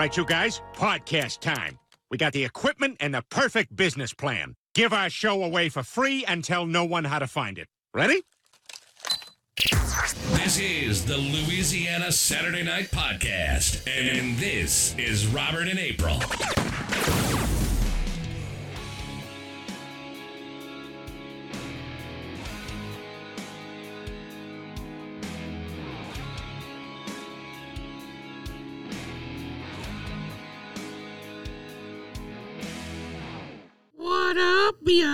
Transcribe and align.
right, 0.00 0.16
you 0.16 0.24
guys, 0.24 0.62
podcast 0.72 1.40
time. 1.40 1.78
We 2.10 2.16
got 2.16 2.32
the 2.32 2.42
equipment 2.42 2.96
and 3.00 3.12
the 3.12 3.22
perfect 3.28 3.76
business 3.76 4.14
plan. 4.14 4.54
Give 4.74 4.94
our 4.94 5.10
show 5.10 5.44
away 5.44 5.68
for 5.68 5.82
free 5.82 6.24
and 6.24 6.42
tell 6.42 6.64
no 6.64 6.86
one 6.86 7.04
how 7.04 7.18
to 7.18 7.26
find 7.26 7.58
it. 7.58 7.68
Ready? 7.92 8.22
This 9.58 10.58
is 10.58 11.04
the 11.04 11.18
Louisiana 11.18 12.12
Saturday 12.12 12.62
Night 12.62 12.90
Podcast, 12.90 13.86
and 13.86 14.38
this 14.38 14.96
is 14.96 15.26
Robert 15.26 15.68
and 15.68 15.78
April. 15.78 16.18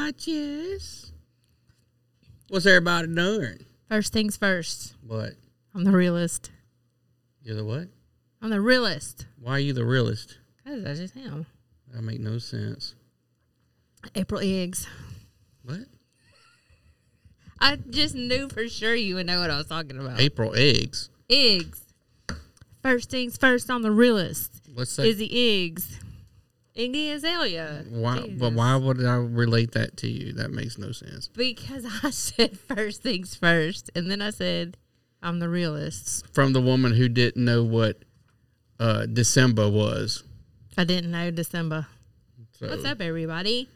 Bitches? 0.06 1.10
What's 2.48 2.66
everybody 2.66 3.08
doing? 3.08 3.66
First 3.88 4.12
things 4.12 4.36
first. 4.36 4.94
What? 5.04 5.32
I'm 5.74 5.84
the 5.84 5.90
realist. 5.90 6.50
You're 7.42 7.56
the 7.56 7.64
what? 7.64 7.88
I'm 8.40 8.50
the 8.50 8.60
realist. 8.60 9.26
Why 9.40 9.52
are 9.52 9.58
you 9.58 9.72
the 9.72 9.84
realist? 9.84 10.38
Because 10.64 10.84
I 10.84 10.94
just 10.94 11.16
am. 11.16 11.46
That 11.92 12.02
make 12.02 12.20
no 12.20 12.38
sense. 12.38 12.94
April 14.14 14.40
eggs. 14.42 14.86
What? 15.64 15.80
I 17.60 17.76
just 17.76 18.14
knew 18.14 18.48
for 18.48 18.68
sure 18.68 18.94
you 18.94 19.16
would 19.16 19.26
know 19.26 19.40
what 19.40 19.50
I 19.50 19.56
was 19.56 19.66
talking 19.66 19.98
about. 19.98 20.20
April 20.20 20.54
eggs. 20.54 21.10
Eggs. 21.28 21.82
First 22.82 23.10
things 23.10 23.36
first, 23.36 23.68
I'm 23.70 23.82
the 23.82 23.90
realist. 23.90 24.62
What's 24.72 24.94
that? 24.96 25.06
Is 25.06 25.16
the 25.16 25.64
eggs. 25.64 25.98
Iggy 26.76 27.12
Azalea. 27.12 27.84
why? 27.88 28.34
But 28.38 28.52
why 28.52 28.76
would 28.76 29.04
I 29.04 29.16
relate 29.16 29.72
that 29.72 29.96
to 29.98 30.08
you? 30.08 30.32
That 30.34 30.50
makes 30.50 30.76
no 30.76 30.92
sense. 30.92 31.28
Because 31.28 31.86
I 32.02 32.10
said 32.10 32.58
first 32.58 33.02
things 33.02 33.34
first, 33.34 33.90
and 33.94 34.10
then 34.10 34.20
I 34.20 34.30
said 34.30 34.76
I'm 35.22 35.38
the 35.38 35.48
realist. 35.48 36.26
From 36.34 36.52
the 36.52 36.60
woman 36.60 36.92
who 36.94 37.08
didn't 37.08 37.42
know 37.42 37.64
what 37.64 38.04
uh, 38.78 39.06
December 39.06 39.68
was. 39.70 40.22
I 40.76 40.84
didn't 40.84 41.10
know 41.10 41.30
December. 41.30 41.86
So, 42.52 42.68
What's 42.68 42.84
up, 42.84 43.00
everybody? 43.00 43.68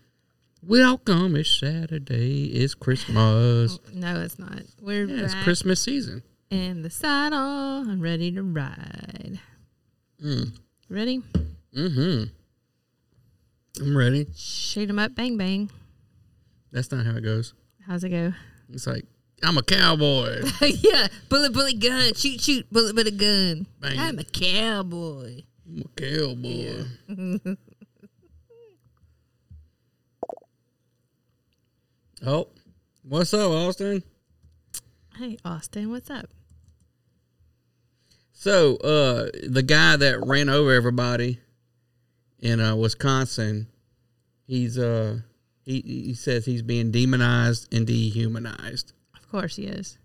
Welcome. 0.62 1.36
It's 1.36 1.58
Saturday. 1.58 2.44
It's 2.48 2.74
Christmas. 2.74 3.78
No, 3.94 4.20
it's 4.20 4.38
not. 4.38 4.60
We're 4.80 5.06
Yeah, 5.06 5.24
it's 5.24 5.34
Christmas 5.42 5.80
season. 5.80 6.22
in 6.50 6.82
the 6.82 6.90
saddle 6.90 7.38
I'm 7.38 8.00
ready 8.00 8.30
to 8.32 8.42
ride. 8.42 9.40
Mm. 10.22 10.52
Ready? 10.90 11.22
Mm-hmm. 11.74 12.24
I'm 13.78 13.96
ready. 13.96 14.26
Shoot 14.34 14.88
'em 14.88 14.98
up, 14.98 15.14
bang 15.14 15.36
bang. 15.36 15.70
That's 16.72 16.90
not 16.90 17.06
how 17.06 17.16
it 17.16 17.22
goes. 17.22 17.54
How's 17.86 18.04
it 18.04 18.10
go? 18.10 18.32
It's 18.72 18.86
like 18.86 19.04
I'm 19.42 19.56
a 19.58 19.62
cowboy. 19.62 20.42
yeah, 20.60 21.08
bullet, 21.28 21.52
bullet, 21.52 21.80
gun. 21.80 22.14
Shoot, 22.14 22.40
shoot, 22.40 22.70
bullet, 22.70 22.94
bullet, 22.94 23.16
gun. 23.16 23.66
Bang. 23.80 23.98
I'm 23.98 24.18
a 24.18 24.24
cowboy. 24.24 25.42
I'm 25.66 25.82
a 25.82 25.88
cowboy. 25.96 26.84
oh, 32.26 32.48
what's 33.02 33.32
up, 33.32 33.50
Austin? 33.50 34.02
Hey, 35.16 35.38
Austin, 35.44 35.90
what's 35.90 36.10
up? 36.10 36.26
So, 38.32 38.76
uh, 38.76 39.28
the 39.48 39.62
guy 39.62 39.96
that 39.96 40.24
ran 40.24 40.48
over 40.48 40.72
everybody 40.72 41.40
in 42.40 42.60
uh, 42.60 42.76
Wisconsin, 42.76 43.68
he's 44.46 44.78
uh, 44.78 45.18
he 45.64 45.80
he 45.80 46.14
says 46.14 46.44
he's 46.44 46.62
being 46.62 46.90
demonized 46.90 47.72
and 47.72 47.86
dehumanized. 47.86 48.92
Of 49.14 49.28
course 49.30 49.56
he 49.56 49.64
is, 49.64 49.98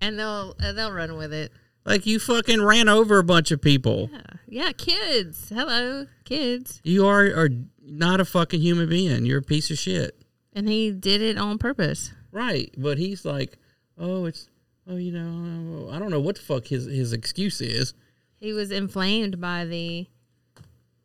and 0.00 0.18
they'll 0.18 0.54
uh, 0.62 0.72
they'll 0.72 0.92
run 0.92 1.16
with 1.16 1.32
it. 1.32 1.52
Like 1.84 2.04
you 2.04 2.18
fucking 2.18 2.62
ran 2.62 2.88
over 2.88 3.18
a 3.18 3.24
bunch 3.24 3.50
of 3.52 3.60
people. 3.60 4.10
Yeah, 4.12 4.20
yeah, 4.48 4.72
kids. 4.72 5.50
Hello, 5.54 6.06
kids. 6.24 6.80
You 6.84 7.06
are 7.06 7.24
are 7.26 7.50
not 7.80 8.20
a 8.20 8.24
fucking 8.24 8.60
human 8.60 8.88
being. 8.88 9.24
You're 9.24 9.38
a 9.38 9.42
piece 9.42 9.70
of 9.70 9.78
shit. 9.78 10.20
And 10.52 10.68
he 10.68 10.90
did 10.90 11.22
it 11.22 11.38
on 11.38 11.58
purpose. 11.58 12.12
Right, 12.32 12.74
but 12.76 12.98
he's 12.98 13.24
like, 13.24 13.58
oh, 13.98 14.24
it's 14.24 14.48
oh, 14.88 14.96
you 14.96 15.12
know, 15.12 15.90
I 15.90 15.98
don't 15.98 16.10
know 16.10 16.20
what 16.20 16.36
the 16.36 16.42
fuck 16.42 16.66
his 16.66 16.86
his 16.86 17.12
excuse 17.12 17.60
is. 17.60 17.94
He 18.40 18.52
was 18.52 18.70
inflamed 18.70 19.40
by 19.40 19.64
the 19.64 20.08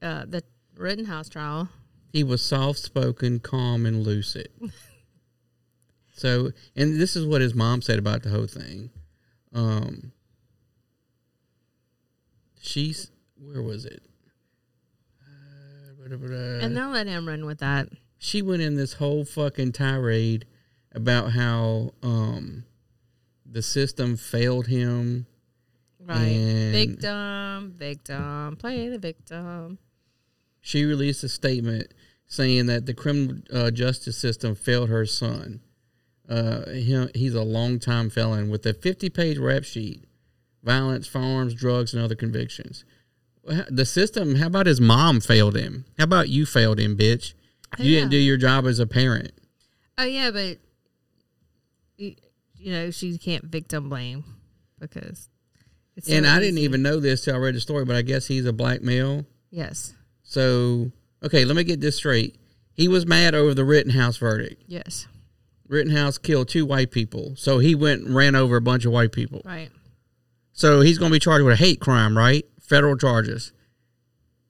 uh, 0.02 0.26
the 0.28 0.44
Rittenhouse 0.82 1.30
trial. 1.30 1.70
He 2.12 2.24
was 2.24 2.44
soft 2.44 2.80
spoken, 2.80 3.40
calm, 3.40 3.86
and 3.86 4.04
lucid. 4.04 4.50
so, 6.14 6.52
and 6.76 7.00
this 7.00 7.16
is 7.16 7.26
what 7.26 7.42
his 7.42 7.54
mom 7.56 7.82
said 7.82 8.00
about 8.00 8.24
the 8.24 8.30
whole 8.30 8.48
thing. 8.48 8.90
Um, 9.54 10.12
she's 12.60 13.12
where 13.38 13.62
was 13.62 13.86
it? 13.86 14.02
Uh, 15.26 16.04
And 16.62 16.76
they'll 16.76 16.90
let 16.90 17.08
him 17.08 17.28
run 17.28 17.46
with 17.46 17.60
that. 17.60 17.88
she 18.18 18.42
went 18.42 18.62
in 18.62 18.76
this 18.76 18.94
whole 18.94 19.26
fucking 19.26 19.72
tirade 19.72 20.46
about 20.94 21.32
how 21.32 21.92
um 22.04 22.66
the 23.46 23.62
system 23.62 24.16
failed 24.18 24.68
him 24.68 25.26
Right. 26.04 26.72
Victim, 26.72 27.74
victim, 27.78 28.56
play 28.58 28.90
the 28.90 28.98
victim. 28.98 29.78
She 30.62 30.86
released 30.86 31.24
a 31.24 31.30
statement 31.30 31.94
saying 32.28 32.68
that 32.68 32.86
the 32.86 32.94
criminal 32.94 33.38
uh, 33.54 33.72
justice 33.72 34.18
system 34.18 34.56
failed 34.56 34.90
her 34.90 35.06
son. 35.06 35.60
Uh, 36.30 36.70
he, 36.70 37.08
he's 37.14 37.34
a 37.34 37.44
longtime 37.44 38.10
felon 38.10 38.50
with 38.50 38.66
a 38.66 38.74
50 38.74 39.10
page 39.10 39.38
rap 39.38 39.64
sheet, 39.66 40.06
violence, 40.64 41.08
firearms, 41.08 41.54
drugs, 41.54 41.94
and 41.94 42.02
other 42.02 42.16
convictions. 42.16 42.86
The 43.44 43.86
system, 43.86 44.36
how 44.36 44.48
about 44.48 44.68
his 44.68 44.80
mom 44.80 45.20
failed 45.20 45.58
him? 45.58 45.86
How 45.98 46.04
about 46.06 46.30
you 46.30 46.46
failed 46.46 46.80
him, 46.80 46.96
bitch? 46.96 47.34
Oh, 47.78 47.84
You 47.84 47.96
didn't 47.96 48.12
do 48.12 48.18
your 48.18 48.38
job 48.38 48.66
as 48.66 48.80
a 48.80 48.86
parent. 48.86 49.32
Oh 49.98 50.04
yeah, 50.04 50.32
but 50.32 50.58
you, 51.98 52.16
know 52.72 52.92
she 52.92 53.18
can't 53.18 53.46
victim 53.46 53.90
blame 53.90 54.24
because. 54.80 55.28
It's 55.98 56.08
so 56.08 56.14
and 56.14 56.26
I 56.26 56.40
didn't 56.40 56.60
even 56.60 56.82
know 56.82 57.00
this 57.00 57.26
till 57.26 57.36
I 57.36 57.40
read 57.40 57.56
the 57.56 57.60
story, 57.60 57.84
but 57.84 57.96
I 57.96 58.02
guess 58.02 58.28
he's 58.28 58.46
a 58.46 58.54
black 58.54 58.82
male. 58.82 59.26
Yes. 59.50 59.94
So, 60.32 60.94
okay, 61.22 61.44
let 61.44 61.58
me 61.58 61.66
get 61.66 61.82
this 61.82 61.98
straight. 61.98 62.38
He 62.74 62.88
was 62.88 63.06
mad 63.06 63.36
over 63.36 63.54
the 63.54 63.66
Rittenhouse 63.66 64.16
verdict. 64.16 64.64
Yes. 64.66 65.06
Rittenhouse 65.68 66.18
killed 66.18 66.48
two 66.48 66.66
white 66.66 66.90
people. 66.90 67.34
So 67.36 67.60
he 67.60 67.76
went 67.76 68.04
and 68.06 68.16
ran 68.16 68.34
over 68.34 68.56
a 68.56 68.62
bunch 68.62 68.86
of 68.86 68.94
white 68.94 69.12
people. 69.12 69.42
Right. 69.44 69.70
So 70.54 70.80
he's 70.80 70.98
going 70.98 71.10
to 71.12 71.16
be 71.16 71.20
charged 71.20 71.44
with 71.44 71.56
a 71.56 71.58
hate 71.62 71.82
crime, 71.82 72.18
right? 72.18 72.46
Federal 72.62 72.96
charges. 72.96 73.52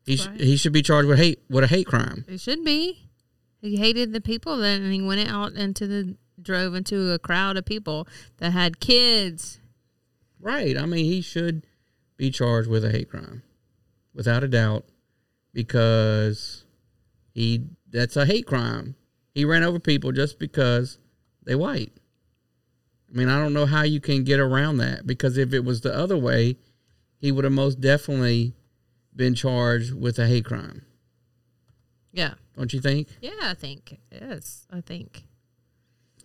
He, 0.05 0.17
sh- 0.17 0.27
Right. 0.27 0.39
he 0.39 0.55
should 0.55 0.71
be 0.71 0.83
charged 0.83 1.07
with 1.07 1.17
hate 1.17 1.39
with 1.49 1.63
a 1.63 1.67
hate 1.67 1.87
crime. 1.87 2.25
It 2.27 2.39
should 2.41 2.63
be. 2.63 3.09
He 3.59 3.77
hated 3.77 4.13
the 4.13 4.21
people 4.21 4.57
then, 4.57 4.83
and 4.83 4.93
he 4.93 5.01
went 5.01 5.27
out 5.27 5.53
into 5.53 5.87
the 5.87 6.15
drove 6.39 6.75
into 6.75 7.11
a 7.11 7.17
crowd 7.17 7.57
of 7.57 7.65
people 7.65 8.07
that 8.37 8.51
had 8.51 8.79
kids. 8.79 9.59
Right. 10.39 10.77
I 10.77 10.85
mean, 10.85 11.05
he 11.05 11.21
should 11.21 11.65
be 12.17 12.29
charged 12.29 12.69
with 12.69 12.85
a 12.85 12.91
hate 12.91 13.09
crime. 13.09 13.41
Without 14.13 14.43
a 14.43 14.47
doubt 14.47 14.85
because 15.53 16.65
he 17.33 17.65
that's 17.89 18.15
a 18.15 18.25
hate 18.25 18.45
crime. 18.45 18.95
He 19.33 19.45
ran 19.45 19.63
over 19.63 19.79
people 19.79 20.11
just 20.11 20.39
because 20.39 20.97
they 21.43 21.55
white. 21.55 21.93
I 23.09 23.17
mean, 23.17 23.29
I 23.29 23.37
don't 23.37 23.53
know 23.53 23.65
how 23.65 23.83
you 23.83 23.99
can 23.99 24.23
get 24.23 24.39
around 24.39 24.77
that 24.77 25.05
because 25.05 25.37
if 25.37 25.53
it 25.53 25.65
was 25.65 25.81
the 25.81 25.93
other 25.93 26.17
way, 26.17 26.57
he 27.17 27.31
would 27.31 27.43
have 27.43 27.53
most 27.53 27.81
definitely 27.81 28.53
been 29.15 29.35
charged 29.35 29.93
with 29.93 30.17
a 30.17 30.27
hate 30.27 30.45
crime. 30.45 30.85
Yeah. 32.13 32.35
Don't 32.55 32.71
you 32.73 32.79
think? 32.79 33.09
Yeah, 33.21 33.31
I 33.41 33.53
think. 33.53 33.99
Yes, 34.11 34.65
I 34.71 34.81
think. 34.81 35.23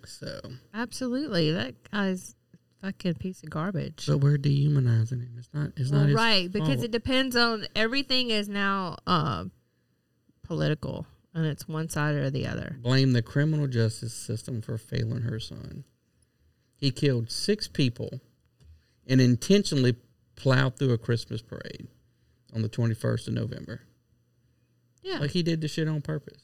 So, 0.04 0.40
Absolutely. 0.72 1.50
That 1.50 1.74
guy's 1.90 2.35
fucking 2.86 3.14
piece 3.14 3.42
of 3.42 3.50
garbage. 3.50 4.04
but 4.06 4.18
we're 4.18 4.38
dehumanizing 4.38 5.20
him. 5.20 5.34
It's 5.38 5.48
not. 5.52 5.70
It's 5.76 5.90
Well, 5.90 6.04
not 6.06 6.14
right, 6.16 6.50
because 6.50 6.68
fault. 6.76 6.84
it 6.84 6.90
depends 6.90 7.36
on 7.36 7.66
everything 7.74 8.30
is 8.30 8.48
now 8.48 8.96
uh, 9.06 9.44
political 10.42 11.06
and 11.34 11.44
it's 11.46 11.68
one 11.68 11.88
side 11.88 12.14
or 12.14 12.30
the 12.30 12.46
other. 12.46 12.76
blame 12.80 13.12
the 13.12 13.22
criminal 13.22 13.66
justice 13.66 14.14
system 14.14 14.62
for 14.62 14.78
failing 14.78 15.22
her 15.22 15.38
son. 15.38 15.84
He 16.76 16.90
killed 16.90 17.30
six 17.30 17.68
people 17.68 18.20
and 19.06 19.20
intentionally 19.20 19.96
plowed 20.36 20.78
through 20.78 20.92
a 20.92 20.98
Christmas 20.98 21.42
parade 21.42 21.88
on 22.54 22.62
the 22.62 22.68
21st 22.68 23.28
of 23.28 23.34
November. 23.34 23.82
Yeah. 25.02 25.18
Like 25.18 25.30
he 25.30 25.42
did 25.42 25.60
the 25.60 25.68
shit 25.68 25.88
on 25.88 26.00
purpose. 26.02 26.42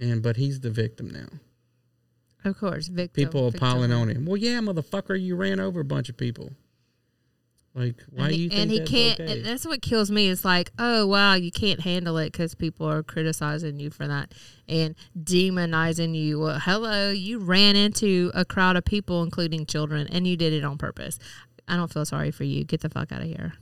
And 0.00 0.22
but 0.22 0.36
he's 0.36 0.60
the 0.60 0.70
victim 0.70 1.08
now. 1.10 1.28
Of 2.46 2.58
course. 2.58 2.88
Victim, 2.88 3.24
People 3.24 3.46
are 3.46 3.50
victim. 3.50 3.68
piling 3.68 3.92
on 3.92 4.08
him. 4.08 4.24
Well, 4.24 4.36
yeah, 4.36 4.60
motherfucker, 4.60 5.20
you 5.20 5.36
ran 5.36 5.60
over 5.60 5.80
a 5.80 5.84
bunch 5.84 6.08
of 6.08 6.16
people. 6.16 6.52
Like, 7.74 8.02
why 8.10 8.24
and 8.24 8.34
he, 8.34 8.42
you 8.44 8.48
think 8.48 8.60
and 8.62 8.70
he 8.70 8.78
that's 8.78 8.90
can't. 8.90 9.20
okay? 9.20 9.32
and 9.32 9.44
That's 9.44 9.66
what 9.66 9.82
kills 9.82 10.10
me. 10.10 10.30
It's 10.30 10.46
like, 10.46 10.70
oh 10.78 11.06
wow, 11.06 11.34
you 11.34 11.50
can't 11.50 11.80
handle 11.80 12.16
it 12.16 12.32
because 12.32 12.54
people 12.54 12.88
are 12.88 13.02
criticizing 13.02 13.78
you 13.78 13.90
for 13.90 14.08
that 14.08 14.32
and 14.66 14.94
demonizing 15.18 16.14
you. 16.14 16.40
Well, 16.40 16.58
hello, 16.58 17.10
you 17.10 17.38
ran 17.38 17.76
into 17.76 18.30
a 18.32 18.46
crowd 18.46 18.76
of 18.76 18.86
people, 18.86 19.22
including 19.22 19.66
children, 19.66 20.06
and 20.10 20.26
you 20.26 20.38
did 20.38 20.54
it 20.54 20.64
on 20.64 20.78
purpose. 20.78 21.18
I 21.68 21.76
don't 21.76 21.92
feel 21.92 22.06
sorry 22.06 22.30
for 22.30 22.44
you. 22.44 22.64
Get 22.64 22.80
the 22.80 22.88
fuck 22.88 23.12
out 23.12 23.20
of 23.20 23.26
here. 23.28 23.52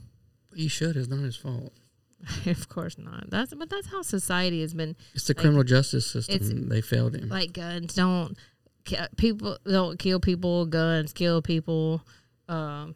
He 0.55 0.69
should. 0.69 0.95
It's 0.95 1.09
not 1.09 1.19
his 1.19 1.35
fault. 1.35 1.73
of 2.45 2.69
course 2.69 2.97
not. 2.97 3.29
That's 3.29 3.53
but 3.53 3.69
that's 3.69 3.87
how 3.87 4.01
society 4.01 4.61
has 4.61 4.73
been. 4.73 4.95
It's 5.13 5.27
the 5.27 5.33
criminal 5.33 5.63
justice 5.63 6.05
system. 6.09 6.69
They 6.69 6.79
failed 6.79 7.15
him. 7.15 7.27
Like 7.27 7.51
guns 7.51 7.93
don't 7.93 8.37
people 9.17 9.57
don't 9.65 9.97
kill 9.99 10.19
people. 10.19 10.65
Guns 10.65 11.13
kill 11.13 11.41
people. 11.41 12.01
Um, 12.47 12.95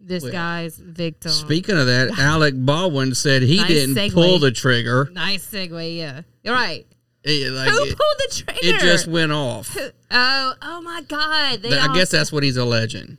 this 0.00 0.22
Well, 0.22 0.32
guy's 0.32 0.76
victim. 0.78 1.32
Speaking 1.32 1.76
of 1.76 1.86
that, 1.86 2.10
Alec 2.18 2.54
Baldwin 2.56 3.14
said 3.14 3.42
he 3.42 3.56
Nice 3.56 3.68
didn't 3.68 3.96
segue. 3.96 4.12
pull 4.14 4.38
the 4.38 4.52
trigger. 4.52 5.08
nice 5.12 5.46
segue. 5.50 5.96
Yeah, 5.96 6.22
you're 6.44 6.54
right. 6.54 6.86
It, 7.24 7.50
like, 7.52 7.68
Who 7.70 7.82
it, 7.82 7.96
pulled 7.98 8.18
the 8.18 8.34
trigger? 8.44 8.60
it 8.62 8.80
just 8.80 9.08
went 9.08 9.32
off. 9.32 9.76
Oh, 10.12 10.54
oh 10.62 10.80
my 10.82 11.02
God! 11.08 11.60
They 11.62 11.76
I 11.76 11.88
all- 11.88 11.94
guess 11.94 12.10
that's 12.10 12.30
what 12.30 12.44
he's 12.44 12.56
alleging. 12.56 13.18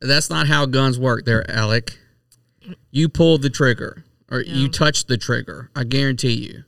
That's 0.00 0.28
not 0.30 0.48
how 0.48 0.66
guns 0.66 0.98
work, 0.98 1.24
there, 1.24 1.48
Alec. 1.48 1.96
You 2.90 3.08
pulled 3.08 3.42
the 3.42 3.50
trigger, 3.50 4.04
or 4.30 4.40
you 4.40 4.68
touched 4.68 5.06
the 5.06 5.16
trigger. 5.16 5.70
I 5.76 5.84
guarantee 5.84 6.32
you. 6.32 6.64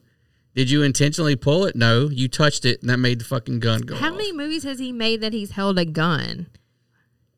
Did 0.57 0.71
you 0.71 0.83
intentionally 0.83 1.37
pull 1.37 1.67
it? 1.67 1.77
No, 1.77 2.09
you 2.09 2.29
touched 2.29 2.65
it, 2.65 2.81
and 2.81 2.89
that 2.91 2.97
made 2.97 3.21
the 3.21 3.25
fucking 3.27 3.61
gun 3.61 3.83
go 3.83 3.95
How 3.95 4.09
off. 4.11 4.17
many 4.17 4.33
movies 4.33 4.65
has 4.65 4.79
he 4.79 4.91
made 4.91 5.21
that 5.21 5.33
he's 5.35 5.51
held 5.53 5.79
a 5.79 5.85
gun? 5.85 6.47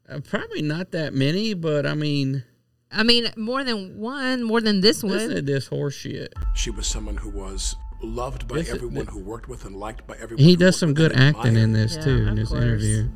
Uh, 0.08 0.20
probably 0.20 0.62
not 0.62 0.92
that 0.92 1.12
many, 1.12 1.52
but 1.52 1.84
I 1.84 1.94
mean, 1.94 2.44
I 2.92 3.02
mean, 3.02 3.28
more 3.36 3.64
than 3.64 3.98
one, 3.98 4.44
more 4.44 4.60
than 4.60 4.80
this 4.82 5.02
listen 5.02 5.30
to 5.30 5.34
one. 5.36 5.44
this 5.46 5.66
horse 5.66 5.94
shit. 5.96 6.32
She 6.54 6.70
was 6.70 6.86
someone 6.86 7.16
who 7.16 7.28
was 7.30 7.74
loved 8.02 8.46
by 8.46 8.58
This 8.58 8.68
is- 8.68 8.74
everyone 8.76 9.06
who 9.08 9.18
worked 9.18 9.48
with 9.48 9.64
and 9.64 9.74
liked 9.74 10.06
by 10.06 10.14
everyone. 10.16 10.44
He 10.44 10.54
does 10.54 10.78
some 10.78 10.94
good 10.94 11.10
and 11.10 11.20
acting 11.20 11.56
in 11.56 11.72
this 11.72 11.96
Yeah, 11.96 12.02
too, 12.04 12.10
in 12.18 12.28
of 12.28 12.36
this 12.36 12.48
course. 12.50 12.62
interview. 12.62 13.08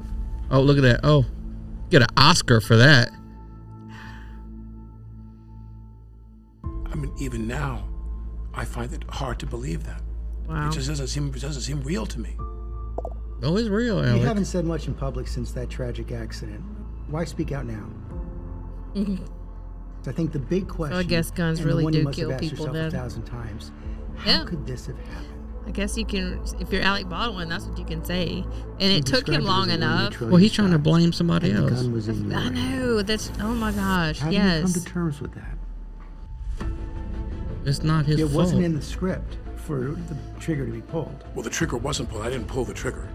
Oh, 0.51 0.61
look 0.61 0.77
at 0.79 0.83
that! 0.83 1.01
Oh, 1.05 1.25
get 1.91 2.03
an 2.03 2.09
Oscar 2.17 2.61
for 2.61 2.77
that. 2.77 3.09
I 6.65 6.95
mean, 6.97 7.13
even 7.21 7.47
now, 7.47 7.89
I 8.55 8.65
find 8.65 8.93
it 8.93 9.05
hard 9.09 9.39
to 9.41 9.47
believe 9.47 9.85
that. 9.85 10.03
Wow. 10.49 10.69
It 10.69 10.73
just 10.73 10.89
doesn't 10.89 11.07
seem 11.09 11.29
it 11.29 11.41
doesn't 11.41 11.63
seem 11.63 11.83
real 11.83 12.07
to 12.07 12.21
me. 12.21 12.37
No, 13.41 13.57
it's 13.57 13.69
real, 13.69 13.99
You 14.17 14.23
haven't 14.23 14.45
said 14.45 14.65
much 14.65 14.87
in 14.87 14.95
public 14.95 15.27
since 15.27 15.51
that 15.53 15.69
tragic 15.69 16.13
accident. 16.13 16.63
Why 17.09 17.25
speak 17.25 17.51
out 17.51 17.67
now? 17.67 17.89
I 20.07 20.13
think 20.13 20.33
the 20.33 20.39
big 20.39 20.69
question. 20.69 20.97
I 20.97 21.03
guess 21.03 21.31
guns 21.31 21.59
and 21.59 21.67
the 21.67 21.73
really 21.73 21.85
one 21.85 21.93
you 21.93 22.01
do 22.01 22.05
must 22.07 22.19
have 22.19 22.27
kill 22.29 22.33
asked 22.35 22.41
people 22.43 22.67
yourself 22.67 22.75
then. 22.75 22.87
A 22.87 22.91
thousand 22.91 23.23
times. 23.25 23.73
How 24.17 24.31
Yeah. 24.31 24.45
could 24.45 24.67
this 24.67 24.87
have 24.87 24.99
happened? 24.99 25.29
I 25.67 25.71
guess 25.71 25.97
you 25.97 26.05
can, 26.05 26.43
if 26.59 26.73
you're 26.73 26.83
Alec 26.83 27.09
Baldwin, 27.09 27.49
that's 27.49 27.67
what 27.67 27.79
you 27.79 27.85
can 27.85 28.05
say. 28.05 28.45
And 28.81 28.93
You 28.93 28.99
it 28.99 29.07
took 29.07 29.29
him 29.29 29.45
long 29.45 29.71
as 29.71 29.77
a 29.77 29.81
one-way 29.81 30.05
enough. 30.07 30.21
Well, 30.21 30.37
he's 30.37 30.53
trying 30.53 30.73
to 30.73 30.79
blame 30.79 31.13
somebody 31.13 31.53
else. 31.53 31.71
gun 31.71 31.93
was 31.93 32.09
in 32.09 32.33
I 32.33 32.49
know. 32.49 33.03
That's, 33.03 33.31
oh 33.41 33.55
my 33.55 33.71
gosh. 33.71 34.19
How 34.19 34.31
do 34.31 34.35
you 34.37 34.43
come 34.43 34.73
to 34.73 34.85
terms 34.85 35.21
with 35.21 35.35
that? 35.35 35.57
It's 37.65 37.83
not 37.83 38.07
his 38.07 38.19
It 38.21 38.25
fault. 38.25 38.35
wasn't 38.35 38.65
in 38.65 38.75
the 38.75 38.83
script 38.83 39.37
for 39.57 39.81
the 40.09 40.17
trigger 40.41 40.67
to 40.67 40.73
be 40.73 40.81
pulled. 40.83 41.25
Well, 41.35 41.43
the 41.45 41.51
trigger 41.51 41.77
wasn't 41.77 42.11
pulled. 42.11 42.23
I 42.27 42.31
didn't 42.31 42.49
pull 42.49 42.65
the 42.65 42.75
trigger. 42.75 43.09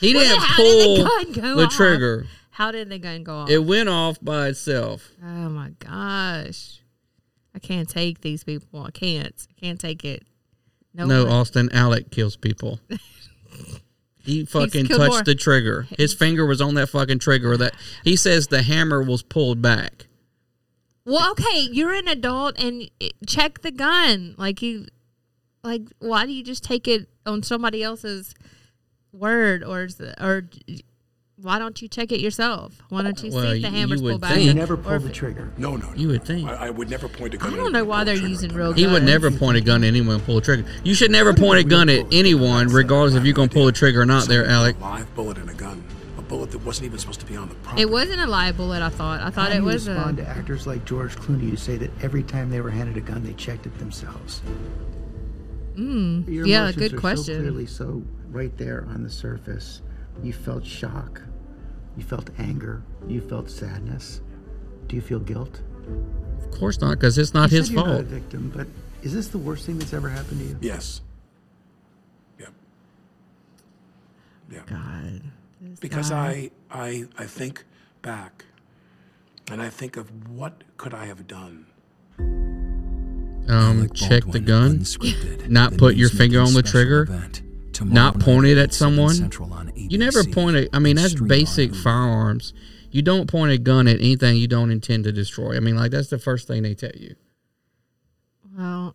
he 0.00 0.14
Well, 0.14 0.24
didn't 0.24 0.28
then 0.28 0.38
how 0.40 0.56
pull 0.56 0.96
did 0.96 0.98
the 0.98 1.04
gun 1.08 1.32
go 1.32 1.56
the 1.56 1.64
off? 1.66 1.72
trigger. 1.76 2.26
How 2.50 2.70
did 2.72 2.88
the 2.90 2.98
gun 2.98 3.22
go 3.22 3.36
off? 3.38 3.50
It 3.50 3.58
went 3.58 3.88
off 3.88 4.18
by 4.20 4.48
itself. 4.48 5.10
oh 5.22 5.48
my 5.48 5.70
gosh. 5.78 6.80
I 7.54 7.58
can't 7.58 7.88
take 7.88 8.20
these 8.20 8.44
people. 8.44 8.82
I 8.84 8.90
can't. 8.90 9.34
I 9.56 9.60
can't 9.60 9.80
take 9.80 10.04
it. 10.04 10.24
No, 10.94 11.06
No, 11.06 11.24
one- 11.24 11.32
Austin 11.32 11.68
Alec 11.72 12.10
kills 12.10 12.36
people. 12.36 12.80
He 14.22 14.44
fucking 14.44 14.86
touched 14.86 15.10
more. 15.12 15.22
the 15.22 15.34
trigger. 15.34 15.86
His 15.96 16.12
finger 16.12 16.44
was 16.44 16.60
on 16.60 16.74
that 16.74 16.90
fucking 16.90 17.20
trigger. 17.20 17.56
That 17.56 17.74
he 18.04 18.16
says 18.16 18.48
the 18.48 18.62
hammer 18.62 19.02
was 19.02 19.22
pulled 19.22 19.62
back. 19.62 20.06
Well, 21.04 21.30
okay, 21.32 21.60
you're 21.72 21.94
an 21.94 22.08
adult 22.08 22.58
and 22.58 22.90
check 23.26 23.60
the 23.62 23.70
gun. 23.70 24.34
Like 24.38 24.62
you, 24.62 24.86
like 25.62 25.82
why 25.98 26.26
do 26.26 26.32
you 26.32 26.44
just 26.44 26.62
take 26.64 26.86
it 26.86 27.08
on 27.26 27.42
somebody 27.42 27.82
else's 27.82 28.34
word 29.12 29.64
or 29.64 29.88
or 30.20 30.48
why 31.42 31.58
don't 31.58 31.80
you 31.80 31.88
check 31.88 32.12
it 32.12 32.20
yourself? 32.20 32.82
Why 32.90 33.00
don't 33.02 33.22
you 33.22 33.32
Well, 33.32 33.42
see 33.50 33.56
if 33.56 33.62
the 33.62 33.68
you 33.70 33.74
hammer's 33.74 34.02
would 34.02 34.10
pulled 34.10 34.20
back? 34.20 34.38
You 34.38 34.52
never 34.52 34.76
pull 34.76 34.98
the 34.98 35.08
trigger. 35.08 35.50
No, 35.56 35.74
no, 35.76 35.88
no. 35.88 35.94
You 35.96 36.08
would 36.08 36.22
think. 36.22 36.46
I, 36.46 36.66
I 36.66 36.70
would 36.70 36.90
never 36.90 37.08
point 37.08 37.32
a 37.32 37.38
gun. 37.38 37.54
I 37.54 37.56
don't 37.56 37.72
know 37.72 37.84
why 37.84 38.04
they're 38.04 38.14
trigger. 38.16 38.28
using 38.28 38.54
real 38.54 38.68
no. 38.70 38.76
He 38.76 38.86
would 38.86 39.02
never 39.04 39.30
point 39.30 39.56
a 39.56 39.62
gun 39.62 39.82
at 39.82 39.88
anyone 39.88 40.16
and 40.16 40.24
pull 40.24 40.36
a 40.36 40.42
trigger. 40.42 40.68
You 40.84 40.92
should 40.94 41.10
never 41.10 41.32
point 41.32 41.60
a 41.60 41.64
gun 41.64 41.88
at 41.88 42.06
anyone, 42.12 42.68
regardless 42.68 43.14
if 43.14 43.24
you're 43.24 43.32
gonna 43.34 43.48
pull 43.48 43.68
a 43.68 43.72
trigger 43.72 44.02
or 44.02 44.06
not. 44.06 44.28
There, 44.28 44.44
Someone 44.44 44.54
Alec. 44.60 44.76
put 44.76 44.82
live 44.84 45.14
bullet 45.14 45.38
in 45.38 45.48
a 45.48 45.54
gun. 45.54 45.82
A 46.30 46.32
bullet 46.32 46.52
that 46.52 46.58
wasn't 46.64 46.86
even 46.86 46.98
supposed 47.00 47.18
to 47.18 47.26
be 47.26 47.34
on 47.34 47.48
the 47.48 47.56
property. 47.56 47.82
It 47.82 47.90
wasn't 47.90 48.20
a 48.20 48.26
live 48.26 48.56
bullet. 48.56 48.82
I 48.82 48.88
thought. 48.88 49.20
I 49.20 49.30
thought 49.30 49.48
How 49.48 49.54
it 49.56 49.58
do 49.58 49.60
you 49.62 49.64
was 49.64 49.88
respond 49.88 50.20
a. 50.20 50.22
to 50.22 50.28
actors 50.28 50.64
like 50.64 50.84
George 50.84 51.16
Clooney 51.16 51.50
who 51.50 51.56
say 51.56 51.76
that 51.78 51.90
every 52.04 52.22
time 52.22 52.50
they 52.50 52.60
were 52.60 52.70
handed 52.70 52.96
a 52.96 53.00
gun, 53.00 53.24
they 53.24 53.32
checked 53.32 53.66
it 53.66 53.76
themselves? 53.80 54.40
Mm, 55.74 56.28
Your 56.28 56.46
yeah, 56.46 56.70
good 56.70 56.92
are 56.92 57.00
question. 57.00 57.34
So 57.34 57.40
clearly, 57.40 57.66
so 57.66 58.02
right 58.30 58.56
there 58.58 58.86
on 58.90 59.02
the 59.02 59.10
surface, 59.10 59.82
you 60.22 60.32
felt 60.32 60.64
shock, 60.64 61.20
you 61.96 62.04
felt 62.04 62.30
anger, 62.38 62.84
you 63.08 63.20
felt 63.20 63.50
sadness. 63.50 64.20
Do 64.86 64.94
you 64.94 65.02
feel 65.02 65.18
guilt? 65.18 65.62
Of 66.44 66.52
course 66.52 66.80
not, 66.80 66.90
because 66.90 67.18
it's 67.18 67.34
not 67.34 67.50
you 67.50 67.58
his 67.58 67.66
said 67.66 67.74
you're 67.74 67.84
not 67.86 67.90
a 67.92 67.96
fault. 67.96 68.06
victim, 68.06 68.52
but 68.54 68.68
is 69.02 69.12
this 69.12 69.26
the 69.28 69.38
worst 69.38 69.66
thing 69.66 69.78
that's 69.80 69.92
ever 69.92 70.08
happened 70.08 70.38
to 70.40 70.46
you? 70.46 70.56
Yes. 70.60 71.00
Yep. 72.38 72.52
Yeah. 74.52 74.60
God. 74.66 75.22
Because 75.80 76.10
I, 76.10 76.50
I, 76.70 77.04
I 77.18 77.26
think 77.26 77.64
back, 78.02 78.46
and 79.50 79.60
I 79.60 79.68
think 79.68 79.96
of 79.96 80.28
what 80.28 80.62
could 80.76 80.94
I 80.94 81.06
have 81.06 81.26
done. 81.26 81.66
Um, 82.18 83.78
Alec 83.80 83.94
check 83.94 84.24
the 84.26 84.40
gun. 84.40 84.78
unscripted, 84.78 85.48
Not 85.48 85.72
the 85.72 85.78
put 85.78 85.96
your 85.96 86.08
finger 86.08 86.40
on 86.40 86.54
the 86.54 86.62
trigger, 86.62 87.02
event, 87.02 87.42
Not 87.82 88.16
night 88.16 88.24
point 88.24 88.46
it 88.46 88.58
at 88.58 88.72
someone. 88.72 89.30
You 89.74 89.98
never 89.98 90.24
point 90.24 90.56
it. 90.56 90.70
I 90.72 90.78
mean, 90.78 90.96
that's 90.96 91.14
basic 91.14 91.74
firearms. 91.74 92.54
You 92.90 93.02
don't 93.02 93.28
point 93.28 93.52
a 93.52 93.58
gun 93.58 93.86
at 93.86 93.96
anything 93.96 94.36
you 94.36 94.48
don't 94.48 94.70
intend 94.70 95.04
to 95.04 95.12
destroy. 95.12 95.56
I 95.56 95.60
mean, 95.60 95.76
like 95.76 95.90
that's 95.90 96.08
the 96.08 96.18
first 96.18 96.48
thing 96.48 96.62
they 96.62 96.74
tell 96.74 96.90
you. 96.94 97.16
Well, 98.56 98.94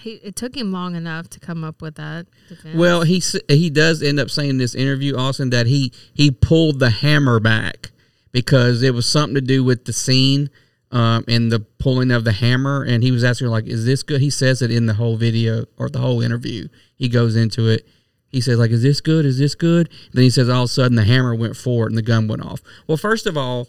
he 0.00 0.12
it 0.22 0.36
took 0.36 0.56
him 0.56 0.72
long 0.72 0.94
enough 0.94 1.28
to 1.30 1.40
come 1.40 1.64
up 1.64 1.82
with 1.82 1.96
that. 1.96 2.26
Defense. 2.48 2.76
Well, 2.76 3.02
he 3.02 3.22
he 3.48 3.70
does 3.70 4.02
end 4.02 4.20
up 4.20 4.30
saying 4.30 4.50
in 4.50 4.58
this 4.58 4.74
interview, 4.74 5.16
Austin, 5.16 5.50
that 5.50 5.66
he 5.66 5.92
he 6.14 6.30
pulled 6.30 6.78
the 6.78 6.90
hammer 6.90 7.40
back 7.40 7.90
because 8.32 8.82
it 8.82 8.94
was 8.94 9.08
something 9.08 9.34
to 9.34 9.40
do 9.40 9.64
with 9.64 9.84
the 9.84 9.92
scene 9.92 10.50
um, 10.92 11.24
and 11.28 11.50
the 11.50 11.60
pulling 11.60 12.10
of 12.10 12.24
the 12.24 12.32
hammer. 12.32 12.82
And 12.82 13.02
he 13.02 13.10
was 13.10 13.24
asking 13.24 13.48
like, 13.48 13.66
"Is 13.66 13.84
this 13.84 14.02
good?" 14.02 14.20
He 14.20 14.30
says 14.30 14.62
it 14.62 14.70
in 14.70 14.86
the 14.86 14.94
whole 14.94 15.16
video 15.16 15.66
or 15.76 15.88
the 15.88 16.00
whole 16.00 16.22
interview. 16.22 16.68
He 16.96 17.08
goes 17.08 17.36
into 17.36 17.68
it. 17.68 17.86
He 18.28 18.40
says 18.40 18.58
like, 18.58 18.70
"Is 18.70 18.82
this 18.82 19.00
good? 19.00 19.24
Is 19.24 19.38
this 19.38 19.54
good?" 19.54 19.88
then 20.12 20.22
he 20.24 20.30
says 20.30 20.48
all 20.48 20.64
of 20.64 20.70
a 20.70 20.72
sudden 20.72 20.96
the 20.96 21.04
hammer 21.04 21.34
went 21.34 21.56
forward 21.56 21.90
and 21.90 21.98
the 21.98 22.02
gun 22.02 22.28
went 22.28 22.44
off. 22.44 22.60
Well, 22.86 22.98
first 22.98 23.26
of 23.26 23.36
all, 23.36 23.68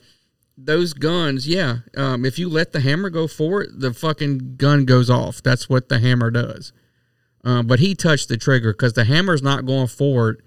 those 0.65 0.93
guns, 0.93 1.47
yeah. 1.47 1.79
Um, 1.95 2.25
if 2.25 2.37
you 2.37 2.49
let 2.49 2.71
the 2.71 2.81
hammer 2.81 3.09
go 3.09 3.27
forward, 3.27 3.69
the 3.79 3.93
fucking 3.93 4.55
gun 4.57 4.85
goes 4.85 5.09
off. 5.09 5.41
That's 5.41 5.69
what 5.69 5.89
the 5.89 5.99
hammer 5.99 6.31
does. 6.31 6.73
Um, 7.43 7.67
but 7.67 7.79
he 7.79 7.95
touched 7.95 8.27
the 8.27 8.37
trigger 8.37 8.73
because 8.73 8.93
the 8.93 9.05
hammer's 9.05 9.41
not 9.41 9.65
going 9.65 9.87
forward 9.87 10.43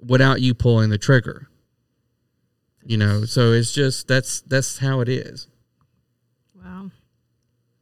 without 0.00 0.40
you 0.40 0.54
pulling 0.54 0.90
the 0.90 0.98
trigger. 0.98 1.48
You 2.84 2.98
know, 2.98 3.24
so 3.24 3.52
it's 3.52 3.72
just 3.72 4.08
that's 4.08 4.42
that's 4.42 4.78
how 4.78 5.00
it 5.00 5.08
is. 5.08 5.48
wow. 6.54 6.90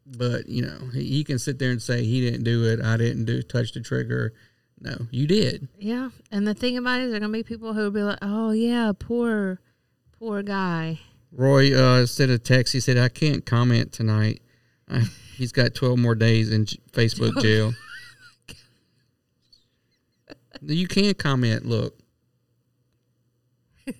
But 0.07 0.49
you 0.49 0.63
know, 0.63 0.79
he, 0.93 1.05
he 1.05 1.25
can 1.25 1.39
sit 1.39 1.59
there 1.59 1.71
and 1.71 1.83
say 1.83 2.05
he 2.05 2.21
didn't 2.21 2.45
do 2.45 2.65
it. 2.65 2.81
I 2.81 2.97
didn't 2.97 3.25
do 3.25 3.43
touch 3.43 3.73
the 3.73 3.81
trigger. 3.81 4.33
No, 4.79 5.07
you 5.11 5.27
did. 5.27 5.69
Yeah, 5.79 6.11
and 6.31 6.47
the 6.47 6.55
thing 6.55 6.77
about 6.77 7.01
it 7.01 7.05
is, 7.05 7.11
there 7.11 7.17
are 7.17 7.21
gonna 7.21 7.33
be 7.33 7.43
people 7.43 7.73
who 7.73 7.83
will 7.83 7.91
be 7.91 8.03
like, 8.03 8.19
"Oh 8.23 8.51
yeah, 8.51 8.93
poor, 8.97 9.61
poor 10.19 10.43
guy." 10.43 11.01
Roy 11.35 11.75
uh, 11.75 12.07
sent 12.07 12.31
a 12.31 12.39
text. 12.39 12.73
He 12.73 12.81
said, 12.81 12.99
"I 12.99 13.09
can't 13.09 13.45
comment 13.47 13.93
tonight. 13.93 14.43
I, 14.89 15.03
he's 15.37 15.53
got 15.53 15.75
twelve 15.75 15.99
more 15.99 16.15
days 16.15 16.51
in 16.53 16.67
j- 16.67 16.79
Facebook 16.93 17.41
jail." 17.43 17.73
you 20.61 20.87
can 20.87 21.15
comment. 21.15 21.65
Look, 21.67 21.99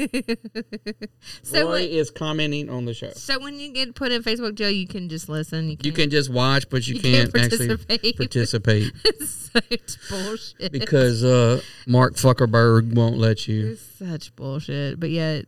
So 1.43 1.65
Roy 1.65 1.71
when, 1.73 1.89
is 1.89 2.11
commenting 2.11 2.71
on 2.71 2.85
the 2.85 2.95
show. 2.95 3.11
so 3.15 3.39
when 3.41 3.59
you 3.59 3.73
get 3.73 3.95
put 3.95 4.13
in 4.13 4.23
Facebook 4.23 4.55
jail, 4.55 4.71
you 4.71 4.87
can 4.87 5.09
just 5.09 5.29
listen. 5.29 5.71
You, 5.71 5.77
You 5.83 5.93
can't- 5.93 6.11
just 6.11 6.31
watch, 6.31 6.69
but 6.69 6.87
you, 6.87 6.95
You 6.97 7.01
can't, 7.01 7.33
can't 7.33 7.45
actually 7.53 7.69
participate. 7.69 8.17
participate 8.17 8.93
It's 9.05 9.51
such 9.53 10.09
bullshit. 10.09 10.71
because 10.73 11.25
uh, 11.25 11.61
Mark 11.87 12.15
Zuckerberg 12.15 12.95
won't 12.95 13.19
let 13.19 13.49
you. 13.49 13.71
It's 13.73 13.83
such 13.83 14.35
bullshit. 14.37 15.01
But 15.01 15.11
yet, 15.11 15.47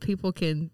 people 0.00 0.32
can 0.32 0.70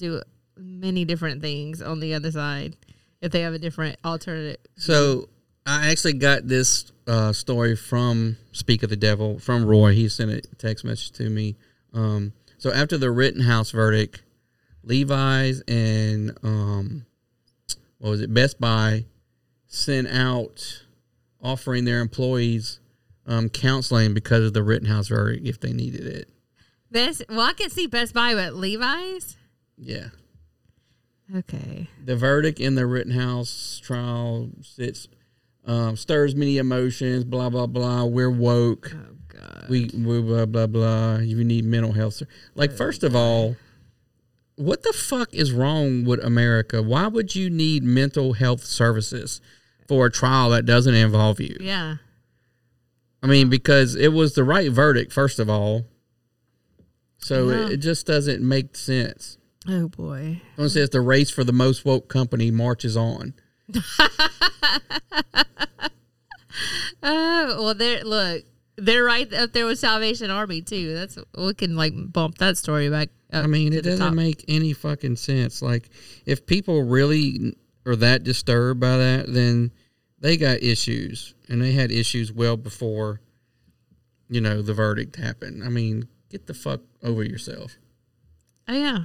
do 0.00 0.22
many 0.56 1.04
different 1.04 1.40
things 1.40 1.80
on 1.80 2.00
the 2.00 2.14
other 2.14 2.30
side 2.30 2.76
if 3.20 3.32
they 3.32 3.42
have 3.42 3.54
a 3.54 3.58
different 3.58 3.98
alternative. 4.04 4.58
So 4.76 5.28
I 5.66 5.90
actually 5.90 6.14
got 6.14 6.48
this 6.48 6.90
uh, 7.06 7.32
story 7.32 7.76
from 7.76 8.36
Speak 8.52 8.82
of 8.82 8.90
the 8.90 8.96
Devil 8.96 9.38
from 9.38 9.64
Roy. 9.64 9.92
He 9.92 10.08
sent 10.08 10.30
a 10.30 10.40
text 10.58 10.84
message 10.84 11.12
to 11.12 11.28
me. 11.28 11.56
Um, 11.92 12.32
so 12.58 12.72
after 12.72 12.98
the 12.98 13.10
Rittenhouse 13.10 13.70
verdict, 13.70 14.22
Levi's 14.82 15.62
and 15.68 16.36
um, 16.42 17.06
what 17.98 18.10
was 18.10 18.20
it? 18.20 18.32
Best 18.32 18.60
Buy 18.60 19.04
sent 19.66 20.08
out 20.08 20.84
offering 21.42 21.84
their 21.84 22.00
employees 22.00 22.80
um, 23.26 23.48
counseling 23.48 24.14
because 24.14 24.44
of 24.44 24.52
the 24.52 24.62
Rittenhouse 24.62 25.08
verdict 25.08 25.46
if 25.46 25.60
they 25.60 25.72
needed 25.72 26.06
it. 26.06 26.28
Best 26.90 27.22
well, 27.28 27.40
I 27.40 27.52
can 27.52 27.70
see 27.70 27.86
Best 27.86 28.14
Buy, 28.14 28.34
but 28.34 28.54
Levi's. 28.54 29.36
Yeah. 29.80 30.08
Okay. 31.34 31.88
The 32.04 32.16
verdict 32.16 32.58
in 32.60 32.74
the 32.74 32.86
Rittenhouse 32.86 33.80
trial 33.82 34.50
sits 34.62 35.08
um, 35.64 35.96
stirs 35.96 36.34
many 36.34 36.58
emotions. 36.58 37.24
Blah 37.24 37.50
blah 37.50 37.66
blah. 37.66 38.04
We're 38.04 38.30
woke. 38.30 38.92
Oh 38.94 39.16
God. 39.28 39.66
We, 39.68 39.90
we 39.94 40.20
blah 40.22 40.46
blah 40.46 40.66
blah. 40.66 41.18
You 41.18 41.42
need 41.44 41.64
mental 41.64 41.92
health. 41.92 42.22
Like 42.54 42.72
first 42.72 43.04
of 43.04 43.14
all, 43.14 43.56
what 44.56 44.82
the 44.82 44.92
fuck 44.92 45.32
is 45.32 45.52
wrong 45.52 46.04
with 46.04 46.22
America? 46.24 46.82
Why 46.82 47.06
would 47.06 47.34
you 47.34 47.48
need 47.48 47.82
mental 47.84 48.34
health 48.34 48.64
services 48.64 49.40
for 49.88 50.06
a 50.06 50.10
trial 50.10 50.50
that 50.50 50.66
doesn't 50.66 50.94
involve 50.94 51.40
you? 51.40 51.56
Yeah. 51.60 51.96
I 53.22 53.26
mean, 53.26 53.48
because 53.50 53.94
it 53.94 54.12
was 54.12 54.34
the 54.34 54.44
right 54.44 54.70
verdict. 54.70 55.12
First 55.12 55.38
of 55.38 55.48
all, 55.48 55.84
so 57.18 57.48
Yeah. 57.50 57.66
it, 57.66 57.72
it 57.72 57.76
just 57.76 58.06
doesn't 58.06 58.42
make 58.42 58.74
sense. 58.76 59.36
Oh 59.68 59.88
boy. 59.88 60.40
It 60.56 60.68
says 60.70 60.90
the 60.90 61.00
race 61.00 61.30
for 61.30 61.44
the 61.44 61.52
most 61.52 61.84
woke 61.84 62.08
company 62.08 62.50
marches 62.50 62.96
on. 62.96 63.34
Oh 67.02 67.62
well, 67.64 67.74
there. 67.74 68.04
Look, 68.04 68.44
they're 68.76 69.04
right 69.04 69.32
up 69.32 69.52
there 69.52 69.66
with 69.66 69.78
Salvation 69.78 70.30
Army 70.30 70.60
too. 70.62 70.94
That's 70.94 71.18
we 71.36 71.54
can 71.54 71.76
like 71.76 71.94
bump 72.12 72.38
that 72.38 72.56
story 72.56 72.90
back. 72.90 73.08
Up 73.32 73.44
I 73.44 73.46
mean, 73.46 73.72
it 73.72 73.84
doesn't 73.84 74.00
top. 74.00 74.14
make 74.14 74.44
any 74.48 74.72
fucking 74.72 75.16
sense. 75.16 75.62
Like, 75.62 75.88
if 76.26 76.46
people 76.46 76.82
really 76.82 77.54
are 77.86 77.96
that 77.96 78.24
disturbed 78.24 78.80
by 78.80 78.96
that, 78.96 79.32
then 79.32 79.70
they 80.18 80.36
got 80.36 80.62
issues, 80.62 81.34
and 81.48 81.62
they 81.62 81.72
had 81.72 81.90
issues 81.90 82.32
well 82.32 82.56
before, 82.56 83.20
you 84.28 84.40
know, 84.40 84.60
the 84.60 84.74
verdict 84.74 85.16
happened. 85.16 85.64
I 85.64 85.68
mean, 85.68 86.08
get 86.28 86.46
the 86.46 86.54
fuck 86.54 86.80
over 87.02 87.22
yourself. 87.22 87.76
Oh 88.68 88.74
yeah. 88.74 89.04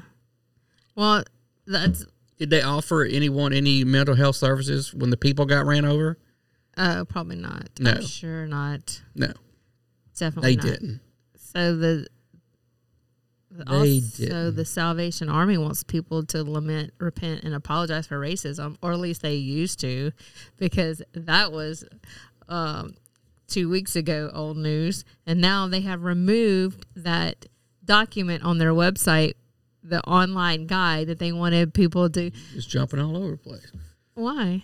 Well, 0.95 1.23
that's 1.67 2.05
Did 2.37 2.49
they 2.49 2.61
offer 2.61 3.03
anyone 3.03 3.53
any 3.53 3.83
mental 3.83 4.15
health 4.15 4.35
services 4.35 4.93
when 4.93 5.09
the 5.09 5.17
people 5.17 5.45
got 5.45 5.65
ran 5.65 5.85
over? 5.85 6.17
uh 6.77 7.05
probably 7.05 7.37
not. 7.37 7.69
No. 7.79 7.91
I'm 7.91 8.01
sure 8.05 8.45
not. 8.47 9.01
No, 9.15 9.31
Definitely 10.17 10.55
they 10.55 10.55
not. 10.57 10.65
didn't. 10.79 10.99
So 11.37 11.75
the 11.77 12.07
They 13.51 13.63
also 13.63 14.17
didn't. 14.17 14.55
the 14.57 14.65
Salvation 14.65 15.29
Army 15.29 15.57
wants 15.57 15.83
people 15.83 16.25
to 16.25 16.43
lament, 16.43 16.93
repent, 16.99 17.43
and 17.45 17.53
apologize 17.53 18.07
for 18.07 18.19
racism, 18.19 18.75
or 18.81 18.91
at 18.91 18.99
least 18.99 19.21
they 19.21 19.35
used 19.35 19.79
to, 19.81 20.11
because 20.57 21.01
that 21.13 21.53
was 21.53 21.85
um, 22.49 22.95
two 23.47 23.69
weeks 23.69 23.95
ago 23.95 24.29
old 24.33 24.57
news, 24.57 25.05
and 25.25 25.39
now 25.39 25.67
they 25.69 25.79
have 25.81 26.03
removed 26.03 26.85
that 26.97 27.45
document 27.85 28.43
on 28.43 28.57
their 28.57 28.73
website, 28.73 29.35
the 29.87 30.01
online 30.05 30.67
guide 30.67 31.07
that 31.07 31.19
they 31.19 31.31
wanted 31.31 31.73
people 31.73 32.09
to. 32.09 32.31
Just 32.53 32.69
jumping 32.69 32.99
all 32.99 33.15
over 33.15 33.31
the 33.31 33.37
place. 33.37 33.71
Why? 34.15 34.63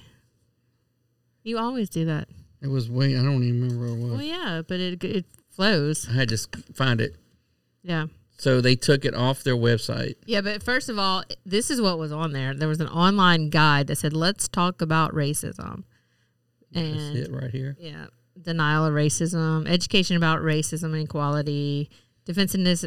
You 1.44 1.58
always 1.58 1.90
do 1.90 2.06
that. 2.06 2.28
It 2.62 2.68
was 2.68 2.90
way. 2.90 3.18
I 3.18 3.24
don't 3.24 3.44
even 3.44 3.62
remember 3.62 3.86
where 3.86 3.94
it 3.98 4.00
was. 4.02 4.12
Well, 4.12 4.22
yeah, 4.22 4.62
but 4.68 4.80
it 4.80 5.04
it 5.04 5.26
flows. 5.50 6.08
I 6.10 6.14
had 6.14 6.30
to 6.30 6.38
find 6.74 7.02
it. 7.02 7.16
Yeah. 7.82 8.08
So 8.38 8.62
they 8.62 8.76
took 8.76 9.06
it 9.06 9.14
off 9.14 9.44
their 9.44 9.56
website. 9.56 10.16
Yeah, 10.26 10.42
but 10.42 10.64
first 10.64 10.90
of 10.90 10.98
all, 10.98 11.24
this 11.46 11.70
is 11.70 11.82
what 11.82 12.00
was 12.00 12.12
on 12.12 12.34
there. 12.34 12.54
There 12.54 12.68
was 12.68 12.80
an 12.80 12.88
online 12.88 13.50
guide 13.50 13.88
that 13.88 13.98
said, 13.98 14.14
"Let's 14.14 14.48
talk 14.48 14.82
about 14.82 15.14
racism," 15.14 15.84
And 16.74 16.94
That's 16.96 17.30
it 17.30 17.32
right 17.32 17.52
here. 17.52 17.76
yeah, 17.80 18.08
denial 18.42 18.86
of 18.86 18.94
racism, 18.94 19.68
education 19.68 20.16
about 20.18 20.40
racism 20.42 20.94
and 20.94 21.04
equality, 21.04 21.90
defensiveness. 22.26 22.86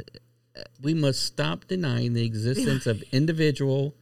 We 0.83 0.95
must 0.95 1.23
stop 1.25 1.67
denying 1.67 2.13
the 2.13 2.25
existence 2.25 2.87
of 2.87 3.03
individual. 3.13 3.95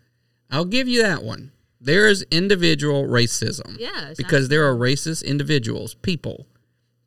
I'll 0.51 0.65
give 0.65 0.89
you 0.89 1.03
that 1.03 1.23
one. 1.23 1.53
There 1.81 2.07
is 2.09 2.25
individual 2.31 3.05
racism. 3.05 3.77
Yes, 3.79 4.17
Because 4.17 4.49
there 4.49 4.65
are 4.69 4.75
racist 4.75 5.25
individuals, 5.25 5.95
people. 5.95 6.47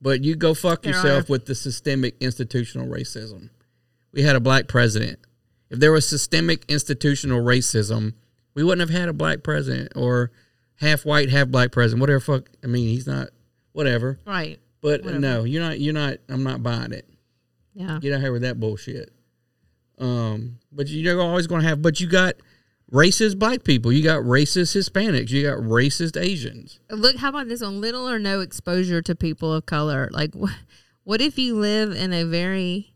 But 0.02 0.24
you 0.24 0.36
go 0.36 0.54
fuck 0.54 0.82
There 0.84 0.94
yourself 0.94 1.30
are. 1.30 1.32
with 1.34 1.46
the 1.46 1.56
systemic 1.56 2.16
institutional 2.20 2.88
racism. 2.88 3.50
We 4.12 4.24
had 4.24 4.36
a 4.36 4.40
black 4.42 4.68
president. 4.68 5.20
If 5.70 5.80
there 5.80 5.92
was 5.92 6.08
systemic 6.08 6.66
institutional 6.68 7.42
racism, 7.42 8.14
we 8.54 8.64
wouldn't 8.64 8.88
have 8.90 8.98
had 8.98 9.10
a 9.10 9.14
black 9.14 9.44
president 9.44 9.94
or 9.96 10.32
half 10.76 11.06
white, 11.06 11.30
half 11.30 11.48
black 11.48 11.72
president. 11.72 12.02
Whatever 12.02 12.20
fuck 12.20 12.50
I 12.64 12.68
mean, 12.68 12.88
he's 12.90 13.08
not 13.08 13.30
whatever. 13.72 14.20
Right. 14.26 14.60
But 14.82 15.02
uh, 15.02 15.04
Whatever. 15.06 15.20
no, 15.20 15.44
you're 15.46 15.64
not 15.64 15.80
you're 15.80 15.94
not 15.94 16.18
I'm 16.30 16.44
not 16.44 16.62
buying 16.62 16.92
it. 16.92 17.08
Yeah. 17.74 17.98
Get 18.02 18.14
out 18.14 18.22
here 18.22 18.32
with 18.32 18.44
that 18.44 18.60
bullshit. 18.60 19.12
Um, 20.00 20.58
but 20.72 20.88
you're 20.88 21.22
always 21.22 21.48
going 21.48 21.62
to 21.62 21.68
have. 21.68 21.82
But 21.82 22.00
you 22.00 22.08
got 22.08 22.36
racist 22.92 23.40
black 23.40 23.64
people. 23.64 23.92
You 23.92 24.04
got 24.04 24.24
racist 24.24 24.76
Hispanics. 24.76 25.30
You 25.30 25.44
got 25.44 25.60
racist 25.60 26.20
Asians. 26.22 26.80
Look, 26.90 27.18
how 27.18 27.30
about 27.30 27.48
this 27.48 27.62
one? 27.62 27.82
Little 27.82 28.10
or 28.10 28.20
no 28.20 28.42
exposure 28.42 29.02
to 29.02 29.16
people 29.16 29.54
of 29.54 29.66
color. 29.66 30.10
Like, 30.12 30.32
wh- 30.34 30.54
what 31.04 31.22
if 31.22 31.38
you 31.38 31.56
live 31.56 31.92
in 31.92 32.14
a 32.14 32.24
very 32.24 32.96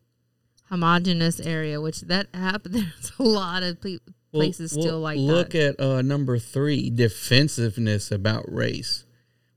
homogenous 0.69 1.39
area, 1.39 1.81
which 1.81 2.01
that 2.01 2.27
happen? 2.33 2.71
There's 2.73 3.11
a 3.19 3.23
lot 3.23 3.63
of 3.63 3.81
pe- 3.81 3.99
places 4.31 4.73
well, 4.73 4.81
still 4.81 4.99
like 4.99 5.17
look 5.17 5.51
that. 5.51 5.79
at 5.79 5.83
uh, 5.83 6.01
number 6.01 6.37
three: 6.37 6.89
defensiveness 6.89 8.11
about 8.11 8.51
race. 8.51 9.05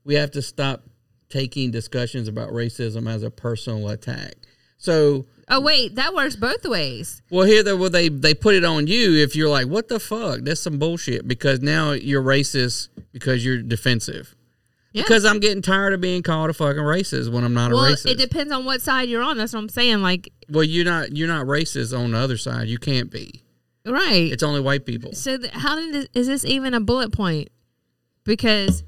We 0.03 0.15
have 0.15 0.31
to 0.31 0.41
stop 0.41 0.83
taking 1.29 1.71
discussions 1.71 2.27
about 2.27 2.49
racism 2.49 3.09
as 3.09 3.23
a 3.23 3.31
personal 3.31 3.89
attack. 3.89 4.35
So, 4.77 5.25
Oh 5.49 5.59
wait, 5.59 5.95
that 5.95 6.13
works 6.13 6.35
both 6.35 6.65
ways. 6.65 7.21
well, 7.29 7.45
here 7.45 7.63
they 7.63 7.73
well, 7.73 7.89
they 7.89 8.09
they 8.09 8.33
put 8.33 8.55
it 8.55 8.63
on 8.63 8.87
you 8.87 9.13
if 9.13 9.35
you're 9.35 9.49
like, 9.49 9.67
what 9.67 9.89
the 9.89 9.99
fuck? 9.99 10.41
That's 10.41 10.61
some 10.61 10.79
bullshit 10.79 11.27
because 11.27 11.61
now 11.61 11.91
you're 11.91 12.23
racist 12.23 12.89
because 13.11 13.43
you're 13.45 13.61
defensive. 13.61 14.35
Yeah. 14.93 15.01
Because 15.01 15.25
I'm 15.25 15.39
getting 15.39 15.63
tired 15.63 15.93
of 15.93 16.01
being 16.01 16.21
called 16.21 16.51
a 16.51 16.53
fucking 16.53 16.81
racist 16.81 17.31
when 17.31 17.43
I'm 17.43 17.53
not 17.53 17.71
a 17.71 17.75
well, 17.75 17.91
racist. 17.91 18.11
it 18.11 18.17
depends 18.19 18.53
on 18.53 18.63
what 18.63 18.79
side 18.81 19.09
you're 19.09 19.23
on. 19.23 19.37
That's 19.37 19.51
what 19.53 19.59
I'm 19.59 19.69
saying. 19.69 20.01
Like, 20.03 20.31
well, 20.49 20.63
you're 20.63 20.85
not 20.85 21.17
you're 21.17 21.27
not 21.27 21.47
racist 21.47 21.97
on 21.97 22.11
the 22.11 22.17
other 22.17 22.37
side. 22.37 22.67
You 22.67 22.77
can't 22.77 23.09
be. 23.09 23.41
right. 23.85 24.31
It's 24.31 24.43
only 24.43 24.61
white 24.61 24.85
people. 24.85 25.13
So 25.13 25.37
th- 25.37 25.51
how 25.51 25.75
did 25.77 25.93
this, 25.93 26.07
is 26.13 26.27
this 26.27 26.45
even 26.45 26.73
a 26.73 26.79
bullet 26.79 27.11
point? 27.11 27.49
Because 28.23 28.83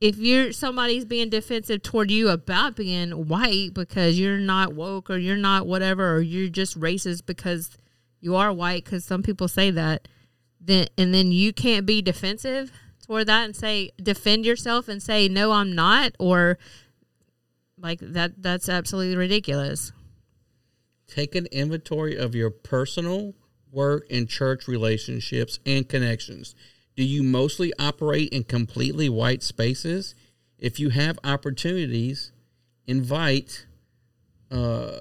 if 0.00 0.18
you're 0.18 0.52
somebody's 0.52 1.04
being 1.04 1.30
defensive 1.30 1.82
toward 1.82 2.10
you 2.10 2.28
about 2.28 2.76
being 2.76 3.28
white 3.28 3.72
because 3.74 4.18
you're 4.18 4.38
not 4.38 4.74
woke 4.74 5.08
or 5.08 5.16
you're 5.16 5.36
not 5.36 5.66
whatever 5.66 6.16
or 6.16 6.20
you're 6.20 6.48
just 6.48 6.78
racist 6.78 7.26
because 7.26 7.70
you 8.20 8.34
are 8.36 8.52
white 8.52 8.84
because 8.84 9.04
some 9.04 9.22
people 9.22 9.48
say 9.48 9.70
that, 9.70 10.08
then 10.60 10.86
and 10.98 11.14
then 11.14 11.30
you 11.30 11.52
can't 11.52 11.86
be 11.86 12.02
defensive 12.02 12.72
toward 13.06 13.26
that 13.26 13.44
and 13.44 13.56
say 13.56 13.90
defend 14.02 14.46
yourself 14.46 14.88
and 14.88 15.02
say 15.02 15.28
no 15.28 15.52
I'm 15.52 15.74
not 15.74 16.12
or 16.18 16.58
like 17.78 18.00
that 18.00 18.42
that's 18.42 18.68
absolutely 18.68 19.16
ridiculous. 19.16 19.92
Take 21.06 21.34
an 21.34 21.46
inventory 21.52 22.16
of 22.16 22.34
your 22.34 22.50
personal, 22.50 23.34
work, 23.70 24.06
and 24.10 24.28
church 24.28 24.66
relationships 24.66 25.58
and 25.66 25.88
connections. 25.88 26.54
Do 26.96 27.04
you 27.04 27.22
mostly 27.22 27.72
operate 27.78 28.28
in 28.30 28.44
completely 28.44 29.08
white 29.08 29.42
spaces? 29.42 30.14
If 30.58 30.78
you 30.78 30.90
have 30.90 31.18
opportunities, 31.24 32.32
invite. 32.86 33.66
Uh, 34.50 35.00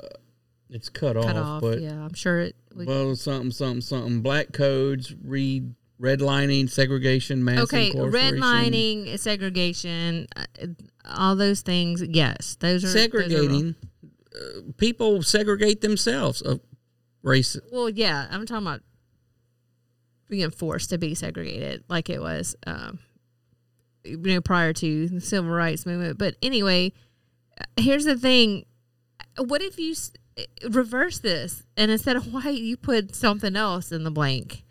it's 0.69 0.89
cut, 0.89 1.15
Cut 1.15 1.35
off, 1.35 1.37
off, 1.37 1.61
but 1.61 1.81
yeah, 1.81 2.03
I'm 2.03 2.13
sure 2.13 2.39
it. 2.39 2.55
We, 2.75 2.85
well, 2.85 3.15
something, 3.15 3.51
something, 3.51 3.81
something. 3.81 4.21
Black 4.21 4.51
codes, 4.53 5.13
read 5.23 5.75
redlining, 6.01 6.69
segregation, 6.69 7.43
mass 7.43 7.59
okay, 7.59 7.91
redlining, 7.91 9.17
segregation, 9.19 10.27
uh, 10.35 10.67
all 11.05 11.35
those 11.35 11.61
things. 11.61 12.03
Yes, 12.03 12.57
those 12.59 12.83
are 12.83 12.87
those 12.87 12.95
are 12.95 12.99
segregating. 12.99 13.75
uh, 14.35 14.61
people 14.77 15.21
segregate 15.21 15.81
themselves 15.81 16.41
of 16.41 16.59
race. 17.21 17.57
well, 17.71 17.89
yeah, 17.89 18.27
I'm 18.31 18.45
talking 18.45 18.67
about 18.67 18.81
being 20.29 20.51
forced 20.51 20.89
to 20.89 20.97
be 20.97 21.15
segregated, 21.15 21.83
like 21.87 22.09
it 22.09 22.21
was, 22.21 22.55
um, 22.65 22.99
you 24.03 24.17
know, 24.17 24.41
prior 24.41 24.73
to 24.73 25.09
the 25.09 25.21
civil 25.21 25.51
rights 25.51 25.85
movement. 25.85 26.17
But 26.17 26.35
anyway, 26.41 26.93
here's 27.77 28.05
the 28.05 28.17
thing: 28.17 28.65
what 29.37 29.61
if 29.61 29.79
you 29.79 29.95
reverse 30.69 31.19
this, 31.19 31.63
and 31.77 31.91
instead 31.91 32.15
of 32.15 32.33
white, 32.33 32.61
you 32.61 32.77
put 32.77 33.15
something 33.15 33.55
else 33.55 33.91
in 33.91 34.03
the 34.03 34.11
blank? 34.11 34.63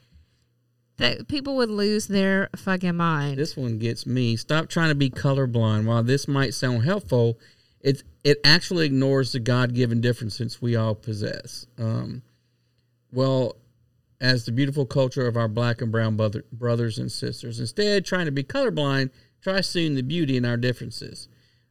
that 1.03 1.27
people 1.27 1.57
would 1.57 1.71
lose 1.71 2.07
their 2.07 2.49
fucking 2.57 2.97
mind. 2.97 3.37
This 3.37 3.57
one 3.57 3.79
gets 3.79 4.07
me. 4.07 4.37
Stop 4.37 4.69
trying 4.69 4.91
to 4.91 4.95
be 4.95 5.11
colorblind. 5.11 5.85
While 5.85 6.05
this 6.05 6.29
might 6.29 6.55
sound 6.55 6.85
helpful, 6.85 7.39
it 7.81 8.03
it 8.23 8.39
actually 8.45 8.87
ignores 8.87 9.33
the 9.33 9.41
God 9.41 9.75
given 9.75 10.01
differences 10.01 10.63
we 10.63 10.77
all 10.77 10.95
possess. 10.95 11.67
Um, 11.77 12.23
well, 13.13 13.57
as 14.23 14.45
the 14.45 14.53
beautiful 14.53 14.87
culture 14.87 15.27
of 15.27 15.37
our 15.37 15.49
black 15.49 15.83
and 15.83 15.91
brown 15.91 16.17
brother, 16.17 16.45
brothers 16.53 16.97
and 16.97 17.11
sisters. 17.11 17.59
Instead, 17.59 18.07
trying 18.07 18.27
to 18.27 18.33
be 18.33 18.45
colorblind, 18.45 19.11
try 19.43 19.61
seeing 19.61 19.97
the 19.97 20.03
beauty 20.03 20.37
in 20.37 20.45
our 20.45 20.57
differences. 20.57 21.27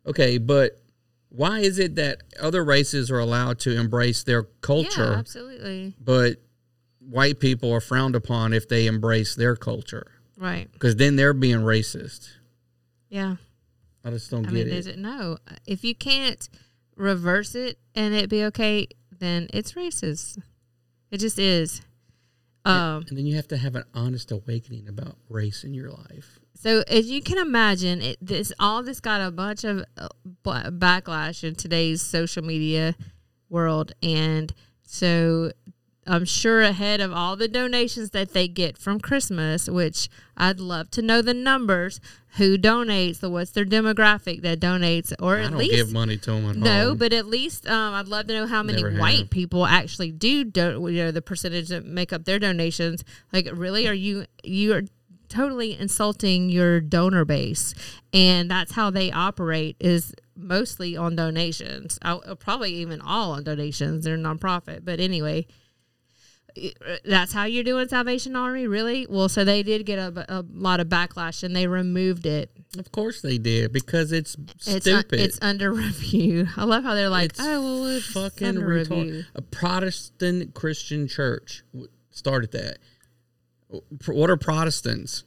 Okay, 0.05 0.37
but 0.37 0.81
why 1.29 1.59
is 1.59 1.79
it 1.79 1.95
that 1.95 2.21
other 2.41 2.63
races 2.63 3.09
are 3.09 3.19
allowed 3.19 3.57
to 3.59 3.79
embrace 3.79 4.23
their 4.23 4.43
culture, 4.43 5.11
yeah, 5.11 5.19
absolutely. 5.19 5.95
but 5.97 6.41
white 6.99 7.39
people 7.39 7.71
are 7.71 7.79
frowned 7.79 8.15
upon 8.15 8.51
if 8.51 8.67
they 8.67 8.85
embrace 8.85 9.33
their 9.33 9.55
culture? 9.55 10.11
Right. 10.37 10.69
Because 10.73 10.97
then 10.97 11.15
they're 11.15 11.33
being 11.33 11.59
racist. 11.59 12.31
Yeah. 13.07 13.37
I 14.03 14.09
just 14.09 14.29
don't 14.29 14.45
I 14.45 14.49
get 14.49 14.53
mean, 14.53 14.67
it. 14.67 14.73
is 14.73 14.87
it 14.87 14.97
no? 14.97 15.37
If 15.65 15.85
you 15.85 15.95
can't 15.95 16.49
reverse 16.97 17.55
it 17.55 17.77
and 17.95 18.13
it 18.13 18.29
be 18.29 18.43
okay, 18.45 18.87
then 19.17 19.47
it's 19.53 19.71
racist. 19.73 20.41
It 21.11 21.19
just 21.19 21.39
is. 21.39 21.81
Um. 22.63 23.05
and 23.09 23.17
then 23.17 23.25
you 23.25 23.35
have 23.35 23.47
to 23.49 23.57
have 23.57 23.75
an 23.75 23.85
honest 23.93 24.31
awakening 24.31 24.87
about 24.87 25.17
race 25.29 25.63
in 25.63 25.73
your 25.73 25.89
life. 25.89 26.39
So 26.53 26.83
as 26.87 27.09
you 27.09 27.23
can 27.23 27.39
imagine, 27.39 28.01
it, 28.01 28.17
this 28.21 28.53
all 28.59 28.83
this 28.83 28.99
got 28.99 29.19
a 29.19 29.31
bunch 29.31 29.63
of 29.63 29.83
uh, 29.97 30.09
backlash 30.45 31.43
in 31.43 31.55
today's 31.55 32.01
social 32.03 32.43
media 32.43 32.95
world, 33.49 33.93
and 34.03 34.53
so 34.83 35.51
I'm 36.07 36.25
sure 36.25 36.61
ahead 36.61 36.99
of 36.99 37.13
all 37.13 37.35
the 37.35 37.47
donations 37.47 38.09
that 38.09 38.33
they 38.33 38.47
get 38.47 38.77
from 38.77 38.99
Christmas, 38.99 39.69
which 39.69 40.09
I'd 40.35 40.59
love 40.59 40.89
to 40.91 41.01
know 41.01 41.21
the 41.21 41.33
numbers, 41.33 42.01
who 42.37 42.57
donates, 42.57 43.19
the 43.19 43.29
what's 43.29 43.51
their 43.51 43.65
demographic 43.65 44.41
that 44.41 44.59
donates, 44.59 45.13
or 45.19 45.37
I 45.37 45.43
at 45.43 45.49
don't 45.49 45.59
least 45.59 45.75
give 45.75 45.91
money 45.91 46.17
to 46.17 46.31
them 46.31 46.59
no, 46.59 46.89
all. 46.89 46.95
but 46.95 47.13
at 47.13 47.27
least 47.27 47.67
um, 47.67 47.93
I'd 47.93 48.07
love 48.07 48.27
to 48.27 48.33
know 48.33 48.47
how 48.47 48.63
many 48.63 48.81
Never 48.81 48.97
white 48.97 49.19
have. 49.19 49.29
people 49.29 49.65
actually 49.65 50.11
do, 50.11 50.43
do 50.43 50.87
you 50.89 51.03
know 51.03 51.11
the 51.11 51.21
percentage 51.21 51.67
that 51.69 51.85
make 51.85 52.11
up 52.11 52.25
their 52.25 52.39
donations. 52.39 53.03
Like, 53.31 53.49
really, 53.53 53.87
are 53.87 53.93
you 53.93 54.25
you 54.43 54.73
are 54.73 54.83
totally 55.29 55.77
insulting 55.77 56.49
your 56.49 56.81
donor 56.81 57.25
base, 57.25 57.75
and 58.11 58.49
that's 58.49 58.71
how 58.71 58.89
they 58.89 59.11
operate 59.11 59.75
is 59.79 60.15
mostly 60.35 60.97
on 60.97 61.15
donations. 61.15 61.99
I, 62.01 62.17
probably 62.39 62.73
even 62.75 63.01
all 63.01 63.33
on 63.33 63.43
donations. 63.43 64.05
They're 64.05 64.17
nonprofit, 64.17 64.83
but 64.83 64.99
anyway. 64.99 65.45
That's 67.05 67.33
how 67.33 67.45
you're 67.45 67.63
doing 67.63 67.87
Salvation 67.87 68.35
Army, 68.35 68.67
really? 68.67 69.07
Well, 69.09 69.29
so 69.29 69.43
they 69.43 69.63
did 69.63 69.85
get 69.85 69.99
a, 69.99 70.25
a 70.39 70.45
lot 70.53 70.79
of 70.79 70.87
backlash, 70.87 71.43
and 71.43 71.55
they 71.55 71.67
removed 71.67 72.25
it 72.25 72.51
of 72.77 72.91
course 72.91 73.21
they 73.21 73.37
did 73.37 73.73
because 73.73 74.11
it's, 74.11 74.35
it's 74.65 74.67
un- 74.67 74.81
stupid. 74.81 75.19
it's 75.19 75.37
under 75.41 75.71
review. 75.71 76.47
I 76.57 76.63
love 76.63 76.83
how 76.83 76.93
they're 76.93 77.09
like, 77.09 77.31
It's 77.31 77.39
oh 77.41 77.61
well, 77.61 77.85
it's 77.87 78.05
fucking 78.11 78.55
retarded. 78.55 78.89
review. 78.89 79.23
A 79.35 79.41
Protestant 79.41 80.53
Christian 80.53 81.07
church 81.07 81.63
started 82.11 82.51
that. 82.51 82.77
What 84.07 84.29
are 84.29 84.37
Protestants? 84.37 85.23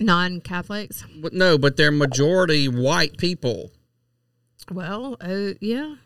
Non-Catholics. 0.00 1.04
No, 1.32 1.56
but 1.58 1.76
they're 1.76 1.92
majority 1.92 2.66
white 2.68 3.16
people. 3.16 3.70
Well, 4.70 5.16
uh, 5.20 5.52
yeah, 5.60 5.96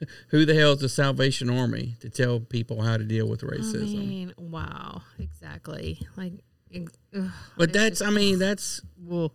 Who 0.28 0.44
the 0.44 0.54
hell 0.54 0.72
is 0.72 0.80
the 0.80 0.88
Salvation 0.88 1.50
Army 1.50 1.94
to 2.00 2.10
tell 2.10 2.40
people 2.40 2.82
how 2.82 2.96
to 2.96 3.04
deal 3.04 3.28
with 3.28 3.40
racism? 3.42 4.02
I 4.02 4.06
mean, 4.06 4.34
wow, 4.38 5.02
exactly. 5.18 6.00
Like, 6.16 6.32
ex- 6.72 6.92
ugh, 7.16 7.30
but 7.56 7.72
that's, 7.72 8.00
just- 8.00 8.10
I 8.10 8.14
mean, 8.14 8.38
that's 8.38 8.80
well, 9.02 9.32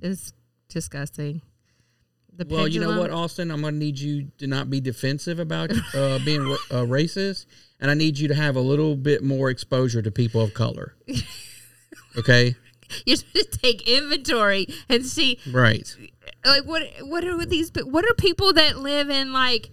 it's 0.00 0.32
disgusting. 0.68 1.42
The 2.34 2.46
Well, 2.48 2.66
you 2.66 2.80
know 2.80 2.98
what, 2.98 3.10
Austin? 3.10 3.50
I'm 3.50 3.60
going 3.60 3.74
to 3.74 3.78
need 3.78 3.98
you 3.98 4.28
to 4.38 4.46
not 4.46 4.70
be 4.70 4.80
defensive 4.80 5.38
about 5.38 5.70
uh, 5.94 6.18
being 6.24 6.40
uh, 6.70 6.84
racist, 6.86 7.44
and 7.78 7.90
I 7.90 7.94
need 7.94 8.18
you 8.18 8.26
to 8.28 8.34
have 8.34 8.56
a 8.56 8.60
little 8.60 8.96
bit 8.96 9.22
more 9.22 9.50
exposure 9.50 10.00
to 10.00 10.10
people 10.10 10.40
of 10.40 10.54
color. 10.54 10.94
Okay, 12.18 12.56
You're 13.06 13.16
supposed 13.16 13.52
take 13.62 13.88
inventory 13.88 14.66
and 14.88 15.06
see, 15.06 15.38
right? 15.50 15.94
like, 16.44 16.64
what 16.64 16.82
what 17.02 17.24
are 17.24 17.44
these? 17.46 17.70
What 17.84 18.04
are 18.04 18.14
people 18.14 18.52
that 18.52 18.78
live 18.78 19.08
in 19.08 19.32
like? 19.32 19.70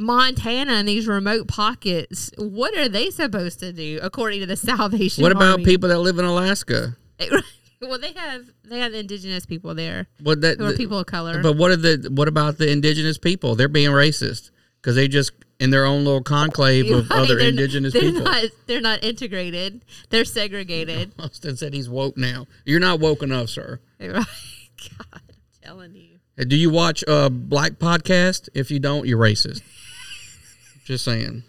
Montana 0.00 0.72
and 0.72 0.88
these 0.88 1.06
remote 1.06 1.46
pockets, 1.46 2.30
what 2.38 2.76
are 2.76 2.88
they 2.88 3.10
supposed 3.10 3.60
to 3.60 3.72
do 3.72 4.00
according 4.02 4.40
to 4.40 4.46
the 4.46 4.56
Salvation 4.70 5.22
What 5.22 5.32
about 5.32 5.52
Army? 5.52 5.64
people 5.64 5.88
that 5.90 5.98
live 6.00 6.18
in 6.18 6.24
Alaska? 6.24 6.96
well, 7.82 7.98
they 7.98 8.12
have 8.12 8.46
they 8.64 8.78
have 8.78 8.94
indigenous 8.94 9.44
people 9.44 9.74
there 9.74 10.06
What 10.22 10.40
that? 10.40 10.58
who 10.58 10.66
are 10.66 10.72
people 10.72 10.98
of 10.98 11.06
color. 11.06 11.42
But 11.42 11.56
what 11.56 11.70
are 11.70 11.76
the? 11.76 12.10
What 12.10 12.28
about 12.28 12.58
the 12.58 12.70
indigenous 12.70 13.18
people? 13.18 13.54
They're 13.54 13.68
being 13.68 13.90
racist 13.90 14.50
because 14.80 14.96
they 14.96 15.06
just 15.06 15.32
in 15.58 15.68
their 15.70 15.84
own 15.84 16.04
little 16.04 16.22
conclave 16.22 16.90
of 16.90 17.10
right, 17.10 17.18
other 17.20 17.36
they're 17.36 17.48
indigenous 17.48 17.92
they're 17.92 18.02
people. 18.02 18.22
Not, 18.22 18.44
they're 18.66 18.80
not 18.80 19.04
integrated. 19.04 19.84
They're 20.08 20.24
segregated. 20.24 21.12
Austin 21.18 21.56
said 21.58 21.74
he's 21.74 21.90
woke 21.90 22.16
now. 22.16 22.46
You're 22.64 22.80
not 22.80 23.00
woke 23.00 23.22
enough, 23.22 23.50
sir. 23.50 23.80
Right? 24.00 24.12
God, 24.14 24.26
I'm 25.12 25.20
telling 25.62 25.94
you. 25.94 26.46
Do 26.46 26.56
you 26.56 26.70
watch 26.70 27.04
uh 27.06 27.28
Black 27.28 27.72
podcast? 27.72 28.48
If 28.54 28.70
you 28.70 28.78
don't, 28.78 29.06
you're 29.06 29.18
racist. 29.18 29.60
Just 30.90 31.04
saying. 31.04 31.44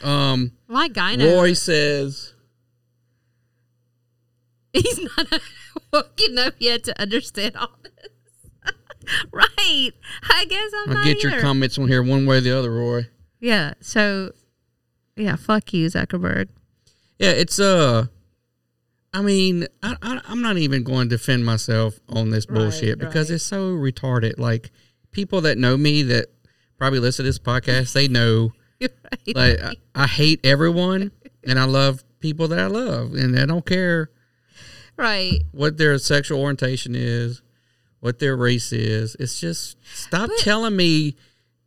Um, 0.00 0.52
My 0.68 0.86
guy. 0.86 1.16
Roy 1.16 1.54
says, 1.54 2.34
He's 4.72 5.00
not 5.18 5.40
woke 5.92 6.20
enough 6.28 6.54
yet 6.60 6.84
to 6.84 7.00
understand 7.02 7.56
all 7.56 7.72
this. 7.82 8.74
right. 9.32 9.90
I 10.30 10.44
guess 10.44 10.70
I'm 10.84 10.90
"I'll 10.90 10.94
not 10.98 11.04
get 11.04 11.24
your 11.24 11.32
either. 11.32 11.40
comments 11.40 11.78
on 11.78 11.88
here 11.88 12.00
one 12.00 12.26
way 12.26 12.36
or 12.36 12.40
the 12.42 12.56
other, 12.56 12.70
Roy." 12.70 13.08
Yeah. 13.40 13.74
So, 13.80 14.30
yeah. 15.16 15.34
Fuck 15.34 15.72
you, 15.72 15.88
Zuckerberg. 15.88 16.48
Yeah, 17.18 17.30
it's 17.30 17.58
uh, 17.58 18.06
I 19.12 19.22
mean, 19.22 19.66
I, 19.82 19.96
I 20.00 20.20
I'm 20.28 20.42
not 20.42 20.58
even 20.58 20.84
going 20.84 21.08
to 21.08 21.16
defend 21.16 21.44
myself 21.44 21.98
on 22.08 22.30
this 22.30 22.46
Right, 22.48 22.54
bullshit 22.56 23.00
because 23.00 23.30
right. 23.30 23.34
it's 23.34 23.44
so 23.44 23.72
retarded. 23.72 24.38
Like 24.38 24.70
people 25.10 25.40
that 25.40 25.58
know 25.58 25.76
me 25.76 26.04
that 26.04 26.26
probably 26.82 26.98
listen 26.98 27.24
to 27.24 27.28
this 27.28 27.38
podcast, 27.38 27.92
they 27.92 28.08
know 28.08 28.50
right. 28.80 29.36
like 29.36 29.60
I, 29.62 29.74
I 29.94 30.06
hate 30.08 30.40
everyone 30.42 31.12
and 31.46 31.56
I 31.56 31.62
love 31.62 32.02
people 32.18 32.48
that 32.48 32.58
I 32.58 32.66
love, 32.66 33.14
and 33.14 33.38
I 33.38 33.46
don't 33.46 33.64
care 33.64 34.10
right. 34.96 35.42
what 35.52 35.78
their 35.78 35.96
sexual 35.98 36.40
orientation 36.40 36.96
is, 36.96 37.40
what 38.00 38.18
their 38.18 38.34
race 38.36 38.72
is. 38.72 39.14
It's 39.20 39.38
just 39.38 39.76
stop 39.94 40.28
But- 40.28 40.38
telling 40.40 40.74
me 40.74 41.14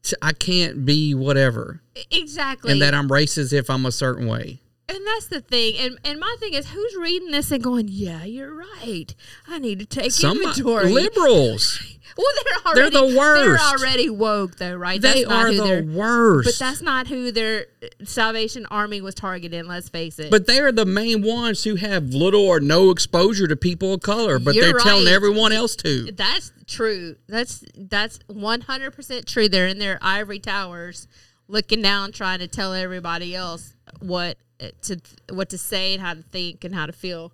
t- 0.04 0.18
I 0.22 0.34
can't 0.34 0.84
be 0.84 1.14
whatever 1.16 1.82
Exactly. 2.12 2.74
and 2.74 2.82
that 2.82 2.94
I'm 2.94 3.08
racist 3.08 3.54
if 3.54 3.70
I'm 3.70 3.86
a 3.86 3.94
certain 3.94 4.28
way. 4.28 4.60
And 4.90 5.00
that's 5.08 5.28
the 5.28 5.40
thing. 5.40 5.78
And 5.80 5.98
and 6.04 6.20
my 6.20 6.36
thing 6.40 6.54
is, 6.54 6.68
who's 6.70 6.96
reading 6.98 7.32
this 7.32 7.50
and 7.52 7.64
going, 7.64 7.88
"Yeah, 7.90 8.24
you're 8.24 8.54
right. 8.54 9.16
I 9.48 9.58
need 9.60 9.80
to 9.80 9.86
take 9.86 10.12
Some 10.12 10.38
uh, 10.38 10.42
inventory." 10.50 10.92
liberals, 10.92 11.82
well, 12.18 12.28
they're 12.44 12.74
already 12.74 12.96
They're 12.96 13.08
the 13.10 13.18
worst. 13.18 13.44
They're 13.44 13.80
already 13.80 14.10
woke, 14.10 14.56
though, 14.56 14.76
right? 14.76 15.02
they 15.02 15.26
That's 15.26 15.32
are 15.32 15.54
the 15.54 15.92
worst. 15.94 16.46
But 16.48 16.66
that's 16.66 16.82
not 16.82 17.08
who 17.08 17.32
their 17.32 17.66
uh, 17.84 17.88
Salvation 18.06 18.66
Army 18.72 19.02
was 19.02 19.16
targeting. 19.16 19.66
Let's 19.66 19.90
face 19.90 20.18
it. 20.20 20.32
But 20.32 20.48
they 20.48 20.60
are 20.60 20.72
the 20.72 20.86
main 20.86 21.24
ones 21.24 21.66
who 21.66 21.76
have 21.76 22.14
little 22.14 22.46
or 22.46 22.60
no 22.62 22.90
exposure 22.90 23.48
to 23.48 23.56
people 23.58 23.94
of 23.94 24.02
color, 24.02 24.40
but 24.40 24.56
You're 24.56 24.72
they're 24.72 24.80
telling 24.80 25.08
everyone 25.08 25.52
else 25.52 25.76
to. 25.78 26.12
that's 26.14 26.54
true. 26.68 27.16
That's 27.28 27.66
that's 27.76 28.20
one 28.28 28.62
hundred 28.62 28.92
percent 28.92 29.28
true. 29.28 29.50
They're 29.50 29.68
in 29.68 29.80
their 29.80 30.00
ivory 30.02 30.40
towers, 30.40 31.08
looking 31.48 31.82
down, 31.82 32.14
trying 32.14 32.40
to 32.40 32.48
tell 32.48 32.74
everybody 32.74 33.36
else 33.36 33.76
what 34.00 34.38
uh, 34.62 34.68
to 34.84 35.02
what 35.32 35.50
to 35.50 35.58
say 35.58 35.94
and 35.94 36.02
how 36.02 36.14
to 36.14 36.22
think 36.22 36.64
and 36.64 36.74
how 36.74 36.86
to 36.86 36.94
feel. 36.94 37.34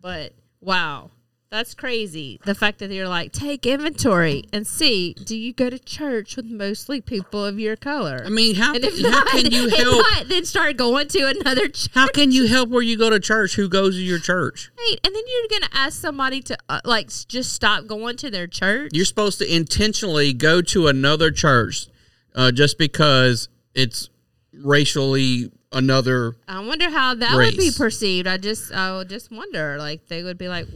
But 0.00 0.32
wow, 0.60 1.10
that's 1.54 1.72
crazy. 1.72 2.40
The 2.44 2.54
fact 2.54 2.80
that 2.80 2.90
you're 2.90 3.08
like, 3.08 3.30
take 3.30 3.64
inventory 3.64 4.44
and 4.52 4.66
see, 4.66 5.14
do 5.14 5.36
you 5.36 5.52
go 5.52 5.70
to 5.70 5.78
church 5.78 6.34
with 6.34 6.46
mostly 6.46 7.00
people 7.00 7.44
of 7.44 7.60
your 7.60 7.76
color? 7.76 8.22
I 8.26 8.28
mean, 8.28 8.56
how, 8.56 8.74
and 8.74 8.84
if 8.84 9.00
how 9.00 9.08
not, 9.08 9.28
can 9.28 9.52
you 9.52 9.68
help? 9.68 10.04
not, 10.10 10.28
then 10.28 10.44
start 10.44 10.76
going 10.76 11.06
to 11.08 11.28
another 11.28 11.68
church. 11.68 11.88
How 11.94 12.08
can 12.08 12.32
you 12.32 12.48
help 12.48 12.70
where 12.70 12.82
you 12.82 12.98
go 12.98 13.08
to 13.08 13.20
church? 13.20 13.54
Who 13.54 13.68
goes 13.68 13.94
to 13.94 14.02
your 14.02 14.18
church? 14.18 14.72
Right, 14.76 14.96
and 15.04 15.14
then 15.14 15.22
you're 15.26 15.60
gonna 15.60 15.70
ask 15.72 16.00
somebody 16.00 16.42
to 16.42 16.58
uh, 16.68 16.80
like 16.84 17.08
just 17.28 17.52
stop 17.52 17.86
going 17.86 18.16
to 18.16 18.30
their 18.30 18.48
church. 18.48 18.90
You're 18.92 19.04
supposed 19.04 19.38
to 19.38 19.54
intentionally 19.54 20.32
go 20.32 20.60
to 20.62 20.88
another 20.88 21.30
church 21.30 21.86
uh, 22.34 22.50
just 22.50 22.78
because 22.78 23.48
it's 23.74 24.10
racially 24.52 25.52
another. 25.74 26.36
I 26.48 26.64
wonder 26.64 26.88
how 26.88 27.14
that 27.14 27.34
would 27.34 27.56
be 27.56 27.70
perceived. 27.76 28.26
I 28.26 28.36
just, 28.36 28.72
I 28.72 28.96
would 28.96 29.08
just 29.08 29.30
wonder. 29.30 29.76
Like 29.78 30.06
they 30.08 30.22
would 30.22 30.38
be 30.38 30.48
like, 30.48 30.66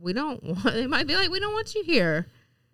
we 0.00 0.12
don't. 0.12 0.42
Want, 0.42 0.64
they 0.64 0.86
might 0.86 1.06
be 1.06 1.16
like, 1.16 1.30
we 1.30 1.40
don't 1.40 1.52
want 1.52 1.74
you 1.74 1.82
here. 1.82 2.26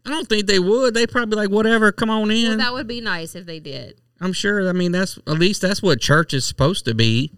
I 0.07 0.11
don't 0.11 0.29
think 0.29 0.47
they 0.47 0.59
would. 0.59 0.95
They 0.95 1.07
probably 1.07 1.37
like 1.37 1.51
whatever. 1.51 1.93
Come 1.93 2.11
on 2.11 2.31
in. 2.31 2.49
Well, 2.49 2.59
that 2.59 2.73
would 2.73 2.87
be 2.87 3.01
nice 3.01 3.35
if 3.35 3.47
they 3.47 3.61
did. 3.61 4.01
I'm 4.21 4.33
sure. 4.33 4.69
I 4.69 4.73
mean, 4.73 4.93
that's 4.93 5.19
at 5.27 5.39
least 5.39 5.63
that's 5.63 5.83
what 5.83 6.01
church 6.01 6.35
is 6.35 6.45
supposed 6.45 6.85
to 6.87 6.95
be. 6.95 7.33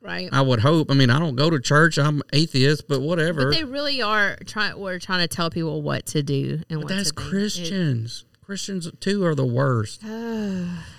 Right. 0.00 0.28
I 0.32 0.40
would 0.40 0.60
hope. 0.60 0.90
I 0.90 0.94
mean, 0.94 1.10
I 1.10 1.18
don't 1.18 1.36
go 1.36 1.50
to 1.50 1.60
church. 1.60 1.98
I'm 1.98 2.22
atheist, 2.32 2.88
but 2.88 3.00
whatever. 3.00 3.46
But 3.46 3.56
they 3.56 3.64
really 3.64 4.00
are 4.00 4.36
trying. 4.46 4.78
We're 4.78 4.98
trying 4.98 5.20
to 5.20 5.28
tell 5.28 5.50
people 5.50 5.82
what 5.82 6.06
to 6.06 6.22
do 6.22 6.62
and 6.70 6.80
But 6.80 6.84
what 6.84 6.88
that's 6.88 7.10
to 7.10 7.16
think. 7.16 7.26
It- 7.26 7.30
Christians. 7.30 8.24
Christians 8.44 8.90
too 9.00 9.24
are 9.24 9.34
the 9.34 9.46
worst. 9.46 10.02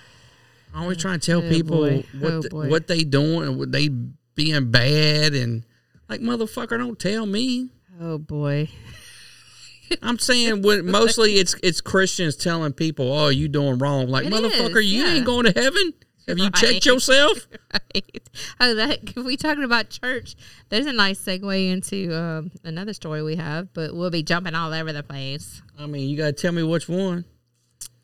I 0.79 0.83
always 0.83 0.97
try 0.97 1.13
to 1.13 1.19
tell 1.19 1.43
Oh, 1.43 1.49
people 1.49 1.77
boy. 1.77 2.05
what 2.19 2.31
Oh, 2.33 2.41
the- 2.41 2.69
what 2.69 2.87
they 2.87 3.03
doing 3.03 3.43
and 3.49 3.59
what 3.59 3.71
they 3.71 3.89
being 4.35 4.71
bad 4.71 5.33
and 5.33 5.65
like 6.07 6.21
motherfucker, 6.21 6.77
don't 6.77 6.97
tell 6.97 7.25
me. 7.25 7.69
oh 7.99 8.17
boy. 8.17 8.69
I'm 10.01 10.19
saying 10.19 10.61
mostly 10.85 11.33
it's 11.33 11.55
it's 11.63 11.81
Christians 11.81 12.35
telling 12.35 12.73
people, 12.73 13.11
"Oh, 13.11 13.29
you 13.29 13.47
doing 13.47 13.77
wrong." 13.79 14.07
Like 14.07 14.25
It 14.27 14.31
motherfucker, 14.33 14.79
is, 14.81 14.91
you 14.93 15.03
yeah. 15.03 15.13
ain't 15.15 15.25
going 15.25 15.45
to 15.51 15.59
heaven. 15.59 15.93
Have 16.27 16.37
you 16.37 16.43
Right. 16.45 16.53
checked 16.53 16.85
yourself? 16.85 17.47
right. 17.73 18.29
Oh, 18.59 18.75
that 18.75 18.99
if 19.03 19.15
we 19.17 19.35
talking 19.35 19.63
about 19.63 19.89
church, 19.89 20.35
there's 20.69 20.85
a 20.85 20.93
nice 20.93 21.19
segue 21.19 21.71
into 21.71 22.15
um, 22.15 22.51
another 22.63 22.93
story 22.93 23.23
we 23.23 23.35
have, 23.37 23.73
but 23.73 23.95
we'll 23.95 24.11
be 24.11 24.21
jumping 24.21 24.53
all 24.53 24.71
over 24.71 24.93
the 24.93 25.01
place. 25.01 25.63
I 25.77 25.87
mean, 25.87 26.07
you 26.07 26.15
got 26.17 26.27
to 26.27 26.33
tell 26.33 26.51
me 26.51 26.61
which 26.61 26.87
one. 26.87 27.25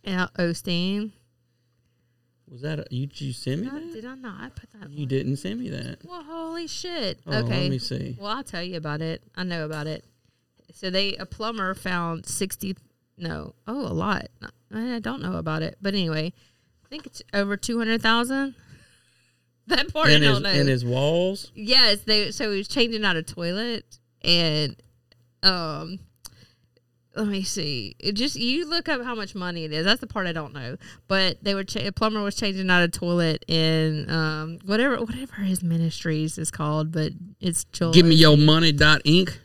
Yeah, 0.03 0.27
Osteen. 0.39 1.11
Was 2.49 2.61
that 2.61 2.79
a, 2.79 2.85
you? 2.89 3.07
You 3.13 3.33
send 3.33 3.61
me 3.61 3.69
that? 3.69 3.93
did 3.93 4.05
I 4.05 4.15
not? 4.15 4.41
I 4.41 4.49
put 4.49 4.69
that. 4.73 4.89
You 4.91 4.99
one. 4.99 5.07
didn't 5.07 5.37
send 5.37 5.59
me 5.59 5.69
that. 5.69 5.99
Well, 6.03 6.23
holy 6.23 6.67
shit. 6.67 7.19
Oh, 7.25 7.31
let 7.31 7.45
okay. 7.45 7.69
me 7.69 7.79
see. 7.79 8.17
Well, 8.19 8.29
I'll 8.31 8.43
tell 8.43 8.63
you 8.63 8.77
about 8.77 9.01
it. 9.01 9.23
I 9.35 9.43
know 9.43 9.65
about 9.65 9.87
it. 9.87 10.05
So 10.73 10.89
they 10.89 11.15
a 11.15 11.25
plumber 11.25 11.73
found 11.73 12.25
sixty. 12.25 12.75
No, 13.17 13.55
oh, 13.67 13.81
a 13.81 13.93
lot. 13.93 14.27
I 14.73 14.99
don't 14.99 15.21
know 15.21 15.37
about 15.37 15.63
it, 15.63 15.77
but 15.81 15.93
anyway, 15.93 16.33
I 16.85 16.87
think 16.89 17.05
it's 17.05 17.21
over 17.33 17.57
two 17.57 17.77
hundred 17.77 18.01
thousand. 18.01 18.55
That 19.67 19.91
part 19.91 20.09
In 20.09 20.21
I 20.21 20.27
his 20.27 20.33
don't 20.35 20.43
know. 20.43 20.51
in 20.51 20.67
his 20.67 20.85
walls. 20.85 21.51
Yes, 21.55 22.01
they 22.01 22.29
so 22.29 22.51
he 22.51 22.57
was 22.59 22.67
changing 22.67 23.03
out 23.03 23.15
a 23.15 23.23
toilet 23.23 23.97
and 24.21 24.75
um 25.41 25.97
let 27.15 27.27
me 27.27 27.43
see. 27.43 27.95
It 27.99 28.13
just 28.13 28.35
you 28.35 28.69
look 28.69 28.89
up 28.89 29.03
how 29.03 29.15
much 29.15 29.35
money 29.35 29.63
it 29.63 29.71
is. 29.71 29.85
That's 29.85 30.01
the 30.01 30.07
part 30.07 30.27
I 30.27 30.33
don't 30.33 30.53
know. 30.53 30.77
But 31.07 31.43
they 31.43 31.55
were 31.55 31.63
cha- 31.63 31.87
a 31.87 31.91
plumber 31.91 32.21
was 32.21 32.35
changing 32.35 32.69
out 32.69 32.83
a 32.83 32.87
toilet 32.87 33.45
in 33.47 34.09
um 34.09 34.59
whatever 34.65 34.97
whatever 34.97 35.35
his 35.43 35.63
ministries 35.63 36.37
is 36.37 36.51
called, 36.51 36.91
but 36.91 37.11
it's 37.39 37.63
Joel 37.65 37.93
Give 37.93 38.05
me 38.05 38.15
your 38.15 38.37
money. 38.37 38.71
Dot 38.71 39.03
Inc. 39.05 39.37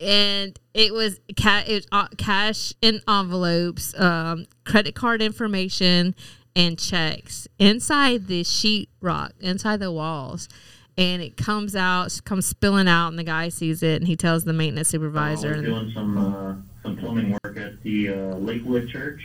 and 0.00 0.58
it 0.74 0.92
was 0.92 1.18
ca- 1.36 1.64
it 1.66 1.74
was 1.74 1.86
uh, 1.92 2.08
cash 2.16 2.72
in 2.80 3.00
envelopes, 3.08 3.98
um, 3.98 4.46
credit 4.64 4.94
card 4.94 5.20
information, 5.20 6.14
and 6.54 6.78
checks 6.78 7.48
inside 7.58 8.26
the 8.26 8.42
sheetrock, 8.42 9.30
inside 9.40 9.80
the 9.80 9.92
walls. 9.92 10.48
And 10.96 11.22
it 11.22 11.36
comes 11.36 11.76
out, 11.76 12.20
comes 12.24 12.44
spilling 12.46 12.88
out, 12.88 13.08
and 13.08 13.18
the 13.18 13.22
guy 13.24 13.50
sees 13.50 13.84
it, 13.84 14.00
and 14.00 14.08
he 14.08 14.16
tells 14.16 14.42
the 14.42 14.52
maintenance 14.52 14.88
supervisor. 14.88 15.46
I 15.46 15.50
was 15.50 15.58
and, 15.58 15.66
doing 15.66 15.90
some 15.94 16.18
uh, 16.18 16.54
some 16.88 16.96
plumbing 16.96 17.36
work 17.44 17.56
at 17.58 17.82
the 17.82 18.08
uh, 18.08 18.14
Lakewood 18.36 18.88
Church, 18.88 19.22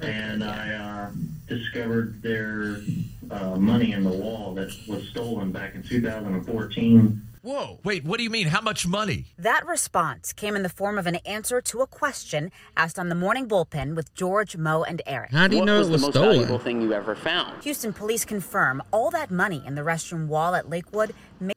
and 0.00 0.44
I 0.44 0.72
uh, 0.74 1.10
discovered 1.48 2.20
their 2.22 2.82
uh, 3.30 3.56
money 3.56 3.92
in 3.92 4.04
the 4.04 4.10
wall 4.10 4.54
that 4.54 4.70
was 4.86 5.08
stolen 5.08 5.50
back 5.50 5.74
in 5.74 5.82
2014. 5.82 7.22
Whoa, 7.40 7.78
wait, 7.82 8.04
what 8.04 8.18
do 8.18 8.24
you 8.24 8.30
mean? 8.30 8.48
How 8.48 8.60
much 8.60 8.86
money? 8.86 9.26
That 9.38 9.66
response 9.66 10.34
came 10.34 10.54
in 10.54 10.62
the 10.62 10.68
form 10.68 10.98
of 10.98 11.06
an 11.06 11.16
answer 11.24 11.62
to 11.62 11.80
a 11.80 11.86
question 11.86 12.50
asked 12.76 12.98
on 12.98 13.08
the 13.08 13.14
morning 13.14 13.48
bullpen 13.48 13.94
with 13.94 14.12
George, 14.14 14.56
Mo, 14.58 14.82
and 14.82 15.00
Eric. 15.06 15.30
How 15.30 15.48
do 15.48 15.54
you 15.54 15.60
what 15.60 15.66
know 15.66 15.78
was 15.78 15.88
it 15.88 15.92
was 15.92 16.00
the 16.02 16.06
most 16.08 16.14
stolen? 16.14 16.32
valuable 16.40 16.58
thing 16.58 16.82
you 16.82 16.92
ever 16.92 17.14
found? 17.14 17.62
Houston 17.62 17.94
police 17.94 18.26
confirm 18.26 18.82
all 18.92 19.10
that 19.12 19.30
money 19.30 19.62
in 19.64 19.76
the 19.76 19.82
restroom 19.82 20.26
wall 20.26 20.54
at 20.54 20.68
Lakewood 20.68 21.14
may, 21.40 21.54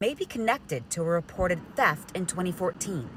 may 0.00 0.14
be 0.14 0.24
connected 0.24 0.88
to 0.90 1.02
a 1.02 1.06
reported 1.06 1.58
theft 1.76 2.16
in 2.16 2.24
2014. 2.24 3.10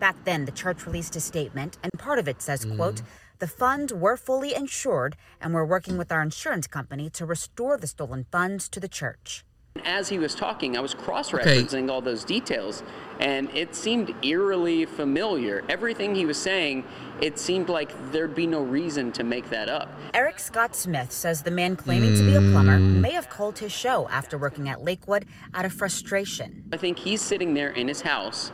Back 0.00 0.24
then, 0.24 0.46
the 0.46 0.52
church 0.52 0.86
released 0.86 1.14
a 1.16 1.20
statement, 1.20 1.76
and 1.82 1.92
part 1.98 2.18
of 2.18 2.26
it 2.26 2.40
says, 2.40 2.64
hmm. 2.64 2.76
quote, 2.76 3.02
the 3.38 3.46
funds 3.46 3.92
were 3.92 4.16
fully 4.16 4.54
insured, 4.54 5.14
and 5.40 5.52
we're 5.52 5.64
working 5.64 5.98
with 5.98 6.10
our 6.10 6.22
insurance 6.22 6.66
company 6.66 7.10
to 7.10 7.26
restore 7.26 7.76
the 7.76 7.86
stolen 7.86 8.26
funds 8.32 8.68
to 8.70 8.80
the 8.80 8.88
church. 8.88 9.44
As 9.84 10.08
he 10.08 10.18
was 10.18 10.34
talking, 10.34 10.76
I 10.76 10.80
was 10.80 10.94
cross-referencing 10.94 11.90
all 11.90 12.00
those 12.00 12.24
details, 12.24 12.82
and 13.18 13.48
it 13.54 13.74
seemed 13.74 14.14
eerily 14.24 14.84
familiar. 14.84 15.64
Everything 15.68 16.14
he 16.14 16.26
was 16.26 16.38
saying, 16.38 16.84
it 17.20 17.38
seemed 17.38 17.68
like 17.68 17.92
there'd 18.10 18.34
be 18.34 18.46
no 18.46 18.62
reason 18.62 19.12
to 19.12 19.22
make 19.22 19.48
that 19.50 19.68
up. 19.68 19.88
Eric 20.12 20.38
Scott 20.38 20.74
Smith 20.74 21.12
says 21.12 21.42
the 21.42 21.50
man 21.50 21.76
claiming 21.76 22.16
to 22.16 22.24
be 22.24 22.34
a 22.34 22.40
plumber 22.40 22.78
hmm. 22.78 23.00
may 23.02 23.12
have 23.12 23.28
called 23.28 23.58
his 23.58 23.72
show 23.72 24.08
after 24.08 24.38
working 24.38 24.68
at 24.68 24.82
Lakewood 24.82 25.26
out 25.54 25.66
of 25.66 25.72
frustration. 25.72 26.64
I 26.72 26.78
think 26.78 26.98
he's 26.98 27.20
sitting 27.20 27.54
there 27.54 27.70
in 27.70 27.86
his 27.86 28.00
house, 28.00 28.50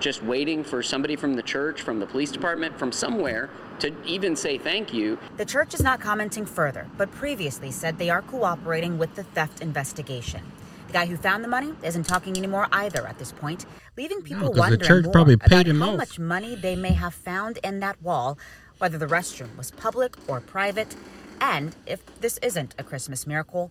just 0.00 0.22
waiting 0.22 0.64
for 0.64 0.82
somebody 0.82 1.16
from 1.16 1.34
the 1.34 1.42
church, 1.42 1.82
from 1.82 2.00
the 2.00 2.06
police 2.06 2.30
department, 2.30 2.78
from 2.78 2.92
somewhere 2.92 3.50
to 3.80 3.92
even 4.04 4.34
say 4.36 4.58
thank 4.58 4.92
you. 4.92 5.18
The 5.36 5.44
church 5.44 5.74
is 5.74 5.82
not 5.82 6.00
commenting 6.00 6.46
further, 6.46 6.88
but 6.96 7.10
previously 7.12 7.70
said 7.70 7.98
they 7.98 8.10
are 8.10 8.22
cooperating 8.22 8.98
with 8.98 9.14
the 9.14 9.24
theft 9.24 9.60
investigation. 9.60 10.42
The 10.88 10.92
guy 10.94 11.06
who 11.06 11.16
found 11.16 11.44
the 11.44 11.48
money 11.48 11.74
isn't 11.82 12.04
talking 12.04 12.36
anymore 12.36 12.66
either 12.72 13.06
at 13.06 13.18
this 13.18 13.30
point, 13.32 13.66
leaving 13.96 14.22
people 14.22 14.52
the 14.52 14.58
wondering 14.58 14.80
church 14.80 15.04
more 15.04 15.12
probably 15.12 15.36
paid 15.36 15.52
about 15.52 15.66
him 15.66 15.80
how 15.80 15.90
off. 15.90 15.96
much 15.98 16.18
money 16.18 16.54
they 16.54 16.76
may 16.76 16.92
have 16.92 17.14
found 17.14 17.58
in 17.58 17.80
that 17.80 18.00
wall, 18.02 18.38
whether 18.78 18.96
the 18.96 19.06
restroom 19.06 19.54
was 19.56 19.70
public 19.70 20.16
or 20.26 20.40
private, 20.40 20.96
and 21.40 21.76
if 21.86 22.00
this 22.20 22.38
isn't 22.38 22.74
a 22.78 22.82
Christmas 22.82 23.26
miracle, 23.26 23.70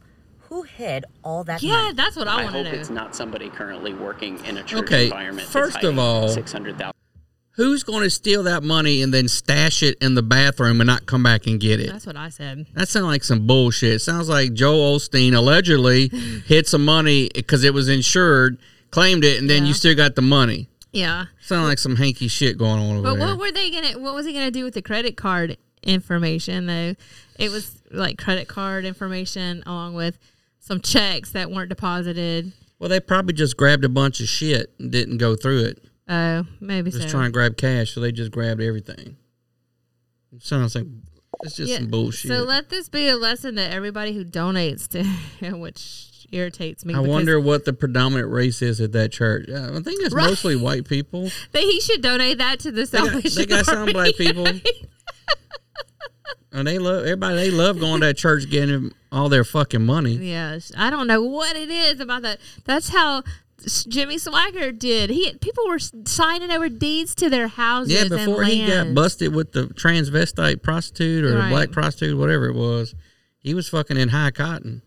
who 0.50 0.64
hid 0.64 1.06
all 1.24 1.44
that 1.46 1.62
yeah, 1.64 1.74
money? 1.74 1.94
that's 1.94 2.16
what 2.16 2.28
I, 2.28 2.42
I 2.42 2.44
want 2.44 2.56
to 2.56 2.64
know. 2.64 2.70
I 2.70 2.72
hope 2.72 2.80
it's 2.82 2.90
not 2.90 3.16
somebody 3.16 3.50
currently 3.50 3.94
working 3.94 4.44
in 4.46 4.58
a 4.58 4.64
church 4.64 4.84
Okay, 4.84 5.06
environment. 5.06 5.48
first 5.48 5.84
of 5.84 5.98
all- 6.00 6.30
six 6.30 6.52
hundred 6.52 6.78
thousand. 6.78 6.94
Who's 7.52 7.82
going 7.84 8.04
to 8.04 8.10
steal 8.12 8.44
that 8.44 8.62
money 8.62 9.02
and 9.02 9.12
then 9.12 9.28
stash 9.28 9.82
it 9.82 9.98
in 10.00 10.14
the 10.14 10.22
bathroom 10.22 10.80
and 10.80 10.88
not 10.88 11.08
come 11.08 11.24
back 11.24 11.48
and 11.48 11.60
get 11.60 11.80
it? 11.80 11.92
That's 11.92 12.06
what 12.06 12.16
I 12.16 12.30
said. 12.30 12.68
That 12.76 12.88
sounds 12.88 13.08
like 13.08 13.24
some 13.24 13.48
bullshit. 13.48 13.94
It 13.94 14.00
sounds 14.00 14.30
like 14.30 14.54
Joe 14.54 14.76
Osteen 14.76 15.34
allegedly 15.34 16.08
hid 16.46 16.68
some 16.68 16.86
money 16.86 17.32
because 17.34 17.64
it 17.64 17.74
was 17.74 17.90
insured, 17.90 18.60
claimed 18.92 19.24
it, 19.26 19.40
and 19.40 19.50
then 19.50 19.64
Yeah. 19.64 19.70
you 19.70 19.74
still 19.74 19.96
got 19.96 20.14
the 20.14 20.22
money. 20.22 20.70
Yeah. 20.92 21.26
Sound 21.42 21.66
like 21.66 21.80
some 21.80 21.96
hanky 21.96 22.28
shit 22.28 22.60
going 22.60 22.80
on 22.80 22.98
over 22.98 23.02
But 23.02 23.16
there. 23.16 23.28
what 23.30 23.40
were 23.40 23.52
they 23.52 23.72
gonna? 23.72 23.98
What 23.98 24.14
was 24.14 24.28
he 24.28 24.34
gonna 24.34 24.52
do 24.52 24.64
with 24.64 24.76
the 24.76 24.84
credit 24.84 25.18
card 25.18 25.58
information? 25.82 26.68
Though 26.68 26.94
it 27.40 27.50
was 27.50 27.82
like 27.90 28.20
credit 28.20 28.48
card 28.48 28.86
information 28.86 29.64
along 29.66 29.96
with 29.96 30.20
some 30.68 30.82
checks 30.82 31.32
that 31.32 31.50
weren't 31.50 31.70
deposited. 31.70 32.52
well, 32.80 32.90
they 32.90 33.00
probably 33.00 33.34
just 33.34 33.58
grabbed 33.58 33.84
a 33.86 33.90
bunch 33.90 34.20
of 34.20 34.28
shit 34.28 34.74
and 34.80 34.92
didn't 34.92 35.18
go 35.18 35.36
through 35.36 35.64
it. 35.64 35.84
Oh, 36.10 36.46
maybe 36.60 36.92
so. 36.92 36.98
Just 37.00 37.10
so. 37.10 37.18
trying 37.18 37.30
to 37.30 37.32
grab 37.32 37.58
cash, 37.58 37.92
so 37.94 38.00
they 38.02 38.12
just 38.12 38.32
grabbed 38.32 38.62
everything. 38.62 39.18
It 40.36 40.44
sounds 40.44 40.76
like 40.76 40.86
it's 41.44 41.56
just 41.56 41.74
some 41.74 41.88
bullshit. 41.88 42.30
So 42.30 42.44
let 42.44 42.70
this 42.70 42.90
be 42.90 43.08
a 43.08 43.16
lesson 43.16 43.56
to 43.56 43.62
everybody 43.62 44.14
who 44.14 44.24
donates 44.26 44.88
to, 44.90 45.04
which 45.58 46.26
irritates 46.32 46.84
me. 46.86 46.94
I 46.94 47.00
wonder 47.00 47.40
what 47.40 47.64
the 47.66 47.74
predominant 47.74 48.30
race 48.30 48.62
is 48.62 48.82
at 48.82 48.92
that 48.92 49.12
church. 49.14 49.50
Uh, 49.50 49.72
I 49.78 49.82
think 49.82 50.04
it's 50.04 50.14
Right. 50.14 50.28
mostly 50.28 50.56
white 50.58 50.88
people. 50.88 51.24
that 51.54 51.62
he 51.62 51.80
should 51.80 52.02
donate 52.02 52.38
that 52.40 52.60
to 52.62 52.72
the 52.72 52.86
They 52.86 52.98
got, 52.98 53.08
Salvation 53.12 53.36
they 53.42 53.46
got 53.46 53.66
some 53.66 53.92
black 53.94 54.16
people? 54.16 54.46
and 56.52 56.68
they 56.68 56.78
love 56.80 57.04
everybody. 57.04 57.36
They 57.36 57.52
love 57.52 57.80
going 57.80 58.02
to 58.02 58.08
that 58.08 58.18
church, 58.18 58.50
getting 58.50 58.94
all 59.12 59.30
their 59.30 59.44
fucking 59.44 59.86
money. 59.86 60.14
Yes, 60.14 60.72
I 60.78 60.90
don't 60.90 61.08
know 61.08 61.22
what 61.22 61.56
it 61.56 61.70
is 61.70 62.00
about 62.00 62.22
that. 62.24 62.40
That's 62.66 62.90
how 62.90 63.24
Jimmy 63.88 64.18
Swaggart 64.18 64.80
did. 64.80 65.10
He 65.10 65.34
people 65.36 65.68
were 65.68 65.80
signing 65.80 66.52
over 66.52 66.70
deeds 66.70 67.16
to 67.16 67.30
their 67.30 67.48
houses. 67.48 67.94
Yeah, 67.94 68.08
before 68.08 68.44
he 68.44 68.68
got 68.68 68.94
busted 68.94 69.34
with 69.34 69.52
the 69.54 69.68
transvestite 69.68 70.62
prostitute 70.62 71.24
or 71.26 71.38
Right. 71.38 71.50
black 71.50 71.72
prostitute, 71.72 72.18
whatever 72.18 72.48
it 72.48 72.56
was, 72.56 72.94
he 73.40 73.54
was 73.54 73.70
fucking 73.70 73.98
in 73.98 74.10
high 74.10 74.32
cotton. 74.32 74.82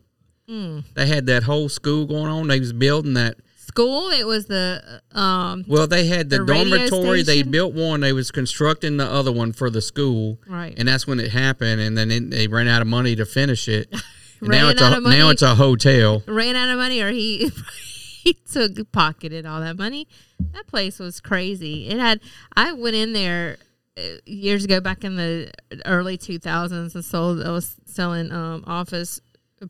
Mm. 0.49 0.85
They 0.95 1.07
had 1.07 1.27
that 1.27 1.45
whole 1.45 1.69
school 1.69 2.07
going 2.07 2.27
on. 2.27 2.49
They 2.49 2.61
was 2.61 2.73
building 2.73 3.15
that. 3.15 3.37
School. 3.71 4.11
It 4.11 4.27
was 4.27 4.47
the 4.47 5.01
um 5.13 5.65
Well, 5.69 5.87
they 5.87 6.07
had 6.07 6.29
the, 6.29 6.39
The 6.39 6.45
dormitory. 6.45 7.23
They 7.23 7.43
built 7.43 7.73
one. 7.73 8.01
They 8.01 8.13
was 8.13 8.31
constructing 8.31 8.97
the 8.97 9.07
other 9.07 9.33
one 9.33 9.53
for 9.53 9.71
the 9.71 9.81
school. 9.81 10.39
Right. 10.47 10.75
And 10.77 10.89
that's 10.89 11.07
when 11.07 11.21
it 11.21 11.31
happened. 11.31 11.81
And 11.81 11.97
then 11.97 12.11
it, 12.11 12.31
they 12.31 12.49
ran 12.49 12.69
out 12.69 12.83
of 12.83 12.89
money 12.89 13.15
to 13.17 13.25
finish 13.25 13.69
it. 13.69 13.95
Now 14.43 14.71
it's 14.71 14.81
a 14.81 15.01
money? 15.03 15.19
now 15.19 15.29
it's 15.29 15.43
a 15.43 15.55
hotel. 15.55 16.23
ran 16.27 16.57
out 16.57 16.71
of 16.71 16.79
money, 16.79 17.03
or 17.03 17.11
he 17.11 17.53
he 18.23 18.33
took 18.51 18.91
pocketed 18.91 19.45
all 19.45 19.61
that 19.61 19.77
money. 19.77 20.09
That 20.55 20.67
place 20.67 20.99
was 20.99 21.21
crazy. 21.21 21.89
It 21.89 21.99
had. 21.99 22.21
I 22.57 22.73
went 22.73 22.97
in 22.97 23.13
there 23.13 23.59
uh, 23.99 24.03
years 24.25 24.65
ago, 24.65 24.81
back 24.81 25.05
in 25.05 25.17
the 25.17 25.53
early 25.85 26.17
two 26.17 26.39
thousands, 26.39 26.95
and 26.95 27.05
sold. 27.05 27.43
I 27.43 27.51
was 27.51 27.77
selling 27.85 28.33
um, 28.33 28.65
office 28.67 29.21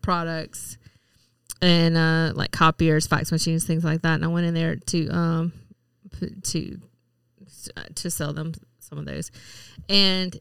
products 0.02 0.78
and 1.62 1.96
uh, 1.96 2.32
like 2.34 2.50
copiers, 2.52 3.06
fax 3.06 3.30
machines, 3.32 3.64
things 3.64 3.84
like 3.84 4.02
that. 4.02 4.14
And 4.14 4.24
I 4.24 4.28
went 4.28 4.46
in 4.46 4.54
there 4.54 4.76
to 4.76 5.08
um 5.08 5.52
to 6.44 6.78
to 7.94 8.10
sell 8.10 8.32
them 8.32 8.52
some 8.78 8.98
of 8.98 9.04
those, 9.06 9.30
and 9.88 10.38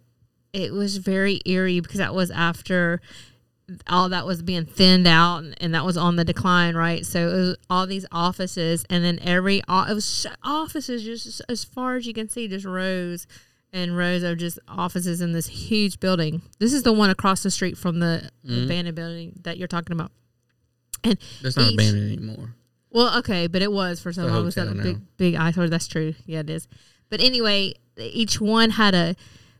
it 0.53 0.73
was 0.73 0.97
very 0.97 1.41
eerie 1.45 1.79
because 1.79 1.97
that 1.99 2.15
was 2.15 2.31
after 2.31 3.01
all 3.87 4.09
that 4.09 4.25
was 4.25 4.41
being 4.41 4.65
thinned 4.65 5.05
out 5.05 5.43
and, 5.43 5.55
and 5.61 5.75
that 5.75 5.85
was 5.85 5.95
on 5.95 6.15
the 6.15 6.25
decline, 6.25 6.75
right? 6.75 7.05
So 7.05 7.29
it 7.29 7.33
was 7.33 7.57
all 7.69 7.85
these 7.85 8.05
offices, 8.11 8.85
and 8.89 9.03
then 9.03 9.19
every 9.21 9.57
it 9.59 9.65
was 9.67 10.25
offices 10.43 11.03
just 11.03 11.41
as 11.49 11.63
far 11.63 11.97
as 11.97 12.07
you 12.07 12.13
can 12.13 12.29
see, 12.29 12.47
just 12.47 12.65
rows 12.65 13.27
and 13.71 13.95
rows 13.95 14.23
of 14.23 14.37
just 14.39 14.57
offices 14.67 15.21
in 15.21 15.31
this 15.33 15.45
huge 15.47 15.99
building. 15.99 16.41
This 16.57 16.73
is 16.73 16.81
the 16.81 16.93
one 16.93 17.11
across 17.11 17.43
the 17.43 17.51
street 17.51 17.77
from 17.77 17.99
the 17.99 18.27
Mhm. 18.47 18.65
abandoned 18.65 18.95
building 18.95 19.39
that 19.43 19.59
you're 19.59 19.67
talking 19.67 19.93
about. 19.93 20.11
And 21.03 21.17
That's 21.41 21.55
not 21.57 21.67
each- 21.67 21.73
abandoned 21.75 22.11
anymore. 22.11 22.55
well, 22.91 23.17
okay, 23.19 23.47
but 23.47 23.61
it 23.61 23.71
was 23.71 23.99
for 24.01 24.11
so 24.13 24.25
long. 24.25 24.41
It 24.41 24.45
was 24.45 24.55
that 24.55 24.81
big, 24.81 24.99
big 25.17 25.35
eyesore. 25.35 25.69
That's 25.69 25.87
true. 25.87 26.13
Yeah, 26.25 26.39
it 26.39 26.49
is. 26.49 26.67
But 27.09 27.21
anyway, 27.21 27.73
each 27.97 28.39
one 28.41 28.71
had 28.71 28.93
a 28.95 29.15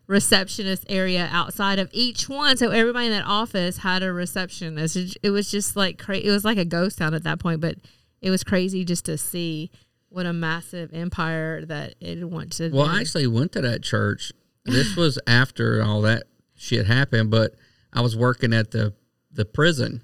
receptionist 0.07 0.85
area 0.89 1.29
outside 1.31 1.77
of 1.79 1.89
each 1.93 2.27
one, 2.27 2.57
so 2.57 2.71
everybody 2.71 3.05
in 3.07 3.11
that 3.11 3.25
office 3.25 3.77
had 3.77 4.01
a 4.03 4.11
receptionist. 4.11 4.95
It, 4.95 5.17
it 5.23 5.29
was 5.29 5.51
just 5.51 5.75
like 5.75 5.99
crazy. 5.99 6.27
it 6.27 6.31
was 6.31 6.43
like 6.43 6.57
a 6.57 6.65
ghost 6.65 6.97
town 6.97 7.13
at 7.13 7.23
that 7.23 7.39
point, 7.39 7.61
but 7.61 7.75
it 8.21 8.29
was 8.31 8.43
crazy 8.43 8.83
just 8.83 9.05
to 9.05 9.17
see 9.17 9.69
what 10.09 10.25
a 10.25 10.33
massive 10.33 10.91
empire 10.93 11.63
that 11.65 11.93
it 12.01 12.27
once 12.27 12.57
had 12.57 12.73
Well, 12.73 12.87
been. 12.87 12.95
I 12.95 12.99
actually 13.01 13.27
went 13.27 13.51
to 13.53 13.61
that 13.61 13.83
church. 13.83 14.31
This 14.65 14.95
was 14.95 15.17
after 15.25 15.81
all 15.81 16.01
that 16.01 16.23
shit 16.55 16.85
happened, 16.85 17.31
but 17.31 17.55
I 17.93 18.01
was 18.01 18.15
working 18.15 18.53
at 18.53 18.69
the 18.71 18.93
the 19.31 19.45
prison. 19.45 20.01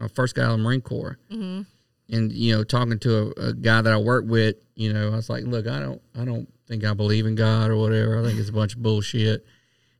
I 0.00 0.08
first 0.08 0.38
out 0.38 0.52
of 0.52 0.58
the 0.58 0.62
Marine 0.64 0.80
Corps, 0.80 1.18
Mhm. 1.32 1.66
and 2.10 2.32
you 2.32 2.54
know, 2.56 2.64
talking 2.64 2.98
to 3.00 3.32
a, 3.36 3.48
a 3.48 3.52
guy 3.52 3.82
that 3.82 3.92
I 3.92 3.96
worked 3.98 4.28
with, 4.28 4.56
you 4.74 4.92
know, 4.92 5.12
I 5.12 5.16
was 5.16 5.28
like, 5.28 5.44
"Look, 5.44 5.66
I 5.66 5.80
don't, 5.80 6.00
I 6.18 6.24
don't 6.24 6.48
think 6.66 6.84
I 6.84 6.94
believe 6.94 7.26
in 7.26 7.34
God 7.34 7.70
or 7.70 7.76
whatever. 7.76 8.18
I 8.18 8.24
think 8.24 8.38
it's 8.38 8.48
a 8.48 8.52
bunch 8.52 8.74
of 8.74 8.82
bullshit." 8.82 9.44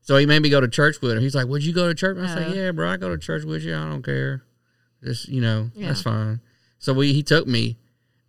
So 0.01 0.17
he 0.17 0.25
made 0.25 0.41
me 0.41 0.49
go 0.49 0.59
to 0.59 0.67
church 0.67 0.99
with 1.01 1.11
him. 1.13 1.21
He's 1.21 1.35
like, 1.35 1.47
"Would 1.47 1.63
you 1.63 1.73
go 1.73 1.87
to 1.87 1.93
church?" 1.95 2.17
I 2.19 2.27
said, 2.27 2.47
Oh. 2.49 2.53
"Yeah, 2.53 2.71
bro, 2.71 2.89
I 2.89 2.97
go 2.97 3.09
to 3.09 3.17
church 3.17 3.43
with 3.43 3.63
you. 3.63 3.75
I 3.75 3.87
don't 3.89 4.03
care. 4.03 4.43
Just 5.03 5.27
you 5.29 5.41
know, 5.41 5.69
that's 5.77 6.01
fine." 6.01 6.41
So 6.79 6.93
we 6.93 7.13
he 7.13 7.23
took 7.23 7.47
me 7.47 7.77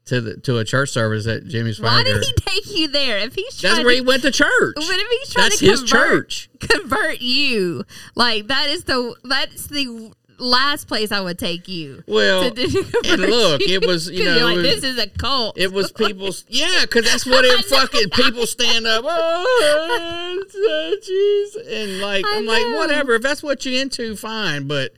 to 0.05 0.21
the 0.21 0.37
to 0.37 0.59
a 0.59 0.65
church 0.65 0.91
service 0.91 1.27
at 1.27 1.47
Jimmy's 1.47 1.81
Why 1.81 2.03
Swaggart. 2.03 2.05
did 2.05 2.25
he 2.25 2.33
take 2.35 2.77
you 2.79 2.89
there? 2.89 3.19
If 3.19 3.35
he's 3.35 3.59
trying 3.59 3.73
That's 3.77 3.85
where 3.85 3.95
to, 3.95 4.01
he 4.03 4.07
went 4.07 4.23
to 4.23 4.31
church. 4.31 4.75
But 4.77 4.85
if 4.87 5.09
he's 5.21 5.33
trying 5.33 5.45
That's 5.49 5.59
to 5.61 5.67
his 5.71 5.81
convert, 5.81 6.29
church. 6.29 6.51
convert 6.61 7.21
you, 7.23 7.85
like 8.15 8.47
that 8.49 8.69
is 8.69 8.85
the 8.85 9.17
that's 9.25 9.67
the 9.67 10.13
last 10.39 10.89
place 10.89 11.13
I 11.13 11.21
would 11.21 11.39
take 11.39 11.69
you. 11.69 12.03
Well, 12.07 12.51
to 12.55 12.85
and 13.05 13.21
look, 13.21 13.61
it 13.63 13.87
was 13.87 14.11
you 14.11 14.25
know 14.25 14.45
like 14.45 14.59
this 14.59 14.85
is 14.85 14.99
a 14.99 15.09
cult. 15.09 15.59
it 15.59 15.73
was 15.73 15.93
people's 15.97 16.45
yeah, 16.49 16.83
because 16.83 17.05
that's 17.05 17.27
what 17.27 17.45
it 17.45 17.65
fucking 17.67 18.11
people 18.11 18.47
stand 18.47 18.87
up. 18.87 19.05
Oh, 19.07 20.45
uh, 20.45 21.57
jeez, 21.57 21.83
and 21.83 22.01
like 22.01 22.25
I 22.27 22.37
I'm 22.37 22.47
like 22.47 22.65
whatever 22.77 23.15
if 23.15 23.23
that's 23.23 23.43
what 23.43 23.65
you're 23.65 23.81
into, 23.81 24.17
fine. 24.17 24.67
But 24.67 24.93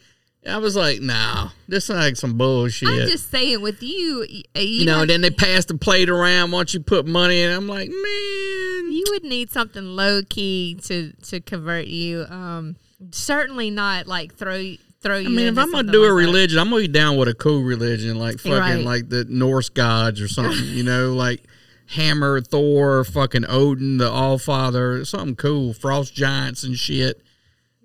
I 0.49 0.59
was 0.59 0.77
like, 0.77 1.01
nah, 1.01 1.51
this 1.67 1.85
is 1.85 1.97
like 1.97 2.17
some 2.17 2.39
bullshit. 2.39 2.89
I'm 2.89 3.09
just 3.09 3.31
saying, 3.31 3.61
with 3.63 3.83
you, 3.83 4.25
you, 4.29 4.43
you 4.55 4.87
know, 4.87 5.05
then 5.05 5.21
they 5.21 5.31
pass 5.31 5.65
the 5.65 5.77
plate 5.77 6.09
around 6.09 6.53
once 6.53 6.73
you 6.73 6.81
put 6.81 7.07
money 7.07 7.43
in. 7.43 7.51
I'm 7.51 7.67
like, 7.67 7.89
man, 7.89 8.93
you 8.93 9.05
would 9.11 9.25
need 9.25 9.51
something 9.51 9.85
low 9.85 10.23
key 10.29 10.79
to 10.85 11.13
to 11.25 11.41
convert 11.41 11.87
you. 11.87 12.27
Um, 12.29 12.77
certainly 13.11 13.71
not 13.71 14.07
like 14.07 14.35
throw 14.35 14.75
throw 15.07 15.19
you. 15.19 15.27
I 15.29 15.31
mean, 15.31 15.47
if 15.47 15.59
I'm 15.59 15.71
gonna 15.73 15.91
do 15.91 16.03
a 16.03 16.07
like 16.07 16.09
that. 16.11 16.15
religion, 16.15 16.59
I'm 16.59 16.71
gonna 16.71 16.83
be 16.83 16.89
down 16.89 17.17
with 17.17 17.29
a 17.29 17.35
cool 17.35 17.63
religion, 17.63 18.19
like 18.19 18.39
fucking 18.39 18.53
Right. 18.53 18.85
like 18.85 19.09
the 19.09 19.25
Norse 19.29 19.69
gods 19.69 20.21
or 20.21 20.29
something. 20.29 20.65
you 20.67 20.83
know, 20.91 21.15
like 21.15 21.43
Hammer, 21.91 22.41
Thor, 22.41 23.05
fucking 23.05 23.45
Odin, 23.49 23.99
the 23.99 24.11
All 24.11 24.39
Father, 24.39 25.05
something 25.05 25.37
cool, 25.37 25.73
Frost 25.73 26.15
giants 26.15 26.63
and 26.65 26.77
shit. 26.77 27.23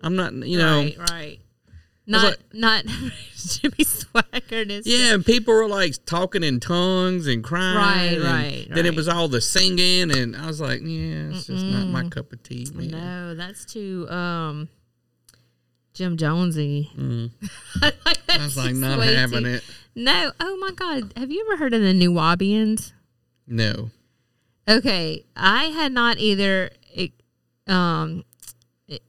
I'm 0.04 0.16
not, 0.16 0.34
you 0.34 0.58
know, 0.58 0.80
right, 0.82 0.98
right. 1.12 1.38
Not 2.08 2.36
not 2.52 2.84
Jimmy 3.36 3.86
Swaggart. 3.86 4.52
and 4.64 4.72
his- 4.72 4.88
yeah. 4.88 5.14
And 5.14 5.24
people 5.26 5.54
were 5.54 5.68
like 5.68 5.94
talking 6.06 6.44
in 6.44 6.60
tongues 6.60 7.28
and 7.28 7.44
crying. 7.44 7.78
Right, 7.78 8.14
and 8.18 8.24
right, 8.24 8.68
Then 8.74 8.88
it 8.88 8.96
was 8.96 9.08
all 9.08 9.28
the 9.28 9.40
singing, 9.40 10.10
and 10.12 10.36
I 10.36 10.48
was 10.48 10.60
like, 10.60 10.82
yeah, 10.82 11.30
it's 11.30 11.46
just 11.46 11.64
not 11.64 11.88
my 11.88 12.10
cup 12.10 12.34
of 12.34 12.42
tea, 12.42 12.68
man. 12.74 12.88
No, 12.90 13.36
that's 13.36 13.64
too 13.66 14.10
um 14.10 14.68
Jim 15.94 16.18
Jonesy. 16.18 16.90
Mm. 16.98 17.32
I 17.82 17.92
I 18.30 18.38
was 18.38 18.58
like, 18.58 18.76
not 18.76 19.02
having 19.04 19.46
it. 19.46 19.64
No. 19.96 20.32
Oh 20.40 20.58
my 20.58 20.72
God. 20.72 21.14
Have 21.18 21.32
you 21.32 21.46
ever 21.48 21.58
heard 21.58 21.74
of 21.74 21.82
the 21.82 21.94
Nuwaubians? 21.94 22.94
No. 23.48 23.92
Okay, 24.68 25.26
I 25.36 25.66
had 25.66 25.92
not 25.92 26.18
either. 26.18 26.72
Um, 27.68 28.24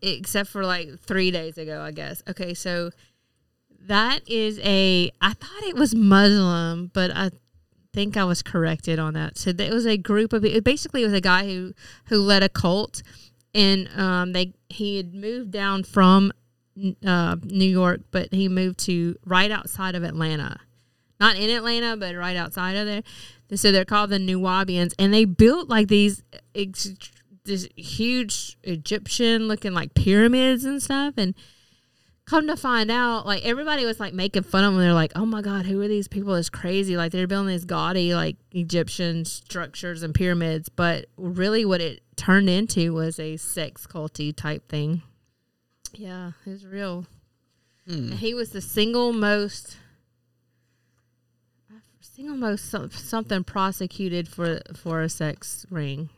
except 0.00 0.48
for 0.48 0.64
like 0.64 0.98
three 1.00 1.30
days 1.30 1.58
ago, 1.58 1.80
I 1.80 1.90
guess. 1.90 2.22
Okay, 2.28 2.54
so 2.54 2.90
that 3.86 4.28
is 4.28 4.58
a. 4.60 5.10
I 5.20 5.32
thought 5.32 5.62
it 5.64 5.76
was 5.76 5.94
Muslim, 5.94 6.90
but 6.92 7.10
I 7.10 7.30
think 7.92 8.16
I 8.16 8.24
was 8.24 8.42
corrected 8.42 8.98
on 8.98 9.14
that. 9.14 9.38
So 9.38 9.50
it 9.50 9.72
was 9.72 9.86
a 9.86 9.96
group 9.96 10.32
of. 10.32 10.44
It 10.44 10.64
basically 10.64 11.04
was 11.04 11.12
a 11.12 11.20
guy 11.20 11.46
who 11.46 11.74
who 12.06 12.18
led 12.18 12.42
a 12.42 12.48
cult, 12.48 13.02
and 13.54 13.88
um, 13.96 14.32
they 14.32 14.54
he 14.68 14.96
had 14.96 15.14
moved 15.14 15.50
down 15.50 15.84
from 15.84 16.32
uh, 17.06 17.36
New 17.42 17.64
York, 17.64 18.00
but 18.10 18.32
he 18.32 18.48
moved 18.48 18.78
to 18.80 19.16
right 19.24 19.50
outside 19.50 19.94
of 19.94 20.02
Atlanta 20.02 20.60
not 21.22 21.36
in 21.36 21.50
Atlanta, 21.50 21.96
but 21.96 22.16
right 22.16 22.36
outside 22.36 22.72
of 22.72 22.84
there. 22.84 23.02
So 23.56 23.70
they're 23.70 23.84
called 23.84 24.10
the 24.10 24.18
Nuwaubians, 24.18 24.92
and 24.98 25.14
they 25.14 25.24
built 25.24 25.68
like 25.68 25.86
these 25.86 26.24
ex- 26.52 27.12
this 27.44 27.68
huge 27.76 28.58
Egyptian 28.64 29.46
looking 29.46 29.72
like 29.72 29.94
pyramids 29.94 30.64
and 30.64 30.82
stuff. 30.82 31.14
And 31.16 31.34
come 32.24 32.48
to 32.48 32.56
find 32.56 32.90
out, 32.90 33.24
like 33.24 33.44
everybody 33.44 33.84
was 33.84 34.00
like 34.00 34.14
making 34.14 34.42
fun 34.42 34.64
of 34.64 34.72
them. 34.72 34.82
They're 34.82 34.92
like, 34.92 35.12
"Oh 35.14 35.24
my 35.24 35.42
god, 35.42 35.66
who 35.66 35.80
are 35.80 35.86
these 35.86 36.08
people? 36.08 36.34
It's 36.34 36.50
crazy!" 36.50 36.96
Like 36.96 37.12
they're 37.12 37.28
building 37.28 37.52
these 37.52 37.66
gaudy 37.66 38.14
like 38.14 38.36
Egyptian 38.50 39.24
structures 39.24 40.02
and 40.02 40.12
pyramids, 40.12 40.68
but 40.68 41.06
really, 41.16 41.64
what 41.64 41.80
it 41.80 42.00
turned 42.16 42.50
into 42.50 42.92
was 42.92 43.20
a 43.20 43.36
sex 43.36 43.86
culty 43.86 44.34
type 44.34 44.68
thing. 44.68 45.02
Yeah, 45.92 46.32
it 46.46 46.50
was 46.50 46.66
real. 46.66 47.06
Hmm. 47.86 47.92
And 47.92 48.14
he 48.14 48.34
was 48.34 48.50
the 48.50 48.60
single 48.60 49.12
most 49.12 49.76
single 52.00 52.36
most 52.36 52.74
something 52.92 53.44
prosecuted 53.44 54.28
for 54.28 54.60
for 54.74 55.02
a 55.02 55.08
sex 55.08 55.66
ring. 55.70 56.10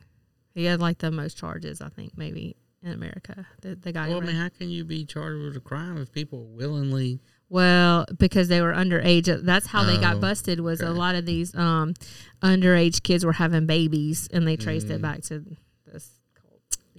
He 0.55 0.65
had 0.65 0.81
like 0.81 0.99
the 0.99 1.11
most 1.11 1.37
charges, 1.37 1.81
I 1.81 1.89
think, 1.89 2.17
maybe 2.17 2.57
in 2.83 2.93
America. 2.93 3.47
The, 3.63 3.75
the 3.75 3.93
guy. 3.93 4.09
Well, 4.09 4.19
I 4.19 4.27
mean, 4.27 4.37
how 4.37 4.49
can 4.51 4.69
you 4.71 4.85
be 4.85 5.05
charged 5.05 5.43
with 5.43 5.57
a 5.57 5.61
crime 5.61 5.97
if 5.99 6.13
people 6.13 6.47
willingly? 6.49 7.21
Well, 7.49 8.07
because 8.19 8.49
they 8.49 8.61
were 8.63 8.73
underage. 8.73 9.27
That's 9.45 9.67
how 9.67 9.85
they 9.85 9.97
Oh, 9.99 10.01
got 10.01 10.21
busted. 10.21 10.61
Was 10.61 10.81
a 10.81 10.91
lot 10.91 11.15
of 11.15 11.27
these 11.27 11.55
um, 11.55 11.95
underage 12.43 13.03
kids 13.03 13.25
were 13.25 13.33
having 13.33 13.67
babies, 13.67 14.29
and 14.33 14.47
they 14.47 14.57
traced 14.57 14.89
Mm. 14.89 14.95
it 14.97 15.03
back 15.03 15.23
to. 15.25 15.45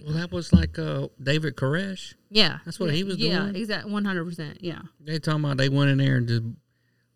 Well, 0.04 0.14
that 0.14 0.30
was 0.30 0.52
like 0.52 0.78
uh, 0.78 1.08
David 1.22 1.56
Koresh. 1.56 2.14
Yeah, 2.30 2.58
That's 2.64 2.78
what 2.78 2.90
yeah, 2.90 2.96
he 2.96 3.04
was 3.04 3.16
Yeah, 3.16 3.38
doing? 3.38 3.54
Yeah, 3.54 3.60
exactly, 3.60 3.92
one 3.92 4.04
hundred 4.04 4.24
percent. 4.26 4.58
Yeah. 4.60 4.80
They 5.00 5.18
talking 5.18 5.44
about 5.44 5.56
they 5.56 5.68
went 5.68 5.90
in 5.90 5.98
there 5.98 6.16
and 6.16 6.28
just 6.28 6.42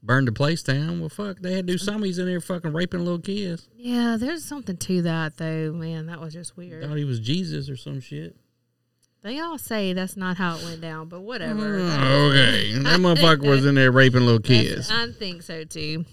burned 0.03 0.29
the 0.29 0.33
place 0.33 0.62
down. 0.62 1.01
Well, 1.01 1.09
fuck, 1.09 1.40
they 1.40 1.53
had 1.55 1.66
to 1.66 1.73
do 1.75 1.79
somebody's 1.79 2.19
in 2.19 2.27
there 2.27 2.40
fucking 2.40 2.73
raping 2.73 3.01
little 3.05 3.21
kids. 3.21 3.69
Yeah, 3.77 4.16
there's 4.19 4.45
something 4.45 4.77
to 4.77 5.03
that 5.03 5.37
though, 5.37 5.73
man. 5.73 6.07
That 6.07 6.21
was 6.21 6.33
just 6.33 6.57
weird. 6.57 6.85
Thought 6.85 6.97
he 6.97 7.05
was 7.05 7.21
Jesus 7.21 7.69
or 7.69 7.77
some 7.77 8.01
shit. 8.01 8.37
They 9.23 9.38
all 9.38 9.59
say 9.59 9.93
that's 9.93 10.16
not 10.16 10.38
how 10.38 10.57
it 10.57 10.64
went 10.64 10.81
down, 10.81 11.09
but 11.09 11.21
whatever. 11.21 11.81
Oh, 11.81 12.31
okay, 12.31 12.73
that 12.79 13.01
motherfucker 13.01 13.47
was 13.47 13.66
in 13.66 13.75
there 13.75 13.93
raping 13.93 14.25
little 14.25 14.40
kids. 14.40 14.90
I 14.90 15.12
think 15.12 15.43
so 15.43 15.64
too. 15.64 16.07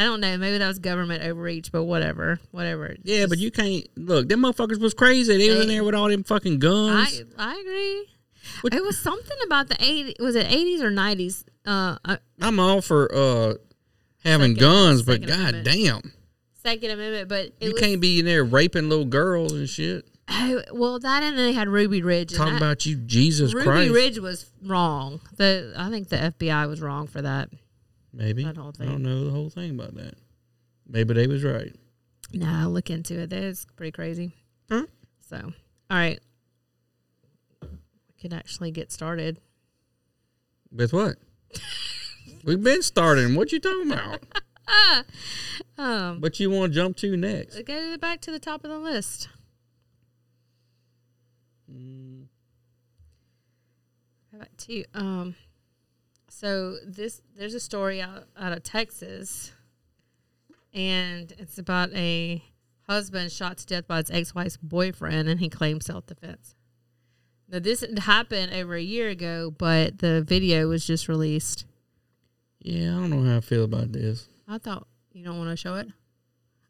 I 0.00 0.04
don't 0.04 0.22
know. 0.22 0.38
Maybe 0.38 0.56
that 0.56 0.66
was 0.66 0.78
government 0.78 1.22
overreach, 1.22 1.70
but 1.70 1.84
whatever. 1.84 2.40
Whatever. 2.52 2.96
Yeah, 3.04 3.26
but 3.28 3.36
you 3.36 3.50
can't 3.50 3.86
look. 3.96 4.30
Them 4.30 4.40
motherfuckers 4.40 4.80
was 4.80 4.94
crazy. 4.94 5.36
They 5.36 5.50
was 5.50 5.60
in 5.60 5.68
there 5.68 5.84
with 5.84 5.94
all 5.94 6.08
them 6.08 6.24
fucking 6.24 6.58
guns. 6.58 7.22
I 7.36 7.50
I 7.52 7.60
agree. 7.60 8.74
it 8.78 8.82
was 8.82 8.98
something 8.98 9.36
about 9.44 9.68
the 9.68 9.74
80s. 9.74 10.18
Was 10.18 10.36
it 10.36 10.46
80s 10.46 10.80
or 10.80 10.90
90s? 10.90 11.44
Uh, 11.66 11.98
uh, 12.06 12.16
I'm 12.40 12.58
all 12.58 12.80
for 12.80 13.14
uh 13.14 13.54
having 14.24 14.54
Second- 14.54 14.58
guns, 14.58 15.02
but 15.02 15.20
Second 15.20 15.28
god 15.28 15.38
Amendment. 15.54 15.64
damn, 15.66 16.12
Second 16.54 16.90
Amendment, 16.92 17.28
but 17.28 17.44
it 17.46 17.54
you 17.60 17.72
was, 17.72 17.80
can't 17.82 18.00
be 18.00 18.20
in 18.20 18.24
there 18.24 18.42
raping 18.42 18.88
little 18.88 19.04
girls 19.04 19.52
and 19.52 19.68
shit. 19.68 20.06
Oh, 20.30 20.62
well, 20.72 20.98
that 20.98 21.22
and 21.22 21.36
they 21.36 21.52
had 21.52 21.68
Ruby 21.68 22.00
Ridge. 22.00 22.32
Talking 22.34 22.56
about 22.56 22.86
you, 22.86 22.96
Jesus 22.96 23.52
Ruby 23.52 23.64
Christ. 23.66 23.88
Ruby 23.90 24.00
Ridge 24.00 24.18
was 24.18 24.50
wrong. 24.64 25.20
The 25.36 25.74
I 25.76 25.90
think 25.90 26.08
the 26.08 26.16
FBI 26.16 26.66
was 26.68 26.80
wrong 26.80 27.06
for 27.06 27.20
that. 27.20 27.50
Maybe 28.12 28.44
That 28.44 28.56
whole 28.56 28.72
I 28.80 28.84
don't 28.84 29.02
know 29.02 29.24
the 29.24 29.30
whole 29.30 29.50
thing 29.50 29.70
about 29.70 29.94
that. 29.94 30.14
Maybe 30.86 31.14
they 31.14 31.26
was 31.26 31.44
right. 31.44 31.74
Nah, 32.32 32.62
I'll 32.62 32.70
look 32.70 32.90
into 32.90 33.20
it. 33.20 33.30
That's 33.30 33.64
pretty 33.76 33.92
crazy. 33.92 34.32
Huh? 34.68 34.86
So, 35.28 35.36
all 35.90 35.96
right, 35.96 36.20
we 37.62 37.68
can 38.20 38.32
actually 38.32 38.70
get 38.72 38.90
started. 38.90 39.38
With 40.72 40.92
what? 40.92 41.16
We've 42.44 42.62
been 42.62 42.82
starting. 42.82 43.34
What 43.34 43.52
you 43.52 43.60
talking 43.60 43.92
about? 43.92 44.22
Um, 45.78 46.20
what 46.20 46.38
you 46.38 46.50
want 46.50 46.72
to 46.72 46.74
jump 46.76 46.96
to 46.98 47.16
next? 47.16 47.60
go 47.62 47.96
back 47.96 48.20
to 48.20 48.30
the 48.30 48.38
top 48.38 48.64
of 48.64 48.70
the 48.70 48.78
list. 48.78 49.28
How 54.30 54.36
about 54.36 54.58
two? 54.58 54.84
Um, 54.94 55.34
So 56.40 56.76
this 56.86 57.20
there's 57.36 57.52
a 57.52 57.60
story 57.60 58.00
out, 58.00 58.24
out 58.34 58.52
of 58.52 58.62
Texas, 58.62 59.52
and 60.72 61.30
it's 61.36 61.58
about 61.58 61.92
a 61.92 62.42
husband 62.88 63.30
shot 63.30 63.58
to 63.58 63.66
death 63.66 63.86
by 63.86 63.98
his 63.98 64.10
ex-wife's 64.10 64.56
boyfriend, 64.56 65.28
and 65.28 65.38
he 65.38 65.50
claimed 65.50 65.82
self-defense. 65.82 66.54
Now 67.46 67.58
this 67.58 67.84
happened 67.98 68.54
over 68.54 68.74
a 68.74 68.80
year 68.80 69.10
ago, 69.10 69.50
but 69.50 69.98
the 69.98 70.22
video 70.22 70.66
was 70.66 70.86
just 70.86 71.08
released. 71.10 71.66
Yeah, 72.60 72.96
I 72.96 73.00
don't 73.00 73.10
know 73.10 73.30
how 73.30 73.36
I 73.36 73.40
feel 73.40 73.64
about 73.64 73.92
this. 73.92 74.26
I 74.48 74.56
thought 74.56 74.86
you 75.12 75.22
don't 75.22 75.36
want 75.36 75.50
to 75.50 75.56
show 75.56 75.74
it. 75.74 75.88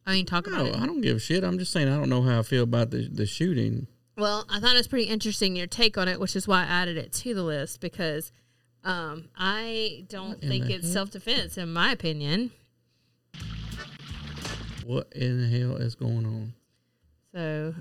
I 0.04 0.14
mean, 0.14 0.26
talk 0.26 0.48
about 0.48 0.64
No, 0.64 0.70
it. 0.72 0.76
I 0.78 0.86
don't 0.86 1.00
give 1.00 1.18
a 1.18 1.20
shit. 1.20 1.44
I'm 1.44 1.58
just 1.58 1.70
saying 1.70 1.86
I 1.86 1.96
don't 1.96 2.08
know 2.08 2.22
how 2.22 2.40
I 2.40 2.42
feel 2.42 2.64
about 2.64 2.90
the 2.90 3.08
the 3.08 3.24
shooting. 3.24 3.86
Well, 4.16 4.46
I 4.50 4.58
thought 4.58 4.74
it 4.74 4.78
was 4.78 4.88
pretty 4.88 5.08
interesting 5.08 5.54
your 5.54 5.68
take 5.68 5.96
on 5.96 6.08
it, 6.08 6.18
which 6.18 6.34
is 6.34 6.48
why 6.48 6.62
I 6.62 6.66
added 6.66 6.96
it 6.96 7.12
to 7.12 7.34
the 7.34 7.44
list 7.44 7.80
because 7.80 8.32
um, 8.84 9.28
I 9.36 10.04
don't 10.08 10.42
in 10.42 10.48
think 10.48 10.70
it's 10.70 10.90
self 10.90 11.10
defense, 11.10 11.58
in 11.58 11.72
my 11.72 11.92
opinion. 11.92 12.50
What 14.84 15.12
in 15.14 15.40
the 15.40 15.58
hell 15.58 15.76
is 15.76 15.94
going 15.94 16.26
on? 16.26 16.54
So 17.34 17.74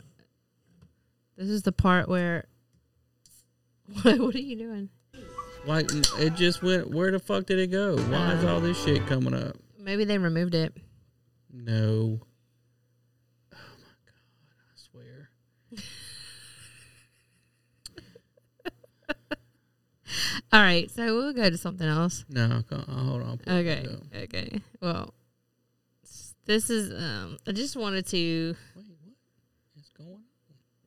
this 1.37 1.49
is 1.49 1.63
the 1.63 1.71
part 1.71 2.07
where. 2.09 2.45
What, 4.03 4.19
what 4.19 4.35
are 4.35 4.39
you 4.39 4.55
doing? 4.55 4.89
Like 5.65 5.89
it 6.19 6.35
just 6.35 6.61
went. 6.61 6.91
Where 6.91 7.09
the 7.11 7.17
fuck 7.17 7.47
did 7.47 7.57
it 7.57 7.71
go? 7.71 7.97
Why 7.97 8.33
is 8.33 8.43
all 8.45 8.59
this 8.59 8.79
shit 8.83 9.07
coming 9.07 9.33
up? 9.33 9.55
Maybe 9.79 10.03
they 10.03 10.19
removed 10.19 10.53
it. 10.53 10.77
No. 11.51 12.19
Oh 13.51 13.57
my 13.57 13.95
god! 14.05 14.19
I 14.61 14.75
swear. 14.75 15.29
All 20.53 20.61
right, 20.61 20.89
so 20.91 21.03
we'll 21.15 21.33
go 21.33 21.49
to 21.49 21.57
something 21.57 21.87
else. 21.87 22.25
No, 22.29 22.61
go- 22.69 22.77
uh, 22.87 22.91
hold 23.03 23.21
on. 23.21 23.39
Okay, 23.47 23.85
okay. 24.15 24.61
Well, 24.81 25.13
this 26.45 26.69
is. 26.69 26.91
Um, 26.91 27.37
I 27.47 27.51
just 27.51 27.75
wanted 27.75 28.05
to 28.07 28.55
Wait, 28.75 28.85
what 29.73 29.81
is 29.81 29.89
going? 29.97 30.09
on? 30.13 30.19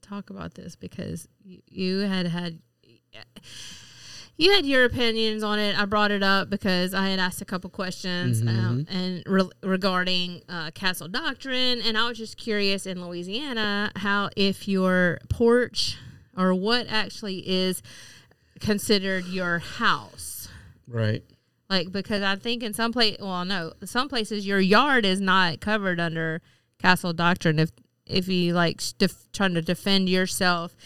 talk 0.01 0.31
about 0.31 0.55
this 0.55 0.77
because 0.77 1.29
you, 1.45 1.61
you 1.69 1.99
had 2.01 2.27
had 2.27 2.59
you 4.37 4.51
had 4.53 4.65
your 4.67 4.85
opinions 4.85 5.43
on 5.43 5.59
it. 5.59 5.79
I 5.79 5.85
brought 5.85 6.11
it 6.11 6.23
up 6.23 6.51
because 6.51 6.95
I 6.95 7.09
had 7.11 7.19
asked 7.21 7.41
a 7.43 7.45
couple 7.45 7.71
questions 7.71 8.41
um, 8.41 8.87
and 8.91 9.23
re- 9.27 9.51
regarding 9.63 10.43
uh, 10.49 10.71
castle 10.75 11.09
doctrine, 11.09 11.81
and 11.83 11.97
I 11.97 12.09
was 12.09 12.19
just 12.19 12.37
curious 12.37 12.87
in 12.87 13.05
Louisiana 13.05 13.93
how 13.97 14.31
if 14.37 14.67
your 14.67 15.19
porch 15.29 15.97
or 16.37 16.55
what 16.55 16.87
actually 16.89 17.47
is 17.49 17.83
considered 18.63 19.27
your 19.27 19.59
house. 19.59 20.49
Right. 20.87 21.23
Like 21.69 21.91
because 21.91 22.23
I 22.23 22.37
think 22.37 22.63
in 22.63 22.73
some 22.75 22.93
place, 22.93 23.17
well, 23.21 23.45
no, 23.45 23.73
some 23.85 24.09
places 24.09 24.47
your 24.47 24.61
yard 24.61 25.05
is 25.05 25.21
not 25.21 25.61
covered 25.61 26.01
under 26.01 26.41
castle 26.79 27.13
doctrine. 27.13 27.59
If 27.59 27.71
if 28.07 28.29
you 28.29 28.53
like 28.53 28.83
def- 28.99 29.31
trying 29.33 29.55
to 29.55 29.63
defend 29.63 30.09
yourself, 30.09 30.77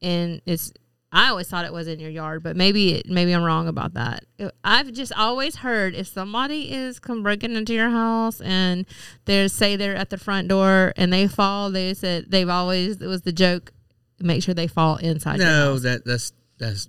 and 0.00 0.40
it's, 0.46 0.72
I 1.12 1.28
always 1.28 1.48
thought 1.48 1.64
it 1.64 1.72
was 1.72 1.88
in 1.88 1.98
your 1.98 2.10
yard, 2.10 2.42
but 2.42 2.56
maybe 2.56 2.94
it, 2.94 3.06
maybe 3.10 3.32
I'm 3.32 3.42
wrong 3.42 3.68
about 3.68 3.94
that. 3.94 4.24
I've 4.64 4.92
just 4.92 5.12
always 5.12 5.56
heard 5.56 5.94
if 5.94 6.06
somebody 6.06 6.72
is 6.72 7.00
come 7.00 7.22
breaking 7.22 7.56
into 7.56 7.74
your 7.74 7.90
house 7.90 8.40
and 8.40 8.86
they 9.24 9.48
say 9.48 9.76
they're 9.76 9.96
at 9.96 10.10
the 10.10 10.16
front 10.18 10.48
door 10.48 10.92
and 10.96 11.12
they 11.12 11.26
fall, 11.26 11.70
they 11.70 11.92
said 11.92 12.30
they've 12.30 12.48
always 12.48 12.96
it 13.02 13.06
was 13.08 13.22
the 13.22 13.32
joke, 13.32 13.72
make 14.20 14.42
sure 14.42 14.54
they 14.54 14.68
fall 14.68 14.96
inside. 14.96 15.40
No, 15.40 15.78
that 15.80 16.04
that's 16.04 16.32
that's 16.58 16.88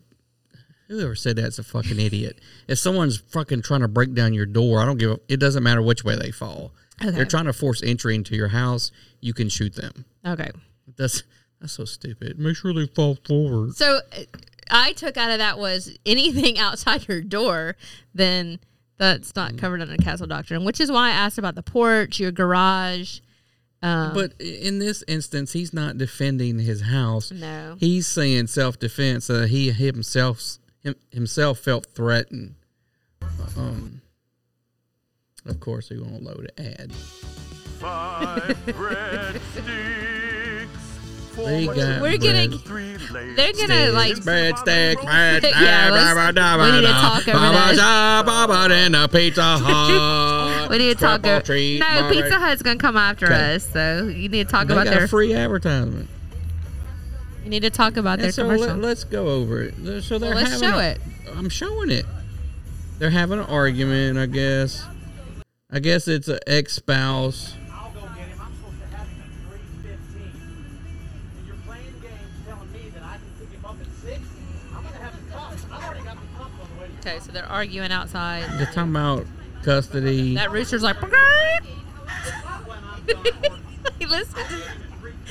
whoever 0.92 1.16
said 1.16 1.36
that's 1.38 1.58
a 1.60 1.64
fucking 1.64 2.00
idiot. 2.00 2.40
If 2.68 2.78
someone's 2.80 3.18
fucking 3.18 3.62
trying 3.64 3.82
to 3.82 3.88
break 3.88 4.14
down 4.14 4.34
your 4.34 4.46
door, 4.46 4.80
I 4.82 4.86
don't 4.86 4.98
give 4.98 5.12
a. 5.12 5.20
It 5.28 5.38
doesn't 5.40 5.64
matter 5.64 5.82
which 5.82 6.04
way 6.04 6.16
they 6.16 6.32
fall. 6.32 6.72
Okay. 7.02 7.12
They're 7.12 7.26
trying 7.26 7.46
to 7.46 7.54
force 7.54 7.82
entry 7.82 8.14
into 8.16 8.36
your 8.36 8.50
house. 8.50 8.92
You 9.22 9.34
can 9.34 9.50
shoot 9.50 9.76
them. 9.76 10.06
okay. 10.26 10.52
That's 10.98 11.24
that's 11.60 11.74
so 11.74 11.86
stupid. 11.86 12.38
Make 12.38 12.58
sure 12.58 12.74
they 12.74 12.86
fall 12.88 13.18
forward. 13.26 13.76
So 13.76 14.02
I 14.70 14.94
took 14.94 15.16
out 15.18 15.32
of 15.32 15.38
that 15.40 15.58
was 15.58 15.98
anything 16.06 16.60
outside 16.60 17.08
your 17.08 17.22
door, 17.22 17.76
then 18.14 18.60
that's 18.98 19.36
not 19.36 19.58
covered 19.58 19.82
under 19.82 19.96
castle 19.98 20.28
doctrine, 20.28 20.64
which 20.64 20.80
is 20.80 20.92
why 20.92 21.08
I 21.08 21.12
asked 21.12 21.38
about 21.38 21.56
the 21.56 21.64
porch, 21.64 22.20
your 22.20 22.32
garage. 22.32 23.20
Um, 23.82 24.14
But 24.14 24.40
in 24.40 24.78
this 24.78 25.04
instance, 25.08 25.54
he's 25.54 25.74
not 25.74 25.98
defending 25.98 26.60
his 26.60 26.82
house. 26.82 27.32
No. 27.32 27.78
he's 27.80 28.06
saying 28.06 28.48
self 28.48 28.78
defense. 28.78 29.28
Uh, 29.30 29.48
he 29.48 29.72
himself 29.72 30.60
him, 30.84 30.96
himself 31.12 31.60
felt 31.60 31.88
threatened. 31.94 32.56
Um, 33.58 34.02
of 35.46 35.60
course, 35.60 35.90
he 35.90 35.98
won't 35.98 36.24
load 36.24 36.52
an 36.58 36.68
ad. 36.82 36.94
Five 36.94 38.42
breadsticks. 38.68 40.68
They 41.36 41.66
got 41.66 41.76
We're 42.02 42.18
bread 42.18 42.22
gonna- 42.22 42.48
they're 43.36 43.54
gonna 43.54 43.92
like 43.94 44.22
bread 44.24 44.58
stick, 44.58 45.02
bread 45.02 45.42
stick, 45.42 45.56
Yeah, 45.60 45.90
let's- 45.90 46.16
we 46.16 46.82
need 46.82 46.88
to 46.88 46.94
talk 46.94 47.28
over 47.28 47.76
that. 47.78 48.24
Baba 48.26 48.76
in 48.86 48.94
a 48.96 49.08
Pizza 49.08 49.42
Hut. 49.58 50.70
we 50.70 50.78
need 50.78 50.94
to 50.98 51.00
talk. 51.00 51.22
Triple 51.22 51.32
Over, 51.38 51.46
treat, 51.46 51.80
no, 51.80 51.86
Barbie. 52.02 52.22
Pizza 52.22 52.38
Hut's 52.38 52.62
gonna 52.62 52.78
come 52.78 52.98
after 52.98 53.26
Okay. 53.28 53.56
us, 53.56 53.68
so 53.72 54.08
you 54.08 54.28
need 54.30 54.48
to 54.48 54.52
talk 54.52 54.68
They 54.68 54.74
about 54.74 54.86
got 54.86 54.94
their. 54.94 55.08
free 55.08 55.34
advertisement. 55.34 56.10
You 57.44 57.50
need 57.50 57.62
to 57.62 57.70
talk 57.70 57.98
about 57.98 58.20
their 58.20 58.32
so 58.32 58.44
commercial. 58.44 58.76
let, 58.78 58.92
us 58.98 59.04
go 59.04 59.28
over 59.28 59.62
it. 59.64 59.74
So 60.04 60.18
they're 60.20 60.34
Well, 60.34 60.44
let's 60.44 60.60
show 60.60 60.78
a- 60.78 60.92
it. 60.92 61.00
I'm 61.36 61.50
showing 61.50 61.90
it. 61.92 62.06
They're 63.00 63.10
having 63.10 63.40
an 63.40 63.46
argument, 63.46 64.18
I 64.18 64.26
guess. 64.28 64.86
I 65.72 65.80
guess 65.80 66.08
it's 66.08 66.28
an 66.28 66.40
ex 66.46 66.74
spouse. 66.74 67.56
I'll 67.74 67.90
go 67.92 68.02
get 68.02 68.28
him. 68.28 68.40
I'm 68.42 68.54
supposed 68.56 68.80
to 68.82 68.88
have 68.96 69.08
him 69.08 69.22
at 69.22 69.30
3.15. 69.50 70.22
And 71.38 71.48
you're 71.48 71.56
playing 71.66 71.94
games 72.02 72.34
telling 72.46 72.72
me 72.74 72.90
that 72.94 73.04
I 73.04 73.14
can 73.16 73.32
pick 73.40 73.50
him 73.58 73.66
up 73.66 73.78
at 73.82 73.88
6? 73.88 74.20
I'm 74.76 74.82
going 74.84 74.94
to 74.94 75.00
have 75.00 75.16
the 75.16 75.32
cuffs. 75.34 75.66
I've 75.72 75.84
already 75.84 76.04
got 76.04 76.16
the 76.16 76.28
cuffs 76.38 76.52
on 76.62 76.68
the 76.76 76.82
way 76.82 76.88
to 77.02 77.10
okay, 77.10 77.20
so 77.20 77.32
they're 77.32 77.46
arguing 77.50 77.92
outside. 77.92 78.44
They're 78.60 78.66
talking 78.68 78.92
about 78.92 79.26
custody. 79.64 80.36
That 80.36 80.52
rooster's 80.52 80.84
like. 80.84 80.98
Listen, 84.08 84.44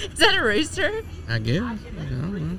is 0.13 0.19
that 0.19 0.37
a 0.37 0.43
rooster? 0.43 1.03
I 1.29 1.39
guess. 1.39 1.63
I 1.63 1.77
don't 2.05 2.59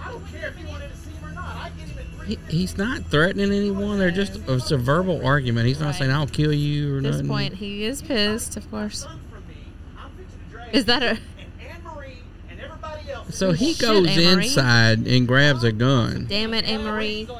I 0.00 0.10
don't 0.10 0.26
care 0.32 0.48
if 0.48 0.58
you 0.60 0.66
wanted 0.68 0.90
to 0.90 0.96
see 0.96 1.10
him 1.10 1.24
or 1.30 1.32
not. 1.34 1.56
I 1.56 1.70
get 1.78 1.88
him 1.88 1.98
at 1.98 2.24
3. 2.26 2.26
He, 2.26 2.38
he's 2.58 2.76
not 2.78 3.04
threatening 3.06 3.52
anyone. 3.52 3.98
They're 3.98 4.10
just 4.10 4.40
it's 4.48 4.70
a 4.70 4.76
verbal 4.76 5.24
argument. 5.26 5.66
He's 5.68 5.80
not 5.80 5.86
Right. 5.86 5.94
saying 5.96 6.10
I'll 6.10 6.26
kill 6.26 6.52
you 6.52 6.96
or 6.96 7.00
nothing. 7.00 7.06
At 7.06 7.12
this 7.12 7.16
nothing. 7.22 7.28
point, 7.28 7.54
he 7.54 7.84
is 7.84 8.02
pissed, 8.02 8.56
of 8.56 8.70
course. 8.70 9.04
Run 9.06 9.20
from 9.30 9.48
me. 9.48 9.54
I'm 9.98 10.10
fixing 10.10 10.38
to 10.40 10.50
drag 10.50 10.74
Is 10.74 10.84
that 10.86 11.02
a? 11.02 11.08
and 11.10 11.18
Anne 11.60 11.82
Marie 11.84 12.18
and 12.50 12.60
everybody 12.60 13.10
else. 13.10 13.36
So 13.36 13.52
he 13.52 13.72
Shit, 13.74 13.82
goes 13.82 14.06
Anne-Marie. 14.08 14.44
inside 14.46 15.06
and 15.06 15.26
grabs 15.28 15.64
a 15.64 15.72
gun. 15.72 16.26
Damn 16.28 16.54
it, 16.54 16.64
Anne 16.64 16.84
Marie. 16.84 17.26
on. 17.30 17.38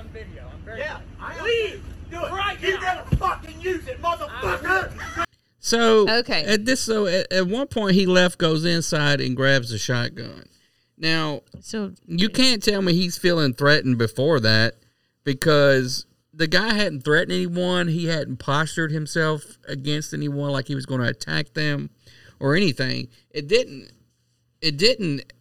I'm 0.70 0.78
yeah, 0.78 0.98
I 1.20 1.42
leave. 1.44 1.82
Do 2.10 2.16
it 2.24 2.30
right 2.30 2.60
You 2.60 2.78
never 2.80 3.16
fucking 3.16 3.60
use 3.60 3.86
it, 3.86 4.00
motherfucker. 4.02 5.24
So 5.64 6.08
Okay. 6.10 6.42
at 6.44 6.64
this 6.64 6.80
so 6.80 7.06
at, 7.06 7.32
at 7.32 7.46
one 7.46 7.68
point 7.68 7.94
he 7.94 8.04
left, 8.04 8.36
goes 8.36 8.64
inside 8.64 9.20
and 9.20 9.36
grabs 9.36 9.70
a 9.70 9.78
shotgun. 9.78 10.44
Now 10.98 11.42
So 11.60 11.92
you 12.06 12.28
can't 12.28 12.62
tell 12.62 12.82
me 12.82 12.92
he's 12.94 13.16
feeling 13.16 13.54
threatened 13.54 13.96
before 13.96 14.40
that 14.40 14.74
because 15.24 16.04
the 16.34 16.48
guy 16.48 16.74
hadn't 16.74 17.02
threatened 17.04 17.32
anyone. 17.32 17.86
He 17.88 18.06
hadn't 18.06 18.38
postured 18.38 18.90
himself 18.90 19.44
against 19.68 20.12
anyone 20.12 20.50
like 20.50 20.66
he 20.66 20.74
was 20.74 20.84
going 20.86 21.00
to 21.00 21.06
attack 21.08 21.54
them 21.54 21.90
or 22.40 22.56
anything. 22.56 23.08
It 23.30 23.46
didn't. 23.46 23.90
It 24.60 24.76
didn't 24.78 25.32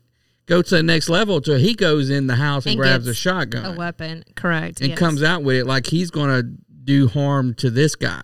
go 0.47 0.61
to 0.61 0.75
the 0.75 0.83
next 0.83 1.07
level 1.09 1.37
until 1.37 1.57
he 1.57 1.73
goes 1.75 2.09
in 2.09 2.27
the 2.27 2.35
house 2.35 2.65
and, 2.65 2.73
And 2.73 2.79
grabs 2.79 3.07
a 3.07 3.13
shotgun 3.13 3.65
a 3.65 3.73
weapon, 3.75 4.23
correct? 4.35 4.81
and 4.81 4.89
yes. 4.89 4.99
comes 4.99 5.23
out 5.23 5.43
with 5.43 5.55
it 5.57 5.65
like 5.65 5.87
he's 5.87 6.11
going 6.11 6.29
to 6.29 6.43
do 6.83 7.07
harm 7.07 7.53
to 7.55 7.69
this 7.69 7.95
guy. 7.95 8.23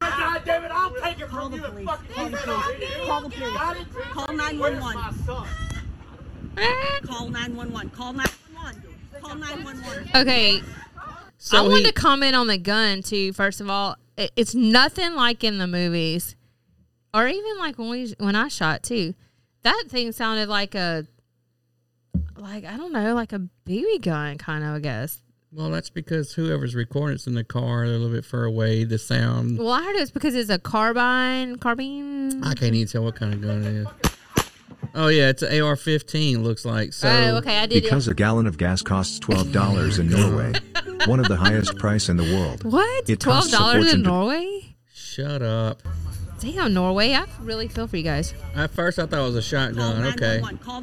God 0.00 0.42
damn 0.44 0.64
it, 0.64 0.70
I'll 0.72 0.92
take 1.00 1.20
it 1.20 1.30
from 1.30 1.52
you 1.54 1.62
and 2.48 2.62
Call 2.62 2.70
the 2.70 2.76
police. 2.76 3.06
Call 3.06 3.20
the 3.22 3.30
police. 3.30 3.52
Got 3.54 3.76
it? 3.76 3.86
Call 4.12 4.26
Where's 4.26 4.38
911. 4.38 5.14
Call 7.06 7.28
911. 7.28 7.90
Call 7.90 8.12
911. 8.12 8.82
Call 9.20 9.34
911. 9.34 10.10
Okay, 10.14 10.62
So 11.38 11.58
I 11.58 11.62
wanted 11.62 11.78
he- 11.78 11.84
to 11.86 11.92
comment 11.92 12.34
on 12.36 12.46
the 12.46 12.58
gun 12.58 13.02
too. 13.02 13.32
First 13.32 13.60
of 13.60 13.68
all, 13.68 13.96
It- 14.16 14.30
it's 14.36 14.54
nothing 14.54 15.14
like 15.14 15.42
in 15.42 15.58
the 15.58 15.66
movies, 15.66 16.36
or 17.12 17.26
even 17.26 17.58
like 17.58 17.78
when 17.78 17.88
we 17.88 18.14
when 18.18 18.36
I 18.36 18.46
shot 18.48 18.82
too. 18.84 19.14
That 19.62 19.84
thing 19.88 20.12
sounded 20.12 20.48
like 20.48 20.74
a, 20.76 21.06
like 22.36 22.64
I 22.64 22.76
don't 22.76 22.92
know, 22.92 23.14
like 23.14 23.32
a 23.32 23.40
BB 23.66 23.98
gun 24.02 24.38
kind 24.38 24.62
of. 24.62 24.74
I 24.76 24.78
guess. 24.78 25.20
Well, 25.54 25.70
that's 25.70 25.90
because 25.90 26.32
whoever's 26.32 26.74
recording 26.74 27.14
it's 27.14 27.28
in 27.28 27.34
the 27.34 27.44
car, 27.44 27.86
they're 27.86 27.94
a 27.94 27.98
little 27.98 28.14
bit 28.14 28.24
far 28.24 28.42
away. 28.42 28.82
The 28.82 28.98
sound, 28.98 29.56
Well, 29.58 29.70
I 29.70 29.84
heard 29.84 29.94
it's 29.94 30.10
because 30.10 30.34
it's 30.34 30.50
a 30.50 30.58
carbine, 30.58 31.58
carbine. 31.58 32.42
I 32.42 32.54
can't 32.54 32.74
even 32.74 32.88
tell 32.88 33.04
what 33.04 33.14
kind 33.14 33.32
of 33.32 33.40
gun 33.40 33.62
it 33.62 33.74
is. 33.74 33.86
Oh 34.96 35.06
yeah, 35.06 35.28
it's 35.28 35.42
an 35.42 35.62
AR-15. 35.62 36.42
Looks 36.42 36.64
like 36.64 36.92
so. 36.92 37.08
Oh, 37.08 37.36
okay, 37.36 37.58
I 37.58 37.66
did 37.66 37.78
it. 37.78 37.82
Because 37.84 38.08
a 38.08 38.14
gallon 38.14 38.48
of 38.48 38.58
gas 38.58 38.82
costs 38.82 39.20
$12 39.20 40.00
in 40.00 40.10
Norway. 40.10 40.52
one 41.06 41.20
of 41.20 41.28
the 41.28 41.36
highest 41.36 41.76
price 41.78 42.08
in 42.08 42.16
the 42.16 42.24
world. 42.24 42.64
What? 42.64 43.08
It 43.08 43.20
Twelve 43.20 43.42
costs 43.42 43.54
a 43.54 43.56
dollars 43.56 43.92
in 43.92 44.02
Norway? 44.02 44.74
Shut 44.92 45.40
up. 45.40 45.82
Damn, 46.40 46.74
Norway. 46.74 47.12
I 47.12 47.26
really 47.40 47.68
feel 47.68 47.86
for 47.86 47.96
you 47.96 48.02
guys. 48.02 48.34
At 48.56 48.70
first, 48.70 48.98
I 48.98 49.06
thought 49.06 49.20
it 49.20 49.22
was 49.22 49.36
a 49.36 49.42
shotgun. 49.42 50.04
Okay. 50.06 50.42
Call 50.62 50.82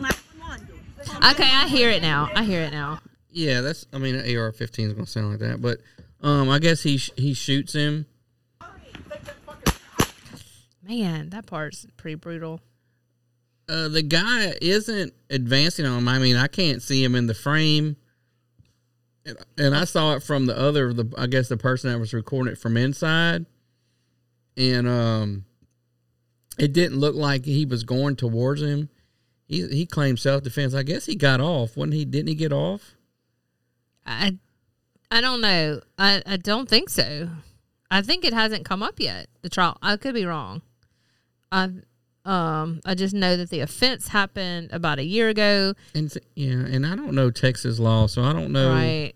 Okay, 1.31 1.49
I 1.51 1.67
hear 1.67 1.89
it 1.89 2.01
now. 2.01 2.29
I 2.33 2.43
hear 2.43 2.61
it 2.61 2.71
now. 2.71 2.99
Yeah, 3.31 3.61
that's. 3.61 3.85
I 3.93 3.97
mean, 3.97 4.15
an 4.15 4.37
AR-15 4.37 4.87
is 4.87 4.93
gonna 4.93 5.07
sound 5.07 5.31
like 5.31 5.39
that, 5.39 5.61
but 5.61 5.79
um, 6.21 6.49
I 6.49 6.59
guess 6.59 6.83
he 6.83 6.97
sh- 6.97 7.11
he 7.15 7.33
shoots 7.33 7.73
him. 7.73 8.05
Man, 10.83 11.29
that 11.29 11.45
part's 11.45 11.85
pretty 11.95 12.15
brutal. 12.15 12.59
Uh, 13.69 13.87
the 13.87 14.01
guy 14.01 14.53
isn't 14.61 15.13
advancing 15.29 15.85
on 15.85 15.99
him. 15.99 16.07
I 16.07 16.19
mean, 16.19 16.35
I 16.35 16.47
can't 16.47 16.81
see 16.81 17.01
him 17.03 17.15
in 17.15 17.27
the 17.27 17.33
frame, 17.33 17.95
and, 19.25 19.37
and 19.57 19.75
I 19.75 19.85
saw 19.85 20.15
it 20.15 20.23
from 20.23 20.45
the 20.45 20.57
other. 20.57 20.91
The 20.91 21.09
I 21.17 21.27
guess 21.27 21.47
the 21.47 21.57
person 21.57 21.91
that 21.91 21.99
was 21.99 22.13
recording 22.13 22.51
it 22.51 22.59
from 22.59 22.75
inside, 22.75 23.45
and 24.57 24.87
um, 24.87 25.45
it 26.57 26.73
didn't 26.73 26.99
look 26.99 27.15
like 27.15 27.45
he 27.45 27.65
was 27.65 27.83
going 27.83 28.17
towards 28.17 28.61
him. 28.61 28.89
He 29.47 29.65
he 29.67 29.85
claimed 29.85 30.19
self 30.19 30.43
defense. 30.43 30.73
I 30.73 30.83
guess 30.83 31.05
he 31.05 31.15
got 31.15 31.39
off. 31.39 31.77
Wasn't 31.77 31.93
he? 31.93 32.03
Didn't 32.03 32.27
he 32.27 32.35
get 32.35 32.51
off? 32.51 32.95
I 34.05 34.37
I 35.09 35.21
don't 35.21 35.41
know. 35.41 35.81
I, 35.97 36.21
I 36.25 36.37
don't 36.37 36.69
think 36.69 36.89
so. 36.89 37.29
I 37.89 38.01
think 38.01 38.23
it 38.23 38.33
hasn't 38.33 38.63
come 38.63 38.81
up 38.81 38.99
yet. 38.99 39.27
The 39.41 39.49
trial. 39.49 39.77
I 39.81 39.97
could 39.97 40.15
be 40.15 40.25
wrong. 40.25 40.61
I 41.51 41.69
um 42.23 42.79
I 42.85 42.95
just 42.95 43.13
know 43.13 43.35
that 43.35 43.49
the 43.49 43.59
offense 43.59 44.07
happened 44.07 44.69
about 44.71 44.99
a 44.99 45.03
year 45.03 45.29
ago. 45.29 45.73
And 45.93 46.11
yeah, 46.35 46.51
and 46.51 46.85
I 46.85 46.95
don't 46.95 47.13
know 47.13 47.31
Texas 47.31 47.79
law, 47.79 48.07
so 48.07 48.23
I 48.23 48.33
don't 48.33 48.51
know. 48.51 48.69
Right. 48.69 49.13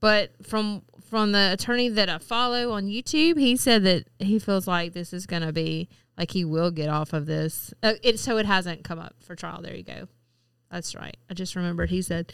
But 0.00 0.30
from 0.44 0.82
from 1.08 1.32
the 1.32 1.52
attorney 1.52 1.88
that 1.90 2.08
I 2.08 2.18
follow 2.18 2.72
on 2.72 2.86
YouTube, 2.86 3.38
he 3.38 3.56
said 3.56 3.84
that 3.84 4.08
he 4.18 4.38
feels 4.38 4.66
like 4.66 4.92
this 4.92 5.12
is 5.12 5.26
going 5.26 5.42
to 5.42 5.52
be 5.52 5.88
like 6.18 6.32
he 6.32 6.44
will 6.44 6.70
get 6.70 6.88
off 6.88 7.12
of 7.12 7.26
this. 7.26 7.72
Uh, 7.82 7.94
it 8.02 8.18
so 8.18 8.36
it 8.38 8.46
hasn't 8.46 8.84
come 8.84 8.98
up 8.98 9.14
for 9.20 9.34
trial. 9.34 9.62
There 9.62 9.74
you 9.74 9.84
go. 9.84 10.08
That's 10.70 10.94
right. 10.94 11.16
I 11.30 11.34
just 11.34 11.56
remembered 11.56 11.90
he 11.90 12.02
said 12.02 12.32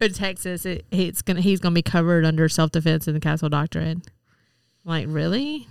in 0.00 0.12
Texas 0.12 0.66
it, 0.66 0.84
it's 0.90 1.22
gonna 1.22 1.40
he's 1.40 1.60
gonna 1.60 1.74
be 1.74 1.82
covered 1.82 2.24
under 2.24 2.48
self 2.48 2.70
defense 2.72 3.08
in 3.08 3.14
the 3.14 3.20
Castle 3.20 3.48
Doctrine. 3.48 4.02
Like 4.84 5.06
really? 5.08 5.68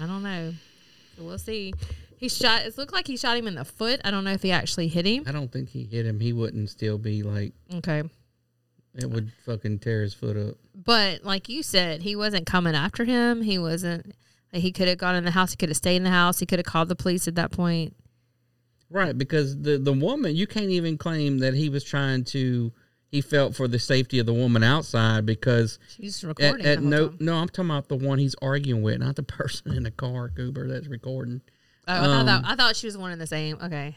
I 0.00 0.06
don't 0.06 0.22
know. 0.22 0.52
We'll 1.18 1.38
see. 1.38 1.72
He 2.18 2.28
shot. 2.28 2.62
It 2.62 2.78
looked 2.78 2.92
like 2.92 3.06
he 3.06 3.16
shot 3.16 3.36
him 3.36 3.46
in 3.46 3.54
the 3.56 3.64
foot. 3.64 4.00
I 4.04 4.10
don't 4.10 4.24
know 4.24 4.32
if 4.32 4.42
he 4.42 4.52
actually 4.52 4.88
hit 4.88 5.04
him. 5.06 5.24
I 5.26 5.32
don't 5.32 5.50
think 5.50 5.68
he 5.70 5.84
hit 5.84 6.06
him. 6.06 6.20
He 6.20 6.32
wouldn't 6.32 6.70
still 6.70 6.98
be 6.98 7.22
like 7.22 7.52
Okay. 7.74 8.02
it 8.94 9.10
would 9.10 9.32
fucking 9.44 9.80
tear 9.80 10.02
his 10.02 10.14
foot 10.14 10.36
up. 10.36 10.54
But 10.74 11.24
like 11.24 11.48
you 11.48 11.62
said, 11.62 12.02
he 12.02 12.14
wasn't 12.16 12.46
coming 12.46 12.74
after 12.74 13.04
him. 13.04 13.42
He 13.42 13.58
wasn't. 13.58 14.14
Like 14.52 14.62
he 14.62 14.70
could 14.72 14.88
have 14.88 14.98
gone 14.98 15.16
in 15.16 15.24
the 15.24 15.30
house. 15.32 15.50
He 15.50 15.56
could 15.56 15.68
have 15.70 15.76
stayed 15.76 15.96
in 15.96 16.04
the 16.04 16.10
house. 16.10 16.38
He 16.38 16.46
could 16.46 16.58
have 16.58 16.66
called 16.66 16.88
the 16.88 16.96
police 16.96 17.26
at 17.26 17.34
that 17.34 17.50
point. 17.50 17.94
Right, 18.88 19.16
because 19.18 19.60
the 19.60 19.78
the 19.78 19.92
woman 19.92 20.36
you 20.36 20.46
can't 20.46 20.70
even 20.70 20.96
claim 20.96 21.38
that 21.38 21.54
he 21.54 21.68
was 21.68 21.82
trying 21.82 22.24
to 22.26 22.72
he 23.08 23.20
felt 23.20 23.54
for 23.54 23.68
the 23.68 23.78
safety 23.78 24.18
of 24.18 24.26
the 24.26 24.34
woman 24.34 24.62
outside 24.62 25.24
because 25.26 25.78
She's 25.88 26.22
at, 26.24 26.28
recording. 26.28 26.66
at 26.66 26.78
whole 26.78 26.86
no 26.88 27.08
time. 27.08 27.16
no 27.20 27.34
I'm 27.36 27.48
talking 27.48 27.70
about 27.70 27.88
the 27.88 27.96
one 27.96 28.18
he's 28.18 28.34
arguing 28.42 28.82
with, 28.82 28.98
not 29.00 29.16
the 29.16 29.22
person 29.40 29.72
in 29.74 29.82
the 29.84 29.90
car, 29.90 30.28
Goober, 30.28 30.68
that's 30.68 30.88
recording. 30.88 31.40
Oh, 31.88 31.92
I 31.92 32.04
thought 32.04 32.26
that, 32.26 32.38
Um, 32.38 32.44
I 32.46 32.56
thought 32.56 32.76
she 32.76 32.86
was 32.86 32.98
one 32.98 33.12
and 33.12 33.20
the 33.20 33.26
same. 33.26 33.58
Okay. 33.62 33.96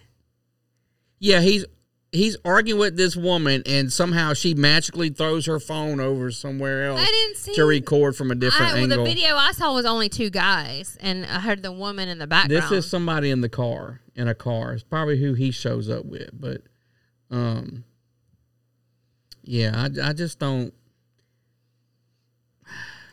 Yeah, 1.19 1.41
he's 1.41 1.65
he's 2.11 2.37
arguing 2.43 2.79
with 2.79 2.97
this 2.97 3.15
woman 3.15 3.61
and 3.67 3.93
somehow 3.93 4.33
she 4.33 4.55
magically 4.55 5.09
throws 5.09 5.45
her 5.45 5.59
phone 5.59 5.99
over 5.99 6.31
somewhere 6.31 6.87
else 6.87 6.99
I 6.99 7.05
didn't 7.05 7.37
see 7.37 7.53
to 7.53 7.65
record 7.65 8.15
from 8.15 8.31
a 8.31 8.35
different 8.35 8.71
I, 8.71 8.73
well, 8.75 8.83
angle. 8.83 9.03
the 9.03 9.09
video 9.11 9.35
I 9.35 9.51
saw 9.51 9.73
was 9.75 9.85
only 9.85 10.09
two 10.09 10.31
guys, 10.31 10.97
and 11.01 11.23
I 11.25 11.39
heard 11.39 11.61
the 11.61 11.71
woman 11.71 12.09
in 12.09 12.17
the 12.17 12.25
background. 12.25 12.63
This 12.63 12.71
is 12.71 12.89
somebody 12.89 13.29
in 13.29 13.41
the 13.41 13.49
car, 13.49 14.01
in 14.15 14.27
a 14.27 14.33
car. 14.33 14.73
It's 14.73 14.81
probably 14.83 15.19
who 15.19 15.33
he 15.35 15.51
shows 15.51 15.87
up 15.89 16.05
with, 16.05 16.29
but 16.33 16.61
um 17.29 17.83
yeah, 19.43 19.71
I, 19.75 20.09
I 20.09 20.13
just 20.13 20.39
don't 20.39 20.73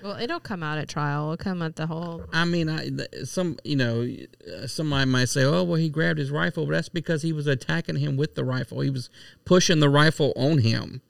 well, 0.06 0.16
it'll 0.20 0.40
come 0.40 0.62
out 0.62 0.78
at 0.78 0.88
trial. 0.88 1.32
It'll 1.32 1.36
come 1.36 1.62
at 1.62 1.76
the 1.76 1.86
whole. 1.86 2.24
I 2.32 2.44
mean, 2.44 2.68
I 2.68 2.90
some 3.24 3.58
you 3.64 3.74
know, 3.76 4.06
somebody 4.66 5.10
might 5.10 5.28
say, 5.28 5.42
"Oh, 5.42 5.64
well, 5.64 5.76
he 5.76 5.88
grabbed 5.88 6.18
his 6.18 6.30
rifle," 6.30 6.66
but 6.66 6.72
that's 6.72 6.88
because 6.88 7.22
he 7.22 7.32
was 7.32 7.46
attacking 7.46 7.96
him 7.96 8.16
with 8.16 8.34
the 8.34 8.44
rifle. 8.44 8.80
He 8.80 8.90
was 8.90 9.10
pushing 9.44 9.80
the 9.80 9.88
rifle 9.88 10.32
on 10.36 10.58
him. 10.58 11.00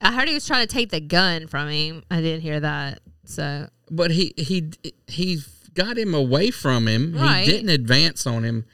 I 0.00 0.12
heard 0.12 0.26
he 0.26 0.34
was 0.34 0.46
trying 0.46 0.66
to 0.66 0.72
take 0.72 0.90
the 0.90 1.00
gun 1.00 1.46
from 1.46 1.68
him. 1.68 2.02
I 2.10 2.20
didn't 2.20 2.40
hear 2.40 2.58
that. 2.60 3.00
So 3.24 3.68
But 3.90 4.10
he 4.10 4.34
he 4.36 4.70
he 5.06 5.40
got 5.74 5.96
him 5.96 6.14
away 6.14 6.50
from 6.50 6.88
him. 6.88 7.14
Right. 7.14 7.44
He 7.44 7.52
didn't 7.52 7.70
advance 7.70 8.26
on 8.26 8.42
him. 8.42 8.64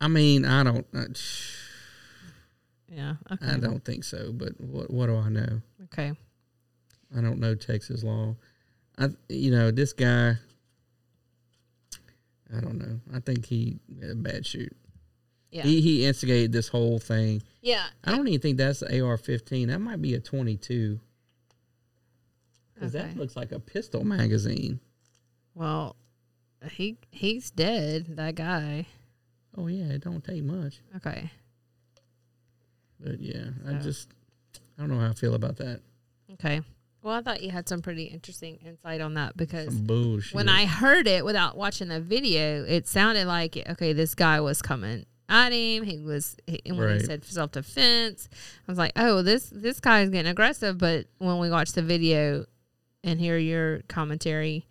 I 0.00 0.08
mean, 0.08 0.44
I 0.44 0.62
don't. 0.62 0.86
Uh, 0.94 1.04
yeah. 2.92 3.14
Okay. 3.30 3.46
I 3.46 3.58
don't 3.58 3.84
think 3.84 4.04
so. 4.04 4.32
But 4.32 4.60
what 4.60 4.90
what 4.90 5.06
do 5.06 5.16
I 5.16 5.28
know? 5.28 5.60
Okay. 5.84 6.12
I 7.16 7.20
don't 7.20 7.40
know 7.40 7.54
Texas 7.54 8.02
law. 8.02 8.36
I 8.98 9.08
you 9.28 9.50
know 9.50 9.70
this 9.70 9.92
guy. 9.92 10.34
I 12.54 12.60
don't 12.60 12.78
know. 12.78 13.00
I 13.14 13.20
think 13.20 13.46
he 13.46 13.78
had 14.00 14.10
a 14.10 14.14
bad 14.14 14.44
shoot. 14.44 14.76
Yeah. 15.50 15.62
He 15.62 15.80
he 15.80 16.06
instigated 16.06 16.52
this 16.52 16.68
whole 16.68 16.98
thing. 16.98 17.42
Yeah. 17.62 17.84
I 18.04 18.10
don't 18.10 18.28
even 18.28 18.40
think 18.40 18.58
that's 18.58 18.80
the 18.80 19.02
AR-15. 19.02 19.68
That 19.68 19.80
might 19.80 20.02
be 20.02 20.14
a 20.14 20.20
22. 20.20 20.98
Because 22.74 22.94
Okay. 22.94 23.06
that 23.06 23.16
looks 23.16 23.36
like 23.36 23.52
a 23.52 23.60
pistol 23.60 24.04
magazine. 24.04 24.80
Well, 25.54 25.96
he 26.70 26.98
he's 27.10 27.50
dead. 27.50 28.16
That 28.16 28.34
guy. 28.34 28.86
Oh 29.56 29.66
yeah, 29.66 29.84
it 29.92 30.02
don't 30.02 30.24
take 30.24 30.42
much. 30.44 30.80
Okay. 30.96 31.30
But 33.02 33.20
yeah, 33.20 33.46
I 33.68 33.74
just 33.74 34.08
I 34.78 34.82
don't 34.82 34.90
know 34.90 35.00
how 35.00 35.10
I 35.10 35.14
feel 35.14 35.34
about 35.34 35.56
that. 35.56 35.80
Okay. 36.34 36.60
Well, 37.02 37.14
I 37.14 37.20
thought 37.20 37.42
you 37.42 37.50
had 37.50 37.68
some 37.68 37.82
pretty 37.82 38.04
interesting 38.04 38.56
insight 38.64 39.00
on 39.00 39.14
that 39.14 39.36
because 39.36 39.74
when 40.32 40.48
I 40.48 40.66
heard 40.66 41.08
it 41.08 41.24
without 41.24 41.56
watching 41.56 41.88
the 41.88 42.00
video, 42.00 42.64
it 42.64 42.86
sounded 42.86 43.26
like 43.26 43.56
okay, 43.70 43.92
this 43.92 44.14
guy 44.14 44.40
was 44.40 44.62
coming 44.62 45.04
at 45.28 45.50
him. 45.52 45.82
He 45.82 45.98
was, 45.98 46.36
he, 46.46 46.60
and 46.64 46.78
when 46.78 46.86
Right. 46.86 47.00
he 47.00 47.06
said 47.06 47.24
self 47.24 47.50
defense, 47.52 48.28
I 48.32 48.70
was 48.70 48.78
like, 48.78 48.92
oh, 48.96 49.22
this 49.22 49.50
this 49.50 49.80
guy 49.80 50.02
is 50.02 50.10
getting 50.10 50.30
aggressive. 50.30 50.78
But 50.78 51.06
when 51.18 51.38
we 51.38 51.50
watch 51.50 51.72
the 51.72 51.82
video 51.82 52.46
and 53.02 53.18
hear 53.18 53.36
your 53.36 53.80
commentary, 53.88 54.64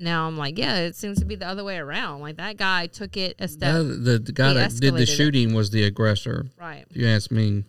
now 0.00 0.26
I'm 0.26 0.36
like, 0.36 0.58
yeah, 0.58 0.78
it 0.80 0.96
seems 0.96 1.18
to 1.18 1.24
be 1.24 1.34
the 1.34 1.46
other 1.46 1.64
way 1.64 1.76
around. 1.78 2.20
Like 2.20 2.36
that 2.36 2.56
guy 2.56 2.86
took 2.86 3.16
it 3.16 3.36
a 3.38 3.48
step. 3.48 3.74
the, 3.76 3.82
the, 3.82 4.18
the 4.18 4.32
guy 4.32 4.52
that 4.54 4.72
did 4.80 4.94
the 4.94 5.02
it. 5.02 5.06
shooting 5.06 5.54
was 5.54 5.70
the 5.70 5.84
aggressor. 5.84 6.46
Right. 6.58 6.84
If 6.90 6.96
you 6.96 7.06
ask 7.06 7.30
me. 7.30 7.64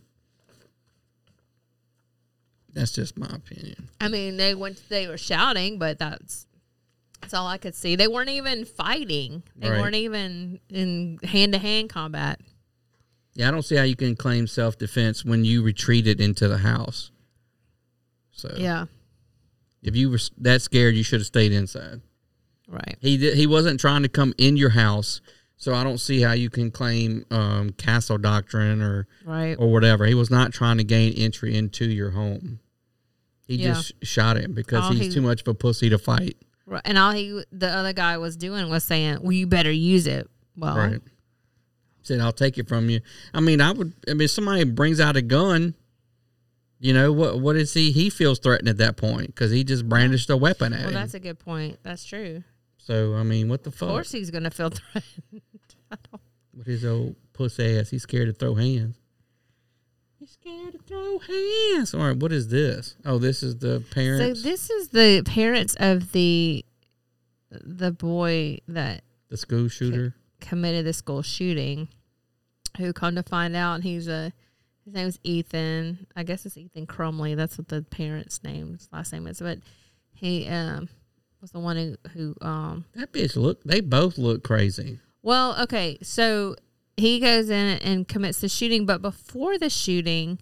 That's 2.73 2.91
just 2.91 3.17
my 3.17 3.27
opinion. 3.27 3.89
I 3.99 4.07
mean, 4.09 4.37
they 4.37 4.53
went, 4.55 4.81
they 4.89 5.07
were 5.07 5.17
shouting, 5.17 5.79
but 5.79 5.97
that's 5.99 6.45
that's 7.21 7.33
all 7.33 7.47
I 7.47 7.57
could 7.57 7.75
see. 7.75 7.95
They 7.95 8.07
weren't 8.07 8.29
even 8.29 8.63
fighting. 8.63 9.43
They 9.57 9.69
Right. 9.69 9.79
weren't 9.81 9.95
even 9.95 10.59
in 10.69 11.19
hand 11.23 11.51
to 11.53 11.59
hand 11.59 11.89
combat. 11.89 12.39
Yeah, 13.33 13.47
I 13.49 13.51
don't 13.51 13.63
see 13.63 13.75
how 13.75 13.83
you 13.83 13.95
can 13.95 14.15
claim 14.15 14.47
self 14.47 14.77
defense 14.77 15.25
when 15.25 15.43
you 15.43 15.61
retreated 15.63 16.21
into 16.21 16.47
the 16.47 16.59
house. 16.59 17.11
So 18.31 18.53
Yeah. 18.57 18.85
if 19.81 19.95
you 19.95 20.09
were 20.11 20.19
that 20.37 20.61
scared, 20.61 20.95
you 20.95 21.03
should 21.03 21.19
have 21.19 21.27
stayed 21.27 21.51
inside. 21.51 22.01
Right. 22.69 22.97
He 23.01 23.17
did, 23.17 23.35
he 23.35 23.47
wasn't 23.47 23.79
trying 23.79 24.03
to 24.03 24.09
come 24.09 24.33
in 24.37 24.55
your 24.55 24.69
house, 24.69 25.21
so 25.57 25.73
I 25.73 25.83
don't 25.83 25.97
see 25.97 26.21
how 26.21 26.33
you 26.33 26.49
can 26.51 26.69
claim 26.71 27.25
um, 27.31 27.71
castle 27.71 28.17
doctrine 28.19 28.81
or 28.81 29.07
Right. 29.25 29.55
or 29.57 29.71
whatever. 29.71 30.05
He 30.05 30.13
was 30.13 30.29
not 30.29 30.53
trying 30.53 30.77
to 30.77 30.83
gain 30.83 31.13
entry 31.13 31.55
into 31.55 31.85
your 31.89 32.11
home. 32.11 32.59
He 33.47 33.55
Yeah. 33.55 33.73
just 33.73 33.93
shot 34.03 34.37
him 34.37 34.53
because 34.53 34.83
All 34.85 34.91
he's 34.91 35.07
he- 35.07 35.11
too 35.11 35.21
much 35.21 35.41
of 35.41 35.47
a 35.47 35.53
pussy 35.55 35.89
to 35.89 35.97
fight. 35.97 36.37
Right. 36.67 36.81
And 36.85 36.99
all 36.99 37.11
he, 37.11 37.43
the 37.51 37.67
other 37.67 37.93
guy 37.93 38.17
was 38.19 38.37
doing 38.37 38.69
was 38.69 38.83
saying, 38.83 39.17
well, 39.21 39.31
you 39.31 39.47
better 39.47 39.71
use 39.71 40.05
it. 40.05 40.29
Well, 40.55 40.77
Right. 40.77 41.01
Said 42.03 42.19
I'll 42.21 42.31
take 42.31 42.59
it 42.59 42.67
from 42.69 42.89
you. 42.91 43.01
I 43.33 43.39
mean, 43.39 43.59
I 43.59 43.71
would. 43.71 43.91
I 44.07 44.13
mean, 44.13 44.27
somebody 44.27 44.63
brings 44.63 44.99
out 44.99 45.15
a 45.17 45.21
gun. 45.21 45.73
You 46.79 46.93
know 46.93 47.11
what? 47.11 47.39
What 47.41 47.55
is 47.57 47.73
he? 47.73 47.91
He 47.91 48.09
feels 48.09 48.39
threatened 48.39 48.69
at 48.69 48.77
that 48.77 48.95
point 48.95 49.27
because 49.27 49.51
he 49.51 49.63
just 49.65 49.87
brandished 49.89 50.29
a 50.29 50.37
weapon 50.37 50.71
at 50.73 50.79
well, 50.79 50.87
him. 50.89 50.93
that's 50.93 51.13
a 51.13 51.19
good 51.19 51.39
point. 51.39 51.77
That's 51.83 52.05
true. 52.05 52.43
So 52.89 53.13
I 53.13 53.21
mean, 53.21 53.49
what 53.49 53.63
the 53.63 53.69
fuck? 53.69 53.83
Of 53.83 53.93
course 53.93 54.11
he's 54.11 54.31
going 54.31 54.45
to 54.45 54.49
feel 54.49 54.69
threatened. 54.71 55.41
With 56.57 56.65
his 56.65 56.83
old 56.83 57.15
puss 57.33 57.59
ass, 57.59 57.91
he's 57.91 58.01
scared 58.01 58.27
to 58.29 58.33
throw 58.33 58.55
hands. 58.55 58.97
He's 60.17 60.31
scared 60.31 60.71
to 60.73 60.79
throw 60.79 61.19
hands. 61.19 61.93
All 61.93 62.01
right, 62.01 62.17
what 62.17 62.31
is 62.31 62.47
this? 62.47 62.95
Oh, 63.05 63.19
this 63.19 63.43
is 63.43 63.57
the 63.57 63.83
parents, 63.91 64.41
So 64.41 64.49
this 64.49 64.71
is 64.71 64.89
the 64.89 65.21
parents 65.23 65.75
of 65.79 66.13
the 66.13 66.65
the 67.51 67.91
boy 67.91 68.57
that 68.67 69.03
the 69.29 69.37
school 69.37 69.67
shooter. 69.67 70.15
committed 70.41 70.83
the 70.87 70.93
school 70.93 71.21
shooting 71.21 71.89
who 72.77 72.91
come 72.91 73.13
to 73.15 73.23
find 73.23 73.55
out 73.55 73.83
he's 73.83 74.07
a 74.07 74.33
his 74.83 74.95
name's 74.95 75.19
Ethan. 75.23 76.07
I 76.15 76.23
guess 76.23 76.43
it's 76.43 76.57
Ethan 76.57 76.87
Crumbley. 76.87 77.35
That's 77.35 77.59
what 77.59 77.67
the 77.67 77.83
parents' 77.83 78.43
name, 78.43 78.73
his 78.73 78.89
last 78.91 79.13
name 79.13 79.27
is. 79.27 79.39
But 79.39 79.59
he 80.11 80.47
um, 80.47 80.89
was 81.41 81.51
the 81.51 81.59
one 81.59 81.77
who, 81.77 81.95
who 82.11 82.35
um, 82.45 82.85
That 82.95 83.11
bitch 83.11 83.35
look. 83.35 83.63
They 83.63 83.81
both 83.81 84.17
look 84.17 84.43
crazy. 84.43 84.99
well, 85.21 85.55
okay, 85.63 85.97
so 86.01 86.55
he 86.97 87.19
goes 87.19 87.49
in 87.49 87.79
and 87.79 88.07
commits 88.07 88.41
the 88.41 88.49
shooting, 88.49 88.85
but 88.85 89.01
before 89.01 89.57
the 89.57 89.69
shooting, 89.69 90.39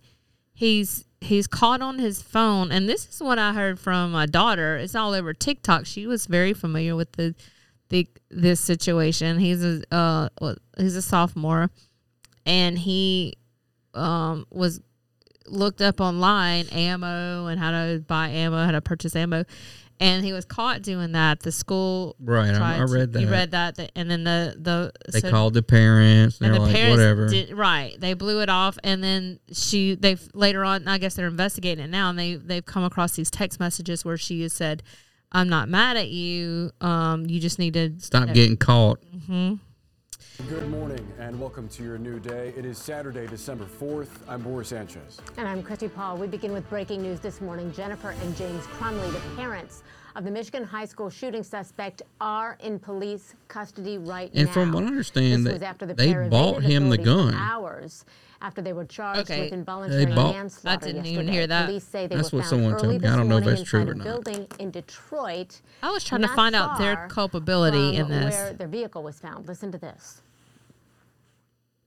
he's 0.54 1.06
he's 1.22 1.48
caught 1.48 1.82
on 1.82 2.00
his 2.00 2.22
phone, 2.22 2.72
and 2.72 2.88
this 2.90 3.08
is 3.08 3.22
what 3.22 3.40
I 3.40 3.54
heard 3.54 3.80
from 3.80 4.12
my 4.12 4.26
daughter. 4.26 4.76
It's 4.78 4.96
all 4.96 5.14
over 5.14 5.34
TikTok. 5.34 5.86
She 5.86 6.08
was 6.08 6.26
very 6.26 6.54
familiar 6.54 6.96
with 6.96 7.12
the 7.14 7.36
the 7.90 8.08
this 8.30 8.60
situation. 8.60 9.40
He's 9.40 9.64
a 9.64 9.82
uh 9.94 10.30
he's 10.78 10.96
a 10.96 11.02
sophomore, 11.02 11.70
and 12.46 12.78
he 12.78 13.38
um 13.94 14.46
was 14.52 14.82
looked 15.46 15.82
up 15.82 16.02
online 16.02 16.68
ammo 16.70 17.48
and 17.48 17.60
how 17.60 17.72
to 17.72 18.04
buy 18.06 18.30
ammo, 18.30 18.66
how 18.66 18.72
to 18.72 18.82
purchase 18.82 19.16
ammo. 19.16 19.46
And 20.00 20.24
he 20.24 20.32
was 20.32 20.46
caught 20.46 20.84
doing 20.84 21.14
that. 21.14 21.40
The 21.40 21.52
school 21.52 22.16
Right, 22.20 22.54
I- 22.54 22.78
I 22.78 22.82
read 22.84 23.16
You 23.16 23.26
that. 23.26 23.32
read 23.32 23.52
that, 23.52 23.76
that- 23.78 23.92
and 23.96 24.12
then 24.12 24.24
the 24.24 24.56
the 24.60 24.92
They 25.12 25.22
so- 25.22 25.32
called 25.32 25.54
the 25.56 25.64
parents. 25.64 26.38
And 26.40 26.48
and 26.48 26.56
the 26.56 26.60
like, 26.62 26.76
parents 26.76 26.98
whatever. 27.00 27.28
did 27.30 27.52
right. 27.58 28.00
They 28.00 28.14
blew 28.14 28.42
it 28.42 28.50
off, 28.50 28.78
and 28.84 29.04
then 29.04 29.40
she 29.52 29.96
they 29.96 30.18
later 30.36 30.64
on. 30.64 30.88
I 30.88 31.00
guess 31.00 31.16
they're 31.16 31.28
investigating 31.28 31.84
it 31.86 31.90
now, 31.90 32.10
and 32.12 32.20
they 32.20 32.36
they've 32.36 32.66
come 32.66 32.84
across 32.84 33.16
these 33.16 33.32
text 33.32 33.60
messages 33.60 34.06
where 34.06 34.18
she 34.18 34.44
has 34.44 34.54
said, 34.54 34.84
"I'm 35.32 35.50
not 35.50 35.68
mad 35.68 35.98
at 35.98 36.10
you. 36.10 36.72
Um, 36.80 37.26
you 37.26 37.40
just 37.40 37.58
need 37.58 37.74
to 37.74 37.94
Stop 37.98 38.32
getting 38.34 38.56
caught. 38.58 39.00
hmm 39.26 39.56
Good 40.46 40.70
morning 40.70 41.06
and 41.20 41.38
welcome 41.40 41.68
to 41.70 41.84
your 41.84 41.98
new 41.98 42.20
day. 42.20 42.54
It 42.56 42.64
is 42.64 42.78
Saturday, 42.78 43.26
December 43.26 43.66
4th. 43.66 44.08
I'm 44.30 44.42
Boris 44.44 44.68
Sanchez. 44.70 45.20
And 45.36 45.48
I'm 45.48 45.64
Christi 45.64 45.88
Paul. 45.90 46.16
We 46.18 46.28
begin 46.28 46.54
with 46.54 46.70
breaking 46.70 47.02
news 47.02 47.20
this 47.20 47.42
morning. 47.42 47.74
Jennifer 47.74 48.12
and 48.12 48.38
James 48.38 48.64
Crumbley, 48.68 49.12
the 49.12 49.36
parents 49.36 49.82
of 50.16 50.24
the 50.26 50.32
Michigan 50.32 50.64
high 50.64 50.86
school 50.86 51.10
shooting 51.10 51.42
suspect, 51.44 52.04
are 52.22 52.56
in 52.62 52.78
police 52.78 53.34
custody 53.48 53.98
right 53.98 54.28
And 54.28 54.36
now. 54.36 54.42
And 54.42 54.50
from 54.52 54.72
what 54.74 54.84
I 54.84 54.88
understand, 54.88 55.46
this 55.46 55.60
they- 55.60 55.66
after 55.66 55.86
the 55.88 55.96
they 55.96 56.14
bought 56.30 56.62
him 56.62 56.90
the 56.90 56.98
gun. 57.00 57.34
Hours 57.34 58.06
after 58.40 58.62
they 58.62 58.74
were 58.74 58.86
charged 58.86 59.22
Okay. 59.22 59.46
with 59.46 59.54
involuntary 59.54 60.06
They 60.06 60.14
bought- 60.16 60.36
manslaughter 60.36 60.70
I 60.70 60.78
didn't 60.88 60.96
yesterday. 61.06 61.14
even 61.14 61.28
hear 61.34 61.48
that. 61.48 61.66
Police 61.66 61.84
say 61.84 62.06
they 62.08 62.16
That's 62.16 62.32
were 62.32 62.38
what 62.38 62.44
found 62.44 62.50
someone 62.50 62.74
early 62.74 62.82
told 63.00 63.02
me. 63.02 63.08
I 63.10 63.16
don't 63.16 63.28
know 63.28 63.38
if 63.38 63.44
that's 63.46 63.64
true 63.64 63.82
inside 63.82 63.90
or 63.90 63.94
a 63.94 63.96
not. 63.96 64.04
Building 64.24 64.48
in 64.60 64.70
Detroit. 64.72 65.62
I 65.82 65.92
was 65.92 66.04
trying 66.04 66.22
to 66.22 66.28
find 66.30 66.56
out 66.56 66.78
their 66.78 67.08
culpability 67.10 67.96
in 67.98 68.08
this. 68.08 68.36
Where 68.36 68.54
their 68.54 68.68
vehicle 68.68 69.02
was 69.02 69.20
found. 69.20 69.48
Listen 69.48 69.72
to 69.72 69.78
this. 69.80 70.22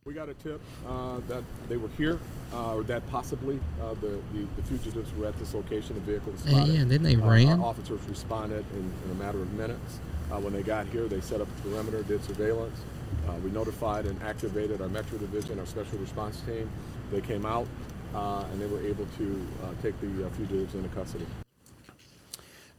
We 0.06 0.14
got 0.14 0.30
a 0.30 0.34
tip 0.34 0.62
uh, 0.88 1.18
that 1.28 1.44
they 1.68 1.76
were 1.76 1.90
here, 1.98 2.18
uh, 2.54 2.74
or 2.74 2.82
that 2.84 3.06
possibly 3.10 3.60
uh, 3.82 3.92
the, 4.00 4.18
the, 4.32 4.46
the 4.56 4.62
fugitives 4.62 5.12
were 5.14 5.26
at 5.26 5.38
this 5.38 5.52
location. 5.52 5.94
The 5.94 6.00
vehicle 6.00 6.32
was 6.32 6.40
spotted. 6.40 6.68
yeah, 6.74 6.84
didn't 6.84 7.02
they 7.02 7.16
Uh, 7.16 7.28
ran? 7.30 7.60
Officers 7.60 8.00
responded 8.08 8.64
in, 8.72 8.90
in 9.04 9.10
a 9.10 9.14
matter 9.22 9.42
of 9.42 9.52
minutes. 9.52 10.00
Uh, 10.32 10.38
when 10.40 10.54
they 10.54 10.62
got 10.62 10.86
here, 10.86 11.06
they 11.06 11.20
set 11.20 11.42
up 11.42 11.48
a 11.48 11.68
perimeter, 11.68 12.02
did 12.04 12.24
surveillance. 12.24 12.80
Uh, 13.28 13.32
we 13.44 13.50
notified 13.50 14.06
and 14.06 14.20
activated 14.22 14.80
our 14.80 14.88
Metro 14.88 15.18
Division, 15.18 15.58
our 15.60 15.66
special 15.66 15.98
response 15.98 16.40
team. 16.46 16.70
They 17.12 17.20
came 17.20 17.44
out 17.44 17.66
uh, 18.14 18.44
and 18.52 18.58
they 18.60 18.66
were 18.66 18.80
able 18.80 19.06
to 19.18 19.46
uh, 19.62 19.66
take 19.82 20.00
the 20.00 20.26
uh, 20.26 20.30
fugitives 20.30 20.74
into 20.74 20.88
custody. 20.90 21.26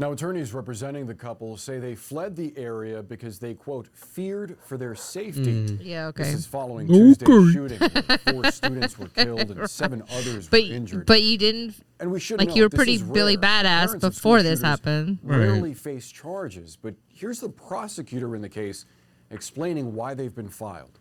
Now, 0.01 0.13
attorneys 0.13 0.51
representing 0.51 1.05
the 1.05 1.13
couple 1.13 1.55
say 1.57 1.77
they 1.77 1.93
fled 1.93 2.35
the 2.35 2.57
area 2.57 3.03
because 3.03 3.37
they, 3.37 3.53
quote, 3.53 3.87
feared 3.93 4.57
for 4.65 4.75
their 4.75 4.95
safety. 4.95 5.67
Mm. 5.67 5.77
Yeah, 5.79 6.07
okay. 6.07 6.23
This 6.23 6.33
is 6.33 6.45
following 6.47 6.87
Okay. 6.89 7.23
Tuesday's 7.23 7.53
shooting. 7.53 7.77
where 7.77 8.17
Four 8.17 8.51
students 8.51 8.97
were 8.97 9.09
killed 9.09 9.51
and 9.51 9.69
seven 9.69 10.01
others 10.11 10.49
But 10.49 10.63
were 10.63 10.73
injured. 10.73 11.05
but 11.05 11.21
you 11.21 11.37
didn't. 11.37 11.75
And 11.99 12.11
we 12.11 12.19
should 12.19 12.39
like 12.39 12.47
note, 12.47 12.57
you 12.57 12.63
were 12.63 12.69
pretty 12.69 12.97
Billy 12.97 13.37
rare. 13.37 13.43
badass 13.63 13.63
Parents 13.85 13.93
of 13.93 14.13
before 14.15 14.39
school 14.39 14.49
this 14.49 14.59
shooters 14.61 14.61
happened. 14.63 15.19
Rarely 15.21 15.75
face 15.75 16.09
charges, 16.09 16.79
but 16.81 16.95
here's 17.07 17.39
the 17.39 17.49
prosecutor 17.49 18.35
in 18.35 18.41
the 18.41 18.49
case 18.49 18.87
explaining 19.29 19.93
why 19.93 20.15
they've 20.15 20.33
been 20.33 20.49
filed. 20.49 20.97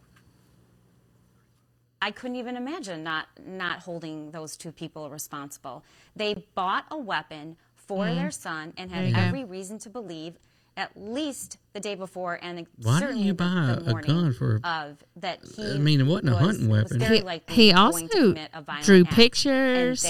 I 2.03 2.11
couldn't 2.11 2.37
even 2.37 2.55
imagine 2.55 3.03
not 3.03 3.29
not 3.47 3.79
holding 3.81 4.31
those 4.31 4.59
two 4.59 4.73
people 4.73 5.09
responsible. 5.09 5.85
They 6.15 6.47
bought 6.55 6.85
a 6.91 6.99
weapon 6.99 7.57
for 7.91 8.05
Mm-hmm. 8.05 8.13
Mhm. 8.19 8.23
their 8.23 8.31
son 8.31 8.73
and 8.77 8.91
had 8.91 9.13
every 9.15 9.45
reason 9.45 9.79
to 9.81 9.91
believe, 9.91 10.39
at 10.77 10.91
least 10.97 11.59
the 11.73 11.81
day 11.81 11.95
before 11.97 12.39
and 12.41 12.67
Why 12.83 13.01
certainly 13.01 13.23
you 13.23 13.33
the, 13.33 13.35
buy 13.35 13.75
the 13.79 13.81
a 13.87 13.91
morning 13.91 14.07
gun 14.11 14.33
for- 14.33 14.61
of 14.63 15.05
that 15.17 15.41
he 15.57 15.75
I 15.75 15.79
mean, 15.79 16.01
it 16.01 16.05
wasn't 16.07 16.31
a 16.31 16.37
hunting 16.37 16.69
weapon. 16.69 17.01
He, 17.01 17.23
he 17.49 17.73
also 17.73 18.07
a 18.07 18.65
drew 18.83 19.03
act. 19.03 19.13
pictures 19.13 20.05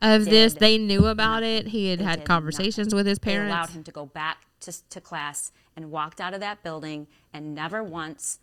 of 0.00 0.24
this. 0.24 0.54
They 0.54 0.78
knew 0.78 1.04
about 1.06 1.42
it. 1.42 1.68
He 1.68 1.90
had 1.90 2.00
had 2.00 2.20
did 2.20 2.26
conversations 2.26 2.94
with 2.94 3.06
his 3.06 3.18
They 3.18 3.36
allowed 3.36 3.70
him 3.70 3.84
to 3.84 3.92
go 3.92 4.06
back 4.06 4.38
to, 4.60 4.72
to 4.88 5.00
class 5.00 5.52
and 5.76 5.90
walked 5.90 6.20
out 6.20 6.32
of 6.34 6.40
that 6.40 6.62
building 6.62 7.06
and 7.32 7.54
never 7.54 7.84
once 7.84 8.38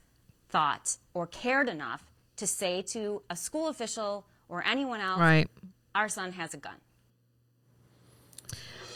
thought 0.49 0.97
or 1.13 1.25
cared 1.27 1.67
enough 1.67 2.03
to 2.37 2.45
say 2.45 2.81
to 2.83 3.23
a 3.29 3.35
school 3.35 3.67
official 3.67 4.25
or 4.47 4.63
anyone 4.65 5.01
else, 5.01 5.19
Right. 5.19 5.49
our 5.95 6.07
son 6.07 6.33
has 6.33 6.53
a 6.53 6.57
gun. 6.57 6.75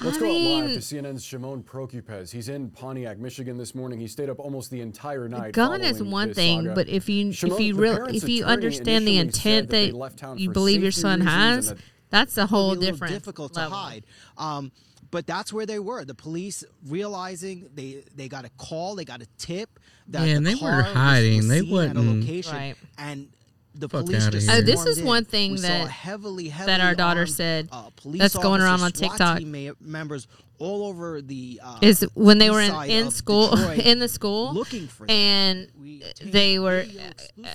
Let's 0.01 0.17
I 0.17 0.19
go 0.21 0.27
out 0.27 0.63
live 0.65 0.71
to 0.73 0.79
CNN's 0.79 1.25
Shimon 1.25 1.61
Prokupecz. 1.63 2.31
He's 2.31 2.47
in 2.47 2.69
Pontiac, 2.69 3.17
Michigan 3.17 3.57
this 3.57 3.75
morning. 3.75 3.99
He 3.99 4.07
stayed 4.07 4.29
up 4.29 4.39
almost 4.39 4.71
the 4.71 4.79
entire 4.81 5.27
night. 5.27 5.51
gun 5.53 5.81
is 5.81 6.01
one 6.01 6.33
thing, 6.33 6.61
saga. 6.63 6.75
but 6.75 6.87
if 6.87 7.09
you 7.09 7.33
Shimon, 7.33 7.57
if 7.57 7.61
you 7.61 7.73
the 7.75 7.81
real 7.81 7.95
parents' 7.95 8.23
if 8.23 8.29
you 8.29 8.45
understand 8.45 9.05
the 9.07 9.17
intent 9.17 9.69
that, 9.71 10.13
town 10.17 10.37
you 10.37 10.51
believe 10.51 10.81
your 10.81 10.91
son 10.93 11.21
has, 11.21 11.69
that- 11.69 11.77
that's 12.09 12.37
a 12.37 12.45
whole 12.47 12.71
a 12.71 12.77
different 12.77 13.13
difficult 13.13 13.55
level. 13.55 13.71
to 13.71 13.75
hide. 13.75 14.05
Um, 14.37 14.71
but 15.11 15.27
that's 15.27 15.51
where 15.51 15.65
they 15.65 15.79
were. 15.79 16.05
The 16.05 16.15
police 16.15 16.63
realizing 16.87 17.69
they 17.75 18.03
they 18.15 18.27
got 18.29 18.45
a 18.45 18.49
call, 18.57 18.95
they 18.95 19.05
got 19.05 19.21
a 19.21 19.27
tip 19.37 19.79
that 20.07 20.21
Yeah, 20.21 20.25
the 20.33 20.37
and 20.37 20.47
they 20.47 20.55
car 20.55 20.77
was- 20.83 20.85
hiding. 20.93 21.37
was 21.37 21.47
They 21.49 21.59
seen 21.61 21.77
at 21.89 21.95
a 21.97 22.01
location, 22.01 22.55
Right. 22.55 22.75
and 22.97 23.27
the 23.75 23.87
Fuck 23.87 24.05
police 24.05 24.23
outta 24.25 24.31
just 24.37 24.49
here. 24.49 24.57
Oh, 24.59 24.61
this 24.61 24.73
swarmed 24.75 24.89
is 24.89 24.97
in. 24.99 25.05
one 25.05 25.25
thing 25.25 25.51
we 25.51 25.57
saw 25.57 25.67
that- 25.67 25.87
heavily, 25.89 26.49
heavily 26.49 26.65
that 26.77 26.81
our 26.81 26.95
daughter 26.95 27.21
armed, 27.21 27.29
said 27.31 27.69
uh, 27.71 27.89
police 27.95 28.19
that's 28.19 28.35
going 28.37 28.61
around 28.61 28.81
on 28.81 28.93
SWAT 28.93 29.11
TikTok. 29.11 29.37
team 29.39 29.51
ma- 29.51 29.73
members 29.79 30.27
all 30.57 30.85
over 30.87 31.21
the 31.21 31.61
uh, 31.63 31.79
is 31.81 32.05
when 32.15 32.37
they 32.37 32.49
were 32.49 32.59
east 32.61 32.69
in, 32.71 32.75
side 32.75 32.89
in 32.89 33.07
of 33.07 33.13
school 33.13 33.49
Detroit 33.55 33.79
in 33.85 33.99
the 33.99 34.07
school 34.09 34.53
looking 34.53 34.87
for 34.87 35.07
them. 35.07 35.15
and 35.15 35.67
they 36.21 36.59
were 36.59 36.83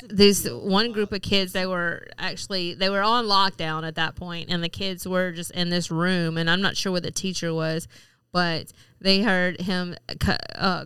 this 0.09 0.49
one 0.51 0.91
group 0.93 1.13
of 1.13 1.21
kids 1.21 1.53
they 1.53 1.67
were 1.67 2.07
actually 2.19 2.73
they 2.73 2.89
were 2.89 3.03
on 3.03 3.27
lockdown 3.27 3.87
at 3.87 3.97
that 3.97 4.15
point 4.15 4.49
and 4.51 4.65
the 4.65 4.71
kids 4.71 5.07
were 5.07 5.33
just 5.33 5.51
in 5.51 5.69
this 5.69 5.91
room 5.91 6.39
and 6.39 6.49
i'm 6.49 6.63
not 6.63 6.79
sure 6.79 6.93
what 6.93 7.03
the 7.03 7.11
teacher 7.11 7.53
was 7.53 7.87
but 8.33 8.73
they 9.03 9.21
heard 9.21 9.61
him 9.61 9.95
ca- 10.19 10.39
uh, 10.55 10.85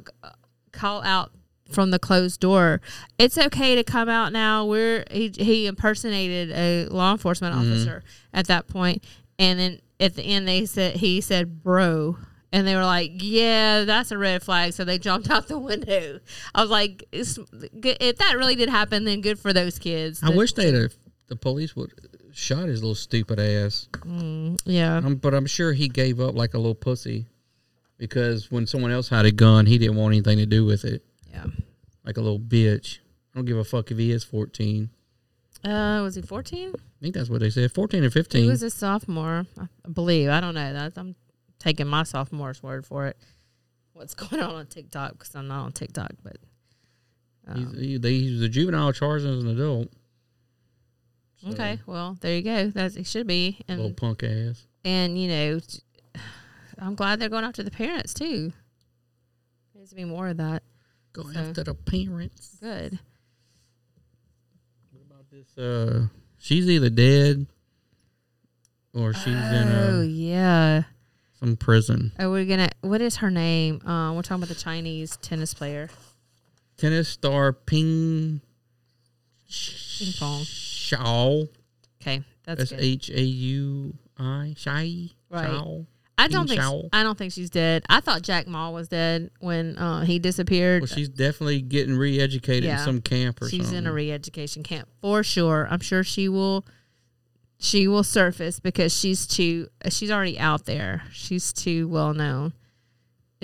call 0.72 1.02
out 1.04 1.30
from 1.68 1.90
the 1.90 1.98
closed 1.98 2.40
door 2.40 2.80
it's 3.18 3.36
okay 3.38 3.74
to 3.74 3.84
come 3.84 4.08
out 4.08 4.32
now 4.32 4.64
we're 4.64 5.04
he, 5.10 5.28
he 5.36 5.66
impersonated 5.66 6.50
a 6.52 6.86
law 6.92 7.12
enforcement 7.12 7.54
Mhm. 7.54 7.58
officer 7.60 8.02
at 8.32 8.46
that 8.46 8.66
point 8.66 9.04
and 9.38 9.58
then 9.58 9.80
at 10.00 10.14
the 10.14 10.22
end 10.22 10.48
they 10.48 10.64
said 10.66 10.96
he 10.96 11.20
said 11.20 11.62
bro 11.62 12.16
and 12.52 12.66
they 12.66 12.74
were 12.74 12.84
like 12.84 13.12
yeah 13.16 13.84
that's 13.84 14.10
a 14.10 14.16
red 14.18 14.42
flag 14.42 14.72
so 14.72 14.84
they 14.84 14.98
jumped 14.98 15.28
out 15.34 15.48
the 15.48 15.58
window 15.58 16.20
i 16.54 16.62
was 16.62 16.70
like 16.70 17.04
it's, 17.12 17.38
if 17.82 18.16
that 18.16 18.36
really 18.36 18.54
did 18.56 18.68
happen 18.70 19.04
then 19.04 19.20
good 19.20 19.38
for 19.38 19.52
those 19.52 19.78
kids 19.78 20.20
I 20.22 20.30
wish 20.30 20.52
they'd 20.54 20.74
have, 20.74 20.94
the 21.26 21.36
police 21.36 21.76
would 21.76 21.92
shot 22.32 22.68
his 22.68 22.82
little 22.82 22.94
stupid 22.94 23.40
ass. 23.40 23.88
Mm, 24.00 24.58
yeah 24.64 24.96
Um, 24.98 25.16
but 25.16 25.34
I'm 25.34 25.46
sure 25.46 25.72
he 25.72 25.88
gave 25.88 26.20
up 26.20 26.34
like 26.36 26.54
a 26.54 26.58
little 26.58 26.74
pussy 26.74 27.26
because 27.98 28.50
when 28.50 28.66
someone 28.66 28.92
else 28.92 29.08
had 29.08 29.26
a 29.26 29.32
gun, 29.32 29.66
he 29.66 29.76
didn't 29.76 29.96
want 29.96 30.12
anything 30.14 30.38
to 30.38 30.46
do 30.46 30.64
with 30.64 30.84
it. 30.84 31.02
Yeah. 31.32 31.46
Like 32.04 32.16
a 32.16 32.20
little 32.20 32.38
bitch. 32.40 32.98
I 33.32 33.38
don't 33.38 33.44
give 33.44 33.58
a 33.58 33.64
fuck 33.64 33.90
if 33.90 33.98
he 33.98 34.10
is 34.10 34.24
14. 34.24 34.90
uh 35.64 36.00
was 36.02 36.14
he 36.14 36.22
14 36.22 36.72
I 36.74 36.78
think 37.00 37.14
that's 37.14 37.28
what 37.28 37.40
they 37.40 37.50
said. 37.50 37.70
14 37.72 38.04
or 38.04 38.10
15. 38.10 38.42
he 38.42 38.48
was 38.48 38.62
a 38.62 38.70
sophomore 38.70 39.44
i 39.58 39.88
believe 39.88 40.28
i 40.30 40.40
don't 40.40 40.54
know 40.54 40.72
that 40.72 40.92
i'm 40.96 41.14
taking 41.58 41.86
my 41.86 42.02
sophomore's 42.02 42.62
word 42.62 42.86
for 42.86 43.06
it 43.06 43.16
what's 43.92 44.14
going 44.22 44.40
on 44.40 44.54
on 44.54 44.66
tiktok 44.66 45.12
because 45.12 45.34
i'm 45.34 45.48
not 45.48 45.64
on 45.64 45.72
tiktok 45.72 46.12
but 46.22 46.36
He's, 47.54 47.78
he, 47.78 47.96
they, 47.98 48.14
he 48.14 48.44
a 48.44 48.48
juvenile 48.48 48.92
charged 48.92 49.24
as 49.24 49.42
an 49.42 49.48
adult. 49.48 49.88
So, 51.42 51.48
okay 51.50 51.80
well 51.86 52.16
there 52.20 52.34
you 52.36 52.42
go 52.42 52.68
that's 52.68 52.96
it 52.96 53.06
should 53.06 53.26
be 53.26 53.60
and 53.68 53.78
Little 53.80 53.94
punk 53.94 54.22
ass. 54.22 54.66
And 54.84 55.18
you 55.20 55.28
know, 55.28 55.60
I'm 56.78 56.94
glad 56.94 57.18
they're 57.20 57.28
going 57.28 57.44
after 57.44 57.62
the 57.62 57.70
parents 57.70 58.12
too. 58.14 58.52
There 59.72 59.80
needs 59.80 59.90
to 59.90 59.96
be 59.96 60.04
more 60.04 60.28
of 60.28 60.36
that. 60.38 60.62
Going 61.12 61.34
So, 61.34 61.40
after 61.40 61.64
the 61.64 61.74
parents. 61.74 62.58
Good. 62.60 62.98
What 64.92 65.02
about 65.10 65.30
this? 65.30 65.56
Uh, 65.58 66.08
she's 66.38 66.68
either 66.68 66.90
dead 66.90 67.46
or 68.94 69.12
she's 69.14 69.26
in 69.26 69.68
Oh 69.68 70.00
uh, 70.00 70.02
yeah. 70.02 70.82
some 71.40 71.56
prison. 71.56 72.12
Oh, 72.18 72.30
we're 72.30 72.44
gonna. 72.44 72.68
What 72.82 73.00
is 73.00 73.16
her 73.16 73.30
name? 73.30 73.80
Uh, 73.86 74.12
we're 74.12 74.22
talking 74.22 74.42
about 74.42 74.48
the 74.54 74.60
Chinese 74.60 75.16
tennis 75.18 75.54
player. 75.54 75.88
Tennis 76.76 77.08
star 77.08 77.52
Ping 77.52 78.40
Ping 79.98 80.12
pong. 80.18 80.42
Shaw. 80.44 81.42
Okay, 82.00 82.22
that's 82.44 82.58
That's 82.58 82.70
good. 82.70 82.80
H 82.80 83.10
A 83.10 83.20
U 83.22 83.94
I. 84.18 84.54
Shai. 84.56 85.08
Right. 85.30 85.46
Shao? 85.46 85.86
I 86.18 86.28
don't 86.28 86.48
think? 86.48 86.60
I 86.92 87.02
don't 87.02 87.16
think 87.16 87.32
she's 87.32 87.48
dead. 87.48 87.84
I 87.88 88.00
thought 88.00 88.22
Jack 88.22 88.48
Ma 88.48 88.70
was 88.70 88.88
dead 88.88 89.30
when 89.38 89.78
uh, 89.78 90.04
he 90.04 90.18
disappeared. 90.18 90.82
Well, 90.82 90.88
she's 90.88 91.08
definitely 91.08 91.62
getting 91.62 91.96
re-educated 91.96 92.68
in 92.68 92.78
some 92.78 93.00
camp 93.00 93.40
or 93.40 93.44
something. 93.44 93.60
she's 93.60 93.66
something. 93.68 93.84
in 93.84 93.86
a 93.86 93.92
re-education 93.92 94.62
camp 94.64 94.88
for 95.00 95.22
sure. 95.22 95.68
I'm 95.70 95.80
sure 95.80 96.02
she 96.02 96.28
will. 96.28 96.66
She 97.60 97.88
will 97.88 98.04
surface 98.04 98.60
because 98.60 98.96
she's 98.96 99.26
too. 99.26 99.68
She's 99.88 100.10
already 100.10 100.38
out 100.38 100.66
there. 100.66 101.04
She's 101.12 101.52
too 101.52 101.88
well 101.88 102.14
known. 102.14 102.52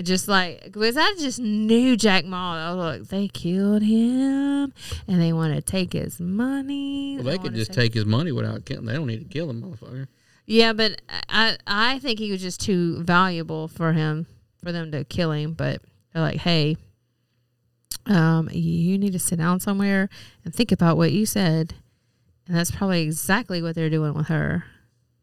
Just 0.01 0.27
like 0.27 0.61
because 0.63 0.97
I 0.97 1.13
just 1.17 1.39
knew 1.39 1.95
Jack 1.95 2.25
Ma. 2.25 2.55
I 2.55 2.73
was 2.73 2.99
like, 2.99 3.07
they 3.07 3.27
killed 3.29 3.81
him, 3.81 4.73
and 5.07 5.21
they 5.21 5.31
want 5.31 5.55
to 5.55 5.61
take 5.61 5.93
his 5.93 6.19
money. 6.19 7.15
well, 7.15 7.23
they 7.25 7.37
could 7.37 7.43
wanna 7.43 7.57
just 7.57 7.71
take 7.71 7.93
his 7.93 8.05
money 8.05 8.33
without 8.33 8.65
killing. 8.65 8.85
They 8.85 8.93
don't 8.93 9.07
need 9.07 9.19
to 9.19 9.33
kill 9.33 9.49
him, 9.49 9.61
motherfucker. 9.61 10.07
Yeah, 10.45 10.73
but 10.73 11.01
I 11.29 11.57
I 11.65 11.99
think 11.99 12.19
he 12.19 12.31
was 12.31 12.41
just 12.41 12.61
too 12.61 13.01
valuable 13.03 13.67
for 13.67 13.93
him 13.93 14.27
for 14.63 14.71
them 14.71 14.91
to 14.91 15.03
kill 15.03 15.31
him. 15.31 15.53
But 15.53 15.81
they're 16.13 16.21
like, 16.21 16.37
hey, 16.37 16.77
um, 18.05 18.49
you 18.51 18.97
need 18.97 19.13
to 19.13 19.19
sit 19.19 19.37
down 19.39 19.59
somewhere 19.59 20.09
and 20.43 20.53
think 20.53 20.71
about 20.71 20.97
what 20.97 21.11
you 21.11 21.25
said, 21.25 21.73
and 22.47 22.55
that's 22.55 22.71
probably 22.71 23.01
exactly 23.01 23.61
what 23.61 23.75
they're 23.75 23.89
doing 23.89 24.13
with 24.13 24.27
her. 24.27 24.65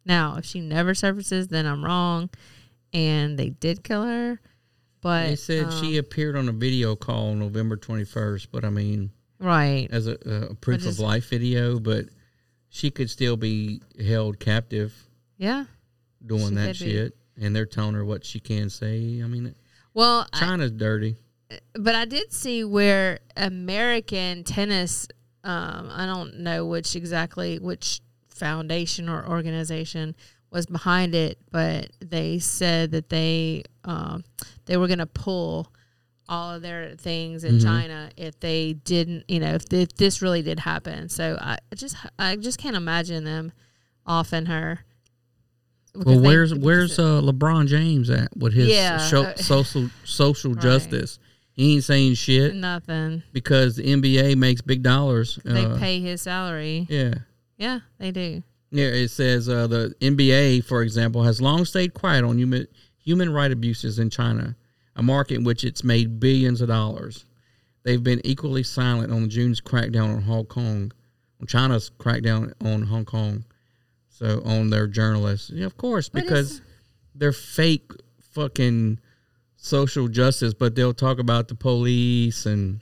Now, 0.05 0.37
if 0.37 0.45
she 0.45 0.61
never 0.61 0.95
surfaces, 0.95 1.49
then 1.49 1.67
I'm 1.67 1.85
wrong, 1.85 2.31
and 2.93 3.39
they 3.39 3.51
did 3.51 3.85
kill 3.85 4.03
her. 4.05 4.41
But 5.01 5.29
they 5.29 5.37
said 5.37 5.65
um, 5.67 5.81
she 5.81 5.97
appeared 5.97 6.37
on 6.37 6.49
a 6.49 6.53
video 6.53 6.97
call 6.97 7.35
November 7.35 7.77
21st, 7.77 8.49
but 8.51 8.65
I 8.65 8.71
mean, 8.71 9.11
right 9.39 9.89
as 9.91 10.07
a, 10.09 10.13
a 10.51 10.55
proof 10.55 10.83
just- 10.83 10.99
of 10.99 11.05
life 11.05 11.29
video, 11.29 11.79
but 11.79 12.07
she 12.69 12.91
could 12.91 13.11
still 13.11 13.37
be 13.37 13.81
held 14.05 14.41
captive 14.41 14.95
yeah. 15.39 15.65
doing 16.25 16.49
She 16.51 16.55
that 16.55 16.77
could 16.77 16.85
be. 16.85 16.93
shit, 16.93 17.17
and 17.41 17.55
they're 17.57 17.67
telling 17.67 17.95
her 17.95 18.05
what 18.05 18.25
she 18.25 18.41
can 18.41 18.71
say. 18.71 19.21
I 19.23 19.27
mean, 19.27 19.55
Well, 19.95 20.27
I- 20.33 20.39
China's 20.41 20.71
dirty. 20.73 21.17
but 21.75 21.95
I 21.95 22.05
did 22.05 22.33
see 22.33 22.65
where 22.65 23.19
American 23.37 24.45
tennis, 24.45 25.07
um, 25.45 25.89
I 25.91 26.07
don't 26.07 26.39
know 26.41 26.67
which 26.67 26.95
exactly 26.97 27.59
which 27.59 28.01
foundation 28.29 29.09
or 29.09 29.27
organization 29.29 30.15
was 30.51 30.67
behind 30.67 31.15
it, 31.15 31.39
but 31.51 31.91
they 32.01 32.39
said 32.39 32.91
that 32.93 33.09
they 33.09 33.65
um, 33.85 34.23
they 34.67 34.77
were 34.77 34.87
going 34.87 34.99
to 34.99 35.07
pull 35.07 35.73
all 36.29 36.55
of 36.55 36.63
their 36.63 36.95
things 36.97 37.43
in 37.45 37.57
Mhm. 37.59 37.63
China 37.63 38.11
if 38.17 38.39
they 38.41 38.75
didn't, 38.75 39.25
you 39.29 39.41
know, 39.41 39.55
if, 39.55 39.65
if 39.73 39.93
this 39.97 40.23
really 40.23 40.41
did 40.43 40.61
happen. 40.61 41.09
So 41.09 41.37
I 41.41 41.59
just 41.75 41.97
I 42.19 42.37
just 42.37 42.59
can't 42.59 42.77
imagine 42.77 43.25
them 43.25 43.53
offing 44.07 44.47
her. 44.47 44.85
Well, 45.95 46.05
because 46.05 46.21
they- 46.23 46.27
where's 46.29 46.55
where's 46.55 46.99
uh, 46.99 47.21
LeBron 47.21 47.67
James 47.67 48.09
at 48.11 48.35
with 48.37 48.55
his 48.55 48.69
Yeah, 48.69 48.99
sho- 48.99 49.35
social 49.37 49.91
social 50.05 50.55
right. 50.55 50.63
justice? 50.63 51.19
He 51.55 51.75
ain't 51.75 51.85
saying 51.85 52.15
shit 52.15 52.55
nothing? 52.55 53.23
because 53.33 53.77
the 53.77 53.83
NBA 53.85 54.37
makes 54.37 54.63
big 54.63 54.83
dollars. 54.83 55.39
They 55.45 55.65
uh, 55.67 55.77
pay 55.79 56.01
his 56.01 56.23
salary. 56.23 56.87
Yeah. 56.89 57.15
Yeah, 57.59 57.81
they 57.99 58.11
do. 58.11 58.43
Yeah, 58.71 58.87
it 58.87 59.09
says 59.09 59.51
uh, 59.51 59.67
the 59.67 59.95
NBA, 60.01 60.65
for 60.65 60.83
example, 60.83 61.23
has 61.25 61.43
long 61.43 61.67
stayed 61.67 61.93
quiet 61.93 62.25
on 62.25 62.39
human 62.39 62.67
human 62.97 63.31
right 63.31 63.51
abuses 63.53 63.99
in 63.99 64.09
China, 64.09 64.57
a 64.97 65.03
market 65.03 65.35
in 65.35 65.45
which 65.45 65.63
it's 65.63 65.85
made 65.85 66.19
billions 66.19 66.63
of 66.63 66.69
dollars. 66.69 67.27
They've 67.83 68.03
been 68.03 68.23
equally 68.25 68.63
silent 68.63 69.13
on 69.13 69.29
June's 69.29 69.61
crackdown 69.61 70.15
on 70.15 70.23
Hong 70.23 70.47
Kong, 70.47 70.91
on 71.41 71.47
China's 71.47 71.91
crackdown 71.99 72.55
on 72.65 72.83
Hong 72.85 73.05
Kong, 73.05 73.45
so 74.23 74.41
on 74.45 74.71
their 74.71 74.87
journalists. 74.87 75.51
Yeah, 75.51 75.67
of 75.67 75.77
course, 75.77 76.09
But 76.09 76.23
because 76.23 76.61
they're 77.15 77.33
fake 77.33 77.91
fucking 78.31 79.01
social 79.57 80.09
justice, 80.09 80.55
but 80.55 80.75
they'll 80.77 80.95
talk 80.95 81.19
about 81.19 81.49
the 81.49 81.55
police 81.57 82.47
and 82.47 82.81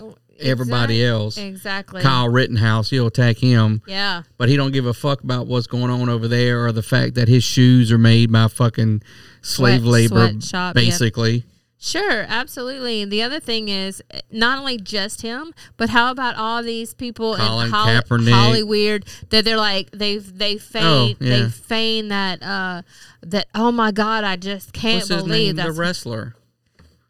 oh, 0.00 0.16
everybody 0.40 1.00
Exact- 1.00 1.12
else. 1.12 1.38
Exactly. 1.38 2.02
Kyle 2.02 2.28
Rittenhouse, 2.28 2.90
he'll 2.90 3.06
attack 3.06 3.36
him. 3.38 3.82
Yeah. 3.86 4.22
But 4.36 4.48
he 4.48 4.56
don't 4.56 4.72
give 4.72 4.86
a 4.86 4.94
fuck 4.94 5.22
about 5.22 5.46
what's 5.46 5.66
going 5.68 5.90
on 5.90 6.08
over 6.08 6.26
there 6.28 6.66
or 6.66 6.72
the 6.72 6.82
fact 6.82 7.14
that 7.14 7.28
his 7.28 7.44
shoes 7.44 7.92
are 7.92 7.98
made 7.98 8.32
by 8.32 8.48
fucking 8.48 9.02
slave 9.42 9.82
Sweat- 9.82 10.10
labor, 10.10 10.72
basically. 10.74 11.32
yeah. 11.36 11.42
Sure, 11.84 12.24
absolutely. 12.28 13.02
And 13.02 13.12
the 13.12 13.20
other 13.20 13.38
thing 13.40 13.68
is 13.68 14.02
eh, 14.10 14.20
not 14.32 14.58
only 14.58 14.78
just 14.78 15.20
him, 15.20 15.52
but 15.76 15.90
how 15.90 16.10
about 16.10 16.34
all 16.36 16.62
these 16.62 16.94
people 16.94 17.36
Colin 17.36 17.66
in 17.66 17.72
Holly, 17.72 17.92
Kaepernick. 18.00 18.32
Hollywood 18.32 19.04
that 19.28 19.44
they're 19.44 19.58
like 19.58 19.90
they've 19.90 20.38
they 20.38 20.56
feign 20.56 20.82
Oh, 20.82 21.06
yeah. 21.20 21.36
they 21.42 21.48
feign 21.50 22.08
that 22.08 22.42
uh 22.42 22.82
that 23.22 23.48
oh 23.54 23.70
my 23.70 23.92
god 23.92 24.24
I 24.24 24.36
just 24.36 24.72
can't 24.72 24.96
What's 25.08 25.22
believe 25.22 25.56
name? 25.56 25.66
The 25.66 25.72
wrestler. 25.72 26.34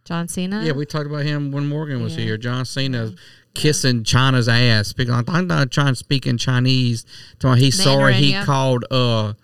John 0.05 0.27
Cena. 0.27 0.65
Yeah, 0.65 0.73
we 0.73 0.85
talked 0.87 1.07
about 1.07 1.23
him 1.23 1.53
when 1.53 1.69
Morgan 1.69 2.03
was 2.03 2.17
Yeah. 2.17 2.25
here. 2.25 2.37
John 2.37 2.65
Cena 2.65 3.13
kissing 3.55 4.03
China's 4.03 4.49
ass. 4.49 4.89
Speaking, 4.89 5.15
like, 5.15 5.31
I'm 5.31 5.47
not 5.47 5.71
trying 5.71 5.93
to 5.93 5.97
speak 5.97 6.27
in 6.27 6.37
Chinese. 6.37 7.07
He's 7.57 7.81
sorry 7.81 8.15
he 8.15 8.33
yeah. 8.33 8.45
called 8.45 8.85
uh 8.91 9.35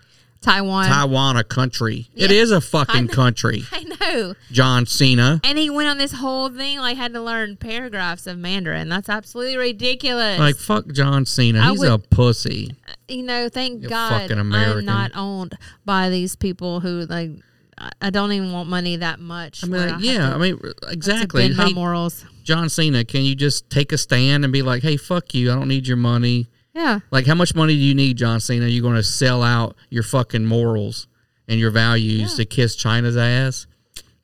Taiwan. 0.43 0.87
Taiwan 0.87 1.37
a 1.37 1.45
country. 1.45 2.09
It 2.15 2.31
Yeah. 2.31 2.39
is 2.43 2.51
a 2.51 2.61
fucking 2.61 3.09
country. 3.09 3.63
I 4.01 4.13
know. 4.13 4.35
John 4.51 4.87
Cena. 4.87 5.41
And 5.45 5.59
he 5.59 5.71
went 5.71 5.89
on 5.89 5.99
this 5.99 6.13
whole 6.13 6.49
thing 6.49 6.79
like 6.79 6.97
had 6.97 7.13
to 7.15 7.21
learn 7.21 7.57
paragraphs 7.57 8.27
of 8.27 8.39
Mandarin. 8.39 8.89
That's 8.89 9.09
absolutely 9.09 9.57
ridiculous. 9.57 10.39
Like 10.39 10.57
fuck 10.57 10.87
John 10.89 11.27
Cena. 11.27 11.61
I 11.61 11.71
He's 11.71 11.81
would- 11.81 11.91
a 11.91 11.99
pussy. 11.99 12.75
Uh, 12.89 12.93
you 13.09 13.23
know, 13.23 13.49
thank 13.49 13.83
You 13.83 13.89
God. 13.89 14.31
I'm 14.31 14.85
not 14.85 15.13
owned 15.15 15.57
by 15.85 16.09
these 16.11 16.37
people 16.37 16.81
who 16.81 17.07
like. 17.09 17.31
I- 17.79 17.91
I 18.03 18.11
don't 18.11 18.31
even 18.33 18.53
want 18.53 18.69
money 18.69 18.97
that 18.97 19.21
much. 19.21 19.65
I 19.65 19.67
mean, 19.67 19.89
have 19.89 20.01
yeah, 20.03 20.29
to- 20.31 20.35
I 20.35 20.39
mean, 20.39 20.61
exactly. 20.89 21.49
bend 21.49 21.57
my 21.57 21.73
morals. 21.73 22.27
John 22.45 22.69
Cena, 22.69 23.05
can 23.07 23.23
you 23.23 23.35
just 23.35 23.71
take 23.71 23.91
a 23.93 23.97
stand 23.99 24.45
and 24.45 24.53
be 24.53 24.61
like, 24.61 24.83
"Hey, 24.83 24.99
fuck 24.99 25.33
you. 25.35 25.51
I 25.51 25.55
don't 25.55 25.69
need 25.69 25.87
your 25.89 25.97
money." 25.97 26.49
Yeah. 26.75 27.01
Like, 27.11 27.27
how 27.27 27.35
much 27.35 27.55
money 27.55 27.73
do 27.75 27.81
you 27.81 27.95
need, 27.95 28.19
John 28.19 28.39
Cena? 28.39 28.67
Are 28.67 28.69
You're 28.69 28.83
going 28.83 28.97
to 28.97 29.03
sell 29.03 29.43
out 29.43 29.77
your 29.89 30.03
fucking 30.03 30.45
morals 30.45 31.07
and 31.49 31.59
your 31.59 31.71
values 31.71 32.35
to 32.35 32.45
kiss 32.45 32.77
China's 32.77 33.17
ass? 33.17 33.67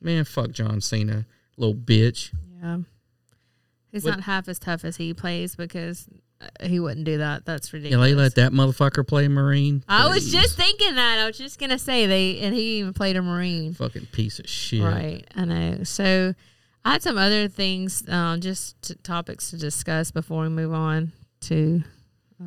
Man, 0.01 0.23
fuck 0.25 0.51
John 0.51 0.81
Cena, 0.81 1.25
little 1.57 1.75
bitch. 1.75 2.33
Yeah. 2.61 2.79
He's 3.91 4.03
What- 4.03 4.11
not 4.11 4.21
half 4.23 4.47
as 4.47 4.59
tough 4.59 4.83
as 4.85 4.97
he 4.97 5.13
plays 5.13 5.55
because 5.55 6.07
uh, 6.39 6.67
he 6.67 6.79
wouldn't 6.79 7.05
do 7.05 7.17
that. 7.17 7.45
That's 7.45 7.71
Yeah, 7.73 7.77
ridiculous. 7.77 8.09
they 8.09 8.15
let 8.15 8.35
that 8.35 8.51
motherfucker 8.51 9.07
play 9.07 9.27
Marine. 9.27 9.83
I 9.87 10.07
was 10.07 10.23
Please. 10.25 10.31
just 10.33 10.55
thinking 10.57 10.95
that. 10.95 11.17
I 11.19 11.25
was 11.25 11.37
just 11.37 11.59
gonna 11.59 11.79
say 11.79 12.05
they, 12.05 12.39
and 12.39 12.53
he 12.53 12.79
even 12.79 12.93
played 12.93 13.15
a 13.15 13.21
Marine. 13.21 13.73
fucking 13.73 14.07
piece 14.07 14.37
of 14.39 14.47
shit. 14.47 14.83
Right, 14.83 15.25
I 15.35 15.45
know. 15.45 15.83
So 15.83 16.35
I 16.85 16.91
had 16.93 17.01
some 17.01 17.17
other 17.17 17.47
things, 17.47 18.07
um, 18.07 18.39
just 18.41 18.79
t- 18.83 18.95
topics 19.03 19.49
to 19.49 19.57
discuss 19.57 20.11
before 20.11 20.43
we 20.43 20.49
move 20.49 20.73
on 20.73 21.11
to. 21.41 21.83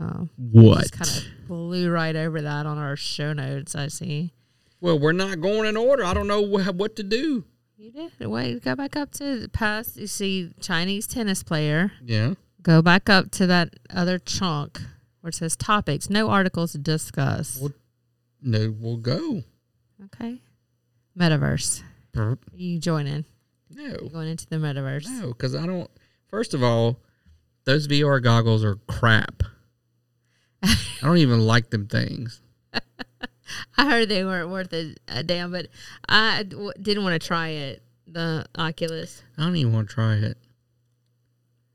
Uh, 0.01 0.27
What? 0.37 0.83
Just 0.83 0.93
kind 0.93 1.11
of 1.11 1.49
blew 1.49 1.91
right 1.91 2.15
over 2.15 2.41
that 2.43 2.65
on 2.67 2.79
our 2.79 2.95
show 2.95 3.33
notes. 3.33 3.75
I 3.75 3.89
see. 3.89 4.33
Well, 4.81 4.99
we're 4.99 5.13
not 5.13 5.41
going 5.41 5.69
in 5.69 5.77
order. 5.77 6.05
I 6.05 6.15
don't 6.15 6.27
know 6.27 6.45
wh- 6.45 6.75
what 6.75 6.97
to 6.97 7.03
do. 7.03 7.45
You 7.77 7.91
did. 7.93 8.13
Wait, 8.27 8.63
go 8.63 8.75
back 8.75 8.97
up 8.97 9.11
to 9.13 9.41
the 9.41 9.49
past. 9.49 9.97
You 9.97 10.07
see 10.07 10.51
Chinese 10.61 11.07
tennis 11.07 11.43
player. 11.43 11.93
Yeah. 12.05 12.35
Go 12.63 12.83
back 12.83 13.09
up 13.09 13.31
to 13.33 13.47
that 13.47 13.75
other 13.95 14.19
chunk 14.19 14.81
where 15.21 15.29
it 15.31 15.35
says 15.35 15.57
topics. 15.57 16.11
No 16.11 16.29
articles 16.31 16.73
to 16.73 16.79
discuss. 16.79 17.63
No, 18.43 18.75
we'll 18.79 18.97
go. 18.99 19.43
Okay. 20.07 20.43
Metaverse. 21.19 21.83
Are 22.17 22.39
you 22.55 22.79
joining? 22.79 23.25
No. 23.71 23.97
You 24.03 24.11
going 24.13 24.29
into 24.29 24.47
the 24.47 24.57
metaverse? 24.57 25.07
No, 25.09 25.29
because 25.29 25.55
I 25.55 25.67
don't. 25.67 25.91
First 26.29 26.55
of 26.55 26.63
all, 26.63 26.99
those 27.65 27.87
VR 27.89 28.23
goggles 28.23 28.65
are 28.65 28.77
crap. 28.89 29.43
I 30.63 30.77
don't 31.03 31.19
even 31.19 31.41
like 31.47 31.71
them 31.71 31.87
things. 31.87 32.41
I 33.77 33.89
heard 33.91 34.09
they 34.09 34.25
weren't 34.25 34.51
worth 34.51 34.73
a, 34.73 34.95
a 35.09 35.23
damn, 35.23 35.51
but 35.53 35.67
I 36.09 36.43
d- 36.45 36.71
didn't 36.81 37.03
want 37.05 37.21
to 37.21 37.27
try 37.27 37.49
it. 37.49 37.83
The 38.07 38.45
Oculus. 38.59 39.23
I 39.39 39.43
don't 39.45 39.55
even 39.57 39.73
want 39.73 39.89
to 39.89 39.95
try 39.95 40.15
it. 40.17 40.37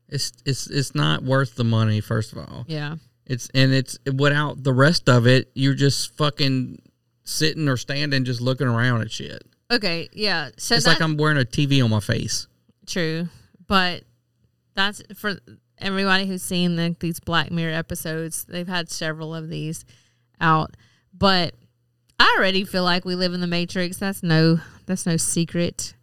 It's 0.08 0.32
it's 0.44 0.68
it's 0.68 0.94
not 0.94 1.22
worth 1.22 1.54
the 1.56 1.64
money. 1.64 2.00
First 2.00 2.32
of 2.32 2.38
all, 2.38 2.64
Yeah. 2.68 2.96
It's 3.26 3.48
and 3.54 3.72
it's 3.72 3.98
without 4.14 4.62
the 4.62 4.72
rest 4.72 5.08
of 5.08 5.26
it, 5.26 5.50
you're 5.54 5.74
just 5.74 6.16
fucking 6.16 6.80
sitting 7.24 7.68
or 7.68 7.76
standing, 7.76 8.24
just 8.24 8.40
looking 8.40 8.68
around 8.68 9.00
at 9.00 9.10
shit. 9.10 9.42
Okay. 9.70 10.08
Yeah. 10.12 10.50
So 10.58 10.76
it's 10.76 10.86
like 10.86 11.00
I'm 11.00 11.16
wearing 11.16 11.38
a 11.38 11.44
TV 11.44 11.82
on 11.82 11.90
my 11.90 11.98
face. 12.00 12.46
True, 12.86 13.28
but 13.66 14.04
that's 14.74 15.02
for 15.16 15.38
everybody 15.78 16.26
who's 16.26 16.42
seen 16.42 16.76
the, 16.76 16.94
these 17.00 17.18
Black 17.18 17.50
Mirror 17.50 17.74
episodes. 17.74 18.44
They've 18.44 18.68
had 18.68 18.88
several 18.90 19.34
of 19.34 19.48
these 19.48 19.84
out, 20.40 20.76
but 21.12 21.54
I 22.18 22.36
already 22.38 22.64
feel 22.64 22.84
like 22.84 23.04
we 23.04 23.14
live 23.14 23.34
in 23.34 23.40
the 23.40 23.46
Matrix. 23.46 23.98
That's 23.98 24.22
no, 24.22 24.60
that's 24.86 25.06
no 25.06 25.16
secret. 25.16 25.94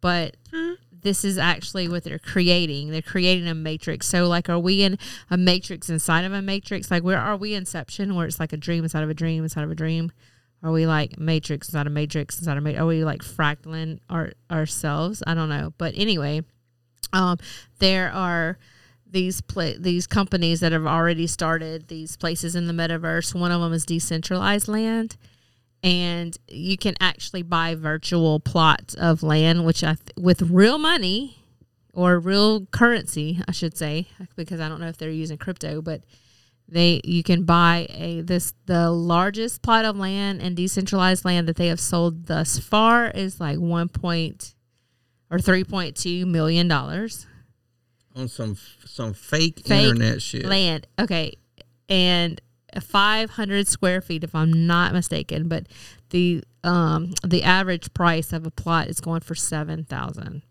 But 0.00 0.36
this 1.04 1.24
is 1.24 1.38
actually 1.38 1.86
what 1.86 2.02
they're 2.02 2.18
creating. 2.18 2.90
They're 2.90 3.02
creating 3.02 3.46
a 3.46 3.54
matrix. 3.54 4.06
So 4.06 4.26
like 4.26 4.48
are 4.48 4.58
we 4.58 4.82
in 4.82 4.98
a 5.30 5.36
matrix 5.36 5.88
inside 5.88 6.24
of 6.24 6.32
a 6.32 6.42
matrix? 6.42 6.90
Like 6.90 7.04
where 7.04 7.18
are 7.18 7.36
we 7.36 7.54
inception 7.54 8.14
where 8.14 8.26
it's 8.26 8.40
like 8.40 8.52
a 8.52 8.56
dream 8.56 8.82
inside 8.82 9.04
of 9.04 9.10
a 9.10 9.14
dream 9.14 9.44
inside 9.44 9.64
of 9.64 9.70
a 9.70 9.74
dream? 9.74 10.10
Are 10.62 10.72
we 10.72 10.86
like 10.86 11.18
matrix 11.18 11.68
inside 11.68 11.86
a 11.86 11.90
matrix 11.90 12.38
inside 12.38 12.56
a 12.56 12.60
matrix? 12.62 12.80
Are 12.80 12.86
we 12.86 13.04
like 13.04 13.20
fractaling 13.20 14.00
our 14.08 14.32
ourselves? 14.50 15.22
I 15.26 15.34
don't 15.34 15.50
know. 15.50 15.74
But 15.76 15.92
anyway, 15.94 16.40
um 17.12 17.38
there 17.80 18.10
are 18.10 18.58
these 19.06 19.42
these 19.78 20.06
companies 20.06 20.60
that 20.60 20.72
have 20.72 20.86
already 20.86 21.26
started 21.26 21.88
these 21.88 22.16
places 22.16 22.56
in 22.56 22.66
the 22.66 22.72
metaverse. 22.72 23.38
One 23.38 23.52
of 23.52 23.60
them 23.60 23.74
is 23.74 23.84
decentralized 23.84 24.68
land 24.68 25.18
and 25.84 26.36
you 26.48 26.76
can 26.76 26.94
actually 27.00 27.42
buy 27.42 27.74
virtual 27.74 28.40
plots 28.40 28.94
of 28.94 29.22
land 29.22 29.64
which 29.64 29.84
I 29.84 29.94
th- 29.94 30.10
with 30.16 30.42
real 30.42 30.78
money 30.78 31.36
or 31.92 32.18
real 32.18 32.66
currency 32.66 33.40
I 33.46 33.52
should 33.52 33.76
say 33.76 34.08
because 34.34 34.60
I 34.60 34.68
don't 34.68 34.80
know 34.80 34.88
if 34.88 34.96
they're 34.96 35.10
using 35.10 35.38
crypto 35.38 35.80
but 35.82 36.02
they 36.66 37.00
you 37.04 37.22
can 37.22 37.44
buy 37.44 37.86
a 37.90 38.22
this 38.22 38.54
the 38.66 38.90
largest 38.90 39.62
plot 39.62 39.84
of 39.84 39.96
land 39.96 40.40
and 40.40 40.56
decentralized 40.56 41.24
land 41.24 41.46
that 41.46 41.56
they 41.56 41.66
have 41.68 41.80
sold 41.80 42.26
thus 42.26 42.58
far 42.58 43.10
is 43.10 43.38
like 43.38 43.58
1 43.58 43.88
point 43.90 44.54
or 45.30 45.38
3.2 45.38 46.26
million 46.26 46.68
dollars. 46.68 47.26
On 48.16 48.28
some 48.28 48.56
some 48.86 49.12
fake, 49.12 49.62
fake 49.66 49.88
internet 49.88 50.22
shit. 50.22 50.46
land. 50.46 50.86
Okay. 50.98 51.34
And 51.88 52.40
500 52.80 53.68
square 53.68 54.00
feet 54.00 54.24
if 54.24 54.34
i'm 54.34 54.66
not 54.66 54.92
mistaken 54.92 55.48
but 55.48 55.66
the 56.10 56.42
um 56.62 57.12
the 57.24 57.42
average 57.42 57.92
price 57.94 58.32
of 58.32 58.46
a 58.46 58.50
plot 58.50 58.88
is 58.88 59.00
going 59.00 59.20
for 59.20 59.34
7000 59.34 60.42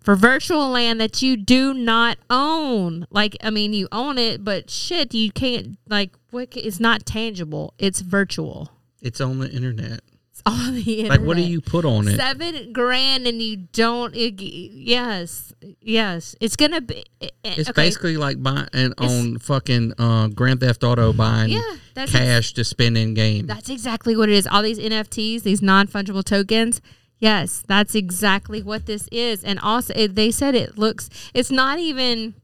for 0.00 0.16
virtual 0.16 0.68
land 0.68 1.00
that 1.00 1.22
you 1.22 1.36
do 1.36 1.72
not 1.72 2.18
own 2.28 3.06
like 3.10 3.36
i 3.42 3.50
mean 3.50 3.72
you 3.72 3.88
own 3.92 4.18
it 4.18 4.44
but 4.44 4.68
shit 4.68 5.14
you 5.14 5.32
can't 5.32 5.78
like 5.88 6.12
what 6.30 6.48
it's 6.56 6.80
not 6.80 7.06
tangible 7.06 7.72
it's 7.78 8.00
virtual 8.00 8.70
It's 9.02 9.20
on 9.20 9.38
the 9.38 9.50
internet. 9.50 10.00
on 10.46 10.74
the 10.74 11.00
internet 11.00 11.20
Like, 11.20 11.26
what 11.26 11.36
do 11.36 11.42
you 11.42 11.60
put 11.60 11.84
on 11.84 12.06
it? 12.08 12.16
seven 12.16 12.72
grand 12.72 13.26
and 13.26 13.40
you 13.40 13.56
don't 13.72 14.14
it, 14.14 14.40
yes 14.40 15.52
yes 15.80 16.34
it's 16.40 16.56
gonna 16.56 16.80
be 16.80 17.04
eh, 17.20 17.28
eh, 17.44 17.54
It's 17.56 17.70
okay. 17.70 17.82
basically 17.82 18.16
like 18.16 18.42
buying 18.42 18.68
and 18.72 18.92
on 18.98 19.38
fucking 19.38 19.94
uh, 19.98 20.28
Grand 20.28 20.60
Theft 20.60 20.84
Auto 20.84 21.12
buying 21.12 21.50
Yeah, 21.50 21.76
that's 21.94 22.12
cash 22.12 22.52
to 22.54 22.64
spend 22.64 22.98
in 22.98 23.14
game. 23.14 23.46
That's 23.46 23.70
exactly 23.70 24.16
what 24.16 24.28
it 24.28 24.34
is. 24.34 24.46
All 24.46 24.62
these 24.62 24.78
NFTs, 24.78 25.42
these 25.42 25.62
non 25.62 25.86
fungible 25.86 26.24
tokens. 26.24 26.80
Yes, 27.18 27.62
that's 27.66 27.94
exactly 27.94 28.62
what 28.62 28.84
this 28.86 29.08
is. 29.12 29.44
And 29.44 29.58
also, 29.60 29.94
it, 29.96 30.14
they 30.14 30.30
said 30.30 30.54
it 30.54 30.76
looks. 30.76 31.08
It's 31.32 31.50
not 31.50 31.78
even. 31.78 32.34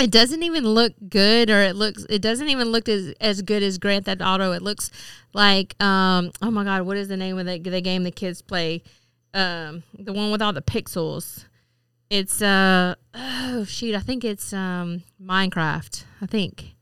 It 0.00 0.10
doesn't 0.10 0.42
even 0.42 0.64
look 0.64 0.92
good, 1.08 1.50
or 1.50 1.62
it 1.62 1.76
looks. 1.76 2.04
It 2.10 2.20
doesn't 2.20 2.48
even 2.48 2.68
look 2.68 2.88
as 2.88 3.14
as 3.20 3.42
good 3.42 3.62
as 3.62 3.78
Grand 3.78 4.06
Theft 4.06 4.20
Auto. 4.22 4.52
It 4.52 4.62
looks 4.62 4.90
like. 5.32 5.80
Um. 5.82 6.32
Oh 6.42 6.50
my 6.50 6.64
God, 6.64 6.82
what 6.82 6.96
is 6.96 7.08
the 7.08 7.16
name 7.16 7.38
of 7.38 7.46
the 7.46 7.58
the 7.58 7.80
game 7.80 8.02
the 8.02 8.10
kids 8.10 8.42
play? 8.42 8.82
Um. 9.32 9.84
The 9.98 10.12
one 10.12 10.32
with 10.32 10.42
all 10.42 10.52
the 10.52 10.62
pixels. 10.62 11.44
It's 12.10 12.42
uh. 12.42 12.96
Oh 13.14 13.64
shoot, 13.64 13.94
I 13.94 14.00
think 14.00 14.24
it's 14.24 14.52
um 14.52 15.02
Minecraft. 15.22 16.04
I 16.20 16.26
think. 16.26 16.74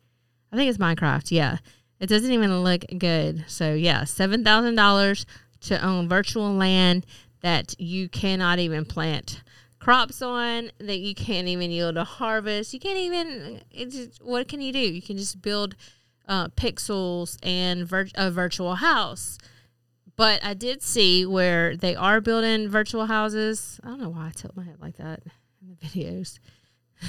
I 0.51 0.57
think 0.57 0.71
it's 0.71 0.79
Minecraft. 0.79 1.31
Yeah. 1.31 1.59
It 2.01 2.09
doesn't 2.09 2.33
even 2.33 2.63
look 2.65 2.85
good. 2.99 3.45
So 3.47 3.75
yeah, 3.75 4.05
seven 4.05 4.43
thousand 4.43 4.75
dollars 4.75 5.25
to 5.63 5.85
own 5.85 6.09
virtual 6.09 6.53
land 6.53 7.07
that 7.43 7.79
you 7.79 8.09
cannot 8.09 8.59
even 8.59 8.85
plant 8.85 9.43
crops 9.83 10.22
on, 10.22 10.70
that 10.78 10.99
you 10.99 11.14
can't 11.14 11.49
even 11.49 11.70
yield 11.70 11.97
a 11.97 12.05
harvest. 12.05 12.72
You 12.72 12.78
can't 12.78 12.99
even. 12.99 13.62
It's 13.70 14.18
what 14.20 14.47
can 14.47 14.61
you 14.61 14.72
do? 14.72 14.78
You 14.78 15.03
can 15.03 15.16
just 15.16 15.43
build 15.43 15.74
uh, 16.28 16.49
pixels 16.49 17.37
and 17.43 17.87
vir- 17.87 18.11
a 18.14 18.30
virtual 18.30 18.76
house. 18.76 19.39
But 20.14 20.45
I 20.45 20.55
did 20.55 20.83
see 20.83 21.26
where 21.26 21.76
they 21.76 21.97
are 21.97 22.20
building 22.20 22.68
virtual 22.68 23.07
houses. 23.07 23.80
I 23.83 23.89
don't 23.89 24.01
know 24.01 24.11
why 24.11 24.28
I 24.28 24.30
tilt 24.30 24.57
my 24.57 24.64
head 24.64 24.76
like 24.80 24.99
that 24.99 25.20
in 25.61 25.68
the 25.68 25.87
videos. 25.87 26.39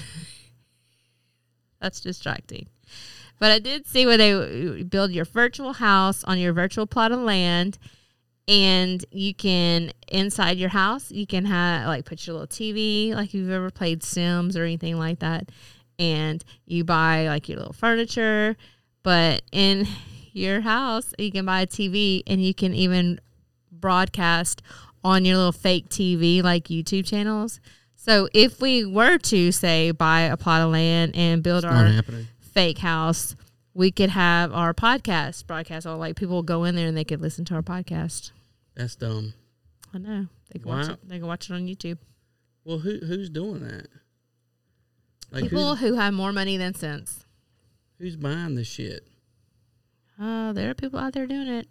That's 1.80 1.99
distracting. 1.99 2.67
But 3.39 3.51
I 3.51 3.59
did 3.59 3.86
see 3.86 4.05
where 4.05 4.17
they 4.17 4.84
build 4.84 5.11
your 5.11 5.26
virtual 5.26 5.74
house 5.74 6.24
on 6.24 6.39
your 6.39 6.53
virtual 6.53 6.88
plot 6.88 7.11
of 7.11 7.19
land, 7.19 7.78
and 8.48 9.04
you 9.12 9.34
can 9.34 9.91
inside 10.12 10.58
your 10.58 10.70
house 10.70 11.12
you 11.12 11.26
can 11.26 11.46
have 11.46 11.88
like 11.88 12.06
put 12.06 12.28
your 12.28 12.34
little 12.36 12.48
TV, 12.48 13.14
like 13.14 13.34
you've 13.34 13.50
ever 13.50 13.72
played 13.72 14.04
Sims 14.04 14.58
or 14.58 14.64
anything 14.64 14.98
like 14.98 15.20
that, 15.20 15.50
and 15.98 16.44
you 16.66 16.84
buy 16.84 17.28
like 17.28 17.48
your 17.48 17.60
little 17.60 17.74
furniture. 17.74 18.56
But 19.04 19.44
in 19.52 19.88
your 20.32 20.62
house, 20.62 21.14
you 21.18 21.32
can 21.32 21.46
buy 21.46 21.62
a 21.62 21.68
TV, 21.68 22.24
and 22.26 22.44
you 22.44 22.54
can 22.54 22.74
even 22.74 23.20
broadcast 23.72 24.62
on 25.04 25.26
your 25.26 25.38
little 25.38 25.52
fake 25.52 25.89
TV, 25.89 26.41
like 26.41 26.66
YouTube 26.66 27.06
channels. 27.06 27.60
So 27.96 28.28
if 28.34 28.62
we 28.62 28.86
were 28.86 29.18
to 29.18 29.52
say 29.52 29.91
buy 29.91 30.22
a 30.22 30.38
plot 30.38 30.62
of 30.62 30.72
land 30.72 31.16
and 31.16 31.44
build 31.44 31.64
It's 31.64 31.74
our 31.74 32.24
fake 32.39 32.78
house, 32.78 33.36
we 33.74 33.91
could 33.91 34.09
have 34.11 34.53
our 34.53 34.74
podcast 34.74 35.47
broadcast 35.47 35.86
on. 35.86 35.99
Like 35.99 36.15
people 36.15 36.43
go 36.43 36.63
in 36.63 36.76
there 36.76 36.88
and 36.88 36.97
they 36.97 37.03
could 37.03 37.21
listen 37.21 37.45
to 37.45 37.55
our 37.55 37.61
podcast. 37.61 38.32
That's 38.76 38.95
dumb. 38.95 39.34
I 39.93 39.97
know 39.97 40.28
they 40.51 40.59
can 40.59 40.69
watch 40.69 40.89
it. 40.89 41.07
They 41.07 41.19
can 41.19 41.28
watch 41.28 41.49
it 41.49 41.53
on 41.53 41.67
YouTube. 41.67 41.97
Well, 42.63 42.80
who 42.80 42.99
who's 42.99 43.30
doing 43.30 43.61
that? 43.67 43.88
Like 45.32 45.43
people 45.43 45.76
who 45.76 45.95
have 45.95 46.13
more 46.13 46.32
money 46.32 46.57
than 46.57 46.76
sense. 46.76 47.26
who's 47.97 48.15
buying 48.15 48.55
this 48.55 48.67
shit? 48.67 49.07
Uh, 50.19 50.53
there 50.53 50.69
are 50.69 50.76
people 50.76 50.99
out 50.99 51.13
there 51.13 51.26
doing 51.26 51.47
it. 51.47 51.67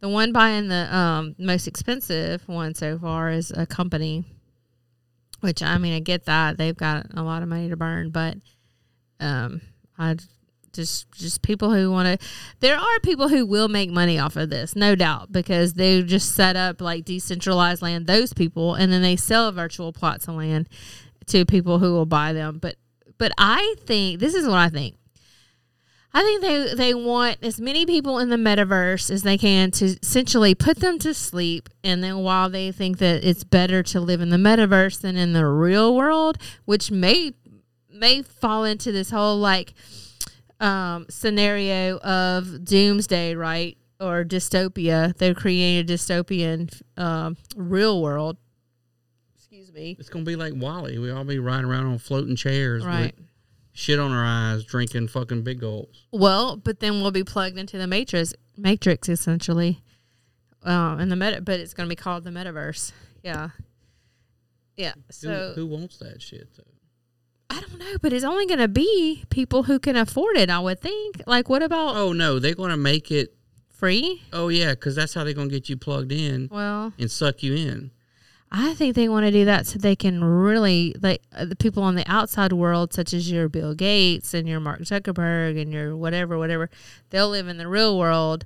The 0.00 0.08
one 0.08 0.32
buying 0.32 0.68
the 0.68 0.94
um, 0.94 1.36
most 1.38 1.68
expensive 1.68 2.48
one 2.48 2.74
so 2.74 2.98
far 2.98 3.30
is 3.30 3.52
a 3.52 3.66
company, 3.66 4.24
which 5.40 5.62
I 5.62 5.78
mean 5.78 5.94
I 5.94 6.00
get 6.00 6.24
that 6.24 6.56
they've 6.56 6.76
got 6.76 7.06
a 7.14 7.22
lot 7.22 7.42
of 7.42 7.48
money 7.48 7.68
to 7.68 7.76
burn, 7.76 8.10
but 8.10 8.38
um, 9.20 9.60
I 9.98 10.16
just 10.72 11.10
just 11.12 11.42
people 11.42 11.72
who 11.72 11.90
want 11.90 12.20
to. 12.20 12.28
There 12.60 12.76
are 12.76 13.00
people 13.00 13.28
who 13.28 13.46
will 13.46 13.68
make 13.68 13.90
money 13.90 14.18
off 14.18 14.36
of 14.36 14.50
this, 14.50 14.74
no 14.74 14.94
doubt, 14.94 15.32
because 15.32 15.74
they 15.74 16.02
just 16.02 16.34
set 16.34 16.56
up 16.56 16.80
like 16.80 17.04
decentralized 17.04 17.82
land. 17.82 18.06
Those 18.06 18.32
people, 18.32 18.74
and 18.74 18.92
then 18.92 19.02
they 19.02 19.16
sell 19.16 19.50
virtual 19.52 19.92
plots 19.92 20.28
of 20.28 20.34
land 20.34 20.68
to 21.26 21.44
people 21.44 21.78
who 21.78 21.92
will 21.92 22.06
buy 22.06 22.32
them. 22.32 22.58
But 22.58 22.76
but 23.18 23.32
I 23.38 23.74
think 23.80 24.20
this 24.20 24.34
is 24.34 24.46
what 24.46 24.58
I 24.58 24.68
think. 24.68 24.96
I 26.14 26.22
think 26.22 26.42
they 26.42 26.74
they 26.74 26.94
want 26.94 27.38
as 27.42 27.60
many 27.60 27.86
people 27.86 28.18
in 28.18 28.28
the 28.28 28.36
metaverse 28.36 29.10
as 29.10 29.22
they 29.22 29.38
can 29.38 29.70
to 29.72 29.96
essentially 30.02 30.54
put 30.54 30.78
them 30.78 30.98
to 30.98 31.14
sleep, 31.14 31.70
and 31.82 32.04
then 32.04 32.18
while 32.18 32.50
they 32.50 32.70
think 32.70 32.98
that 32.98 33.24
it's 33.24 33.44
better 33.44 33.82
to 33.84 34.00
live 34.00 34.20
in 34.20 34.28
the 34.28 34.36
metaverse 34.36 35.00
than 35.00 35.16
in 35.16 35.32
the 35.32 35.46
real 35.46 35.96
world, 35.96 36.36
which 36.66 36.90
may 36.90 37.32
may 37.90 38.22
fall 38.22 38.64
into 38.64 38.92
this 38.92 39.10
whole 39.10 39.38
like 39.38 39.72
um, 40.62 41.06
scenario 41.10 41.98
of 41.98 42.64
doomsday, 42.64 43.34
right, 43.34 43.76
or 44.00 44.24
dystopia. 44.24 45.14
They're 45.16 45.34
creating 45.34 45.80
a 45.90 45.94
dystopian 45.94 46.80
um, 46.96 47.36
real 47.56 48.00
world. 48.00 48.36
Excuse 49.36 49.72
me. 49.72 49.96
It's 49.98 50.08
gonna 50.08 50.24
be 50.24 50.36
like 50.36 50.54
WALL-E. 50.54 50.98
We 50.98 51.10
all 51.10 51.24
be 51.24 51.38
riding 51.38 51.66
around 51.66 51.86
on 51.86 51.98
floating 51.98 52.36
chairs, 52.36 52.84
Right. 52.84 53.14
with 53.16 53.26
shit 53.72 53.98
on 53.98 54.12
our 54.12 54.24
eyes, 54.24 54.64
drinking 54.64 55.08
fucking 55.08 55.42
big 55.42 55.60
gulps. 55.60 56.06
Well, 56.12 56.56
but 56.56 56.80
then 56.80 57.00
we'll 57.02 57.10
be 57.10 57.24
plugged 57.24 57.58
into 57.58 57.76
the 57.78 57.86
matrix, 57.86 58.32
matrix 58.56 59.08
essentially, 59.08 59.82
um, 60.62 61.00
in 61.00 61.08
the 61.08 61.16
meta. 61.16 61.40
But 61.42 61.60
it's 61.60 61.74
going 61.74 61.88
to 61.88 61.92
be 61.92 61.96
called 62.00 62.24
the 62.24 62.30
metaverse. 62.30 62.92
Yeah, 63.22 63.50
yeah. 64.76 64.94
So 65.10 65.52
who, 65.54 65.62
who 65.62 65.66
wants 65.66 65.98
that 65.98 66.20
shit 66.22 66.48
though? 66.56 66.64
I 67.50 67.60
don't 67.60 67.78
know, 67.78 67.96
but 68.00 68.12
it's 68.12 68.24
only 68.24 68.46
going 68.46 68.60
to 68.60 68.68
be 68.68 69.24
people 69.30 69.64
who 69.64 69.78
can 69.78 69.96
afford 69.96 70.36
it. 70.36 70.48
I 70.50 70.58
would 70.58 70.80
think. 70.80 71.22
Like, 71.26 71.48
what 71.48 71.62
about 71.62 71.96
Oh 71.96 72.12
no, 72.12 72.38
they're 72.38 72.54
gonna 72.54 72.76
make 72.76 73.10
it 73.10 73.34
free? 73.68 74.22
Oh 74.32 74.48
yeah, 74.48 74.70
because 74.70 74.94
that's 74.96 75.12
how 75.14 75.24
they're 75.24 75.34
gonna 75.34 75.50
get 75.50 75.68
you 75.68 75.76
plugged 75.76 76.12
in. 76.12 76.48
Well- 76.50 76.92
and 76.98 77.10
suck 77.10 77.42
you 77.42 77.54
in. 77.54 77.90
I 78.54 78.74
think 78.74 78.94
they 78.94 79.08
want 79.08 79.24
to 79.24 79.30
do 79.30 79.46
that 79.46 79.66
so 79.66 79.78
they 79.78 79.96
can 79.96 80.22
really 80.22 80.94
like 81.00 81.22
uh, 81.34 81.46
the 81.46 81.56
people 81.56 81.82
on 81.82 81.94
the 81.94 82.04
outside 82.06 82.52
world, 82.52 82.92
such 82.92 83.14
as 83.14 83.30
your 83.30 83.48
Bill 83.48 83.74
Gates 83.74 84.34
and 84.34 84.46
your 84.46 84.60
Mark 84.60 84.80
Zuckerberg 84.80 85.58
and 85.60 85.72
your 85.72 85.96
whatever, 85.96 86.36
whatever. 86.36 86.68
They'll 87.08 87.30
live 87.30 87.48
in 87.48 87.56
the 87.56 87.66
real 87.66 87.98
world, 87.98 88.44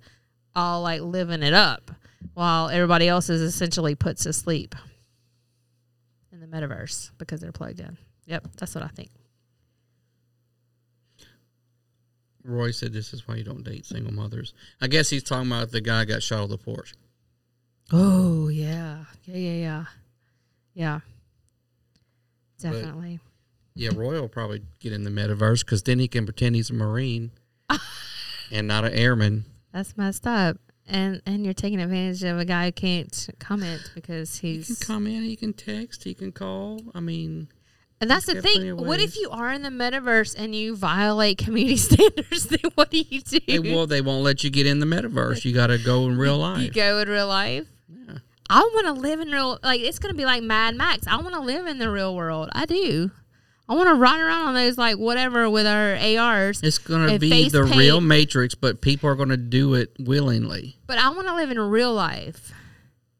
all 0.55 0.83
like 0.83 1.01
living 1.01 1.43
it 1.43 1.55
up, 1.55 1.91
while 2.35 2.69
everybody 2.69 3.09
else 3.09 3.29
is 3.29 3.41
essentially 3.43 3.97
put 3.97 4.19
to 4.19 4.33
sleep 4.33 4.77
in 6.31 6.39
the 6.39 6.47
metaverse 6.47 7.11
because 7.19 7.41
they're 7.41 7.51
plugged 7.51 7.81
in. 7.81 7.99
Yep, 8.27 8.49
that's 8.57 8.75
what 8.75 8.85
I 8.85 8.89
think. 8.89 9.11
Roy 12.45 12.71
said 12.71 12.93
this 12.93 13.13
is 13.13 13.27
why 13.27 13.37
you 13.37 13.45
don't 13.45 13.65
date 13.65 13.87
single 13.87 14.13
mothers. 14.13 14.55
I 14.81 14.87
guess 14.87 15.11
he's 15.11 15.25
talking 15.25 15.51
about 15.51 15.73
the 15.73 15.81
guy 15.81 16.05
got 16.05 16.23
shot 16.23 16.43
on 16.45 16.51
the 16.51 16.59
porch. 16.59 16.95
Oh 17.93 18.49
yeah, 18.49 19.05
yeah, 19.25 19.37
yeah, 19.37 19.53
yeah, 19.55 19.85
yeah. 20.75 21.01
But, 22.63 22.73
Definitely. 22.73 23.21
yeah, 23.75 23.91
Roy 23.95 24.21
will 24.21 24.29
probably 24.29 24.63
get 24.81 24.93
in 24.93 25.05
the 25.05 25.11
metaverse 25.11 25.65
because 25.65 25.83
then 25.83 25.99
he 25.99 26.09
can 26.09 26.25
pretend 26.25 26.57
he's 26.57 26.71
a 26.71 26.75
Marine 26.75 27.33
and 28.51 28.67
not 28.67 28.85
an 28.85 28.93
airman. 28.93 29.45
That's 29.73 29.97
messed 29.97 30.27
up. 30.27 30.57
And 30.89 31.21
and 31.27 31.45
you're 31.45 31.55
taking 31.55 31.81
advantage 31.81 32.23
of 32.23 32.39
a 32.39 32.45
guy 32.45 32.67
who 32.67 32.73
can't 32.73 33.29
comment 33.41 33.91
because 33.95 34.39
He 34.39 34.55
he's 34.55 34.67
can 34.67 34.77
comment, 34.87 35.25
he 35.25 35.35
can 35.35 35.53
text, 35.53 36.05
he 36.05 36.15
can 36.15 36.31
call. 36.31 36.81
I 36.95 37.01
mean, 37.01 37.49
And 38.01 38.11
that's 38.11 38.27
the 38.27 38.43
thing. 38.43 38.77
What 38.77 39.01
if 39.01 39.17
you 39.17 39.31
are 39.31 39.53
in 39.53 39.63
the 39.63 39.71
metaverse 39.71 40.35
and 40.39 40.55
you 40.55 40.77
violate 40.77 41.39
community 41.39 41.77
standards? 41.79 42.47
Then 42.47 42.71
what 42.75 42.91
do 42.91 42.99
you 42.99 43.21
do? 43.23 43.39
Hey, 43.47 43.59
well, 43.59 43.87
they 43.87 44.03
won't 44.03 44.23
let 44.23 44.45
you 44.45 44.51
get 44.51 44.67
in 44.67 44.81
the 44.81 44.87
metaverse. 44.87 45.45
You 45.45 45.55
got 45.55 45.69
to 45.69 45.79
go 45.79 46.07
in 46.07 46.19
real 46.19 46.39
life. 46.49 46.63
you 46.63 46.71
go 46.71 46.99
in 46.99 47.09
real 47.09 47.29
life. 47.29 47.67
Yeah. 47.89 48.19
I 48.51 48.61
want 48.61 48.87
to 48.87 48.93
live 48.93 49.21
in 49.21 49.31
real. 49.31 49.59
Like 49.63 49.81
it's 49.81 49.99
gonna 49.99 50.15
be 50.15 50.27
like 50.27 50.43
Mad 50.43 50.77
Max. 50.77 51.07
I 51.07 51.17
want 51.17 51.35
to 51.35 51.41
live 51.41 51.67
in 51.67 51.79
the 51.79 51.91
real 51.91 52.15
world. 52.15 52.51
I 52.53 52.67
do. 52.67 53.11
I 53.69 53.75
want 53.75 53.89
to 53.89 53.95
ride 53.95 54.21
around 54.21 54.49
on 54.49 54.55
those 54.55 54.79
like 54.79 54.97
whatever 54.97 55.51
with 55.51 55.67
our 55.67 55.97
ARs. 55.97 56.63
It's 56.63 56.79
going 56.79 57.09
to 57.09 57.19
be 57.19 57.49
the 57.49 57.65
paint, 57.65 57.77
real 57.77 58.01
Matrix, 58.01 58.55
but 58.55 58.81
people 58.81 59.11
are 59.11 59.17
going 59.17 59.31
to 59.31 59.37
do 59.37 59.75
it 59.75 59.91
willingly. 59.99 60.77
But 60.87 60.99
I 60.99 61.09
want 61.11 61.27
to 61.27 61.35
live 61.35 61.51
in 61.51 61.59
real 61.59 61.93
life. 61.93 62.53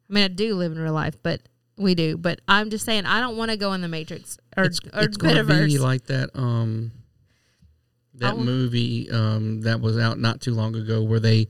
I 0.09 0.13
mean, 0.13 0.23
I 0.23 0.29
do 0.29 0.55
live 0.55 0.71
in 0.71 0.79
real 0.79 0.93
life, 0.93 1.17
but 1.21 1.41
we 1.77 1.95
do. 1.95 2.17
But 2.17 2.41
I'm 2.49 2.71
just 2.71 2.85
saying, 2.85 3.07
I 3.07 3.21
don't 3.21 3.37
want 3.37 3.51
to 3.51 3.57
go 3.57 3.73
in 3.73 3.81
the 3.81 3.89
Matrix 3.89 4.39
or 4.57 4.65
it's 4.65 4.81
or 4.93 5.03
it's 5.03 5.17
going 5.17 5.37
to 5.37 5.45
be 5.45 5.79
like 5.79 6.07
that 6.07 6.31
um 6.35 6.93
that 8.15 8.39
movie 8.39 9.11
um 9.11 9.61
that 9.63 9.81
was 9.81 9.99
out 9.99 10.19
not 10.19 10.41
too 10.41 10.55
long 10.55 10.75
ago 10.75 11.03
where 11.03 11.21
they 11.21 11.49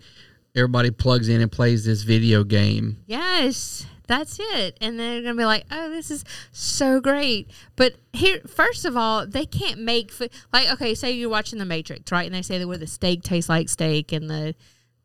everybody 0.55 0.91
plugs 0.91 1.29
in 1.29 1.41
and 1.41 1.53
plays 1.53 1.85
this 1.85 2.03
video 2.03 2.43
game. 2.43 2.99
Yes, 3.07 3.87
that's 4.09 4.39
it. 4.41 4.77
And 4.81 4.99
they're 4.99 5.23
gonna 5.23 5.35
be 5.35 5.45
like, 5.45 5.65
"Oh, 5.71 5.91
this 5.91 6.11
is 6.11 6.25
so 6.51 7.01
great." 7.01 7.51
But 7.77 7.97
here, 8.13 8.41
first 8.47 8.85
of 8.85 8.97
all, 8.97 9.27
they 9.27 9.47
can't 9.47 9.81
make 9.81 10.11
food. 10.11 10.31
Like, 10.53 10.71
okay, 10.73 10.95
say 10.95 11.13
you're 11.13 11.29
watching 11.29 11.59
The 11.59 11.65
Matrix, 11.65 12.11
right? 12.11 12.27
And 12.27 12.35
they 12.35 12.43
say 12.43 12.59
that 12.59 12.67
where 12.67 12.79
the 12.79 12.87
steak 12.87 13.23
tastes 13.23 13.49
like 13.49 13.69
steak, 13.69 14.13
and 14.13 14.31
the 14.31 14.55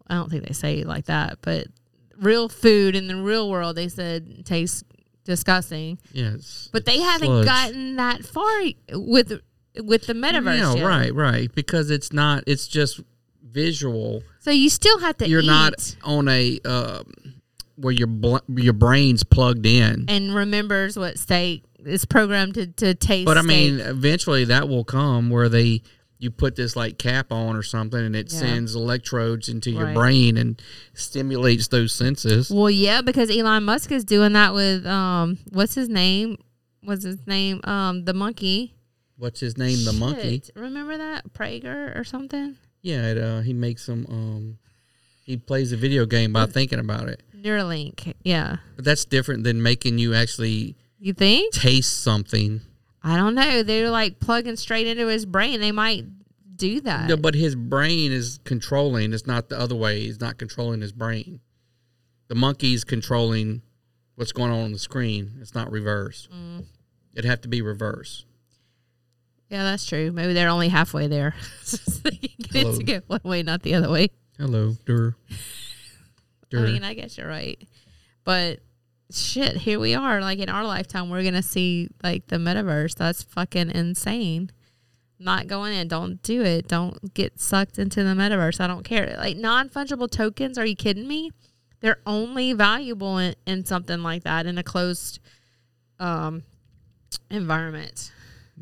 I 0.07 0.15
don't 0.15 0.29
think 0.29 0.47
they 0.47 0.53
say 0.53 0.79
it 0.79 0.87
like 0.87 1.05
that, 1.05 1.39
but 1.41 1.67
real 2.17 2.49
food 2.49 2.95
in 2.95 3.07
the 3.07 3.15
real 3.15 3.49
world, 3.49 3.75
they 3.75 3.87
said 3.87 4.45
tastes 4.45 4.83
disgusting. 5.23 5.97
Yes. 6.13 6.69
But 6.71 6.85
they 6.85 6.99
haven't 6.99 7.27
sludge. 7.27 7.45
gotten 7.45 7.95
that 7.97 8.25
far 8.25 8.61
with 8.93 9.41
with 9.81 10.07
the 10.07 10.13
metaverse. 10.13 10.77
Yeah, 10.77 10.85
right, 10.85 11.13
right. 11.13 11.53
Because 11.53 11.89
it's 11.91 12.11
not 12.11 12.43
it's 12.47 12.67
just 12.67 12.99
visual. 13.43 14.23
So 14.39 14.51
you 14.51 14.69
still 14.69 14.99
have 14.99 15.17
to. 15.17 15.27
You're 15.27 15.41
eat 15.41 15.47
not 15.47 15.95
on 16.03 16.27
a 16.27 16.59
um 16.65 17.11
where 17.75 17.93
your 17.93 18.07
bl- 18.07 18.37
your 18.47 18.73
brain's 18.73 19.23
plugged 19.23 19.65
in. 19.65 20.05
and 20.07 20.35
remembers 20.35 20.97
what 20.97 21.17
steak 21.17 21.63
is 21.85 22.05
programmed 22.05 22.53
to, 22.55 22.67
to 22.67 22.93
taste. 22.93 23.25
But 23.25 23.37
I 23.37 23.41
steak. 23.41 23.47
mean, 23.47 23.79
eventually 23.79 24.45
that 24.45 24.69
will 24.69 24.83
come 24.83 25.29
where 25.29 25.49
they 25.49 25.81
you 26.21 26.29
put 26.31 26.55
this 26.55 26.75
like 26.75 26.97
cap 26.99 27.31
on 27.31 27.55
or 27.55 27.63
something, 27.63 27.99
and 27.99 28.15
it 28.15 28.31
Yeah. 28.31 28.39
sends 28.39 28.75
electrodes 28.75 29.49
into 29.49 29.71
your 29.71 29.85
Right. 29.85 29.95
brain 29.95 30.37
and 30.37 30.61
stimulates 30.93 31.67
those 31.69 31.91
senses. 31.93 32.49
Well, 32.51 32.69
yeah, 32.69 33.01
because 33.01 33.29
Elon 33.31 33.63
Musk 33.63 33.91
is 33.91 34.03
doing 34.05 34.33
that 34.33 34.53
with 34.53 34.85
um, 34.85 35.39
what's 35.49 35.73
his 35.75 35.89
name? 35.89 36.37
What's 36.83 37.03
his 37.03 37.17
name? 37.27 37.59
Um, 37.63 38.05
the 38.05 38.13
monkey. 38.13 38.75
What's 39.17 39.39
his 39.39 39.57
name? 39.57 39.83
The 39.83 39.93
monkey. 39.93 40.43
Remember 40.55 40.95
that 40.97 41.33
Pager 41.33 41.97
or 41.99 42.03
something? 42.03 42.55
Yeah, 42.83 43.11
it, 43.11 43.17
uh, 43.17 43.41
he 43.41 43.53
makes 43.53 43.83
some. 43.85 44.05
Um, 44.09 44.57
he 45.23 45.37
plays 45.37 45.71
a 45.71 45.77
video 45.77 46.05
game 46.05 46.33
by 46.33 46.45
thinking 46.47 46.79
about 46.79 47.07
it, 47.07 47.21
Neuralink. 47.35 48.13
Yeah. 48.23 48.57
but 48.75 48.85
that's 48.85 49.05
different 49.05 49.43
than 49.43 49.61
making 49.61 49.97
you 49.99 50.13
actually 50.13 50.75
You 50.99 51.13
think? 51.13 51.53
taste 51.53 51.99
something. 52.01 52.61
I 53.03 53.17
don't 53.17 53.35
know. 53.35 53.63
They're 53.63 53.89
like 53.89 54.19
plugging 54.19 54.55
straight 54.55 54.87
into 54.87 55.07
his 55.07 55.25
brain. 55.25 55.59
They 55.59 55.71
might 55.71 56.05
do 56.55 56.81
that. 56.81 57.09
No, 57.09 57.17
but 57.17 57.33
his 57.33 57.55
brain 57.55 58.11
is 58.11 58.39
controlling. 58.43 59.13
It's 59.13 59.25
not 59.25 59.49
the 59.49 59.59
other 59.59 59.75
way. 59.75 60.01
He's 60.01 60.19
not 60.19 60.37
controlling 60.37 60.81
his 60.81 60.91
brain. 60.91 61.39
The 62.27 62.35
monkey's 62.35 62.83
controlling 62.83 63.61
what's 64.15 64.31
going 64.31 64.51
on 64.51 64.59
on 64.59 64.71
the 64.71 64.79
screen. 64.79 65.37
It's 65.41 65.55
not 65.55 65.71
reverse. 65.71 66.29
Mm. 66.33 66.65
It'd 67.13 67.25
have 67.25 67.41
to 67.41 67.47
be 67.47 67.61
reverse. 67.61 68.25
Yeah, 69.49 69.63
that's 69.63 69.85
true. 69.85 70.11
Maybe 70.11 70.33
they're 70.33 70.49
only 70.49 70.69
halfway 70.69 71.07
there. 71.07 71.35
So 71.63 72.09
they 72.09 72.17
can 72.17 72.35
get 72.51 72.67
it 72.67 72.77
to 72.77 72.83
go 72.83 73.01
one 73.07 73.21
way, 73.23 73.43
not 73.43 73.63
the 73.63 73.75
other 73.75 73.89
way. 73.89 74.09
Hello, 74.37 74.75
Dur. 74.85 75.15
I 76.53 76.57
mean, 76.57 76.83
I 76.83 76.93
guess 76.93 77.17
you're 77.17 77.27
right. 77.27 77.57
But 78.23 78.59
shit, 79.13 79.57
here 79.57 79.79
we 79.79 79.93
are. 79.95 80.21
Like 80.21 80.39
in 80.39 80.49
our 80.49 80.63
lifetime, 80.63 81.09
we're 81.09 81.23
gonna 81.23 81.41
see 81.43 81.89
like 82.03 82.27
the 82.27 82.37
metaverse. 82.37 82.95
That's 82.95 83.23
fucking 83.23 83.71
insane. 83.71 84.51
Not 85.19 85.47
going 85.47 85.73
in. 85.73 85.87
Don't 85.87 86.21
do 86.23 86.41
it. 86.41 86.67
Don't 86.67 87.13
get 87.13 87.39
sucked 87.39 87.77
into 87.77 88.03
the 88.03 88.11
metaverse. 88.15 88.59
I 88.59 88.67
don't 88.67 88.83
care. 88.83 89.15
Like 89.17 89.37
non 89.37 89.69
fungible 89.69 90.09
tokens. 90.09 90.57
Are 90.57 90.65
you 90.65 90.75
kidding 90.75 91.07
me? 91.07 91.31
They're 91.79 91.99
only 92.05 92.53
valuable 92.53 93.17
in, 93.17 93.35
in 93.45 93.65
something 93.65 94.01
like 94.03 94.23
that 94.23 94.45
in 94.45 94.57
a 94.57 94.63
closed 94.63 95.19
um 95.99 96.43
environment. 97.29 98.11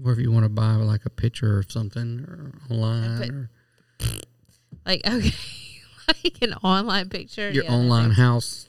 Or 0.03 0.11
if 0.13 0.19
you 0.19 0.31
want 0.31 0.43
to 0.45 0.49
buy 0.49 0.73
like 0.75 1.05
a 1.05 1.09
picture 1.09 1.57
or 1.57 1.63
something 1.67 2.19
or 2.21 2.51
online 2.73 3.19
But- 3.19 3.29
or 3.31 3.49
Like 4.85 5.01
okay, 5.05 5.31
like 6.07 6.37
an 6.41 6.53
online 6.63 7.09
picture. 7.09 7.51
your 7.51 7.65
yeah, 7.65 7.73
online 7.73 8.11
house 8.11 8.67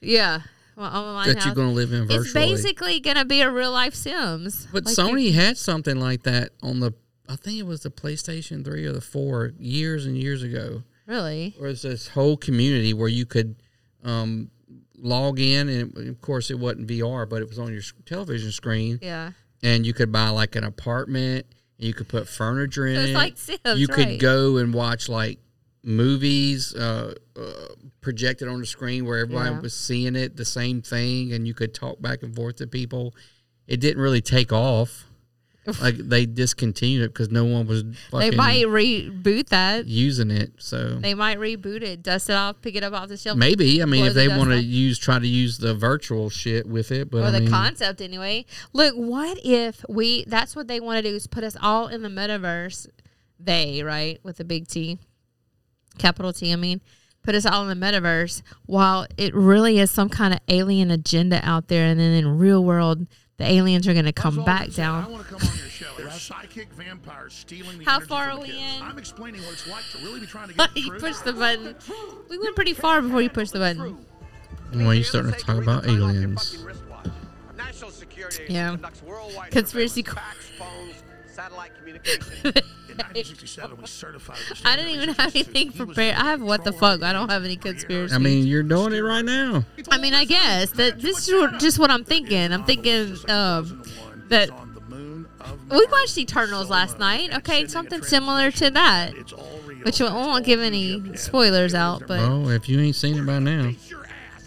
Yeah. 0.00 0.40
Online 0.88 1.28
that 1.28 1.36
house. 1.36 1.46
you're 1.46 1.54
going 1.54 1.68
to 1.68 1.74
live 1.74 1.92
in 1.92 2.06
virtually. 2.06 2.24
It's 2.24 2.32
basically 2.62 3.00
gonna 3.00 3.24
be 3.24 3.40
a 3.42 3.50
real 3.50 3.72
life 3.72 3.94
Sims. 3.94 4.66
But 4.72 4.86
Like, 4.86 4.94
Sony 4.94 5.32
had 5.32 5.56
something 5.58 5.98
like 5.98 6.22
that 6.24 6.50
on 6.62 6.80
the, 6.80 6.92
I 7.28 7.36
think 7.36 7.58
it 7.58 7.66
was 7.66 7.82
the 7.82 7.90
PlayStation 7.90 8.64
3 8.64 8.86
or 8.86 8.92
the 8.92 9.00
4 9.00 9.52
years 9.58 10.06
and 10.06 10.16
years 10.16 10.42
ago. 10.42 10.82
Really? 11.06 11.54
Where 11.58 11.70
it's 11.70 11.82
this 11.82 12.08
whole 12.08 12.36
community 12.36 12.94
where 12.94 13.08
you 13.08 13.26
could 13.26 13.56
um, 14.04 14.50
log 14.96 15.40
in, 15.40 15.68
and 15.68 16.08
of 16.08 16.20
course 16.20 16.50
it 16.50 16.58
wasn't 16.58 16.86
VR, 16.88 17.28
but 17.28 17.42
it 17.42 17.48
was 17.48 17.58
on 17.58 17.72
your 17.72 17.82
television 18.06 18.52
screen. 18.52 18.98
Yeah. 19.02 19.32
And 19.62 19.84
you 19.84 19.92
could 19.92 20.10
buy 20.12 20.28
like 20.28 20.56
an 20.56 20.64
apartment, 20.64 21.46
and 21.78 21.86
you 21.86 21.94
could 21.94 22.08
put 22.08 22.28
furniture 22.28 22.86
in 22.86 22.94
So 22.94 23.00
it's 23.02 23.10
it. 23.10 23.14
like 23.14 23.38
Sims, 23.38 23.80
you 23.80 23.88
could 23.88 24.18
go 24.18 24.56
and 24.56 24.72
watch 24.72 25.08
like 25.08 25.38
movies 25.82 26.74
uh, 26.74 27.14
uh, 27.36 27.42
projected 28.00 28.48
on 28.48 28.60
the 28.60 28.66
screen 28.66 29.04
where 29.06 29.18
everybody 29.18 29.50
Yeah. 29.50 29.60
was 29.60 29.74
seeing 29.74 30.16
it, 30.16 30.36
the 30.36 30.44
same 30.44 30.82
thing, 30.82 31.32
and 31.32 31.46
you 31.46 31.54
could 31.54 31.74
talk 31.74 32.00
back 32.00 32.22
and 32.22 32.34
forth 32.34 32.56
to 32.56 32.66
people. 32.66 33.14
It 33.66 33.80
didn't 33.80 34.02
really 34.02 34.20
take 34.20 34.52
off. 34.52 35.06
like 35.82 35.98
they 35.98 36.24
discontinued 36.24 37.02
it 37.02 37.08
because 37.08 37.30
no 37.30 37.44
one 37.44 37.66
was 37.66 37.84
They 38.12 38.30
might 38.30 38.64
reboot 38.64 39.50
that. 39.50 39.86
using 39.86 40.30
it. 40.30 40.52
So 40.56 40.98
They 40.98 41.12
might 41.12 41.38
reboot 41.38 41.82
it, 41.82 42.02
dust 42.02 42.30
it 42.30 42.32
off, 42.32 42.62
pick 42.62 42.76
it 42.76 42.82
up 42.82 42.94
off 42.94 43.08
the 43.10 43.18
shelf. 43.18 43.36
maybe 43.36 43.82
I 43.82 43.84
mean 43.84 44.06
if 44.06 44.14
they 44.14 44.26
want 44.28 44.50
to 44.50 44.58
use 44.60 44.98
try 44.98 45.18
to 45.18 45.26
use 45.26 45.58
the 45.58 45.74
virtual 45.74 46.30
shit 46.30 46.66
with 46.66 46.90
it, 46.90 47.10
but 47.10 47.18
or 47.18 47.24
I 47.26 47.30
the 47.30 47.40
mean, 47.40 47.50
concept 47.50 48.00
anyway. 48.00 48.46
Look, 48.72 48.94
what 48.96 49.38
if 49.44 49.84
we? 49.86 50.24
That's 50.26 50.56
what 50.56 50.66
they 50.66 50.80
want 50.80 51.04
to 51.04 51.08
do 51.08 51.14
is 51.14 51.26
put 51.26 51.44
us 51.44 51.56
all 51.60 51.88
in 51.88 52.00
the 52.02 52.08
metaverse. 52.08 52.88
They 53.38 53.82
right 53.82 54.18
with 54.24 54.38
the 54.38 54.44
big 54.44 54.66
T, 54.66 54.98
capital 55.98 56.32
T. 56.32 56.52
I 56.52 56.56
mean, 56.56 56.80
put 57.22 57.34
us 57.34 57.44
all 57.46 57.68
in 57.68 57.78
the 57.80 57.86
metaverse 57.86 58.42
while 58.66 59.06
it 59.16 59.34
really 59.34 59.78
is 59.78 59.90
some 59.90 60.08
kind 60.08 60.32
of 60.34 60.40
alien 60.48 60.90
agenda 60.90 61.40
out 61.42 61.68
there, 61.68 61.86
and 61.86 61.98
then 62.00 62.12
in 62.12 62.38
real 62.38 62.64
world, 62.64 63.06
the 63.36 63.50
aliens 63.50 63.88
are 63.88 63.92
going 63.94 64.04
to 64.04 64.12
come 64.12 64.44
back 64.44 64.70
down. 64.72 65.10
want 65.10 65.26
to 65.26 65.34
come 65.34 65.48
on 65.48 65.56
your 65.58 65.66
show. 65.68 65.86
They're 65.96 66.10
psychic 66.10 66.70
vampires 66.74 67.32
stealing 67.34 67.78
the 67.78 67.84
How 67.84 68.00
far 68.00 68.30
are 68.30 68.38
we 68.38 68.46
kids. 68.46 68.58
in? 68.58 68.82
I'm 68.82 68.98
explaining 68.98 69.40
what 69.42 69.52
it's 69.54 69.66
like 69.66 69.84
to 69.92 69.98
really 70.04 70.20
be 70.20 70.26
trying 70.26 70.48
to 70.48 70.54
get 70.56 70.74
the 70.74 70.80
you 70.80 70.88
truth. 70.90 71.02
push 71.02 71.16
the 71.18 71.32
button. 71.32 71.74
We 72.28 72.38
went 72.38 72.54
pretty 72.54 72.74
far 72.74 73.00
before 73.00 73.22
you 73.22 73.30
pushed 73.30 73.52
the 73.52 73.58
button. 73.58 73.96
Why 74.72 74.84
are 74.84 74.94
you're 74.94 75.04
starting 75.04 75.32
to 75.32 75.38
talk 75.38 75.56
about 75.56 75.86
aliens. 75.86 76.64
Yeah. 78.48 78.70
conducts 78.70 79.02
worldwide 79.02 79.50
Conspiracy. 79.50 80.02
Surveillance, 81.48 81.68
fax, 81.68 81.74
phones, 81.74 81.74
satellite 81.74 81.76
communication. 81.78 82.62
In 82.90 82.96
1967, 82.96 83.76
we 83.80 83.86
certified 83.86 84.36
I 84.64 84.76
didn't 84.76 84.90
even 84.92 85.08
have 85.14 85.34
anything 85.34 85.72
prepared. 85.72 86.16
I 86.16 86.24
have 86.30 86.42
what 86.42 86.64
the 86.64 86.72
fuck. 86.72 87.02
I 87.02 87.12
don't 87.12 87.30
have 87.30 87.44
any 87.44 87.56
conspiracy. 87.56 88.14
I 88.14 88.18
mean, 88.18 88.46
you're 88.46 88.64
doing 88.64 88.92
it 88.92 89.00
right 89.00 89.24
now. 89.24 89.64
I 89.90 89.98
mean, 89.98 90.12
I 90.12 90.24
guess 90.24 90.72
that 90.72 91.00
this 91.00 91.28
is 91.28 91.60
just 91.60 91.78
what 91.78 91.90
I'm 91.90 92.04
thinking. 92.04 92.52
I'm 92.52 92.64
thinking 92.64 93.16
um, 93.28 93.82
that 94.28 94.50
we 95.70 95.86
watched 95.86 96.18
Eternals 96.18 96.68
last 96.68 96.98
night. 96.98 97.32
Okay, 97.38 97.66
something 97.68 98.02
similar 98.02 98.50
to 98.50 98.70
that. 98.70 99.14
Which 99.84 100.00
I 100.02 100.12
won't 100.12 100.44
give 100.44 100.60
any 100.60 101.16
spoilers 101.16 101.74
out, 101.74 102.00
but 102.06 102.20
Well, 102.20 102.50
if 102.50 102.68
you 102.68 102.80
ain't 102.80 102.96
seen 102.96 103.16
it 103.16 103.24
by 103.24 103.38
now, 103.38 103.70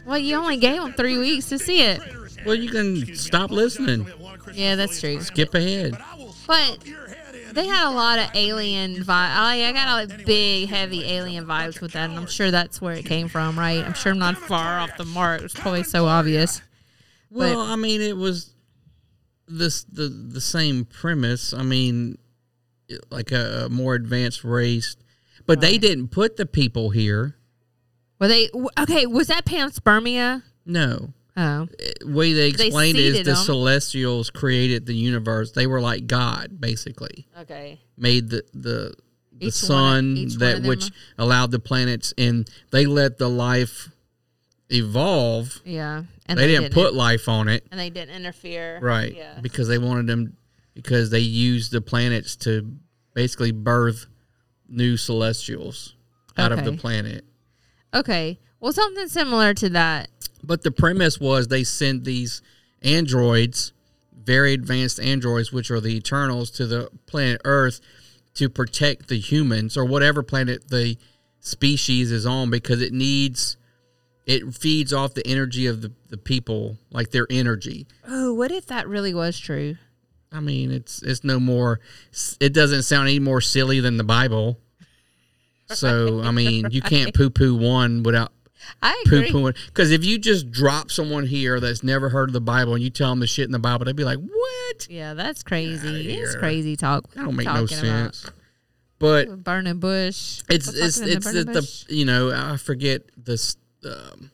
well, 0.06 0.18
you 0.20 0.36
only 0.36 0.58
gave 0.58 0.82
them 0.82 0.94
three 0.94 1.18
weeks 1.18 1.50
to 1.50 1.58
see 1.58 1.82
it. 1.82 2.02
well, 2.46 2.54
you 2.56 2.70
can 2.70 3.16
stop 3.16 3.50
listening, 3.50 4.06
Yeah, 4.54 4.76
that's 4.76 5.00
true. 5.00 5.22
skip 5.22 5.56
ahead. 5.56 5.98
But 6.54 7.56
they 7.56 7.66
had 7.66 7.88
a 7.88 7.96
lot 7.96 8.20
of 8.20 8.30
alien 8.36 8.96
vibe. 8.98 9.08
I, 9.10 9.66
I 9.66 9.72
got 9.72 10.04
a 10.04 10.24
big, 10.24 10.70
heavy 10.70 11.04
alien 11.04 11.46
vibes 11.46 11.82
with 11.82 11.94
that, 11.94 12.12
and 12.12 12.20
I'm 12.20 12.28
sure 12.28 12.52
that's 12.52 12.80
where 12.80 12.94
it 12.94 13.06
came 13.06 13.28
from, 13.28 13.58
right? 13.58 13.84
I'm 13.84 13.94
sure 13.94 14.12
I'm 14.12 14.20
not 14.20 14.38
far 14.38 14.80
off 14.80 14.96
the 14.98 15.06
mark. 15.06 15.40
It 15.40 15.44
was 15.44 15.54
probably 15.54 15.84
so 15.84 16.06
obvious. 16.06 16.62
Well, 17.32 17.60
I 17.60 17.76
mean, 17.76 18.02
it 18.02 18.16
was 18.18 18.54
this 19.48 19.84
the 19.86 20.08
the 20.08 20.42
same 20.42 20.86
premise. 20.86 21.54
I 21.56 21.64
mean, 21.64 22.20
like 23.10 23.32
a, 23.32 23.66
a 23.66 23.70
more 23.70 23.96
advanced 23.96 24.44
race, 24.44 24.96
but 25.48 25.60
they 25.60 25.80
didn't 25.80 26.10
put 26.10 26.38
the 26.38 26.46
people 26.46 26.92
here. 26.92 27.36
Were 28.20 28.28
they 28.28 28.50
okay? 28.78 29.08
Was 29.08 29.28
that 29.28 29.46
panspermia? 29.46 30.44
No. 30.68 31.14
Oh, 31.36 31.68
way 32.06 32.34
they 32.34 32.52
They 32.52 32.68
explained 32.68 32.98
it 32.98 33.06
is 33.06 33.18
the 33.20 33.24
the 33.24 33.32
'em. 33.32 33.46
celestials 33.46 34.30
created 34.30 34.86
the 34.86 34.94
universe. 34.96 35.52
They 35.52 35.66
were 35.66 35.82
like 35.82 36.06
God, 36.06 36.62
basically. 36.62 37.28
Okay. 37.40 37.80
Made 37.98 38.30
the 38.30 38.44
the 38.54 38.94
the 39.40 39.48
Each 39.48 39.54
sun 39.56 40.16
one 40.16 40.28
that 40.38 40.58
them- 40.58 40.68
which 40.68 40.92
allowed 41.18 41.50
the 41.52 41.60
planets, 41.60 42.14
and 42.20 42.48
they 42.72 42.86
let 42.86 43.18
the 43.18 43.30
life 43.30 43.90
evolve. 44.70 45.62
Yeah, 45.66 46.04
and 46.28 46.40
they, 46.40 46.48
didn't, 46.48 46.72
put 46.74 46.94
life 46.94 47.28
on 47.28 47.48
it, 47.50 47.66
and 47.72 47.80
they 47.80 47.90
didn't 47.90 48.16
interfere. 48.16 48.80
right? 48.82 49.14
Yeah. 49.16 49.40
Because 49.42 49.68
they 49.68 49.78
wanted 49.78 50.08
them, 50.08 50.38
because 50.74 51.10
they 51.10 51.20
used 51.20 51.72
the 51.72 51.82
planets 51.82 52.36
to 52.38 52.74
basically 53.14 53.52
birth 53.52 54.06
new 54.70 54.98
celestials 54.98 55.96
out 56.38 56.52
of 56.52 56.64
the 56.64 56.74
planet. 56.74 57.26
Okay. 57.94 58.40
Well, 58.64 58.72
something 58.72 59.10
similar 59.10 59.54
to 59.56 59.68
that. 59.72 60.10
But 60.42 60.64
the 60.64 60.72
premise 60.72 61.20
was 61.20 61.50
they 61.50 61.66
sent 61.66 62.06
these 62.06 62.42
androids, 62.82 63.74
very 64.18 64.54
advanced 64.54 65.02
androids, 65.02 65.52
which 65.52 65.70
are 65.70 65.82
the 65.82 65.94
Eternals, 65.98 66.50
to 66.52 66.66
the 66.66 66.90
planet 67.06 67.42
Earth 67.44 67.82
to 68.36 68.48
protect 68.48 69.10
the 69.10 69.20
humans 69.20 69.76
or 69.76 69.84
whatever 69.84 70.24
planet 70.24 70.70
the 70.70 70.98
species 71.42 72.10
is 72.10 72.26
on 72.26 72.50
because 72.50 72.82
it 72.82 72.94
needs, 72.94 73.58
it 74.26 74.56
feeds 74.56 74.94
off 74.94 75.14
the 75.14 75.28
energy 75.28 75.68
of 75.68 75.82
the, 75.82 75.92
the 76.08 76.18
people, 76.18 76.78
like 76.90 77.12
their 77.12 77.28
energy. 77.30 77.86
Oh, 78.08 78.34
what 78.34 78.50
if 78.50 78.66
that 78.68 78.88
really 78.88 79.14
was 79.14 79.38
true? 79.38 79.76
I 80.32 80.40
mean, 80.40 80.72
it's 80.72 81.04
it's 81.04 81.26
no 81.26 81.38
more. 81.38 81.82
It 82.40 82.54
doesn't 82.54 82.84
sound 82.84 83.10
any 83.10 83.20
more 83.20 83.42
silly 83.42 83.82
than 83.82 83.98
the 83.98 84.06
Bible. 84.06 84.58
So 85.68 86.22
I 86.22 86.32
mean, 86.32 86.68
you 86.72 86.82
can't 86.82 87.14
poo 87.16 87.30
poo 87.30 87.56
one 87.56 88.04
without 88.04 88.32
I 88.82 89.04
agree. 89.06 89.32
Because 89.68 89.92
if 89.92 90.04
you 90.04 90.18
just 90.18 90.52
drop 90.52 90.92
someone 90.92 91.26
here 91.26 91.60
that's 91.60 91.84
never 91.84 92.10
heard 92.10 92.30
of 92.30 92.34
the 92.34 92.42
Bible 92.42 92.74
and 92.74 92.84
you 92.84 92.90
tell 92.90 93.10
them 93.10 93.20
the 93.20 93.28
shit 93.28 93.46
in 93.46 93.52
the 93.52 93.60
Bible, 93.60 93.86
they'd 93.86 93.96
be 93.96 94.04
like, 94.04 94.20
"What? 94.20 94.88
Yeah, 94.90 95.14
that's 95.14 95.44
crazy. 95.44 96.14
It's 96.14 96.36
crazy 96.36 96.76
talk. 96.76 97.10
That 97.14 97.24
don't 97.26 97.36
make 97.36 97.46
no 97.46 97.66
talking 97.66 97.90
about 97.90 98.16
sense." 98.16 98.32
But 99.00 99.44
burning 99.44 99.80
bush. 99.80 100.42
it's 100.50 100.68
What's 100.68 100.78
it's 100.78 101.00
it's 101.00 101.32
the, 101.32 101.44
the 101.44 101.86
you 101.90 102.06
know 102.06 102.32
I 102.32 102.58
forget 102.58 103.02
this 103.18 103.58
um, 103.86 104.32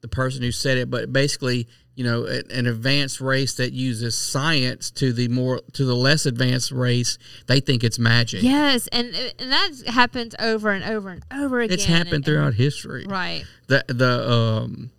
the 0.00 0.08
person 0.08 0.42
who 0.42 0.52
said 0.52 0.78
it, 0.78 0.90
but 0.90 1.12
basically 1.12 1.68
you 1.96 2.04
know 2.04 2.24
an, 2.24 2.42
an 2.50 2.66
advanced 2.66 3.20
race 3.20 3.54
that 3.54 3.72
uses 3.72 4.16
science 4.18 4.90
to 4.92 5.12
the 5.12 5.28
more 5.28 5.60
to 5.74 5.84
the 5.84 5.94
less 5.94 6.26
advanced 6.26 6.72
race, 6.72 7.18
they 7.46 7.60
think 7.60 7.84
it's 7.84 7.98
magic. 7.98 8.42
Yes, 8.42 8.86
and 8.88 9.14
and 9.38 9.52
that 9.52 9.70
happens 9.86 10.34
over 10.38 10.70
and 10.70 10.84
over 10.84 11.10
and 11.10 11.22
over 11.32 11.60
again. 11.60 11.74
It's 11.74 11.84
happened 11.84 12.14
and- 12.14 12.24
throughout 12.24 12.54
history. 12.54 13.06
Right. 13.06 13.44
The 13.68 13.84
the 13.88 14.30
um, 14.30 14.90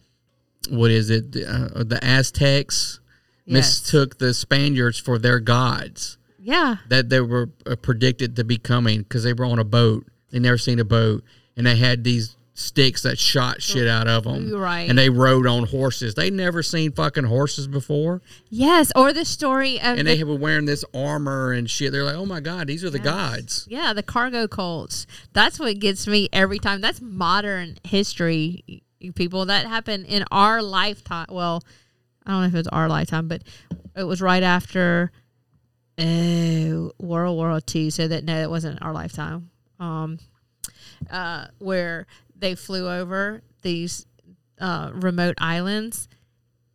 what 0.70 0.90
is 0.92 1.10
it? 1.10 1.32
The, 1.34 1.46
uh, 1.48 1.84
the 1.84 2.00
Aztecs 2.04 3.00
Yes. 3.48 3.54
mistook 3.54 4.18
the 4.18 4.34
Spaniards 4.34 4.98
for 4.98 5.20
their 5.20 5.40
gods. 5.40 6.18
Yeah. 6.40 6.78
That 6.90 7.10
they 7.10 7.20
were 7.22 7.52
uh, 7.68 7.76
predicted 7.76 8.36
to 8.38 8.44
be 8.44 8.58
coming 8.58 9.04
because 9.04 9.24
they 9.24 9.34
were 9.34 9.46
on 9.46 9.60
a 9.60 9.64
boat. 9.64 10.08
They 10.32 10.40
never 10.40 10.58
seen 10.58 10.80
a 10.80 10.84
boat, 10.84 11.24
and 11.56 11.68
they 11.68 11.76
had 11.76 12.04
these 12.04 12.36
sticks 12.58 13.02
that 13.04 13.20
shot 13.20 13.62
shit 13.62 13.86
out 13.86 14.08
of 14.08 14.24
them. 14.24 14.50
Right. 14.50 14.90
And 14.90 14.98
they 14.98 15.10
rode 15.10 15.46
on 15.46 15.68
horses. 15.68 16.16
They 16.16 16.30
never 16.30 16.64
seen 16.64 16.94
fucking 16.94 17.26
horses 17.26 17.68
before, 17.68 18.22
Yes, 18.50 18.94
or 18.96 19.12
the 19.12 19.26
story 19.26 19.76
of 19.78 19.98
and 20.00 20.08
the, 20.08 20.16
they 20.16 20.24
were 20.24 20.38
wearing 20.38 20.64
this 20.66 20.86
armor 20.94 21.52
and 21.52 21.70
shit. 21.70 21.92
They're 21.92 22.06
like, 22.06 22.16
oh 22.16 22.26
my 22.26 22.40
god, 22.40 22.68
these 22.68 22.84
are 22.86 22.90
the 22.90 22.98
gods. 23.00 23.68
yeah 23.70 23.92
the 23.94 24.02
cargo 24.02 24.48
cults. 24.48 25.06
That's 25.34 25.60
what 25.60 25.78
gets 25.80 26.08
me 26.08 26.30
every 26.32 26.58
time. 26.58 26.80
That's 26.80 27.02
modern 27.02 27.76
history, 27.84 28.84
people. 29.16 29.46
That 29.46 29.68
happened 29.68 30.06
in 30.06 30.24
our 30.32 30.62
lifetime. 30.62 31.28
Well, 31.30 31.62
I 32.26 32.32
don't 32.32 32.42
know 32.42 32.48
if 32.48 32.54
it 32.54 32.58
was 32.58 32.68
our 32.70 32.88
lifetime, 32.88 33.28
but 33.28 33.44
it 33.98 34.04
was 34.04 34.22
right 34.22 34.44
after 34.44 35.12
uh, 35.98 36.90
World 37.00 37.36
War 37.38 37.60
II. 37.76 37.90
So 37.90 38.08
that 38.08 38.24
no, 38.24 38.42
it 38.42 38.50
wasn't 38.50 38.82
our 38.82 38.94
lifetime. 38.94 39.52
Um, 39.80 40.20
uh, 41.10 41.48
where 41.60 42.08
they 42.46 42.54
flew 42.54 42.88
over 42.88 43.42
these 43.64 44.06
uh, 44.62 44.92
remote 44.94 45.34
islands 45.40 46.08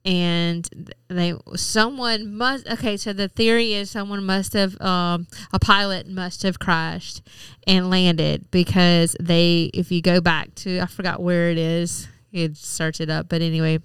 and 0.04 0.92
they 1.06 1.32
someone 1.54 2.34
must 2.34 2.66
okay 2.68 2.96
so 2.96 3.12
the 3.12 3.28
theory 3.28 3.74
is 3.74 3.88
someone 3.88 4.24
must 4.24 4.54
have 4.54 4.80
um, 4.80 5.28
a 5.52 5.60
pilot 5.60 6.08
must 6.08 6.42
have 6.42 6.58
crashed 6.58 7.22
and 7.68 7.88
landed 7.88 8.50
because 8.50 9.14
they 9.20 9.70
if 9.72 9.92
you 9.92 10.02
go 10.02 10.20
back 10.20 10.52
to 10.56 10.80
i 10.80 10.86
forgot 10.86 11.22
where 11.22 11.50
it 11.50 11.58
is 11.58 12.08
you'd 12.32 12.56
search 12.56 13.00
it 13.00 13.08
up 13.08 13.28
but 13.28 13.40
anyway 13.40 13.78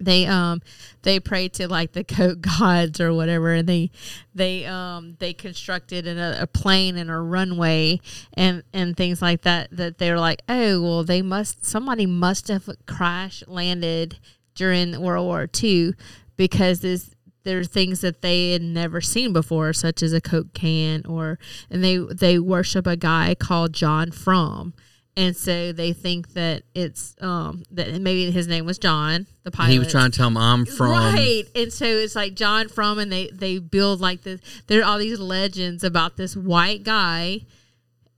they 0.00 0.26
um 0.26 0.60
they 1.02 1.18
prayed 1.20 1.52
to 1.52 1.68
like 1.68 1.92
the 1.92 2.04
coat 2.04 2.40
gods 2.58 3.00
or 3.00 3.12
whatever 3.12 3.52
and 3.54 3.68
they 3.68 3.90
they 4.34 4.64
um 4.66 5.16
they 5.18 5.32
constructed 5.32 6.06
a, 6.06 6.46
plane 6.46 6.96
and 6.96 7.10
a 7.10 7.18
runway 7.18 8.00
and 8.34 8.62
and 8.72 8.96
things 8.96 9.20
like 9.20 9.42
that 9.42 9.68
that 9.70 9.98
they're 9.98 10.18
like 10.18 10.42
oh 10.48 10.80
well 10.80 11.04
they 11.04 11.22
must 11.22 11.64
somebody 11.64 12.06
must 12.06 12.48
have 12.48 12.68
crash 12.86 13.42
landed 13.46 14.18
during 14.54 15.00
world 15.00 15.26
war 15.26 15.48
ii 15.62 15.92
because 16.36 16.80
this 16.80 17.10
there 17.44 17.58
are 17.58 17.64
things 17.64 18.00
that 18.00 18.20
they 18.20 18.52
had 18.52 18.62
never 18.62 19.00
seen 19.00 19.32
before 19.32 19.72
such 19.72 20.02
as 20.02 20.12
a 20.12 20.20
coke 20.20 20.52
can 20.52 21.04
or 21.06 21.38
and 21.70 21.82
they 21.82 21.96
they 21.96 22.38
worship 22.38 22.86
a 22.86 22.96
guy 22.96 23.34
called 23.34 23.72
john 23.72 24.10
frum 24.10 24.74
and 25.18 25.36
so 25.36 25.72
they 25.72 25.92
think 25.92 26.32
that 26.34 26.62
it's 26.74 27.14
um 27.20 27.64
that 27.72 28.00
maybe 28.00 28.30
his 28.30 28.46
name 28.46 28.64
was 28.64 28.78
John, 28.78 29.26
the 29.42 29.50
pilot. 29.50 29.72
He 29.72 29.78
was 29.78 29.90
trying 29.90 30.10
to 30.12 30.16
tell 30.16 30.28
them 30.28 30.36
I'm 30.38 30.64
from 30.64 30.90
right, 30.92 31.44
and 31.54 31.72
so 31.72 31.84
it's 31.84 32.14
like 32.14 32.34
John 32.34 32.68
from, 32.68 32.98
and 32.98 33.10
they 33.12 33.28
they 33.32 33.58
build 33.58 34.00
like 34.00 34.22
this. 34.22 34.40
There 34.68 34.80
are 34.80 34.84
all 34.84 34.98
these 34.98 35.18
legends 35.20 35.82
about 35.84 36.16
this 36.16 36.34
white 36.36 36.84
guy, 36.84 37.40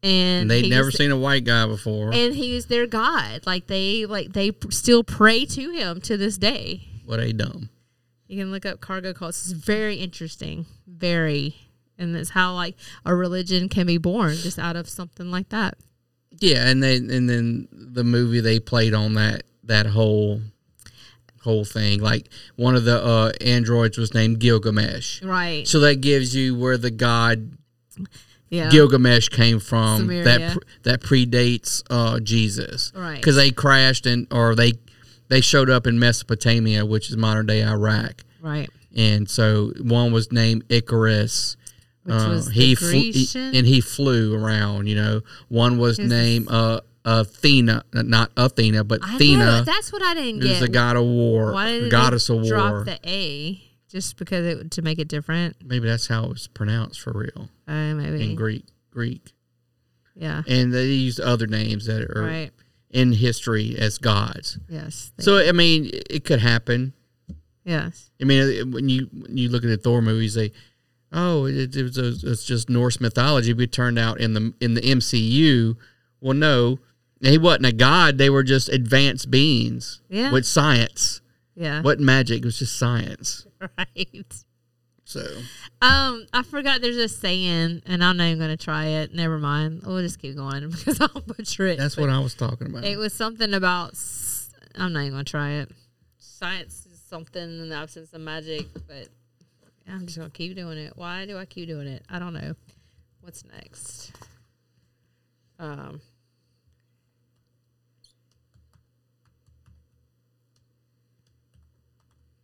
and 0.03 0.43
And 0.43 0.51
they'd 0.51 0.69
never 0.71 0.87
was- 0.87 0.97
seen 0.97 1.11
a 1.11 1.17
white 1.17 1.45
guy 1.45 1.67
before. 1.67 2.13
and 2.13 2.35
he 2.35 2.55
was 2.55 2.67
their 2.67 2.87
god. 2.87 3.47
Like 3.47 3.67
they 3.67 4.07
like 4.07 4.33
they 4.33 4.53
still 4.71 5.03
pray 5.03 5.45
to 5.47 5.71
him 5.71 6.01
to 6.03 6.17
this 6.17 6.39
day. 6.39 6.87
what 7.05 7.19
a 7.21 7.33
dumb. 7.33 7.71
You 8.29 8.39
can 8.39 8.53
look 8.53 8.65
up 8.65 8.81
cargo 8.81 9.13
cults. 9.13 9.43
It's 9.43 9.51
very 9.53 9.97
interesting, 9.97 10.67
very, 10.87 11.57
and 11.99 12.15
it's 12.15 12.31
how 12.31 12.55
like 12.55 12.77
a 13.05 13.13
religion 13.15 13.69
can 13.69 13.87
be 13.89 13.99
born 13.99 14.37
just 14.37 14.57
out 14.59 14.77
of 14.77 14.89
something 14.89 15.31
like 15.33 15.49
that. 15.49 15.77
Yeah, 16.41 16.67
and 16.69 16.83
then 16.83 17.11
and 17.11 17.29
then 17.29 17.69
the 17.73 18.05
movie 18.05 18.41
they 18.41 18.59
played 18.61 18.95
on 18.95 19.15
that 19.15 19.43
that 19.65 19.87
whole 19.87 20.41
whole 21.43 21.65
thing. 21.65 22.01
Like 22.01 22.29
one 22.57 22.75
of 22.75 22.85
the 22.85 23.03
uh, 23.03 23.33
androids 23.41 23.97
was 23.99 24.15
named 24.15 24.41
Gilgamesh. 24.41 25.23
Right. 25.23 25.67
So 25.67 25.81
that 25.81 26.01
gives 26.01 26.35
you 26.35 26.55
where 26.57 26.77
the 26.79 26.91
god 26.91 27.53
Yeah. 28.49 28.71
Gilgamesh 28.71 29.29
came 29.29 29.61
from. 29.61 30.09
Sumeria. 30.09 30.25
That 30.25 30.53
pre- 30.53 30.63
that 30.83 31.01
predates 31.03 31.83
uh, 31.91 32.21
Jesus. 32.21 32.93
Right. 32.95 33.17
Because 33.17 33.37
they 33.37 33.51
crashed 33.51 34.07
and 34.07 34.27
or 34.31 34.55
they 34.55 34.73
they 35.29 35.41
showed 35.41 35.71
up 35.71 35.87
in 35.87 35.99
Mesopotamia, 35.99 36.85
which 36.85 37.11
is 37.11 37.17
modern 37.17 37.47
day 37.47 37.63
Iraq. 37.63 38.23
Right. 38.41 38.69
And 38.97 39.31
so 39.31 39.73
one 39.81 40.13
was 40.13 40.33
named 40.33 40.65
Icarus. 40.69 41.57
Which 42.05 42.15
Uh, 42.15 42.29
was 42.31 42.49
he 42.51 42.75
flew, 42.75 43.13
Grecian? 43.13 43.55
and 43.55 43.67
he 43.67 43.81
flew 43.81 44.35
around. 44.35 44.87
You 44.89 44.97
know, 44.97 45.21
one 45.49 45.77
was 45.79 45.99
Who's 45.99 46.09
named 46.09 46.49
uh, 46.51 46.81
Athena, 47.05 47.85
not 47.93 48.31
Athena, 48.37 48.85
but 48.85 49.01
I 49.03 49.17
Athena. 49.17 49.45
know, 49.45 49.65
that's 49.65 49.93
what 49.93 50.03
I 50.03 50.15
didn't 50.15 50.41
get. 50.41 50.61
the 50.61 50.69
god 50.69 50.97
of 50.97 51.05
war, 51.05 51.53
Why 51.53 51.71
did 51.73 51.91
goddess 51.91 52.29
of 52.31 52.37
war. 52.41 52.49
drop 52.51 52.85
the 52.87 52.99
A 53.07 53.61
just 53.91 54.17
because 54.17 54.47
it 54.47 54.71
to 54.73 54.83
make 54.83 54.99
it 54.99 55.09
different? 55.09 55.57
Maybe 55.65 55.89
that's 55.89 56.07
how 56.09 56.25
it 56.25 56.29
was 56.31 56.47
pronounced 56.49 57.01
for 57.01 57.13
real 57.13 57.49
Uh, 57.69 57.95
maybe 57.95 58.23
in 58.31 58.35
Greek. 58.35 58.65
Greek. 58.91 59.33
Yeah. 60.15 60.43
And 60.49 60.73
they 60.73 60.87
used 60.87 61.21
other 61.21 61.47
names 61.47 61.87
that 61.87 62.03
are 62.03 62.23
Right. 62.23 62.51
in 62.91 63.13
history 63.13 63.77
as 63.79 63.99
gods. 63.99 64.59
Yes, 64.69 65.13
So 65.21 65.39
I 65.39 65.53
mean, 65.53 65.91
it 66.11 66.25
could 66.25 66.41
happen. 66.41 66.93
Yes. 67.65 68.11
I 68.21 68.25
mean, 68.25 68.73
when 68.73 68.89
you 68.89 69.09
when 69.13 69.37
you 69.37 69.49
look 69.49 69.65
at 69.65 69.69
the 69.69 69.77
Thor 69.77 70.03
movies, 70.03 70.35
they, 70.35 70.51
oh, 71.13 71.47
it, 71.47 71.75
it 71.77 71.83
was 71.83 71.99
a, 71.99 72.09
it's 72.31 72.45
just 72.45 72.69
Norse 72.71 73.01
mythology. 73.01 73.53
We 73.53 73.67
turned 73.67 73.99
out 73.99 74.21
in 74.21 74.35
the 74.35 74.55
in 74.61 74.75
the 74.75 74.81
MCU, 74.83 75.77
well, 76.21 76.35
no, 76.35 76.79
he 77.21 77.39
wasn't 77.39 77.67
a 77.67 77.73
god. 77.73 78.19
They 78.19 78.31
were 78.31 78.43
just 78.43 78.69
advanced 78.69 79.31
beings. 79.31 80.01
Yeah. 80.09 80.33
With 80.33 80.47
science. 80.47 81.21
Yeah. 81.55 81.83
What 81.83 82.01
magic? 82.01 82.39
It 82.39 82.45
was 82.45 82.59
just 82.59 82.79
science. 82.79 83.47
Right. 83.77 84.33
So 85.05 85.21
Um, 85.83 86.27
I 86.33 86.43
forgot 86.45 86.81
there's 86.81 86.97
a 86.97 87.09
saying, 87.09 87.83
and 87.85 88.03
I'm 88.03 88.17
not 88.17 88.25
even 88.29 88.39
gonna 88.39 88.57
try 88.57 88.87
it. 88.87 89.13
Never 89.15 89.39
mind. 89.39 89.83
We'll 89.85 90.01
just 90.01 90.19
keep 90.19 90.35
going 90.37 90.71
because 90.71 90.99
I'll 90.99 91.09
butcher 91.27 91.67
it. 91.67 91.77
that's 91.79 91.97
but 91.97 92.03
what 92.03 92.11
I 92.11 92.21
was 92.21 92.35
talking 92.35 92.69
about. 92.69 92.85
It 92.85 92.97
was 92.97 93.13
something 93.13 93.53
about. 93.53 93.99
I'm 94.77 94.93
not 94.95 95.01
even 95.01 95.13
gonna 95.13 95.25
try 95.25 95.51
it. 95.55 95.71
Science 96.17 96.87
is 96.91 96.99
something 97.07 97.43
in 97.43 97.69
the 97.69 97.75
absence 97.77 98.15
of 98.15 98.21
magic, 98.23 98.69
but 98.87 99.09
I'm 99.91 100.07
just 100.07 100.19
gonna 100.19 100.31
keep 100.31 100.55
doing 100.57 100.79
it. 100.79 100.93
Why 100.97 101.27
do 101.27 101.37
I 101.37 101.45
keep 101.45 101.69
doing 101.69 101.87
it? 101.87 102.05
I 102.09 102.19
don't 102.19 102.35
know. 102.35 102.55
What's 103.21 103.45
next? 103.45 104.13
Um. 105.59 106.01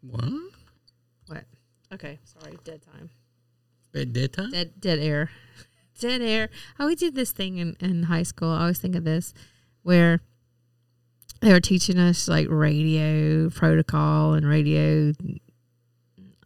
What? 0.03 0.25
What? 1.27 1.45
Okay, 1.93 2.19
sorry. 2.25 2.59
Dead 2.65 2.83
time. 2.83 3.11
At 3.95 4.13
dead 4.13 4.33
time? 4.33 4.51
Dead 4.51 4.81
dead 4.81 4.99
air. 4.99 5.31
Dead 5.99 6.21
air. 6.21 6.51
Oh, 6.79 6.89
we 6.89 6.95
did 6.95 7.15
this 7.15 7.33
thing 7.33 7.57
in, 7.57 7.75
in 7.81 8.03
high 8.03 8.23
school. 8.23 8.51
I 8.51 8.61
always 8.61 8.79
think 8.79 8.95
of 8.95 9.05
this 9.05 9.33
where 9.83 10.21
they 11.41 11.51
were 11.51 11.61
teaching 11.61 11.99
us 11.99 12.29
like 12.29 12.47
radio 12.51 13.49
protocol 13.49 14.35
and 14.35 14.47
radio 14.47 15.15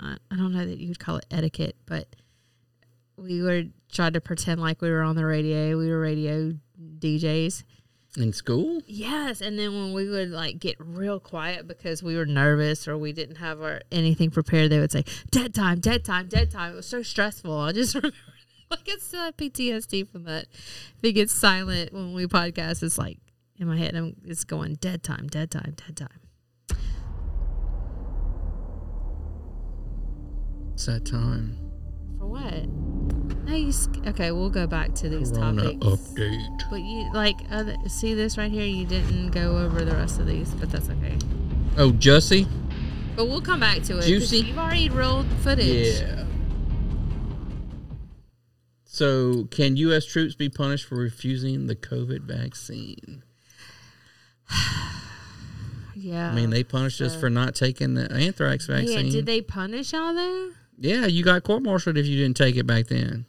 I, 0.00 0.36
don't 0.36 0.52
know 0.52 0.64
that 0.64 0.78
you 0.78 0.88
would 0.88 0.98
call 0.98 1.16
it 1.16 1.26
etiquette, 1.30 1.76
but 1.86 2.08
we 3.16 3.42
were 3.42 3.64
trying 3.92 4.14
to 4.14 4.20
pretend 4.20 4.60
like 4.60 4.80
we 4.80 4.90
were 4.90 5.02
on 5.02 5.16
the 5.16 5.26
radio. 5.26 5.76
We 5.76 5.90
were 5.90 6.00
radio 6.00 6.54
DJs. 6.98 7.64
In 8.16 8.32
school? 8.32 8.82
Yes, 8.86 9.40
and 9.40 9.56
then 9.56 9.72
when 9.72 9.92
we 9.92 10.08
would 10.08 10.30
like 10.30 10.58
get 10.58 10.74
real 10.80 11.20
quiet 11.20 11.68
because 11.68 12.02
we 12.02 12.16
were 12.16 12.26
nervous 12.26 12.88
or 12.88 12.98
we 12.98 13.12
didn't 13.12 13.36
have 13.36 13.62
our 13.62 13.82
anything 13.92 14.32
prepared, 14.32 14.72
they 14.72 14.80
would 14.80 14.90
say 14.90 15.04
"dead 15.30 15.54
time, 15.54 15.78
dead 15.78 16.04
time, 16.04 16.26
dead 16.26 16.50
time." 16.50 16.72
It 16.72 16.76
was 16.76 16.86
so 16.86 17.02
stressful. 17.02 17.56
I 17.56 17.70
just 17.70 17.94
remember, 17.96 18.16
like, 18.68 18.88
I 18.88 18.96
still 18.98 19.22
have 19.22 19.36
PTSD 19.36 20.08
from 20.10 20.24
that. 20.24 20.46
If 20.52 21.04
it 21.04 21.12
gets 21.12 21.32
silent 21.32 21.92
when 21.92 22.12
we 22.12 22.26
podcast, 22.26 22.82
it's 22.82 22.98
like 22.98 23.18
in 23.60 23.68
my 23.68 23.76
head, 23.76 23.94
I'm 23.94 24.16
it's 24.24 24.42
going 24.42 24.74
dead 24.74 25.04
time, 25.04 25.28
dead 25.28 25.52
time, 25.52 25.76
dead 25.76 25.96
time. 25.96 26.29
It's 30.80 30.86
that 30.86 31.04
time. 31.04 31.58
For 32.18 32.24
what? 32.26 32.66
No, 33.46 33.54
you. 33.54 33.70
sk- 33.70 33.98
Okay, 34.06 34.30
we'll 34.32 34.48
go 34.48 34.66
back 34.66 34.94
to 34.94 35.10
these 35.10 35.30
Corona 35.30 35.74
topics. 35.74 35.84
update. 35.84 36.70
But 36.70 36.80
you 36.80 37.12
like 37.12 37.36
other, 37.50 37.76
see 37.86 38.14
this 38.14 38.38
right 38.38 38.50
here. 38.50 38.64
You 38.64 38.86
didn't 38.86 39.28
go 39.32 39.58
over 39.58 39.84
the 39.84 39.94
rest 39.94 40.20
of 40.20 40.26
these, 40.26 40.48
but 40.54 40.70
that's 40.70 40.88
okay. 40.88 41.18
Oh, 41.76 41.90
Jussie? 41.92 42.48
But 43.14 43.26
we'll 43.26 43.42
come 43.42 43.60
back 43.60 43.82
to 43.82 43.92
it. 43.92 43.96
'cause 43.96 44.06
Juicy? 44.06 44.38
You've 44.38 44.56
already 44.56 44.88
rolled 44.88 45.28
the 45.28 45.36
footage. 45.36 46.00
Yeah. 46.00 46.24
So, 48.84 49.44
can 49.50 49.76
U.S. 49.76 50.06
troops 50.06 50.34
be 50.34 50.48
punished 50.48 50.86
for 50.86 50.94
refusing 50.94 51.66
the 51.66 51.76
COVID 51.76 52.22
vaccine? 52.22 53.22
Yeah. 55.94 56.30
I 56.30 56.34
mean, 56.34 56.48
they 56.48 56.64
punished 56.64 57.02
us 57.02 57.14
for 57.14 57.28
not 57.28 57.54
taking 57.54 57.92
the 57.92 58.10
anthrax 58.10 58.66
vaccine. 58.66 59.04
Yeah, 59.08 59.12
did 59.12 59.26
they 59.26 59.42
punish 59.42 59.92
y'all 59.92 60.14
though? 60.14 60.52
Yeah, 60.80 61.06
you 61.06 61.22
got 61.22 61.44
court-martialed 61.44 61.98
if 61.98 62.06
you 62.06 62.16
didn't 62.16 62.38
take 62.38 62.56
it 62.56 62.66
back 62.66 62.86
then. 62.86 63.26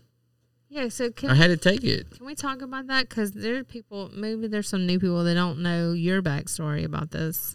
Yeah. 0.70 0.88
So 0.88 1.12
can 1.12 1.30
I 1.30 1.36
had 1.36 1.47
to 1.47 1.58
take 1.58 1.84
it. 1.84 2.10
Can 2.12 2.26
we 2.26 2.34
talk 2.34 2.62
about 2.62 2.88
that? 2.88 3.10
Because 3.10 3.34
there 3.34 3.58
are 3.58 3.64
people. 3.66 4.10
Maybe 4.14 4.47
there's 4.47 4.70
some 4.70 4.88
new 4.88 4.99
people 4.99 5.24
that 5.26 5.34
don't 5.34 5.60
know 5.60 5.91
your 5.91 6.22
backstory 6.22 6.86
about 6.86 7.12
this. 7.12 7.54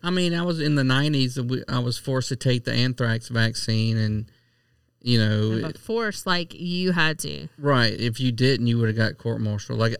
I 0.00 0.10
mean, 0.10 0.32
I 0.32 0.42
was 0.42 0.60
in 0.60 0.76
the 0.76 0.82
'90s. 0.84 1.36
and 1.36 1.64
I 1.68 1.80
was 1.80 1.98
forced 1.98 2.28
to 2.28 2.36
take 2.36 2.64
the 2.64 2.72
anthrax 2.72 3.28
vaccine, 3.28 3.96
and 3.96 4.30
you 5.02 5.18
know, 5.18 5.52
And 5.52 5.62
But 5.62 5.78
force, 5.78 6.24
like 6.24 6.54
you 6.54 6.92
had 6.92 7.18
to. 7.20 7.48
Right. 7.58 7.98
If 7.98 8.20
you 8.20 8.30
didn't, 8.30 8.68
you 8.68 8.78
would 8.78 8.88
have 8.88 8.96
got 8.96 9.18
court 9.18 9.40
martial. 9.40 9.76
Like 9.76 9.96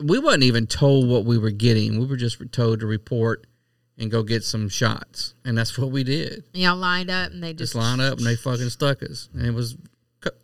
we 0.00 0.18
wasn't 0.18 0.42
even 0.42 0.66
told 0.66 1.08
what 1.08 1.24
we 1.24 1.38
were 1.38 1.52
getting. 1.52 2.00
We 2.00 2.06
were 2.06 2.16
just 2.16 2.42
told 2.50 2.80
to 2.80 2.86
report 2.86 3.46
and 3.98 4.10
go 4.10 4.22
get 4.22 4.42
some 4.44 4.68
shots, 4.68 5.34
and 5.44 5.56
that's 5.56 5.76
what 5.78 5.90
we 5.90 6.02
did. 6.04 6.44
Y'all 6.54 6.76
lined 6.76 7.10
up 7.10 7.30
and 7.30 7.42
they 7.42 7.52
Just 7.52 7.72
just, 7.72 7.74
line 7.74 8.00
up 8.00 8.18
and 8.18 8.26
they 8.26 8.36
fucking 8.36 8.70
stuck 8.70 9.02
us, 9.02 9.28
and 9.34 9.46
it 9.46 9.52
was 9.52 9.76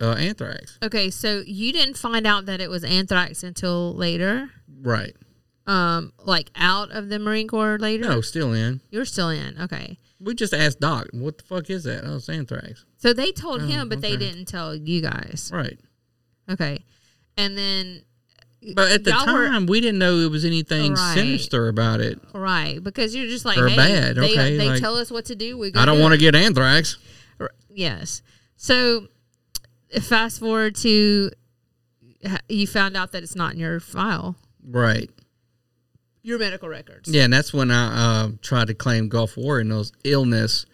uh, 0.01 0.11
anthrax. 0.13 0.77
Okay, 0.83 1.09
so 1.09 1.43
you 1.45 1.71
didn't 1.73 1.97
find 1.97 2.27
out 2.27 2.45
that 2.45 2.61
it 2.61 2.69
was 2.69 2.83
anthrax 2.83 3.43
until 3.43 3.93
later. 3.95 4.49
Right. 4.81 5.15
Um, 5.67 6.13
like 6.25 6.49
out 6.55 6.91
of 6.91 7.09
the 7.09 7.19
Marine 7.19 7.47
Corps 7.47 7.77
later. 7.77 8.05
No, 8.05 8.21
still 8.21 8.53
in. 8.53 8.81
You're 8.89 9.05
still 9.05 9.29
in. 9.29 9.59
Okay. 9.61 9.97
We 10.19 10.33
just 10.33 10.53
asked 10.53 10.79
Doc, 10.79 11.07
"What 11.11 11.37
the 11.37 11.43
fuck 11.43 11.69
is 11.69 11.83
that?" 11.85 12.03
Oh, 12.05 12.15
it's 12.17 12.27
anthrax. 12.27 12.85
So 12.97 13.13
they 13.13 13.31
told 13.31 13.61
Oh, 13.61 13.65
him, 13.65 13.87
but 13.87 14.01
they 14.01 14.17
didn't 14.17 14.45
tell 14.45 14.75
you 14.75 15.01
guys. 15.01 15.49
Right. 15.53 15.79
Okay. 16.49 16.83
And 17.37 17.57
then 17.57 18.01
But 18.75 18.91
at 18.91 19.03
the 19.05 19.11
y'all 19.11 19.33
were- 19.33 19.47
time, 19.47 19.67
we 19.67 19.79
didn't 19.79 19.99
know 19.99 20.17
it 20.19 20.29
was 20.31 20.43
anything 20.43 20.93
Right. 20.93 21.13
sinister 21.15 21.67
about 21.69 22.01
it. 22.01 22.19
Right, 22.33 22.83
because 22.83 23.15
you're 23.15 23.27
just 23.27 23.45
like, 23.45 23.57
Or 23.57 23.67
hey, 23.69 23.75
bad, 23.75 24.15
they, 24.17 24.31
okay, 24.33 24.57
they 24.57 24.67
like, 24.69 24.81
tell 24.81 24.97
us 24.97 25.09
what 25.09 25.25
to 25.25 25.35
do. 25.35 25.57
We 25.57 25.71
go 25.71 25.79
I 25.79 25.85
don't 25.85 25.95
do 25.97 26.01
want 26.03 26.11
to 26.13 26.17
get 26.17 26.35
anthrax. 26.35 26.97
Yes. 27.73 28.21
So, 28.57 29.07
fast 30.01 30.39
forward 30.39 30.75
to 30.77 31.31
you 32.49 32.67
found 32.67 32.97
out 32.97 33.13
that 33.13 33.23
it's 33.23 33.35
not 33.35 33.53
in 33.53 33.59
your 33.59 33.79
file, 33.79 34.35
Right. 34.67 35.09
your 36.21 36.37
medical 36.37 36.67
records. 36.67 37.09
Yeah, 37.09 37.23
and 37.23 37.31
that's 37.33 37.53
when 37.53 37.71
I 37.71 38.23
uh, 38.25 38.29
tried 38.41 38.67
to 38.67 38.73
claim 38.73 39.07
Gulf 39.07 39.37
War 39.37 39.59
and 39.59 39.71
those 39.71 39.93
illness, 40.03 40.65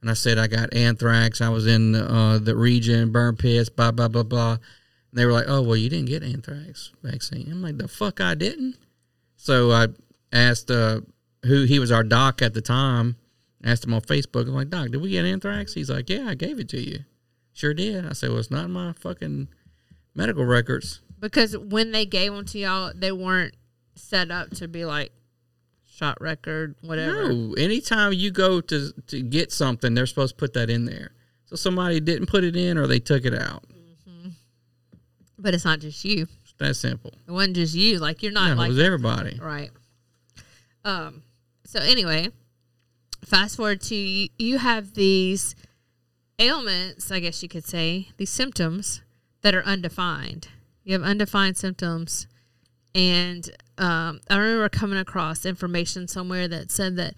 and 0.00 0.08
I 0.10 0.14
said 0.14 0.38
I 0.38 0.46
got 0.46 0.72
anthrax. 0.72 1.42
I 1.42 1.50
was 1.50 1.66
in 1.66 1.94
uh, 1.94 2.38
the 2.38 2.56
region, 2.56 3.12
burn 3.12 3.36
pits, 3.36 3.68
blah 3.68 3.90
blah 3.90 4.08
blah 4.08 4.22
blah. 4.22 4.56
And 5.16 5.22
they 5.22 5.24
were 5.24 5.32
like, 5.32 5.46
"Oh, 5.48 5.62
well, 5.62 5.76
you 5.76 5.88
didn't 5.88 6.08
get 6.08 6.22
anthrax 6.22 6.92
vaccine." 7.02 7.48
I'm 7.50 7.62
like, 7.62 7.78
"The 7.78 7.88
fuck, 7.88 8.20
I 8.20 8.34
didn't." 8.34 8.76
So 9.36 9.72
I 9.72 9.88
asked 10.30 10.70
uh, 10.70 11.00
who 11.46 11.64
he 11.64 11.78
was 11.78 11.90
our 11.90 12.04
doc 12.04 12.42
at 12.42 12.52
the 12.52 12.60
time. 12.60 13.16
Asked 13.64 13.86
him 13.86 13.94
on 13.94 14.02
Facebook. 14.02 14.42
I'm 14.42 14.54
like, 14.54 14.68
"Doc, 14.68 14.90
did 14.90 15.00
we 15.00 15.08
get 15.08 15.24
anthrax?" 15.24 15.72
He's 15.72 15.88
like, 15.88 16.10
"Yeah, 16.10 16.26
I 16.28 16.34
gave 16.34 16.60
it 16.60 16.68
to 16.68 16.78
you." 16.78 16.98
Sure 17.54 17.72
did. 17.72 18.04
I 18.04 18.12
said, 18.12 18.28
"Well, 18.28 18.40
it's 18.40 18.50
not 18.50 18.66
in 18.66 18.72
my 18.72 18.92
fucking 18.92 19.48
medical 20.14 20.44
records." 20.44 21.00
Because 21.18 21.56
when 21.56 21.92
they 21.92 22.04
gave 22.04 22.34
them 22.34 22.44
to 22.44 22.58
y'all, 22.58 22.92
they 22.94 23.10
weren't 23.10 23.54
set 23.94 24.30
up 24.30 24.50
to 24.56 24.68
be 24.68 24.84
like 24.84 25.12
shot 25.86 26.20
record, 26.20 26.74
whatever. 26.82 27.32
No, 27.32 27.54
anytime 27.54 28.12
you 28.12 28.30
go 28.30 28.60
to 28.60 28.92
to 29.06 29.22
get 29.22 29.50
something, 29.50 29.94
they're 29.94 30.04
supposed 30.04 30.34
to 30.34 30.38
put 30.38 30.52
that 30.52 30.68
in 30.68 30.84
there. 30.84 31.12
So 31.46 31.56
somebody 31.56 32.00
didn't 32.00 32.26
put 32.26 32.44
it 32.44 32.54
in, 32.54 32.76
or 32.76 32.86
they 32.86 32.98
took 32.98 33.24
it 33.24 33.32
out. 33.32 33.64
But 35.38 35.54
it's 35.54 35.64
not 35.64 35.80
just 35.80 36.04
you. 36.04 36.26
It's 36.42 36.54
that 36.58 36.74
simple. 36.74 37.12
It 37.26 37.30
wasn't 37.30 37.56
just 37.56 37.74
you. 37.74 37.98
Like 37.98 38.22
you're 38.22 38.32
not 38.32 38.56
No, 38.56 38.62
it 38.62 38.68
was 38.68 38.78
everybody. 38.78 39.38
Right. 39.40 39.70
Um. 40.84 41.22
So 41.64 41.80
anyway, 41.80 42.30
fast 43.24 43.56
forward 43.56 43.80
to 43.82 43.94
you, 43.94 44.28
you 44.38 44.58
have 44.58 44.94
these 44.94 45.54
ailments, 46.38 47.10
I 47.10 47.20
guess 47.20 47.42
you 47.42 47.48
could 47.48 47.64
say, 47.64 48.08
these 48.16 48.30
symptoms 48.30 49.02
that 49.42 49.54
are 49.54 49.64
undefined. 49.64 50.48
You 50.84 50.92
have 50.92 51.02
undefined 51.02 51.56
symptoms, 51.56 52.28
and 52.94 53.50
um, 53.78 54.20
I 54.30 54.36
remember 54.36 54.68
coming 54.68 54.98
across 54.98 55.44
information 55.44 56.06
somewhere 56.08 56.46
that 56.48 56.70
said 56.70 56.96
that 56.96 57.14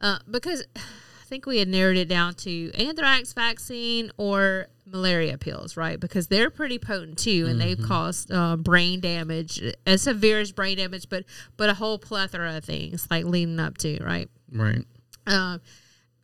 uh, 0.00 0.18
because 0.30 0.64
I 0.76 1.24
think 1.26 1.46
we 1.46 1.58
had 1.58 1.68
narrowed 1.68 1.96
it 1.96 2.08
down 2.08 2.34
to 2.34 2.72
anthrax 2.74 3.32
vaccine 3.32 4.10
or 4.16 4.66
malaria 4.84 5.38
pills, 5.38 5.76
right? 5.76 5.98
Because 5.98 6.26
they're 6.26 6.50
pretty 6.50 6.78
potent 6.78 7.18
too, 7.18 7.46
and 7.48 7.60
they've 7.60 7.78
Mhm. 7.78 7.86
caused 7.86 8.32
uh, 8.32 8.56
brain 8.56 9.00
damage, 9.00 9.62
as 9.86 10.02
severe 10.02 10.40
as 10.40 10.52
brain 10.52 10.76
damage, 10.76 11.08
but 11.08 11.24
but 11.56 11.68
a 11.70 11.74
whole 11.74 11.98
plethora 11.98 12.56
of 12.56 12.64
things 12.64 13.06
like 13.10 13.24
leading 13.24 13.60
up 13.60 13.78
to, 13.78 14.02
right? 14.02 14.28
Right. 14.50 14.84
Um, 15.26 15.60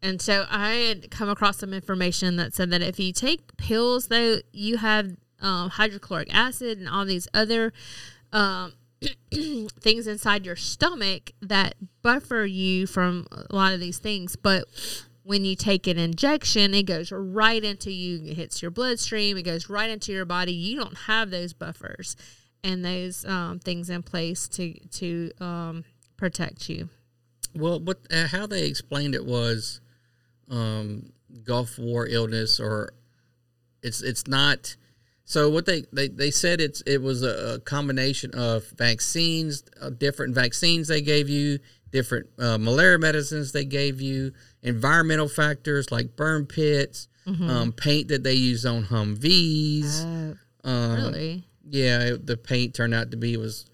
and 0.02 0.20
so 0.20 0.47
I 0.51 0.72
had 0.74 1.10
come 1.10 1.28
across 1.28 1.59
some 1.59 1.72
information 1.72 2.36
that 2.36 2.55
said 2.55 2.70
that 2.70 2.82
if 2.82 2.98
you 3.01 3.12
take 3.12 3.56
pills, 3.56 4.09
though, 4.09 4.39
you 4.52 4.76
have 4.78 5.16
um, 5.40 5.70
hydrochloric 5.70 6.32
acid 6.35 6.78
and 6.78 6.89
all 6.89 7.05
these 7.05 7.28
other 7.32 7.72
um, 8.32 8.72
things 9.80 10.06
inside 10.06 10.44
your 10.44 10.56
stomach 10.56 11.30
that 11.40 11.74
buffer 12.02 12.44
you 12.44 12.86
from 12.86 13.26
a 13.30 13.55
lot 13.55 13.72
of 13.72 13.80
these 13.80 13.98
things. 13.98 14.35
But 14.36 14.64
when 15.28 15.44
you 15.44 15.55
take 15.55 15.86
an 15.86 15.98
injection, 15.98 16.72
it 16.72 16.84
goes 16.84 17.12
right 17.12 17.62
into 17.62 17.92
you, 17.92 18.24
it 18.24 18.34
hits 18.34 18.62
your 18.62 18.70
bloodstream, 18.70 19.36
it 19.36 19.42
goes 19.42 19.68
right 19.68 19.90
into 19.90 20.10
your 20.10 20.24
body. 20.24 20.52
You 20.52 20.78
don't 20.80 20.96
have 20.96 21.30
those 21.30 21.52
buffers 21.52 22.16
and 22.64 22.82
those 22.82 23.26
um, 23.26 23.59
things 23.59 23.90
in 23.90 24.02
place 24.02 24.48
to 24.48 24.72
to 24.72 25.30
um, 25.38 25.84
protect 26.16 26.70
you. 26.70 26.88
Well, 27.55 27.78
what 27.78 27.98
uh, 28.10 28.28
how 28.28 28.46
they 28.46 28.64
explained 28.64 29.14
it 29.14 29.26
was 29.26 29.82
um, 30.50 31.12
Gulf 31.44 31.78
War 31.78 32.06
illness, 32.06 32.59
or 32.59 32.94
it's 33.82 34.00
it's 34.00 34.26
not. 34.26 34.76
So 35.26 35.50
what 35.50 35.66
they, 35.66 35.84
they, 35.92 36.09
they 36.09 36.30
said 36.30 36.59
it's 36.59 36.80
it 36.86 37.02
was 37.02 37.22
a, 37.22 37.60
combination 37.66 38.30
of 38.32 38.66
vaccines, 38.78 39.62
uh, 39.78 39.90
different 39.90 40.34
vaccines 40.34 40.88
they 40.88 41.02
gave 41.02 41.28
you, 41.28 41.59
different 41.92 42.28
uh, 42.38 42.56
malaria 42.56 42.98
medicines 42.98 43.52
they 43.52 43.66
gave 43.66 44.00
you, 44.00 44.32
environmental 44.62 45.28
factors 45.28 45.90
like 45.93 46.16
burn 46.16 46.47
pits, 46.47 47.09
Mhm. 47.26 47.48
um, 47.48 47.72
paint 47.72 48.09
that 48.09 48.24
they 48.24 48.35
use 48.35 48.64
on 48.66 48.85
Humvees. 48.86 50.36
um, 50.64 50.94
really? 50.94 51.44
Yeah, 51.70 52.01
it- 52.14 52.26
the 52.26 52.36
paint 52.36 52.74
turned 52.74 52.94
out 52.94 53.10
to 53.12 53.16
be 53.16 53.36
was 53.36 53.64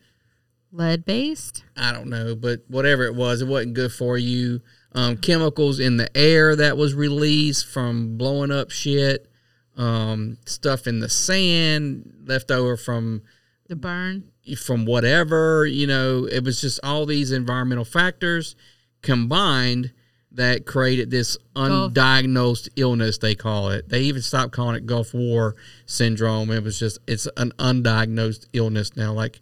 Lead 0.72 1.04
based? 1.04 1.62
I 1.76 1.92
don't 1.92 2.08
know, 2.08 2.34
but 2.34 2.64
whatever 2.66 3.04
it 3.04 3.14
was, 3.14 3.40
it 3.42 3.46
wasn't 3.48 3.74
good 3.74 3.92
for 3.92 4.18
you. 4.18 4.60
um, 4.96 5.16
chemicals 5.16 5.80
in 5.80 5.96
the 5.96 6.16
air 6.16 6.54
that 6.54 6.76
was 6.76 6.94
released 6.94 7.66
from 7.66 8.16
blowing 8.16 8.52
up 8.52 8.70
shit, 8.70 9.28
um, 9.76 10.38
stuff 10.46 10.86
in 10.86 11.00
the 11.00 11.08
sand 11.08 12.12
left 12.26 12.48
over 12.52 12.76
from 12.76 13.22
The 13.68 13.74
burn. 13.74 14.22
from 14.56 14.84
whatever, 14.84 15.66
you 15.66 15.88
know, 15.88 16.26
it 16.30 16.44
was 16.44 16.60
just 16.60 16.78
all 16.84 17.06
these 17.06 17.32
environmental 17.32 17.84
factors 17.84 18.54
combined 19.02 19.90
that 20.34 20.66
created 20.66 21.10
this 21.10 21.36
undiagnosed 21.56 22.68
illness 22.76 23.18
they 23.18 23.34
call 23.34 23.70
it. 23.70 23.88
They 23.88 24.00
even 24.02 24.22
stopped 24.22 24.52
calling 24.52 24.76
it 24.76 24.86
Gulf 24.86 25.14
War 25.14 25.54
syndrome. 25.86 26.50
It 26.50 26.62
was 26.62 26.78
just 26.78 26.98
it's 27.06 27.28
an 27.36 27.52
undiagnosed 27.58 28.46
illness 28.52 28.96
now 28.96 29.12
like 29.12 29.40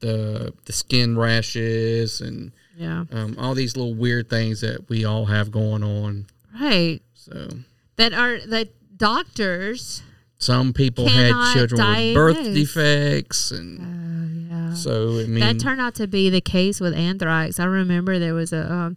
the 0.00 0.52
the 0.64 0.72
skin 0.72 1.16
rashes 1.16 2.20
and 2.20 2.52
Yeah. 2.76 3.04
um, 3.12 3.36
all 3.38 3.54
these 3.54 3.76
little 3.76 3.94
weird 3.94 4.28
things 4.30 4.60
that 4.62 4.88
we 4.88 5.04
all 5.04 5.26
have 5.26 5.50
going 5.50 5.82
on. 5.84 6.26
Right. 6.60 7.00
So 7.14 7.48
That 7.96 8.12
are 8.12 8.38
that 8.46 8.68
doctors. 8.96 10.02
some 10.38 10.72
people 10.72 11.08
had 11.08 11.54
children 11.54 11.80
with 11.86 12.14
birth 12.14 12.42
defects 12.54 13.50
and 13.52 14.50
yeah. 14.50 14.74
so 14.74 15.20
I 15.20 15.26
mean 15.26 15.40
that 15.40 15.60
turned 15.60 15.80
out 15.80 15.94
to 15.96 16.06
be 16.08 16.30
the 16.30 16.40
case 16.40 16.80
with 16.80 16.94
anthrax. 16.94 17.60
I 17.60 17.64
remember 17.66 18.18
there 18.18 18.34
was 18.34 18.52
a 18.52 18.70
um, 18.72 18.96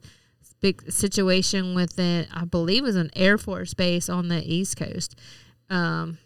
big 0.74 0.92
situation 0.92 1.76
with 1.76 2.00
it. 2.00 2.28
I 2.34 2.46
believe 2.46 2.80
it 2.84 2.88
was 2.88 2.96
an 2.96 3.12
Air 3.16 3.38
Force 3.38 3.74
base 3.76 4.10
on 4.10 4.30
the 4.30 4.42
East 4.44 4.78
Coast. 4.78 5.16
Um, 5.70 6.18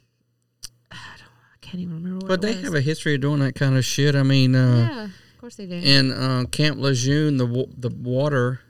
I, 0.92 0.96
don't, 1.18 1.28
I 1.28 1.58
can't 1.60 1.82
even 1.82 1.96
remember. 1.96 2.20
What 2.26 2.28
But 2.28 2.42
they 2.42 2.54
was. 2.56 2.64
have 2.64 2.76
a 2.76 2.82
history 2.82 3.16
of 3.16 3.22
doing 3.22 3.40
that 3.40 3.56
kind 3.56 3.76
of 3.76 3.84
shit. 3.84 4.16
I 4.16 4.24
mean, 4.24 4.56
uh, 4.56 4.88
yeah, 4.90 5.04
of 5.06 5.12
course 5.42 5.56
they 5.56 5.66
do. 5.66 5.74
in 5.76 6.12
uh, 6.14 6.46
Camp 6.52 6.80
Lejeune, 6.80 7.36
the 7.38 7.66
the 7.78 7.90
water 7.90 8.62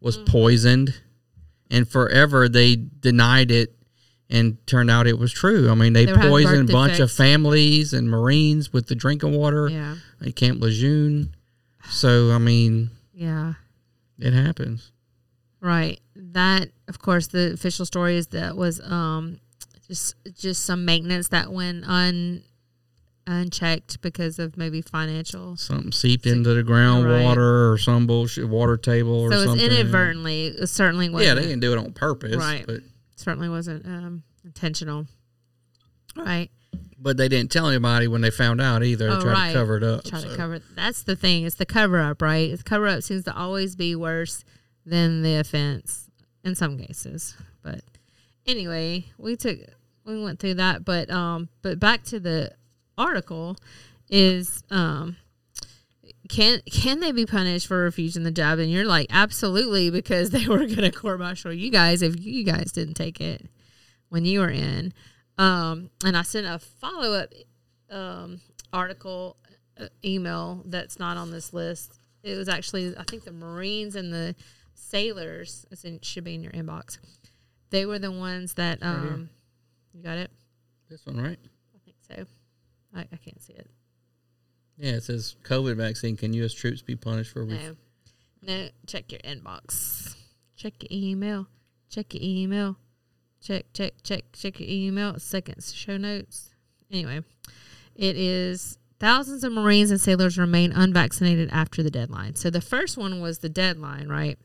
was 0.00 0.18
Mm. 0.18 0.26
poisoned, 0.26 0.94
and 1.70 1.88
forever 1.88 2.48
they 2.48 2.74
denied 2.76 3.50
it, 3.52 3.76
and 4.28 4.58
turned 4.66 4.90
out 4.90 5.06
it 5.06 5.18
was 5.20 5.32
true. 5.32 5.70
I 5.70 5.74
mean, 5.76 5.92
they, 5.92 6.06
They 6.06 6.14
poisoned 6.14 6.68
a 6.68 6.72
bunch 6.72 6.98
of 6.98 7.12
families 7.12 7.92
and 7.92 8.10
Marines 8.10 8.72
with 8.72 8.88
the 8.88 8.96
drinking 8.96 9.36
water 9.36 9.68
Yeah. 9.68 9.96
at 10.20 10.34
Camp 10.34 10.60
Lejeune. 10.60 11.34
So 11.90 12.32
I 12.32 12.38
mean, 12.38 12.90
yeah. 13.14 13.54
it 14.18 14.32
happens. 14.32 14.90
Right. 15.66 15.98
That 16.14 16.68
of 16.86 17.00
course 17.00 17.26
the 17.26 17.52
official 17.54 17.84
story 17.84 18.16
is 18.16 18.28
that 18.28 18.56
was 18.56 18.80
um 18.80 19.40
just 19.88 20.14
just 20.32 20.64
some 20.64 20.84
maintenance 20.84 21.28
that 21.28 21.50
went 21.52 21.84
un 21.88 22.44
unchecked 23.26 24.00
because 24.00 24.38
of 24.38 24.56
maybe 24.56 24.80
financial 24.80 25.56
Something 25.56 25.90
seeped 25.90 26.26
into 26.26 26.54
the 26.54 26.62
groundwater 26.62 27.72
or 27.72 27.78
some 27.78 28.06
bullshit 28.06 28.48
water 28.48 28.76
table 28.76 29.20
or 29.22 29.32
so 29.32 29.44
something. 29.46 29.66
it's 29.66 29.74
inadvertently 29.74 30.46
it 30.46 30.68
certainly 30.68 31.08
wasn't 31.10 31.26
Yeah, 31.26 31.34
they 31.34 31.48
didn't 31.48 31.58
do 31.60 31.72
it 31.72 31.78
on 31.78 31.92
purpose, 31.92 32.36
right 32.36 32.64
but 32.64 32.82
certainly 33.16 33.48
wasn't 33.48 33.84
um 33.86 34.22
intentional 34.44 35.06
right 36.14 36.48
but 36.98 37.16
they 37.16 37.28
didn't 37.28 37.50
tell 37.50 37.66
anybody 37.68 38.06
when 38.06 38.20
they 38.22 38.30
found 38.30 38.60
out 38.60 38.82
either. 38.82 39.08
They 39.10 39.16
Oh, 39.16 39.20
tried 39.20 39.32
right. 39.32 39.48
to 39.52 39.58
cover 39.58 39.76
it 39.76 39.82
up. 39.82 40.04
Try 40.04 40.20
so. 40.20 40.30
to 40.30 40.36
cover. 40.36 40.60
That's 40.74 41.02
the 41.02 41.14
thing. 41.14 41.44
It's 41.44 41.56
the 41.56 41.66
cover 41.66 42.00
up, 42.00 42.22
right? 42.22 42.56
The 42.56 42.62
cover 42.64 42.88
up 42.88 43.02
seems 43.02 43.24
to 43.24 43.36
always 43.36 43.76
be 43.76 43.94
worse 43.94 44.42
than 44.86 45.22
the 45.22 45.36
offense 45.36 46.08
in 46.44 46.54
some 46.54 46.78
cases. 46.78 47.36
But 47.62 47.82
anyway, 48.46 49.06
we 49.18 49.36
took 49.36 49.58
we 50.06 50.22
went 50.22 50.38
through 50.38 50.54
that. 50.54 50.84
But 50.84 51.10
um, 51.10 51.48
but 51.60 51.78
back 51.78 52.04
to 52.04 52.20
the 52.20 52.52
article 52.96 53.56
is 54.08 54.62
um, 54.70 55.16
can 56.28 56.60
can 56.70 57.00
they 57.00 57.12
be 57.12 57.26
punished 57.26 57.66
for 57.66 57.82
refusing 57.82 58.22
the 58.22 58.30
job? 58.30 58.58
And 58.58 58.70
you're 58.70 58.86
like, 58.86 59.08
absolutely, 59.10 59.90
because 59.90 60.30
they 60.30 60.46
were 60.46 60.58
going 60.58 60.76
to 60.76 60.92
court 60.92 61.18
martial 61.18 61.52
you 61.52 61.70
guys 61.70 62.00
if 62.02 62.18
you 62.24 62.44
guys 62.44 62.72
didn't 62.72 62.94
take 62.94 63.20
it 63.20 63.46
when 64.08 64.24
you 64.24 64.40
were 64.40 64.50
in. 64.50 64.94
Um, 65.38 65.90
and 66.04 66.16
I 66.16 66.22
sent 66.22 66.46
a 66.46 66.58
follow 66.58 67.12
up 67.12 67.32
um, 67.90 68.40
article 68.72 69.36
uh, 69.78 69.86
email 70.04 70.62
that's 70.64 70.98
not 70.98 71.16
on 71.16 71.30
this 71.30 71.52
list. 71.52 71.98
It 72.22 72.36
was 72.36 72.48
actually 72.48 72.96
I 72.96 73.02
think 73.02 73.24
the 73.24 73.32
Marines 73.32 73.96
and 73.96 74.12
the 74.12 74.34
sailors. 74.76 75.66
It's 75.70 75.84
in, 75.84 76.00
should 76.02 76.24
be 76.24 76.34
in 76.34 76.42
your 76.42 76.52
inbox. 76.52 76.98
They 77.70 77.84
were 77.86 77.98
the 77.98 78.12
ones 78.12 78.54
that 78.54 78.80
Right 78.80 78.88
um, 78.88 79.30
you 79.92 80.02
got 80.02 80.18
it. 80.18 80.30
This 80.88 81.04
one, 81.04 81.20
right? 81.20 81.38
I 81.74 81.78
think 81.84 81.96
so. 82.06 82.24
I, 82.94 83.00
I 83.12 83.16
can't 83.16 83.40
see 83.42 83.54
it. 83.54 83.66
Yeah, 84.78 84.92
it 84.92 85.02
says 85.02 85.36
COVID 85.42 85.76
vaccine. 85.76 86.16
Can 86.16 86.32
U.S. 86.34 86.52
troops 86.52 86.82
be 86.82 86.94
punished 86.96 87.32
for? 87.32 87.44
Ref- 87.44 87.60
No, 87.60 87.76
no. 88.42 88.68
Check 88.86 89.10
your 89.10 89.20
inbox. 89.22 90.14
Check 90.54 90.74
your 90.82 90.88
email. 90.92 91.48
Check 91.90 92.14
your 92.14 92.22
email. 92.22 92.76
Check, 93.42 93.66
check, 93.72 93.94
check, 94.02 94.24
check 94.32 94.60
your 94.60 94.68
email. 94.68 95.18
Seconds. 95.18 95.72
Show 95.74 95.96
notes. 95.96 96.50
Anyway, 96.90 97.20
it 97.94 98.16
is 98.16 98.78
thousands 99.00 99.44
of 99.44 99.52
Marines 99.52 99.90
and 99.90 100.00
sailors 100.00 100.38
remain 100.38 100.72
unvaccinated 100.72 101.48
after 101.52 101.82
the 101.82 101.90
deadline. 101.90 102.34
So 102.34 102.50
the 102.50 102.60
first 102.60 102.96
one 102.96 103.20
was 103.20 103.38
the 103.38 103.48
deadline, 103.48 104.08
right? 104.08 104.38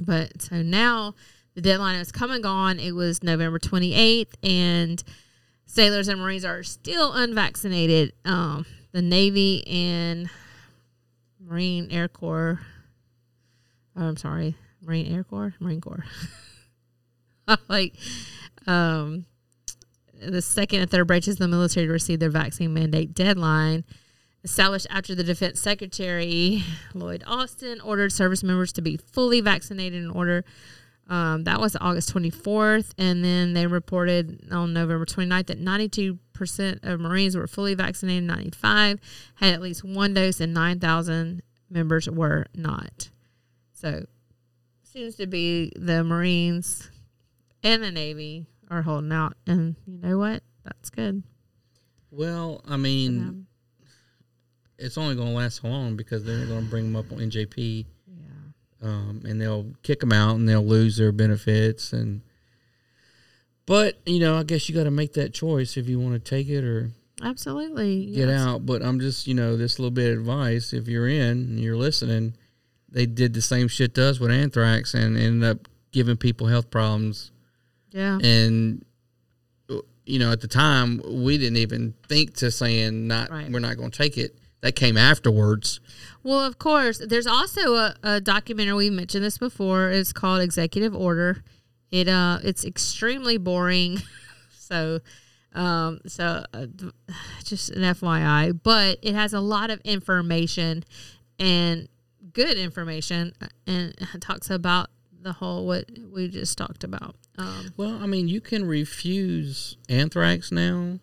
But 0.00 0.42
so 0.42 0.62
now 0.62 1.14
the 1.54 1.60
deadline 1.60 1.98
has 1.98 2.10
come 2.12 2.30
and 2.30 2.42
gone. 2.42 2.78
It 2.78 2.92
was 2.92 3.22
November 3.22 3.58
28th, 3.58 4.34
and 4.42 5.02
sailors 5.66 6.08
and 6.08 6.20
Marines 6.20 6.44
are 6.44 6.62
still 6.62 7.12
unvaccinated. 7.12 8.12
Um, 8.24 8.66
the 8.92 9.02
Navy 9.02 9.66
and 9.66 10.28
Marine 11.40 11.88
Air 11.90 12.08
Corps. 12.08 12.60
Oh, 13.96 14.04
I'm 14.06 14.16
sorry, 14.16 14.56
Marine 14.82 15.12
Air 15.12 15.24
Corps, 15.24 15.54
Marine 15.60 15.80
Corps. 15.80 16.04
like, 17.68 17.94
um, 18.66 19.26
the 20.20 20.42
second 20.42 20.80
and 20.80 20.90
third 20.90 21.06
branches 21.06 21.34
of 21.34 21.38
the 21.40 21.48
military 21.48 21.86
to 21.86 21.92
receive 21.92 22.18
their 22.18 22.30
vaccine 22.30 22.72
mandate 22.72 23.14
deadline 23.14 23.84
established 24.44 24.86
after 24.90 25.14
the 25.14 25.24
defense 25.24 25.60
secretary 25.60 26.62
Lloyd 26.94 27.24
Austin 27.26 27.80
ordered 27.80 28.12
service 28.12 28.42
members 28.44 28.72
to 28.74 28.82
be 28.82 28.96
fully 28.96 29.40
vaccinated 29.40 30.02
in 30.02 30.10
order. 30.10 30.44
Um, 31.08 31.44
that 31.44 31.60
was 31.60 31.76
August 31.80 32.14
24th, 32.14 32.92
and 32.96 33.22
then 33.22 33.52
they 33.52 33.66
reported 33.66 34.48
on 34.50 34.72
November 34.72 35.04
29th 35.04 35.46
that 35.46 35.60
92% 35.60 36.78
of 36.82 37.00
Marines 37.00 37.36
were 37.36 37.46
fully 37.46 37.74
vaccinated, 37.74 38.24
95 38.24 39.00
had 39.34 39.52
at 39.52 39.60
least 39.60 39.84
one 39.84 40.14
dose, 40.14 40.40
and 40.40 40.54
9,000 40.54 41.42
members 41.68 42.08
were 42.08 42.46
not. 42.54 43.10
So, 43.74 44.06
seems 44.82 45.16
to 45.16 45.26
be 45.26 45.72
the 45.76 46.02
Marines 46.04 46.90
and 47.62 47.82
the 47.82 47.90
Navy 47.90 48.46
are 48.70 48.82
holding 48.82 49.12
out, 49.12 49.36
and 49.46 49.76
you 49.86 49.98
know 49.98 50.16
what? 50.16 50.42
That's 50.64 50.88
good. 50.88 51.22
Well, 52.10 52.62
I 52.66 52.78
mean, 52.78 53.46
it's 54.84 54.98
only 54.98 55.14
going 55.14 55.28
to 55.28 55.34
last 55.34 55.62
so 55.62 55.68
long 55.68 55.96
because 55.96 56.24
they're 56.24 56.46
going 56.46 56.64
to 56.64 56.70
bring 56.70 56.84
them 56.92 56.96
up 56.96 57.10
on 57.10 57.18
NJP. 57.18 57.86
Yeah. 58.06 58.88
Um, 58.88 59.22
and 59.24 59.40
they'll 59.40 59.66
kick 59.82 60.00
them 60.00 60.12
out 60.12 60.36
and 60.36 60.48
they'll 60.48 60.64
lose 60.64 60.96
their 60.96 61.12
benefits 61.12 61.92
and. 61.92 62.20
But 63.66 63.98
you 64.04 64.20
know, 64.20 64.36
I 64.36 64.42
guess 64.42 64.68
you 64.68 64.74
got 64.74 64.84
to 64.84 64.90
make 64.90 65.14
that 65.14 65.32
choice 65.32 65.78
if 65.78 65.88
you 65.88 65.98
want 65.98 66.12
to 66.14 66.18
take 66.18 66.48
it 66.48 66.64
or 66.64 66.90
Absolutely. 67.22 68.06
get 68.06 68.28
yes. 68.28 68.40
out. 68.40 68.66
But 68.66 68.82
I'm 68.82 69.00
just, 69.00 69.26
you 69.26 69.32
know, 69.32 69.56
this 69.56 69.78
little 69.78 69.90
bit 69.90 70.12
of 70.12 70.18
advice. 70.18 70.74
If 70.74 70.86
you're 70.86 71.08
in 71.08 71.30
and 71.30 71.58
you're 71.60 71.76
listening, 71.76 72.34
they 72.90 73.06
did 73.06 73.32
the 73.32 73.40
same 73.40 73.68
shit 73.68 73.94
to 73.94 74.04
us 74.04 74.20
with 74.20 74.30
anthrax 74.30 74.92
and 74.92 75.16
ended 75.16 75.48
up 75.48 75.66
giving 75.92 76.18
people 76.18 76.46
health 76.46 76.70
problems. 76.70 77.30
Yeah. 77.90 78.18
And 78.22 78.84
you 80.04 80.18
know, 80.18 80.30
at 80.30 80.42
the 80.42 80.48
time, 80.48 81.00
we 81.02 81.38
didn't 81.38 81.56
even 81.56 81.94
think 82.06 82.34
to 82.34 82.50
saying 82.50 83.06
not 83.06 83.30
Right. 83.30 83.50
we're 83.50 83.60
not 83.60 83.78
going 83.78 83.90
to 83.90 83.96
take 83.96 84.18
it. 84.18 84.36
That 84.64 84.76
came 84.76 84.96
afterwards. 84.96 85.78
Well, 86.22 86.40
of 86.40 86.58
course, 86.58 86.96
there's 87.06 87.26
also 87.26 87.74
a, 87.74 87.94
a 88.02 88.20
documentary 88.22 88.72
we 88.72 88.88
mentioned 88.88 89.22
this 89.22 89.36
before. 89.36 89.90
It's 89.90 90.10
called 90.10 90.40
Executive 90.40 90.96
Order. 90.96 91.44
It 91.90 92.08
uh, 92.08 92.38
it's 92.42 92.64
extremely 92.64 93.36
boring. 93.36 94.00
so, 94.58 95.00
um, 95.54 96.00
so 96.06 96.46
uh, 96.54 96.64
just 97.44 97.72
an 97.72 97.82
FYI, 97.82 98.58
but 98.62 98.96
it 99.02 99.14
has 99.14 99.34
a 99.34 99.40
lot 99.40 99.68
of 99.68 99.82
information 99.84 100.82
and 101.38 101.86
good 102.32 102.56
information, 102.56 103.34
uh, 103.42 103.48
and 103.66 103.94
it 104.14 104.22
talks 104.22 104.48
about 104.48 104.88
the 105.20 105.34
whole 105.34 105.66
what 105.66 105.90
we 106.10 106.26
just 106.26 106.56
talked 106.56 106.84
about. 106.84 107.16
Um, 107.36 107.74
Well, 107.76 108.02
I 108.02 108.06
mean, 108.06 108.28
you 108.28 108.40
can 108.40 108.64
refuse 108.64 109.76
anthrax 109.90 110.50
now. 110.50 111.00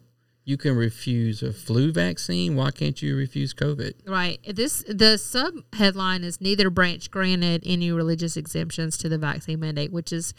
You 0.52 0.58
can 0.58 0.76
refuse 0.76 1.42
a 1.42 1.54
flu 1.54 1.94
vaccine. 1.94 2.58
Why 2.58 2.72
can't 2.72 3.02
you 3.02 3.16
refuse 3.16 3.54
COVID? 3.54 4.06
Right. 4.06 4.38
This 4.46 4.84
the 4.86 5.18
sub 5.18 5.54
headline 5.72 6.26
is 6.26 6.42
neither 6.42 6.70
branch 6.70 7.10
granted 7.10 7.64
any 7.66 7.90
religious 7.90 8.36
exemptions 8.36 8.98
to 8.98 9.08
the 9.08 9.18
vaccine 9.18 9.62
mandate, 9.62 9.94
which 9.94 10.12
is 10.12 10.34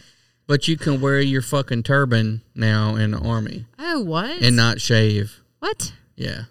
But 0.47 0.68
you 0.68 0.76
can 0.76 1.01
wear 1.01 1.18
your 1.22 1.40
fucking 1.40 1.84
turban 1.84 2.43
now 2.55 2.94
in 2.94 3.12
the 3.12 3.20
army 3.20 3.64
oh 3.78 4.01
what 4.02 4.43
and 4.43 4.55
not 4.55 4.82
shave. 4.82 5.40
what 5.60 5.94
Yeah. 6.14 6.43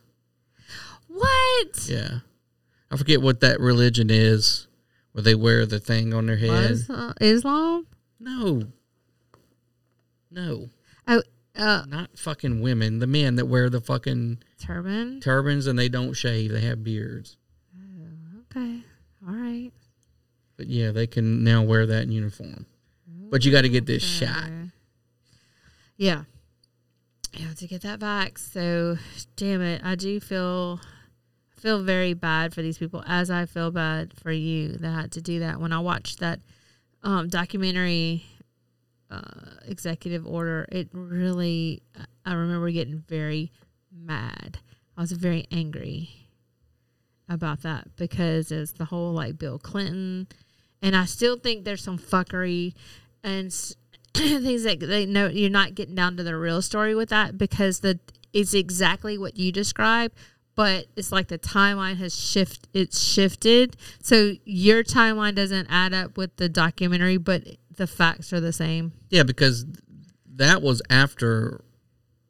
what 1.07 1.87
Yeah. 1.87 2.21
I 2.89 2.97
forget 2.97 3.21
what 3.21 3.41
that 3.41 3.59
religion 3.59 4.09
is 4.09 4.65
where 5.11 5.21
they 5.21 5.35
wear 5.35 5.67
the 5.67 5.79
thing 5.79 6.15
on 6.15 6.25
their 6.25 6.37
head. 6.37 6.79
Islam? 7.21 7.85
No. 8.19 8.63
No. 10.31 10.69
Oh, 11.07 11.21
uh, 11.61 11.85
Not 11.87 12.17
fucking 12.17 12.61
women. 12.61 12.99
The 12.99 13.07
men 13.07 13.35
that 13.35 13.45
wear 13.45 13.69
the 13.69 13.81
fucking 13.81 14.39
turban. 14.59 15.19
turbans 15.21 15.67
and 15.67 15.77
they 15.77 15.89
don't 15.89 16.13
shave. 16.13 16.51
They 16.51 16.61
have 16.61 16.83
beards. 16.83 17.37
Okay, 18.49 18.81
all 19.25 19.33
right. 19.33 19.71
But 20.57 20.67
yeah, 20.67 20.91
they 20.91 21.07
can 21.07 21.43
now 21.43 21.63
wear 21.63 21.85
that 21.85 22.03
in 22.03 22.11
uniform. 22.11 22.65
But 23.29 23.45
you 23.45 23.51
got 23.51 23.61
to 23.61 23.69
get 23.69 23.85
this 23.85 24.03
shot. 24.03 24.49
Yeah. 25.95 26.23
You 27.33 27.47
have 27.47 27.55
to 27.55 27.67
get 27.67 27.81
that 27.83 27.99
back. 27.99 28.37
So, 28.37 28.97
damn 29.37 29.61
it, 29.61 29.81
I 29.85 29.95
do 29.95 30.19
feel 30.19 30.81
feel 31.55 31.81
very 31.81 32.13
bad 32.13 32.53
for 32.53 32.61
these 32.61 32.77
people, 32.79 33.03
as 33.05 33.29
I 33.29 33.45
feel 33.45 33.71
bad 33.71 34.13
for 34.19 34.31
you 34.31 34.69
that 34.69 34.89
had 34.89 35.11
to 35.13 35.21
do 35.21 35.39
that. 35.39 35.61
When 35.61 35.71
I 35.71 35.79
watched 35.79 36.19
that 36.19 36.39
um, 37.03 37.29
documentary, 37.29 38.25
uh, 39.11 39.21
executive 39.65 40.25
order, 40.25 40.67
it 40.71 40.89
really, 40.93 41.83
I 42.25 42.33
remember 42.33 42.71
getting 42.71 43.03
very 43.07 43.51
mad. 43.91 44.59
I 44.97 45.01
was 45.01 45.11
very 45.11 45.47
angry 45.51 46.09
about 47.29 47.61
that 47.61 47.95
because 47.95 48.51
it's 48.51 48.73
the 48.73 48.85
whole 48.85 49.13
like 49.13 49.37
Bill 49.37 49.59
Clinton, 49.59 50.27
and 50.81 50.95
I 50.95 51.05
still 51.05 51.37
think 51.37 51.65
there's 51.65 51.83
some 51.83 51.97
fuckery 51.97 52.73
and 53.23 53.53
things 54.15 54.63
that 54.63 54.79
they 54.79 55.05
know 55.05 55.27
you're 55.27 55.49
not 55.49 55.75
getting 55.75 55.95
down 55.95 56.17
to 56.17 56.23
the 56.23 56.35
real 56.35 56.61
story 56.61 56.95
with 56.95 57.09
that 57.09 57.37
because 57.37 57.81
the 57.81 57.99
it's 58.33 58.53
exactly 58.53 59.17
what 59.17 59.37
you 59.37 59.51
describe 59.51 60.11
but 60.55 60.87
it's 60.95 61.11
like 61.11 61.27
the 61.27 61.39
timeline 61.39 61.97
has 61.97 62.17
shift 62.17 62.67
it's 62.73 63.01
shifted, 63.01 63.77
so 64.01 64.33
your 64.45 64.83
timeline 64.83 65.35
doesn't 65.35 65.67
add 65.69 65.93
up 65.93 66.17
with 66.17 66.35
the 66.37 66.49
documentary, 66.49 67.17
but 67.17 67.43
the 67.77 67.87
facts 67.87 68.31
are 68.33 68.39
the 68.39 68.53
same. 68.53 68.91
Yeah, 69.09 69.23
because 69.23 69.65
that 70.35 70.61
was 70.61 70.81
after. 70.89 71.61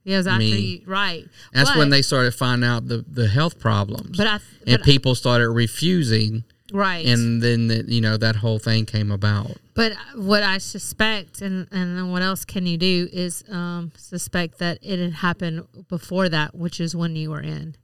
Yeah, 0.04 0.16
it 0.16 0.18
was 0.18 0.28
after 0.28 0.40
me. 0.40 0.60
you 0.60 0.82
right. 0.88 1.28
That's 1.54 1.70
But- 1.70 1.78
when 1.78 1.90
they 1.90 2.02
started 2.02 2.34
finding 2.34 2.68
out 2.68 2.88
the, 2.88 3.06
the 3.08 3.28
health 3.28 3.60
problems. 3.60 4.18
But 4.18 4.28
I- 4.28 4.40
and 4.66 4.78
but 4.78 4.84
people 4.84 5.14
started 5.16 5.50
refusing. 5.50 6.44
Right. 6.74 7.06
And 7.06 7.42
then 7.44 7.68
the, 7.68 7.84
you 7.88 8.00
know 8.00 8.16
that 8.18 8.38
whole 8.38 8.58
thing 8.58 8.86
came 8.86 9.12
about. 9.12 9.58
But 9.74 9.92
what 10.16 10.42
I 10.42 10.58
suspect, 10.58 11.42
and 11.42 11.68
and 11.72 11.98
then 11.98 12.12
what 12.12 12.22
else 12.22 12.46
can 12.46 12.66
you 12.66 12.78
do 12.78 13.10
is 13.12 13.44
um, 13.50 13.92
suspect 13.98 14.58
that 14.60 14.80
it 14.82 14.98
had 14.98 15.14
happened 15.14 15.68
before 15.90 16.30
that, 16.30 16.56
which 16.56 16.80
is 16.80 16.96
when 16.96 17.16
you 17.18 17.30
were 17.30 17.42
in. 17.42 17.76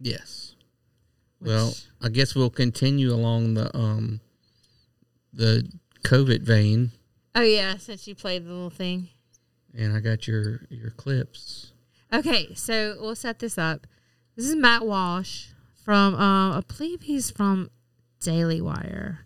Yes. 0.00 0.56
well, 1.40 1.74
I 2.02 2.08
guess 2.08 2.34
we'll 2.34 2.50
continue 2.50 3.12
along 3.12 3.54
the 3.54 3.74
um 3.76 4.20
the 5.32 5.66
COVID 6.04 6.42
vein, 6.42 6.90
Oh 7.34 7.42
yeah, 7.42 7.76
since 7.78 8.06
you 8.06 8.14
played 8.14 8.44
the 8.44 8.50
little 8.52 8.70
thing. 8.70 9.08
and 9.76 9.96
I 9.96 10.00
got 10.00 10.26
your 10.28 10.60
your 10.70 10.90
clips. 10.90 11.72
Okay, 12.12 12.54
so 12.54 12.96
we'll 13.00 13.14
set 13.14 13.38
this 13.38 13.56
up. 13.56 13.86
This 14.36 14.46
is 14.46 14.54
Matt 14.56 14.84
Walsh 14.86 15.46
from, 15.84 16.14
uh, 16.14 16.58
I 16.58 16.62
believe 16.66 17.02
he's 17.02 17.30
from 17.30 17.70
Daily 18.20 18.60
Wire. 18.60 19.20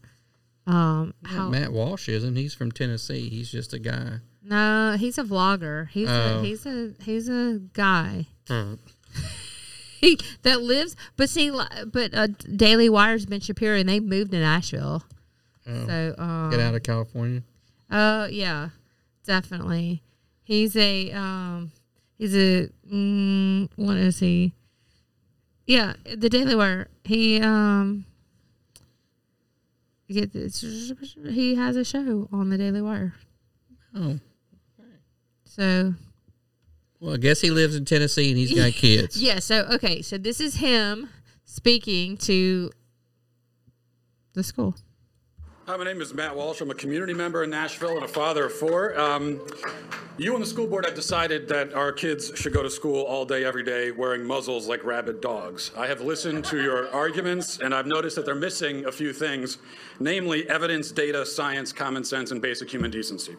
Um, 0.68 1.14
how, 1.24 1.48
Matt 1.48 1.72
Walsh 1.72 2.08
isn't. 2.08 2.36
He's 2.36 2.54
from 2.54 2.70
Tennessee. 2.72 3.28
He's 3.28 3.50
just 3.50 3.72
a 3.72 3.78
guy. 3.78 4.18
no, 4.42 4.96
he's 4.98 5.18
a 5.18 5.24
vlogger. 5.24 5.88
He's 5.88 6.08
Oh. 6.08 6.40
a, 6.40 6.42
he's 6.44 6.64
a 6.66 6.92
he's 7.02 7.28
a 7.28 7.60
guy. 7.72 8.26
Hmm. 8.48 8.74
he 10.00 10.18
that 10.42 10.60
lives 10.62 10.94
but 11.16 11.28
see 11.30 11.50
but 11.86 12.14
uh, 12.14 12.26
daily 12.54 12.88
wire's 12.88 13.24
ben 13.26 13.40
shapiro 13.40 13.76
and 13.78 13.88
they 13.88 13.98
moved 13.98 14.30
to 14.30 14.38
nashville 14.38 15.02
Oh. 15.68 15.86
so 15.86 16.14
um, 16.18 16.50
Get 16.50 16.60
out 16.60 16.74
of 16.74 16.82
California. 16.82 17.42
uh 17.90 18.28
yeah 18.30 18.68
definitely 19.24 20.02
he's 20.44 20.76
a 20.76 21.10
um 21.12 21.72
he's 22.18 22.34
a 22.36 22.68
mm, 22.92 23.68
what 23.76 23.96
is 23.96 24.18
he 24.20 24.52
yeah 25.66 25.94
the 26.16 26.28
daily 26.28 26.54
wire 26.54 26.88
he 27.04 27.40
um 27.40 28.04
get 30.08 30.32
this, 30.32 30.60
he 31.30 31.56
has 31.56 31.74
a 31.76 31.84
show 31.84 32.28
on 32.32 32.50
the 32.50 32.58
daily 32.58 32.80
wire 32.80 33.14
Oh. 33.94 34.10
okay. 34.10 34.20
so 35.44 35.94
Well, 37.00 37.14
I 37.14 37.16
guess 37.16 37.40
he 37.40 37.50
lives 37.50 37.74
in 37.74 37.84
Tennessee 37.86 38.28
and 38.30 38.38
he's 38.38 38.54
got 38.54 38.72
kids. 38.74 39.20
Yeah, 39.20 39.38
so 39.40 39.66
okay, 39.72 40.02
so 40.02 40.16
this 40.18 40.38
is 40.40 40.56
him 40.56 41.08
speaking 41.44 42.16
to 42.18 42.70
the 44.34 44.42
school. 44.44 44.76
Hi, 45.68 45.76
my 45.76 45.82
name 45.82 46.00
is 46.00 46.14
Matt 46.14 46.36
Walsh. 46.36 46.60
I'm 46.60 46.70
a 46.70 46.74
community 46.74 47.12
member 47.12 47.42
in 47.42 47.50
Nashville 47.50 47.96
and 47.96 48.04
a 48.04 48.08
father 48.08 48.46
of 48.46 48.52
four. 48.52 48.96
Um, 48.96 49.40
you 50.18 50.32
and 50.32 50.42
the 50.42 50.46
school 50.46 50.66
board 50.66 50.86
have 50.86 50.94
decided 50.94 51.46
that 51.48 51.74
our 51.74 51.92
kids 51.92 52.32
should 52.36 52.54
go 52.54 52.62
to 52.62 52.70
school 52.70 53.02
all 53.02 53.26
day, 53.26 53.44
every 53.44 53.62
day, 53.62 53.90
wearing 53.90 54.24
muzzles 54.24 54.66
like 54.66 54.82
rabid 54.82 55.20
dogs. 55.20 55.72
I 55.76 55.88
have 55.88 56.00
listened 56.00 56.46
to 56.46 56.62
your 56.62 56.88
arguments, 56.90 57.58
and 57.58 57.74
I've 57.74 57.86
noticed 57.86 58.16
that 58.16 58.24
they're 58.24 58.34
missing 58.34 58.86
a 58.86 58.92
few 58.92 59.12
things, 59.12 59.58
namely 60.00 60.48
evidence, 60.48 60.90
data, 60.90 61.26
science, 61.26 61.70
common 61.70 62.02
sense, 62.02 62.30
and 62.30 62.40
basic 62.40 62.72
human 62.72 62.90
decency. 62.90 63.36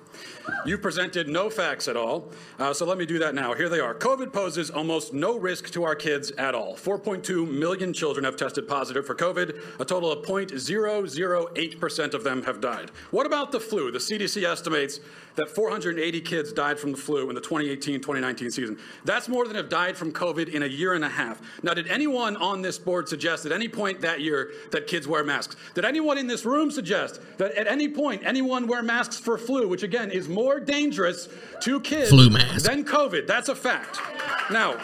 You've 0.67 0.83
presented 0.83 1.27
no 1.27 1.49
facts 1.49 1.87
at 1.87 1.97
all, 1.97 2.31
uh, 2.59 2.73
so 2.73 2.85
let 2.85 2.99
me 2.99 3.07
do 3.07 3.17
that 3.19 3.33
now. 3.33 3.55
Here 3.55 3.69
they 3.69 3.79
are. 3.79 3.95
COVID 3.95 4.31
poses 4.31 4.69
almost 4.69 5.15
no 5.15 5.39
risk 5.39 5.71
to 5.71 5.83
our 5.83 5.95
kids 5.95 6.29
at 6.31 6.53
all. 6.53 6.75
4.2 6.75 7.49
million 7.49 7.91
children 7.91 8.23
have 8.23 8.35
tested 8.35 8.67
positive 8.67 9.03
for 9.03 9.15
COVID. 9.15 9.79
A 9.79 9.85
total 9.85 10.11
of 10.11 10.23
0.008% 10.23 12.13
of 12.17 12.25
them 12.25 12.43
have 12.43 12.59
died. 12.59 12.91
What 13.11 13.25
about 13.25 13.53
the 13.53 13.59
flu? 13.61 13.91
The 13.91 13.99
CDC 13.99 14.43
estimates 14.43 14.99
that 15.35 15.49
480 15.49 16.19
kids 16.21 16.51
died 16.51 16.79
from 16.79 16.91
the 16.91 16.97
flu 16.97 17.29
in 17.29 17.35
the 17.35 17.41
2018-2019 17.41 18.51
season. 18.51 18.77
That's 19.05 19.29
more 19.29 19.45
than 19.47 19.55
have 19.55 19.69
died 19.69 19.95
from 19.95 20.11
COVID 20.11 20.49
in 20.49 20.63
a 20.63 20.67
year 20.67 20.93
and 20.93 21.05
a 21.05 21.09
half. 21.09 21.39
Now, 21.63 21.73
did 21.73 21.87
anyone 21.87 22.35
on 22.37 22.61
this 22.61 22.77
board 22.77 23.07
suggest 23.07 23.45
at 23.45 23.51
any 23.51 23.69
point 23.69 24.01
that 24.01 24.19
year 24.19 24.51
that 24.71 24.87
kids 24.87 25.07
wear 25.07 25.23
masks? 25.23 25.55
Did 25.75 25.85
anyone 25.85 26.17
in 26.17 26.27
this 26.27 26.43
room 26.43 26.71
suggest 26.71 27.21
that 27.37 27.51
at 27.53 27.67
any 27.67 27.87
point 27.87 28.23
anyone 28.25 28.67
wear 28.67 28.81
masks 28.81 29.19
for 29.19 29.37
flu, 29.37 29.67
which 29.67 29.83
again 29.83 30.11
is 30.11 30.27
more 30.27 30.59
dangerous 30.59 31.29
to 31.61 31.79
kids 31.79 32.09
than 32.09 32.83
COVID? 32.83 33.27
That's 33.27 33.49
a 33.49 33.55
fact. 33.55 33.99
Now, 34.51 34.75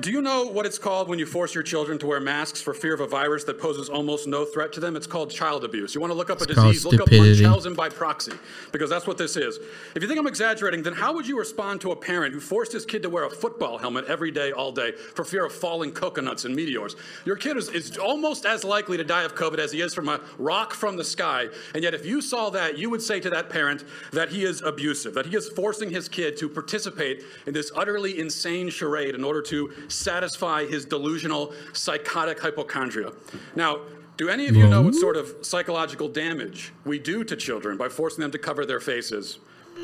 do 0.00 0.10
you 0.10 0.20
know 0.20 0.44
what 0.44 0.66
it's 0.66 0.78
called 0.78 1.08
when 1.08 1.18
you 1.18 1.26
force 1.26 1.54
your 1.54 1.62
children 1.62 1.98
to 1.98 2.06
wear 2.06 2.20
masks 2.20 2.60
for 2.60 2.74
fear 2.74 2.94
of 2.94 3.00
a 3.00 3.06
virus 3.06 3.44
that 3.44 3.58
poses 3.58 3.88
almost 3.88 4.26
no 4.26 4.44
threat 4.44 4.72
to 4.74 4.80
them? 4.80 4.96
It's 4.96 5.06
called 5.06 5.30
child 5.30 5.64
abuse. 5.64 5.94
You 5.94 6.00
want 6.00 6.12
to 6.12 6.16
look 6.16 6.30
up 6.30 6.40
a 6.40 6.44
It's 6.44 6.54
called 6.54 6.72
disease, 6.72 6.84
look 6.84 7.00
up 7.00 7.10
Munchausen 7.10 7.74
by 7.74 7.88
proxy, 7.88 8.32
because 8.72 8.90
that's 8.90 9.06
what 9.06 9.18
this 9.18 9.36
is. 9.36 9.58
If 9.94 10.02
you 10.02 10.08
think 10.08 10.18
I'm 10.18 10.26
exaggerating, 10.26 10.82
then 10.82 10.92
how 10.94 11.12
would 11.14 11.26
you 11.26 11.38
respond 11.38 11.80
to 11.82 11.92
a 11.92 11.96
parent 11.96 12.34
who 12.34 12.40
forced 12.40 12.72
his 12.72 12.84
kid 12.84 13.02
to 13.02 13.10
wear 13.10 13.24
a 13.24 13.30
football 13.30 13.78
helmet 13.78 14.06
every 14.06 14.30
day, 14.30 14.52
all 14.52 14.72
day, 14.72 14.92
for 14.92 15.24
fear 15.24 15.44
of 15.44 15.52
falling 15.52 15.92
coconuts 15.92 16.44
and 16.44 16.54
meteors? 16.54 16.96
Your 17.24 17.36
kid 17.36 17.56
is, 17.56 17.68
is 17.68 17.96
almost 17.98 18.46
as 18.46 18.64
likely 18.64 18.96
to 18.96 19.04
die 19.04 19.22
of 19.22 19.34
COVID 19.34 19.58
as 19.58 19.72
he 19.72 19.80
is 19.80 19.94
from 19.94 20.08
a 20.08 20.20
rock 20.38 20.74
from 20.74 20.96
the 20.96 21.04
sky. 21.04 21.48
And 21.74 21.82
yet, 21.82 21.94
if 21.94 22.04
you 22.04 22.20
saw 22.20 22.50
that, 22.50 22.78
you 22.78 22.90
would 22.90 23.02
say 23.02 23.20
to 23.20 23.30
that 23.30 23.50
parent 23.50 23.84
that 24.12 24.30
he 24.30 24.44
is 24.44 24.62
abusive, 24.62 25.14
that 25.14 25.26
he 25.26 25.36
is 25.36 25.48
forcing 25.48 25.90
his 25.90 26.08
kid 26.08 26.36
to 26.38 26.48
participate 26.48 27.24
in 27.46 27.54
this 27.54 27.70
utterly 27.76 28.18
insane 28.18 28.70
charade 28.70 29.14
in 29.14 29.24
order 29.24 29.42
to 29.42 29.72
satisfy 29.88 30.66
his 30.66 30.84
delusional, 30.84 31.52
psychotic 31.72 32.40
hypochondria. 32.40 33.12
Now, 33.56 33.80
do 34.16 34.28
any 34.28 34.46
of 34.46 34.54
you 34.54 34.66
know 34.68 34.82
what 34.82 34.94
sort 34.94 35.16
of 35.16 35.34
psychological 35.42 36.08
damage 36.08 36.72
we 36.84 36.98
do 36.98 37.24
to 37.24 37.34
children 37.36 37.76
by 37.76 37.88
forcing 37.88 38.22
them 38.22 38.30
to 38.30 38.38
cover 38.38 38.64
their 38.64 38.80
faces, 38.80 39.38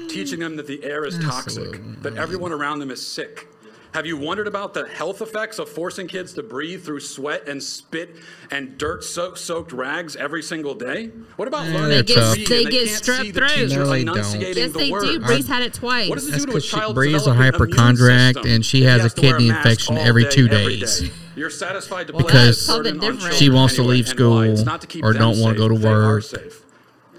teaching 0.09 0.39
them 0.39 0.57
that 0.57 0.67
the 0.69 0.85
air 0.85 1.05
is 1.05 1.19
toxic, 1.19 1.81
that 2.03 2.17
everyone 2.17 2.53
around 2.53 2.79
them 2.79 2.91
is 2.91 3.05
sick? 3.05 3.49
Have 3.93 4.07
you 4.07 4.17
wondered 4.17 4.47
about 4.47 4.73
the 4.73 4.87
health 4.87 5.21
effects 5.21 5.59
of 5.59 5.69
forcing 5.69 6.07
kids 6.07 6.33
to 6.35 6.45
breathe 6.45 6.85
through 6.85 7.01
sweat 7.01 7.49
and 7.49 7.61
spit 7.61 8.17
and 8.53 8.79
dirt 8.79 9.03
soaked 9.03 9.73
rags 9.73 10.15
every 10.15 10.43
single 10.43 10.75
day? 10.77 11.07
What 11.35 11.49
about 11.49 11.67
Yeah, 11.67 11.75
learning 11.75 11.89
they're 11.91 12.03
to 12.05 12.15
tough. 12.15 12.37
read 12.37 12.47
They 12.47 12.63
and 12.63 12.71
get 12.71 12.87
can't 12.89 13.03
strep 13.03 13.23
see 13.23 13.31
the 13.33 13.41
throat. 13.41 13.51
No, 13.71 13.87
they 13.91 14.05
don't. 14.05 14.17
Yes, 14.17 14.33
the 14.33 14.39
they 14.79 14.87
do. 14.87 14.93
words? 14.93 15.19
Bree's 15.27 15.49
had 15.49 15.63
it 15.65 15.75
twice. 15.75 16.09
What 16.09 16.15
does 16.17 16.29
it 16.29 16.31
That's 16.31 16.45
do 16.45 16.51
to 16.53 16.57
a 16.57 16.61
'cause 16.61 16.65
she- 16.67 16.77
child's 16.77 16.95
Bree's 16.95 17.15
a 17.27 17.31
developing 17.33 17.43
hypochondriac, 17.75 18.37
and 18.47 18.65
she 18.65 18.85
if 18.85 18.91
has 18.91 19.05
a 19.07 19.11
kidney 19.11 19.49
mask 19.49 19.67
infection 19.67 19.97
all 19.99 20.05
every 20.07 20.23
day, 20.25 20.31
two 20.31 20.49
days. 20.49 21.01
day? 21.01 21.11
You're 21.35 21.51
satisfied 21.51 22.07
to 22.09 22.13
Well, 22.13 22.23
put 22.23 22.33
Because 22.33 22.67
that 22.69 22.73
burden 22.85 23.01
she 23.01 23.39
children 23.39 23.55
wants 23.55 23.75
to 23.75 23.83
leave 23.83 24.09
and 24.11 24.21
why? 24.31 24.47
It's 24.47 24.61
school 24.61 24.67
not 24.67 24.81
to 24.83 24.87
keep 24.87 25.05
or 25.05 25.13
don't 25.15 25.39
want 25.41 25.57
to 25.57 25.59
go 25.63 25.69
to 25.69 25.75
They 25.79 25.89
are 25.89 26.07
work. 26.07 26.25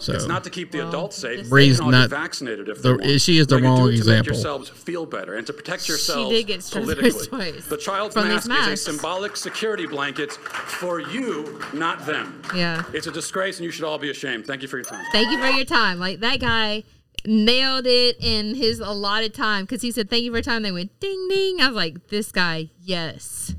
Safe. 0.02 0.14
So 0.15 0.19
It's 0.19 0.28
not 0.28 0.44
to 0.45 0.49
keep 0.49 0.72
the 0.72 0.88
adults 0.88 1.18
safe. 1.18 1.49
Bree's 1.49 1.78
they 1.78 1.84
can 1.84 1.86
all 1.86 1.91
not- 1.91 2.10
vaccinated 2.10 2.68
if 2.69 2.82
the- 2.82 2.98
they 2.98 3.07
want. 3.07 3.22
she 3.22 3.38
is 3.38 3.48
the 3.48 3.56
But 3.56 3.64
wrong 3.64 3.80
it 3.88 3.91
to 3.91 3.98
example. 3.98 4.18
Make 4.18 4.26
yourselves 4.28 4.69
feel 4.69 5.06
better 5.06 5.36
and 5.36 5.45
to 5.48 5.53
protect 5.53 5.88
yourselves 5.88 6.30
did 6.30 6.48
get 6.48 6.60
strep 6.61 6.84
politically. 6.84 7.28
twice 7.28 7.65
The 7.68 7.78
child's 7.78 8.14
from 8.14 8.28
mask 8.28 8.49
is 8.49 8.88
a 8.88 8.91
symbolic 8.91 9.36
security 9.38 9.86
blanket 9.88 10.32
for 10.34 10.99
you, 10.99 11.61
not 11.73 12.06
them. 12.06 12.41
Yeah. 12.56 12.84
It's 12.94 13.07
a 13.07 13.11
disgrace, 13.11 13.57
and 13.57 13.65
you 13.65 13.72
should 13.72 13.84
all 13.86 13.98
be 13.98 14.10
ashamed. 14.10 14.45
Thank 14.48 14.61
you 14.61 14.68
for 14.68 14.78
your 14.78 14.86
time. 14.86 15.06
Thank 15.11 15.32
you 15.32 15.40
for 15.40 15.48
your 15.48 15.65
time. 15.65 15.99
Like 15.99 16.19
that 16.22 16.40
guy 16.40 16.84
nailed 17.26 17.86
it 17.86 18.18
in 18.19 18.56
his 18.56 18.80
allotted 18.80 19.34
time 19.34 19.65
because 19.65 19.82
he 19.84 19.91
said, 19.91 20.10
Thank 20.10 20.23
you 20.23 20.32
for 20.32 20.38
your 20.38 20.44
time. 20.44 20.64
They 20.64 20.72
went 20.72 20.99
ding 20.99 21.28
ding. 21.30 21.61
I 21.61 21.68
was 21.68 21.76
like, 21.76 22.07
This 22.07 22.32
guy, 22.32 22.69
yes. 22.82 23.56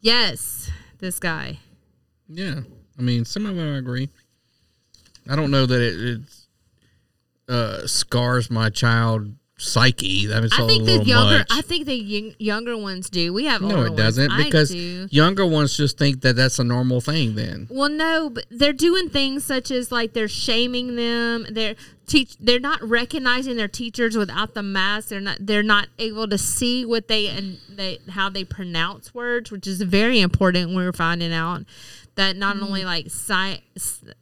Yes, 0.00 0.70
this 0.98 1.18
guy. 1.18 1.58
Yeah, 2.28 2.60
I 2.98 3.02
mean, 3.02 3.24
some 3.24 3.46
of 3.46 3.56
them 3.56 3.74
I 3.74 3.78
agree. 3.78 4.08
I 5.28 5.36
don't 5.36 5.50
know 5.50 5.66
that 5.66 5.80
it, 5.80 6.00
it 6.00 6.20
uh, 7.48 7.86
scars 7.86 8.50
my 8.50 8.70
child 8.70 9.32
psyche. 9.58 10.26
That 10.26 10.42
was 10.42 10.52
I 10.52 10.66
think 10.66 10.84
the 10.84 11.02
younger, 11.04 11.38
much. 11.38 11.46
I 11.50 11.62
think 11.62 11.86
the 11.86 11.94
young, 11.94 12.34
younger 12.38 12.76
ones 12.76 13.08
do. 13.08 13.32
We 13.32 13.46
have 13.46 13.62
no, 13.62 13.84
it 13.84 13.96
doesn't 13.96 14.28
ones. 14.28 14.44
Because 14.44 14.70
do. 14.70 15.08
younger 15.10 15.46
ones 15.46 15.76
just 15.76 15.98
think 15.98 16.20
that 16.22 16.36
that's 16.36 16.58
a 16.58 16.64
normal 16.64 17.00
thing. 17.00 17.34
Then 17.34 17.66
Well, 17.70 17.88
no, 17.88 18.30
but 18.30 18.46
they're 18.50 18.72
doing 18.72 19.08
things 19.08 19.44
such 19.44 19.70
as 19.70 19.90
like 19.90 20.12
they're 20.12 20.28
shaming 20.28 20.96
them. 20.96 21.46
They're 21.50 21.76
teach. 22.06 22.36
They're 22.38 22.60
not 22.60 22.82
recognizing 22.82 23.56
their 23.56 23.68
teachers 23.68 24.16
without 24.16 24.54
the 24.54 24.62
mask. 24.62 25.08
They're 25.08 25.20
not. 25.20 25.38
They're 25.40 25.62
not 25.62 25.88
able 25.98 26.28
to 26.28 26.38
see 26.38 26.84
what 26.84 27.08
they 27.08 27.28
and 27.28 27.58
they 27.68 27.98
how 28.10 28.28
they 28.28 28.44
pronounce 28.44 29.14
words, 29.14 29.50
which 29.50 29.66
is 29.66 29.80
very 29.82 30.20
important. 30.20 30.74
We're 30.74 30.92
finding 30.92 31.32
out 31.32 31.64
that 32.16 32.36
not 32.36 32.60
only 32.60 32.84
like 32.84 33.10
si- 33.10 33.62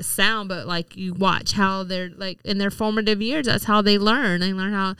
sound, 0.00 0.48
but 0.48 0.66
like 0.66 0.96
you 0.96 1.14
watch 1.14 1.52
how 1.52 1.82
they're 1.84 2.10
like 2.10 2.38
in 2.44 2.58
their 2.58 2.70
formative 2.70 3.22
years. 3.22 3.46
That's 3.46 3.64
how 3.64 3.82
they 3.82 3.98
learn. 3.98 4.40
They 4.40 4.52
learn 4.52 4.72
how 4.72 4.96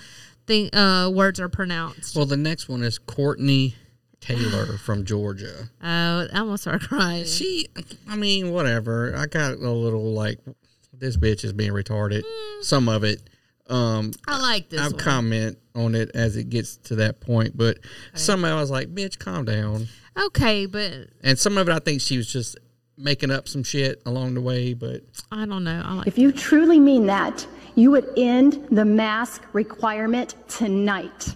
the 0.47 0.73
uh, 0.73 1.11
words 1.11 1.41
are 1.41 1.49
pronounced. 1.49 2.17
well, 2.17 2.27
the 2.27 2.37
next 2.37 2.69
one 2.69 2.83
is 2.83 2.99
Courtney 2.99 3.75
Taylor 4.21 4.79
from 4.85 5.05
Georgia. 5.05 5.69
Oh, 5.83 6.29
I 6.33 6.39
almost 6.39 6.63
started 6.65 6.89
crying. 6.89 7.25
She, 7.25 7.69
I 8.09 8.17
mean, 8.17 8.51
whatever. 8.53 9.15
I 9.17 9.27
got 9.27 9.53
a 9.55 9.71
little 9.71 10.13
like 10.13 10.39
this 10.93 11.17
bitch 11.17 11.45
is 11.45 11.53
being 11.53 11.73
retarded. 11.73 12.23
Some 12.63 12.89
of 12.89 13.05
it. 13.05 13.23
Um, 13.69 14.13
I 14.29 14.39
like 14.41 14.69
this 14.69 14.79
I'll 14.81 14.91
one. 14.91 14.99
comment 15.01 15.59
on 15.75 15.95
it 15.95 16.11
as 16.15 16.37
it 16.37 16.51
gets 16.51 16.77
to 16.77 16.97
that 16.97 17.21
point, 17.21 17.57
but 17.57 17.79
some 18.13 18.45
of 18.45 18.51
it 18.51 18.55
I 18.55 18.61
was 18.61 18.71
like, 18.71 18.95
"Bitch, 18.95 19.19
calm 19.19 19.47
down." 19.47 19.89
Okay, 20.27 20.67
but 20.67 20.93
And 21.23 21.39
some 21.39 21.57
of 21.57 21.67
it 21.69 21.73
I 21.73 21.79
think 21.79 22.03
she 22.03 22.19
was 22.19 22.31
just 22.31 22.59
making 22.97 23.31
up 23.31 23.49
some 23.49 23.63
shit 23.63 24.03
along 24.07 24.35
the 24.35 24.41
way, 24.41 24.75
but 24.75 25.03
I 25.33 25.47
don't 25.47 25.65
know. 25.65 25.83
I 25.85 25.95
like 25.95 26.07
If 26.07 26.19
you 26.19 26.33
truly 26.33 26.79
mean 26.79 27.07
that, 27.07 27.47
you 27.75 27.91
would 27.91 28.09
end 28.17 28.67
the 28.71 28.85
mask 28.85 29.43
requirement 29.53 30.35
tonight. 30.49 31.35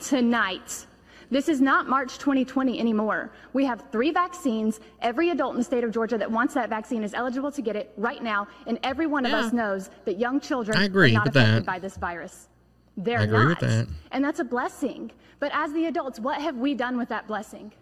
Tonight. 0.00 0.86
This 1.30 1.48
is 1.48 1.60
not 1.60 1.88
March 1.88 2.18
2020 2.18 2.78
anymore. 2.78 3.32
We 3.54 3.64
have 3.64 3.84
three 3.90 4.10
vaccines. 4.10 4.78
Every 5.00 5.30
adult 5.30 5.52
in 5.52 5.58
the 5.58 5.64
state 5.64 5.82
of 5.82 5.90
Georgia 5.90 6.18
that 6.18 6.30
wants 6.30 6.54
that 6.54 6.68
vaccine 6.68 7.02
is 7.02 7.14
eligible 7.14 7.50
to 7.52 7.62
get 7.62 7.76
it 7.76 7.92
right 7.96 8.22
now. 8.22 8.46
And 8.66 8.78
every 8.82 9.06
one 9.06 9.24
of 9.24 9.32
us 9.32 9.52
knows 9.52 9.90
that 10.04 10.18
young 10.18 10.38
children 10.38 10.76
I 10.76 10.84
agree 10.84 11.10
are 11.12 11.14
not 11.14 11.24
with 11.26 11.36
affected 11.36 11.56
that. 11.56 11.66
by 11.66 11.78
this 11.78 11.96
virus. 11.96 12.48
They're 12.96 13.20
I 13.20 13.24
agree 13.24 13.46
with 13.46 13.62
not. 13.62 13.70
that. 13.70 13.88
And 14.12 14.24
that's 14.24 14.38
a 14.40 14.44
blessing. 14.44 15.10
But 15.40 15.50
as 15.54 15.72
the 15.72 15.86
adults, 15.86 16.20
what 16.20 16.40
have 16.40 16.56
we 16.56 16.74
done 16.74 16.96
with 16.96 17.08
that 17.08 17.26
blessing? 17.26 17.72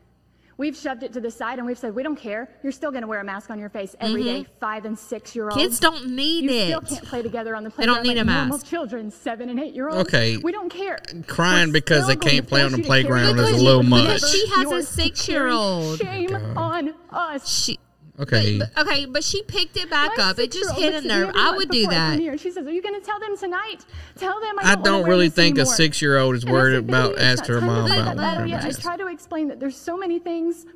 We've 0.58 0.76
shoved 0.76 1.02
it 1.02 1.12
to 1.14 1.20
the 1.20 1.30
side 1.30 1.58
and 1.58 1.66
we've 1.66 1.78
said, 1.78 1.94
we 1.94 2.02
don't 2.02 2.16
care. 2.16 2.48
You're 2.62 2.72
still 2.72 2.90
going 2.90 3.02
to 3.02 3.08
wear 3.08 3.20
a 3.20 3.24
mask 3.24 3.50
on 3.50 3.58
your 3.58 3.68
face 3.70 3.96
every 4.00 4.22
day, 4.22 4.40
Mhm. 4.42 4.46
five 4.60 4.84
and 4.84 4.98
six 4.98 5.34
year 5.34 5.44
olds. 5.44 5.56
Kids 5.56 5.80
don't 5.80 6.08
need 6.08 6.44
you 6.44 6.50
it. 6.50 6.66
still 6.66 6.80
can't 6.82 7.04
play 7.08 7.22
together 7.22 7.56
on 7.56 7.64
the 7.64 7.70
playground. 7.70 7.94
They 8.04 8.04
don't 8.04 8.14
need 8.14 8.18
like 8.20 8.26
a 8.26 8.30
normal 8.30 8.58
mask. 8.58 8.66
children, 8.66 9.10
seven 9.10 9.48
and 9.48 9.58
eight 9.58 9.74
year 9.74 9.88
olds. 9.88 10.08
Okay. 10.08 10.36
We 10.36 10.52
don't 10.52 10.68
care. 10.68 10.98
crying 11.26 11.72
because 11.72 12.06
they 12.06 12.16
can't 12.16 12.46
play 12.46 12.62
on 12.62 12.72
the 12.72 12.78
you 12.78 12.82
to 12.84 12.88
carry 12.88 13.02
playground 13.02 13.38
is 13.38 13.50
a 13.50 13.56
little 13.64 13.82
you 13.82 13.88
much. 13.90 14.20
She 14.24 14.46
has 14.48 14.58
a 14.66 14.70
yours 14.70 14.88
to 14.90 14.96
carry. 14.96 15.08
six-year-old. 15.08 15.98
Shame 15.98 16.28
God. 16.28 16.56
on 16.56 16.94
us. 17.10 17.48
She, 17.48 17.78
Okay. 18.20 18.58
But, 18.58 18.74
but- 18.74 18.86
okay, 18.86 19.06
but 19.06 19.24
she 19.24 19.42
picked 19.42 19.76
it 19.76 19.88
back 19.88 20.16
My 20.18 20.24
up. 20.24 20.38
It 20.38 20.52
just 20.52 20.74
hit 20.74 20.92
a 20.92 20.96
looks 20.96 20.96
at 20.98 21.02
me 21.04 21.08
nerve. 21.08 21.34
I 21.34 21.56
would 21.56 21.70
do 21.70 21.80
before 21.80 21.92
I 21.94 21.96
come 22.16 22.26
that. 22.26 22.40
She 22.40 22.50
says, 22.50 22.66
"Are 22.66 22.70
you 22.72 22.82
going 22.82 22.98
to 23.00 23.04
tell 23.04 23.18
them 23.18 23.36
tonight? 23.38 23.86
Tell 24.16 24.38
them 24.40 24.58
I 24.58 24.72
I 24.72 24.74
don't, 24.74 24.84
don't 24.84 25.08
really 25.08 25.28
this 25.28 25.34
think 25.36 25.58
a 25.58 25.66
six 25.66 26.02
year 26.02 26.18
old 26.18 26.34
is 26.34 26.44
worried 26.44 26.74
said, 26.74 26.88
about 26.88 27.16
"Baby, 27.16 27.24
it's 27.26 27.48
her 27.48 27.60
mom 27.60 27.86
about 27.86 27.88
let 27.88 28.04
that 28.04 28.16
wearing 28.16 28.40
out 28.40 28.44
a 28.44 28.48
yet." 28.48 28.62
I 28.62 28.66
mask. 28.66 28.82
try 28.82 28.96
to 28.98 29.06
explain 29.06 29.48
that 29.48 29.60
there's 29.60 29.76
so 29.76 29.96
many 29.96 30.18
things. 30.18 30.66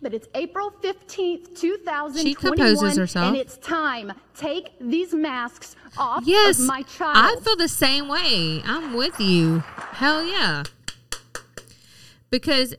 But 0.00 0.12
it's 0.14 0.26
April 0.34 0.72
15th, 0.82 1.60
2021. 1.60 2.34
composes 2.58 2.96
herself. 2.98 3.28
And 3.28 3.36
it's 3.36 3.56
time. 3.58 4.12
Take 4.36 4.70
these 4.80 5.14
masks 5.14 5.76
off 5.96 6.24
Yes, 6.26 6.58
of 6.58 6.66
my 6.66 6.82
child. 6.82 7.16
I 7.16 7.40
feel 7.40 7.54
the 7.54 7.68
same 7.68 8.08
way. 8.08 8.62
I'm 8.64 8.94
with 8.94 9.20
you. 9.20 9.60
Hell 9.92 10.24
yeah. 10.24 10.64
Because 12.30 12.74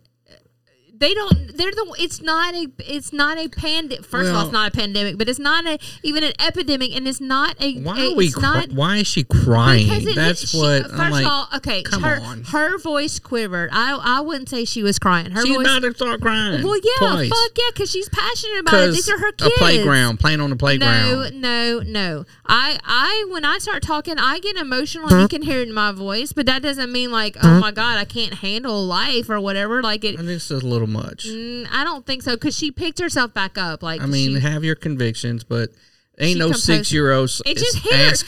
they 1.03 1.13
don't. 1.13 1.57
They're 1.57 1.71
the. 1.71 1.95
It's 1.99 2.21
not 2.21 2.53
a. 2.55 2.67
It's 2.80 3.11
not 3.11 3.38
a 3.38 3.49
pandemic. 3.49 4.05
First 4.05 4.30
of 4.30 4.35
all, 4.38 4.43
it's 4.43 4.53
not 4.53 4.73
a 4.73 4.75
pandemic, 4.75 5.17
but 5.17 5.27
it's 5.27 5.38
not 5.39 5.65
a 5.65 5.77
even 6.01 6.23
an 6.23 6.31
epidemic, 6.39 6.95
and 6.95 7.05
it's 7.07 7.19
not 7.19 7.61
a. 7.61 7.75
Why 7.81 7.99
a- 7.99 8.11
are 8.11 8.15
we? 8.15 8.31
Not. 8.38 8.71
why 8.71 8.97
is 8.97 9.07
she 9.07 9.23
crying? 9.25 9.88
It- 9.91 10.15
That's 10.15 10.49
she- 10.49 10.57
what 10.57 10.84
First 10.84 10.93
I'm 10.99 11.11
like. 11.11 11.25
of 11.25 11.31
all, 11.31 11.47
okay, 11.57 11.84
come 11.84 12.03
her 12.03 12.21
on. 12.21 12.43
her 12.45 12.77
voice 12.77 13.19
quivered. 13.19 13.69
I 13.73 13.99
I 14.01 14.21
wouldn't 14.21 14.47
say 14.47 14.63
she 14.63 14.81
was 14.81 14.97
crying. 14.97 15.31
Her 15.31 15.45
She's 15.45 15.55
voice. 15.55 15.67
about 15.67 15.81
to 15.81 15.93
start 15.93 16.21
crying. 16.21 16.63
Well, 16.63 16.77
yeah, 16.77 17.07
twice. 17.07 17.30
fuck 17.30 17.51
yeah, 17.57 17.63
because 17.73 17.91
she's 17.91 18.07
passionate 18.07 18.59
about 18.61 18.80
it. 18.88 18.91
These 18.93 19.09
are 19.09 19.17
her 19.19 19.31
kids 19.34 19.51
a 19.55 19.57
playground, 19.59 20.19
playing 20.21 20.39
on 20.39 20.49
the 20.51 20.55
playground. 20.55 21.41
No, 21.41 21.80
no, 21.80 21.80
no. 21.85 22.25
I, 22.45 22.80
I, 22.85 23.25
when 23.31 23.43
I 23.45 23.57
start 23.57 23.84
talking, 23.84 24.17
I 24.17 24.39
get 24.39 24.55
emotional, 24.55 25.09
and 25.09 25.21
you 25.21 25.27
can 25.27 25.41
hear 25.41 25.59
it 25.59 25.67
in 25.67 25.73
my 25.73 25.91
voice. 25.91 26.31
But 26.31 26.45
that 26.45 26.61
doesn't 26.61 26.91
mean 26.91 27.11
like, 27.11 27.35
oh 27.43 27.59
my 27.59 27.71
god, 27.71 27.97
I 27.97 28.05
can't 28.05 28.35
handle 28.35 28.85
life 28.85 29.30
or 29.30 29.39
whatever. 29.41 29.81
Like 29.81 30.03
it. 30.05 30.13
I 30.15 30.17
think 30.17 30.30
it's 30.30 30.47
just 30.47 30.63
a 30.63 30.67
little 30.67 30.88
much. 30.93 31.27
Mm, 31.27 31.67
I 31.71 31.83
don't 31.83 32.05
think 32.05 32.21
so 32.21 32.35
because 32.35 32.55
she 32.55 32.71
picked 32.71 32.99
herself 32.99 33.33
back 33.33 33.57
up. 33.57 33.83
Like 33.83 34.01
I 34.01 34.05
mean, 34.05 34.35
she, 34.35 34.39
have 34.39 34.63
your 34.63 34.75
convictions, 34.75 35.43
but 35.43 35.71
ain't 36.19 36.34
she 36.34 36.40
no 36.40 36.45
composed- 36.48 36.64
six 36.65 36.91
year 36.91 37.11
old 37.11 37.30
hit 37.45 37.57
her. 37.57 37.64
She 38.15 38.27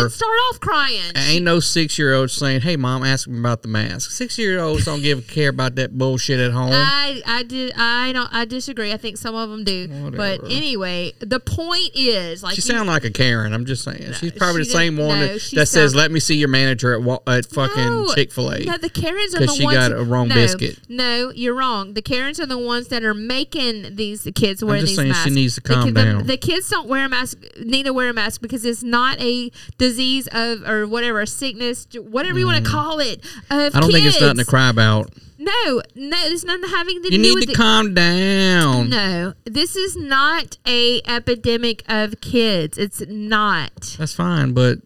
didn't 0.00 0.10
start 0.10 0.32
off 0.50 0.60
crying. 0.60 1.12
Ain't 1.16 1.44
no 1.44 1.60
six 1.60 1.98
year 1.98 2.14
old 2.14 2.30
saying, 2.30 2.60
"Hey, 2.62 2.76
mom, 2.76 3.04
ask 3.04 3.26
me 3.28 3.38
about 3.38 3.62
the 3.62 3.68
mask." 3.68 4.10
Six 4.10 4.38
year 4.38 4.60
olds 4.60 4.84
don't 4.84 5.02
give 5.02 5.18
a 5.18 5.22
care 5.22 5.48
about 5.50 5.74
that 5.76 5.96
bullshit 5.96 6.38
at 6.40 6.52
home. 6.52 6.70
I 6.72 7.22
I 7.26 7.42
did 7.42 7.72
I 7.76 8.12
don't 8.12 8.32
I 8.32 8.44
disagree. 8.44 8.92
I 8.92 8.96
think 8.96 9.16
some 9.16 9.34
of 9.34 9.50
them 9.50 9.64
do. 9.64 9.88
Whatever. 9.88 10.16
But 10.16 10.50
anyway, 10.50 11.12
the 11.20 11.40
point 11.40 11.90
is 11.94 12.42
like 12.42 12.54
she 12.54 12.62
you- 12.62 12.62
sound 12.74 12.88
like 12.88 13.04
a 13.04 13.10
Karen. 13.10 13.52
I'm 13.52 13.64
just 13.66 13.84
saying. 13.84 14.12
She's 14.14 14.32
probably 14.32 14.64
she 14.64 14.70
the 14.70 14.74
same 14.78 14.96
one 14.96 15.18
no, 15.20 15.26
that, 15.28 15.40
she 15.40 15.56
that 15.56 15.66
says, 15.66 15.94
"Let 15.94 16.10
me 16.10 16.20
see 16.20 16.36
your 16.36 16.48
manager 16.48 16.94
at 16.94 17.22
at 17.26 17.46
fucking 17.46 17.84
No, 17.84 18.14
Chick 18.14 18.32
Fil 18.32 18.50
A." 18.50 18.64
No, 18.64 18.76
the 18.78 18.88
Karens 18.90 19.34
are 19.34 19.40
the 19.40 19.48
she 19.48 19.64
ones 19.64 19.76
got 19.76 19.92
a 19.92 20.02
wrong 20.04 20.28
no, 20.28 20.34
biscuit. 20.34 20.78
No, 20.88 21.32
you're 21.34 21.54
wrong. 21.54 21.94
The 21.94 22.02
Karens 22.02 22.38
are 22.40 22.46
the 22.46 22.58
ones 22.58 22.88
that 22.88 23.04
are 23.04 23.14
making 23.14 23.96
these 23.96 24.26
kids 24.34 24.62
wear 24.64 24.78
just 24.80 24.90
these 24.90 24.96
saying 24.96 25.08
she 25.08 25.12
masks. 25.12 25.30
needs 25.32 25.54
to 25.56 25.60
The 25.62 25.68
calm 25.74 25.92
the- 25.92 26.02
down. 26.04 26.26
The, 26.26 26.36
kids 26.36 26.68
don't 26.70 26.88
wear 26.88 27.04
a 27.04 27.08
mask. 27.16 27.38
Need 27.64 27.84
to 27.84 27.92
wear 27.92 28.08
a 28.08 28.12
mask 28.12 28.40
because 28.40 28.64
it's 28.64 28.82
not 28.82 29.20
a 29.20 29.50
disease 29.78 30.28
of 30.32 30.62
or 30.62 30.86
whatever 30.86 31.20
a 31.20 31.26
sickness, 31.26 31.86
whatever 31.98 32.38
you 32.38 32.46
want 32.46 32.64
to 32.64 32.70
call 32.70 32.98
it. 33.00 33.24
Of 33.50 33.72
Mm. 33.72 33.76
I 33.76 33.80
don't 33.80 33.92
think 33.92 34.06
it's 34.06 34.20
nothing 34.20 34.38
to 34.38 34.44
cry 34.44 34.68
about. 34.68 35.12
No, 35.38 35.82
no, 35.94 36.16
it's 36.24 36.44
nothing 36.44 36.68
having 36.70 37.02
to 37.02 37.12
You 37.12 37.18
do 37.18 37.22
need 37.22 37.34
with 37.34 37.48
to 37.50 37.54
calm 37.54 37.92
down. 37.94 38.88
No, 38.88 39.34
this 39.44 39.76
is 39.76 39.94
not 39.96 40.56
a 40.66 41.02
epidemic 41.06 41.82
of 41.88 42.20
kids. 42.20 42.78
It's 42.78 43.02
not. 43.06 43.96
That's 43.98 44.14
fine, 44.14 44.52
but 44.54 44.78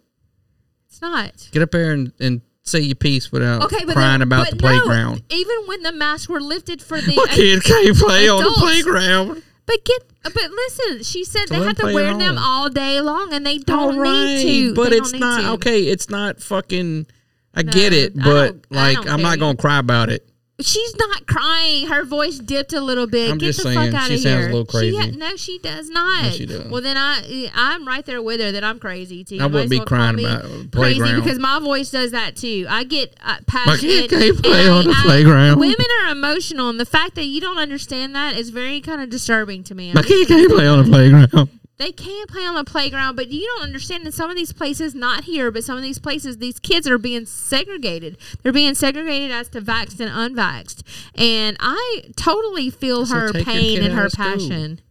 It's 0.88 1.00
not. 1.00 1.48
get 1.52 1.62
up 1.62 1.70
there 1.70 1.92
and, 1.92 2.12
and 2.18 2.40
say 2.64 2.80
your 2.80 2.96
piece 2.96 3.30
without 3.32 3.62
Okay, 3.62 3.84
but 3.84 3.94
crying 3.94 4.14
then- 4.18 4.22
about 4.22 4.46
but 4.50 4.58
the 4.58 4.62
no, 4.62 4.68
playground. 4.80 5.22
even 5.30 5.56
when 5.66 5.82
the 5.82 5.92
masks 5.92 6.28
were 6.28 6.40
lifted 6.40 6.82
for 6.82 7.00
the 7.00 7.14
My 7.14 7.26
kid 7.32 7.62
can't 7.62 7.96
play 7.96 8.28
on 8.28 8.42
the 8.42 8.54
playground. 8.58 9.42
But 9.70 9.84
get, 9.84 10.02
but 10.24 10.50
listen, 10.50 11.04
she 11.04 11.24
said 11.24 11.46
So 11.46 11.54
they 11.54 11.64
have 11.64 11.76
to 11.76 11.94
wear 11.94 12.12
them 12.18 12.36
all 12.36 12.68
day 12.68 13.00
long, 13.00 13.32
and 13.32 13.46
they 13.46 13.58
don't 13.58 13.96
right, 13.98 14.10
need 14.10 14.70
to. 14.70 14.74
but 14.74 14.92
it's 14.92 15.12
don't 15.12 15.42
to. 15.44 15.50
okay. 15.52 15.82
It's 15.82 16.10
not 16.10 16.40
fucking. 16.40 17.06
I 17.54 17.62
No, 17.62 17.70
get 17.72 17.92
it, 17.92 18.16
but 18.16 18.66
like 18.70 18.98
I'm 19.08 19.22
not 19.22 19.38
gonna 19.38 19.56
cry 19.56 19.78
about 19.78 20.08
it. 20.08 20.28
She's 20.62 20.96
not 20.96 21.26
crying. 21.26 21.86
Her 21.88 22.04
voice 22.04 22.38
dipped 22.38 22.72
a 22.72 22.80
little 22.80 23.06
bit. 23.06 23.30
I'm 23.30 23.38
Get 23.38 23.48
the 23.56 23.62
saying, 23.62 23.76
fuck 23.92 23.94
out 23.94 24.02
of 24.04 24.08
here. 24.08 24.16
she 24.18 24.22
sounds 24.22 24.44
a 24.46 24.48
little 24.48 24.64
She 24.80 24.92
crazy. 24.92 25.16
no, 25.16 25.36
she 25.36 25.58
does 25.58 25.88
not. 25.90 26.24
Yes, 26.24 26.34
she 26.36 26.46
does. 26.46 26.70
Well, 26.70 26.82
then 26.82 26.96
I, 26.96 27.50
I'm 27.54 27.86
right 27.86 28.04
there 28.04 28.22
with 28.22 28.40
her 28.40 28.52
that 28.52 28.62
I'm 28.64 28.78
crazy 28.78 29.24
too. 29.24 29.36
I 29.40 29.46
You 29.46 29.52
wouldn't 29.52 29.70
be 29.70 29.78
well 29.78 29.86
crying 29.86 30.18
about 30.20 30.42
crazy 30.42 30.68
playground. 30.68 31.22
because 31.22 31.38
my 31.38 31.58
voice 31.60 31.90
does 31.90 32.10
that 32.12 32.36
too. 32.36 32.66
I 32.68 32.84
get 32.84 33.14
uh, 33.22 33.26
My 33.26 33.38
passionate. 33.46 34.08
kid 34.08 34.10
can't 34.10 34.42
play 34.42 34.68
on 34.68 34.84
the 34.84 34.90
I- 34.90 35.00
I- 35.00 35.02
playground. 35.04 35.58
Women 35.60 35.86
are 36.04 36.12
emotional, 36.12 36.68
and 36.68 36.78
the 36.80 36.86
fact 36.86 37.14
that 37.16 37.24
you 37.24 37.40
don't 37.40 37.58
understand 37.58 38.14
that 38.14 38.36
is 38.36 38.50
very 38.50 38.80
kind 38.80 39.00
of 39.02 39.10
disturbing 39.10 39.62
to 39.64 39.74
me. 39.74 39.92
My 39.92 40.02
kid 40.02 40.28
can't 40.28 40.50
play 40.50 40.66
on 40.66 40.84
the 40.84 40.90
playground. 40.90 41.50
They 41.80 41.92
can 41.92 42.26
play 42.26 42.44
on 42.44 42.56
the 42.56 42.64
playground, 42.64 43.16
but 43.16 43.28
you 43.28 43.46
don't 43.56 43.62
understand 43.62 44.04
in 44.04 44.12
some 44.12 44.28
of 44.28 44.36
these 44.36 44.52
places, 44.52 44.94
not 44.94 45.24
here, 45.24 45.50
but 45.50 45.64
some 45.64 45.78
of 45.78 45.82
these 45.82 45.98
places, 45.98 46.36
these 46.36 46.58
kids 46.58 46.86
are 46.86 46.98
being 46.98 47.24
segregated. 47.24 48.18
They're 48.42 48.52
being 48.52 48.74
segregated 48.74 49.30
as 49.30 49.48
to 49.48 49.62
vaxxed 49.62 49.98
and 49.98 50.10
unvaxxed. 50.10 50.82
And 51.14 51.56
I 51.58 52.02
totally 52.16 52.68
feel 52.68 53.06
So 53.06 53.14
her 53.14 53.32
pain 53.32 53.82
and 53.82 53.94
her 53.94 54.10
passion. 54.10 54.82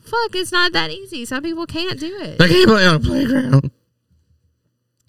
Fuck, 0.00 0.34
it's 0.34 0.50
not 0.50 0.72
that 0.72 0.90
easy. 0.90 1.26
Some 1.26 1.42
people 1.42 1.66
can't 1.66 2.00
do 2.00 2.18
it. 2.22 2.38
They 2.38 2.48
can't 2.48 2.66
play 2.66 2.86
on 2.86 3.02
the 3.02 3.06
playground. 3.06 3.70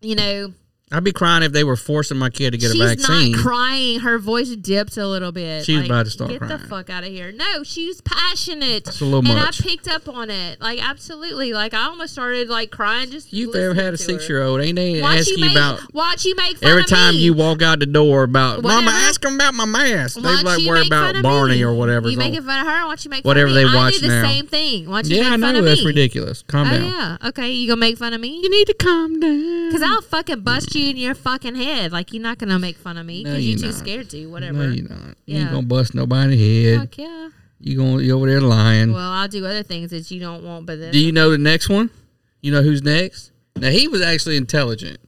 You 0.01 0.15
know, 0.15 0.53
I'd 0.89 1.03
be 1.03 1.11
crying 1.11 1.43
if 1.43 1.51
they 1.51 1.65
were 1.65 1.75
forcing 1.75 2.17
my 2.17 2.29
kid 2.29 2.51
to 2.51 2.57
get 2.57 2.71
she's 2.71 2.79
a 2.81 2.85
vaccine. 2.95 3.33
not 3.33 3.41
crying. 3.41 3.99
Her 3.99 4.17
voice 4.17 4.55
dipped 4.55 4.95
a 4.95 5.05
little 5.05 5.33
bit. 5.33 5.65
She's 5.65 5.77
Like, 5.77 5.85
about 5.87 6.05
to 6.05 6.11
start 6.11 6.31
Get 6.31 6.47
the 6.47 6.57
fuck 6.59 6.89
out 6.89 7.03
of 7.03 7.09
here. 7.09 7.33
No, 7.33 7.63
she's 7.63 7.99
passionate. 8.01 8.87
It's 8.87 9.01
a 9.01 9.03
little 9.03 9.19
and 9.19 9.27
much. 9.37 9.59
I 9.59 9.63
picked 9.67 9.89
up 9.89 10.07
on 10.07 10.29
it. 10.29 10.61
Like 10.61 10.81
absolutely. 10.81 11.51
Like 11.51 11.73
I 11.73 11.83
almost 11.87 12.13
started 12.13 12.47
like 12.47 12.71
crying 12.71 13.11
just. 13.11 13.33
You've 13.33 13.53
ever 13.53 13.73
had 13.73 13.93
a 13.93 13.97
to 13.97 14.03
her. 14.03 14.09
six 14.19 14.29
year 14.29 14.41
old? 14.43 14.61
Ain't 14.61 14.77
they 14.77 15.01
Watch 15.01 15.17
ask 15.19 15.27
you 15.27 15.35
you 15.37 15.45
make, 15.47 15.51
about 15.57 15.93
watch 15.93 16.23
you 16.23 16.35
make 16.35 16.57
fun 16.57 16.69
every 16.69 16.83
of 16.83 16.87
time 16.87 17.15
me. 17.15 17.19
you 17.19 17.33
walk 17.33 17.61
out 17.61 17.79
the 17.79 17.85
door 17.85 18.23
about 18.23 18.63
Mama, 18.63 18.85
Whatever. 18.85 18.91
ask 19.09 19.19
them 19.21 19.35
about 19.35 19.55
my 19.55 19.65
mask. 19.65 20.15
They 20.15 20.21
Watch 20.21 20.43
like 20.45 20.59
you 20.61 20.69
worry 20.69 20.79
make 20.83 20.89
fun 20.89 21.03
about 21.09 21.15
of 21.17 21.23
Barney 21.23 21.55
me. 21.55 21.63
or 21.63 21.73
whatever. 21.73 22.09
You 22.09 22.17
making 22.17 22.43
fun 22.43 22.61
of 22.65 22.67
her? 22.73 22.85
Watch 22.87 23.03
you 23.03 23.11
make 23.11 23.25
Whatever 23.25 23.49
fun 23.49 23.57
of 23.57 23.63
me. 23.65 23.71
they 23.71 23.77
I 23.77 23.83
watch 23.83 23.93
do 23.95 23.99
the 23.99 24.07
now. 24.07 24.21
same 24.29 24.47
thing. 24.47 24.89
Watch 24.89 25.07
you 25.09 25.17
Yeah, 25.17 25.23
make 25.23 25.27
I 25.27 25.37
fun 25.41 25.53
know 25.53 25.59
of 25.59 25.65
that's 25.65 25.81
me. 25.81 25.87
ridiculous. 25.87 26.43
Calm 26.47 26.67
oh, 26.69 26.71
down. 26.71 26.83
yeah. 26.89 27.17
Okay, 27.29 27.51
you 27.51 27.67
gonna 27.67 27.77
make 27.79 27.97
fun 27.97 28.13
of 28.13 28.21
me? 28.21 28.39
You 28.41 28.49
need 28.49 28.67
to 28.67 28.73
calm 28.73 29.19
down. 29.19 29.71
Cause 29.73 29.81
I'll 29.81 30.01
fucking 30.01 30.39
bust 30.41 30.73
you 30.77 30.89
in 30.91 30.97
your 30.97 31.15
fucking 31.15 31.55
head. 31.55 31.91
Like 31.91 32.13
you're 32.13 32.23
not 32.23 32.37
gonna 32.37 32.59
make 32.59 32.77
fun 32.77 32.97
of 32.97 33.05
me 33.05 33.23
No, 33.23 33.31
because 33.31 33.45
you're 33.45 33.57
you're 33.59 33.71
too 33.71 33.77
scared 33.77 34.09
to. 34.11 34.27
Whatever. 34.27 34.67
No, 34.67 34.73
you're 34.73 34.89
not. 34.89 35.15
You 35.25 35.37
ain't 35.37 35.51
gonna 35.51 35.67
bust 35.67 35.95
nobody 35.95 36.33
in 36.33 36.39
the 36.39 36.63
head. 36.65 36.79
Fuck 36.81 36.97
yeah. 36.97 37.29
You 37.59 37.77
gonna 37.77 38.03
you 38.03 38.15
over 38.15 38.27
there 38.27 38.41
lying. 38.41 38.93
Well, 38.93 39.11
I'll 39.11 39.27
do 39.27 39.45
other 39.45 39.63
things 39.63 39.89
that 39.89 40.09
you 40.11 40.19
don't 40.19 40.43
want, 40.43 40.65
but 40.65 40.79
then 40.79 40.91
Do 40.91 40.99
you 40.99 41.11
know 41.11 41.31
the 41.31 41.37
next 41.37 41.69
one? 41.69 41.89
You 42.41 42.51
know 42.51 42.61
who's 42.61 42.83
next? 42.83 43.31
Now 43.55 43.69
he 43.69 43.87
was 43.87 44.01
actually 44.01 44.37
intelligent. 44.37 44.99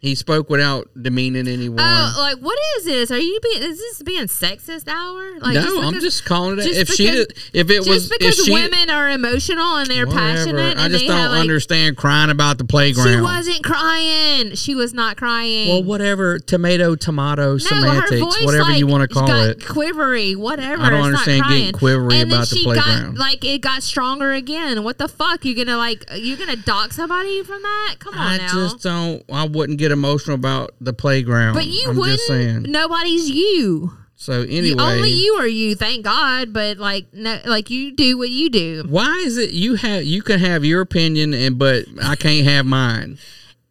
He 0.00 0.14
spoke 0.14 0.48
without 0.48 0.88
demeaning 1.00 1.48
anyone. 1.48 1.80
Oh, 1.80 2.14
like 2.18 2.36
what 2.38 2.56
is 2.76 2.84
this? 2.84 3.10
Are 3.10 3.18
you 3.18 3.40
being? 3.42 3.62
Is 3.64 3.78
this 3.78 4.02
being 4.04 4.26
sexist 4.26 4.86
hour? 4.86 5.40
Like, 5.40 5.54
no, 5.54 5.82
I'm 5.82 5.98
just 5.98 6.24
calling 6.24 6.56
it. 6.60 6.62
just 6.62 6.78
If 6.78 6.88
she, 6.90 7.06
because- 7.10 7.26
did- 7.26 7.38
if 7.52 7.68
it 7.70 7.78
was 7.80 7.86
just 7.88 8.10
was, 8.10 8.18
because 8.18 8.44
she, 8.44 8.52
women 8.52 8.90
are 8.90 9.10
emotional 9.10 9.74
and 9.78 9.88
they're 9.90 10.06
whatever. 10.06 10.34
passionate, 10.36 10.78
I 10.78 10.84
and 10.84 10.92
just 10.92 11.02
they 11.02 11.08
don't 11.08 11.16
have, 11.16 11.30
like, 11.32 11.40
understand 11.40 11.96
crying 11.96 12.30
about 12.30 12.58
the 12.58 12.64
playground. 12.64 13.08
She 13.12 13.20
wasn't 13.20 13.64
crying. 13.64 14.54
She 14.54 14.76
was 14.76 14.94
not 14.94 15.16
crying. 15.16 15.68
Well, 15.68 15.82
whatever, 15.82 16.38
tomato, 16.38 16.94
tomato, 16.94 17.52
no, 17.52 17.58
semantics, 17.58 18.20
voice, 18.20 18.44
whatever 18.44 18.70
you 18.70 18.86
want 18.86 19.02
to 19.02 19.12
call 19.12 19.26
got 19.26 19.48
it. 19.48 19.58
quivery, 19.58 20.36
whatever. 20.36 20.80
I 20.80 20.90
don't 20.90 21.06
understand 21.06 21.42
getting 21.48 21.72
quivery 21.72 22.02
and 22.20 22.30
then 22.30 22.38
about 22.38 22.48
the 22.48 22.56
she 22.56 22.62
playground. 22.62 23.16
Got, 23.16 23.18
like 23.18 23.44
it 23.44 23.62
got 23.62 23.82
stronger 23.82 24.30
again. 24.30 24.84
What 24.84 24.98
the 24.98 25.08
fuck? 25.08 25.44
You're 25.44 25.56
gonna 25.64 25.76
like 25.76 26.04
you're 26.14 26.36
gonna 26.38 26.54
dock 26.54 26.92
somebody 26.92 27.42
from 27.42 27.62
that? 27.62 27.96
Come 27.98 28.14
on 28.14 28.20
I 28.20 28.36
now. 28.36 28.52
just 28.54 28.80
don't. 28.84 29.24
I 29.32 29.44
wouldn't 29.44 29.78
get 29.78 29.87
emotional 29.92 30.34
about 30.34 30.74
the 30.80 30.92
playground. 30.92 31.54
but 31.54 31.66
you 31.66 31.84
I'm 31.88 31.96
wouldn't. 31.96 32.16
just 32.18 32.28
saying. 32.28 32.62
Nobody's 32.68 33.28
you. 33.30 33.92
So 34.16 34.42
You- 34.42 34.58
anyway, 34.58 34.82
only 34.82 35.10
you 35.10 35.34
are 35.34 35.46
you. 35.46 35.74
Thank 35.76 36.04
God. 36.04 36.52
But 36.52 36.78
like, 36.78 37.06
no, 37.12 37.38
like 37.44 37.70
you 37.70 37.92
do 37.92 38.18
what 38.18 38.30
you 38.30 38.50
do. 38.50 38.84
why 38.88 39.22
is 39.24 39.36
it 39.38 39.50
you 39.50 39.76
have 39.76 40.04
you 40.04 40.22
can 40.22 40.40
have 40.40 40.64
your 40.64 40.80
opinion 40.80 41.32
and 41.34 41.56
but 41.58 41.84
I 42.02 42.16
can't 42.16 42.44
have 42.46 42.66
mine? 42.66 43.18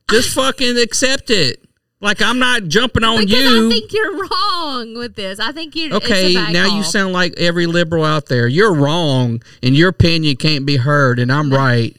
Just 0.09 0.33
fucking 0.33 0.77
accept 0.77 1.29
it. 1.29 1.63
Like 1.99 2.21
I'm 2.21 2.37
not 2.39 2.65
jumping 2.67 3.03
on 3.03 3.25
Because 3.25 3.37
you. 3.39 3.65
I 3.67 3.69
think 3.69 3.91
you're 3.91 4.13
wrong 4.25 4.93
with 4.97 5.15
this. 5.15 5.39
I 5.39 5.51
think 5.51 5.75
you're 5.75 5.87
it's 5.87 5.95
a 6.09 6.13
Okay, 6.13 6.33
now 6.53 6.67
call. 6.67 6.77
you 6.77 6.83
sound 6.83 7.11
like 7.11 7.33
every 7.37 7.65
liberal 7.65 8.05
out 8.05 8.27
there. 8.27 8.47
You're 8.47 8.73
wrong, 8.73 9.41
and 9.63 9.75
your 9.75 9.89
opinion 9.89 10.35
can't 10.37 10.65
be 10.65 10.77
heard, 10.77 11.17
and 11.19 11.31
I'm 11.31 11.51
right. 11.51 11.97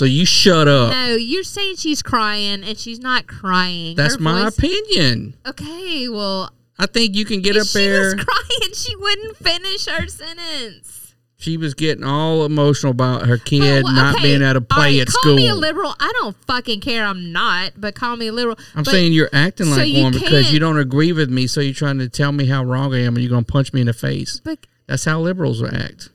So 0.00 0.06
you 0.06 0.24
shut 0.24 0.66
up. 0.66 0.92
No, 0.92 1.14
you're 1.14 1.42
saying 1.42 1.76
she's 1.76 2.00
crying 2.02 2.64
and 2.64 2.78
she's 2.78 3.00
not 3.00 3.26
crying. 3.26 3.96
That's 3.96 4.14
Her 4.14 4.20
my 4.22 4.44
voice- 4.44 4.56
opinion. 4.56 5.34
Okay, 5.46 6.08
well, 6.08 6.54
I 6.78 6.86
think 6.86 7.14
you 7.14 7.26
can 7.26 7.42
get 7.42 7.54
up 7.58 7.66
she 7.66 7.80
there. 7.80 8.04
was 8.04 8.14
crying. 8.14 8.72
She 8.72 8.96
wouldn't 8.96 9.36
finish 9.36 9.84
her 9.84 10.06
sentence. 10.08 11.14
She 11.36 11.58
was 11.58 11.74
getting 11.74 12.02
all 12.02 12.46
emotional 12.46 12.92
about 12.92 13.26
her 13.26 13.36
kid 13.36 13.84
Well, 13.84 13.92
not 13.92 14.14
okay, 14.14 14.22
being 14.22 14.40
able 14.42 14.62
to 14.62 14.66
all 14.70 14.78
play 14.78 14.96
right, 14.96 15.00
at 15.02 15.08
call 15.08 15.20
school. 15.22 15.36
me 15.36 15.48
a 15.48 15.54
liberal. 15.54 15.94
I 16.00 16.10
don't 16.22 16.34
fucking 16.46 16.80
care. 16.80 17.04
I'm 17.04 17.30
not, 17.30 17.72
but 17.76 17.94
call 17.94 18.16
me 18.16 18.28
a 18.28 18.32
liberal. 18.32 18.56
I'm 18.74 18.84
But- 18.84 18.92
saying 18.92 19.12
you're 19.12 19.28
acting 19.34 19.66
so 19.66 19.72
like 19.76 19.88
you 19.90 20.02
one 20.02 20.12
because 20.14 20.30
can't- 20.30 20.52
you 20.54 20.60
don't 20.60 20.78
agree 20.78 21.12
with 21.12 21.28
me, 21.28 21.46
so 21.46 21.60
you're 21.60 21.74
trying 21.74 21.98
to 21.98 22.08
tell 22.08 22.32
me 22.32 22.46
how 22.46 22.64
wrong 22.64 22.94
I 22.94 23.00
am, 23.00 23.16
and 23.16 23.22
you're 23.22 23.28
gonna 23.30 23.42
punch 23.44 23.74
me 23.74 23.82
in 23.82 23.86
the 23.86 23.92
face. 23.92 24.40
But- 24.42 24.60
That's 24.86 25.04
how 25.04 25.20
liberals 25.20 25.62
act. 25.62 26.08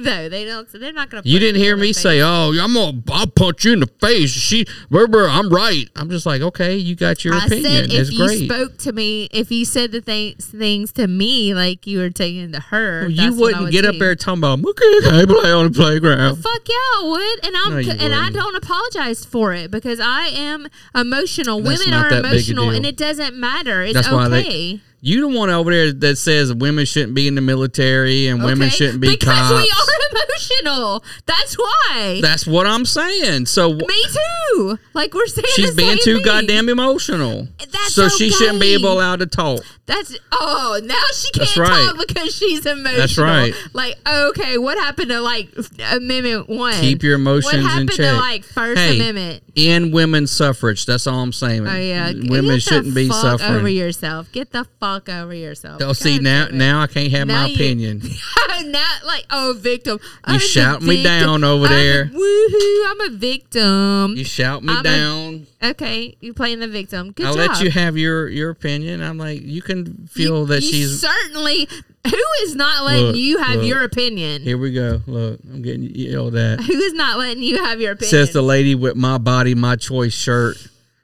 No, 0.01 0.28
they 0.28 0.44
don't. 0.44 0.68
They're 0.72 0.93
not 0.93 1.10
to. 1.10 1.22
You 1.28 1.39
didn't 1.39 1.60
hear 1.60 1.77
me 1.77 1.93
say, 1.93 2.20
"Oh, 2.20 2.52
I'm 2.60 2.74
gonna, 2.74 3.02
I'll 3.10 3.27
punch 3.27 3.64
you 3.64 3.72
in 3.72 3.81
the 3.81 3.90
face." 4.01 4.31
She, 4.31 4.64
brr, 4.89 5.28
I'm 5.28 5.48
right. 5.51 5.89
I'm 5.97 6.10
just 6.10 6.27
like, 6.27 6.40
okay, 6.43 6.77
you 6.77 6.94
got 6.94 7.24
your 7.24 7.35
I 7.35 7.47
opinion. 7.47 7.64
said 7.64 7.85
it's 7.93 8.09
if 8.09 8.12
you 8.12 8.27
great. 8.27 8.44
spoke 8.51 8.78
to 8.78 8.93
me, 8.93 9.28
if 9.32 9.51
you 9.51 9.64
said 9.64 9.93
the 9.93 10.01
things 10.01 10.47
things 10.47 10.93
to 10.93 11.06
me 11.06 11.55
like 11.55 11.86
you 11.86 11.98
were 11.98 12.10
taking 12.10 12.52
to 12.52 12.60
her, 12.60 13.02
Well, 13.02 13.10
you 13.10 13.16
that's 13.16 13.36
what 13.36 13.55
I 13.55 13.60
wouldn't 13.60 13.62
would 13.64 13.72
get 13.72 13.85
up 13.85 13.97
there 13.98 14.14
talking 14.16 14.39
about, 14.40 14.59
okay, 14.60 15.20
I 15.20 15.24
play 15.27 15.52
on 15.52 15.66
the 15.66 15.77
playground? 15.77 16.36
Fuck 16.36 16.68
yeah, 16.68 16.74
I 16.74 17.02
would, 17.05 17.47
and 17.47 17.56
I'm 17.56 17.86
No, 17.86 18.05
and 18.05 18.14
I 18.14 18.31
don't 18.31 18.56
apologize 18.56 19.24
for 19.24 19.52
it 19.52 19.70
because 19.70 20.01
I 20.01 20.27
am 20.28 20.68
emotional. 20.94 21.60
That's 21.62 21.85
Women 21.85 21.98
are 21.98 22.10
that 22.10 22.22
big 22.22 22.32
a 22.32 22.35
emotional, 22.35 22.70
and 22.70 22.86
it 22.86 22.97
doesn't 22.97 23.36
matter. 23.36 23.82
It's 23.82 23.94
That's 23.94 24.09
okay. 24.09 24.81
You 25.01 25.22
the 25.22 25.36
one 25.36 25.48
over 25.48 25.70
there 25.70 25.93
that 25.93 26.16
says 26.16 26.52
women 26.52 26.85
shouldn't 26.85 27.14
be 27.14 27.27
in 27.27 27.35
the 27.35 27.40
military 27.40 28.27
and 28.27 28.44
women 28.44 28.68
shouldn't 28.68 29.01
be 29.01 29.10
because 29.10 29.48
cops. 29.48 29.51
we 29.51 29.70
are 29.70 30.01
emotional. 30.40 31.05
That's 31.27 31.55
why. 31.55 32.20
That's 32.22 32.47
what 32.47 32.66
I'm 32.66 32.85
saying. 32.85 33.47
So 33.47 33.72
me 33.72 34.05
too. 34.12 34.78
Like 34.94 35.14
we're 35.14 35.27
saying, 35.27 35.47
she's 35.55 35.74
being 35.74 35.98
too 36.02 36.16
thing. 36.16 36.24
goddamn 36.24 36.68
emotional. 36.68 37.48
That's 37.59 37.94
so 37.94 38.09
she 38.09 38.31
shouldn't 38.31 38.60
be 38.60 38.74
able 38.74 38.93
allowed 38.93 39.20
to 39.20 39.27
talk. 39.27 39.60
That's 39.86 40.16
oh 40.32 40.81
now 40.85 41.02
she 41.14 41.31
can't 41.32 41.56
right. 41.56 41.86
talk 41.86 42.06
because 42.06 42.35
she's 42.35 42.64
emotional. 42.66 42.98
That's 42.98 43.18
right. 43.18 43.55
Like 43.72 43.97
okay, 44.06 44.59
what 44.59 44.78
happened 44.78 45.10
to 45.10 45.20
like 45.20 45.48
Amendment 45.90 46.48
One? 46.48 46.74
Keep 46.74 47.02
your 47.02 47.14
emotions 47.14 47.52
What 47.52 47.62
happened 47.62 47.90
in 47.90 47.97
check. 47.97 48.14
to 48.14 48.20
like 48.20 48.44
First 48.44 48.81
hey, 48.81 48.97
Amendment? 48.97 49.43
In 49.55 49.90
women's 49.90 50.31
suffrage. 50.31 50.86
That's 50.86 51.06
all 51.06 51.20
I'm 51.20 51.32
saying. 51.32 51.66
Oh 51.66 51.74
yeah, 51.77 52.12
Women 52.14 52.59
shouldn't 52.60 52.94
be 52.94 53.09
fuck 53.09 53.20
suffering. 53.40 53.55
over 53.55 53.68
yourself. 53.68 54.31
Get 54.32 54.52
the 54.52 54.66
fuck 54.78 55.09
over 55.09 55.35
yourself. 55.35 55.81
Oh, 55.82 55.93
see 55.93 56.16
God 56.18 56.22
now, 56.22 56.48
now 56.52 56.81
I 56.82 56.86
can't 56.86 57.10
have 57.12 57.27
Now 57.28 57.43
my 57.43 57.48
you- 57.48 57.55
opinion. 57.55 58.02
not 58.66 59.05
like 59.05 59.24
oh 59.31 59.55
victim. 59.59 59.98
I'm 60.24 60.35
You 60.35 60.40
the 60.40 60.44
shout 60.47 60.82
me 60.82 60.97
victim. 60.97 61.05
down 61.05 61.44
over 61.44 61.66
I'm 61.66 61.72
a- 61.72 61.77
there. 61.77 62.05
woohoo! 62.06 62.82
I'm 62.90 63.01
a 63.01 63.10
victim. 63.16 64.14
You 64.16 64.24
shout 64.24 64.62
me 64.62 64.72
I'm 64.72 64.81
a- 64.81 64.82
down. 64.82 65.47
Okay, 65.62 66.16
you 66.20 66.32
playing 66.35 66.61
the 66.61 66.69
victim. 66.69 67.12
Good 67.12 67.27
I'll 67.27 67.35
job. 67.35 67.51
let 67.51 67.61
you 67.62 67.70
have 67.70 67.97
your 67.97 68.28
your 68.28 68.51
opinion. 68.51 69.03
I'm 69.03 69.19
like, 69.19 69.43
you 69.43 69.62
can 69.62 70.07
feel 70.07 70.47
that 70.47 70.62
you 70.62 70.69
she's. 70.73 71.01
certainly. 71.01 71.69
Who 72.07 72.16
is 72.43 72.55
not 72.57 72.85
letting 72.87 73.07
Look, 73.09 73.16
you 73.16 73.39
have 73.43 73.57
look. 73.57 73.66
your 73.66 73.82
opinion? 73.82 74.41
Here 74.41 74.57
we 74.57 74.73
go. 74.73 75.03
Look, 75.07 75.39
I'm 75.45 75.61
getting 75.61 75.82
yelled 75.82 76.35
at. 76.35 76.61
Who 76.61 76.73
is 76.73 76.95
not 76.95 77.19
letting 77.19 77.43
you 77.43 77.62
have 77.62 77.78
your 77.78 77.93
opinion? 77.93 78.11
Says 78.11 78.32
the 78.32 78.41
lady 78.41 78.74
with 78.74 78.97
my 78.97 79.19
body, 79.19 79.55
my 79.55 79.77
choice 79.77 80.15
shirt. 80.15 80.57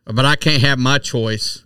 But 0.07 0.25
I 0.25 0.37
can't 0.37 0.63
have 0.63 0.79
my 0.79 0.97
choice 0.99 1.65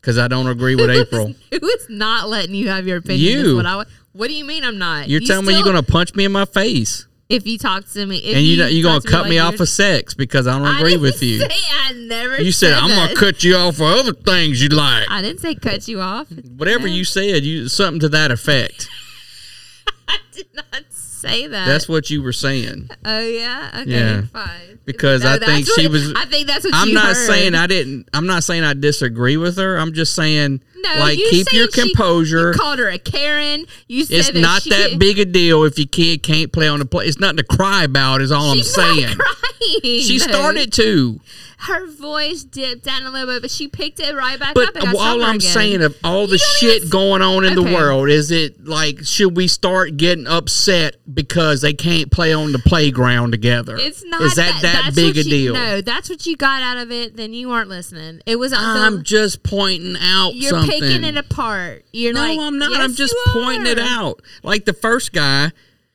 because 0.00 0.18
I 0.18 0.26
don't 0.26 0.48
agree 0.48 0.74
with 0.74 0.90
April. 0.90 1.26
Who 1.60 1.68
is 1.68 1.86
not 1.90 2.28
letting 2.28 2.56
you 2.56 2.70
have 2.70 2.88
your 2.88 2.96
opinion? 2.96 3.20
You. 3.46 3.54
What, 3.56 3.66
I, 3.66 3.84
what 4.14 4.26
do 4.28 4.34
you 4.34 4.44
mean 4.44 4.64
I'm 4.64 4.78
not? 4.78 5.08
You're 5.08 5.20
You 5.20 5.26
telling 5.28 5.46
me 5.46 5.54
you're 5.54 5.62
going 5.62 5.76
to 5.76 5.82
punch 5.82 6.14
me 6.16 6.24
in 6.24 6.32
my 6.32 6.44
face. 6.46 7.06
If 7.28 7.46
you 7.46 7.56
talk 7.56 7.86
to 7.92 8.04
me, 8.04 8.18
if 8.18 8.36
and 8.36 8.44
you, 8.44 8.62
you're 8.64 8.82
going 8.82 8.96
talk 9.00 9.02
to 9.04 9.08
cut 9.08 9.20
like 9.22 9.30
me 9.30 9.38
off 9.38 9.52
you're- 9.52 9.62
of 9.62 9.68
sex 9.70 10.12
because 10.12 10.46
I 10.46 10.58
don't 10.58 10.66
I 10.66 10.78
agree 10.78 10.96
with 10.98 11.22
you. 11.22 11.42
I 11.84 11.92
never. 11.94 12.42
You 12.42 12.52
said, 12.52 12.74
I'm 12.74 12.90
gonna 12.90 13.14
cut 13.14 13.42
you 13.42 13.56
off 13.56 13.76
for 13.76 13.84
other 13.84 14.12
things 14.12 14.62
you 14.62 14.68
like. 14.68 15.06
I 15.10 15.22
didn't 15.22 15.40
say 15.40 15.54
cut 15.54 15.88
you 15.88 16.00
off. 16.00 16.26
Whatever 16.56 16.86
you 16.88 17.04
said, 17.04 17.44
you 17.44 17.68
something 17.68 18.00
to 18.00 18.08
that 18.10 18.30
effect. 18.30 18.88
I 20.08 20.18
did 20.32 20.46
not 20.54 20.82
say 20.90 21.46
that. 21.46 21.66
That's 21.66 21.88
what 21.88 22.10
you 22.10 22.22
were 22.22 22.32
saying. 22.34 22.90
Oh 23.04 23.20
yeah. 23.20 23.70
Okay. 23.82 23.90
Yeah. 23.90 24.22
Fine. 24.22 24.80
Because 24.84 25.22
No, 25.22 25.34
I 25.34 25.38
think 25.38 25.66
she 25.66 25.86
what- 25.86 25.92
was. 25.92 26.12
I 26.14 26.26
think 26.26 26.46
that's 26.48 26.64
what 26.64 26.74
I'm 26.74 26.92
not 26.92 27.14
heard. 27.16 27.26
saying 27.26 27.54
I 27.54 27.66
didn't. 27.66 28.08
I'm 28.12 28.26
not 28.26 28.44
saying 28.44 28.64
I 28.64 28.74
disagree 28.74 29.36
with 29.38 29.56
her. 29.56 29.78
I'm 29.78 29.94
just 29.94 30.14
saying, 30.14 30.60
No, 30.82 31.00
like, 31.00 31.18
you 31.18 31.28
keep 31.30 31.52
your 31.52 31.68
saying 31.70 31.86
she- 31.88 31.94
composure. 31.94 32.52
you 32.52 32.58
called 32.58 32.78
her 32.78 32.88
a 32.88 32.98
Karen. 32.98 33.66
You 33.88 34.04
said 34.04 34.18
It's 34.18 34.30
that 34.32 34.40
not 34.40 34.64
that 34.64 34.98
big 34.98 35.18
a 35.18 35.24
deal 35.24 35.62
if 35.64 35.78
your 35.78 35.86
kid 35.86 36.22
can't 36.22 36.52
play 36.52 36.66
on 36.68 36.78
the 36.80 36.84
play. 36.84 37.06
It's 37.06 37.20
nothing 37.20 37.36
to 37.38 37.44
cry 37.44 37.84
about. 37.84 38.20
Is 38.20 38.32
all 38.32 38.54
She's 38.54 38.76
I'm 38.76 38.86
not 38.88 38.94
saying. 38.96 39.16
crying. 39.16 40.00
She 40.00 40.18
started 40.18 40.72
to. 40.74 41.20
Her 41.66 41.86
voice 41.86 42.42
dipped 42.42 42.84
down 42.84 43.04
a 43.04 43.10
little 43.10 43.26
bit, 43.34 43.42
but 43.42 43.50
she 43.50 43.68
picked 43.68 44.00
it 44.00 44.14
right 44.16 44.38
back 44.38 44.54
But 44.54 44.76
up. 44.76 44.82
Got 44.82 44.94
all 44.96 45.22
I'm 45.22 45.36
again. 45.36 45.40
saying 45.40 45.82
of 45.82 45.96
all 46.02 46.26
the 46.26 46.38
shit 46.38 46.90
going 46.90 47.22
on 47.22 47.44
in 47.44 47.56
Okay. 47.56 47.68
the 47.70 47.74
world, 47.76 48.08
is 48.10 48.30
it 48.32 48.64
like 48.66 49.04
should 49.04 49.36
we 49.36 49.46
start 49.46 49.96
getting 49.96 50.26
upset 50.26 50.96
because 51.14 51.60
they 51.60 51.72
can't 51.72 52.10
play 52.10 52.32
on 52.32 52.50
the 52.52 52.58
playground 52.58 53.30
together? 53.30 53.76
It's 53.78 54.04
not. 54.04 54.22
Is 54.22 54.34
that 54.34 54.60
that, 54.62 54.82
that's 54.86 54.96
big 54.96 55.16
a 55.16 55.22
you- 55.22 55.30
deal? 55.30 55.54
No, 55.54 55.80
that's 55.80 56.10
what 56.10 56.26
you 56.26 56.36
got 56.36 56.62
out 56.62 56.78
of 56.78 56.90
it. 56.90 57.16
Then 57.16 57.32
you 57.32 57.52
aren't 57.52 57.68
listening. 57.68 58.20
It 58.26 58.36
was. 58.36 58.52
I'm 58.52 59.02
just 59.04 59.42
pointing 59.44 59.96
out 60.00 60.34
You're 60.34 60.50
something. 60.50 60.80
picking 60.80 61.04
it 61.04 61.16
apart. 61.16 61.84
You're 61.92 62.12
no, 62.12 62.20
like, 62.22 62.38
I'm 62.40 62.58
not. 62.58 62.70
"Yes, 62.72 62.80
I'm 62.80 62.94
just 62.94 63.14
pointing 63.28 63.66
it 63.66 63.78
out. 63.78 64.20
Like 64.42 64.64
the 64.64 64.72
first 64.72 65.12
guy, 65.12 65.52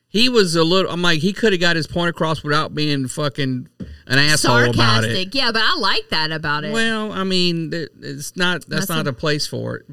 he 0.08 0.28
was 0.28 0.56
a 0.56 0.64
little. 0.64 0.90
I'm 0.90 1.02
like, 1.02 1.20
he 1.20 1.32
could 1.32 1.52
have 1.52 1.60
got 1.60 1.76
his 1.76 1.86
point 1.86 2.10
across 2.10 2.42
without 2.42 2.74
being 2.74 3.08
fucking 3.08 3.68
an 4.06 4.18
asshole 4.18 4.56
about 4.70 5.04
it. 5.04 5.08
Sarcastic. 5.08 5.34
Yeah, 5.34 5.52
but 5.52 5.62
I 5.62 5.74
like 5.76 6.08
that 6.10 6.32
about 6.32 6.64
it. 6.64 6.72
Well, 6.72 7.12
I 7.12 7.24
mean, 7.24 7.70
it's 7.72 8.36
not. 8.36 8.64
That's, 8.66 8.86
That's 8.86 8.88
not 8.88 9.06
a- 9.06 9.10
a 9.10 9.12
place 9.12 9.46
for 9.46 9.76
it. 9.76 9.86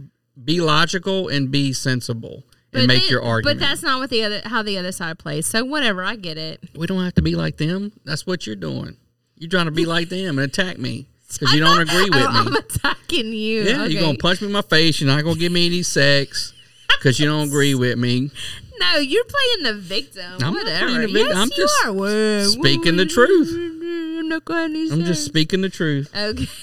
Be 0.44 0.62
logical 0.62 1.28
and 1.30 1.50
be 1.52 1.74
sensible 1.74 2.44
and 2.74 2.84
But 2.84 2.88
make 2.88 3.02
then- 3.04 3.10
your 3.12 3.24
argument. 3.24 3.60
But 3.60 3.66
that's 3.66 3.82
not 3.84 4.00
what 4.00 4.10
the 4.10 4.24
other 4.24 4.42
how 4.46 4.62
the 4.64 4.78
other 4.78 4.92
side 4.92 5.18
plays. 5.20 5.48
So 5.48 5.64
whatever, 5.66 6.04
I 6.04 6.16
get 6.16 6.38
it. 6.38 6.62
we 6.76 6.88
don't 6.88 7.04
have 7.04 7.16
to 7.16 7.22
be 7.22 7.36
like 7.36 7.58
them. 7.58 7.92
That's 8.06 8.26
what 8.26 8.46
you're 8.48 8.56
doing. 8.56 8.98
You're 9.38 9.50
trying 9.50 9.66
to 9.66 9.72
be 9.72 9.86
like 9.86 10.10
them 10.10 10.40
and 10.40 10.48
attack 10.50 10.78
me. 10.78 11.08
because 11.34 11.54
you 11.54 11.60
don't 11.60 11.82
agree 11.82 12.04
with 12.06 12.14
Oh, 12.16 12.28
I'm 12.30 12.54
attacking 12.56 13.34
you. 13.34 13.64
Yeah, 13.64 13.82
okay. 13.84 13.92
you're 13.94 14.02
gonna 14.02 14.18
punch 14.18 14.40
me 14.42 14.48
in 14.48 14.54
my 14.54 14.62
face. 14.62 15.02
You're 15.02 15.10
not 15.14 15.24
gonna 15.24 15.40
give 15.40 15.52
me 15.52 15.66
any 15.66 15.84
sex 15.84 16.54
because 16.88 17.20
you 17.20 17.26
don't 17.26 17.48
agree 17.50 17.76
with 17.76 17.98
me. 17.98 18.30
No, 18.80 18.98
you're 19.00 19.24
playing 19.26 19.64
the 19.64 19.74
victim. 19.82 20.24
I'm 20.34 20.40
not 20.40 20.54
Whatever. 20.54 20.86
playing 20.86 21.02
the 21.02 21.08
victim. 21.08 21.28
Yes, 21.28 21.38
I'm 21.38 21.50
you 21.50 21.56
just 21.58 21.86
are. 21.86 21.94
Whoa, 21.94 22.44
Speaking 22.48 22.98
the 22.98 23.06
truth. 23.06 23.50
I'm 23.54 24.30
not 24.30 24.46
going 24.46 24.74
to 24.74 24.94
I'm 24.94 25.06
just 25.06 25.24
speaking 25.26 25.62
the 25.62 25.70
truth. 25.70 26.10
Okay. 26.16 26.48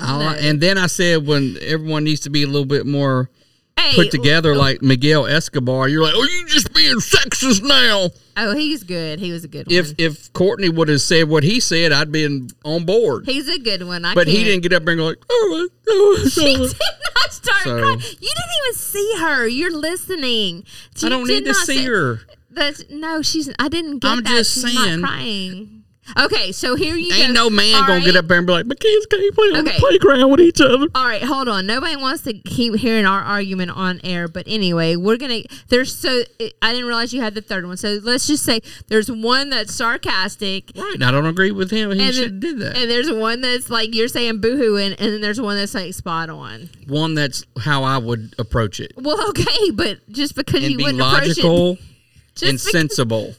I- 0.00 0.36
and 0.40 0.60
then 0.60 0.78
I 0.78 0.86
said 0.86 1.26
when 1.26 1.56
everyone 1.60 2.04
needs 2.04 2.20
to 2.20 2.30
be 2.30 2.42
a 2.42 2.46
little 2.46 2.64
bit 2.66 2.86
more 2.86 3.30
Hey, 3.78 3.94
put 3.94 4.10
together, 4.10 4.52
oh. 4.52 4.58
like 4.58 4.82
Miguel 4.82 5.26
Escobar. 5.26 5.88
You're 5.88 6.02
like, 6.02 6.14
oh, 6.16 6.24
you 6.24 6.46
just 6.46 6.74
being 6.74 6.96
sexist 6.96 7.62
now. 7.62 8.10
Oh, 8.36 8.54
he's 8.54 8.82
good. 8.82 9.18
He 9.20 9.32
was 9.32 9.44
a 9.44 9.48
good 9.48 9.66
one. 9.66 9.74
if 9.76 9.92
if 9.98 10.32
Courtney 10.32 10.68
would 10.68 10.88
have 10.88 11.00
said 11.00 11.28
what 11.28 11.44
he 11.44 11.60
said, 11.60 11.92
I'd 11.92 12.10
been 12.12 12.48
on 12.64 12.84
board. 12.84 13.26
He's 13.26 13.48
a 13.48 13.58
good 13.58 13.84
one. 13.86 14.04
I 14.04 14.14
but 14.14 14.26
he 14.26 14.34
can't- 14.34 14.46
didn't 14.46 14.62
get 14.62 14.72
up 14.72 14.84
there 14.84 14.92
and 14.92 14.98
go 15.00 15.06
like, 15.06 15.24
oh, 15.30 15.68
oh, 15.68 15.68
oh, 15.88 16.16
oh. 16.24 16.28
She 16.28 16.44
did 16.56 16.60
not 16.60 17.32
start 17.32 17.62
So- 17.62 17.78
crying. 17.78 17.98
You 18.00 18.32
didn't 18.34 18.54
even 18.64 18.74
see 18.74 19.14
her. 19.20 19.46
You're 19.48 19.76
listening. 19.76 20.64
I 21.02 21.08
don't 21.08 21.26
need 21.26 21.44
to 21.46 21.54
see 21.54 21.84
her. 21.86 22.20
That's 22.50 22.82
no. 22.90 23.22
She's. 23.22 23.52
I 23.58 23.68
didn't 23.68 24.00
get 24.00 24.08
I'm 24.10 24.22
that. 24.22 24.28
just 24.28 24.54
she's 24.54 24.74
saying. 24.76 25.00
Not 25.00 25.08
crying. 25.10 25.77
Okay, 26.18 26.52
so 26.52 26.74
here 26.74 26.96
you 26.96 27.12
Ain't 27.12 27.28
go. 27.28 27.44
no 27.44 27.50
man 27.50 27.74
All 27.74 27.80
gonna 27.82 27.94
right. 27.94 28.04
get 28.04 28.16
up 28.16 28.26
there 28.28 28.38
and 28.38 28.46
be 28.46 28.52
like, 28.52 28.66
my 28.66 28.74
kids 28.74 29.06
can't 29.06 29.34
play 29.34 29.46
on 29.48 29.56
Okay. 29.66 29.72
the 29.74 29.78
playground 29.80 30.30
with 30.30 30.40
each 30.40 30.60
other. 30.60 30.86
All 30.94 31.04
right, 31.04 31.22
hold 31.22 31.48
on. 31.48 31.66
Nobody 31.66 31.96
wants 31.96 32.22
to 32.22 32.32
keep 32.34 32.76
hearing 32.76 33.04
our 33.06 33.20
argument 33.20 33.70
on 33.72 34.00
air, 34.04 34.28
but 34.28 34.44
anyway, 34.46 34.96
we're 34.96 35.16
gonna. 35.16 35.42
There's 35.68 35.94
so 35.94 36.22
I 36.62 36.72
didn't 36.72 36.86
realize 36.86 37.12
you 37.12 37.20
had 37.20 37.34
the 37.34 37.42
third 37.42 37.66
one. 37.66 37.76
So 37.76 37.98
let's 38.02 38.26
just 38.26 38.44
say 38.44 38.60
there's 38.88 39.10
one 39.10 39.50
that's 39.50 39.74
sarcastic, 39.74 40.70
Right. 40.76 41.02
I 41.02 41.10
don't 41.10 41.26
agree 41.26 41.50
with 41.50 41.70
him. 41.70 41.90
He 41.92 42.12
should 42.12 42.24
have 42.32 42.40
did 42.40 42.58
that. 42.60 42.76
and 42.76 42.90
there's 42.90 43.10
one 43.10 43.40
that's 43.40 43.68
like 43.70 43.94
you're 43.94 44.08
saying 44.08 44.40
boohooing, 44.40 44.96
and 44.98 45.12
then 45.12 45.20
there's 45.20 45.40
one 45.40 45.56
that's 45.56 45.74
like 45.74 45.92
spot 45.94 46.30
on. 46.30 46.70
One 46.86 47.14
that's 47.14 47.44
how 47.60 47.84
I 47.84 47.98
would 47.98 48.34
approach 48.38 48.80
it. 48.80 48.92
Well, 48.96 49.28
okay, 49.30 49.70
but 49.72 49.98
just 50.10 50.34
because 50.34 50.62
And 50.62 50.72
you 50.72 50.78
be 50.78 50.84
wouldn't 50.84 51.00
logical 51.00 51.72
approach 51.72 51.78
it, 51.80 51.84
just 52.34 52.42
and 52.44 52.58
because- 52.58 52.72
sensible. 52.72 53.34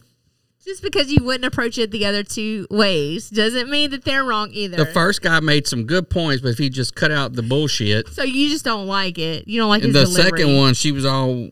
Just 0.70 0.84
because 0.84 1.12
you 1.12 1.24
wouldn't 1.24 1.46
approach 1.46 1.78
it 1.80 1.90
the 1.92 2.06
other 2.06 2.22
two 2.24 2.68
ways 2.70 3.30
doesn't 3.30 3.70
mean 3.70 3.90
that 3.90 4.04
they're 4.06 4.24
wrong 4.24 4.50
either. 4.54 4.78
The 4.78 4.86
first 4.86 5.22
guy 5.22 5.40
made 5.40 5.66
some 5.68 5.86
good 5.86 6.10
points, 6.10 6.42
but 6.44 6.50
if 6.50 6.58
he 6.60 6.70
just 6.70 6.94
cut 6.96 7.12
out 7.12 7.34
the 7.34 7.42
bullshit. 7.44 8.08
so 8.10 8.24
you 8.24 8.50
just 8.50 8.64
don't 8.66 8.86
like 8.86 9.18
it. 9.18 9.48
You 9.48 9.60
don't 9.60 9.70
like 9.70 9.84
And 9.84 9.94
his 9.96 10.10
the 10.10 10.16
delivery. 10.16 10.40
second 10.42 10.58
one, 10.58 10.74
she 10.76 10.92
was 10.92 11.06
all 11.06 11.50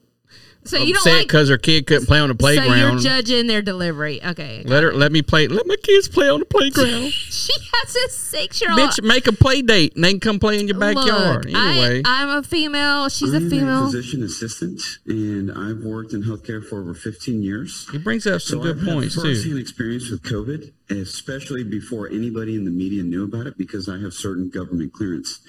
So 0.67 0.77
you 0.77 0.93
don't 0.93 0.97
upset 0.97 1.13
like. 1.13 1.27
because 1.27 1.49
her 1.49 1.57
kid 1.57 1.87
couldn't 1.87 2.05
play 2.07 2.19
on 2.19 2.29
the 2.29 2.35
So 2.39 2.49
you're 2.49 2.63
playground. 2.63 2.99
judging 2.99 3.47
their 3.47 3.61
delivery. 3.61 4.23
Okay. 4.23 4.63
let 4.65 4.83
her, 4.83 4.93
let 4.93 5.11
me 5.11 5.21
play. 5.21 5.47
Let 5.47 5.65
my 5.67 5.75
kids 5.81 6.07
play 6.07 6.29
on 6.29 6.39
the 6.39 6.45
playground. 6.45 7.11
she 7.11 7.53
has 7.73 7.95
a 7.95 8.09
six 8.09 8.61
year 8.61 8.71
old. 8.71 8.79
Bitch, 8.79 9.03
make 9.03 9.27
a 9.27 9.33
play 9.33 9.61
date 9.61 9.95
and 9.95 10.03
they 10.03 10.11
can 10.11 10.19
come 10.19 10.39
play 10.39 10.59
in 10.59 10.67
your 10.67 10.77
backyard. 10.79 11.45
Look, 11.45 11.55
anyway, 11.55 12.01
I, 12.05 12.23
I'm 12.23 12.29
a 12.29 12.43
female. 12.43 13.09
She's 13.09 13.33
a 13.33 13.37
I'm 13.37 13.49
female. 13.49 13.85
physician 13.85 14.23
assistant, 14.23 14.81
and 15.07 15.51
I've 15.51 15.83
worked 15.83 16.13
in 16.13 16.23
healthcare 16.23 16.63
for 16.65 16.81
over 16.81 16.93
15 16.93 17.41
years. 17.41 17.87
he 17.91 17.97
brings 17.97 18.27
up 18.27 18.41
some 18.41 18.59
so 18.59 18.63
good 18.63 18.79
I've 18.79 18.85
points 18.85 19.15
had 19.15 19.21
too. 19.23 19.33
firsthand 19.35 19.59
experience 19.59 20.09
with 20.09 20.23
COVID, 20.23 20.71
especially 20.89 21.63
before 21.63 22.07
anybody 22.09 22.55
in 22.55 22.65
the 22.65 22.71
media 22.71 23.03
knew 23.03 23.23
about 23.23 23.47
it, 23.47 23.57
because 23.57 23.87
I 23.89 23.97
have 23.99 24.13
certain 24.13 24.49
government 24.49 24.93
clearance. 24.93 25.39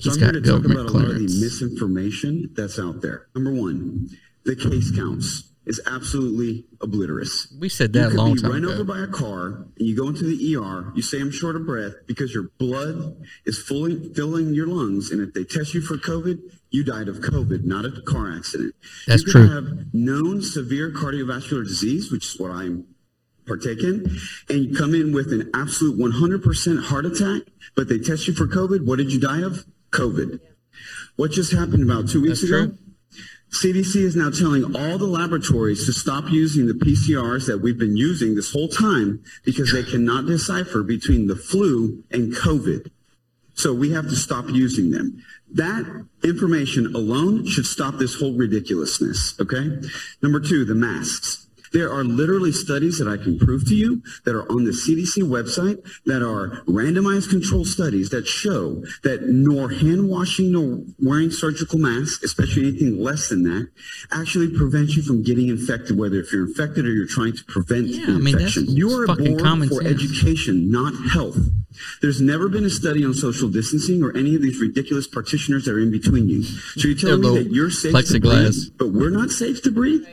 So 0.00 0.10
He's 0.10 0.16
I'm 0.18 0.22
here 0.24 0.32
to 0.32 0.40
talk 0.40 0.62
government 0.62 0.80
about 0.80 0.90
a 0.90 0.92
lot 0.92 1.04
of 1.04 1.10
clearance. 1.12 1.34
the 1.34 1.40
misinformation 1.44 2.50
that's 2.54 2.78
out 2.78 3.00
there. 3.00 3.26
Number 3.34 3.52
one, 3.52 4.08
the 4.46 4.56
case 4.56 4.90
counts 4.96 5.50
is 5.66 5.80
absolutely 5.86 6.64
obliterous. 6.80 7.52
We 7.58 7.68
said 7.68 7.92
that 7.94 8.12
a 8.12 8.14
long 8.14 8.36
time 8.36 8.52
run 8.52 8.64
ago. 8.64 8.72
over 8.72 8.84
by 8.84 9.00
a 9.00 9.08
car, 9.08 9.66
and 9.76 9.86
you 9.88 9.96
go 9.96 10.08
into 10.08 10.22
the 10.24 10.54
ER. 10.54 10.92
You 10.94 11.02
say, 11.02 11.20
"I'm 11.20 11.32
short 11.32 11.56
of 11.56 11.66
breath," 11.66 11.94
because 12.06 12.32
your 12.32 12.50
blood 12.58 13.16
is 13.44 13.58
fully 13.58 14.10
filling 14.14 14.54
your 14.54 14.68
lungs, 14.68 15.10
and 15.10 15.20
if 15.20 15.34
they 15.34 15.42
test 15.42 15.74
you 15.74 15.80
for 15.80 15.98
COVID, 15.98 16.38
you 16.70 16.84
died 16.84 17.08
of 17.08 17.18
COVID, 17.20 17.64
not 17.64 17.84
a 17.84 17.90
car 18.02 18.30
accident. 18.30 18.74
That's 19.08 19.24
you 19.26 19.32
true. 19.32 19.42
could 19.42 19.50
have 19.50 19.94
known 19.94 20.40
severe 20.42 20.92
cardiovascular 20.92 21.64
disease, 21.66 22.12
which 22.12 22.26
is 22.34 22.40
what 22.40 22.52
I'm 22.52 22.84
partake 23.46 23.82
in, 23.82 24.10
and 24.48 24.64
you 24.64 24.76
come 24.76 24.94
in 24.94 25.12
with 25.12 25.32
an 25.32 25.50
absolute 25.54 25.96
100% 25.96 26.78
heart 26.80 27.06
attack, 27.06 27.42
but 27.76 27.88
they 27.88 27.98
test 27.98 28.26
you 28.26 28.34
for 28.34 28.46
COVID. 28.46 28.84
What 28.84 28.96
did 28.98 29.12
you 29.12 29.20
die 29.20 29.42
of? 29.42 29.64
COVID. 29.92 30.40
What 31.14 31.30
just 31.30 31.52
happened 31.52 31.82
about 31.88 32.08
two 32.08 32.20
weeks 32.20 32.40
That's 32.40 32.52
ago? 32.52 32.66
true. 32.66 32.78
CDC 33.50 33.96
is 33.96 34.16
now 34.16 34.30
telling 34.30 34.64
all 34.76 34.98
the 34.98 35.06
laboratories 35.06 35.86
to 35.86 35.92
stop 35.92 36.24
using 36.30 36.66
the 36.66 36.74
PCRs 36.74 37.46
that 37.46 37.58
we've 37.58 37.78
been 37.78 37.96
using 37.96 38.34
this 38.34 38.52
whole 38.52 38.68
time 38.68 39.22
because 39.44 39.72
they 39.72 39.82
cannot 39.82 40.26
decipher 40.26 40.82
between 40.82 41.26
the 41.26 41.36
flu 41.36 42.02
and 42.10 42.34
COVID. 42.34 42.90
So 43.54 43.72
we 43.72 43.92
have 43.92 44.08
to 44.08 44.16
stop 44.16 44.50
using 44.50 44.90
them. 44.90 45.24
That 45.52 46.06
information 46.22 46.94
alone 46.94 47.46
should 47.46 47.66
stop 47.66 47.96
this 47.96 48.18
whole 48.18 48.34
ridiculousness, 48.36 49.34
okay? 49.40 49.80
Number 50.20 50.40
two, 50.40 50.64
the 50.64 50.74
masks. 50.74 51.45
There 51.72 51.90
are 51.92 52.04
literally 52.04 52.52
studies 52.52 52.98
that 52.98 53.08
I 53.08 53.16
can 53.16 53.38
prove 53.38 53.66
to 53.68 53.74
you 53.74 54.02
that 54.24 54.34
are 54.34 54.50
on 54.50 54.64
the 54.64 54.70
CDC 54.72 55.22
website 55.22 55.82
that 56.06 56.22
are 56.22 56.62
randomized 56.66 57.30
control 57.30 57.64
studies 57.64 58.10
that 58.10 58.26
show 58.26 58.82
that 59.02 59.22
nor 59.22 59.70
hand 59.70 60.08
washing 60.08 60.52
nor 60.52 60.80
wearing 60.98 61.30
surgical 61.30 61.78
masks, 61.78 62.22
especially 62.22 62.68
anything 62.68 63.02
less 63.02 63.28
than 63.28 63.42
that, 63.44 63.68
actually 64.12 64.48
prevents 64.56 64.96
you 64.96 65.02
from 65.02 65.22
getting 65.22 65.48
infected, 65.48 65.98
whether 65.98 66.16
if 66.20 66.32
you're 66.32 66.46
infected 66.46 66.86
or 66.86 66.90
you're 66.92 67.06
trying 67.06 67.34
to 67.34 67.44
prevent 67.44 67.86
Yeah, 67.88 68.06
the 68.06 68.12
I 68.12 68.18
mean, 68.18 68.34
infection. 68.34 68.66
you 68.68 68.90
are 69.00 69.06
born 69.06 69.68
for 69.68 69.82
sense. 69.82 69.86
education, 70.02 70.70
not 70.70 70.94
health. 71.12 71.38
There's 72.00 72.20
never 72.20 72.48
been 72.48 72.64
a 72.64 72.70
study 72.70 73.04
on 73.04 73.12
social 73.14 73.48
distancing 73.48 74.02
or 74.02 74.16
any 74.16 74.34
of 74.34 74.42
these 74.42 74.60
ridiculous 74.60 75.06
partitioners 75.06 75.64
that 75.66 75.72
are 75.72 75.80
in 75.80 75.90
between 75.90 76.28
you. 76.28 76.42
So 76.42 76.88
you're 76.88 76.96
telling 76.96 77.20
They're 77.20 77.32
me 77.32 77.42
that 77.44 77.52
you're 77.52 77.70
safe 77.70 77.92
to 78.08 78.20
breathe, 78.20 78.54
but 78.78 78.88
we're 78.88 79.10
not 79.10 79.30
safe 79.30 79.62
to 79.62 79.70
breathe? 79.70 80.04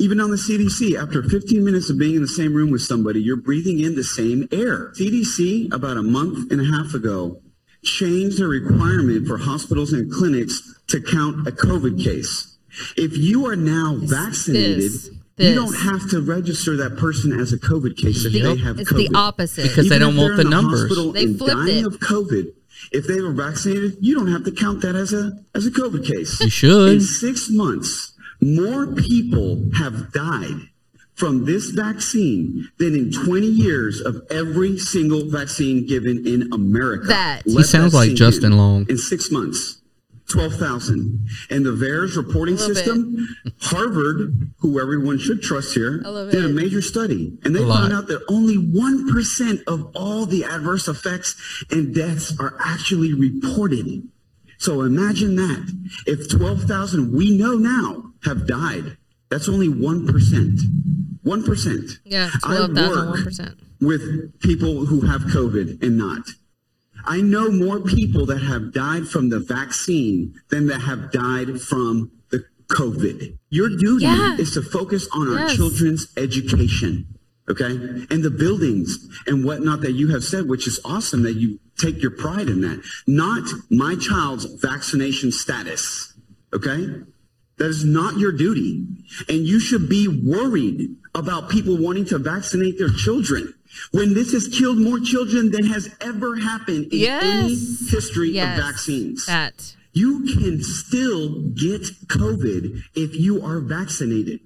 Even 0.00 0.18
on 0.18 0.30
the 0.30 0.36
CDC, 0.38 0.96
after 0.96 1.22
15 1.22 1.62
minutes 1.62 1.90
of 1.90 1.98
being 1.98 2.14
in 2.16 2.22
the 2.22 2.28
same 2.28 2.54
room 2.54 2.70
with 2.70 2.80
somebody, 2.80 3.20
you're 3.20 3.36
breathing 3.36 3.80
in 3.80 3.94
the 3.96 4.02
same 4.02 4.48
air. 4.50 4.92
CDC, 4.98 5.70
about 5.74 5.98
a 5.98 6.02
month 6.02 6.50
and 6.50 6.58
a 6.58 6.64
half 6.64 6.94
ago, 6.94 7.42
changed 7.84 8.38
the 8.38 8.46
requirement 8.46 9.26
for 9.26 9.36
hospitals 9.36 9.92
and 9.92 10.10
clinics 10.10 10.62
to 10.88 11.02
count 11.02 11.46
a 11.46 11.52
COVID 11.52 12.02
case. 12.02 12.56
If 12.96 13.14
you 13.16 13.46
are 13.46 13.56
now 13.56 13.96
vaccinated, 14.00 14.78
this, 14.78 15.10
you 15.36 15.54
don't 15.54 15.74
have 15.74 16.08
to 16.10 16.22
register 16.22 16.76
that 16.78 16.96
person 16.96 17.38
as 17.38 17.52
a 17.52 17.58
COVID 17.58 17.96
case 17.98 18.24
if 18.24 18.32
The- 18.32 18.40
they 18.40 18.56
have 18.56 18.78
it's 18.80 18.90
COVID. 18.90 19.08
the 19.08 19.14
opposite. 19.14 19.64
Because 19.64 19.88
they 19.90 19.98
don't 19.98 20.14
if 20.14 20.18
want 20.18 20.36
the 20.36 20.42
in 20.42 20.50
numbers. 20.50 20.80
hospital 20.80 21.12
They 21.12 21.24
and 21.24 21.36
flipped 21.38 21.56
dying 21.66 21.78
it. 21.78 21.86
of 21.86 22.00
COVID. 22.00 22.52
If 22.92 23.06
they 23.06 23.20
were 23.20 23.32
vaccinated, 23.32 23.98
you 24.00 24.14
don't 24.14 24.28
have 24.28 24.44
to 24.44 24.50
count 24.50 24.80
that 24.80 24.96
as 24.96 25.12
a 25.12 25.32
as 25.54 25.66
a 25.66 25.70
COVID 25.70 26.06
case. 26.06 26.40
You 26.40 26.48
should. 26.48 26.92
In 26.94 27.00
six 27.02 27.50
months, 27.50 28.09
more 28.40 28.86
people 28.94 29.62
have 29.76 30.12
died 30.12 30.68
from 31.14 31.44
this 31.44 31.70
vaccine 31.70 32.68
than 32.78 32.94
in 32.94 33.12
20 33.12 33.46
years 33.46 34.00
of 34.00 34.22
every 34.30 34.78
single 34.78 35.26
vaccine 35.28 35.86
given 35.86 36.26
in 36.26 36.50
America. 36.52 37.06
That- 37.08 37.42
He 37.44 37.62
sounds 37.62 37.92
that 37.92 37.98
like 37.98 38.14
Justin 38.14 38.52
in. 38.52 38.58
Long. 38.58 38.86
In 38.88 38.96
six 38.96 39.30
months. 39.30 39.76
12,000. 40.28 41.26
And 41.50 41.66
the 41.66 41.72
VAERS 41.72 42.16
reporting 42.16 42.56
I 42.56 42.60
love 42.60 42.76
system, 42.76 43.28
Harvard, 43.62 44.50
who 44.60 44.80
everyone 44.80 45.18
should 45.18 45.42
trust 45.42 45.74
here, 45.74 46.00
I 46.06 46.30
did 46.30 46.44
a 46.44 46.48
major 46.48 46.80
study. 46.80 47.36
And 47.44 47.54
they 47.54 47.62
A 47.62 47.66
lot. 47.66 47.80
found 47.80 47.92
out 47.92 48.06
that 48.06 48.22
only 48.28 48.56
1% 48.56 49.62
of 49.66 49.90
all 49.94 50.26
the 50.26 50.44
adverse 50.44 50.86
effects 50.86 51.34
and 51.70 51.92
deaths 51.92 52.32
are 52.38 52.54
actually 52.60 53.12
reported. 53.12 54.04
So 54.60 54.82
imagine 54.82 55.36
that. 55.36 55.62
If 56.06 56.28
12,000 56.28 57.12
we 57.12 57.30
know 57.36 57.54
now 57.56 58.12
have 58.24 58.46
died, 58.46 58.96
that's 59.30 59.48
only 59.48 59.68
1%. 59.68 60.58
1%. 61.24 61.90
Yeah, 62.04 62.30
I 62.44 62.46
twelve 62.56 62.72
thousand 62.74 63.08
one 63.10 63.24
percent. 63.24 63.54
with 63.80 64.38
people 64.40 64.84
who 64.86 65.00
have 65.02 65.22
COVID 65.22 65.82
and 65.82 65.96
not. 65.98 66.22
I 67.06 67.20
know 67.22 67.50
more 67.50 67.80
people 67.80 68.26
that 68.26 68.42
have 68.42 68.72
died 68.74 69.06
from 69.08 69.30
the 69.30 69.40
vaccine 69.40 70.34
than 70.50 70.66
that 70.66 70.80
have 70.82 71.10
died 71.10 71.60
from 71.62 72.10
the 72.30 72.44
COVID. 72.70 73.38
Your 73.48 73.68
duty 73.70 74.04
Yeah. 74.04 74.36
is 74.38 74.50
to 74.52 74.62
focus 74.62 75.08
on 75.12 75.28
our 75.28 75.40
Yes. 75.46 75.56
children's 75.56 76.08
education, 76.18 77.06
okay? 77.50 77.72
And 78.10 78.22
the 78.22 78.30
buildings 78.30 79.08
and 79.26 79.44
whatnot 79.44 79.80
that 79.82 79.92
you 79.92 80.08
have 80.12 80.24
said, 80.24 80.48
which 80.48 80.66
is 80.66 80.80
awesome 80.84 81.22
that 81.24 81.34
you 81.34 81.58
take 81.78 82.00
your 82.00 82.12
pride 82.12 82.48
in 82.48 82.60
that. 82.62 82.82
Not 83.06 83.42
my 83.70 83.96
child's 83.96 84.44
vaccination 84.62 85.32
status, 85.32 86.14
okay? 86.54 86.86
That 87.58 87.68
is 87.68 87.84
not 87.84 88.16
your 88.16 88.32
duty. 88.32 88.86
And 89.28 89.38
you 89.46 89.60
should 89.60 89.88
be 89.88 90.08
worried 90.08 90.96
about 91.14 91.50
people 91.50 91.76
wanting 91.76 92.06
to 92.06 92.18
vaccinate 92.18 92.78
their 92.78 92.88
children 92.88 93.52
when 93.92 94.14
this 94.14 94.32
has 94.32 94.48
killed 94.48 94.78
more 94.78 94.98
children 94.98 95.50
than 95.50 95.66
has 95.66 95.94
ever 96.00 96.36
happened 96.36 96.86
in 96.92 97.04
any 97.04 97.48
history 97.54 98.30
Yes. 98.30 98.58
of 98.58 98.64
vaccines. 98.64 99.26
That. 99.26 99.74
You 99.92 100.24
can 100.24 100.62
still 100.62 101.40
get 101.50 101.82
COVID 102.06 102.82
if 102.94 103.14
you 103.18 103.42
are 103.44 103.60
vaccinated. 103.60 104.40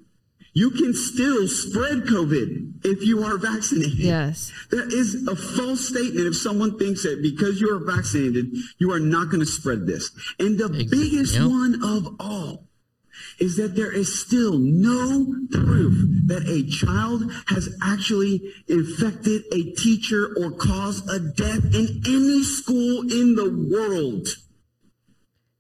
You 0.55 0.71
can 0.71 0.95
still 0.95 1.49
spread 1.49 2.05
COVID 2.05 2.85
if 2.85 3.03
you 3.05 3.25
are 3.25 3.37
vaccinated. 3.39 3.99
Yes. 3.99 4.53
That 4.71 4.93
is 4.93 5.27
a 5.27 5.35
false 5.35 5.89
statement 5.89 6.29
if 6.29 6.37
someone 6.37 6.79
thinks 6.79 7.03
that 7.03 7.21
because 7.23 7.61
you 7.61 7.75
are 7.75 7.85
vaccinated, 7.85 8.55
you 8.79 8.93
are 8.93 9.01
not 9.01 9.31
going 9.31 9.41
to 9.41 9.47
spread 9.47 9.87
this. 9.87 10.13
And 10.39 10.57
the 10.57 10.69
biggest 10.69 11.35
Yep. 11.35 11.47
one 11.49 11.83
of 11.83 12.17
all 12.21 12.69
is 13.41 13.57
that 13.57 13.75
there 13.75 13.91
is 13.93 14.21
still 14.21 14.59
no 14.59 15.35
proof 15.51 15.95
that 16.27 16.47
a 16.47 16.63
child 16.71 17.33
has 17.47 17.69
actually 17.83 18.55
infected 18.69 19.43
a 19.53 19.73
teacher 19.73 20.35
or 20.39 20.53
caused 20.53 21.09
a 21.11 21.19
death 21.19 21.65
in 21.75 22.03
any 22.07 22.45
school 22.45 23.01
in 23.11 23.35
the 23.35 23.51
world. 23.73 24.29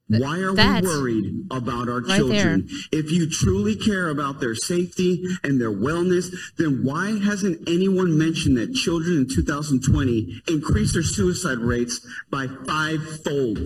Why 0.08 0.38
are 0.40 0.52
we 0.52 0.82
worried 0.86 1.46
about 1.50 1.88
our 1.88 2.00
right 2.00 2.16
children? 2.18 2.68
If 2.92 3.10
you 3.10 3.28
truly 3.28 3.74
care 3.74 4.10
about 4.10 4.38
their 4.38 4.54
safety 4.54 5.24
and 5.42 5.58
their 5.60 5.72
wellness, 5.72 6.34
then 6.58 6.84
why 6.84 7.18
hasn't 7.18 7.66
anyone 7.68 8.18
mentioned 8.18 8.56
that 8.58 8.74
children 8.74 9.16
in 9.16 9.28
2020 9.28 10.42
increased 10.48 10.92
their 10.92 11.02
suicide 11.02 11.58
rates 11.58 12.06
by 12.30 12.46
fivefold? 12.66 13.58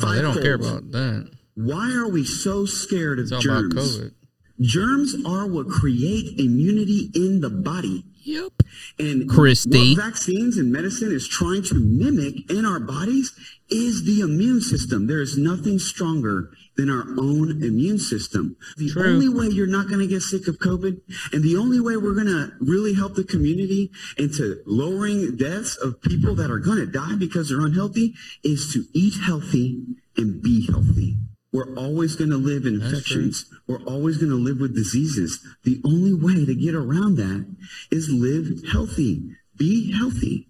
Oh, 0.00 0.12
they 0.14 0.22
don't 0.22 0.40
care 0.40 0.56
Fivefold. 0.56 0.78
about 0.78 0.92
that. 0.92 1.30
Why 1.54 1.92
are 1.92 2.08
we 2.08 2.24
so 2.24 2.64
scared 2.64 3.18
of 3.18 3.24
It's 3.24 3.32
all 3.32 3.38
about 3.40 3.72
germs? 3.72 3.98
COVID. 3.98 4.12
Germs 4.60 5.16
are 5.26 5.46
what 5.46 5.68
create 5.68 6.38
immunity 6.38 7.10
in 7.14 7.40
the 7.40 7.50
body. 7.50 8.04
Yep. 8.22 8.52
And 8.98 9.28
Christy. 9.28 9.94
what 9.94 10.04
vaccines 10.04 10.58
and 10.58 10.70
medicine 10.70 11.10
is 11.12 11.26
trying 11.26 11.62
to 11.64 11.74
mimic 11.74 12.50
in 12.50 12.64
our 12.66 12.80
bodies 12.80 13.32
is 13.70 14.04
the 14.04 14.20
immune 14.20 14.60
system. 14.60 15.06
There 15.06 15.22
is 15.22 15.38
nothing 15.38 15.78
stronger 15.78 16.50
than 16.76 16.90
our 16.90 17.06
own 17.18 17.62
immune 17.62 17.98
system. 17.98 18.56
The 18.76 18.90
True. 18.90 19.06
only 19.06 19.28
way 19.28 19.46
you're 19.46 19.66
not 19.66 19.88
going 19.88 20.00
to 20.00 20.06
get 20.06 20.22
sick 20.22 20.48
of 20.48 20.58
COVID 20.58 21.00
and 21.32 21.42
the 21.42 21.56
only 21.56 21.80
way 21.80 21.96
we're 21.96 22.14
going 22.14 22.26
to 22.26 22.52
really 22.60 22.94
help 22.94 23.14
the 23.14 23.24
community 23.24 23.90
into 24.18 24.62
lowering 24.66 25.36
deaths 25.36 25.76
of 25.76 26.00
people 26.02 26.34
that 26.36 26.50
are 26.50 26.58
going 26.58 26.78
to 26.78 26.86
die 26.86 27.16
because 27.16 27.48
they're 27.48 27.60
unhealthy 27.64 28.14
is 28.44 28.72
to 28.72 28.84
eat 28.92 29.14
healthy 29.22 29.84
and 30.16 30.42
be 30.42 30.66
healthy. 30.66 31.16
We're 31.52 31.74
always 31.76 32.14
going 32.14 32.30
to 32.30 32.36
live 32.36 32.64
in 32.64 32.80
infections. 32.80 33.50
We're 33.66 33.82
always 33.82 34.18
going 34.18 34.30
to 34.30 34.36
live 34.36 34.60
with 34.60 34.74
diseases. 34.74 35.44
The 35.64 35.80
only 35.84 36.14
way 36.14 36.44
to 36.44 36.54
get 36.54 36.74
around 36.74 37.16
that 37.16 37.46
is 37.90 38.08
live 38.08 38.62
healthy. 38.70 39.36
Be 39.56 39.92
healthy. 39.92 40.48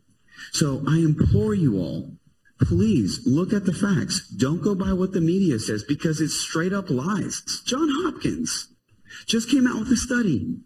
So 0.52 0.82
I 0.86 0.96
implore 0.96 1.54
you 1.54 1.78
all, 1.78 2.12
please 2.60 3.20
look 3.26 3.52
at 3.52 3.64
the 3.64 3.72
facts. 3.72 4.28
Don't 4.28 4.62
go 4.62 4.74
by 4.74 4.92
what 4.92 5.12
the 5.12 5.20
media 5.20 5.58
says 5.58 5.84
because 5.84 6.20
it's 6.20 6.34
straight 6.34 6.72
up 6.72 6.90
lies. 6.90 7.42
It's 7.44 7.60
John 7.60 7.88
Hopkins 8.02 8.68
just 9.26 9.50
came 9.50 9.66
out 9.66 9.78
with 9.78 9.88
a 9.88 9.96
study 9.96 10.56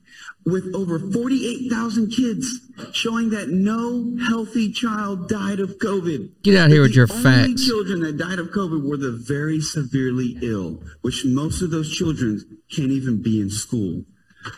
with 0.45 0.75
over 0.75 0.99
48,000 0.99 2.11
kids 2.11 2.61
showing 2.93 3.31
that 3.31 3.49
no 3.49 4.17
healthy 4.29 4.71
child 4.71 5.29
died 5.29 5.61
of 5.61 5.79
COVID. 5.79 6.43
Get 6.43 6.57
out 6.57 6.71
here 6.71 6.83
with 6.83 6.91
The 6.93 6.97
your 6.97 7.09
only 7.11 7.23
facts. 7.23 7.67
children 7.67 8.01
that 8.01 8.19
died 8.19 8.39
of 8.39 8.49
COVID 8.49 8.87
were 8.87 8.97
the 8.99 9.13
very 9.13 9.61
severely 9.61 10.37
ill, 10.43 10.83
which 11.03 11.25
most 11.25 11.63
of 11.63 11.71
those 11.71 11.91
children 11.95 12.59
can't 12.71 12.91
even 12.91 13.23
be 13.23 13.41
in 13.41 13.51
school. 13.51 14.05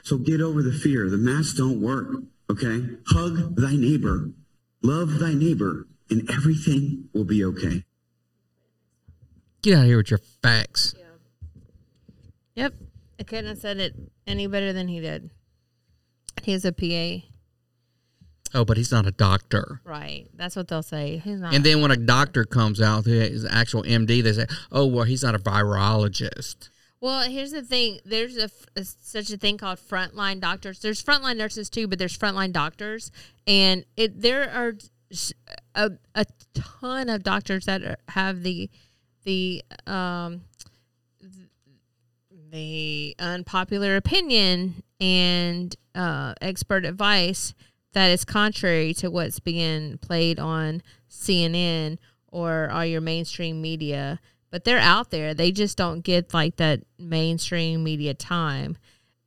So 0.03 0.19
get 0.19 0.41
over 0.41 0.63
the 0.63 0.73
fear. 0.73 1.09
The 1.09 1.17
masks 1.17 1.55
don't 1.55 1.81
work. 1.81 2.09
Okay? 2.51 2.83
Hug 3.09 3.57
thy 3.57 3.77
neighbor. 3.77 4.31
Love 4.83 5.19
thy 5.19 5.35
neighbor 5.35 5.87
and 6.11 6.29
everything 6.31 7.09
will 7.13 7.25
be 7.25 7.45
okay. 7.45 7.85
Get 9.63 9.75
out 9.75 9.81
of 9.83 9.87
here 9.87 9.97
with 9.97 10.11
your 10.11 10.21
facts. 10.43 10.95
Yep. 12.55 12.75
I 13.19 13.23
couldn't 13.23 13.47
have 13.47 13.59
said 13.59 13.79
it 13.79 13.95
any 14.27 14.47
better 14.47 14.73
than 14.73 14.89
he 14.89 15.01
did. 15.01 15.31
He's 16.43 16.65
a 16.65 16.73
PA. 16.73 17.27
Oh, 18.55 18.65
but 18.65 18.77
he's 18.77 18.93
not 18.93 19.07
a 19.07 19.11
doctor. 19.11 19.81
Right. 19.85 20.27
That's 20.35 20.55
what 20.57 20.69
they'll 20.69 20.83
say. 20.83 21.19
He's 21.25 21.41
not. 21.41 21.55
And 21.55 21.65
then 21.65 21.81
when 21.81 21.91
a 21.91 21.97
doctor 21.97 22.45
comes 22.45 22.81
out 22.81 23.05
who 23.05 23.13
is 23.13 23.45
an 23.45 23.51
actual 23.51 23.83
MD, 23.83 24.23
they 24.23 24.33
say, 24.33 24.47
"Oh, 24.71 24.87
well, 24.87 25.05
he's 25.05 25.23
not 25.23 25.35
a 25.35 25.39
virologist." 25.39 26.69
Well, 27.01 27.29
here's 27.29 27.51
the 27.53 27.63
thing. 27.63 27.99
There's 28.05 28.37
a, 28.37 28.51
a- 28.75 28.85
such 28.85 29.31
a 29.31 29.37
thing 29.37 29.59
called 29.59 29.79
frontline 29.79 30.41
doctors. 30.41 30.81
There's 30.81 31.03
frontline 31.03 31.37
nurses 31.37 31.69
too, 31.69 31.87
but 31.87 31.99
there's 31.99 32.17
frontline 32.17 32.53
doctors, 32.53 33.11
and 33.47 33.85
it 33.97 34.21
there 34.23 34.51
are 34.51 34.75
a 35.75 36.27
ton 36.55 37.09
of 37.09 37.23
doctors 37.23 37.67
that 37.67 37.83
are, 37.83 37.97
have 38.09 38.43
the 38.43 38.71
the 39.25 39.63
um 39.87 40.43
the 42.51 43.14
unpopular 43.18 43.97
opinion 43.97 44.82
and 45.01 45.74
uh, 45.94 46.35
expert 46.40 46.85
advice 46.85 47.55
that 47.93 48.09
is 48.09 48.24
contrary 48.24 48.93
to 48.94 49.10
what's 49.10 49.40
being 49.40 49.98
played 49.98 50.39
on 50.39 50.82
CNN 51.10 51.98
or 52.28 52.68
all 52.70 52.85
your 52.85 53.01
mainstream 53.01 53.62
media. 53.62 54.20
But 54.51 54.64
they're 54.64 54.78
out 54.78 55.10
there. 55.10 55.35
They 55.35 55.51
just 55.51 55.77
don't 55.77 56.02
get 56.02 56.32
like 56.35 56.56
that 56.56 56.81
mainstream 56.98 57.82
media 57.82 58.14
time. 58.14 58.77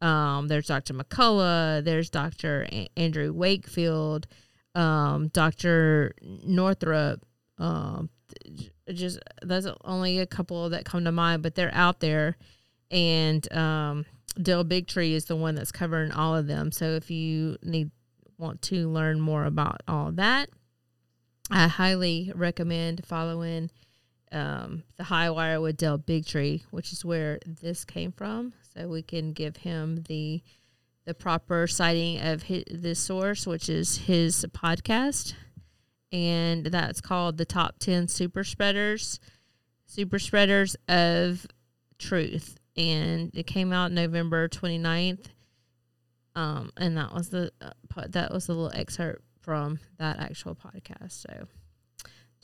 Um, 0.01 0.47
there's 0.47 0.67
Dr. 0.67 0.93
McCullough. 0.93 1.83
There's 1.83 2.09
Dr. 2.09 2.67
A- 2.71 2.87
Andrew 2.95 3.33
Wakefield. 3.33 4.27
Um, 4.75 5.27
Dr. 5.29 6.13
Northrup. 6.21 7.25
Um, 7.57 8.09
just 8.93 9.19
that's 9.41 9.67
only 9.83 10.19
a 10.19 10.25
couple 10.25 10.69
that 10.69 10.85
come 10.85 11.03
to 11.05 11.11
mind, 11.11 11.41
but 11.41 11.55
they're 11.55 11.73
out 11.73 11.99
there 11.99 12.37
and 12.91 13.51
um, 13.53 14.05
Del 14.41 14.63
Bigtree 14.63 15.11
is 15.11 15.25
the 15.25 15.35
one 15.35 15.55
that's 15.55 15.71
covering 15.71 16.11
all 16.11 16.35
of 16.35 16.47
them. 16.47 16.71
So 16.71 16.85
if 16.91 17.11
you 17.11 17.57
need 17.63 17.91
want 18.37 18.61
to 18.61 18.89
learn 18.89 19.19
more 19.19 19.45
about 19.45 19.81
all 19.87 20.11
that, 20.13 20.49
I 21.51 21.67
highly 21.67 22.31
recommend 22.33 23.05
following 23.05 23.69
um, 24.31 24.83
the 24.97 25.03
High 25.03 25.29
Wire 25.29 25.59
with 25.59 25.77
Del 25.77 25.99
Bigtree, 25.99 26.63
which 26.71 26.93
is 26.93 27.03
where 27.03 27.39
this 27.45 27.83
came 27.83 28.11
from. 28.11 28.53
So 28.73 28.87
we 28.87 29.01
can 29.01 29.33
give 29.33 29.57
him 29.57 30.03
the 30.07 30.41
the 31.05 31.13
proper 31.15 31.65
citing 31.65 32.19
of 32.21 32.43
his, 32.43 32.63
this 32.69 32.99
source, 32.99 33.47
which 33.47 33.67
is 33.67 33.97
his 33.97 34.45
podcast, 34.51 35.33
and 36.11 36.67
that's 36.67 37.01
called 37.01 37.37
the 37.37 37.45
Top 37.45 37.79
Ten 37.79 38.07
Super 38.07 38.43
Spreaders, 38.43 39.19
Super 39.87 40.19
Spreaders 40.19 40.75
of 40.87 41.47
Truth 41.97 42.58
and 42.79 43.29
it 43.35 43.45
came 43.45 43.73
out 43.73 43.91
November 43.91 44.47
29th. 44.47 45.25
Um, 46.35 46.71
and 46.77 46.97
that 46.97 47.13
was 47.13 47.29
the 47.29 47.51
uh, 47.61 47.71
that 48.07 48.31
was 48.31 48.47
a 48.47 48.53
little 48.53 48.71
excerpt 48.73 49.23
from 49.41 49.79
that 49.97 50.19
actual 50.19 50.55
podcast. 50.55 51.11
So, 51.11 51.47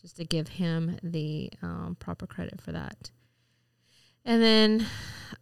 just 0.02 0.18
to 0.18 0.26
give 0.26 0.50
him 0.50 1.00
the 1.02 1.50
um, 1.62 1.96
proper 2.00 2.28
credit 2.28 2.60
for 2.60 2.74
that. 2.74 3.12
And 4.26 4.42
then, 4.42 4.88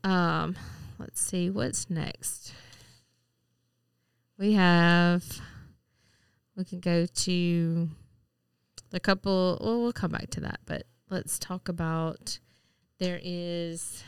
um, 0.03 0.56
let's 0.99 1.22
see 1.22 1.49
what's 1.49 1.90
next. 1.90 2.53
We 4.38 4.53
have. 4.53 5.24
We 6.56 6.65
can 6.65 6.82
go 6.82 7.07
to 7.07 7.90
the 8.91 8.99
couple. 8.99 9.57
Well, 9.60 9.82
we'll 9.82 9.94
come 9.94 10.11
back 10.11 10.30
to 10.32 10.41
that, 10.41 10.60
but 10.65 10.84
let's 11.10 11.40
talk 11.40 11.70
about. 11.70 12.38
There 12.99 13.20
is 13.24 14.03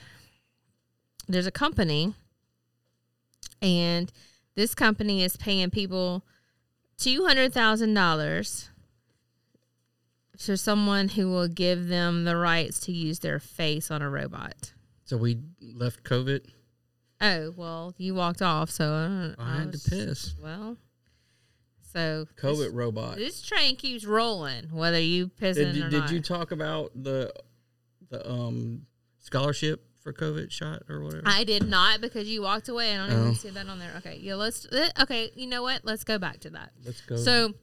there's 1.27 1.47
a 1.47 1.52
company 1.52 2.14
and 3.61 4.11
this 4.56 4.76
company 4.76 5.23
is 5.23 5.38
paying 5.38 5.69
people 5.69 6.23
$200,000 6.99 8.69
to 10.39 10.57
someone 10.57 11.10
who 11.10 11.30
will 11.30 11.47
give 11.47 11.88
them 11.88 12.23
the 12.26 12.35
rights 12.35 12.80
to 12.81 12.91
use 12.91 13.19
their 13.19 13.39
face 13.39 13.89
on 13.91 14.02
a 14.02 14.10
robot. 14.10 14.73
So 15.06 15.18
we 15.18 15.39
left 15.61 16.03
COVID. 16.03 16.41
Oh, 17.22 17.53
well, 17.56 17.93
you 17.97 18.15
walked 18.15 18.41
off, 18.41 18.69
so 18.69 18.93
I, 18.93 19.07
don't, 19.07 19.35
I 19.39 19.57
had 19.60 19.73
to 19.73 19.89
piss. 19.89 20.35
Well, 20.41 20.77
so 21.93 22.26
COVID 22.41 22.57
this, 22.57 22.73
robot. 22.73 23.15
This 23.18 23.41
train 23.41 23.77
keeps 23.77 24.03
rolling, 24.03 24.65
whether 24.72 24.99
you 24.99 25.30
piss. 25.30 25.56
Did, 25.56 25.77
or 25.77 25.89
did 25.89 25.99
not. 25.99 26.11
you 26.11 26.22
talk 26.22 26.52
about 26.52 26.91
the 26.93 27.31
the 28.10 28.30
um 28.30 28.85
scholarship 29.19 29.88
for 30.06 30.14
COVID 30.14 30.52
shot 30.52 30.84
or 30.88 31.02
whatever? 31.02 31.23
I 31.26 31.44
did 31.44 31.68
not 31.68 31.99
because 31.99 32.27
you 32.30 32.44
walked 32.44 32.69
away. 32.69 32.94
I 32.94 32.98
don't 33.07 33.18
Oh. 33.18 33.22
even 33.23 33.36
see 33.36 33.49
that 33.49 33.68
on 33.68 33.80
there. 33.80 33.91
Okay, 33.98 34.19
yeah, 34.22 34.36
let's. 34.36 34.68
Okay, 35.02 35.32
you 35.36 35.48
know 35.48 35.64
what? 35.64 35.82
Let's 35.84 36.03
go 36.03 36.19
back 36.19 36.40
to 36.41 36.52
that. 36.52 36.72
Let's 36.86 37.02
go. 37.02 37.18
So, 37.18 37.56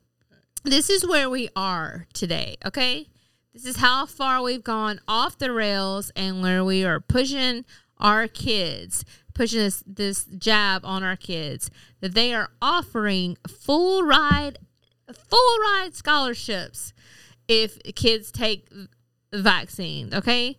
this 0.64 0.90
is 0.90 1.06
where 1.06 1.30
we 1.30 1.48
are 1.54 2.08
today. 2.12 2.56
Okay, 2.66 3.08
this 3.54 3.64
is 3.64 3.76
how 3.76 4.06
far 4.06 4.42
we've 4.42 4.64
gone 4.64 5.00
off 5.06 5.38
the 5.38 5.52
rails 5.52 6.10
and 6.16 6.42
where 6.42 6.64
we 6.64 6.84
are 6.84 6.98
pushing 6.98 7.64
our 7.98 8.26
kids, 8.26 9.04
pushing 9.34 9.60
this 9.60 9.84
this 9.86 10.24
jab 10.24 10.84
on 10.84 11.04
our 11.04 11.16
kids 11.16 11.70
that 12.00 12.12
they 12.14 12.34
are 12.34 12.50
offering 12.60 13.36
full 13.48 14.02
ride, 14.02 14.58
full 15.14 15.58
ride 15.60 15.90
scholarships 15.94 16.92
if 17.46 17.78
kids 17.94 18.32
take 18.32 18.68
the 19.30 19.40
vaccine. 19.40 20.12
Okay 20.12 20.58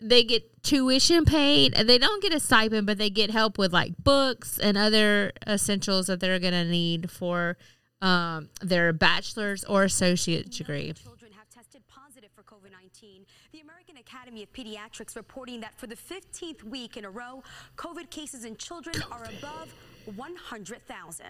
they 0.00 0.24
get 0.24 0.62
tuition 0.62 1.24
paid. 1.24 1.74
They 1.74 1.98
don't 1.98 2.22
get 2.22 2.32
a 2.32 2.40
stipend, 2.40 2.86
but 2.86 2.98
they 2.98 3.10
get 3.10 3.30
help 3.30 3.58
with 3.58 3.72
like 3.72 3.92
books 4.02 4.58
and 4.58 4.76
other 4.76 5.32
essentials 5.46 6.06
that 6.06 6.20
they're 6.20 6.38
going 6.38 6.52
to 6.52 6.64
need 6.64 7.10
for 7.10 7.56
um, 8.02 8.48
their 8.62 8.92
bachelor's 8.92 9.64
or 9.64 9.84
associate 9.84 10.50
degree. 10.50 10.92
Children 10.92 11.32
have 11.32 11.48
tested 11.50 11.82
positive 11.88 12.30
for 12.34 12.42
COVID 12.42 12.72
19. 12.72 13.26
The 13.52 13.60
American 13.60 13.96
Academy 13.98 14.42
of 14.42 14.52
Pediatrics 14.52 15.16
reporting 15.16 15.60
that 15.60 15.78
for 15.78 15.86
the 15.86 15.96
15th 15.96 16.62
week 16.64 16.96
in 16.96 17.04
a 17.04 17.10
row, 17.10 17.42
COVID 17.76 18.10
cases 18.10 18.44
in 18.44 18.56
children 18.56 18.96
are 19.10 19.24
above 19.24 19.72
100,000. 20.16 21.26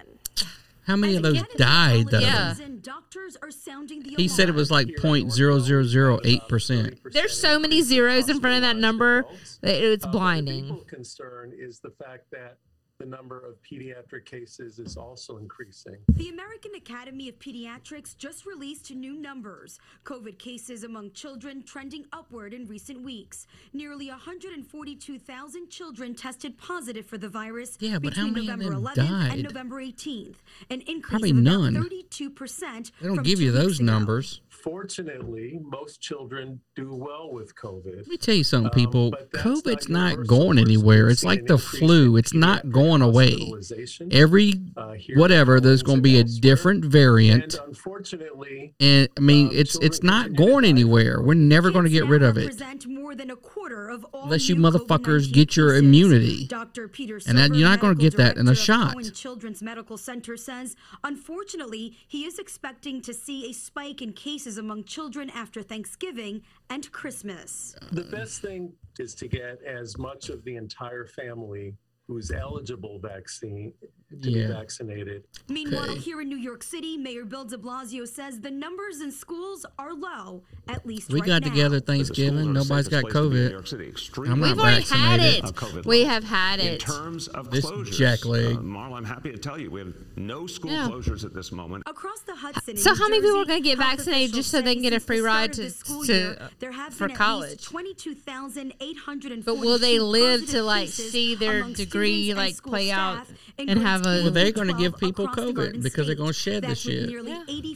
How 0.90 0.96
many 0.96 1.14
of 1.14 1.22
those 1.22 1.40
died 1.56 2.08
though? 2.08 2.18
Yeah. 2.18 2.54
Doctors 2.82 3.36
are 3.42 3.50
sounding 3.50 4.02
the 4.02 4.14
He 4.16 4.26
said 4.26 4.48
it 4.48 4.54
was 4.56 4.70
like 4.72 4.88
point 4.96 5.30
zero 5.30 5.60
zero 5.60 5.84
zero 5.84 6.18
eight 6.24 6.42
percent. 6.48 6.98
There's 7.12 7.38
so 7.38 7.60
many 7.60 7.82
zeros 7.82 8.28
in 8.28 8.40
front 8.40 8.56
of 8.56 8.62
that 8.62 8.76
number 8.76 9.24
that 9.60 9.76
it's 9.76 10.04
Uh, 10.04 10.10
blinding. 10.10 10.68
The 10.68 10.84
concern 10.96 11.52
is 11.56 11.78
the 11.78 11.90
fact 11.90 12.24
that 12.32 12.56
the 13.00 13.06
number 13.06 13.40
of 13.40 13.54
pediatric 13.62 14.26
cases 14.26 14.78
is 14.78 14.98
also 14.98 15.38
increasing. 15.38 15.96
The 16.10 16.28
American 16.28 16.72
Academy 16.76 17.30
of 17.30 17.38
Pediatrics 17.38 18.14
just 18.16 18.44
released 18.44 18.90
new 18.94 19.14
numbers. 19.14 19.78
COVID 20.04 20.38
cases 20.38 20.84
among 20.84 21.12
children 21.12 21.62
trending 21.62 22.04
upward 22.12 22.52
in 22.52 22.66
recent 22.66 23.02
weeks. 23.02 23.46
Nearly 23.72 24.08
142,000 24.10 25.70
children 25.70 26.14
tested 26.14 26.58
positive 26.58 27.06
for 27.06 27.16
the 27.16 27.28
virus 27.28 27.78
Yeah, 27.80 27.98
but 27.98 28.12
how 28.12 28.26
between 28.26 28.34
many 28.34 28.48
of 28.50 28.58
November 28.58 28.92
them 28.94 29.06
11th 29.08 29.32
and? 29.32 29.42
November 29.44 29.76
18th, 29.82 30.36
an 30.68 30.80
increase 30.82 31.02
Probably 31.08 31.30
of 31.30 31.38
about 31.38 31.72
none. 31.72 31.74
32%. 31.74 32.92
They 33.00 33.06
don't 33.06 33.16
from 33.16 33.24
give 33.24 33.38
two 33.38 33.44
you 33.46 33.52
weeks 33.52 33.62
those 33.64 33.80
ago. 33.80 33.86
numbers. 33.86 34.40
Fortunately, 34.50 35.58
most 35.62 36.02
children 36.02 36.60
do 36.80 36.94
well 36.94 37.30
with 37.32 37.54
COVID. 37.54 37.96
Let 37.96 38.06
me 38.08 38.16
tell 38.16 38.34
you 38.34 38.40
Um, 38.40 38.44
something, 38.44 38.70
people. 38.72 39.12
COVID's 39.34 39.88
not 39.88 40.26
going 40.26 40.58
anywhere. 40.58 41.08
It's 41.08 41.24
like 41.24 41.46
the 41.46 41.58
flu. 41.58 42.16
It's 42.16 42.34
not 42.34 42.70
going 42.70 43.02
away. 43.02 43.52
Every 44.10 44.54
Uh, 44.76 44.94
whatever, 45.14 45.60
there's 45.60 45.82
going 45.82 45.98
to 45.98 46.02
be 46.02 46.18
a 46.18 46.24
different 46.24 46.84
variant. 46.84 47.54
And 47.54 47.68
unfortunately, 47.68 48.74
And 48.80 49.08
I 49.16 49.20
mean, 49.20 49.50
it's 49.52 49.78
it's 49.80 50.02
not 50.02 50.34
going 50.34 50.64
anywhere. 50.64 51.20
We're 51.20 51.34
never 51.34 51.70
going 51.70 51.84
to 51.84 51.90
get 51.90 52.06
rid 52.06 52.22
of 52.22 52.36
it 52.38 52.50
more 53.10 53.16
than 53.16 53.30
a 53.30 53.36
quarter 53.36 53.88
of 53.88 54.04
all 54.12 54.24
unless 54.24 54.48
you 54.48 54.54
motherfuckers 54.54 55.32
get 55.32 55.56
your 55.56 55.74
immunity. 55.74 56.46
Dr. 56.46 56.86
Peter 56.86 57.18
And 57.26 57.36
that, 57.38 57.52
you're 57.54 57.68
not 57.68 57.80
going 57.80 57.96
to 57.96 58.00
get 58.00 58.16
that 58.18 58.36
in 58.36 58.46
a 58.46 58.54
shot. 58.54 58.92
Cohen 58.92 59.12
Children's 59.12 59.62
Medical 59.62 59.96
Center 59.96 60.36
says, 60.36 60.76
unfortunately, 61.02 61.96
he 62.06 62.24
is 62.24 62.38
expecting 62.38 63.02
to 63.02 63.12
see 63.12 63.50
a 63.50 63.52
spike 63.52 64.00
in 64.00 64.12
cases 64.12 64.58
among 64.58 64.84
children 64.84 65.28
after 65.30 65.60
Thanksgiving 65.60 66.42
and 66.70 66.90
Christmas. 66.92 67.74
the 67.92 68.04
best 68.04 68.40
thing 68.40 68.72
is 68.98 69.14
to 69.16 69.28
get 69.28 69.62
as 69.62 69.98
much 69.98 70.28
of 70.30 70.42
the 70.44 70.56
entire 70.56 71.06
family 71.06 71.74
who's 72.06 72.30
eligible 72.30 72.98
vaccine 72.98 73.72
to 74.10 74.30
Yeah. 74.30 74.48
be 74.48 74.52
vaccinated. 74.52 75.24
Meanwhile, 75.48 75.94
here 75.96 76.20
in 76.20 76.28
New 76.28 76.36
York 76.36 76.62
City, 76.62 76.96
Mayor 76.96 77.24
Bill 77.24 77.44
de 77.44 77.56
Blasio 77.56 78.06
says 78.08 78.40
the 78.40 78.50
numbers 78.50 79.00
in 79.00 79.12
schools 79.12 79.64
are 79.78 79.94
low, 79.94 80.42
at 80.68 80.84
least 80.84 81.12
We 81.12 81.20
right 81.20 81.26
got 81.28 81.42
now. 81.42 81.48
together 81.50 81.78
Thanksgiving. 81.80 82.52
Nobody's 82.52 82.88
got 82.88 83.04
COVID. 83.04 83.54
I'm 84.28 84.40
We've 84.40 84.56
not 84.56 84.58
already 84.58 84.82
had 84.82 85.20
it. 85.20 85.86
We 85.86 86.04
have 86.04 86.24
had 86.24 86.58
In 86.60 86.66
it. 86.74 86.80
terms 86.80 87.28
of 87.28 87.50
This 87.50 87.64
closures, 87.66 87.88
jackleg. 87.98 88.56
uh, 88.56 88.60
Marla, 88.60 88.94
I'm 88.96 89.04
happy 89.04 89.30
to 89.30 89.38
tell 89.38 89.58
you 89.60 89.70
we 89.70 89.80
have 89.80 89.94
no 90.16 90.46
school 90.46 90.72
Yeah. 90.72 90.88
closures 90.88 91.24
at 91.24 91.32
this 91.34 91.52
moment. 91.52 91.84
Across 91.86 92.20
the 92.22 92.34
Hudson. 92.34 92.76
So 92.76 92.94
how 92.94 93.04
New 93.06 93.10
many 93.10 93.22
people 93.22 93.40
are 93.42 93.44
going 93.44 93.62
to 93.62 93.68
get 93.68 93.78
vaccinated 93.78 94.34
just 94.34 94.50
so 94.50 94.60
they 94.60 94.74
can 94.74 94.82
get 94.82 94.92
a 94.92 95.00
free 95.00 95.20
ride 95.20 95.50
of 95.58 95.82
to, 95.84 96.04
to 96.06 96.12
year, 96.12 96.48
there 96.58 96.72
have 96.72 96.94
for 96.94 97.06
been 97.08 97.16
college? 97.16 97.50
least 97.50 97.64
22,842 97.64 99.42
But 99.44 99.58
will 99.58 99.78
they 99.78 99.98
live 99.98 100.46
to 100.50 100.62
like 100.62 100.88
see 100.88 101.34
their 101.34 101.62
degree 101.62 102.34
like 102.34 102.60
play 102.62 102.90
out 102.90 103.26
and 103.58 103.68
grades 103.68 103.82
have 104.04 104.14
K 104.14 104.20
a? 104.20 104.22
Well, 104.24 104.30
they're 104.32 104.52
going 104.52 104.68
to 104.68 104.74
give 104.74 104.96
people 104.98 105.24
across 105.26 105.36
the 105.46 105.52
COVID 105.52 105.54
Garden 105.54 105.80
because 105.82 106.06
they're 106.06 106.16
going 106.16 106.28
to 106.28 106.34
shed 106.34 106.62
That's 106.64 106.84
this 106.84 106.86
with 106.86 106.94
shit. 106.94 107.08
Nearly 107.08 107.32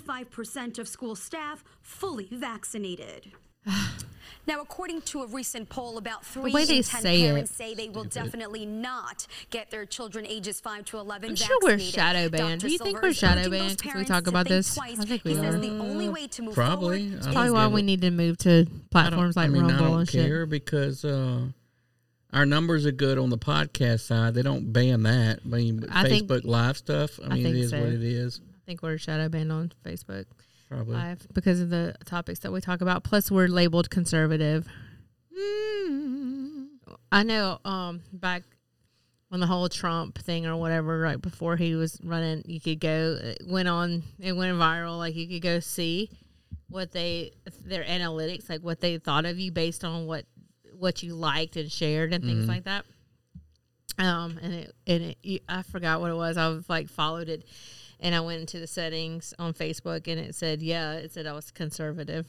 85% 0.08 0.78
of 0.78 0.88
school 0.88 1.14
staff 1.16 1.64
fully 1.82 2.28
vaccinated. 2.30 3.32
Now, 4.46 4.60
according 4.60 5.00
to 5.02 5.22
a 5.22 5.26
recent 5.26 5.70
poll, 5.70 5.96
about 5.96 6.22
three 6.24 6.52
way 6.52 6.66
they 6.66 6.78
in 6.78 6.82
ten 6.82 7.00
say 7.00 7.22
parents 7.22 7.50
it. 7.50 7.54
say 7.54 7.74
they 7.74 7.88
will 7.88 8.04
definitely 8.04 8.66
not 8.66 9.26
get 9.48 9.70
their 9.70 9.86
children 9.86 10.26
ages 10.26 10.60
five 10.60 10.84
to 10.86 10.98
eleven 10.98 11.30
I'm 11.30 11.36
sure 11.36 11.56
we're 11.62 11.78
shadow 11.78 12.28
banned. 12.28 12.60
Dr. 12.60 12.66
Do 12.66 12.72
you 12.72 12.78
think 12.78 12.90
Silver 12.96 13.08
we're 13.08 13.12
shadow 13.14 13.40
urging 13.40 13.50
those 13.52 13.60
banned 13.60 13.78
because 13.78 13.94
we 13.94 14.04
talk 14.04 14.26
about 14.26 14.46
this? 14.46 14.74
twice. 14.74 15.00
I 15.00 15.04
think 15.06 15.24
we 15.24 15.32
he 15.34 15.38
are. 15.38 15.52
the 15.56 15.70
only 15.78 16.10
way 16.10 16.26
to 16.26 16.42
move 16.42 16.54
Probably. 16.54 17.08
forward 17.08 17.12
I 17.12 17.14
That's 17.14 17.24
don't 17.26 17.34
probably 17.34 17.50
why 17.52 17.66
we 17.68 17.82
need 17.82 18.02
to 18.02 18.10
move 18.10 18.36
to 18.38 18.66
I 18.68 18.80
platforms 18.90 19.36
like 19.36 19.46
I 19.46 19.48
mean, 19.48 19.62
Rumble 19.62 19.84
I 19.84 19.88
don't 19.88 19.98
and 20.00 20.08
shit. 20.10 20.50
because 20.50 21.04
uh, 21.06 21.46
our 22.34 22.44
numbers 22.44 22.84
are 22.84 22.92
good 22.92 23.16
on 23.16 23.30
the 23.30 23.38
podcast 23.38 24.00
side. 24.00 24.34
They 24.34 24.42
don't 24.42 24.72
ban 24.72 25.04
that. 25.04 25.40
I 25.44 25.48
mean, 25.48 25.86
I 25.90 26.08
think- 26.08 26.28
Facebook 26.28 26.44
Live 26.44 26.76
stuff. 26.76 27.18
I 27.22 27.26
I 27.26 27.28
mean, 27.30 27.38
it 27.38 27.42
think 27.44 27.56
is 27.56 27.70
so. 27.70 27.80
what 27.80 27.88
it 27.92 28.02
is. 28.02 28.40
I 28.44 28.60
think 28.66 28.82
we're 28.82 28.98
shadow 28.98 29.28
banned 29.28 29.52
on 29.52 29.72
Facebook 29.84 30.24
Probably. 30.68 30.94
Live 30.94 31.26
because 31.32 31.60
of 31.60 31.70
the 31.70 31.94
topics 32.04 32.40
that 32.40 32.52
we 32.52 32.60
talk 32.60 32.80
about. 32.80 33.04
Plus, 33.04 33.30
we're 33.30 33.46
labeled 33.48 33.88
conservative. 33.90 34.66
I 37.12 37.22
know. 37.22 37.58
Um, 37.64 38.02
back 38.12 38.42
when 39.28 39.40
the 39.40 39.46
whole 39.46 39.68
Trump 39.68 40.18
thing 40.18 40.46
or 40.46 40.56
whatever, 40.56 40.98
right 40.98 41.20
before 41.20 41.56
he 41.56 41.74
was 41.74 42.00
running, 42.02 42.42
you 42.46 42.60
could 42.60 42.80
go. 42.80 43.18
It 43.20 43.42
went 43.46 43.68
on. 43.68 44.02
It 44.18 44.32
went 44.32 44.56
viral. 44.58 44.98
Like 44.98 45.14
you 45.14 45.28
could 45.28 45.42
go 45.42 45.60
see 45.60 46.10
what 46.68 46.90
they 46.92 47.32
their 47.64 47.84
analytics, 47.84 48.48
like 48.48 48.62
what 48.62 48.80
they 48.80 48.98
thought 48.98 49.26
of 49.26 49.38
you 49.38 49.52
based 49.52 49.84
on 49.84 50.06
what 50.06 50.24
what 50.84 51.02
you 51.02 51.14
liked 51.14 51.56
and 51.56 51.72
shared 51.72 52.12
and 52.12 52.22
things 52.22 52.44
Mhm. 52.44 52.48
like 52.48 52.64
that. 52.64 52.84
Um, 53.98 54.38
and 54.42 54.52
it 54.54 54.74
and 54.86 55.16
it, 55.22 55.42
I 55.48 55.62
forgot 55.62 56.00
what 56.00 56.10
it 56.10 56.14
was. 56.14 56.36
I 56.36 56.48
was 56.48 56.68
like 56.68 56.88
followed 56.88 57.28
it, 57.28 57.44
and 58.00 58.14
I 58.14 58.20
went 58.20 58.40
into 58.40 58.58
the 58.60 58.66
settings 58.66 59.32
on 59.38 59.54
Facebook, 59.54 60.06
and 60.08 60.20
it 60.20 60.34
said, 60.34 60.60
yeah, 60.62 60.92
it 60.94 61.12
said 61.12 61.26
I 61.26 61.32
was 61.32 61.50
conservative. 61.50 62.26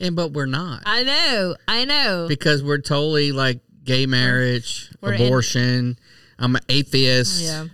And 0.00 0.16
but 0.16 0.32
we're 0.32 0.46
not 0.46 0.82
I 0.86 1.02
know, 1.02 1.56
I 1.68 1.84
know. 1.84 2.26
because 2.28 2.62
we're 2.62 2.78
totally 2.78 3.32
like 3.32 3.60
gay 3.84 4.06
marriage, 4.06 4.90
We're 5.00 5.12
in- 5.14 5.22
abortion. 5.22 5.98
I'm 6.38 6.56
an 6.56 6.62
atheist. 6.70 7.42
yeah, 7.42 7.66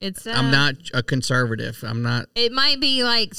it's. 0.00 0.26
Uh, 0.26 0.32
I'm 0.32 0.50
not 0.50 0.74
a 0.92 1.02
conservative. 1.02 1.82
I'm 1.86 2.02
not. 2.02 2.26
It 2.34 2.52
might 2.52 2.80
be 2.80 3.02
like 3.02 3.32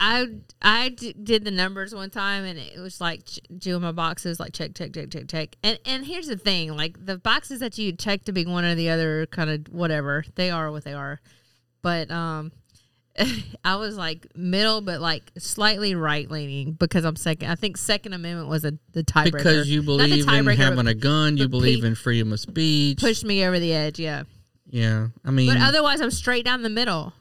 I 0.00 0.26
I 0.60 0.88
did 0.90 1.44
the 1.44 1.50
numbers 1.50 1.94
one 1.94 2.10
time, 2.10 2.44
and 2.44 2.58
it 2.58 2.78
was 2.78 3.00
like 3.00 3.22
doing 3.56 3.82
my 3.82 3.92
boxes, 3.92 4.38
like 4.38 4.52
check, 4.52 4.74
check, 4.74 4.92
check, 4.92 5.10
check, 5.10 5.28
check. 5.28 5.56
And 5.62 5.78
and 5.84 6.04
here's 6.04 6.26
the 6.26 6.36
thing, 6.36 6.76
like 6.76 7.04
the 7.04 7.18
boxes 7.18 7.60
that 7.60 7.78
you 7.78 7.92
check 7.92 8.24
to 8.24 8.32
be 8.32 8.44
one 8.44 8.64
or 8.64 8.74
the 8.74 8.90
other, 8.90 9.26
kind 9.26 9.50
of 9.50 9.72
whatever 9.72 10.24
they 10.34 10.50
are, 10.50 10.70
what 10.70 10.84
they 10.84 10.94
are. 10.94 11.20
But 11.82 12.10
um, 12.10 12.52
I 13.64 13.76
was 13.76 13.96
like 13.96 14.26
middle, 14.36 14.80
but 14.80 15.00
like 15.00 15.30
slightly 15.38 15.94
right 15.94 16.30
leaning 16.30 16.72
because 16.72 17.04
I'm 17.04 17.16
second. 17.16 17.50
I 17.50 17.54
think 17.54 17.76
Second 17.76 18.12
Amendment 18.12 18.48
was 18.48 18.64
a 18.64 18.74
the 18.92 19.02
tiebreaker 19.02 19.32
Because 19.32 19.70
you 19.70 19.82
believe 19.82 20.28
in 20.28 20.46
having 20.56 20.86
a 20.86 20.94
gun, 20.94 21.36
you 21.36 21.48
believe 21.48 21.84
in 21.84 21.94
freedom 21.94 22.32
of 22.32 22.40
speech. 22.40 22.98
pushed 22.98 23.24
me 23.24 23.44
over 23.44 23.58
the 23.58 23.72
edge. 23.72 23.98
Yeah, 23.98 24.24
Yeah, 24.68 25.08
I 25.24 25.30
mean, 25.30 25.48
but 25.48 25.58
otherwise 25.62 26.00
I'm 26.00 26.10
straight 26.10 26.44
down 26.44 26.62
the 26.62 26.68
middle. 26.70 27.12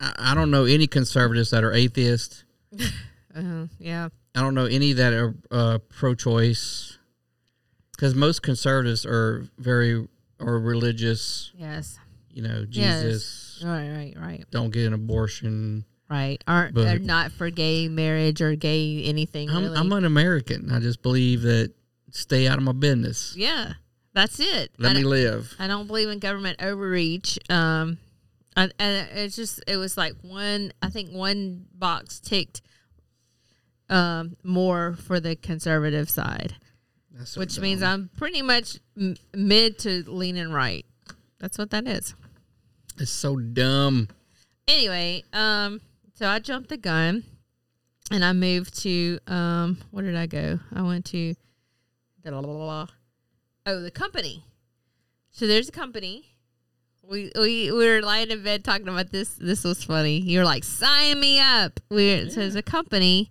I, 0.00 0.12
I 0.18 0.34
don't 0.34 0.50
know 0.50 0.64
any 0.64 0.86
conservatives 0.86 1.50
that 1.50 1.64
are 1.64 1.72
atheist. 1.72 2.44
Uh, 3.36 3.66
yeah. 3.80 4.08
I 4.36 4.40
don't 4.42 4.54
know 4.54 4.66
any 4.66 4.92
that 4.92 5.12
are 5.12 5.34
uh, 5.50 5.78
pro-choice, 5.88 6.98
because 7.90 8.14
most 8.14 8.42
conservatives 8.44 9.04
are 9.04 9.48
very 9.58 10.06
are 10.38 10.56
religious. 10.60 11.50
Yes. 11.56 11.98
You 12.30 12.42
know, 12.42 12.64
Yes. 12.70 13.02
Jesus. 13.02 13.62
Right, 13.66 13.88
right, 13.90 14.14
right. 14.16 14.44
Don't 14.52 14.70
get 14.70 14.86
an 14.86 14.92
abortion. 14.92 15.84
Right. 16.08 16.40
Aren't 16.46 16.76
But- 16.76 16.86
are 16.86 16.98
not 17.00 17.32
for 17.32 17.50
gay 17.50 17.88
marriage 17.88 18.40
or 18.40 18.54
gay 18.54 19.02
anything 19.02 19.50
I'm, 19.50 19.64
really. 19.64 19.76
I'm 19.78 19.90
an 19.90 20.04
American. 20.04 20.70
I 20.70 20.78
just 20.78 21.02
believe 21.02 21.42
that 21.42 21.72
stay 22.12 22.46
out 22.46 22.58
of 22.58 22.62
my 22.62 22.70
business. 22.70 23.34
yeah. 23.36 23.72
That's 24.14 24.38
it. 24.40 24.70
Let 24.78 24.92
I 24.92 25.00
me 25.00 25.04
live. 25.04 25.54
I 25.58 25.66
don't 25.66 25.86
believe 25.86 26.08
in 26.08 26.18
government 26.20 26.62
overreach. 26.62 27.38
Um 27.50 27.98
and, 28.56 28.72
it's 28.78 29.34
just 29.34 29.62
it 29.66 29.76
was 29.76 29.96
like 29.96 30.14
one 30.22 30.72
I 30.80 30.88
think 30.88 31.10
one 31.10 31.66
box 31.74 32.20
ticked 32.20 32.62
um 33.90 34.36
more 34.42 34.94
for 34.94 35.20
the 35.20 35.36
conservative 35.36 36.08
side. 36.08 36.54
That's 37.10 37.36
which 37.36 37.58
means 37.58 37.80
dumb. 37.80 37.90
I'm 37.90 38.10
pretty 38.16 38.42
much 38.42 38.78
m- 38.96 39.16
mid 39.34 39.78
to 39.80 40.04
leaning 40.08 40.50
right. 40.50 40.86
That's 41.38 41.58
what 41.58 41.70
that 41.70 41.86
is. 41.86 42.14
It's 42.98 43.10
so 43.10 43.36
dumb. 43.36 44.08
anyway, 44.68 45.24
um, 45.32 45.80
so 46.14 46.26
I 46.28 46.38
jumped 46.38 46.68
the 46.70 46.76
gun 46.76 47.24
and 48.10 48.24
I 48.24 48.32
moved 48.32 48.80
to 48.82 49.18
um, 49.26 49.78
where 49.90 50.04
did 50.04 50.16
I 50.16 50.26
go? 50.26 50.58
I 50.72 50.82
went 50.82 51.04
to 51.06 51.34
oh 53.66 53.80
the 53.80 53.90
company. 53.90 54.44
So 55.32 55.46
there's 55.46 55.68
a 55.68 55.72
company. 55.72 56.30
We 57.02 57.30
we 57.38 57.70
we 57.70 57.86
were 57.86 58.00
lying 58.00 58.30
in 58.30 58.42
bed 58.42 58.64
talking 58.64 58.88
about 58.88 59.10
this. 59.10 59.34
This 59.34 59.64
was 59.64 59.84
funny. 59.84 60.18
You're 60.20 60.44
like 60.44 60.64
sign 60.64 61.20
me 61.20 61.38
up. 61.40 61.80
We 61.90 62.30
so 62.30 62.40
there's 62.40 62.54
a 62.54 62.62
company 62.62 63.30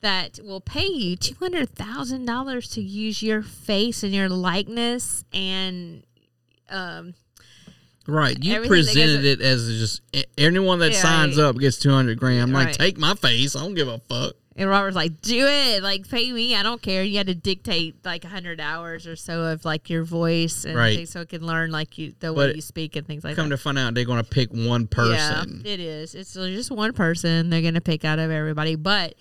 that 0.00 0.38
will 0.42 0.60
pay 0.60 0.86
you 0.86 1.16
two 1.16 1.34
hundred 1.34 1.70
thousand 1.70 2.24
dollars 2.24 2.68
to 2.70 2.80
use 2.80 3.22
your 3.22 3.42
face 3.42 4.02
and 4.02 4.14
your 4.14 4.28
likeness 4.28 5.24
and 5.32 6.04
um 6.68 7.14
Right, 8.06 8.42
you 8.42 8.66
presented 8.66 9.24
it 9.24 9.40
as 9.40 9.68
just 9.68 10.00
anyone 10.36 10.80
that 10.80 10.92
Yeah, 10.92 11.02
signs 11.02 11.36
right. 11.36 11.44
up 11.44 11.58
gets 11.58 11.78
two 11.78 11.90
hundred 11.90 12.18
grand. 12.18 12.42
I'm 12.42 12.52
like, 12.52 12.72
take 12.72 12.98
my 12.98 13.14
face. 13.14 13.54
I 13.54 13.60
don't 13.60 13.74
give 13.74 13.88
a 13.88 13.98
fuck. 13.98 14.34
And 14.56 14.68
Robert's 14.68 14.96
like, 14.96 15.20
do 15.22 15.46
it, 15.46 15.82
like 15.82 16.08
pay 16.08 16.30
me. 16.32 16.54
I 16.56 16.62
don't 16.62 16.82
care. 16.82 17.02
You 17.04 17.18
had 17.18 17.28
to 17.28 17.34
dictate 17.34 18.04
like 18.04 18.24
hundred 18.24 18.60
hours 18.60 19.06
or 19.06 19.16
so 19.16 19.42
of 19.44 19.64
like 19.64 19.88
your 19.88 20.02
voice 20.04 20.64
and 20.64 20.74
Right. 20.76 21.08
so 21.08 21.20
it 21.20 21.28
can 21.28 21.46
learn 21.46 21.70
like 21.70 21.96
you 21.98 22.14
the 22.20 22.32
way 22.32 22.52
you 22.54 22.60
speak 22.60 22.96
and 22.96 23.06
things 23.06 23.22
like 23.24 23.36
Come 23.36 23.48
that. 23.48 23.52
Come 23.54 23.58
to 23.58 23.62
find 23.62 23.78
out, 23.78 23.94
they're 23.94 24.04
going 24.04 24.22
to 24.22 24.28
pick 24.28 24.50
one 24.52 24.86
person. 24.86 25.62
Yeah, 25.64 25.72
it 25.72 25.80
is. 25.80 26.14
It's 26.14 26.34
just 26.34 26.70
one 26.70 26.92
person 26.92 27.48
they're 27.50 27.62
gonna 27.62 27.80
pick 27.80 28.04
out 28.04 28.18
of 28.18 28.30
everybody, 28.30 28.74
but. 28.76 29.14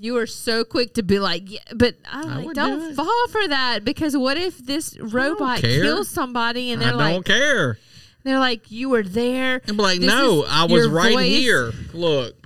You 0.00 0.12
were 0.12 0.28
so 0.28 0.62
quick 0.62 0.94
to 0.94 1.02
be 1.02 1.18
like, 1.18 1.50
yeah, 1.50 1.58
but 1.74 1.96
I'm 2.08 2.44
like, 2.44 2.54
don't 2.54 2.78
do 2.90 2.94
fall 2.94 3.26
for 3.32 3.48
that 3.48 3.84
because 3.84 4.16
what 4.16 4.38
if 4.38 4.56
this 4.64 4.96
robot 5.00 5.58
kills 5.58 6.08
somebody 6.08 6.70
and 6.70 6.80
they're 6.80 6.94
like, 6.94 7.06
I 7.08 7.12
don't 7.14 7.24
care. 7.26 7.78
they're 8.22 8.38
like, 8.38 8.70
you 8.70 8.90
were 8.90 9.02
there. 9.02 9.60
And 9.66 9.76
be 9.76 9.82
like, 9.82 9.98
This 9.98 10.06
no, 10.06 10.44
I 10.48 10.66
was 10.66 10.86
right 10.86 11.14
voice." 11.14 11.26
here. 11.26 11.72
Look, 11.92 12.36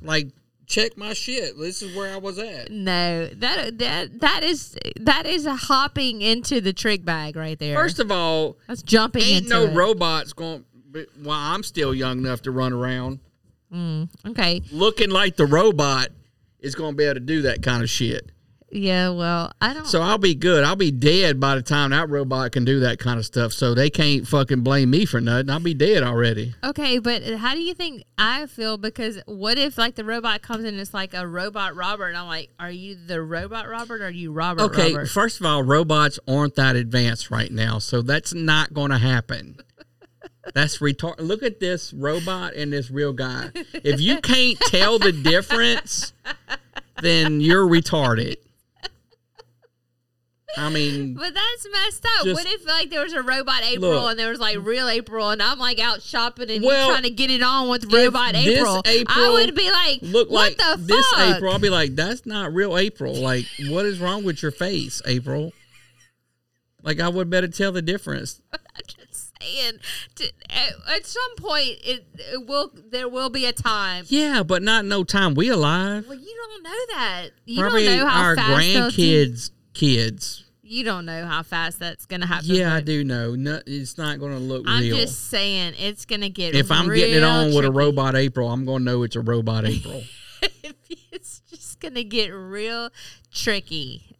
like, 0.00 0.28
check 0.66 0.96
my 0.96 1.12
shit. 1.12 1.58
This 1.58 1.82
is 1.82 1.94
where 1.96 2.12
I 2.12 2.16
was 2.16 2.38
at. 2.38 2.70
No, 2.70 3.26
that 3.26 3.78
that 3.78 4.20
that 4.20 4.42
is 4.42 4.76
that 5.00 5.26
is 5.26 5.46
a 5.46 5.54
hopping 5.56 6.22
into 6.22 6.60
the 6.60 6.72
trick 6.72 7.04
bag 7.04 7.36
right 7.36 7.58
there. 7.58 7.74
First 7.76 7.98
of 8.00 8.10
all, 8.10 8.56
that's 8.66 8.82
jumping 8.82 9.22
ain't 9.22 9.44
into 9.44 9.50
no 9.50 9.62
it. 9.64 9.74
robots 9.74 10.32
going. 10.32 10.64
Well, 10.94 11.36
I'm 11.36 11.62
still 11.64 11.92
young 11.94 12.18
enough 12.18 12.42
to 12.42 12.50
run 12.52 12.72
around 12.72 13.18
Mm, 13.72 14.08
okay. 14.28 14.62
looking 14.70 15.10
like 15.10 15.36
the 15.36 15.46
robot 15.46 16.08
is 16.60 16.76
going 16.76 16.92
to 16.92 16.96
be 16.96 17.02
able 17.04 17.14
to 17.14 17.20
do 17.20 17.42
that 17.42 17.62
kind 17.62 17.82
of 17.82 17.90
shit. 17.90 18.30
Yeah. 18.74 19.10
Well, 19.10 19.52
I 19.60 19.72
don't. 19.72 19.86
So 19.86 20.02
I'll 20.02 20.18
be 20.18 20.34
good. 20.34 20.64
I'll 20.64 20.74
be 20.74 20.90
dead 20.90 21.38
by 21.38 21.54
the 21.54 21.62
time 21.62 21.90
that 21.90 22.10
robot 22.10 22.52
can 22.52 22.64
do 22.64 22.80
that 22.80 22.98
kind 22.98 23.18
of 23.18 23.24
stuff. 23.24 23.52
So 23.52 23.72
they 23.72 23.88
can't 23.88 24.26
fucking 24.26 24.62
blame 24.62 24.90
me 24.90 25.04
for 25.04 25.20
nothing. 25.20 25.48
I'll 25.48 25.60
be 25.60 25.74
dead 25.74 26.02
already. 26.02 26.54
Okay, 26.62 26.98
but 26.98 27.22
how 27.36 27.54
do 27.54 27.60
you 27.60 27.74
think 27.74 28.02
I 28.18 28.46
feel? 28.46 28.76
Because 28.76 29.20
what 29.26 29.58
if 29.58 29.78
like 29.78 29.94
the 29.94 30.04
robot 30.04 30.42
comes 30.42 30.64
in, 30.64 30.74
and 30.74 30.80
it's 30.80 30.92
like 30.92 31.14
a 31.14 31.26
robot 31.26 31.76
Robert, 31.76 32.08
and 32.08 32.16
I'm 32.16 32.26
like, 32.26 32.50
are 32.58 32.70
you 32.70 32.96
the 32.96 33.22
robot 33.22 33.68
Robert? 33.68 34.02
Or 34.02 34.06
are 34.06 34.10
you 34.10 34.32
Robert? 34.32 34.62
Okay, 34.64 34.92
Robert? 34.92 35.08
first 35.08 35.38
of 35.38 35.46
all, 35.46 35.62
robots 35.62 36.18
aren't 36.26 36.56
that 36.56 36.74
advanced 36.74 37.30
right 37.30 37.52
now, 37.52 37.78
so 37.78 38.02
that's 38.02 38.34
not 38.34 38.74
going 38.74 38.90
to 38.90 38.98
happen. 38.98 39.56
That's 40.52 40.78
retard. 40.78 41.20
Look 41.20 41.42
at 41.42 41.60
this 41.60 41.92
robot 41.92 42.54
and 42.54 42.72
this 42.72 42.90
real 42.90 43.12
guy. 43.12 43.50
If 43.54 44.00
you 44.00 44.20
can't 44.20 44.58
tell 44.60 44.98
the 44.98 45.12
difference, 45.12 46.12
then 47.00 47.40
you're 47.40 47.66
retarded. 47.66 48.36
I 50.56 50.68
mean, 50.70 51.14
But 51.14 51.34
that's 51.34 51.66
messed 51.72 52.04
up. 52.18 52.24
Just- 52.24 52.34
what 52.44 52.46
if 52.52 52.66
like 52.66 52.90
there 52.90 53.02
was 53.02 53.12
a 53.12 53.22
robot 53.22 53.62
April 53.64 53.90
Look. 53.90 54.10
and 54.10 54.18
there 54.18 54.30
was 54.30 54.38
like 54.40 54.58
real 54.60 54.88
April 54.88 55.30
and 55.30 55.42
I'm 55.42 55.58
like 55.58 55.78
out 55.80 56.02
shopping 56.02 56.50
and 56.50 56.64
Well, 56.64 56.86
you're 56.86 56.92
trying 56.94 57.02
to 57.04 57.10
get 57.10 57.30
it 57.30 57.42
on 57.42 57.68
with 57.68 57.92
robot 57.92 58.34
this 58.34 58.46
April, 58.46 58.82
I 59.08 59.30
would 59.30 59.54
be 59.54 59.70
like, 59.70 59.98
look 60.02 60.30
what 60.30 60.50
like 60.50 60.56
the 60.58 60.76
this 60.80 61.06
fuck? 61.08 61.36
April, 61.36 61.52
I'll 61.52 61.58
be 61.58 61.70
like, 61.70 61.94
that's 61.94 62.24
not 62.26 62.52
real 62.54 62.76
April. 62.78 63.14
Like, 63.14 63.46
what 63.68 63.84
is 63.86 63.98
wrong 63.98 64.24
with 64.24 64.42
your 64.42 64.52
face, 64.52 65.02
April? 65.06 65.52
Like, 66.82 67.00
I 67.00 67.08
would 67.08 67.30
better 67.30 67.48
tell 67.48 67.72
the 67.72 67.82
difference. 67.82 68.40
saying 69.40 69.74
to, 70.14 70.24
at, 70.50 70.72
at 70.88 71.06
some 71.06 71.36
point 71.38 71.76
it, 71.84 72.06
it 72.32 72.46
will 72.46 72.70
there 72.90 73.08
will 73.08 73.30
be 73.30 73.46
a 73.46 73.52
time 73.52 74.04
Yeah, 74.08 74.42
but 74.42 74.62
not 74.62 74.84
no 74.84 75.04
time 75.04 75.34
we 75.34 75.48
alive. 75.48 76.06
well 76.08 76.18
you 76.18 76.34
don't 76.34 76.62
know 76.62 76.96
that 76.96 77.28
you 77.44 77.60
Probably 77.60 77.84
don't 77.84 77.98
know 77.98 78.06
how 78.06 78.22
our 78.22 78.36
fast 78.36 78.66
grandkids' 78.66 79.50
kids. 79.74 80.43
You 80.66 80.82
don't 80.82 81.04
know 81.04 81.26
how 81.26 81.42
fast 81.42 81.78
that's 81.78 82.06
gonna 82.06 82.26
happen 82.26 82.46
Yeah, 82.48 82.74
I 82.74 82.80
do 82.80 83.04
know. 83.04 83.34
No, 83.34 83.60
it's 83.66 83.98
not 83.98 84.18
going 84.18 84.32
to 84.32 84.38
look 84.38 84.64
i'm 84.66 84.82
real. 84.82 84.96
just 84.96 85.28
saying 85.28 85.74
it's 85.78 86.04
gonna 86.04 86.30
get 86.30 86.54
if 86.54 86.70
I'm 86.70 86.92
getting 86.92 87.16
it 87.16 87.22
on 87.22 87.54
with 87.54 87.64
a 87.64 87.70
robot 87.70 88.16
April, 88.16 88.50
I'm 88.50 88.64
going 88.64 88.80
to 88.80 88.84
know 88.84 89.02
it's 89.02 89.16
a 89.16 89.20
robot 89.20 89.66
April. 89.66 90.02
it's 91.12 91.40
just 91.50 91.80
gonna 91.80 92.02
get 92.02 92.28
real 92.28 92.90
tricky 93.32 94.14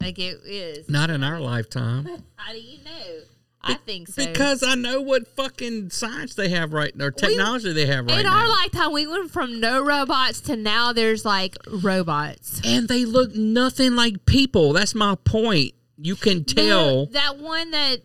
like 0.00 0.18
it 0.18 0.40
is 0.44 0.88
not 0.88 1.10
in 1.10 1.24
our 1.24 1.40
lifetime. 1.40 2.04
how 2.36 2.52
do 2.52 2.60
you 2.60 2.78
know 2.84 3.20
i 3.68 3.74
think 3.74 4.08
so 4.08 4.24
Because 4.24 4.62
I 4.62 4.74
know 4.74 5.00
what 5.00 5.28
fucking 5.36 5.90
science 5.90 6.34
they 6.34 6.48
have 6.50 6.72
right 6.72 6.92
or 7.00 7.10
technology 7.10 7.72
they 7.72 7.86
have 7.86 8.06
right 8.06 8.18
in 8.20 8.26
now. 8.26 8.38
our 8.40 8.48
lifetime 8.48 8.92
we 8.92 9.06
went 9.06 9.30
from 9.30 9.60
no 9.60 9.82
robots 9.84 10.40
to 10.42 10.56
now 10.56 10.92
there's 10.92 11.24
like 11.24 11.56
robots 11.82 12.60
and 12.64 12.88
they 12.88 13.04
look 13.04 13.34
nothing 13.34 13.94
like 13.96 14.26
people. 14.26 14.72
That's 14.72 14.94
my 14.94 15.14
point. 15.24 15.72
You 15.98 16.16
can 16.16 16.44
tell. 16.44 16.66
No, 16.66 17.04
that 17.12 17.38
one 17.38 17.70
that 17.70 18.02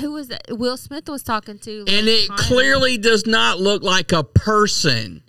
who 0.00 0.12
was 0.12 0.28
that? 0.28 0.42
Will 0.50 0.76
Smith 0.76 1.08
was 1.08 1.22
talking 1.22 1.58
to, 1.60 1.80
and 1.88 2.06
it 2.08 2.28
clearly 2.30 2.96
does 2.98 3.26
not 3.26 3.58
look 3.60 3.82
like 3.82 4.12
a 4.12 4.22
person. 4.24 5.22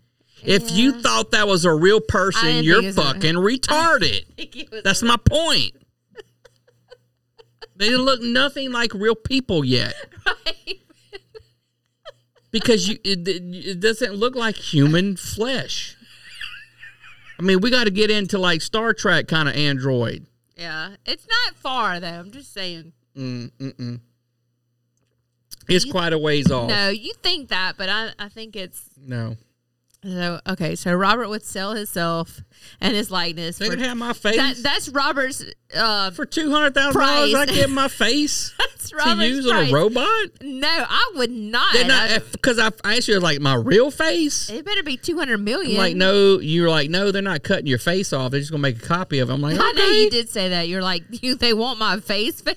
If 0.43 0.71
you 0.71 0.93
thought 1.01 1.31
that 1.31 1.47
was 1.47 1.65
a 1.65 1.73
real 1.73 1.99
person, 1.99 2.63
you're 2.63 2.81
was 2.81 2.97
a- 2.97 3.01
fucking 3.01 3.35
retarded. 3.35 4.25
think 4.37 4.55
it 4.55 4.71
was 4.71 4.83
That's 4.83 5.01
my 5.03 5.17
point. 5.17 5.73
They 7.79 7.95
look 7.95 8.21
nothing 8.21 8.71
like 8.71 8.93
real 8.93 9.15
people 9.15 9.65
yet. 9.65 9.95
Right. 10.25 10.79
because 12.51 12.87
you 12.87 12.97
it, 13.03 13.27
it 13.27 13.79
doesn't 13.79 14.13
look 14.13 14.35
like 14.35 14.55
human 14.55 15.15
flesh. 15.15 15.95
I 17.39 17.41
mean, 17.41 17.61
we 17.61 17.71
got 17.71 17.85
to 17.85 17.91
get 17.91 18.11
into 18.11 18.37
like 18.37 18.61
Star 18.61 18.93
Trek 18.93 19.27
kind 19.27 19.49
of 19.49 19.55
android. 19.55 20.27
Yeah, 20.55 20.95
it's 21.05 21.25
not 21.27 21.55
far 21.55 21.99
though. 21.99 22.07
I'm 22.07 22.31
just 22.31 22.53
saying. 22.53 22.93
Mm, 23.15 23.51
mm-mm. 23.59 24.01
It's 25.67 25.85
quite 25.85 26.13
a 26.13 26.19
ways 26.19 26.51
off. 26.51 26.69
No, 26.69 26.89
you 26.89 27.13
think 27.23 27.49
that, 27.49 27.73
but 27.77 27.89
I 27.89 28.11
I 28.19 28.29
think 28.29 28.55
it's 28.55 28.89
No. 28.97 29.35
So 30.03 30.39
okay. 30.47 30.75
So 30.75 30.93
Robert 30.93 31.27
would 31.29 31.43
sell 31.43 31.73
himself 31.73 32.41
and 32.81 32.95
his 32.95 33.11
likeness. 33.11 33.57
They 33.57 33.65
for- 33.65 33.71
would 33.71 33.81
have 33.81 33.97
my 33.97 34.13
face. 34.13 34.35
That, 34.37 34.55
that's 34.63 34.89
Robert's 34.89 35.43
uh, 35.75 36.11
for 36.11 36.25
two 36.25 36.49
hundred 36.51 36.73
thousand 36.73 37.01
dollars. 37.01 37.33
I 37.35 37.45
price. 37.45 37.57
give 37.57 37.69
my 37.69 37.87
face 37.89 38.53
that's 38.57 38.89
to 38.91 39.25
use 39.27 39.45
on 39.49 39.67
a 39.67 39.71
robot. 39.71 40.07
No, 40.41 40.67
I 40.67 41.11
would 41.15 41.31
not. 41.31 41.75
I- 41.75 42.19
Because 42.31 42.57
I, 42.59 42.69
I 42.83 42.97
asked 42.97 43.07
you 43.07 43.19
like 43.19 43.39
my 43.41 43.55
real 43.55 43.91
face. 43.91 44.49
it 44.49 44.63
better 44.65 44.83
be 44.83 44.97
two 44.97 45.17
hundred 45.17 45.39
million. 45.39 45.71
I'm 45.73 45.77
like, 45.77 45.95
no, 45.95 46.39
you're 46.39 46.69
like, 46.69 46.89
no, 46.89 47.11
they're 47.11 47.21
not 47.21 47.43
cutting 47.43 47.67
your 47.67 47.77
face 47.77 48.13
off. 48.13 48.31
They're 48.31 48.39
just 48.39 48.51
gonna 48.51 48.61
make 48.61 48.77
a 48.83 48.87
copy 48.87 49.19
of 49.19 49.29
it. 49.29 49.33
I'm 49.33 49.41
like, 49.41 49.57
I 49.59 49.71
know 49.73 49.85
you 49.85 50.09
did 50.09 50.29
say 50.29 50.49
that. 50.49 50.67
You're 50.69 50.81
like, 50.81 51.03
you 51.23 51.35
they 51.35 51.53
want 51.53 51.77
my 51.79 51.99
face 51.99 52.41
face. 52.41 52.55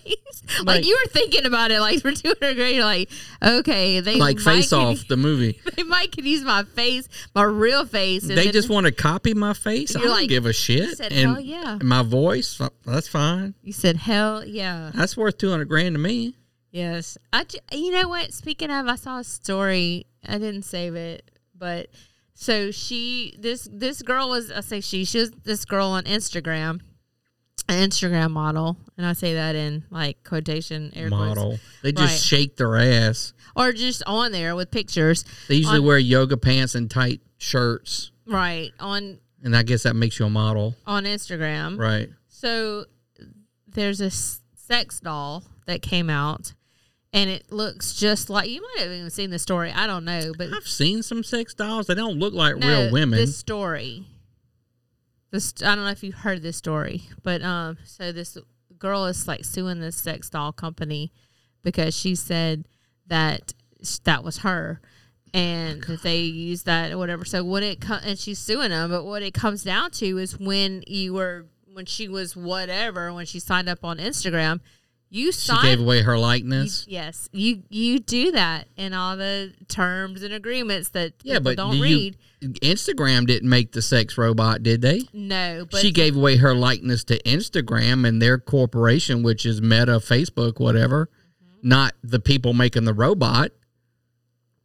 like, 0.58 0.66
Like- 0.66 0.86
you 0.86 0.96
were 1.04 1.10
thinking 1.10 1.44
about 1.44 1.70
it 1.70 1.80
like 1.80 2.00
for 2.00 2.12
two 2.12 2.28
hundred 2.40 2.54
grand. 2.56 2.76
You're 2.76 2.84
like, 2.84 3.10
okay, 3.44 4.00
they 4.00 4.14
like 4.16 4.38
face 4.38 4.70
could- 4.70 4.76
off 4.78 5.08
the 5.08 5.16
movie. 5.16 5.60
They 5.74 5.84
might 5.84 6.12
could 6.12 6.26
use 6.26 6.42
my 6.44 6.64
face, 6.64 7.08
my 7.34 7.44
real 7.44 7.84
face. 7.86 8.22
They 8.26 8.50
just 8.50 8.68
want 8.68 8.86
to 8.86 8.92
copy 8.92 9.34
my 9.34 9.52
face. 9.54 9.96
I 9.96 10.00
don't 10.00 10.10
like- 10.10 10.28
give 10.28 10.44
a 10.44 10.48
you 10.48 10.52
shit. 10.52 10.96
said, 10.98 11.12
and 11.12 11.30
hell 11.30 11.40
yeah. 11.40 11.78
my 11.82 12.02
voice, 12.02 12.60
uh, 12.60 12.68
that's 12.84 13.08
fine. 13.08 13.54
You 13.62 13.72
said 13.72 13.96
hell 13.96 14.44
yeah. 14.44 14.90
That's 14.94 15.16
worth 15.16 15.38
two 15.38 15.50
hundred 15.50 15.68
grand 15.68 15.94
to 15.94 15.98
me. 15.98 16.34
Yes. 16.70 17.18
I 17.32 17.44
you 17.72 17.90
know 17.92 18.08
what? 18.08 18.32
Speaking 18.32 18.70
of, 18.70 18.86
I 18.86 18.96
saw 18.96 19.18
a 19.18 19.24
story. 19.24 20.06
I 20.26 20.38
didn't 20.38 20.62
save 20.62 20.94
it, 20.94 21.30
but 21.56 21.88
so 22.34 22.70
she 22.70 23.34
this 23.38 23.68
this 23.70 24.02
girl 24.02 24.28
was 24.28 24.50
I 24.50 24.60
say 24.60 24.80
she 24.80 25.04
she 25.04 25.18
was 25.18 25.30
this 25.44 25.64
girl 25.64 25.88
on 25.88 26.04
Instagram, 26.04 26.80
an 27.68 27.88
Instagram 27.88 28.30
model, 28.32 28.76
and 28.96 29.06
I 29.06 29.12
say 29.12 29.34
that 29.34 29.54
in 29.54 29.84
like 29.90 30.22
quotation 30.24 30.92
air 30.94 31.08
quotes. 31.08 31.36
Model. 31.36 31.58
They 31.82 31.92
just 31.92 32.12
Right. 32.12 32.20
shake 32.20 32.56
their 32.56 32.76
ass. 32.76 33.32
or 33.54 33.72
just 33.72 34.02
on 34.06 34.32
there 34.32 34.56
with 34.56 34.70
pictures. 34.70 35.24
They 35.48 35.56
usually 35.56 35.78
on- 35.78 35.84
wear 35.84 35.98
yoga 35.98 36.36
pants 36.38 36.74
and 36.74 36.90
tight 36.90 37.20
shirts, 37.38 38.10
right 38.26 38.70
on 38.80 39.18
and 39.44 39.54
I 39.56 39.62
guess 39.62 39.82
that 39.82 39.94
makes 39.94 40.18
you 40.18 40.24
a 40.26 40.30
model, 40.30 40.74
on 40.86 41.04
Instagram. 41.04 41.76
right? 41.78 42.08
So 42.28 42.86
there's 43.66 44.00
a 44.00 44.06
s- 44.06 44.40
sex 44.56 45.00
doll 45.00 45.44
that 45.66 45.82
came 45.82 46.08
out, 46.08 46.54
and 47.12 47.28
it 47.28 47.50
looks 47.52 47.94
just 47.94 48.30
like 48.30 48.48
you 48.48 48.62
might 48.62 48.84
have 48.84 48.92
even 48.92 49.10
seen 49.10 49.30
the 49.30 49.38
story. 49.38 49.70
I 49.72 49.86
don't 49.86 50.04
know, 50.04 50.32
but 50.38 50.52
I've 50.52 50.66
seen 50.66 51.02
some 51.02 51.22
sex 51.24 51.52
dolls. 51.54 51.86
They 51.88 51.94
don't 51.94 52.18
look 52.18 52.32
like 52.34 52.56
no, 52.56 52.66
real 52.84 52.92
women. 52.92 53.18
This 53.18 53.36
story. 53.36 54.06
This 55.32 55.54
I 55.62 55.74
don't 55.74 55.84
know 55.84 55.90
if 55.90 56.04
you 56.04 56.12
heard 56.12 56.42
this 56.42 56.58
story, 56.58 57.02
but 57.22 57.42
um, 57.42 57.78
so 57.84 58.12
this 58.12 58.36
girl 58.78 59.06
is 59.06 59.26
like 59.26 59.44
suing 59.44 59.80
this 59.80 59.96
sex 59.96 60.28
doll 60.28 60.52
company 60.52 61.10
because 61.62 61.96
she 61.96 62.14
said 62.14 62.68
that 63.06 63.54
that 64.04 64.22
was 64.22 64.38
her 64.38 64.80
and 65.34 65.82
that 65.84 66.02
they 66.02 66.20
used 66.20 66.66
that 66.66 66.92
or 66.92 66.98
whatever. 66.98 67.24
So 67.24 67.42
what 67.42 67.62
it 67.62 67.80
co- 67.80 67.98
and 68.04 68.18
she's 68.18 68.38
suing 68.38 68.70
them, 68.70 68.90
but 68.90 69.04
what 69.04 69.22
it 69.22 69.32
comes 69.32 69.64
down 69.64 69.90
to 69.92 70.18
is 70.18 70.38
when 70.38 70.84
you 70.86 71.14
were 71.14 71.46
when 71.72 71.86
she 71.86 72.08
was 72.08 72.36
whatever 72.36 73.10
when 73.12 73.24
she 73.24 73.40
signed 73.40 73.70
up 73.70 73.82
on 73.82 73.96
Instagram, 73.96 74.60
You 75.14 75.30
She 75.30 75.52
gave 75.60 75.78
away 75.78 76.00
her 76.00 76.14
you- 76.14 76.20
likeness. 76.20 76.86
yes, 76.88 77.28
you 77.32 77.64
you 77.68 77.98
do 77.98 78.32
that 78.32 78.66
in 78.78 78.94
all 78.94 79.14
the 79.18 79.52
terms 79.68 80.22
and 80.22 80.32
agreements 80.32 80.88
that 80.90 81.12
yeah, 81.22 81.34
people 81.34 81.44
but 81.50 81.56
don't 81.58 81.76
do 81.76 81.82
read. 81.82 82.16
you, 82.40 82.48
Instagram 82.62 83.26
didn't 83.26 83.50
make 83.50 83.72
the 83.72 83.82
sex 83.82 84.16
robot, 84.16 84.62
did 84.62 84.80
they? 84.80 85.02
No, 85.12 85.66
but 85.70 85.80
she 85.82 85.92
gave 85.92 86.16
away 86.16 86.38
her 86.38 86.54
likeness 86.54 87.04
to 87.04 87.22
Instagram 87.24 88.08
and 88.08 88.22
their 88.22 88.38
corporation, 88.38 89.22
which 89.22 89.44
is 89.44 89.60
Meta, 89.60 89.98
Facebook, 90.00 90.58
whatever, 90.58 91.10
Mm-hmm. 91.44 91.68
not 91.68 91.92
the 92.02 92.18
people 92.18 92.54
making 92.54 92.84
the 92.86 92.94
robot. 92.94 93.50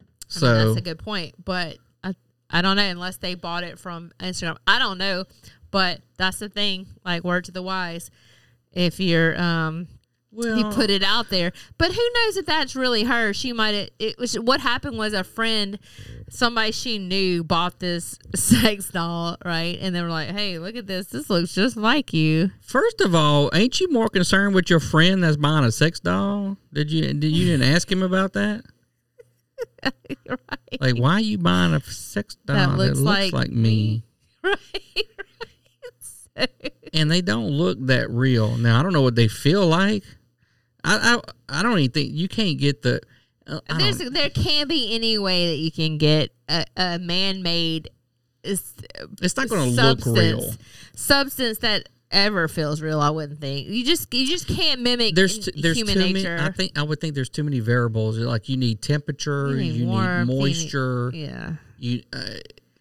mean, 0.00 0.08
So 0.28 0.68
that's 0.68 0.78
a 0.78 0.82
good 0.82 0.98
point, 0.98 1.34
but 1.44 1.76
I, 2.02 2.14
I 2.48 2.62
don't 2.62 2.76
know 2.76 2.88
unless 2.88 3.18
they 3.18 3.34
bought 3.34 3.64
it 3.64 3.78
from 3.78 4.12
Instagram. 4.18 4.56
I 4.66 4.78
don't 4.78 4.96
know, 4.96 5.24
but 5.70 6.00
that's 6.16 6.38
the 6.38 6.48
thing. 6.48 6.86
Like 7.04 7.22
word 7.22 7.44
to 7.44 7.52
the 7.52 7.62
wise, 7.62 8.10
if 8.72 8.98
you're 8.98 9.38
um, 9.40 9.88
Well- 10.38 10.72
put 10.72 10.88
it 10.88 11.02
out 11.02 11.30
there, 11.30 11.52
but 11.78 11.92
who 11.92 12.10
knows 12.14 12.36
if 12.36 12.46
that's 12.46 12.76
really 12.76 13.04
her? 13.04 13.32
She 13.32 13.52
might. 13.52 13.90
It 13.98 14.18
was 14.18 14.38
what 14.38 14.60
happened 14.60 14.96
was 14.96 15.12
a 15.12 15.24
friend, 15.24 15.78
somebody 16.30 16.70
she 16.72 16.98
knew 16.98 17.42
bought 17.42 17.80
this 17.80 18.18
sex 18.36 18.90
doll, 18.90 19.36
right? 19.44 19.76
And 19.80 19.96
they 19.96 20.02
were 20.02 20.08
like, 20.08 20.28
"Hey, 20.28 20.58
look 20.58 20.76
at 20.76 20.86
this. 20.86 21.08
This 21.08 21.28
looks 21.28 21.54
just 21.54 21.76
like 21.76 22.12
you." 22.12 22.50
First 22.60 23.00
of 23.00 23.14
all, 23.14 23.50
ain't 23.52 23.80
you 23.80 23.90
more 23.90 24.08
concerned 24.08 24.54
with 24.54 24.70
your 24.70 24.80
friend 24.80 25.24
that's 25.24 25.36
buying 25.36 25.64
a 25.64 25.72
sex 25.72 25.98
doll? 25.98 26.56
Did 26.72 26.92
you 26.92 27.12
did 27.14 27.32
you 27.32 27.46
didn't 27.46 27.68
ask 27.68 27.90
him 27.90 28.02
about 28.02 28.34
that? 28.34 28.64
Like, 30.80 30.96
why 30.96 31.14
are 31.14 31.20
you 31.20 31.38
buying 31.38 31.74
a 31.74 31.82
sex 31.82 32.36
doll 32.46 32.56
That 32.56 32.70
that 32.70 32.76
looks 32.76 33.00
looks, 33.00 33.18
like 33.18 33.32
like, 33.32 33.50
me? 33.50 34.04
and 36.92 37.10
they 37.10 37.20
don't 37.20 37.48
look 37.48 37.78
that 37.86 38.10
real. 38.10 38.56
Now 38.56 38.78
I 38.78 38.82
don't 38.82 38.92
know 38.92 39.02
what 39.02 39.16
they 39.16 39.28
feel 39.28 39.66
like. 39.66 40.04
I 40.88 41.14
I, 41.48 41.60
I 41.60 41.62
don't 41.62 41.78
even 41.78 41.90
think 41.90 42.12
you 42.12 42.28
can't 42.28 42.58
get 42.58 42.82
the. 42.82 43.00
Uh, 43.46 43.60
There's 43.78 43.98
there 43.98 44.28
can't 44.30 44.68
be 44.68 44.94
any 44.94 45.16
way 45.18 45.48
that 45.48 45.56
you 45.56 45.70
can 45.72 45.96
get 45.98 46.30
a, 46.48 46.64
a 46.76 46.98
man-made. 46.98 47.88
It's 48.44 48.74
It's 49.22 49.36
not 49.36 49.48
gonna 49.48 49.66
look 49.66 50.04
real. 50.06 50.52
Substance 50.94 51.58
that 51.58 51.88
ever 52.10 52.48
feels 52.48 52.80
real. 52.82 53.00
I 53.00 53.10
wouldn't 53.10 53.40
think. 53.40 53.68
You 53.68 53.84
just 53.84 54.12
you 54.14 54.26
just 54.26 54.46
can't 54.48 54.80
mimic 54.82 55.14
there's 55.14 55.38
t- 55.46 55.52
there's 55.60 55.76
human 55.76 55.94
too 55.94 56.12
nature. 56.12 56.36
many. 56.36 56.48
I 56.48 56.52
think 56.52 56.78
I 56.78 56.82
would 56.82 57.00
think 57.00 57.14
there's 57.14 57.28
too 57.28 57.44
many 57.44 57.60
variables. 57.60 58.18
Like 58.18 58.48
you 58.48 58.56
need 58.56 58.82
temperature, 58.82 59.48
You 59.50 59.56
you 59.56 59.72
need 59.72 59.78
need, 59.80 59.88
warmth, 59.88 60.28
you 60.28 60.34
need- 60.34 60.40
moisture. 60.40 61.10
yeah. 61.14 61.52
You 61.78 62.02
uh, 62.12 62.20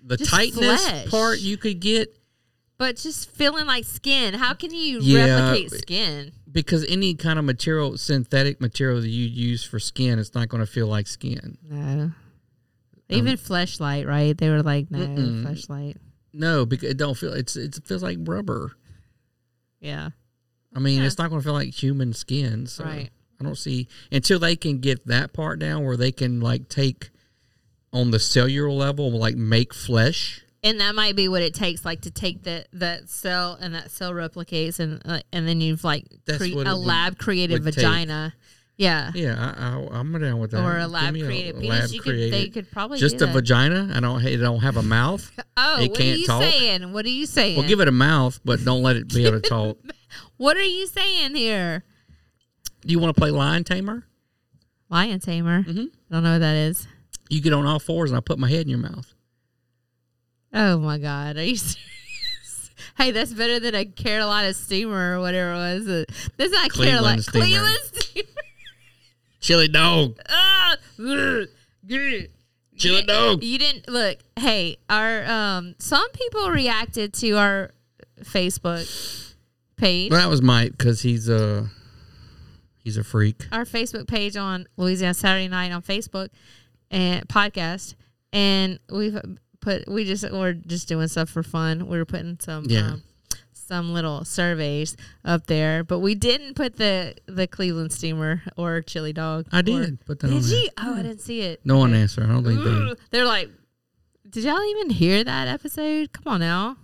the 0.04 0.18
Just 0.18 0.32
tightness 0.32 0.88
flesh. 0.88 1.08
part 1.10 1.40
you 1.40 1.58
could 1.58 1.80
get 1.80 2.18
but 2.78 2.96
just 2.98 3.30
feeling 3.32 3.66
like 3.66 3.86
skin. 3.86 4.34
How 4.34 4.54
can 4.54 4.74
you 4.74 5.00
Yeah, 5.02 5.50
replicate 5.50 5.72
skin? 5.72 6.32
Because 6.62 6.84
any 6.86 7.14
kind 7.14 7.38
of 7.38 7.46
material, 7.46 7.98
synthetic 8.00 8.60
material 8.60 9.00
that 9.00 9.08
you 9.10 9.26
use 9.28 9.64
for 9.64 9.78
skin, 9.80 10.18
it's 10.18 10.34
not 10.34 10.50
going 10.50 10.66
to 10.66 10.72
feel 10.72 10.88
like 10.88 11.06
skin. 11.06 11.56
No. 11.70 11.76
Um, 12.04 12.16
even 13.10 13.38
fleshlight, 13.38 14.08
right? 14.08 14.36
They 14.36 14.50
were 14.50 14.64
like, 14.64 14.90
no, 14.90 15.00
Mm-mm. 15.00 15.44
fleshlight. 15.46 15.98
No, 16.34 16.66
because 16.66 16.90
it 16.90 16.98
don't 16.98 17.16
feel. 17.16 17.32
It's 17.34 17.56
it 17.56 17.80
feels 17.86 18.02
like 18.02 18.18
rubber. 18.22 18.72
Yeah. 19.80 20.10
I 20.76 20.80
mean, 20.80 21.00
Yeah. 21.00 21.06
it's 21.06 21.20
not 21.20 21.30
going 21.30 21.42
to 21.42 21.46
feel 21.46 21.54
like 21.54 21.70
human 21.74 22.14
skin. 22.14 22.66
So 22.66 22.84
Right. 22.84 23.12
I 23.40 23.44
don't 23.44 23.56
see 23.58 23.88
until 24.12 24.40
they 24.40 24.56
can 24.56 24.80
get 24.80 25.06
that 25.06 25.32
part 25.32 25.60
down 25.60 25.86
where 25.86 25.96
they 25.96 26.12
can 26.12 26.42
like 26.42 26.70
take 26.70 27.12
on 27.94 28.10
the 28.12 28.20
cellular 28.20 28.72
level, 28.72 29.12
like 29.12 29.36
make 29.36 29.76
flesh. 29.76 30.44
And 30.68 30.80
that 30.80 30.94
might 30.96 31.16
be 31.16 31.28
what 31.28 31.42
it 31.42 31.54
takes 31.54 31.84
like 31.86 32.02
to 32.02 32.12
take 32.12 32.44
that 32.44 32.68
that 32.74 33.10
cell 33.10 33.58
and 33.62 33.74
that 33.76 33.90
cell 33.92 34.12
replicates 34.12 34.80
and 34.80 35.02
uh, 35.06 35.20
and 35.32 35.48
then 35.48 35.62
you've 35.62 35.84
like 35.84 36.06
cre- 36.38 36.44
a 36.46 36.54
would- 36.56 36.68
lab 36.68 37.18
created 37.18 37.64
would 37.64 37.74
take. 37.74 37.84
vagina 37.84 38.34
yeah 38.78 39.12
Yeah, 39.16 39.54
I, 39.58 39.88
I'm 39.98 40.12
down 40.22 40.38
with 40.38 40.52
that. 40.52 40.64
Or 40.64 40.78
a 40.78 40.86
lab 40.88 41.14
created 41.16 41.60
penis. 41.60 41.92
You 41.92 42.00
could- 42.02 42.16
they 42.32 42.48
could 42.50 42.70
probably 42.70 43.00
just 43.00 43.16
a 43.16 43.26
that. 43.26 43.34
vagina. 43.34 43.92
I 43.96 44.00
don't. 44.00 44.24
It 44.24 44.38
don't 44.38 44.60
have 44.60 44.78
a 44.78 44.84
mouth. 44.84 45.32
oh 45.58 45.82
it 45.82 45.90
what 45.90 45.98
can't 45.98 46.16
are 46.16 46.20
you 46.20 46.28
talk. 46.28 46.42
saying 46.44 46.94
what 46.94 47.04
are 47.06 47.10
you 47.10 47.26
saying 47.26 47.58
Well, 47.58 47.68
give 47.68 47.80
it 47.80 47.88
a 47.88 47.92
mouth, 47.92 48.40
but 48.46 48.64
don't 48.64 48.84
let 48.84 48.96
it 48.96 49.12
be 49.12 49.26
able 49.26 49.42
to 49.42 49.50
talk. 49.58 49.78
what 50.38 50.58
are 50.58 50.62
you 50.64 50.86
saying 50.86 51.34
here 51.34 51.84
Do 52.86 52.92
you 52.92 53.00
want 53.00 53.16
to 53.16 53.20
play 53.20 53.32
lion 53.32 53.64
tamer? 53.64 54.06
lion 54.90 55.20
tamer 55.20 55.64
Mm-hmm. 55.64 55.86
i 56.12 56.14
don't 56.14 56.24
know 56.24 56.34
what 56.34 56.40
that 56.40 56.56
is 56.56 56.88
You 57.30 57.42
get 57.42 57.54
on 57.54 57.66
all 57.66 57.80
fours, 57.80 58.12
and 58.12 58.18
I 58.18 58.22
put 58.22 58.38
my 58.38 58.48
head 58.50 58.62
in 58.62 58.70
your 58.70 58.80
mouth. 58.80 59.12
Oh 60.58 60.78
my 60.80 60.98
god 60.98 61.38
are 61.38 61.44
you 61.44 61.56
serious 61.56 62.72
hey 62.98 63.12
that's 63.12 63.34
better 63.34 63.60
than 63.60 63.76
a 63.76 63.86
carolina 63.86 64.54
steamer 64.54 65.18
or 65.18 65.22
whatever 65.22 65.52
it 65.54 65.56
was 65.56 65.88
Uh, 65.88 66.04
that's 66.38 66.52
not 66.52 66.70
Cleveland 66.70 66.96
carolina 66.98 67.22
steamer. 67.22 67.46
cleveland 67.46 67.80
steamer 67.94 68.28
Chili 69.40 69.68
dog. 69.70 70.18
Ah. 70.28 70.76
Chili 72.76 73.04
dog. 73.04 73.44
You 73.44 73.58
didn't 73.60 73.88
look. 73.88 74.18
Hey, 74.38 74.78
our 74.90 75.26
um, 75.26 75.76
some 75.80 76.10
people 76.12 76.50
reacted 76.50 77.14
to 77.16 77.32
our 77.34 77.72
Facebook 78.22 79.34
page, 79.78 80.12
Well, 80.12 80.20
that 80.22 80.30
was 80.30 80.42
Mike 80.42 80.72
because 80.72 81.02
he's 81.02 81.30
a 81.30 81.70
he's 82.84 82.98
a 82.98 83.04
freak. 83.04 83.46
our 83.52 83.64
Facebook 83.64 84.08
page 84.08 84.36
on 84.36 84.66
Louisiana 84.76 85.14
Saturday 85.14 85.48
Night 85.48 85.72
on 85.72 85.82
Facebook 85.82 86.30
and 86.92 87.28
podcast, 87.28 87.96
and 88.34 88.80
we've 88.92 89.18
put 89.68 89.88
we 89.88 90.04
just 90.06 90.24
we're 90.32 90.54
just 90.54 90.88
doing 90.88 91.08
stuff 91.08 91.30
for 91.30 91.44
fun. 91.44 91.88
We 91.88 91.98
were 91.98 92.06
putting 92.06 92.38
some 92.40 92.66
Yeah. 92.68 92.92
um, 92.94 93.04
some 93.54 93.94
little 93.94 94.24
surveys 94.24 94.96
up 95.26 95.48
there, 95.48 95.84
but 95.84 96.00
we 96.00 96.16
didn't 96.16 96.54
put 96.56 96.78
the 96.78 97.16
the 97.28 97.48
Cleveland 97.48 97.92
steamer 97.92 98.42
or 98.56 98.82
chili 98.82 99.12
dog. 99.14 99.48
I 99.52 99.60
or- 99.60 99.62
did 99.64 100.06
put 100.06 100.20
that 100.22 100.30
Did 100.30 100.46
you? 100.46 100.70
Oh, 100.78 100.94
I 100.96 101.02
didn't 101.04 101.20
see 101.22 101.42
it. 101.42 101.60
No 101.66 101.78
one 101.78 101.94
answered. 101.94 102.24
I 102.24 102.28
don't 102.28 102.44
think 102.46 102.64
they. 102.64 102.94
They're 103.12 103.26
like, 103.26 103.50
did 104.30 104.44
y'all 104.46 104.64
even 104.64 104.90
hear 104.90 105.24
that 105.24 105.48
episode? 105.48 106.14
Come 106.14 106.34
on 106.34 106.40
now. 106.40 106.78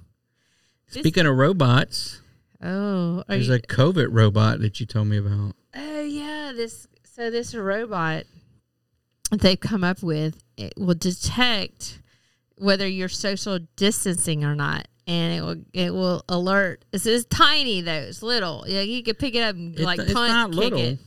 This- 0.92 1.02
Speaking 1.02 1.26
of 1.26 1.36
robots, 1.38 2.20
Oh, 2.62 3.20
are 3.20 3.24
there's 3.36 3.48
you? 3.48 3.56
a 3.56 3.60
COVID 3.60 4.08
robot 4.12 4.60
that 4.60 4.80
you 4.80 4.86
told 4.86 5.08
me 5.08 5.18
about. 5.18 5.56
oh 5.76 6.02
yeah, 6.02 6.52
this. 6.56 6.88
So 7.16 7.30
this 7.32 7.54
robot 7.56 8.24
they've 9.32 9.60
come 9.60 9.84
up 9.84 10.02
with 10.04 10.44
it 10.58 10.74
will 10.78 10.96
detect 10.96 12.00
whether 12.58 12.88
you're 12.88 13.10
social 13.10 13.60
distancing 13.76 14.44
or 14.44 14.56
not, 14.56 14.88
and 15.08 15.34
it 15.34 15.42
will 15.42 15.64
it 15.74 15.94
will 15.94 16.24
alert. 16.30 16.86
This 16.92 17.06
is 17.06 17.26
tiny 17.26 17.82
though. 17.82 17.92
It's 17.92 18.22
little. 18.24 18.64
Yeah, 18.68 18.82
you 18.82 19.04
could 19.04 19.20
pick 19.20 19.36
it 19.36 19.42
up 19.42 19.56
and 19.56 19.78
It- 19.80 19.84
like 19.84 20.00
it's 20.00 20.14
punt, 20.14 20.32
not 20.32 20.52
kick 20.52 20.60
little. 20.60 20.80
it. 20.80 21.00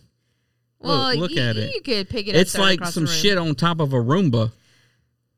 Well, 0.79 1.09
look, 1.11 1.19
look 1.19 1.31
you, 1.33 1.43
at 1.43 1.57
it. 1.57 1.75
You 1.75 1.81
could 1.81 2.09
pick 2.09 2.29
it 2.29 2.35
up. 2.37 2.41
It's 2.43 2.55
it 2.55 2.61
like 2.61 2.85
some 2.87 3.07
shit 3.07 3.39
on 3.39 3.55
top 3.55 3.81
of 3.81 3.93
a 3.93 3.97
Roomba. 3.97 4.53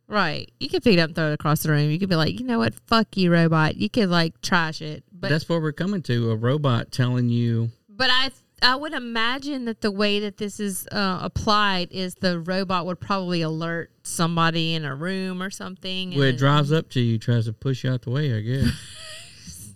Right. 0.09 0.51
You 0.59 0.69
could 0.71 0.83
pick 0.83 0.95
it 0.95 0.99
up 1.01 1.09
and 1.09 1.15
throw 1.17 1.31
it 1.31 1.35
across 1.35 1.63
the 1.63 1.71
room. 1.71 1.91
You 1.91 1.99
could 1.99 2.09
be 2.09 2.17
like, 2.17 2.41
you 2.41 2.47
know 2.47 2.59
what? 2.59 2.75
Fuck 2.87 3.17
you, 3.17 3.31
robot. 3.31 3.77
You 3.77 3.91
could 3.91 4.09
like 4.09 4.41
trash 4.41 4.81
it. 4.81 5.05
But 5.13 5.29
That's 5.29 5.49
what 5.49 5.61
we're 5.61 5.73
coming 5.73 6.03
to. 6.03 6.31
A 6.31 6.37
robot 6.37 6.91
telling 6.91 7.29
you. 7.29 7.71
but 7.89 8.09
I 8.11 8.31
I 8.61 8.75
would 8.77 8.93
imagine 8.93 9.67
that 9.67 9.81
the 9.83 9.91
way 9.91 10.21
that 10.21 10.37
this 10.37 10.59
is 10.59 10.87
uh, 10.91 11.21
applied 11.23 11.93
is 11.93 12.17
the 12.17 12.41
robot 12.41 12.87
would 12.87 13.01
probably 13.01 13.43
alert 13.43 13.93
somebody 14.03 14.75
in 14.75 14.85
a 14.85 14.95
room 14.95 15.43
or 15.43 15.51
something. 15.51 16.11
Well, 16.11 16.23
it 16.23 16.39
drives 16.39 16.73
up 16.73 16.91
to 16.91 17.01
you, 17.01 17.19
tries 17.19 17.45
to 17.47 17.53
push 17.53 17.85
you 17.85 17.93
out 17.93 18.03
the 18.03 18.11
way. 18.11 18.35
I 18.35 18.41
guess. 18.41 19.73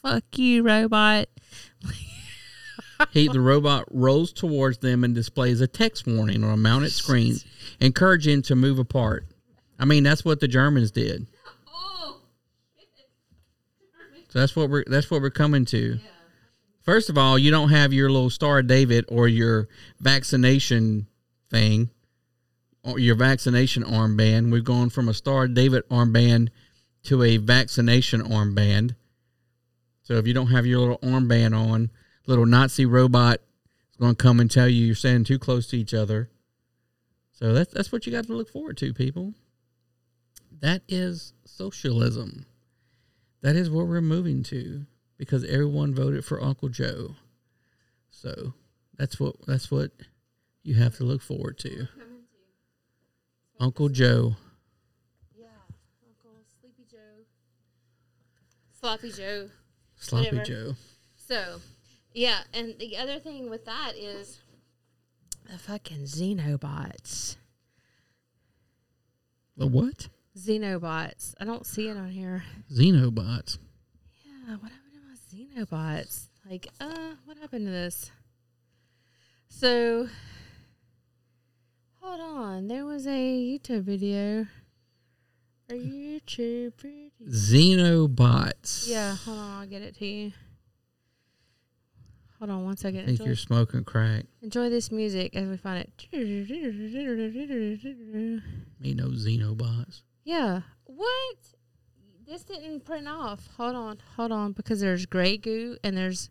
Fuck 0.02 0.38
you, 0.38 0.62
robot. 0.62 1.28
he 3.10 3.28
the 3.28 3.40
robot 3.40 3.84
rolls 3.90 4.32
towards 4.32 4.78
them 4.78 5.04
and 5.04 5.14
displays 5.14 5.60
a 5.60 5.66
text 5.66 6.06
warning 6.06 6.44
on 6.44 6.50
a 6.50 6.56
mounted 6.56 6.92
screen, 6.92 7.36
encouraging 7.80 8.42
to 8.42 8.56
move 8.56 8.78
apart. 8.78 9.26
I 9.78 9.84
mean, 9.84 10.02
that's 10.02 10.24
what 10.24 10.40
the 10.40 10.48
Germans 10.48 10.90
did. 10.90 11.26
Oh. 11.68 12.20
So 14.28 14.38
that's 14.38 14.56
what 14.56 14.70
we're 14.70 14.84
that's 14.86 15.10
what 15.10 15.20
we're 15.20 15.30
coming 15.30 15.64
to. 15.66 15.98
First 16.84 17.08
of 17.08 17.16
all, 17.16 17.38
you 17.38 17.50
don't 17.50 17.70
have 17.70 17.94
your 17.94 18.10
little 18.10 18.28
Star 18.28 18.62
David 18.62 19.06
or 19.08 19.26
your 19.26 19.68
vaccination 20.00 21.06
thing 21.50 21.88
or 22.82 22.98
your 22.98 23.14
vaccination 23.14 23.82
armband. 23.82 24.52
We've 24.52 24.62
gone 24.62 24.90
from 24.90 25.08
a 25.08 25.14
Star 25.14 25.48
David 25.48 25.88
armband 25.88 26.50
to 27.04 27.22
a 27.22 27.38
vaccination 27.38 28.20
armband. 28.20 28.96
So 30.02 30.14
if 30.14 30.26
you 30.26 30.34
don't 30.34 30.48
have 30.48 30.66
your 30.66 30.80
little 30.80 30.98
armband 30.98 31.58
on, 31.58 31.90
little 32.26 32.44
Nazi 32.44 32.84
robot 32.84 33.40
is 33.90 33.96
going 33.96 34.14
to 34.14 34.22
come 34.22 34.38
and 34.38 34.50
tell 34.50 34.68
you 34.68 34.84
you're 34.84 34.94
standing 34.94 35.24
too 35.24 35.38
close 35.38 35.66
to 35.68 35.78
each 35.78 35.94
other. 35.94 36.28
So 37.32 37.54
that's 37.54 37.72
that's 37.72 37.92
what 37.92 38.04
you 38.04 38.12
got 38.12 38.26
to 38.26 38.34
look 38.34 38.50
forward 38.50 38.76
to, 38.78 38.92
people. 38.92 39.32
That 40.60 40.82
is 40.86 41.32
socialism. 41.46 42.44
That 43.40 43.56
is 43.56 43.70
what 43.70 43.86
we're 43.86 44.02
moving 44.02 44.42
to 44.44 44.84
because 45.24 45.44
everyone 45.44 45.94
voted 45.94 46.24
for 46.24 46.42
Uncle 46.42 46.68
Joe. 46.68 47.14
So 48.10 48.54
that's 48.96 49.18
what 49.18 49.36
that's 49.46 49.70
what 49.70 49.90
you 50.62 50.74
have 50.74 50.96
to 50.96 51.04
look 51.04 51.22
forward 51.22 51.58
to. 51.58 51.88
Uncle 53.60 53.88
Joe. 53.88 54.36
Yeah, 55.36 55.46
Uncle 56.06 56.36
Sleepy 56.60 56.84
Joe. 56.90 57.24
Sloppy 58.80 59.10
Joe. 59.10 59.48
Sloppy 59.96 60.36
Whatever. 60.36 60.44
Joe. 60.44 60.74
So, 61.16 61.60
Yeah, 62.12 62.40
and 62.52 62.74
the 62.78 62.96
other 62.98 63.18
thing 63.18 63.48
with 63.48 63.64
that 63.64 63.92
is 63.96 64.40
the 65.50 65.58
fucking 65.58 66.04
Xenobots. 66.04 67.36
The 69.56 69.66
what? 69.66 70.08
Xenobots. 70.36 71.34
I 71.40 71.44
don't 71.44 71.64
see 71.64 71.88
it 71.88 71.96
on 71.96 72.10
here. 72.10 72.42
Xenobots. 72.72 73.58
Yeah, 74.24 74.56
what 74.56 74.72
happened 75.54 75.68
to 75.68 75.74
my 75.74 75.94
Xenobots? 75.96 76.28
Like, 76.48 76.68
uh, 76.80 77.14
what 77.24 77.38
happened 77.38 77.66
to 77.66 77.70
this? 77.72 78.10
So, 79.48 80.08
hold 82.00 82.20
on. 82.20 82.68
There 82.68 82.84
was 82.84 83.06
a 83.06 83.10
YouTube 83.10 83.82
video. 83.82 84.46
A 85.70 85.74
YouTube 85.74 86.74
video. 86.80 87.10
Xenobots. 87.26 88.88
Yeah, 88.88 89.14
hold 89.16 89.38
on. 89.38 89.60
I'll 89.62 89.66
get 89.66 89.82
it 89.82 89.96
to 89.96 90.06
you. 90.06 90.32
Hold 92.38 92.50
on 92.50 92.64
one 92.64 92.76
second. 92.76 93.00
I 93.00 93.06
think 93.06 93.20
Enjoy, 93.20 93.24
you're 93.26 93.36
smoking 93.36 93.84
crack. 93.84 94.24
enjoy 94.42 94.68
this 94.68 94.90
music 94.90 95.34
as 95.34 95.48
we 95.48 95.56
find 95.56 95.78
it. 95.78 95.90
Me 98.80 98.92
no 98.92 99.06
Xenobots. 99.08 100.02
Yeah. 100.24 100.60
What? 100.84 101.36
This 102.26 102.42
didn't 102.42 102.84
print 102.84 103.06
off. 103.08 103.48
Hold 103.56 103.74
on. 103.76 103.98
Hold 104.16 104.32
on. 104.32 104.52
Because 104.52 104.80
there's 104.80 105.06
Grey 105.06 105.36
Goo 105.36 105.76
and 105.84 105.96
there's 105.96 106.30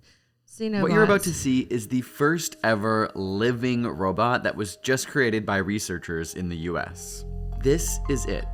Xenobots. 0.50 0.82
What 0.82 0.92
you're 0.92 1.04
about 1.04 1.24
to 1.24 1.34
see 1.34 1.62
is 1.70 1.88
the 1.88 2.02
first 2.02 2.58
ever 2.64 3.12
living 3.16 3.84
robot 3.84 4.44
that 4.44 4.56
was 4.56 4.78
just 4.78 5.08
created 5.08 5.46
by 5.46 5.58
researchers 5.58 6.34
in 6.36 6.50
the 6.50 6.58
US. 6.58 7.26
This 7.62 8.00
is 8.10 8.26
it, 8.26 8.46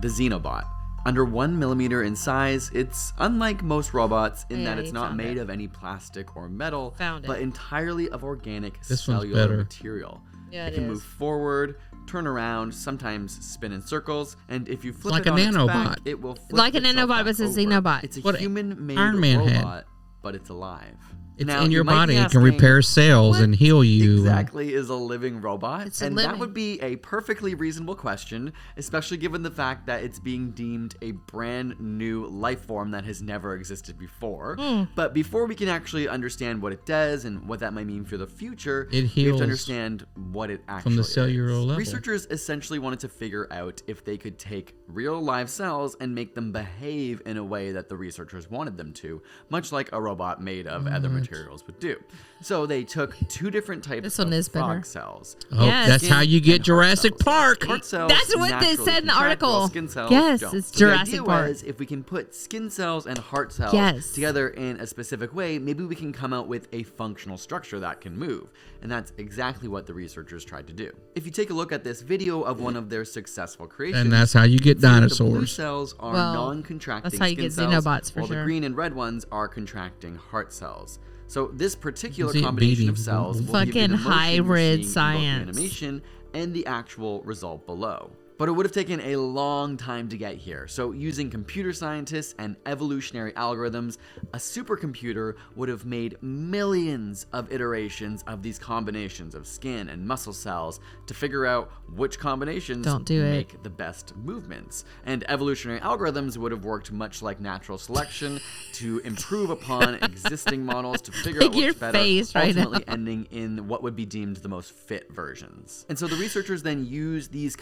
the 0.00 0.08
Xenobot. 0.08 0.64
Under 1.04 1.24
one 1.24 1.58
millimeter 1.58 2.04
in 2.04 2.14
size, 2.14 2.70
it's 2.72 3.12
unlike 3.18 3.62
most 3.62 3.92
robots 3.92 4.46
in 4.50 4.60
Yeah, 4.60 4.66
that 4.66 4.78
it's 4.78 4.92
not 4.92 5.16
made 5.16 5.36
it. 5.36 5.40
of 5.40 5.50
any 5.50 5.66
plastic 5.66 6.36
or 6.36 6.48
metal, 6.48 6.92
Found 6.98 7.26
but 7.26 7.40
entirely 7.40 8.08
of 8.10 8.22
organic 8.22 8.80
This 8.84 9.02
cellular 9.02 9.56
material. 9.56 10.22
Yeah, 10.52 10.66
it 10.66 10.72
it 10.72 10.74
can 10.76 10.84
is. 10.84 10.90
move 10.90 11.02
forward, 11.02 11.76
turn 12.06 12.26
around, 12.26 12.74
sometimes 12.74 13.44
spin 13.44 13.72
in 13.72 13.82
circles, 13.82 14.36
and 14.48 14.68
if 14.68 14.84
you 14.84 14.92
flip 14.92 15.12
like 15.12 15.26
it 15.26 15.28
a 15.28 15.32
on 15.32 15.38
its 15.38 15.56
back, 15.66 15.98
it 16.04 16.20
will 16.20 16.34
flip 16.34 16.52
Like 16.52 16.74
an 16.74 16.84
itself 16.84 17.08
nanobot, 17.08 17.08
back 17.08 17.24
but 17.24 17.28
it's 17.28 17.40
a. 17.40 17.46
Xenobot. 17.46 18.04
It's 18.04 18.16
a 18.16 18.20
What 18.20 18.36
human-made 18.40 18.98
Iron 18.98 19.20
Man 19.20 19.38
robot, 19.38 19.84
but 20.22 20.34
it's 20.34 20.50
alive. 20.50 20.96
It's 21.36 21.46
Now, 21.46 21.64
in 21.64 21.70
your 21.70 21.84
body. 21.84 22.16
It 22.16 22.30
can 22.30 22.42
repair 22.42 22.82
cells 22.82 23.38
and 23.40 23.54
heal 23.54 23.82
you. 23.82 24.18
exactly 24.18 24.74
is 24.74 24.88
a 24.90 24.94
living 24.94 25.40
robot? 25.40 25.86
It's 25.86 26.02
and 26.02 26.16
that 26.18 26.38
would 26.38 26.52
be 26.54 26.80
a 26.82 26.96
perfectly 26.96 27.54
reasonable 27.54 27.94
question, 27.94 28.52
especially 28.76 29.16
given 29.16 29.42
the 29.42 29.50
fact 29.50 29.86
that 29.86 30.02
it's 30.02 30.18
being 30.18 30.50
deemed 30.52 30.94
a 31.02 31.12
brand 31.12 31.80
new 31.80 32.26
life 32.26 32.64
form 32.66 32.90
that 32.92 33.04
has 33.04 33.22
never 33.22 33.54
existed 33.54 33.98
before. 33.98 34.56
Hmm. 34.58 34.84
But 34.94 35.14
before 35.14 35.46
we 35.46 35.54
can 35.54 35.68
actually 35.68 36.06
understand 36.08 36.60
what 36.60 36.72
it 36.72 36.84
does 36.86 37.24
and 37.24 37.48
what 37.48 37.60
that 37.60 37.72
might 37.72 37.86
mean 37.86 38.04
for 38.04 38.16
the 38.16 38.26
future, 38.26 38.88
It 38.90 38.92
we 38.92 39.00
have 39.02 39.10
heals 39.10 39.38
to 39.38 39.42
understand 39.44 40.06
what 40.30 40.50
it 40.50 40.62
actually 40.68 40.82
from 40.82 40.96
the 40.96 41.02
is. 41.02 41.12
cellular 41.12 41.52
level. 41.52 41.76
Researchers 41.76 42.26
essentially 42.30 42.78
wanted 42.78 43.00
to 43.00 43.08
figure 43.08 43.48
out 43.50 43.80
if 43.86 44.04
they 44.04 44.18
could 44.18 44.38
take 44.38 44.74
real 44.92 45.20
live 45.20 45.50
cells 45.50 45.96
and 46.00 46.14
make 46.14 46.34
them 46.34 46.52
behave 46.52 47.22
in 47.26 47.36
a 47.36 47.44
way 47.44 47.72
that 47.72 47.88
the 47.88 47.96
researchers 47.96 48.50
wanted 48.50 48.76
them 48.76 48.92
to, 48.94 49.22
much 49.50 49.72
like 49.72 49.90
a 49.92 50.00
robot 50.00 50.42
made 50.42 50.66
of 50.66 50.86
other 50.86 51.08
materials 51.08 51.66
would 51.66 51.78
do. 51.78 51.96
So 52.42 52.66
they 52.66 52.82
took 52.84 53.16
two 53.28 53.50
different 53.50 53.84
types 53.84 54.02
This 54.02 54.18
one 54.18 54.26
of 54.28 54.32
is 54.34 54.48
frog 54.48 54.68
better. 54.68 54.82
cells. 54.84 55.36
Oh, 55.52 55.64
Yes. 55.64 55.88
that's 55.88 56.08
how 56.08 56.20
you 56.20 56.40
get 56.40 56.62
Jurassic 56.62 57.12
cells. 57.12 57.22
Park. 57.22 57.64
Heart 57.64 57.84
cells 57.84 58.10
That's 58.10 58.36
what 58.36 58.60
they 58.60 58.76
said 58.76 59.02
in 59.02 59.06
the 59.06 59.14
article. 59.14 59.68
Skin 59.68 59.88
cells 59.88 60.10
Yes, 60.10 60.40
don't. 60.40 60.54
it's 60.56 60.68
So 60.68 60.78
Jurassic 60.78 61.06
the 61.06 61.12
idea 61.20 61.22
Park. 61.24 61.48
was 61.48 61.62
if 61.62 61.78
we 61.78 61.86
can 61.86 62.02
put 62.02 62.34
skin 62.34 62.68
cells 62.68 63.06
and 63.06 63.16
heart 63.18 63.52
cells 63.52 63.72
Yes. 63.74 64.12
together 64.12 64.48
in 64.48 64.78
a 64.80 64.86
specific 64.86 65.34
way, 65.34 65.58
maybe 65.58 65.84
we 65.84 65.94
can 65.94 66.12
come 66.12 66.32
out 66.32 66.48
with 66.48 66.66
a 66.72 66.82
functional 66.82 67.38
structure 67.38 67.78
that 67.80 68.00
can 68.00 68.16
move. 68.18 68.48
And 68.82 68.90
that's 68.90 69.12
exactly 69.18 69.68
what 69.68 69.86
the 69.86 69.94
researchers 69.94 70.44
tried 70.44 70.66
to 70.66 70.72
do. 70.72 70.90
If 71.14 71.24
you 71.24 71.30
take 71.30 71.50
a 71.50 71.54
look 71.54 71.70
at 71.70 71.84
this 71.84 72.02
video 72.02 72.42
of 72.42 72.60
one 72.60 72.74
of 72.76 72.90
their 72.90 73.04
successful 73.04 73.66
creations, 73.68 74.02
and 74.02 74.12
that's 74.12 74.32
how 74.32 74.42
you 74.42 74.58
get 74.58 74.80
dinosaurs. 74.80 75.18
that 75.18 75.24
The 75.24 75.30
blue 75.38 75.46
cells 75.46 75.94
are 76.00 76.12
Well, 76.14 76.34
non-contracting 76.34 77.10
that's 77.10 77.20
how 77.20 77.26
you 77.26 77.36
get 77.36 77.52
cells, 77.52 77.72
Xenobots 77.72 78.10
for 78.10 78.20
while 78.20 78.28
sure. 78.28 78.38
the 78.38 78.44
green 78.44 78.64
and 78.64 78.76
red 78.76 78.94
ones 78.94 79.24
are 79.30 79.46
contracting 79.46 80.16
heart 80.16 80.52
cells. 80.52 80.98
So 81.32 81.46
this 81.46 81.74
particular 81.74 82.30
combination 82.42 82.90
of 82.90 82.98
cells 82.98 83.40
will 83.40 83.64
give 83.64 83.68
you 83.68 83.72
Fucking 83.72 83.90
the 83.92 83.96
motion 83.96 84.04
you're 84.04 84.12
hybrid 84.12 84.58
seeing 84.58 84.72
in 84.74 84.80
both 84.80 84.86
the 84.86 84.92
science. 84.92 85.48
animation 85.48 86.02
and 86.34 86.52
the 86.52 86.66
actual 86.66 87.22
result 87.22 87.64
below. 87.64 88.10
But 88.42 88.48
it 88.48 88.52
would 88.54 88.66
have 88.66 88.72
taken 88.72 89.00
a 89.02 89.14
long 89.14 89.76
time 89.76 90.08
to 90.08 90.16
get 90.16 90.34
here. 90.34 90.66
So, 90.66 90.90
using 90.90 91.30
computer 91.30 91.72
scientists 91.72 92.34
and 92.40 92.56
evolutionary 92.66 93.30
algorithms, 93.34 93.98
a 94.34 94.38
supercomputer 94.38 95.36
would 95.54 95.68
have 95.68 95.84
made 95.84 96.20
millions 96.20 97.26
of 97.32 97.52
iterations 97.52 98.24
of 98.26 98.42
these 98.42 98.58
combinations 98.58 99.36
of 99.36 99.46
skin 99.46 99.90
and 99.90 100.04
muscle 100.04 100.32
cells 100.32 100.80
to 101.06 101.14
figure 101.14 101.46
out 101.46 101.70
which 101.94 102.18
combinations 102.18 102.84
Don't 102.84 103.04
do 103.04 103.22
it. 103.22 103.30
make 103.30 103.62
the 103.62 103.70
best 103.70 104.16
movements. 104.16 104.86
And 105.06 105.24
evolutionary 105.30 105.78
algorithms 105.78 106.36
would 106.36 106.50
have 106.50 106.64
worked 106.64 106.90
much 106.90 107.22
like 107.22 107.38
natural 107.38 107.78
selection 107.78 108.40
to 108.72 108.98
improve 109.04 109.50
upon 109.50 109.94
existing 110.02 110.66
models 110.66 111.00
to 111.02 111.12
figure 111.12 111.42
Look 111.42 111.54
out 111.54 111.62
what's 111.62 111.78
better, 111.78 111.98
right 112.34 112.56
now. 112.56 112.62
ultimately 112.64 112.84
ending 112.88 113.28
in 113.30 113.68
what 113.68 113.84
would 113.84 113.94
be 113.94 114.04
deemed 114.04 114.38
the 114.38 114.48
most 114.48 114.72
fit 114.72 115.12
versions. 115.12 115.86
And 115.88 115.96
so 115.96 116.08
the 116.08 116.16
researchers 116.16 116.64
then 116.64 116.84
used 116.84 117.30
these 117.30 117.54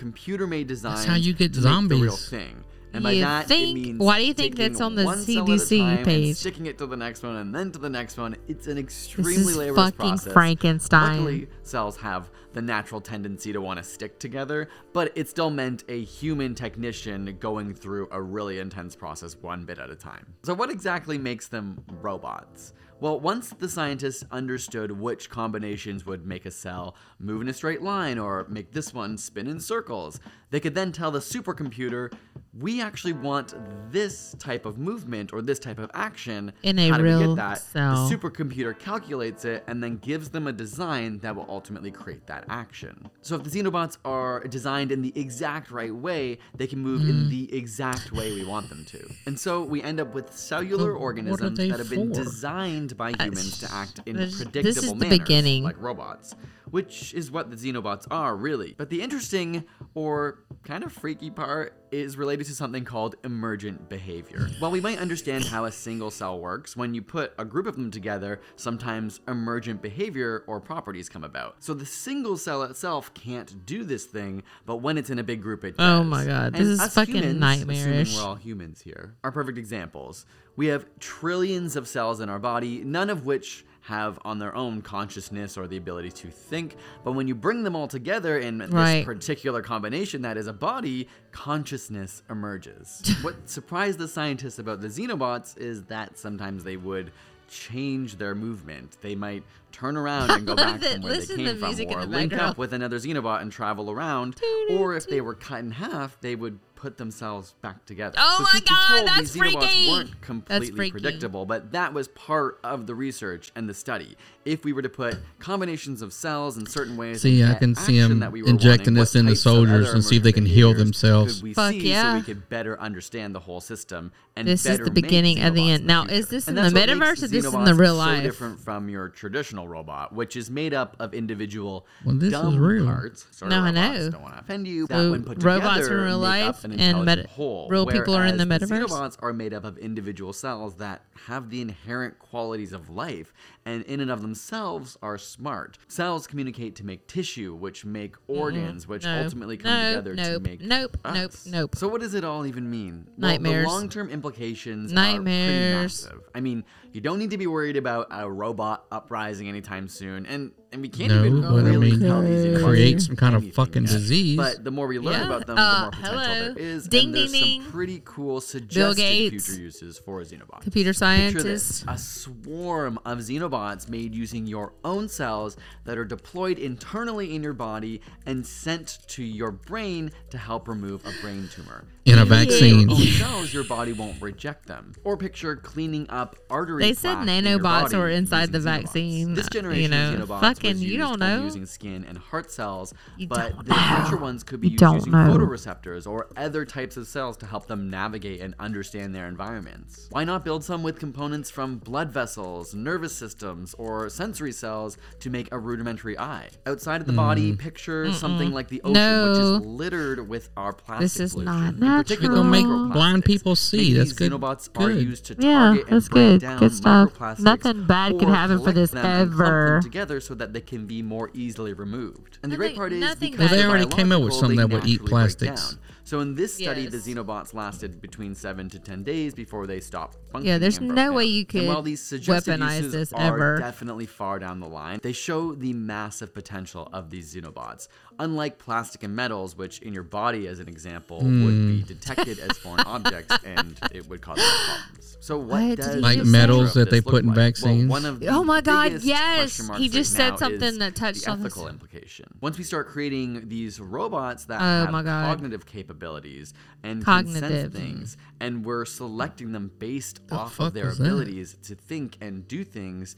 designs 0.75 1.05
how 1.05 1.17
you 1.17 1.33
get 1.33 1.51
make 1.55 1.63
the 1.63 1.97
real 1.97 2.17
zombies. 2.17 2.29
thing. 2.29 2.65
And 2.93 3.05
by 3.05 3.13
You 3.13 3.21
that, 3.23 3.47
think- 3.47 3.79
it 3.79 3.81
means 3.81 3.99
why 4.01 4.19
do 4.19 4.27
you 4.27 4.35
think 4.35 4.57
that's 4.57 4.81
on 4.81 4.97
the 4.97 5.05
one 5.05 5.19
cell 5.21 5.45
at 5.45 5.49
a 5.49 5.53
CDC 5.53 6.05
page? 6.05 6.37
sticking 6.37 6.67
it 6.67 6.77
to 6.79 6.87
the 6.87 6.97
next 6.97 7.23
one 7.23 7.37
and 7.37 7.55
then 7.55 7.71
to 7.71 7.79
the 7.79 7.89
next 7.89 8.17
one. 8.19 8.35
It's 8.49 8.67
an 8.67 8.79
extremely 8.79 9.35
this 9.37 9.47
is 9.47 9.57
laborious 9.57 9.77
fucking 9.77 9.97
process. 10.11 10.33
Frankenstein. 10.33 11.13
Luckily, 11.19 11.49
cells 11.63 11.97
have 11.99 12.31
the 12.53 12.61
natural 12.63 13.01
tendency 13.01 13.53
to 13.53 13.61
want 13.61 13.79
to 13.79 13.85
stick 13.85 14.19
together, 14.19 14.69
but 14.93 15.13
it 15.15 15.29
still 15.29 15.51
meant 15.51 15.85
a 15.89 16.03
human 16.03 16.53
technician 16.57 17.37
going 17.39 17.75
through 17.75 18.09
a 18.11 18.21
really 18.21 18.59
intense 18.59 18.97
process 18.97 19.37
one 19.41 19.65
bit 19.65 19.79
at 19.79 19.89
a 19.91 19.95
time. 19.95 20.27
So, 20.43 20.53
what 20.53 20.69
exactly 20.69 21.17
makes 21.17 21.47
them 21.47 21.85
robots? 22.03 22.73
Well, 22.99 23.19
once 23.19 23.49
the 23.59 23.69
scientists 23.69 24.25
understood 24.31 24.91
which 24.93 25.31
combinations 25.31 26.05
would 26.05 26.27
make 26.27 26.45
a 26.45 26.51
cell 26.51 26.95
move 27.19 27.41
in 27.41 27.49
a 27.49 27.53
straight 27.55 27.81
line 27.81 28.19
or 28.19 28.47
make 28.51 28.73
this 28.73 28.93
one 28.93 29.17
spin 29.17 29.47
in 29.47 29.59
circles, 29.59 30.21
they 30.51 30.61
could 30.61 30.75
then 30.75 30.93
tell 30.93 31.11
the 31.11 31.21
supercomputer, 31.21 32.13
we 32.59 32.83
actually 32.83 33.13
want 33.13 33.55
this 33.93 34.35
type 34.41 34.67
of 34.67 34.77
movement 34.77 35.33
or 35.33 35.41
this 35.41 35.59
type 35.61 35.79
of 35.79 35.89
action. 35.95 36.53
In 36.65 36.79
a 36.81 36.89
How 36.89 36.99
do 36.99 37.05
we 37.05 37.27
get 37.27 37.37
that? 37.37 37.59
cell. 37.59 38.09
The 38.09 38.17
supercomputer 38.17 38.77
calculates 38.77 39.45
it 39.45 39.63
and 39.69 39.83
then 39.83 39.99
gives 39.99 40.31
them 40.31 40.49
a 40.49 40.53
design 40.53 41.19
that 41.21 41.35
will 41.37 41.47
ultimately 41.49 41.93
create 41.93 42.27
that 42.27 42.45
action. 42.49 43.09
So 43.23 43.37
if 43.37 43.45
the 43.45 43.51
Xenobots 43.51 43.99
are 44.05 44.43
designed 44.49 44.91
in 44.91 45.03
the 45.03 45.13
exact 45.15 45.71
right 45.71 45.95
way, 45.95 46.39
they 46.57 46.67
can 46.67 46.81
move 46.81 47.03
in 47.09 47.27
Mm. 47.27 47.31
the 47.31 47.55
exact 47.57 48.11
way 48.13 48.35
we 48.35 48.45
want 48.45 48.69
them 48.69 48.85
to. 48.87 49.09
And 49.27 49.39
so 49.39 49.63
we 49.63 49.81
end 49.83 50.01
up 50.01 50.13
with 50.15 50.37
cellular 50.37 50.93
But 50.95 50.99
organisms 51.01 51.59
that 51.59 51.79
have 51.79 51.91
been 51.91 52.13
for? 52.13 52.23
designed 52.25 52.97
by 52.97 53.11
humans 53.13 53.59
to 53.59 53.73
act 53.73 54.01
in 54.07 54.17
this- 54.17 54.31
this 54.31 54.41
is 54.41 54.45
predictable 54.45 54.95
manners, 54.97 55.19
beginning. 55.21 55.63
like 55.63 55.81
robots, 55.81 56.35
which 56.71 57.15
is 57.15 57.31
what 57.31 57.51
the 57.51 57.57
Xenobots 57.57 58.07
are, 58.11 58.37
really. 58.37 58.75
But 58.77 58.91
the 58.91 59.03
interesting 59.03 59.65
or 59.95 60.45
kind 60.65 60.85
of 60.85 60.93
freaky 60.93 61.31
part 61.31 61.75
is 61.91 62.17
related 62.17 62.47
to 62.47 62.55
something 62.55 62.85
called 62.85 63.17
emergent 63.25 63.89
behavior. 63.89 64.49
While 64.61 64.71
we 64.71 64.81
might 64.81 64.99
understand 64.99 65.45
how 65.45 65.65
a 65.65 65.73
single 65.73 66.11
cell 66.11 66.39
works, 66.39 66.77
when 66.77 66.95
you 66.95 67.03
put 67.03 67.33
a 67.39 67.45
group 67.45 67.67
of 67.67 67.75
them 67.75 67.91
together, 67.91 68.41
sometimes 68.57 69.21
emergent 69.27 69.83
behavior 69.83 70.45
or 70.47 70.61
properties 70.61 71.09
come 71.09 71.25
about. 71.25 71.57
So 71.59 71.75
the 71.75 71.87
single 71.87 72.37
cell 72.37 72.63
itself 72.63 73.13
can't 73.15 73.67
do 73.67 73.85
this 73.85 74.05
thing, 74.05 74.43
but 74.67 74.77
when 74.77 74.99
it's 74.99 75.11
in 75.11 75.19
a 75.19 75.25
big 75.25 75.43
group, 75.43 75.65
it 75.65 75.75
oh 75.79 75.83
does. 75.83 76.01
Oh 76.01 76.05
my 76.05 76.25
God, 76.25 76.53
this 76.53 76.61
And 76.61 76.71
is 76.71 76.95
fucking 76.95 77.15
humans, 77.17 77.41
nightmarish. 77.41 78.09
Assuming 78.09 78.15
we're 78.15 78.29
all 78.29 78.37
humans 78.37 78.81
here, 78.81 79.17
are 79.25 79.33
perfect 79.33 79.59
examples. 79.59 80.27
We 80.57 80.67
have 80.67 80.87
trillions 80.99 81.75
of 81.75 81.89
cells 81.89 82.21
in 82.21 82.29
our 82.29 82.39
body, 82.39 82.85
none 82.85 83.11
of 83.11 83.27
which 83.27 83.65
have 83.82 84.19
on 84.24 84.39
their 84.39 84.55
own 84.55 84.82
consciousness 84.82 85.57
or 85.57 85.66
the 85.66 85.77
ability 85.77 86.11
to 86.11 86.28
think. 86.28 86.77
But 87.05 87.12
when 87.12 87.27
you 87.28 87.35
bring 87.35 87.62
them 87.62 87.74
all 87.74 87.89
together 87.89 88.39
in 88.39 88.59
this 88.59 89.05
particular 89.05 89.62
combination 89.62 90.23
that 90.23 90.36
is 90.36 90.47
a 90.47 90.52
body, 90.52 91.09
consciousness 91.32 92.23
emerges. 92.28 93.02
what 93.23 93.48
surprised 93.48 93.98
the 93.98 94.09
scientists 94.09 94.59
about 94.59 94.81
the 94.81 94.89
xenobots 94.89 95.57
is 95.57 95.85
that 95.85 96.19
sometimes 96.19 96.65
they 96.65 96.77
would 96.77 97.11
change 97.48 98.16
their 98.16 98.35
movement. 98.35 98.97
They 99.01 99.15
might 99.15 99.43
turn 99.73 99.97
around 99.97 100.31
and 100.31 100.47
go 100.47 100.55
back 100.57 100.81
from 100.81 101.02
where 101.02 101.12
they 101.12 101.19
listen 101.19 101.39
to 101.39 101.44
came 101.44 101.61
the 101.61 101.86
from, 101.86 101.97
or 101.97 102.07
the 102.07 102.07
link 102.07 102.32
up 102.32 102.57
with 102.57 102.73
another 102.73 102.97
xenobot 102.97 103.43
and 103.43 103.51
travel 103.51 103.90
around. 103.90 104.40
Or 104.70 104.94
if 104.94 105.09
they 105.09 105.20
were 105.20 105.35
cut 105.35 105.61
in 105.61 105.73
half, 105.73 106.20
they 106.20 106.36
would 106.36 106.61
put 106.81 106.97
themselves 106.97 107.55
back 107.61 107.85
together. 107.85 108.15
Oh 108.19 108.36
so 108.39 108.43
my 108.59 108.65
God, 108.66 108.89
told, 108.97 109.09
that's 109.09 109.32
these 109.32 109.43
Xenobots 109.43 109.59
freaky. 109.61 109.90
weren't 109.90 110.11
That's 110.12 110.27
completely 110.27 110.70
freaky. 110.77 110.90
predictable, 110.93 111.44
but 111.44 111.73
that 111.73 111.93
was 111.93 112.09
part 112.09 112.59
of 112.65 112.86
the 112.86 112.94
research 112.94 113.52
and 113.55 113.69
the 113.69 113.74
study. 113.74 114.16
If 114.47 114.65
we 114.65 114.73
were 114.73 114.81
to 114.81 114.89
put 114.89 115.19
combinations 115.39 116.01
of 116.01 116.12
cells 116.15 116.57
in 116.57 116.65
certain 116.66 116.97
ways, 116.97 117.20
See, 117.20 117.44
I 117.44 117.55
can 117.55 117.74
see 117.74 118.01
them 118.01 118.20
that 118.20 118.32
we 118.32 118.43
were 118.43 118.48
injecting 118.48 118.78
wanting, 118.78 118.94
this 118.94 119.15
what 119.15 119.20
into 119.20 119.36
soldiers 119.36 119.93
and 119.93 120.02
see 120.02 120.16
if 120.16 120.23
they 120.23 120.32
can 120.32 120.47
heal 120.47 120.73
themselves. 120.73 121.43
We 121.43 121.52
Fuck 121.52 121.73
see 121.73 121.81
so 121.81 121.86
yeah. 121.86 122.15
we 122.16 122.23
could 122.23 122.48
better 122.48 122.81
understand 122.81 123.35
the 123.35 123.40
whole 123.40 123.61
system 123.61 124.12
and 124.36 124.48
This 124.48 124.65
is 124.65 124.78
the 124.78 124.90
beginning 124.90 125.43
of 125.43 125.55
the 125.55 125.70
end. 125.70 125.82
in 125.82 125.86
Now, 125.86 126.05
is 126.07 126.28
this 126.28 126.48
in 126.48 126.55
the 126.55 126.62
metaverse 126.62 126.98
makes 126.98 127.23
or 127.24 127.28
this 127.28 127.52
in 127.52 127.65
the 127.65 127.74
real 127.74 127.93
so 127.93 127.98
life? 127.98 128.23
different 128.23 128.59
from 128.61 128.89
your 128.89 129.11
traditional 129.11 129.69
robot, 129.69 130.15
which 130.15 130.36
is 130.36 130.51
made 130.51 130.73
up 130.73 130.97
of 130.98 131.12
individual 131.12 131.85
Well, 132.07 132.15
this 132.15 132.28
is 132.28 132.32
dumb 132.32 132.57
real. 132.59 132.86
parts. 132.86 133.27
Sort 133.32 133.51
No, 133.51 133.59
of 133.59 133.65
I 133.65 133.70
know. 133.73 134.11
Don't 134.11 134.23
want 134.23 134.35
to 134.35 134.40
offend 134.40 134.66
you. 134.66 134.86
So 134.86 135.05
that 135.05 135.11
when 135.11 135.24
put 135.24 135.43
robots 135.43 135.81
together 135.81 135.98
in 135.98 136.05
real 136.05 136.19
life 136.19 136.65
an 136.73 136.81
and 136.81 136.89
intelligent 136.99 137.19
meta- 137.19 137.35
whole, 137.35 137.69
real 137.69 137.87
people 137.87 138.15
are 138.15 138.27
in 138.27 138.37
the 138.37 138.45
metaverse? 138.45 138.87
Xenobots 138.87 139.17
are 139.21 139.33
made 139.33 139.53
up 139.55 139.65
of 139.65 139.79
individual 139.79 140.33
cells 140.33 140.77
that 140.77 141.03
have 141.27 141.51
the 141.51 141.61
inherent 141.61 142.19
qualities 142.19 142.73
of 142.73 142.89
life 142.91 143.33
and 143.66 143.82
in 143.85 144.01
and 144.01 144.11
of 144.11 144.23
themselves 144.23 144.97
are 145.03 145.19
smart. 145.19 145.78
Cells 145.89 146.27
communicate 146.27 146.77
to 146.77 146.85
make 146.87 147.07
tissue, 147.07 147.55
which 147.55 147.85
make 147.85 148.16
organs, 148.27 148.89
which 148.89 149.05
No. 149.05 149.23
ultimately 149.23 149.57
come 149.57 149.70
No, 149.73 149.91
together 149.91 150.16
to 150.16 150.23
nope, 150.32 150.43
make 150.43 150.61
nope, 150.62 150.97
nope, 151.05 151.16
us. 151.35 151.47
nope. 151.47 151.74
So 151.77 151.87
what 151.89 152.01
does 152.01 152.15
it 152.15 152.24
all 152.24 152.47
even 152.47 152.70
mean? 152.70 153.07
Nightmares. 153.16 153.66
Well, 153.66 153.74
the 153.74 153.81
long-term 153.81 154.11
implications 154.11 154.93
are 154.93 154.95
Nightmares. 154.95 156.03
pretty 156.03 156.15
massive. 156.15 156.31
I 156.35 156.41
mean, 156.41 156.65
you 156.93 157.01
don't 157.01 157.19
need 157.19 157.31
to 157.31 157.39
be 157.39 157.47
worried 157.47 157.77
about 157.77 158.09
a 158.11 158.28
robot 158.31 158.87
uprising 158.91 159.49
anytime 159.49 159.89
soon, 159.89 160.27
and 160.27 160.53
and 160.73 160.82
we 160.82 160.89
can't 160.89 161.11
No, 161.11 161.24
even 161.24 161.41
but 161.41 161.49
I 161.49 161.61
really 161.70 161.91
mean, 161.91 162.01
tell 162.01 162.23
these 162.23 162.62
create 162.62 163.03
some 163.03 163.16
kind 163.16 163.35
of 163.35 163.45
fucking 163.55 163.82
yet. 163.87 163.91
disease. 163.93 164.37
But 164.37 164.62
the 164.62 164.70
more 164.70 164.87
we 164.87 165.01
learn 165.01 165.15
Yeah. 165.15 165.27
about 165.27 165.45
them, 165.49 165.59
Uh, 165.59 165.74
the 165.77 165.81
more 165.82 165.91
potential 165.91 166.19
hello. 166.20 166.55
there 166.55 166.59
is. 166.62 166.87
Ding, 166.87 167.07
and 167.07 167.15
there's 167.16 167.32
ding, 167.32 167.41
some 167.41 167.62
ding. 167.65 167.73
pretty 167.73 168.03
cool 168.05 168.41
suggested 168.41 169.31
future 169.43 169.61
uses 169.61 169.99
for 169.99 170.20
Xenobots. 170.23 170.61
Computer 170.62 170.91
Picture 170.91 170.93
scientists. 170.95 171.85
a 171.89 171.99
swarm 171.99 173.01
of 173.05 173.19
Xenobots 173.19 173.50
made 173.89 174.15
using 174.15 174.47
your 174.47 174.73
own 174.85 175.09
cells 175.09 175.57
that 175.85 175.99
are 175.99 176.05
deployed 176.05 176.59
internally 176.59 177.35
in 177.35 177.43
your 177.43 177.53
body 177.53 178.01
and 178.27 178.47
sent 178.47 178.99
to 179.09 179.23
your 179.23 179.51
brain 179.51 180.11
to 180.31 180.39
help 180.39 180.69
remove 180.69 181.05
a 181.05 181.13
brain 181.21 181.49
tumor. 181.53 181.85
In 182.07 182.19
a 182.19 182.25
vaccine. 182.25 182.89
Your 182.91 183.29
own 183.29 183.47
your 183.53 183.65
body 183.65 183.93
won't 183.93 184.21
reject 184.23 184.67
them. 184.67 184.93
Or 185.05 185.17
picture 185.17 185.57
cleaning 185.57 186.07
up 186.09 186.37
artery 186.49 186.83
They 186.83 186.95
said 186.95 187.15
plaque 187.25 187.29
in 187.29 187.45
your 187.45 187.59
nanobots 187.59 187.93
were 187.99 188.09
inside 188.09 188.41
using 188.49 188.53
the 188.53 188.59
Xenobots. 188.59 188.63
vaccine. 188.83 189.35
This 189.35 189.47
uh, 189.47 189.51
generation 189.51 189.83
you 189.83 189.89
know, 189.89 190.13
of 190.23 190.29
Xenobots 190.29 190.41
fucking, 190.41 190.71
was 190.73 190.83
you 190.85 190.89
used 190.99 191.01
don't 191.01 191.19
know. 191.19 191.45
using 191.45 191.67
skin 191.67 192.05
and 192.09 192.17
heart 192.19 192.51
cells, 192.53 192.95
You 193.19 193.27
but 193.27 193.65
the 193.67 193.75
know. 193.75 193.97
future 194.03 194.17
ones 194.17 194.45
could 194.45 194.61
be 194.61 194.69
You 194.69 194.73
used 194.81 194.83
using 194.95 195.13
know. 195.13 195.19
photoreceptors 195.37 196.07
or 196.07 196.29
other 196.37 196.65
types 196.65 196.97
of 196.97 197.07
cells 197.09 197.37
to 197.39 197.47
help 197.47 197.67
them 197.67 197.91
navigate 197.91 198.41
and 198.41 198.55
understand 198.61 199.15
their 199.15 199.27
environments. 199.27 200.07
Why 200.11 200.25
not 200.25 200.45
build 200.45 200.63
some 200.65 200.83
with 200.85 200.99
components 201.01 201.51
from 201.51 201.79
blood 201.79 202.13
vessels, 202.13 202.73
nervous 202.75 203.15
systems, 203.15 203.75
or 203.75 204.09
sensory 204.09 204.53
cells 204.53 204.97
to 205.21 205.29
make 205.31 205.49
a 205.53 205.59
rudimentary 205.59 206.17
eye? 206.19 206.51
Outside 206.67 207.01
of 207.01 207.07
the 207.09 207.13
body, 207.13 207.53
Mm. 207.53 207.59
picture 207.59 208.13
something 208.13 208.51
Mm-mm. 208.51 208.55
like 208.55 208.69
the 208.69 208.81
ocean, 208.85 209.29
which 209.29 209.39
is 209.39 209.67
littered 209.67 210.29
with 210.29 210.51
our 210.57 210.73
plastic 210.73 211.01
This 211.03 211.21
is 211.21 211.33
pollution. 211.33 211.55
not 211.55 211.75
In 211.75 211.81
particular, 211.99 212.35
You're 212.35 212.43
gonna 212.43 212.51
make 212.51 212.67
microplastics. 212.67 212.93
blind 212.93 213.25
people 213.25 213.57
see. 213.57 213.77
Maybe 213.79 213.93
That's 213.95 214.11
these 214.11 214.19
good. 214.19 214.33
Xenobots 214.33 214.69
are 214.77 214.89
Good. 214.93 215.03
used 215.03 215.25
to 215.27 215.37
Yeah, 215.39 215.53
target 215.59 215.87
that's 215.91 216.07
and 216.07 216.11
break 216.15 216.25
good. 216.31 216.41
down 216.41 216.59
Good 216.59 216.73
stuff. 216.75 217.11
microplastics 217.19 217.41
Nothing 217.41 217.87
bad 217.87 218.19
could 218.19 218.29
or 218.29 218.35
happen 218.35 218.57
for 218.59 218.62
collect 218.65 218.75
this 218.77 218.91
them 218.91 219.05
and 219.05 219.31
clump 219.31 219.39
them 219.39 219.47
ever. 219.47 219.81
together 219.83 220.21
so 220.21 220.35
that 220.35 220.53
they 220.53 220.61
can 220.61 220.87
be 220.87 221.03
more 221.03 221.31
easily 221.35 221.73
removed. 221.73 222.39
And 222.43 222.51
the 222.53 222.57
great 222.57 222.69
Nothing- 222.69 222.77
part 222.77 222.93
is 222.93 223.01
nothing 223.01 223.31
because 223.33 223.51
Well, 223.51 223.61
they 223.61 223.67
already 223.67 223.87
came 223.87 224.12
up 224.12 224.21
with 224.23 224.31
biological, 224.31 224.41
something 224.41 224.57
that 224.59 224.71
would 224.71 224.87
eat 224.87 225.05
plastics. 225.05 225.77
So 226.03 226.19
in 226.19 226.35
this 226.35 226.55
study, 226.55 226.83
Yes. 226.91 226.93
the 227.05 227.15
Xenobots 227.15 227.55
lasted 227.55 228.01
between 228.01 228.35
seven 228.35 228.69
to 228.71 228.81
ten 228.81 229.05
days 229.05 229.33
before 229.33 229.69
they 229.69 229.79
stopped 229.79 230.17
functioning. 230.33 230.47
Yeah, 230.55 230.59
there's 230.59 230.79
and 230.79 230.89
broke 230.89 230.97
no 230.97 231.12
way 231.12 231.25
down. 231.27 231.33
you 231.35 231.41
And 231.41 231.49
could 231.49 231.67
while 231.69 231.83
these 231.83 232.03
suggested 232.03 232.59
weaponize 232.59 232.77
uses 232.79 232.93
this 232.93 233.12
are 233.12 233.21
ever. 233.37 233.59
definitely 233.59 234.07
far 234.07 234.41
down 234.41 234.59
the 234.59 234.67
line, 234.67 234.99
they 235.05 235.12
show 235.12 235.55
the 235.55 235.73
massive 235.73 236.35
potential 236.35 236.89
of 236.93 237.11
these 237.11 237.33
Xenobots. 237.33 237.87
Unlike 238.23 238.59
plastic 238.59 239.03
and 239.03 239.17
metals, 239.17 239.57
which 239.57 239.79
in 239.81 239.95
your 239.95 240.03
body, 240.03 240.47
as 240.47 240.61
an 240.61 240.69
example, 240.69 241.19
would 241.23 241.27
be 241.27 241.81
Hmm. 241.81 241.87
detected 241.87 242.39
as 242.39 242.59
foreign 242.59 242.81
objects 242.81 243.35
and 243.47 243.79
it 243.93 244.09
would 244.11 244.21
cause 244.21 244.39
problems. 244.39 245.17
So 245.21 245.39
what, 245.39 245.49
What 245.69 245.77
does 245.79 245.97
Like 246.03 246.25
metals 246.25 246.75
that 246.75 246.91
they 246.91 247.01
put 247.01 247.23
in 247.23 247.29
like? 247.29 247.37
vaccines? 247.37 247.89
Well, 247.89 248.03
one 248.03 248.05
of 248.05 248.21
the 248.21 248.29
Oh 248.29 248.45
my 248.45 248.61
God, 248.61 248.85
biggest 248.89 249.07
yes! 249.07 249.37
question 249.39 249.67
marks 249.69 249.81
He 249.83 249.89
just 249.89 250.13
right 250.13 250.17
said 250.25 250.31
now 250.33 250.37
something 250.37 250.63
is 250.63 250.79
that 250.79 250.95
touched 250.95 251.25
the 251.25 251.31
on 251.31 251.39
this. 251.43 251.47
ethical 251.53 251.69
implication. 251.69 252.27
Once 252.43 252.59
we 252.59 252.65
start 252.65 252.89
creating 252.89 253.49
these 253.49 253.81
robots 253.81 254.45
that 254.47 254.61
Oh 254.61 254.65
have 254.85 254.91
my 254.93 255.03
God. 255.03 255.25
cognitive 255.27 255.65
capabilities 255.67 256.53
and 256.83 257.03
can 257.05 257.27
sense 257.27 257.41
Cognitive. 257.41 257.73
things, 257.73 258.17
and 258.39 258.65
we're 258.67 258.85
selecting 258.85 259.53
them 259.53 259.71
based 259.79 260.27
The 260.29 260.35
off 260.37 260.61
of 260.61 260.75
their 260.75 260.87
was 260.89 260.99
that? 260.99 261.05
abilities 261.05 261.57
to 261.65 261.75
think 261.75 262.17
and 262.21 262.47
do 262.47 262.65
things. 262.65 263.17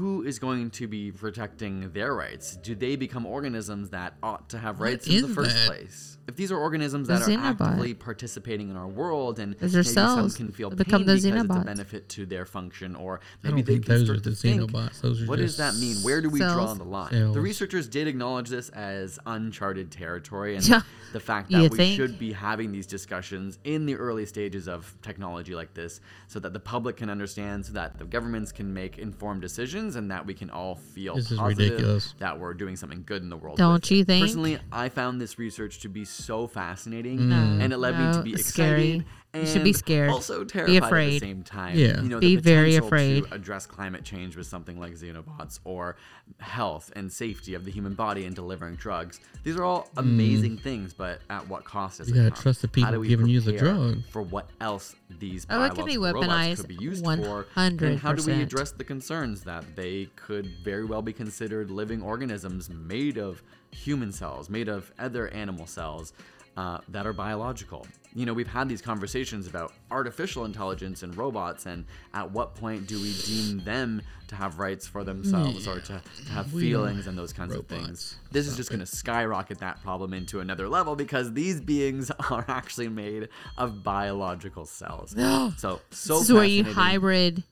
Who 0.00 0.22
is 0.22 0.38
going 0.38 0.70
to 0.70 0.86
be 0.88 1.12
protecting 1.12 1.92
their 1.92 2.14
rights? 2.14 2.56
Do 2.56 2.74
they 2.74 2.96
become 2.96 3.26
organisms 3.26 3.90
that 3.90 4.14
ought 4.22 4.48
to 4.48 4.58
have 4.58 4.80
rights 4.80 5.06
in 5.06 5.20
the 5.20 5.28
first 5.28 5.54
that? 5.54 5.66
place? 5.68 6.16
If 6.30 6.36
these 6.36 6.52
are 6.52 6.58
organisms 6.58 7.08
The 7.08 7.14
that 7.14 7.22
are 7.22 7.30
Xenobot. 7.30 7.60
actively 7.60 7.94
participating 7.94 8.70
in 8.70 8.76
our 8.76 8.86
world 8.86 9.38
and 9.40 9.54
Those 9.54 9.72
maybe 9.72 9.80
are 9.80 9.82
some 9.84 10.18
cells. 10.18 10.36
can 10.36 10.52
feel 10.52 10.70
They 10.70 10.76
pain 10.76 10.84
become 10.84 11.00
the 11.04 11.14
because 11.14 11.24
it's 11.24 11.44
a 11.56 11.64
benefit 11.64 12.08
to 12.10 12.24
their 12.26 12.44
function, 12.46 12.94
or 12.94 13.20
maybe 13.42 13.56
don't 13.56 13.66
they 13.66 13.72
think 13.74 13.86
can 13.86 13.94
those 13.96 14.04
start 14.04 14.18
are 14.18 14.22
to 14.22 14.30
think, 14.32 14.62
Xenobots. 14.62 15.26
What 15.26 15.38
does 15.40 15.56
that 15.56 15.74
mean? 15.74 15.96
Where 15.98 16.20
do 16.22 16.30
we 16.30 16.38
draw 16.38 16.72
the 16.74 16.84
line? 16.84 17.10
Cells. 17.10 17.34
The 17.34 17.40
researchers 17.40 17.88
did 17.88 18.06
acknowledge 18.06 18.48
this 18.48 18.68
as 18.70 19.18
uncharted 19.26 19.90
territory, 19.90 20.54
and 20.56 20.64
Yeah. 20.70 20.82
the 21.12 21.18
fact 21.20 21.50
You 21.50 21.62
that 21.62 21.72
we 21.72 21.76
think? 21.76 21.96
should 21.96 22.18
be 22.18 22.32
having 22.32 22.70
these 22.70 22.86
discussions 22.86 23.58
in 23.64 23.86
the 23.86 23.96
early 23.96 24.24
stages 24.26 24.68
of 24.68 24.94
technology 25.02 25.54
like 25.56 25.74
this, 25.74 26.00
so 26.28 26.38
that 26.40 26.52
the 26.52 26.60
public 26.60 26.96
can 26.98 27.10
understand, 27.10 27.66
so 27.66 27.72
that 27.72 27.98
the 27.98 28.04
governments 28.04 28.52
can 28.52 28.72
make 28.72 28.98
informed 28.98 29.40
decisions, 29.42 29.96
and 29.96 30.10
that 30.12 30.24
we 30.26 30.34
can 30.34 30.48
all 30.50 30.76
feel 30.76 31.16
This 31.16 31.32
is 31.32 31.38
positive 31.38 31.70
ridiculous. 31.72 32.14
that 32.18 32.38
we're 32.38 32.54
doing 32.54 32.76
something 32.76 33.02
good 33.04 33.22
in 33.22 33.30
the 33.30 33.36
world. 33.36 33.56
Don't 33.58 33.90
you 33.90 34.02
it. 34.02 34.06
think? 34.06 34.24
Personally, 34.24 34.58
I 34.70 34.88
found 34.88 35.20
this 35.20 35.38
research 35.38 35.80
to 35.80 35.88
be 35.88 36.04
so 36.04 36.19
fascinating, 36.46 37.28
No, 37.28 37.36
and 37.36 37.72
it 37.72 37.78
led 37.78 37.98
me 37.98 38.12
to 38.12 38.22
be 38.22 38.32
it's 38.32 38.42
excited. 38.42 39.02
scary. 39.02 39.06
You 39.32 39.46
should 39.46 39.62
be 39.62 39.70
and 39.70 39.78
scared. 39.78 40.10
Also 40.10 40.44
Be 40.44 40.50
terrified 40.50 40.92
at 40.92 41.10
the 41.10 41.18
same 41.20 41.42
time. 41.44 41.78
Yeah. 41.78 42.00
You 42.00 42.08
know, 42.08 42.18
Be 42.18 42.36
the 42.36 42.42
very 42.42 42.76
afraid. 42.76 43.24
To 43.26 43.34
address 43.34 43.64
climate 43.64 44.02
change 44.04 44.36
with 44.36 44.46
something 44.46 44.80
like 44.80 44.92
Xenobots 44.94 45.60
or 45.64 45.96
health 46.40 46.90
and 46.96 47.12
safety 47.12 47.54
of 47.54 47.64
the 47.64 47.70
human 47.70 47.94
body 47.94 48.24
and 48.24 48.34
delivering 48.34 48.74
drugs. 48.74 49.20
These 49.44 49.56
are 49.56 49.62
all 49.62 49.84
mm. 49.94 49.98
amazing 49.98 50.58
things, 50.58 50.92
but 50.92 51.20
at 51.30 51.46
what 51.48 51.64
cost 51.64 51.98
does 51.98 52.08
You 52.08 52.14
it 52.14 52.18
gotta 52.18 52.30
come? 52.30 52.42
trust 52.42 52.62
the 52.62 52.68
people 52.68 52.90
do 52.90 53.00
we 53.00 53.08
giving 53.08 53.28
you 53.28 53.40
the 53.40 53.52
drug. 53.52 54.04
For 54.10 54.22
what 54.22 54.50
else 54.60 54.96
these 55.08 55.46
Oh, 55.48 55.62
it 55.64 55.74
could 55.74 55.86
be 55.86 55.96
biological 55.96 56.22
robots 56.22 56.28
weaponized 56.28 56.56
could 56.56 56.68
be 56.68 56.84
used 56.84 57.04
for, 57.04 57.46
and 57.56 57.98
how 57.98 58.12
do 58.12 58.24
we 58.24 58.42
address 58.42 58.72
the 58.72 58.84
concerns 58.84 59.42
that 59.44 59.76
they 59.76 60.08
could 60.16 60.50
very 60.64 60.84
well 60.84 61.02
be 61.02 61.12
considered 61.12 61.70
living 61.70 62.02
organisms 62.02 62.68
made 62.68 63.16
of 63.16 63.42
human 63.70 64.10
cells, 64.10 64.50
made 64.50 64.68
of 64.68 64.92
other 64.98 65.28
animal 65.28 65.66
cells 65.66 66.12
uh, 66.60 66.78
that 66.88 67.06
are 67.06 67.12
biological. 67.14 67.86
You 68.12 68.26
know, 68.26 68.34
we've 68.34 68.48
had 68.58 68.68
these 68.68 68.82
conversations 68.82 69.46
about 69.46 69.72
artificial 69.90 70.44
intelligence 70.44 71.02
and 71.04 71.16
robots, 71.16 71.64
and 71.64 71.84
at 72.12 72.30
what 72.32 72.54
point 72.56 72.86
do 72.88 73.00
we 73.00 73.12
deem 73.24 73.60
them 73.64 74.02
to 74.28 74.34
have 74.34 74.58
rights 74.58 74.86
for 74.86 75.02
themselves 75.04 75.66
or 75.68 75.80
to, 75.80 76.02
to 76.26 76.32
have 76.32 76.52
We 76.52 76.60
feelings 76.62 77.06
and 77.06 77.16
those 77.16 77.32
kinds 77.32 77.54
of 77.54 77.66
things? 77.66 77.86
robots. 77.86 78.16
This 78.32 78.46
is 78.48 78.56
just 78.56 78.68
going 78.68 78.80
to 78.80 78.86
skyrocket 78.86 79.58
that 79.60 79.80
problem 79.82 80.12
into 80.12 80.40
another 80.40 80.68
level 80.68 80.96
because 80.96 81.32
these 81.32 81.60
beings 81.60 82.10
are 82.30 82.44
actually 82.48 82.88
made 82.88 83.28
of 83.56 83.82
biological 83.84 84.66
cells. 84.66 85.12
so, 85.56 85.80
so 85.90 86.18
this 86.18 86.22
is 86.28 86.32
where 86.32 86.44
you 86.44 86.64
hybrid 86.64 87.44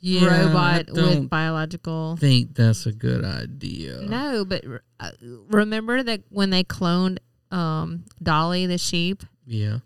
Yeah, 0.00 0.46
robot 0.46 0.86
with 0.90 1.28
biological. 1.28 2.16
think 2.18 2.54
that's 2.54 2.86
a 2.86 2.92
good 2.92 3.24
idea. 3.26 4.00
No, 4.00 4.44
but 4.46 4.64
uh, 4.98 5.10
remember 5.48 6.02
that 6.02 6.22
when 6.30 6.48
they 6.50 6.64
cloned 6.64 7.18
um, 7.52 8.04
Dolly 8.22 8.66
the 8.66 8.78
sheep, 8.78 9.22
Yeah. 9.46 9.78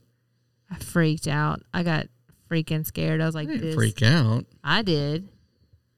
I 0.71 0.77
freaked 0.77 1.29
out. 1.29 1.63
I 1.73 1.83
got 1.83 2.07
freaking 2.51 2.85
scared. 2.85 3.21
I 3.21 3.27
was 3.27 3.35
like, 3.35 3.49
this. 3.49 3.75
freak 3.75 4.03
out. 4.03 4.47
I 4.65 4.83
did. 4.83 5.29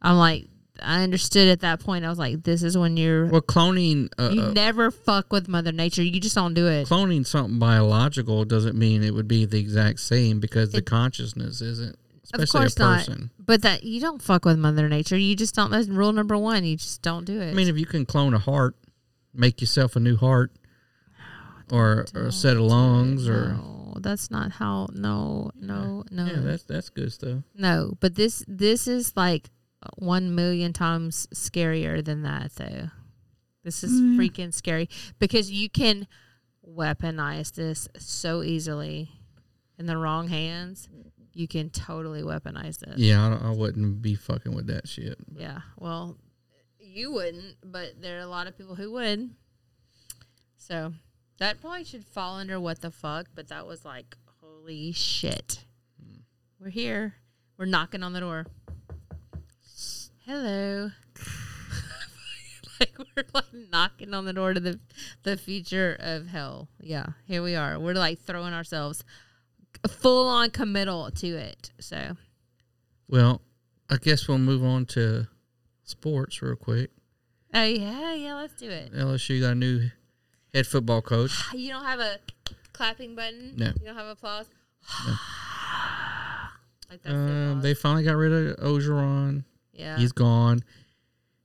I'm 0.03 0.17
like, 0.17 0.49
I 0.83 1.03
understood 1.03 1.49
at 1.49 1.61
that 1.61 1.81
point. 1.81 2.05
I 2.05 2.09
was 2.09 2.19
like, 2.19 2.43
this 2.43 2.63
is 2.63 2.77
when 2.77 2.97
you're. 2.97 3.27
Well, 3.27 3.41
cloning. 3.41 4.09
Uh, 4.19 4.31
you 4.31 4.43
uh, 4.43 4.53
never 4.53 4.91
fuck 4.91 5.33
with 5.33 5.49
Mother 5.49 5.73
Nature. 5.73 6.03
You 6.03 6.21
just 6.21 6.35
don't 6.35 6.55
do 6.55 6.67
it. 6.67 6.87
cloning 6.87 7.27
something 7.27 7.59
biological 7.59 8.45
doesn't 8.45 8.77
mean 8.77 9.03
it 9.03 9.15
would 9.15 9.29
be 9.29 9.45
the 9.45 9.59
exact 9.59 10.01
same 10.01 10.39
because 10.39 10.73
the 10.73 10.83
consciousness 10.83 11.61
isn't. 11.61 11.97
Of 12.35 12.41
Especially 12.41 12.61
course 12.61 12.77
a 12.77 12.81
not. 12.81 12.99
person. 12.99 13.31
But 13.39 13.63
that 13.63 13.85
you 13.85 14.01
don't 14.01 14.21
fuck 14.21 14.45
with 14.45 14.59
Mother 14.59 14.87
Nature. 14.89 15.17
You 15.17 15.35
just 15.35 15.55
don't. 15.55 15.71
That's 15.71 15.89
rule 15.89 16.13
number 16.13 16.37
one. 16.37 16.63
You 16.65 16.77
just 16.77 17.01
don't 17.01 17.25
do 17.25 17.41
it. 17.41 17.51
I 17.51 17.55
mean, 17.55 17.69
if 17.69 17.79
you 17.79 17.87
can 17.87 18.05
clone 18.05 18.35
a 18.35 18.39
heart, 18.39 18.77
make 19.33 19.63
yourself 19.63 19.97
a 19.97 20.01
new 20.01 20.17
heart, 20.17 20.53
or, 21.71 22.07
or 22.15 22.23
a 22.27 22.33
set 22.33 22.57
of 22.57 22.63
lungs, 22.63 23.29
or 23.29 23.53
no, 23.55 23.97
that's 24.01 24.31
not 24.31 24.53
how. 24.53 24.89
No, 24.93 25.51
no, 25.55 26.05
no. 26.11 26.27
yeah, 26.27 26.41
that's 26.41 26.63
that's 26.65 26.89
good 26.91 27.13
stuff. 27.13 27.43
No, 27.55 27.95
but 28.01 28.15
this 28.15 28.45
this 28.49 28.87
is 28.87 29.13
like 29.17 29.51
one 29.97 30.35
million 30.35 30.73
times 30.73 31.27
scarier 31.35 32.05
than 32.05 32.23
that 32.23 32.53
though. 32.57 32.89
This 33.65 33.85
is 33.85 33.93
Mm. 34.01 34.17
freaking 34.17 34.55
scary 34.55 34.89
because 35.19 35.51
you 35.51 35.69
can 35.69 36.07
weaponize 36.67 37.55
this 37.55 37.89
so 37.99 38.43
easily 38.43 39.11
in 39.79 39.87
the 39.87 39.97
wrong 39.97 40.29
hands. 40.29 40.89
You 41.35 41.47
can 41.47 41.71
totally 41.71 42.23
weaponize 42.23 42.79
this. 42.79 42.99
Yeah, 42.99 43.39
I, 43.43 43.49
I 43.49 43.51
wouldn't 43.51 44.03
be 44.03 44.15
fucking 44.15 44.55
with 44.55 44.67
that 44.69 44.89
shit. 44.89 45.17
Yeah. 45.37 45.61
Well, 45.77 46.17
you 46.81 47.13
wouldn't, 47.13 47.57
but 47.65 48.01
there 48.01 48.19
are 48.19 48.23
a 48.23 48.27
lot 48.27 48.47
of 48.49 48.57
people 48.57 48.75
who 48.75 48.91
would. 48.93 49.31
So 50.57 50.93
that 51.39 51.61
probably 51.61 51.85
should 51.85 52.05
fall 52.05 52.37
under 52.37 52.61
what 52.61 52.81
the 52.81 52.91
fuck, 52.91 53.27
but 53.35 53.49
that 53.49 53.67
was 53.67 53.85
like, 53.85 54.17
holy 54.41 54.93
shit. 54.93 55.65
We're 56.61 56.71
here. 56.71 57.15
We're 57.57 57.67
knocking 57.67 58.03
on 58.03 58.13
the 58.13 58.21
door. 58.21 58.47
Hello. 60.27 60.91
like 62.81 62.99
we're 62.99 63.25
like 63.33 63.45
knocking 63.73 64.13
on 64.13 64.25
the 64.25 64.33
door 64.33 64.55
to 64.55 64.61
the 64.61 64.81
the 65.23 65.37
future 65.37 65.97
of 66.01 66.27
hell. 66.27 66.69
Yeah, 66.81 67.07
here 67.27 67.43
we 67.43 67.55
are. 67.55 67.79
We're 67.79 67.95
like 67.95 68.21
throwing 68.21 68.53
ourselves 68.53 69.05
full 69.89 70.29
on 70.29 70.51
committal 70.51 71.11
to 71.13 71.29
it. 71.29 71.71
So 71.81 72.17
Well, 73.09 73.41
I 73.89 73.97
guess 73.97 74.29
we'll 74.29 74.39
move 74.39 74.65
on 74.65 74.87
to 74.87 75.29
sports 75.85 76.43
real 76.43 76.57
quick. 76.57 76.91
Oh 77.55 77.63
yeah, 77.63 78.15
yeah, 78.15 78.35
let's 78.35 78.55
do 78.55 78.69
it. 78.69 78.93
LSU 78.93 79.41
got 79.41 79.53
a 79.53 79.55
new 79.55 79.91
head 80.55 80.67
football 80.67 81.03
coach. 81.03 81.33
You 81.55 81.71
don't 81.71 81.85
have 81.85 82.01
a 82.01 82.19
clapping 82.73 83.15
button? 83.15 83.55
No. 83.57 83.67
You 83.67 83.87
don't 83.87 83.97
have 83.97 84.07
applause? 84.07 84.47
like 86.91 87.03
that's 87.03 87.15
Um, 87.15 87.61
they 87.61 87.75
finally 87.75 88.05
got 88.05 88.17
rid 88.17 88.33
of 88.33 88.57
Orgeron. 88.59 89.45
Yeah. 89.73 89.97
he's 89.97 90.13
gone, 90.13 90.61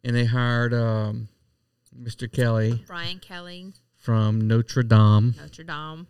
and 0.03 0.15
they 0.15 0.25
hired 0.25 0.73
um, 0.73 1.27
Mr. 1.95 2.31
Kelly 2.31 2.83
Brian 2.87 3.19
Kelly, 3.19 3.73
from 3.95 4.47
Notre 4.47 4.81
Dame. 4.83 5.35
Notre 5.39 5.63
Dame. 5.63 6.07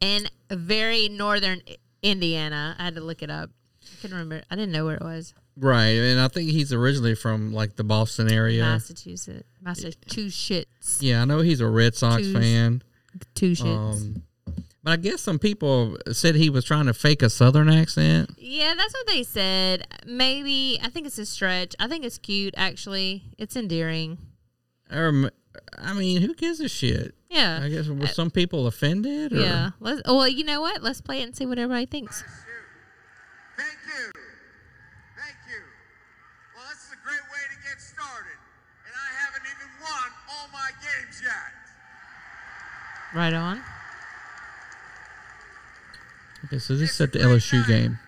And 0.00 0.30
very 0.50 1.08
northern 1.08 1.62
Indiana. 2.02 2.76
I 2.78 2.84
had 2.84 2.94
to 2.96 3.00
look 3.00 3.22
it 3.22 3.30
up. 3.30 3.50
I 3.82 4.00
couldn't 4.02 4.16
remember. 4.18 4.44
I 4.50 4.56
didn't 4.56 4.72
know 4.72 4.84
where 4.84 4.96
it 4.96 5.02
was. 5.02 5.34
Right, 5.60 5.88
and 5.96 6.20
I 6.20 6.28
think 6.28 6.50
he's 6.50 6.72
originally 6.72 7.14
from 7.14 7.52
like 7.52 7.76
the 7.76 7.84
Boston 7.84 8.30
area. 8.30 8.62
Massachusetts. 8.62 9.48
Massachusetts. 9.60 10.98
Yeah, 11.00 11.22
I 11.22 11.24
know 11.24 11.40
he's 11.40 11.60
a 11.60 11.66
Red 11.66 11.94
Sox 11.94 12.22
Two- 12.22 12.34
fan. 12.34 12.82
two 13.34 13.52
shits. 13.52 13.66
Um, 13.66 14.22
but 14.84 14.92
I 14.92 14.96
guess 14.96 15.20
some 15.20 15.38
people 15.40 15.98
said 16.12 16.36
he 16.36 16.48
was 16.48 16.64
trying 16.64 16.86
to 16.86 16.94
fake 16.94 17.22
a 17.22 17.28
Southern 17.28 17.68
accent. 17.68 18.30
Yeah, 18.38 18.74
that's 18.76 18.94
what 18.94 19.06
they 19.08 19.22
said. 19.24 19.86
Maybe 20.06 20.78
I 20.82 20.88
think 20.88 21.06
it's 21.06 21.18
a 21.18 21.26
stretch. 21.26 21.74
I 21.80 21.88
think 21.88 22.04
it's 22.04 22.18
cute 22.18 22.54
actually. 22.56 23.24
It's 23.36 23.56
endearing. 23.56 24.18
Or, 24.90 25.30
I 25.76 25.92
mean, 25.92 26.22
who 26.22 26.34
gives 26.34 26.60
a 26.60 26.68
shit? 26.68 27.14
Yeah. 27.28 27.60
I 27.62 27.68
guess 27.68 27.88
were 27.88 28.06
some 28.06 28.30
people 28.30 28.66
offended? 28.66 29.32
Or? 29.32 29.40
Yeah. 29.40 29.70
Let's 29.80 30.00
well, 30.06 30.28
you 30.28 30.44
know 30.44 30.60
what? 30.60 30.82
Let's 30.82 31.00
play 31.00 31.20
it 31.20 31.24
and 31.24 31.36
see 31.36 31.44
what 31.44 31.58
everybody 31.58 31.84
thinks. 31.84 32.22
Thank 33.58 33.76
you. 33.84 34.12
Thank 35.18 35.36
you. 35.50 35.60
Well, 36.56 36.64
this 36.70 36.78
is 36.86 36.92
a 36.94 37.00
great 37.04 37.26
way 37.28 37.42
to 37.52 37.58
get 37.68 37.82
started. 37.82 38.38
And 38.86 38.94
I 38.96 39.08
haven't 39.20 39.44
even 39.44 39.68
won 39.82 40.08
all 40.30 40.48
my 40.54 40.70
games 40.80 41.20
yet. 41.20 41.52
Right 43.14 43.32
on. 43.32 43.62
Okay, 46.44 46.58
so 46.58 46.76
this 46.76 46.92
is 46.94 47.00
at 47.00 47.12
the 47.12 47.18
LSU 47.20 47.66
game. 47.66 47.98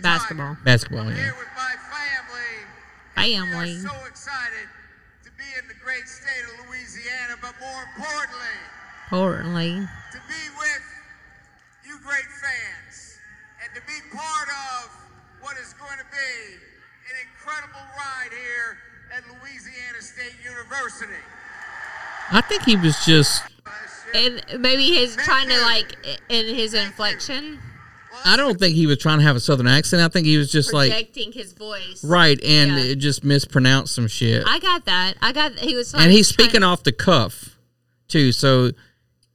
Basketball. 0.00 0.56
Basketball, 0.64 1.10
yeah. 1.12 1.30
Family. 3.14 3.78
So 3.78 3.88
excited 4.06 4.68
to 5.24 5.30
be 5.38 5.44
in 5.58 5.66
the 5.68 5.74
great 5.82 6.06
state 6.08 6.44
of 6.52 6.66
Louisiana, 6.68 7.38
but 7.40 7.54
more 7.60 7.82
importantly, 7.96 8.58
Importantly. 9.08 9.72
to 10.12 10.18
be 10.28 10.42
with 10.58 10.84
you 11.86 11.96
great 12.04 12.28
fans 12.28 13.16
and 13.64 13.72
to 13.74 13.80
be 13.86 13.96
part 14.12 14.48
of 14.82 14.90
what 15.40 15.56
is 15.56 15.72
going 15.80 15.96
to 15.96 16.04
be 16.12 16.34
an 17.08 17.16
incredible 17.24 17.80
ride 17.96 18.32
here 18.34 18.76
at 19.16 19.22
Louisiana 19.40 20.02
State 20.02 20.36
University. 20.44 21.22
I 22.30 22.42
think 22.42 22.64
he 22.64 22.76
was 22.76 23.02
just. 23.06 23.42
And 24.14 24.42
maybe 24.60 24.82
he's 24.84 25.16
trying 25.16 25.48
to 25.48 25.60
like 25.62 25.96
in 26.28 26.54
his 26.54 26.72
inflection, 26.74 27.58
I 28.24 28.36
don't 28.36 28.58
think 28.58 28.74
he 28.76 28.86
was 28.86 28.98
trying 28.98 29.18
to 29.18 29.24
have 29.24 29.36
a 29.36 29.40
Southern 29.40 29.66
accent. 29.66 30.00
I 30.02 30.08
think 30.08 30.26
he 30.26 30.36
was 30.36 30.50
just 30.52 30.72
like 30.72 30.90
projecting 30.92 31.32
his 31.32 31.52
voice. 31.52 32.02
right, 32.04 32.42
and 32.44 32.70
Yeah. 32.72 32.78
it 32.78 32.96
just 32.96 33.24
mispronounced 33.24 33.94
some 33.94 34.06
shit. 34.08 34.44
I 34.46 34.58
got 34.60 34.84
that. 34.86 35.14
I 35.20 35.32
got 35.32 35.58
he 35.58 35.74
was 35.74 35.92
and 35.94 36.10
he's 36.12 36.28
speaking 36.28 36.62
off 36.62 36.84
the 36.84 36.92
cuff 36.92 37.56
too. 38.08 38.30
So 38.32 38.70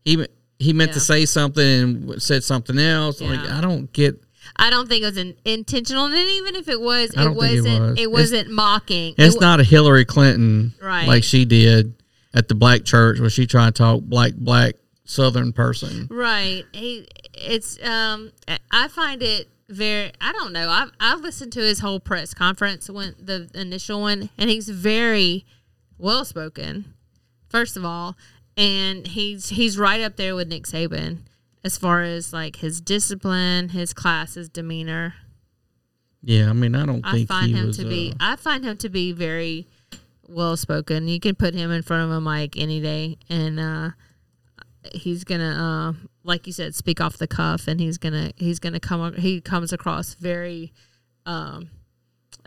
he 0.05 0.25
he 0.59 0.73
meant 0.73 0.93
to 0.93 0.99
say 0.99 1.25
something 1.25 1.63
and 1.63 2.21
said 2.21 2.43
something 2.43 2.77
else. 2.79 3.19
Like 3.21 3.39
I 3.49 3.59
don't 3.61 3.91
get. 3.93 4.21
I 4.55 4.69
don't 4.71 4.89
think 4.89 5.03
it 5.03 5.05
was 5.05 5.17
an 5.17 5.35
intentional, 5.45 6.05
and 6.05 6.15
even 6.15 6.55
if 6.55 6.67
it 6.67 6.81
was, 6.81 7.11
it 7.11 7.29
wasn't. 7.33 7.35
was. 7.35 7.91
It 7.91 8.01
It's- 8.03 8.07
wasn't 8.07 8.49
mocking. 8.51 9.13
It's 9.17 9.35
it, 9.35 9.39
wa- 9.39 9.45
not 9.47 9.59
a 9.59 9.63
Hillary 9.63 10.05
Clinton 10.05 10.73
Right. 10.81 11.07
like 11.07 11.23
she 11.23 11.45
did 11.45 11.93
at 12.33 12.47
the 12.47 12.55
black 12.55 12.83
church 12.85 13.19
where 13.19 13.29
she 13.29 13.47
tried 13.47 13.75
to 13.75 13.83
talk 13.83 14.01
black 14.01 14.33
black 14.35 14.75
Southern 15.05 15.53
person. 15.53 16.07
right. 16.11 16.63
He, 16.71 17.07
it's 17.33 17.83
um. 17.83 18.31
I 18.71 18.87
find 18.89 19.23
it 19.23 19.49
very. 19.67 20.11
I 20.21 20.31
don't 20.31 20.53
know. 20.53 20.69
I've 20.69 20.91
I've 20.99 21.21
listened 21.21 21.51
to 21.53 21.61
his 21.61 21.79
whole 21.79 21.99
press 21.99 22.33
conference 22.33 22.89
when 22.89 23.15
the 23.19 23.49
initial 23.55 24.01
one, 24.01 24.29
and 24.37 24.49
he's 24.49 24.69
very 24.69 25.45
well 25.97 26.25
spoken. 26.25 26.93
First 27.49 27.75
of 27.75 27.83
all, 27.83 28.15
and 28.55 29.07
he's 29.07 29.49
he's 29.49 29.77
right 29.79 30.01
up 30.01 30.15
there 30.15 30.35
with 30.35 30.47
Nick 30.47 30.63
Saban 30.65 31.19
as 31.63 31.77
far 31.77 32.03
as 32.03 32.31
like 32.31 32.57
his 32.57 32.79
discipline, 32.79 33.69
his 33.69 33.93
class, 33.93 34.35
his 34.35 34.49
demeanor. 34.49 35.15
Yeah, 36.21 36.49
I 36.49 36.53
mean 36.53 36.75
I 36.75 36.85
don't 36.85 37.05
I 37.05 37.25
find 37.25 37.55
him 37.55 37.67
was. 37.67 37.77
to 37.77 37.85
be. 37.85 38.11
uh, 38.11 38.15
I 38.19 38.35
find 38.35 38.63
him 38.63 38.77
to 38.77 38.89
be 38.89 39.11
very 39.11 39.67
well 40.29 40.55
spoken. 40.57 41.07
You 41.07 41.19
can 41.19 41.35
put 41.35 41.53
him 41.53 41.71
in 41.71 41.81
front 41.81 42.03
of 42.03 42.11
a 42.11 42.21
mic 42.21 42.57
any 42.57 42.79
day, 42.79 43.17
and 43.29 43.59
uh, 43.59 43.89
he's 44.93 45.23
gonna, 45.23 45.95
uh, 45.97 46.07
like 46.23 46.47
you 46.47 46.53
said, 46.53 46.75
speak 46.75 47.01
off 47.01 47.17
the 47.17 47.27
cuff, 47.27 47.67
and 47.67 47.79
he's 47.79 47.97
gonna 47.97 48.31
he's 48.37 48.59
gonna 48.59 48.79
come. 48.79 49.13
He 49.15 49.41
comes 49.41 49.73
across 49.73 50.13
very, 50.13 50.73
um, 51.25 51.69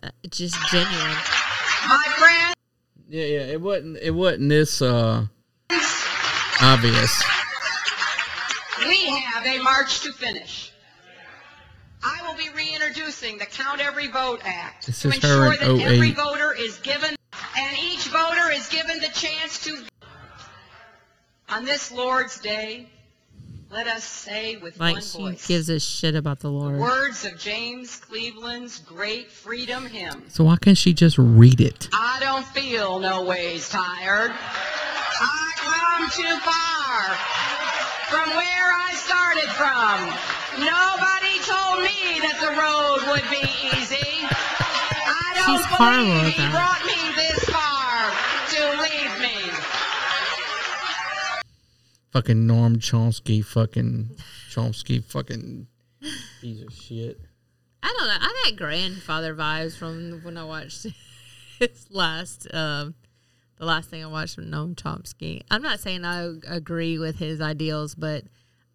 uh, 0.03 0.11
just 0.31 0.57
genuine. 0.71 1.17
My 1.89 2.05
friend. 2.19 2.55
yeah, 3.09 3.25
yeah. 3.25 3.53
It 3.53 3.61
wasn't. 3.61 3.99
It 3.99 4.13
wasn't 4.13 4.49
this 4.49 4.81
uh, 4.81 5.27
obvious. 6.61 7.23
We 8.87 9.07
have 9.07 9.47
a 9.47 9.63
march 9.63 10.01
to 10.01 10.13
finish. 10.13 10.73
I 12.05 12.21
will 12.27 12.37
be 12.37 12.49
reintroducing 12.57 13.39
the 13.39 13.47
Count 13.47 13.81
Every 13.81 14.09
Vote 14.09 14.41
Act 14.45 14.87
This 14.87 15.03
to 15.03 15.09
is 15.09 15.23
her 15.23 15.53
ensure 15.53 15.77
that 15.77 15.87
every 15.87 16.11
voter 16.11 16.53
is 16.53 16.79
given, 16.79 17.15
and 17.59 17.77
each 17.79 18.09
voter 18.09 18.51
is 18.51 18.69
given 18.69 18.99
the 19.01 19.09
chance 19.09 19.63
to. 19.65 19.85
On 21.49 21.65
this 21.65 21.93
Lord's 21.93 22.39
Day, 22.41 22.89
let 23.71 23.87
us 23.87 24.05
say 24.05 24.57
with 24.57 24.79
Like 24.81 24.95
one 24.95 25.03
she 25.03 25.19
voice 25.19 25.47
gives 25.47 25.69
a 25.69 25.79
shit 25.81 26.15
about 26.15 26.41
the 26.41 26.49
Lord. 26.51 26.79
words 26.79 27.25
of 27.25 27.39
James 27.39 27.97
Cleveland's 27.97 28.79
great 28.81 29.31
freedom 29.31 29.87
hymn. 29.87 30.25
So 30.29 30.45
why 30.45 30.57
can't 30.57 30.79
she 30.79 30.93
just 30.95 31.19
read 31.19 31.61
it? 31.61 31.89
I 31.93 32.19
don't 32.21 32.47
feel 32.47 32.99
no 33.01 33.23
ways 33.25 33.69
tired. 33.69 34.33
I 34.35 35.53
come 35.57 36.09
too 36.11 36.37
far 36.41 37.17
from 38.09 38.31
where 38.37 38.73
I 38.73 38.93
started 38.95 39.49
from. 39.57 40.01
Nobody 40.61 41.37
told 41.45 41.81
me 41.85 42.21
that 42.25 42.37
the 42.41 42.53
road 42.57 43.13
would 43.13 43.29
be 43.31 43.45
easy. 43.77 44.25
I 44.29 45.33
don't 45.37 45.57
She's 45.57 45.67
believe 45.77 46.35
he 46.35 46.49
brought 46.53 46.85
me 46.85 47.01
this 47.17 47.41
far 47.49 48.13
to 48.53 48.61
leave 48.85 49.15
me. 49.21 49.53
Fucking 52.13 52.47
Noam 52.47 52.77
Chomsky, 52.77 53.45
fucking 53.45 54.17
Chomsky, 54.51 55.03
fucking 55.03 55.67
piece 56.41 56.63
of 56.63 56.73
shit. 56.73 57.21
I 57.83 57.95
don't 57.99 58.07
know. 58.09 58.17
I 58.21 58.43
got 58.51 58.57
grandfather 58.59 59.35
vibes 59.35 59.77
from 59.77 60.21
when 60.23 60.37
I 60.37 60.45
watched 60.45 60.87
his 61.59 61.87
last, 61.91 62.47
um, 62.55 62.95
the 63.57 63.65
last 63.65 63.89
thing 63.89 64.05
I 64.05 64.09
watched 64.09 64.35
from 64.35 64.51
Noam 64.51 64.75
Chomsky. 64.75 65.43
I'm 65.51 65.63
not 65.63 65.81
saying 65.81 66.05
I 66.05 66.35
agree 66.49 66.99
with 66.99 67.19
his 67.19 67.41
ideals, 67.41 67.95
but 67.95 68.25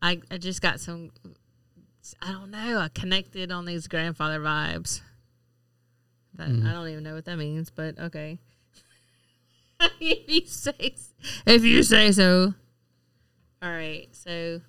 I, 0.01 0.19
I 0.31 0.37
just 0.37 0.61
got 0.61 0.79
some, 0.79 1.11
I 2.21 2.31
don't 2.31 2.49
know, 2.49 2.79
I 2.79 2.89
connected 2.89 3.51
on 3.51 3.65
these 3.65 3.87
grandfather 3.87 4.39
vibes. 4.39 5.01
That, 6.35 6.49
Mhm. 6.49 6.67
I 6.67 6.73
don't 6.73 6.87
even 6.89 7.03
know 7.03 7.13
what 7.15 7.25
that 7.25 7.37
means, 7.37 7.69
but 7.69 7.99
okay. 7.99 8.39
if 9.99 10.27
you 10.27 10.45
say, 10.47 10.95
if 11.45 11.63
you 11.63 11.83
say 11.83 12.11
so. 12.11 12.55
All 13.61 13.71
right, 13.71 14.07
so 14.11 14.61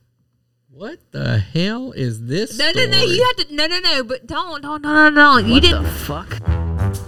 What 0.71 0.99
the 1.13 1.39
hell 1.39 1.93
is 1.93 2.27
this? 2.27 2.59
no, 2.59 2.71
no, 2.75 2.87
no. 2.87 2.99
You 2.99 3.23
have 3.37 3.47
to. 3.49 3.55
No, 3.55 3.67
no, 3.67 3.79
no. 3.81 4.03
But 4.05 4.27
don't, 4.27 4.63
don't, 4.63 4.83
no, 4.83 5.11
no, 5.11 5.11
no. 5.11 5.37
You 5.39 5.53
What 5.55 5.63
didn't. 5.63 5.83
the 5.83 5.89
fuck? 5.91 6.31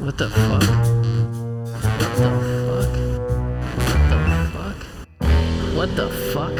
What 0.01 0.19
the 0.19 0.28
fuck? 0.31 0.62
What 0.62 2.16
the 2.16 2.31
fuck? 2.74 2.97
What 3.97 4.07
the 4.11 4.40
fuck? 4.52 4.77
What 5.74 5.97
the 5.97 6.11
fuck? 6.32 6.57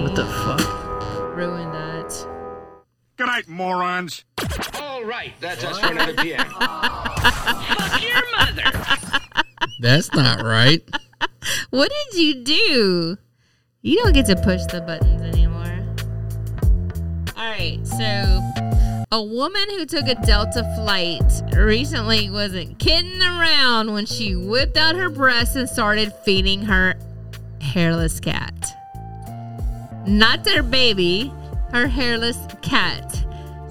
What 0.00 0.14
the 0.16 0.24
fuck? 0.26 1.36
Ruined 1.36 1.74
that. 1.74 2.26
Good 3.16 3.26
night, 3.26 3.48
morons. 3.48 4.24
All 4.80 5.04
right, 5.04 5.32
that's 5.40 5.62
us 5.64 5.78
for 5.78 5.92
another 5.92 6.14
PM. 6.14 6.38
Fuck 6.50 8.02
your 8.02 8.22
mother. 8.36 8.72
That's 9.80 10.12
not 10.14 10.42
right. 10.42 10.82
What 11.70 11.90
did 12.10 12.18
you 12.20 12.44
do? 12.44 13.18
You 13.82 13.96
don't 13.96 14.12
get 14.12 14.26
to 14.26 14.36
push 14.36 14.60
the 14.66 14.82
buttons 14.82 15.22
anymore. 15.22 15.86
All 17.34 17.50
right, 17.50 17.80
so 17.86 19.06
a 19.10 19.22
woman 19.22 19.70
who 19.70 19.86
took 19.86 20.06
a 20.06 20.16
Delta 20.16 20.70
flight 20.76 21.22
recently 21.56 22.28
wasn't 22.28 22.78
kidding 22.78 23.22
around 23.22 23.94
when 23.94 24.04
she 24.04 24.36
whipped 24.36 24.76
out 24.76 24.96
her 24.96 25.08
breast 25.08 25.56
and 25.56 25.66
started 25.66 26.12
feeding 26.26 26.60
her 26.60 26.94
hairless 27.62 28.20
cat. 28.20 28.52
Not 30.06 30.44
their 30.44 30.62
baby, 30.62 31.32
her 31.72 31.86
hairless 31.86 32.36
cat. 32.60 33.10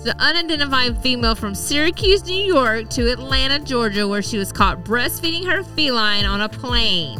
The 0.04 0.16
unidentified 0.18 1.04
female 1.04 1.36
from 1.36 1.54
Syracuse, 1.54 2.26
New 2.26 2.46
York 2.46 2.90
to 2.92 3.12
Atlanta, 3.12 3.60
Georgia, 3.60 4.08
where 4.08 4.24
she 4.24 4.40
was 4.40 4.52
caught 4.52 4.84
breastfeeding 4.84 5.46
her 5.46 5.62
feline 5.62 6.26
on 6.26 6.42
a 6.42 6.50
plane. 6.50 7.20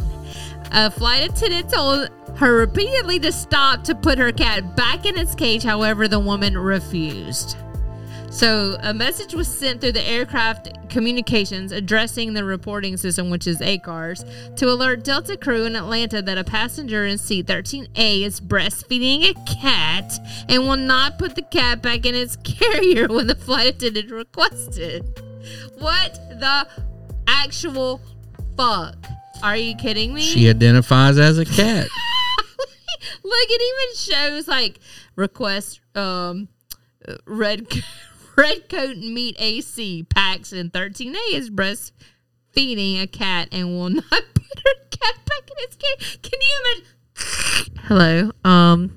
A 0.72 0.90
flight 0.90 1.30
attendant 1.30 1.70
told 1.70 2.08
her 2.40 2.56
repeatedly 2.56 3.18
to 3.18 3.30
stop 3.30 3.84
to 3.84 3.94
put 3.94 4.16
her 4.16 4.32
cat 4.32 4.74
back 4.74 5.04
in 5.04 5.16
its 5.18 5.34
cage. 5.34 5.62
However, 5.62 6.08
the 6.08 6.18
woman 6.18 6.56
refused. 6.56 7.56
So, 8.30 8.78
a 8.80 8.94
message 8.94 9.34
was 9.34 9.46
sent 9.46 9.80
through 9.82 9.92
the 9.92 10.08
aircraft 10.08 10.88
communications 10.88 11.70
addressing 11.70 12.32
the 12.32 12.44
reporting 12.44 12.96
system, 12.96 13.28
which 13.28 13.46
is 13.46 13.58
ACARS, 13.58 14.56
to 14.56 14.68
alert 14.68 15.04
Delta 15.04 15.36
crew 15.36 15.64
in 15.64 15.76
Atlanta 15.76 16.22
that 16.22 16.38
a 16.38 16.44
passenger 16.44 17.04
in 17.04 17.18
seat 17.18 17.46
13A 17.46 18.22
is 18.22 18.40
breastfeeding 18.40 19.28
a 19.28 19.34
cat 19.44 20.12
and 20.48 20.62
will 20.62 20.76
not 20.78 21.18
put 21.18 21.34
the 21.34 21.42
cat 21.42 21.82
back 21.82 22.06
in 22.06 22.14
its 22.14 22.36
carrier 22.44 23.08
when 23.08 23.26
the 23.26 23.34
flight 23.34 23.74
attendant 23.74 24.10
requested. 24.10 25.02
What 25.78 26.14
the 26.40 26.66
actual 27.26 28.00
fuck? 28.56 28.96
Are 29.42 29.56
you 29.56 29.74
kidding 29.74 30.14
me? 30.14 30.22
She 30.22 30.48
identifies 30.48 31.18
as 31.18 31.36
a 31.36 31.44
cat. 31.44 31.88
Look, 33.22 33.48
it 33.48 33.62
even 33.62 34.16
shows 34.16 34.48
like 34.48 34.80
request 35.16 35.80
um 35.94 36.48
uh, 37.06 37.16
red 37.26 37.66
red 38.36 38.68
coat 38.68 38.96
and 38.96 39.14
meat 39.14 39.36
AC 39.38 40.04
packs 40.04 40.52
in 40.52 40.70
13A 40.70 41.16
is 41.32 41.50
breastfeeding 41.50 43.02
a 43.02 43.06
cat 43.06 43.48
and 43.52 43.68
will 43.68 43.90
not 43.90 44.04
put 44.10 44.58
her 44.64 44.88
cat 44.90 45.14
back 45.26 45.50
in 45.50 45.56
its 45.58 45.76
cage. 45.76 46.22
Can 46.22 46.40
you 46.40 46.64
imagine? 46.64 47.74
Hello. 47.84 48.30
Um. 48.44 48.96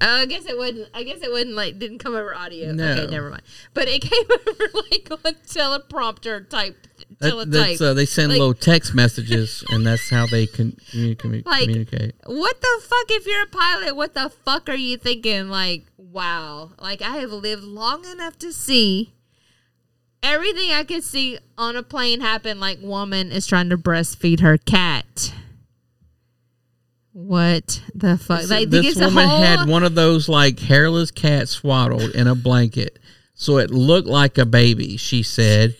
I 0.00 0.26
guess 0.26 0.46
it 0.46 0.56
wouldn't. 0.56 0.88
I 0.94 1.02
guess 1.02 1.22
it 1.22 1.30
wouldn't 1.30 1.56
like 1.56 1.78
didn't 1.78 1.98
come 1.98 2.14
over 2.14 2.34
audio. 2.34 2.72
No. 2.72 2.92
Okay, 2.92 3.10
never 3.10 3.30
mind. 3.30 3.42
But 3.74 3.88
it 3.88 4.02
came 4.02 4.26
over 4.30 4.70
like 4.90 5.08
on 5.10 5.34
teleprompter 5.46 6.48
type. 6.48 6.87
That- 7.20 7.50
that's, 7.50 7.80
uh, 7.80 7.94
they 7.94 8.06
send 8.06 8.28
Like, 8.30 8.38
little 8.38 8.54
text 8.54 8.94
messages, 8.94 9.64
and 9.70 9.84
that's 9.86 10.08
how 10.10 10.26
they 10.26 10.46
can 10.46 10.72
communi- 10.92 11.42
Like- 11.46 11.62
communicate. 11.64 12.14
What 12.26 12.60
the 12.60 12.80
fuck? 12.82 13.10
If 13.10 13.26
you're 13.26 13.42
a 13.42 13.46
pilot, 13.46 13.96
what 13.96 14.14
the 14.14 14.30
fuck 14.44 14.68
are 14.68 14.76
you 14.76 14.96
thinking? 14.96 15.48
Like, 15.48 15.84
wow. 15.96 16.72
Like, 16.80 17.02
I 17.02 17.16
have 17.18 17.32
lived 17.32 17.64
long 17.64 18.04
enough 18.06 18.38
to 18.38 18.52
see 18.52 19.12
everything 20.22 20.70
I 20.70 20.84
could 20.84 21.02
see 21.02 21.38
on 21.56 21.74
a 21.76 21.82
plane 21.82 22.20
happen. 22.20 22.60
Like, 22.60 22.78
woman 22.82 23.32
is 23.32 23.46
trying 23.46 23.70
to 23.70 23.78
breastfeed 23.78 24.40
her 24.40 24.56
cat. 24.58 25.32
What 27.12 27.82
the 27.94 28.16
fuck? 28.16 28.48
Like, 28.48 28.70
this 28.70 28.94
woman 28.96 29.26
whole- 29.26 29.42
had 29.42 29.68
one 29.68 29.82
of 29.82 29.94
those 29.94 30.28
like 30.28 30.60
hairless 30.60 31.10
cats 31.10 31.50
swaddled 31.50 32.10
in 32.14 32.26
a 32.28 32.34
blanket, 32.36 32.98
so 33.34 33.58
it 33.58 33.70
looked 33.70 34.06
like 34.06 34.38
a 34.38 34.46
baby. 34.46 34.96
She 34.96 35.22
said 35.24 35.74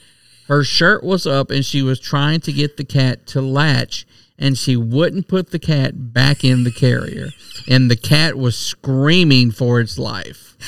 her 0.48 0.64
shirt 0.64 1.04
was 1.04 1.26
up, 1.26 1.50
and 1.50 1.64
she 1.64 1.82
was 1.82 2.00
trying 2.00 2.40
to 2.40 2.52
get 2.52 2.76
the 2.76 2.84
cat 2.84 3.26
to 3.28 3.40
latch, 3.40 4.06
and 4.38 4.56
she 4.58 4.76
wouldn't 4.76 5.28
put 5.28 5.50
the 5.50 5.58
cat 5.58 6.12
back 6.12 6.42
in 6.44 6.64
the 6.64 6.70
carrier, 6.72 7.28
and 7.68 7.90
the 7.90 7.96
cat 7.96 8.36
was 8.36 8.56
screaming 8.58 9.50
for 9.50 9.80
its 9.80 9.98
life. 9.98 10.56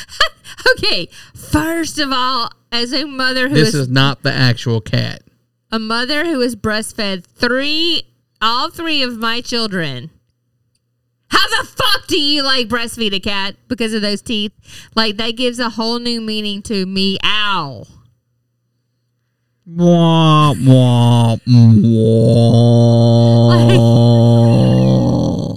Okay, 0.77 1.09
first 1.35 1.98
of 1.98 2.11
all, 2.12 2.51
as 2.70 2.93
a 2.93 3.05
mother 3.05 3.48
who 3.48 3.55
This 3.55 3.69
is 3.69 3.74
is 3.74 3.89
not 3.89 4.23
the 4.23 4.32
actual 4.32 4.81
cat. 4.82 5.23
a 5.73 5.78
mother 5.78 6.27
who 6.27 6.40
has 6.40 6.55
breastfed 6.55 7.24
three, 7.24 8.02
all 8.43 8.69
three 8.69 9.02
of 9.02 9.16
my 9.16 9.40
children. 9.40 10.11
How 11.28 11.48
the 11.62 11.66
fuck 11.66 12.07
do 12.09 12.20
you 12.20 12.43
like 12.43 12.69
breastfeed 12.69 13.15
a 13.15 13.20
cat 13.20 13.57
because 13.69 13.94
of 13.94 14.02
those 14.02 14.20
teeth? 14.20 14.52
Like 14.94 15.16
that 15.16 15.36
gives 15.36 15.59
a 15.59 15.70
whole 15.70 15.98
new 15.98 16.20
meaning 16.20 16.61
to 16.62 16.85
me. 16.85 17.16
Ow. 19.69 19.74
Wah, 19.77 20.55
wah, 20.55 21.37
wah. 21.47 22.11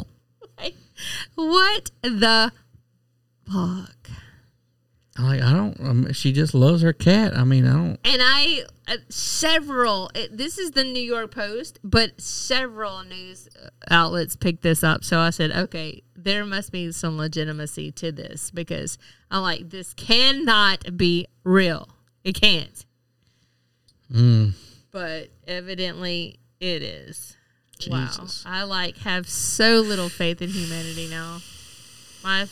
What 1.35 1.91
the 2.01 2.51
fuck? 3.45 4.09
Like 5.19 5.41
I 5.41 5.51
don't. 5.53 5.79
Um, 5.79 6.13
she 6.13 6.31
just 6.31 6.53
loves 6.53 6.81
her 6.81 6.93
cat. 6.93 7.37
I 7.37 7.43
mean, 7.43 7.67
I 7.67 7.73
don't. 7.73 7.99
And 8.03 8.21
I 8.21 8.63
uh, 8.87 8.97
several. 9.09 10.09
It, 10.15 10.35
this 10.35 10.57
is 10.57 10.71
the 10.71 10.83
New 10.83 11.01
York 11.01 11.31
Post, 11.31 11.79
but 11.83 12.19
several 12.19 13.03
news 13.03 13.47
outlets 13.89 14.35
picked 14.35 14.63
this 14.63 14.83
up. 14.83 15.03
So 15.03 15.19
I 15.19 15.29
said, 15.29 15.51
okay, 15.51 16.01
there 16.15 16.45
must 16.45 16.71
be 16.71 16.91
some 16.91 17.17
legitimacy 17.17 17.91
to 17.93 18.11
this 18.11 18.49
because 18.49 18.97
I'm 19.29 19.43
like, 19.43 19.69
this 19.69 19.93
cannot 19.93 20.97
be 20.97 21.27
real. 21.43 21.89
It 22.23 22.33
can't. 22.33 22.85
Mm. 24.13 24.53
But 24.91 25.29
evidently, 25.47 26.39
it 26.59 26.83
is. 26.83 27.35
Jesus. 27.79 28.45
Wow, 28.45 28.51
I 28.51 28.63
like 28.63 28.97
have 28.99 29.27
so 29.27 29.79
little 29.81 30.09
faith 30.09 30.41
in 30.41 30.49
humanity 30.49 31.09
now. 31.09 31.39
My 32.23 32.47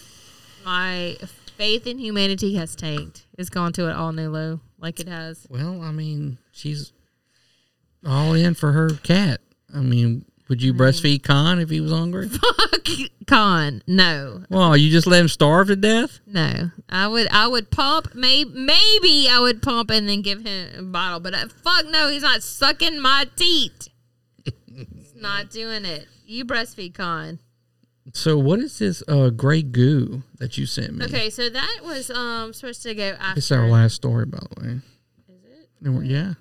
my 0.66 1.18
faith 1.56 1.88
in 1.88 2.00
humanity 2.00 2.56
has 2.56 2.76
tanked. 2.76 3.26
It's 3.38 3.50
gone 3.50 3.72
to 3.74 3.88
an 3.88 3.96
all 3.96 4.12
new 4.12 4.30
low, 4.30 4.60
like 4.80 5.00
it 5.00 5.08
has. 5.08 5.46
Well, 5.50 5.82
I 5.82 5.92
mean, 5.92 6.40
she's 6.52 6.92
all 8.06 8.34
in 8.34 8.56
for 8.56 8.72
her 8.72 8.90
cat. 8.90 9.42
I 9.74 9.80
mean, 9.80 10.26
would 10.52 10.62
you 10.62 10.74
breastfeed 10.74 11.24
Khan 11.24 11.60
if 11.60 11.70
he 11.70 11.80
was 11.80 11.92
hungry? 11.94 12.28
Fuck 12.30 12.88
con. 13.26 13.82
No, 13.88 14.44
Well, 14.50 14.76
you 14.76 14.92
just 14.92 15.08
let 15.08 15.22
him 15.22 15.30
starve 15.30 15.68
to 15.68 15.78
death? 15.78 16.20
no. 16.28 16.72
I 16.90 17.08
would 17.08 17.30
I 17.32 17.48
would 17.48 17.72
pump. 17.72 18.14
Maybe 18.14 18.52
maybe 18.54 19.30
I 19.30 19.40
would 19.40 19.62
pump 19.62 19.90
and 19.92 20.10
then 20.10 20.22
give 20.22 20.46
him 20.46 20.68
a 20.78 20.82
bottle. 20.84 21.22
But 21.22 21.34
uh, 21.34 21.48
fuck 21.64 21.86
no, 21.88 22.10
he's 22.10 22.22
not 22.22 22.44
sucking 22.44 23.00
my 23.00 23.28
teat. 23.38 23.88
he's 24.44 25.16
not 25.16 25.50
doing 25.50 25.86
it. 25.86 26.08
You 26.26 26.44
breastfeed 26.44 26.94
con. 26.94 27.40
So, 28.14 28.38
what 28.38 28.60
is 28.60 28.80
this 28.80 29.02
uh, 29.08 29.30
gray 29.30 29.62
goo 29.62 30.24
that 30.40 30.58
you 30.58 30.66
sent 30.66 30.96
me? 30.96 31.06
Okay, 31.06 31.30
so 31.30 31.50
that 31.50 31.80
was 31.84 32.10
um 32.12 32.52
supposed 32.52 32.84
to 32.84 32.94
go 32.94 33.16
after. 33.18 33.38
It's 33.38 33.52
our 33.54 33.70
last 33.70 33.96
story, 33.96 34.26
by 34.26 34.40
the 34.40 34.62
way. 34.62 34.80
Is 35.30 35.46
it? 36.02 36.06
Yeah. 36.06 36.34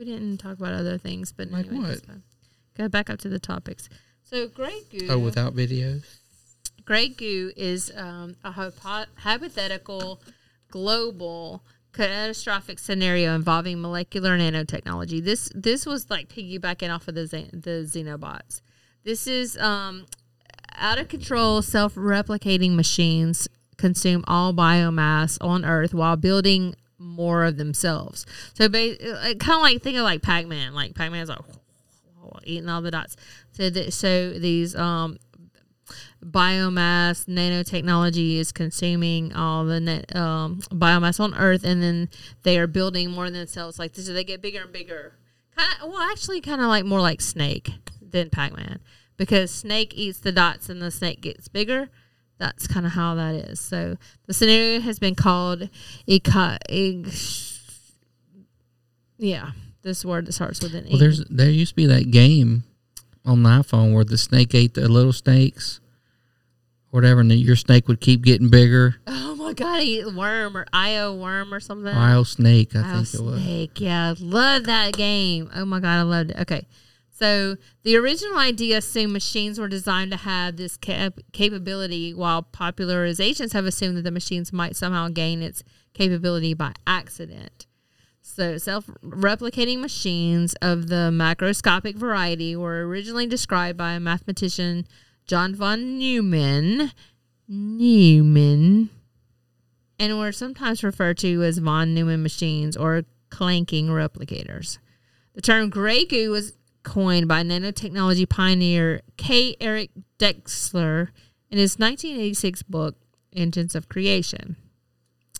We 0.00 0.06
didn't 0.06 0.38
talk 0.38 0.58
about 0.58 0.72
other 0.72 0.96
things, 0.96 1.30
but 1.30 1.50
Like 1.50 1.66
anyway, 1.66 1.90
what? 1.90 2.00
Go 2.74 2.88
back 2.88 3.10
up 3.10 3.18
to 3.18 3.28
the 3.28 3.38
topics. 3.38 3.90
So 4.24 4.48
Grey 4.48 4.80
Goo. 4.90 5.08
Oh, 5.10 5.18
without 5.18 5.54
videos? 5.54 6.04
Grey 6.86 7.10
Goo 7.10 7.52
is 7.54 7.92
um, 7.94 8.34
a 8.42 8.50
hypo- 8.50 9.10
hypothetical 9.18 10.22
global 10.70 11.62
catastrophic 11.92 12.78
scenario 12.78 13.34
involving 13.34 13.82
molecular 13.82 14.38
nanotechnology. 14.38 15.22
This 15.22 15.50
this 15.54 15.84
was 15.84 16.08
like 16.08 16.30
piggybacking 16.30 16.92
off 16.94 17.06
of 17.06 17.14
the 17.14 17.26
Xe- 17.26 17.50
the 17.50 17.84
Xenobots. 17.86 18.62
This 19.04 19.26
is 19.26 19.58
um, 19.58 20.06
out 20.76 20.98
of 20.98 21.08
control, 21.08 21.60
self 21.60 21.94
replicating 21.94 22.74
machines 22.74 23.48
consume 23.76 24.24
all 24.26 24.54
biomass 24.54 25.36
on 25.42 25.62
Earth 25.66 25.92
while 25.92 26.16
building 26.16 26.74
more 27.00 27.44
of 27.44 27.56
themselves. 27.56 28.26
So, 28.54 28.68
kind 28.68 29.32
of 29.32 29.62
like 29.62 29.82
think 29.82 29.96
of 29.96 30.04
like 30.04 30.22
Pac 30.22 30.46
Man. 30.46 30.74
Like 30.74 30.94
Pac 30.94 31.10
Man's 31.10 31.28
like 31.28 31.40
eating 32.44 32.68
all 32.68 32.82
the 32.82 32.90
dots. 32.90 33.16
So, 33.52 33.70
so 33.70 34.32
these 34.32 34.76
um, 34.76 35.18
biomass 36.24 37.26
nanotechnology 37.26 38.36
is 38.36 38.52
consuming 38.52 39.32
all 39.32 39.64
the 39.64 39.80
net, 39.80 40.14
um, 40.14 40.60
biomass 40.70 41.18
on 41.20 41.34
Earth, 41.34 41.64
and 41.64 41.82
then 41.82 42.08
they 42.42 42.58
are 42.58 42.66
building 42.66 43.10
more 43.10 43.30
themselves. 43.30 43.78
Like 43.78 43.94
so 43.94 44.12
they 44.12 44.24
get 44.24 44.42
bigger 44.42 44.62
and 44.62 44.72
bigger. 44.72 45.14
Kind 45.56 45.72
of, 45.82 45.88
well, 45.90 46.10
actually, 46.10 46.40
kind 46.40 46.60
of 46.60 46.68
like 46.68 46.84
more 46.84 47.00
like 47.00 47.20
Snake 47.20 47.70
than 48.00 48.30
Pac 48.30 48.56
Man, 48.56 48.80
because 49.16 49.50
Snake 49.50 49.94
eats 49.94 50.18
the 50.18 50.32
dots 50.32 50.68
and 50.68 50.80
the 50.80 50.90
snake 50.90 51.20
gets 51.20 51.48
bigger. 51.48 51.90
That's 52.40 52.66
kind 52.66 52.86
of 52.86 52.92
how 52.92 53.14
that 53.16 53.34
is. 53.34 53.60
So 53.60 53.96
the 54.26 54.32
scenario 54.32 54.80
has 54.80 54.98
been 54.98 55.14
called 55.14 55.68
yeah, 59.18 59.50
this 59.82 60.04
word 60.06 60.26
that 60.26 60.32
starts 60.32 60.62
with 60.62 60.74
an 60.74 60.86
E. 60.86 60.90
Well, 60.90 60.98
there's 60.98 61.22
there 61.26 61.50
used 61.50 61.72
to 61.72 61.76
be 61.76 61.84
that 61.86 62.10
game 62.10 62.64
on 63.26 63.42
the 63.42 63.50
iPhone 63.50 63.92
where 63.92 64.04
the 64.04 64.16
snake 64.16 64.54
ate 64.54 64.72
the 64.72 64.88
little 64.88 65.12
snakes. 65.12 65.80
whatever, 66.90 67.20
and 67.20 67.32
your 67.32 67.56
snake 67.56 67.88
would 67.88 68.00
keep 68.00 68.22
getting 68.22 68.48
bigger. 68.48 68.96
Oh 69.06 69.34
my 69.36 69.52
god, 69.52 69.82
eat 69.82 70.12
worm 70.14 70.56
or 70.56 70.66
IO 70.72 71.14
worm 71.14 71.52
or 71.54 71.60
something. 71.60 71.94
IO 71.94 72.22
snake, 72.22 72.74
I 72.74 72.80
IO 72.80 73.02
think 73.02 73.14
it 73.14 73.20
was. 73.20 73.42
Snake, 73.42 73.80
yeah, 73.80 74.14
love 74.18 74.64
that 74.64 74.94
game. 74.94 75.50
Oh 75.54 75.64
my 75.64 75.80
god, 75.80 75.98
I 75.98 76.02
loved 76.02 76.30
it. 76.30 76.40
Okay, 76.40 76.66
so 77.20 77.56
the 77.82 77.96
original 77.96 78.38
idea 78.38 78.78
assumed 78.78 79.12
machines 79.12 79.60
were 79.60 79.68
designed 79.68 80.10
to 80.12 80.16
have 80.16 80.56
this 80.56 80.78
cap- 80.78 81.20
capability, 81.32 82.14
while 82.14 82.42
popularizations 82.42 83.52
have 83.52 83.66
assumed 83.66 83.98
that 83.98 84.04
the 84.04 84.10
machines 84.10 84.54
might 84.54 84.74
somehow 84.74 85.08
gain 85.08 85.42
its 85.42 85.62
capability 85.92 86.54
by 86.54 86.72
accident. 86.86 87.66
So, 88.22 88.56
self 88.56 88.86
replicating 89.02 89.80
machines 89.80 90.54
of 90.62 90.88
the 90.88 91.10
macroscopic 91.12 91.96
variety 91.96 92.56
were 92.56 92.86
originally 92.86 93.26
described 93.26 93.76
by 93.76 93.92
a 93.92 94.00
mathematician, 94.00 94.86
John 95.26 95.54
von 95.54 95.98
Neumann. 95.98 96.92
Neumann. 97.46 98.88
And 99.98 100.18
were 100.18 100.32
sometimes 100.32 100.82
referred 100.82 101.18
to 101.18 101.42
as 101.42 101.58
von 101.58 101.92
Neumann 101.92 102.22
machines 102.22 102.78
or 102.78 103.04
clanking 103.28 103.88
replicators. 103.88 104.78
The 105.34 105.42
term 105.42 105.68
gray 105.68 106.04
goo 106.04 106.30
was 106.30 106.54
coined 106.82 107.28
by 107.28 107.42
nanotechnology 107.42 108.28
pioneer 108.28 109.02
K. 109.16 109.56
Eric 109.60 109.90
Drexler 110.18 111.08
in 111.50 111.58
his 111.58 111.78
1986 111.78 112.62
book, 112.64 112.96
Engines 113.32 113.74
of 113.74 113.88
Creation. 113.88 114.56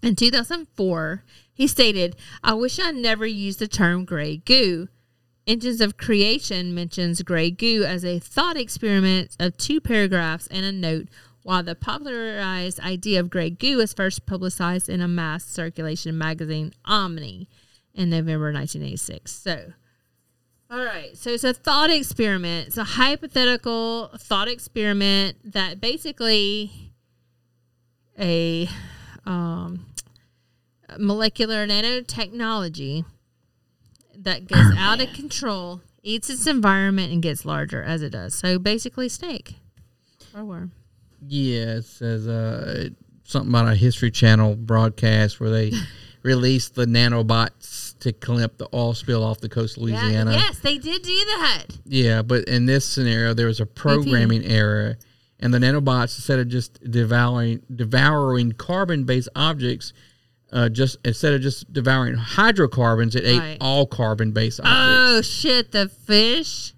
In 0.02 0.16
2004, 0.16 1.24
he 1.52 1.66
stated, 1.66 2.16
I 2.42 2.54
wish 2.54 2.78
I 2.80 2.90
never 2.90 3.26
used 3.26 3.58
the 3.58 3.68
term 3.68 4.04
gray 4.04 4.38
goo. 4.38 4.88
Engines 5.46 5.80
of 5.80 5.96
Creation 5.96 6.74
mentions 6.74 7.22
gray 7.22 7.50
goo 7.50 7.84
as 7.84 8.04
a 8.04 8.18
thought 8.18 8.56
experiment 8.56 9.36
of 9.38 9.56
two 9.56 9.80
paragraphs 9.80 10.46
and 10.46 10.64
a 10.64 10.72
note, 10.72 11.08
while 11.42 11.62
the 11.62 11.74
popularized 11.74 12.80
idea 12.80 13.20
of 13.20 13.30
gray 13.30 13.50
goo 13.50 13.78
was 13.78 13.92
first 13.92 14.26
publicized 14.26 14.88
in 14.88 15.00
a 15.00 15.08
mass 15.08 15.44
circulation 15.44 16.16
magazine, 16.16 16.72
Omni, 16.84 17.48
in 17.94 18.10
November 18.10 18.52
1986. 18.52 19.32
So, 19.32 19.72
all 20.70 20.84
right. 20.84 21.16
So 21.16 21.30
it's 21.30 21.44
a 21.44 21.52
thought 21.52 21.90
experiment. 21.90 22.68
It's 22.68 22.76
a 22.76 22.84
hypothetical 22.84 24.10
thought 24.16 24.48
experiment 24.48 25.52
that 25.52 25.80
basically 25.80 26.92
a 28.18 28.68
um, 29.26 29.86
molecular 30.98 31.66
nanotechnology 31.66 33.04
that 34.16 34.46
goes 34.46 34.76
out 34.76 35.00
of 35.00 35.12
control, 35.12 35.80
eats 36.02 36.30
its 36.30 36.46
environment, 36.46 37.12
and 37.12 37.22
gets 37.22 37.44
larger 37.44 37.82
as 37.82 38.02
it 38.02 38.10
does. 38.10 38.34
So 38.34 38.58
basically, 38.58 39.08
snake 39.08 39.56
or 40.34 40.44
worm. 40.44 40.72
Yeah, 41.26 41.76
it 41.76 41.84
says 41.84 42.28
uh, 42.28 42.90
something 43.24 43.50
about 43.50 43.68
a 43.68 43.74
History 43.74 44.10
Channel 44.10 44.56
broadcast 44.56 45.40
where 45.40 45.50
they 45.50 45.72
released 46.22 46.74
the 46.74 46.86
nanobots 46.86 47.89
to 48.00 48.12
clean 48.12 48.42
up 48.42 48.58
the 48.58 48.68
oil 48.74 48.94
spill 48.94 49.22
off 49.22 49.40
the 49.40 49.48
coast 49.48 49.76
of 49.76 49.88
Yeah, 49.88 50.00
Louisiana. 50.02 50.32
yes, 50.32 50.58
they 50.60 50.78
did 50.78 51.02
do 51.02 51.14
that. 51.26 51.64
Yeah, 51.84 52.22
but 52.22 52.44
in 52.44 52.66
this 52.66 52.84
scenario, 52.86 53.34
there 53.34 53.46
was 53.46 53.60
a 53.60 53.66
programming 53.66 54.44
error, 54.44 54.98
and 55.38 55.52
the 55.54 55.58
nanobots 55.58 56.16
instead 56.16 56.38
of 56.38 56.48
just 56.48 56.82
devouring 56.90 57.62
devouring 57.74 58.52
carbon-based 58.52 59.28
objects, 59.36 59.92
uh, 60.52 60.68
just 60.68 60.96
instead 61.04 61.32
of 61.34 61.40
just 61.40 61.72
devouring 61.72 62.14
hydrocarbons, 62.14 63.14
it 63.14 63.24
Right. 63.24 63.52
ate 63.52 63.58
all 63.60 63.86
carbon-based 63.86 64.60
objects, 64.60 64.76
Oh 65.18 65.22
shit! 65.22 65.72
The 65.72 65.88
fish. 65.88 66.74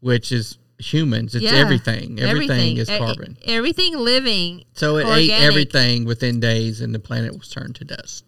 which 0.00 0.30
is 0.30 0.58
humans. 0.78 1.34
It's 1.34 1.42
Yeah, 1.42 1.54
everything. 1.54 2.20
Everything, 2.20 2.76
is 2.76 2.88
E- 2.88 2.98
carbon. 2.98 3.36
everything 3.44 3.98
living. 3.98 4.64
So 4.74 4.96
it 4.98 5.06
ate 5.08 5.30
everything 5.30 6.04
within 6.04 6.38
days, 6.38 6.80
and 6.80 6.94
the 6.94 7.00
planet 7.00 7.36
was 7.36 7.48
turned 7.48 7.74
to 7.76 7.84
dust. 7.84 8.24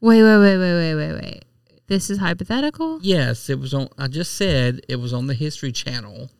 Wait, 0.00 0.22
wait, 0.22 0.38
wait, 0.38 0.58
wait, 0.58 0.74
wait, 0.74 0.94
wait, 0.94 1.12
wait. 1.22 1.44
This 1.88 2.10
is 2.10 2.18
hypothetical. 2.18 3.00
Yes, 3.02 3.48
it 3.48 3.58
was 3.58 3.72
on. 3.74 3.88
I 3.98 4.08
just 4.08 4.34
said 4.34 4.82
it 4.88 4.96
was 4.96 5.12
on 5.14 5.26
the 5.26 5.34
History 5.34 5.72
Channel. 5.72 6.30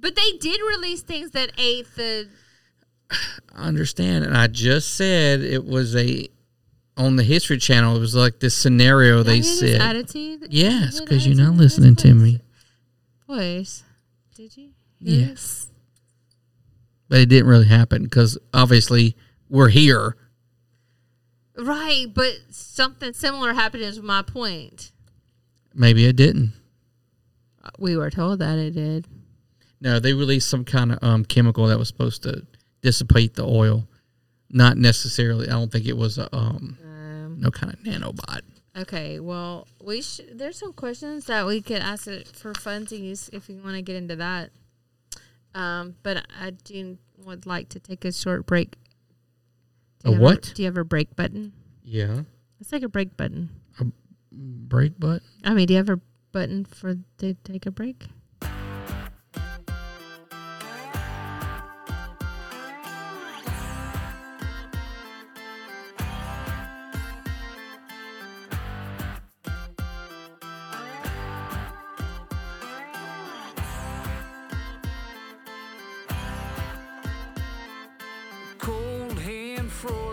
But 0.00 0.14
they 0.14 0.32
did 0.40 0.60
release 0.60 1.02
things 1.02 1.32
that 1.32 1.50
ate 1.58 1.86
the. 1.96 2.28
I 3.54 3.64
understand, 3.66 4.24
and 4.24 4.36
I 4.36 4.46
just 4.46 4.94
said 4.94 5.40
it 5.40 5.64
was 5.64 5.96
a 5.96 6.28
on 6.96 7.16
the 7.16 7.24
History 7.24 7.58
Channel. 7.58 7.96
It 7.96 8.00
was 8.00 8.14
like 8.14 8.38
this 8.38 8.56
scenario 8.56 9.22
they 9.24 9.36
Y'all 9.36 9.42
hear 9.42 9.60
this 9.60 9.72
said. 9.72 9.80
attitude? 9.80 10.46
Yes, 10.50 11.00
because 11.00 11.26
you're 11.26 11.36
not 11.36 11.54
listening 11.54 11.96
to 11.96 12.14
me. 12.14 12.40
Voice. 13.26 13.82
Did 14.36 14.56
you? 14.56 14.66
it? 14.66 14.72
Yes, 15.00 15.66
but 17.08 17.18
it 17.18 17.26
didn't 17.28 17.48
really 17.48 17.66
happen 17.66 18.04
because 18.04 18.38
obviously 18.54 19.16
we're 19.48 19.68
here. 19.70 20.16
Right, 21.58 22.06
but 22.12 22.34
something 22.50 23.12
similar 23.12 23.52
happened. 23.52 23.82
Is 23.82 24.00
my 24.00 24.22
point. 24.22 24.92
Maybe 25.74 26.06
it 26.06 26.16
didn't. 26.16 26.52
We 27.78 27.96
were 27.96 28.10
told 28.10 28.38
that 28.38 28.58
it 28.58 28.70
did. 28.72 29.06
No, 29.80 30.00
they 30.00 30.12
released 30.12 30.48
some 30.48 30.64
kind 30.64 30.92
of 30.92 30.98
um, 31.02 31.24
chemical 31.24 31.66
that 31.66 31.78
was 31.78 31.88
supposed 31.88 32.22
to 32.24 32.46
dissipate 32.82 33.34
the 33.34 33.44
oil. 33.44 33.86
Not 34.50 34.76
necessarily. 34.76 35.48
I 35.48 35.52
don't 35.52 35.70
think 35.70 35.86
it 35.86 35.96
was 35.96 36.18
a 36.18 36.34
um, 36.34 36.78
no 37.38 37.50
kind 37.50 37.72
of 37.72 37.80
nanobot. 37.80 38.42
Okay, 38.76 39.18
well, 39.18 39.66
we 39.82 40.02
sh- 40.02 40.20
there's 40.32 40.58
some 40.58 40.72
questions 40.72 41.26
that 41.26 41.46
we 41.46 41.60
could 41.60 41.80
ask 41.80 42.06
it 42.06 42.28
for 42.28 42.52
funsies 42.52 43.28
if 43.32 43.48
you 43.48 43.60
want 43.62 43.74
to 43.74 43.82
get 43.82 43.96
into 43.96 44.16
that. 44.16 44.50
Um, 45.54 45.96
but 46.02 46.24
I 46.40 46.50
do 46.50 46.98
would 47.24 47.46
like 47.46 47.68
to 47.70 47.80
take 47.80 48.04
a 48.04 48.12
short 48.12 48.46
break. 48.46 48.74
Do 50.04 50.14
A 50.14 50.18
what? 50.18 50.52
do 50.54 50.62
you 50.62 50.66
have 50.66 50.76
a 50.78 50.84
break 50.84 51.14
button? 51.16 51.52
Yeah, 51.84 52.22
It's 52.60 52.72
like 52.72 52.82
a 52.82 52.88
break 52.88 53.16
button. 53.16 53.48
A 53.80 53.86
break 54.32 54.98
button? 54.98 55.26
I 55.44 55.54
mean, 55.54 55.66
do 55.66 55.74
you 55.74 55.78
have 55.78 55.88
a 55.88 56.00
button 56.32 56.64
for 56.64 56.96
to 57.18 57.34
take 57.44 57.66
a 57.66 57.70
break? 57.70 58.06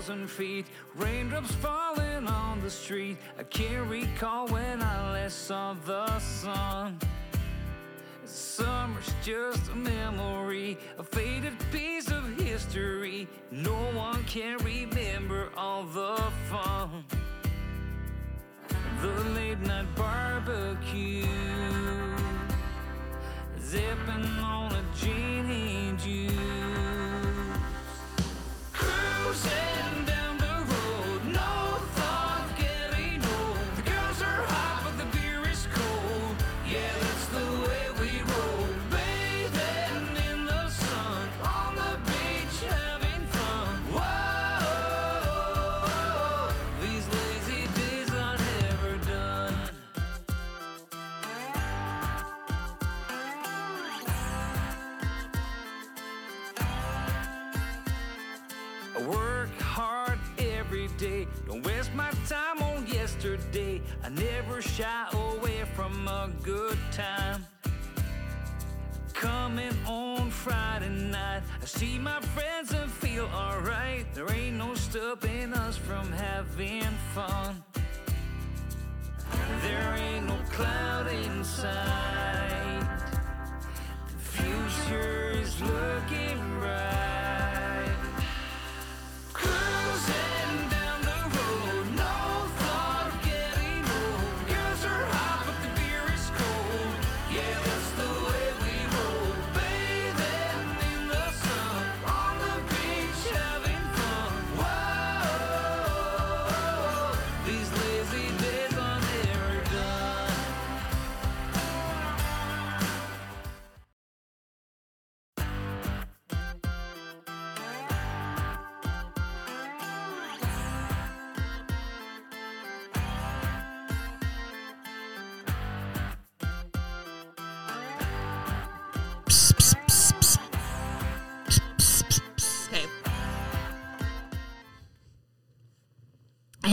Frozen 0.06 0.28
feet, 0.28 0.68
raindrops 0.94 1.52
falling 1.56 2.28
on 2.28 2.62
the 2.62 2.70
street. 2.70 3.18
I 3.40 3.44
can't 3.44 3.90
recall 3.90 4.48
when 4.48 4.84
I 4.84 5.14
last 5.14 5.48
saw 5.48 5.74
the 5.74 6.20
sun. 6.20 7.00
Summer's 8.24 9.12
just 9.24 9.72
a 9.72 9.76
memory, 9.76 10.78
a 11.00 11.04
faded 11.04 11.54
piece 11.72 12.12
of 12.12 12.24
history. 12.40 13.28
No 13.50 13.74
one 13.96 14.24
can 14.26 14.58
remember 14.60 15.50
all 15.58 15.84
the 15.84 16.22
fun. 16.52 17.04
The 19.02 19.24
late 19.34 19.60
night 19.62 19.88
barbecue, 19.96 21.26
zipping 23.60 24.26
on 24.40 24.72
a 24.72 24.84
genie 25.00 25.96
juice. 25.98 26.65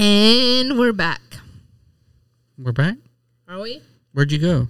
And 0.04 0.80
we're 0.80 0.92
back. 0.92 1.20
We're 2.58 2.72
back. 2.72 2.96
Are 3.46 3.60
we? 3.60 3.80
Where'd 4.12 4.32
you 4.32 4.40
go? 4.40 4.66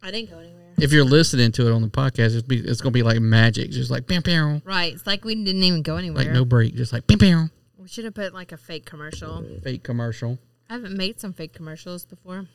I 0.00 0.12
didn't 0.12 0.30
go 0.30 0.38
anywhere. 0.38 0.74
If 0.78 0.92
you're 0.92 1.04
listening 1.04 1.50
to 1.50 1.66
it 1.66 1.72
on 1.72 1.82
the 1.82 1.88
podcast, 1.88 2.36
it's, 2.36 2.42
be, 2.46 2.58
it's 2.60 2.80
gonna 2.80 2.92
be 2.92 3.02
like 3.02 3.18
magic, 3.18 3.72
just 3.72 3.90
like 3.90 4.06
bam, 4.06 4.22
bam, 4.22 4.62
Right. 4.64 4.92
It's 4.94 5.08
like 5.08 5.24
we 5.24 5.34
didn't 5.34 5.64
even 5.64 5.82
go 5.82 5.96
anywhere. 5.96 6.22
like 6.22 6.32
no 6.32 6.44
break, 6.44 6.76
just 6.76 6.92
like 6.92 7.04
bam, 7.08 7.18
bam. 7.18 7.50
We 7.76 7.88
should 7.88 8.04
have 8.04 8.14
put 8.14 8.32
like 8.32 8.52
a 8.52 8.56
fake 8.56 8.84
commercial. 8.86 9.44
Fake 9.64 9.82
commercial. 9.82 10.38
I 10.70 10.74
haven't 10.74 10.96
made 10.96 11.18
some 11.18 11.32
fake 11.32 11.52
commercials 11.52 12.04
before, 12.04 12.46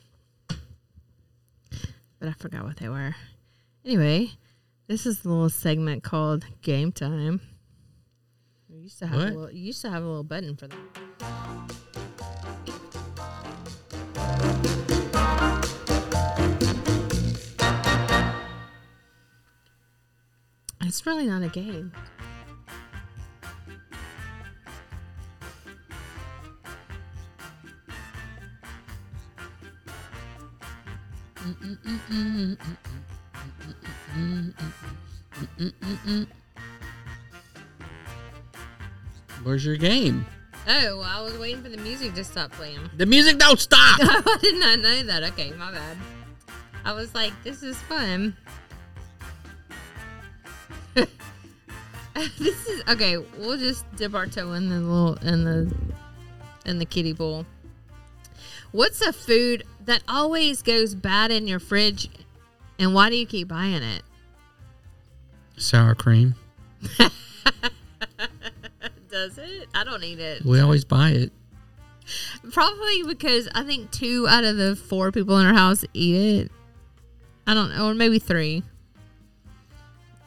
but 0.48 2.28
I 2.30 2.32
forgot 2.32 2.64
what 2.64 2.78
they 2.78 2.88
were. 2.88 3.14
Anyway, 3.84 4.30
this 4.86 5.04
is 5.04 5.22
a 5.26 5.28
little 5.28 5.50
segment 5.50 6.02
called 6.02 6.46
Game 6.62 6.92
Time. 6.92 7.42
We 8.70 8.78
used 8.78 8.98
to 9.00 9.06
have 9.06 9.18
What? 9.18 9.28
a 9.28 9.32
little, 9.32 9.50
you 9.50 9.64
used 9.66 9.82
to 9.82 9.90
have 9.90 10.02
a 10.02 10.06
little 10.06 10.24
button 10.24 10.56
for 10.56 10.66
that. 10.66 10.78
It's 20.82 21.06
really 21.06 21.26
not 21.26 21.42
a 21.42 21.48
game. 21.48 21.92
Where's 39.42 39.64
your 39.64 39.76
game? 39.76 40.26
Oh, 40.68 41.00
I 41.00 41.20
was 41.22 41.36
waiting 41.38 41.62
for 41.62 41.68
the 41.68 41.78
music 41.78 42.14
to 42.14 42.24
stop 42.24 42.52
playing. 42.52 42.78
The 42.96 43.06
music 43.06 43.38
don't 43.38 43.58
stop. 43.58 43.98
I 44.02 44.38
did 44.40 44.60
not 44.60 44.78
know 44.80 45.02
that. 45.04 45.22
Okay, 45.32 45.52
my 45.52 45.72
bad. 45.72 45.96
I 46.84 46.92
was 46.92 47.14
like, 47.14 47.32
this 47.42 47.62
is 47.62 47.76
fun. 47.82 48.36
this 50.94 52.66
is 52.66 52.82
okay. 52.88 53.16
We'll 53.16 53.58
just 53.58 53.84
dip 53.96 54.14
our 54.14 54.26
toe 54.26 54.52
in 54.52 54.68
the 54.68 54.80
little 54.80 55.14
in 55.26 55.44
the 55.44 55.74
in 56.66 56.78
the 56.78 56.84
kiddie 56.84 57.14
pool. 57.14 57.46
What's 58.72 59.00
a 59.00 59.12
food 59.12 59.64
that 59.84 60.02
always 60.08 60.62
goes 60.62 60.94
bad 60.94 61.30
in 61.30 61.48
your 61.48 61.58
fridge, 61.58 62.08
and 62.78 62.94
why 62.94 63.10
do 63.10 63.16
you 63.16 63.26
keep 63.26 63.48
buying 63.48 63.82
it? 63.82 64.02
Sour 65.56 65.94
cream. 65.94 66.34
Does 69.10 69.38
it? 69.38 69.68
I 69.74 69.82
don't 69.84 70.04
eat 70.04 70.20
it. 70.20 70.44
We 70.44 70.60
always 70.60 70.84
buy 70.84 71.10
it. 71.10 71.32
Probably 72.52 73.02
because 73.04 73.48
I 73.54 73.64
think 73.64 73.90
two 73.90 74.26
out 74.28 74.44
of 74.44 74.56
the 74.56 74.76
four 74.76 75.10
people 75.10 75.38
in 75.38 75.46
our 75.46 75.54
house 75.54 75.84
eat 75.94 76.14
it. 76.14 76.52
I 77.46 77.54
don't 77.54 77.74
know, 77.74 77.88
or 77.88 77.94
maybe 77.94 78.18
three. 78.18 78.62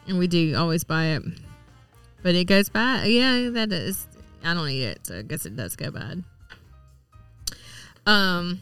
And 0.06 0.18
we 0.18 0.26
do 0.26 0.54
always 0.56 0.84
buy 0.84 1.06
it. 1.06 1.22
But 2.22 2.34
it 2.34 2.44
goes 2.44 2.68
bad. 2.68 3.08
Yeah, 3.08 3.48
that 3.50 3.72
is. 3.72 4.06
I 4.42 4.52
don't 4.52 4.68
eat 4.68 4.82
it, 4.82 5.06
so 5.06 5.18
I 5.18 5.22
guess 5.22 5.46
it 5.46 5.56
does 5.56 5.76
go 5.76 5.90
bad. 5.90 6.22
Um, 8.06 8.60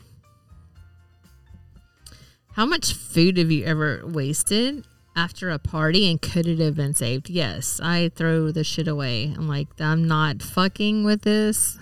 how 2.52 2.64
much 2.64 2.94
food 2.94 3.38
have 3.38 3.50
you 3.50 3.64
ever 3.64 4.02
wasted 4.06 4.84
after 5.14 5.50
a 5.50 5.58
party 5.58 6.10
and 6.10 6.20
could 6.20 6.46
it 6.46 6.58
have 6.58 6.76
been 6.76 6.94
saved? 6.94 7.30
Yes, 7.30 7.80
I 7.82 8.10
throw 8.14 8.50
the 8.50 8.64
shit 8.64 8.88
away. 8.88 9.34
I'm 9.36 9.48
like, 9.48 9.68
I'm 9.80 10.06
not 10.06 10.42
fucking 10.42 11.04
with 11.04 11.22
this. 11.22 11.78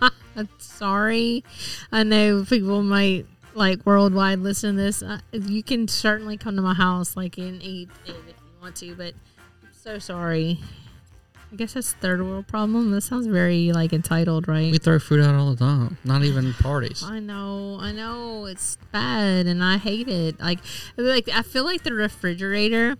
I'm 0.00 0.48
sorry. 0.58 1.44
I 1.90 2.02
know 2.02 2.44
people 2.44 2.82
might 2.82 3.26
like 3.54 3.84
worldwide 3.84 4.40
listen 4.40 4.76
to 4.76 4.82
this. 4.82 5.02
Uh, 5.02 5.18
you 5.32 5.62
can 5.62 5.88
certainly 5.88 6.36
come 6.36 6.56
to 6.56 6.62
my 6.62 6.74
house 6.74 7.16
like 7.16 7.38
and 7.38 7.62
eat 7.62 7.88
it 8.06 8.10
if 8.10 8.36
you 8.36 8.62
want 8.62 8.76
to, 8.76 8.94
but 8.94 9.14
so 9.72 9.98
sorry. 9.98 10.60
I 11.50 11.56
guess 11.56 11.72
that's 11.72 11.94
third 11.94 12.22
world 12.22 12.46
problem. 12.46 12.90
That 12.90 13.00
sounds 13.00 13.26
very 13.26 13.72
like 13.72 13.92
entitled, 13.92 14.48
right? 14.48 14.70
We 14.70 14.78
throw 14.78 14.98
food 14.98 15.20
out 15.20 15.34
all 15.34 15.54
the 15.54 15.56
time. 15.56 15.96
Not 16.04 16.22
even 16.22 16.52
parties. 16.54 17.02
I 17.02 17.20
know, 17.20 17.78
I 17.80 17.92
know, 17.92 18.44
it's 18.44 18.76
bad, 18.92 19.46
and 19.46 19.64
I 19.64 19.78
hate 19.78 20.08
it. 20.08 20.38
Like, 20.40 20.58
like 20.96 21.28
I 21.30 21.42
feel 21.42 21.64
like 21.64 21.84
the 21.84 21.94
refrigerator 21.94 22.96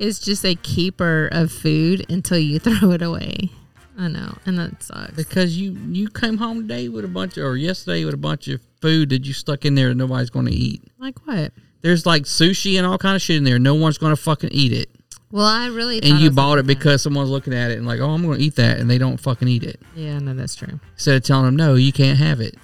is 0.00 0.18
just 0.18 0.44
a 0.44 0.56
keeper 0.56 1.28
of 1.30 1.52
food 1.52 2.04
until 2.10 2.38
you 2.38 2.58
throw 2.60 2.90
it 2.90 3.02
away. 3.02 3.50
I 3.96 4.08
know, 4.08 4.36
and 4.46 4.58
that 4.58 4.82
sucks. 4.82 5.12
Because 5.12 5.56
you 5.56 5.72
you 5.90 6.08
came 6.08 6.38
home 6.38 6.62
today 6.62 6.88
with 6.88 7.04
a 7.04 7.08
bunch 7.08 7.36
of, 7.36 7.44
or 7.44 7.56
yesterday 7.56 8.04
with 8.04 8.14
a 8.14 8.18
bunch 8.18 8.48
of 8.48 8.60
food 8.80 9.10
that 9.10 9.24
you 9.24 9.32
stuck 9.32 9.64
in 9.64 9.74
there 9.76 9.88
that 9.90 9.94
nobody's 9.94 10.30
going 10.30 10.46
to 10.46 10.52
eat. 10.52 10.82
Like 10.98 11.18
what? 11.26 11.52
There's 11.82 12.06
like 12.06 12.24
sushi 12.24 12.78
and 12.78 12.86
all 12.86 12.98
kind 12.98 13.16
of 13.16 13.22
shit 13.22 13.36
in 13.36 13.44
there. 13.44 13.58
No 13.58 13.74
one's 13.74 13.98
going 13.98 14.14
to 14.14 14.20
fucking 14.20 14.50
eat 14.52 14.72
it. 14.72 14.88
Well, 15.32 15.46
I 15.46 15.66
really 15.68 16.00
And 16.02 16.20
you 16.20 16.30
bought 16.30 16.58
it 16.58 16.66
because 16.66 17.02
someone's 17.02 17.30
looking 17.30 17.54
at 17.54 17.70
it 17.70 17.78
and 17.78 17.86
like, 17.86 18.00
oh, 18.00 18.10
I'm 18.10 18.22
going 18.22 18.38
to 18.38 18.44
eat 18.44 18.54
that, 18.56 18.78
and 18.78 18.88
they 18.88 18.98
don't 18.98 19.16
fucking 19.18 19.48
eat 19.48 19.64
it. 19.64 19.80
Yeah, 19.96 20.18
no, 20.18 20.34
that's 20.34 20.54
true. 20.54 20.78
Instead 20.92 21.16
of 21.16 21.24
telling 21.24 21.46
them, 21.46 21.56
no, 21.56 21.74
you 21.74 21.90
can't 21.90 22.18
have 22.18 22.40
it. 22.40 22.54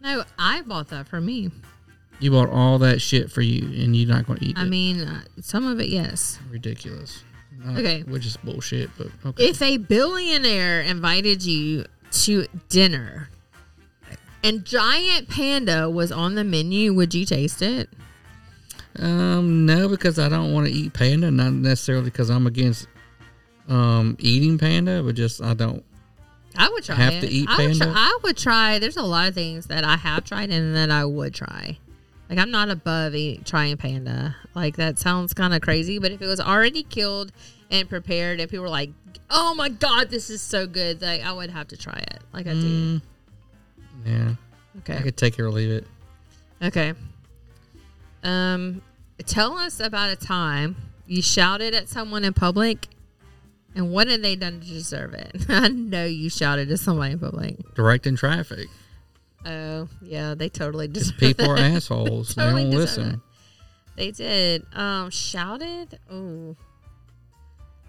No, 0.00 0.22
I 0.38 0.62
bought 0.62 0.88
that 0.88 1.08
for 1.08 1.20
me. 1.20 1.50
You 2.20 2.30
bought 2.30 2.48
all 2.50 2.78
that 2.78 3.02
shit 3.02 3.30
for 3.32 3.42
you, 3.42 3.64
and 3.82 3.94
you're 3.96 4.08
not 4.08 4.26
going 4.26 4.38
to 4.38 4.44
eat 4.46 4.56
I 4.56 4.62
it. 4.62 4.68
mean, 4.68 5.00
uh, 5.02 5.22
some 5.42 5.66
of 5.66 5.80
it, 5.80 5.88
yes. 5.88 6.38
Ridiculous. 6.50 7.24
Not- 7.58 7.78
Okay. 7.80 8.02
Which 8.04 8.24
is 8.26 8.36
bullshit, 8.36 8.90
but 8.96 9.08
okay. 9.24 9.44
If 9.48 9.60
a 9.60 9.76
billionaire 9.76 10.80
invited 10.82 11.44
you 11.44 11.86
to 12.12 12.46
dinner 12.68 13.28
and 14.44 14.64
Giant 14.64 15.28
Panda 15.28 15.90
was 15.90 16.12
on 16.12 16.36
the 16.36 16.44
menu, 16.44 16.94
would 16.94 17.12
you 17.12 17.26
taste 17.26 17.60
it? 17.60 17.90
Um, 18.98 19.66
no, 19.66 19.88
because 19.88 20.18
I 20.18 20.28
don't 20.28 20.52
want 20.52 20.66
to 20.66 20.72
eat 20.72 20.92
panda. 20.92 21.30
Not 21.30 21.52
necessarily 21.52 22.04
because 22.04 22.30
I'm 22.30 22.46
against 22.46 22.88
um 23.68 24.16
eating 24.20 24.58
panda, 24.58 25.02
but 25.02 25.14
just 25.14 25.42
I 25.42 25.54
don't. 25.54 25.84
I 26.58 26.68
would 26.70 26.84
try 26.84 26.94
Have 26.94 27.14
it. 27.14 27.20
to 27.22 27.28
eat 27.28 27.48
I 27.48 27.66
would, 27.66 27.76
try, 27.76 27.86
panda? 27.86 27.98
I 27.98 28.18
would 28.22 28.36
try. 28.36 28.78
There's 28.78 28.96
a 28.96 29.02
lot 29.02 29.28
of 29.28 29.34
things 29.34 29.66
that 29.66 29.84
I 29.84 29.96
have 29.96 30.24
tried 30.24 30.50
and 30.50 30.74
that 30.74 30.90
I 30.90 31.04
would 31.04 31.34
try. 31.34 31.78
Like 32.30 32.38
I'm 32.38 32.50
not 32.50 32.70
above 32.70 33.14
eat, 33.14 33.44
trying 33.46 33.76
panda. 33.76 34.34
Like 34.54 34.76
that 34.76 34.98
sounds 34.98 35.34
kind 35.34 35.54
of 35.54 35.60
crazy, 35.60 35.98
but 35.98 36.12
if 36.12 36.22
it 36.22 36.26
was 36.26 36.40
already 36.40 36.82
killed 36.82 37.32
and 37.70 37.88
prepared, 37.88 38.40
and 38.40 38.50
people 38.50 38.64
were 38.64 38.70
like, 38.70 38.90
"Oh 39.30 39.54
my 39.54 39.68
god, 39.68 40.10
this 40.10 40.30
is 40.30 40.40
so 40.40 40.66
good," 40.66 41.02
like 41.02 41.22
I 41.22 41.32
would 41.32 41.50
have 41.50 41.68
to 41.68 41.76
try 41.76 41.98
it. 41.98 42.20
Like 42.32 42.46
I 42.46 42.52
do. 42.54 42.96
Mm, 42.96 43.02
yeah. 44.04 44.34
Okay. 44.78 44.96
I 44.96 45.02
could 45.02 45.16
take 45.16 45.38
it 45.38 45.42
or 45.42 45.50
leave 45.50 45.70
it. 45.70 45.86
Okay. 46.62 46.94
Um, 48.26 48.82
tell 49.24 49.56
us 49.56 49.80
about 49.80 50.10
a 50.10 50.16
time 50.16 50.76
you 51.06 51.22
shouted 51.22 51.74
at 51.74 51.88
someone 51.88 52.24
in 52.24 52.32
public, 52.32 52.88
and 53.74 53.90
what 53.92 54.08
had 54.08 54.22
they 54.22 54.36
done 54.36 54.60
to 54.60 54.66
deserve 54.66 55.14
it? 55.14 55.36
I 55.48 55.68
know 55.68 56.04
you 56.04 56.28
shouted 56.28 56.70
at 56.70 56.80
somebody 56.80 57.12
in 57.12 57.18
public. 57.18 57.56
Directing 57.74 58.16
traffic. 58.16 58.66
Oh, 59.44 59.88
yeah, 60.02 60.34
they 60.34 60.48
totally 60.48 60.88
deserve 60.88 61.18
People 61.18 61.50
are 61.50 61.56
assholes. 61.58 62.34
They 62.34 62.42
Totally 62.42 62.62
don't 62.64 62.72
listen. 62.72 63.10
it. 63.14 63.20
They 63.96 64.10
did. 64.10 64.66
Um, 64.74 65.10
shouted. 65.10 65.98
Oh, 66.10 66.56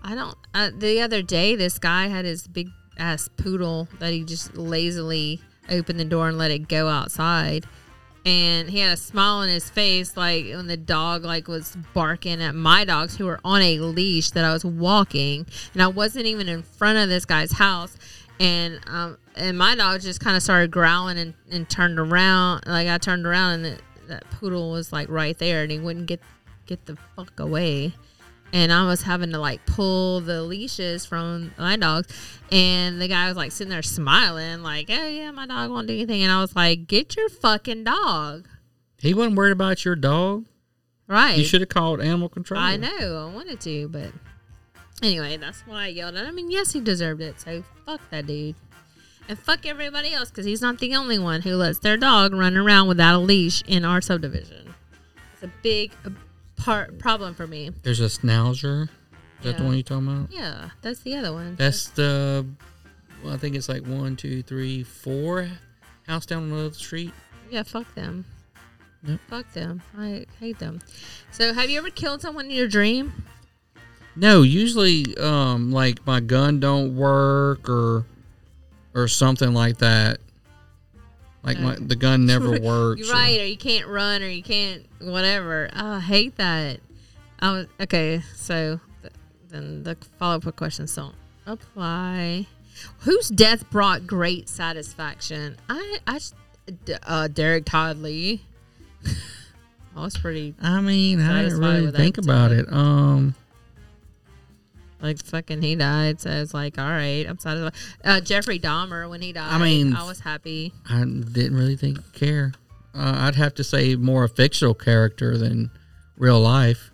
I 0.03 0.14
don't. 0.16 0.35
Uh, 0.53 0.69
the 0.77 1.01
other 1.01 1.22
day, 1.24 1.56
this 1.56 1.80
guy 1.80 2.07
had 2.07 2.25
his 2.25 2.48
big 2.48 2.69
ass 2.99 3.27
poodle 3.38 3.88
that 3.99 4.14
he 4.14 4.24
just 4.24 4.56
lazily 4.56 5.41
opened 5.69 5.99
the 5.99 6.06
door 6.06 6.30
and 6.30 6.38
let 6.38 6.51
it 6.51 6.67
go 6.67 6.88
outside, 6.88 7.66
and 8.27 8.69
he 8.69 8.80
had 8.80 8.91
a 8.91 8.97
smile 8.97 9.35
on 9.35 9.47
his 9.47 9.69
face, 9.69 10.17
like 10.17 10.47
when 10.47 10.67
the 10.67 10.75
dog 10.75 11.23
like 11.23 11.47
was 11.47 11.77
barking 11.93 12.43
at 12.43 12.56
my 12.56 12.83
dogs 12.83 13.15
who 13.15 13.25
were 13.25 13.39
on 13.45 13.61
a 13.61 13.80
leash 13.80 14.31
that 14.31 14.43
I 14.43 14.51
was 14.51 14.65
walking, 14.65 15.45
and 15.73 15.81
I 15.81 15.88
wasn't 15.88 16.25
even 16.25 16.49
in 16.49 16.61
front 16.61 16.97
of 16.97 17.07
this 17.07 17.23
guy's 17.23 17.53
house, 17.53 17.95
and 18.38 18.81
um, 18.85 19.17
and 19.38 19.57
my 19.57 19.75
dog 19.75 20.01
just 20.01 20.19
kind 20.19 20.35
of 20.35 20.43
started 20.43 20.72
growling 20.72 21.17
and, 21.17 21.35
and 21.49 21.69
turned 21.69 21.99
around. 21.99 22.64
Like 22.67 22.89
I 22.89 22.97
turned 22.97 23.25
around 23.25 23.53
and 23.53 23.65
the, 23.65 23.80
that 24.09 24.30
poodle 24.30 24.72
was 24.72 24.91
like 24.91 25.07
right 25.07 25.38
there, 25.38 25.64
and 25.64 25.72
he 25.72 25.80
wouldn't 25.80 26.07
get 26.07 26.19
get 26.65 26.85
the 26.85 26.97
fuck 27.15 27.39
away. 27.39 27.93
And 28.53 28.72
I 28.72 28.88
was 28.88 29.01
having 29.01 29.32
to 29.32 29.40
like 29.40 29.66
pull 29.66 30.22
the 30.22 30.42
leashes 30.42 31.06
from 31.06 31.53
my 31.58 31.76
dogs, 31.76 32.08
and 32.51 33.01
the 33.01 33.08
guy 33.08 33.27
was 33.27 33.35
like 33.35 33.51
sitting 33.51 33.69
there 33.69 33.82
smiling, 33.82 34.64
like, 34.64 34.90
"Oh 34.90 35.08
yeah, 35.08 35.32
my 35.32 35.45
dog 35.45 35.69
won't 35.69 35.88
do 35.88 35.93
anything." 35.93 36.24
And 36.24 36.32
I 36.32 36.40
was 36.40 36.56
like, 36.56 36.88
"Get 36.88 37.17
your 37.17 37.27
fucking 37.27 37.84
dog!" 37.84 38.48
He 39.00 39.14
wasn't 39.14 39.35
worried 39.35 39.51
about 39.51 39.84
your 39.84 39.95
dog. 39.95 40.45
Right? 41.08 41.38
You 41.38 41.45
should 41.45 41.61
have 41.61 41.69
called 41.69 42.01
animal 42.01 42.30
control. 42.30 42.59
I 42.59 42.76
know. 42.77 43.30
I 43.30 43.34
wanted 43.34 43.61
to, 43.61 43.88
but 43.90 44.11
anyway, 45.01 45.38
that's 45.38 45.61
why 45.61 45.84
I 45.84 45.88
yelled 45.88 46.16
at 46.16 46.24
him. 46.24 46.27
I 46.27 46.32
mean, 46.32 46.51
yes, 46.51 46.74
he 46.74 46.82
deserved 46.82 47.22
it. 47.22 47.40
So 47.40 47.64
fuck 47.85 48.01
that 48.09 48.27
dude. 48.27 48.56
And 49.30 49.38
fuck 49.38 49.66
everybody 49.66 50.14
else 50.14 50.30
because 50.30 50.45
he's 50.45 50.61
not 50.61 50.80
the 50.80 50.95
only 50.95 51.19
one 51.19 51.42
who 51.42 51.56
lets 51.56 51.80
their 51.80 51.98
dog 51.98 52.34
run 52.34 52.56
around 52.56 52.88
without 52.88 53.16
a 53.16 53.19
leash 53.19 53.61
in 53.67 53.84
our 53.84 54.01
subdivision. 54.01 54.74
It's 55.34 55.43
a 55.43 55.51
big 55.61 55.92
uh, 56.06 56.09
part 56.58 57.00
problem 57.00 57.34
for 57.34 57.48
me. 57.48 57.72
There's 57.84 58.02
a 58.02 58.06
Schnauzer. 58.06 58.90
Is 59.40 59.44
that 59.44 59.58
the 59.58 59.64
one 59.64 59.74
you're 59.74 59.84
talking 59.84 60.08
about? 60.08 60.32
Yeah, 60.32 60.69
that's 60.82 61.02
the 61.02 61.16
other 61.16 61.32
one. 61.32 61.56
That's 61.56 61.90
the. 61.90 62.45
Well, 63.24 63.34
I 63.34 63.38
think 63.38 63.56
it's 63.56 63.69
like 63.69 63.86
one, 63.86 64.16
two, 64.16 64.42
three, 64.44 64.84
four 64.84 65.48
house 66.08 66.26
down 66.26 66.44
on 66.44 66.50
the 66.50 66.66
other 66.66 66.74
street. 66.74 67.14
Yeah, 67.50 67.64
fuck 67.64 67.94
them. 67.95 68.26
Yep. 69.03 69.19
Fuck 69.27 69.53
them. 69.53 69.82
I 69.98 70.26
hate 70.40 70.60
them. 70.60 70.82
So, 71.32 71.53
have 71.53 71.69
you 71.69 71.77
ever 71.77 71.90
killed 71.90 72.22
someone 72.22 72.45
in 72.45 72.52
your 72.52 72.68
dream? 72.68 73.14
No, 74.16 74.42
usually, 74.42 75.16
um, 75.18 75.72
like 75.72 76.06
my 76.06 76.19
gun 76.19 76.60
don't 76.60 76.95
work 76.95 77.69
or 77.69 78.06
or 78.95 79.08
something 79.08 79.53
like 79.53 79.77
that. 79.77 80.19
Like 81.48 81.59
my 81.59 81.76
the 81.80 81.95
gun 81.95 82.26
never 82.27 82.59
works. 82.59 83.01
You're 83.01 83.14
right, 83.14 83.40
or 83.40 83.45
you 83.45 83.58
can't 83.58 83.88
run, 83.88 84.22
or 84.22 84.27
you 84.27 84.43
can't 84.43 84.85
whatever. 85.00 85.69
Oh, 85.74 85.93
I 85.93 86.00
hate 86.01 86.35
that. 86.35 86.82
I 87.40 87.51
was 87.51 87.67
okay. 87.80 88.22
So 88.35 88.82
th- 89.01 89.14
then 89.50 89.84
the 89.84 89.98
follow 90.19 90.35
up 90.35 90.56
questions 90.58 90.93
don't 90.93 91.16
apply. 91.45 92.48
Whose 93.00 93.30
death 93.30 93.69
brought 93.72 94.06
great 94.06 94.50
satisfaction? 94.50 95.56
I, 95.69 96.00
uh, 97.03 97.27
Derrick 97.30 97.66
Todd 97.66 98.00
Lee. 98.00 98.43
I 99.95 100.01
was 100.01 100.17
pretty. 100.17 100.53
I 100.61 100.82
mean, 100.82 101.22
I 101.22 101.43
didn't 101.43 101.59
really 101.59 101.92
think 101.92 102.17
about 102.17 102.51
it. 102.51 102.72
Um, 102.72 103.35
Like 105.01 105.24
fucking, 105.24 105.61
he 105.61 105.76
died. 105.76 106.19
So 106.19 106.30
it's 106.32 106.53
like, 106.53 106.77
all 106.80 106.90
right, 106.90 107.26
I'm 107.27 107.38
satisfied. 107.40 107.74
Uh, 108.03 108.19
Jeffrey 108.22 108.59
Dahmer 108.59 109.09
when 109.09 109.22
he 109.22 109.32
died, 109.34 109.51
I 109.53 109.58
mean, 109.59 109.93
I 109.93 110.03
was 110.08 110.19
happy. 110.19 110.74
I 110.90 111.00
didn't 111.00 111.56
really 111.56 111.76
think 111.76 112.14
care. 112.14 112.53
Uh, 112.95 113.14
I'd 113.17 113.35
have 113.35 113.53
to 113.56 113.64
say 113.64 113.95
more 113.95 114.24
a 114.24 114.30
fictional 114.30 114.74
character 114.74 115.38
than 115.38 115.69
real 116.17 116.40
life. 116.40 116.90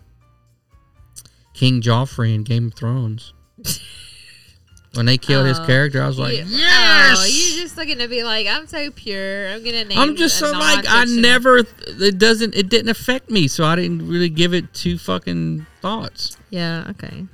King 1.54 1.80
Joffrey 1.80 2.34
in 2.34 2.42
Game 2.42 2.66
of 2.66 2.74
Thrones. 2.74 3.32
when 4.94 5.06
they 5.06 5.16
killed 5.16 5.46
his 5.46 5.58
Oh, 5.58 5.66
character, 5.66 6.02
I 6.02 6.06
was 6.06 6.18
like, 6.18 6.36
you- 6.36 6.44
yes. 6.46 7.16
Oh, 7.18 7.24
you're 7.24 7.62
just 7.62 7.76
looking 7.76 7.98
to 7.98 8.08
be 8.08 8.22
like, 8.22 8.46
I'm 8.46 8.66
so 8.66 8.90
pure. 8.90 9.48
I'm 9.48 9.64
gonna 9.64 9.84
name. 9.84 9.98
I'm 9.98 10.16
just 10.16 10.38
so 10.38 10.50
like 10.52 10.84
I 10.88 11.04
never. 11.06 11.58
It 11.86 12.18
doesn't. 12.18 12.54
It 12.54 12.68
didn't 12.68 12.90
affect 12.90 13.30
me, 13.30 13.48
so 13.48 13.64
I 13.64 13.76
didn't 13.76 14.06
really 14.08 14.28
give 14.28 14.52
it 14.52 14.74
two 14.74 14.98
fucking 14.98 15.64
thoughts. 15.80 16.36
Yeah. 16.50 16.86
Okay. 16.90 17.24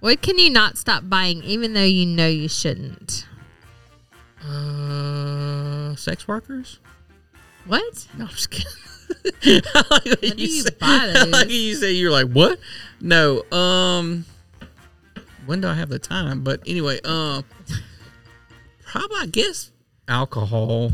What 0.00 0.22
can 0.22 0.38
you 0.38 0.50
not 0.50 0.78
stop 0.78 1.08
buying, 1.08 1.42
even 1.42 1.74
though 1.74 1.84
you 1.84 2.06
know 2.06 2.28
you 2.28 2.48
shouldn't? 2.48 3.26
Uh, 4.44 5.96
sex 5.96 6.28
workers. 6.28 6.78
What? 7.66 8.06
No, 8.16 8.24
I'm 8.26 8.30
just 8.30 8.50
kidding. 8.50 9.62
How 9.74 9.98
do 9.98 10.16
you 10.36 10.64
buy 10.80 11.10
those? 11.12 11.28
Like 11.28 11.50
you 11.50 11.74
say, 11.74 11.92
you're 11.92 12.12
like, 12.12 12.28
what? 12.28 12.58
No. 13.00 13.42
Um, 13.50 14.24
when 15.46 15.60
do 15.60 15.68
I 15.68 15.74
have 15.74 15.88
the 15.88 15.98
time? 15.98 16.44
But 16.44 16.60
anyway, 16.66 17.00
um, 17.04 17.44
probably 18.86 19.16
I 19.20 19.26
guess 19.26 19.70
alcohol. 20.06 20.92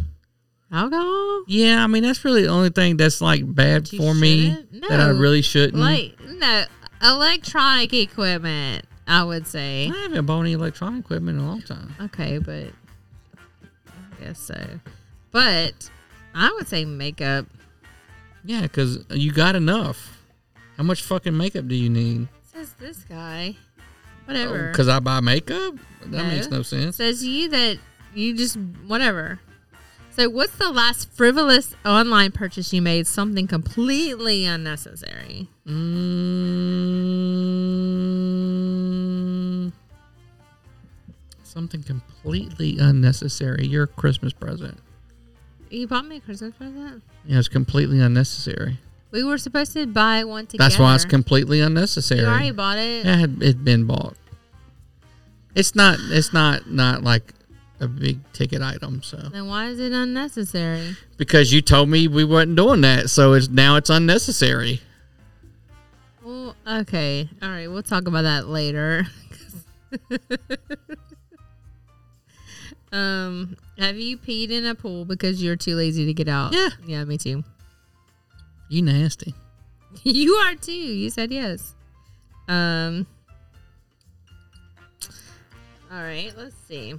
Alcohol? 0.72 1.44
Yeah, 1.46 1.82
I 1.84 1.86
mean 1.86 2.02
that's 2.02 2.24
really 2.24 2.42
the 2.42 2.48
only 2.48 2.70
thing 2.70 2.96
that's 2.96 3.20
like 3.20 3.42
bad 3.54 3.88
for 3.88 4.14
me 4.14 4.50
shouldn't? 4.50 4.88
that 4.88 5.00
I 5.00 5.08
really 5.08 5.42
shouldn't. 5.42 5.76
Like 5.76 6.18
no 6.20 6.64
electronic 7.02 7.92
equipment. 7.92 8.86
I 9.06 9.24
would 9.24 9.46
say. 9.46 9.90
I 9.92 10.02
haven't 10.02 10.26
bought 10.26 10.40
any 10.40 10.52
electronic 10.52 11.04
equipment 11.04 11.38
in 11.38 11.44
a 11.44 11.46
long 11.46 11.62
time. 11.62 11.94
Okay, 12.00 12.38
but 12.38 12.68
I 13.88 14.24
guess 14.24 14.38
so. 14.38 14.80
But 15.30 15.90
I 16.34 16.52
would 16.52 16.68
say 16.68 16.84
makeup. 16.84 17.46
Yeah, 18.44 18.62
because 18.62 19.04
you 19.10 19.32
got 19.32 19.56
enough. 19.56 20.20
How 20.76 20.82
much 20.82 21.02
fucking 21.02 21.36
makeup 21.36 21.68
do 21.68 21.74
you 21.74 21.88
need? 21.88 22.28
Says 22.42 22.72
this 22.74 23.04
guy. 23.04 23.56
Oh, 23.56 23.82
whatever. 24.26 24.68
Because 24.70 24.88
I 24.88 25.00
buy 25.00 25.20
makeup? 25.20 25.74
That 26.06 26.26
makes 26.26 26.48
no 26.48 26.62
sense. 26.62 26.96
Says 26.96 27.24
you 27.24 27.48
that 27.50 27.78
you 28.14 28.36
just 28.36 28.56
whatever. 28.86 29.40
So 30.16 30.30
what's 30.30 30.56
the 30.58 30.70
last 30.70 31.10
frivolous 31.10 31.74
online 31.84 32.30
purchase 32.30 32.72
you 32.72 32.80
made? 32.80 33.08
Something 33.08 33.48
completely 33.48 34.44
unnecessary. 34.44 35.48
Mm, 35.66 35.72
something 41.42 41.82
completely 41.82 42.78
unnecessary. 42.78 43.66
Your 43.66 43.88
Christmas 43.88 44.32
present. 44.32 44.78
You 45.68 45.88
bought 45.88 46.06
me 46.06 46.18
a 46.18 46.20
Christmas 46.20 46.54
present. 46.54 47.02
Yeah, 47.24 47.40
it's 47.40 47.48
completely 47.48 47.98
unnecessary. 47.98 48.78
We 49.10 49.24
were 49.24 49.38
supposed 49.38 49.72
to 49.72 49.84
buy 49.84 50.22
one 50.22 50.46
together. 50.46 50.68
That's 50.68 50.78
why 50.78 50.94
it's 50.94 51.04
completely 51.04 51.60
unnecessary. 51.60 52.20
You 52.20 52.26
already 52.26 52.52
bought 52.52 52.78
it. 52.78 53.04
Yeah, 53.04 53.24
it 53.24 53.42
had 53.42 53.64
been 53.64 53.84
bought. 53.84 54.14
It's 55.56 55.74
not. 55.74 55.98
It's 56.00 56.32
not. 56.32 56.70
Not 56.70 57.02
like 57.02 57.34
a 57.80 57.88
big 57.88 58.20
ticket 58.32 58.62
item. 58.62 59.02
So 59.02 59.16
Then 59.16 59.46
why 59.46 59.66
is 59.68 59.80
it 59.80 59.92
unnecessary? 59.92 60.96
because 61.16 61.52
you 61.52 61.60
told 61.60 61.88
me 61.88 62.08
we 62.08 62.24
weren't 62.24 62.56
doing 62.56 62.80
that, 62.82 63.10
so 63.10 63.32
it's 63.32 63.48
now 63.48 63.76
it's 63.76 63.90
unnecessary. 63.90 64.80
Well, 66.24 66.56
okay. 66.66 67.28
All 67.42 67.50
right. 67.50 67.70
We'll 67.70 67.82
talk 67.82 68.06
about 68.06 68.22
that 68.22 68.48
later. 68.48 69.06
um, 72.92 73.56
have 73.78 73.96
you 73.98 74.16
peed 74.16 74.50
in 74.50 74.64
a 74.64 74.74
pool 74.74 75.04
because 75.04 75.42
you're 75.42 75.56
too 75.56 75.74
lazy 75.76 76.06
to 76.06 76.14
get 76.14 76.28
out? 76.28 76.54
Yeah. 76.54 76.70
Yeah, 76.86 77.04
me 77.04 77.18
too. 77.18 77.44
You 78.68 78.82
nasty. 78.82 79.34
you 80.02 80.32
are 80.34 80.54
too. 80.54 80.72
You 80.72 81.10
said 81.10 81.30
yes. 81.30 81.74
Um. 82.48 83.06
All 85.92 86.02
right. 86.02 86.32
Let's 86.36 86.56
see. 86.66 86.94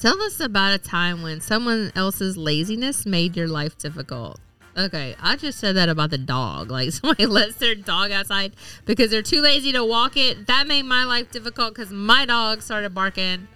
Tell 0.00 0.20
us 0.22 0.40
about 0.40 0.74
a 0.74 0.78
time 0.78 1.22
when 1.22 1.40
someone 1.40 1.90
else's 1.96 2.36
laziness 2.36 3.06
made 3.06 3.36
your 3.36 3.48
life 3.48 3.78
difficult. 3.78 4.38
Okay, 4.76 5.16
I 5.22 5.36
just 5.36 5.58
said 5.58 5.76
that 5.76 5.88
about 5.88 6.10
the 6.10 6.18
dog. 6.18 6.70
Like 6.70 6.92
somebody 6.92 7.24
lets 7.26 7.56
their 7.56 7.74
dog 7.74 8.10
outside 8.10 8.52
because 8.84 9.10
they're 9.10 9.22
too 9.22 9.40
lazy 9.40 9.72
to 9.72 9.84
walk 9.84 10.16
it. 10.16 10.46
That 10.48 10.66
made 10.66 10.82
my 10.82 11.04
life 11.04 11.30
difficult 11.30 11.74
because 11.74 11.90
my 11.90 12.26
dog 12.26 12.60
started 12.60 12.94
barking, 12.94 13.48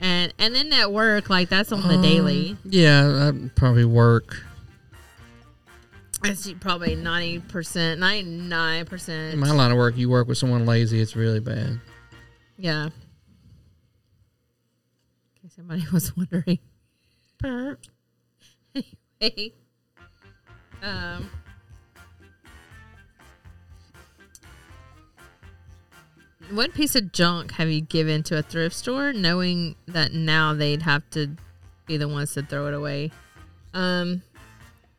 and 0.00 0.32
and 0.38 0.54
then 0.54 0.72
at 0.72 0.92
work, 0.92 1.28
like 1.28 1.48
that's 1.48 1.72
on 1.72 1.86
the 1.88 2.00
daily. 2.00 2.50
Um, 2.50 2.58
Yeah, 2.64 3.08
that'd 3.08 3.56
probably 3.56 3.84
work. 3.84 4.44
It's 6.22 6.52
probably 6.60 6.94
ninety 6.94 7.40
percent, 7.40 7.98
ninety 7.98 8.30
nine 8.30 8.86
percent. 8.86 9.34
In 9.34 9.40
my 9.40 9.50
line 9.50 9.72
of 9.72 9.76
work, 9.76 9.96
you 9.96 10.08
work 10.08 10.28
with 10.28 10.38
someone 10.38 10.66
lazy, 10.66 11.00
it's 11.00 11.16
really 11.16 11.40
bad. 11.40 11.80
Yeah. 12.58 12.90
In 15.70 15.80
case 15.80 15.88
somebody 15.88 15.92
was 15.92 16.16
wondering. 16.16 16.58
anyway. 19.20 19.52
Um. 20.82 21.30
What 26.50 26.74
piece 26.74 26.96
of 26.96 27.12
junk 27.12 27.52
have 27.52 27.68
you 27.68 27.80
given 27.80 28.24
to 28.24 28.38
a 28.38 28.42
thrift 28.42 28.74
store 28.74 29.12
knowing 29.12 29.76
that 29.86 30.12
now 30.12 30.52
they'd 30.52 30.82
have 30.82 31.08
to 31.10 31.30
be 31.86 31.96
the 31.96 32.08
ones 32.08 32.34
to 32.34 32.42
throw 32.42 32.66
it 32.66 32.74
away? 32.74 33.12
Um, 33.72 34.22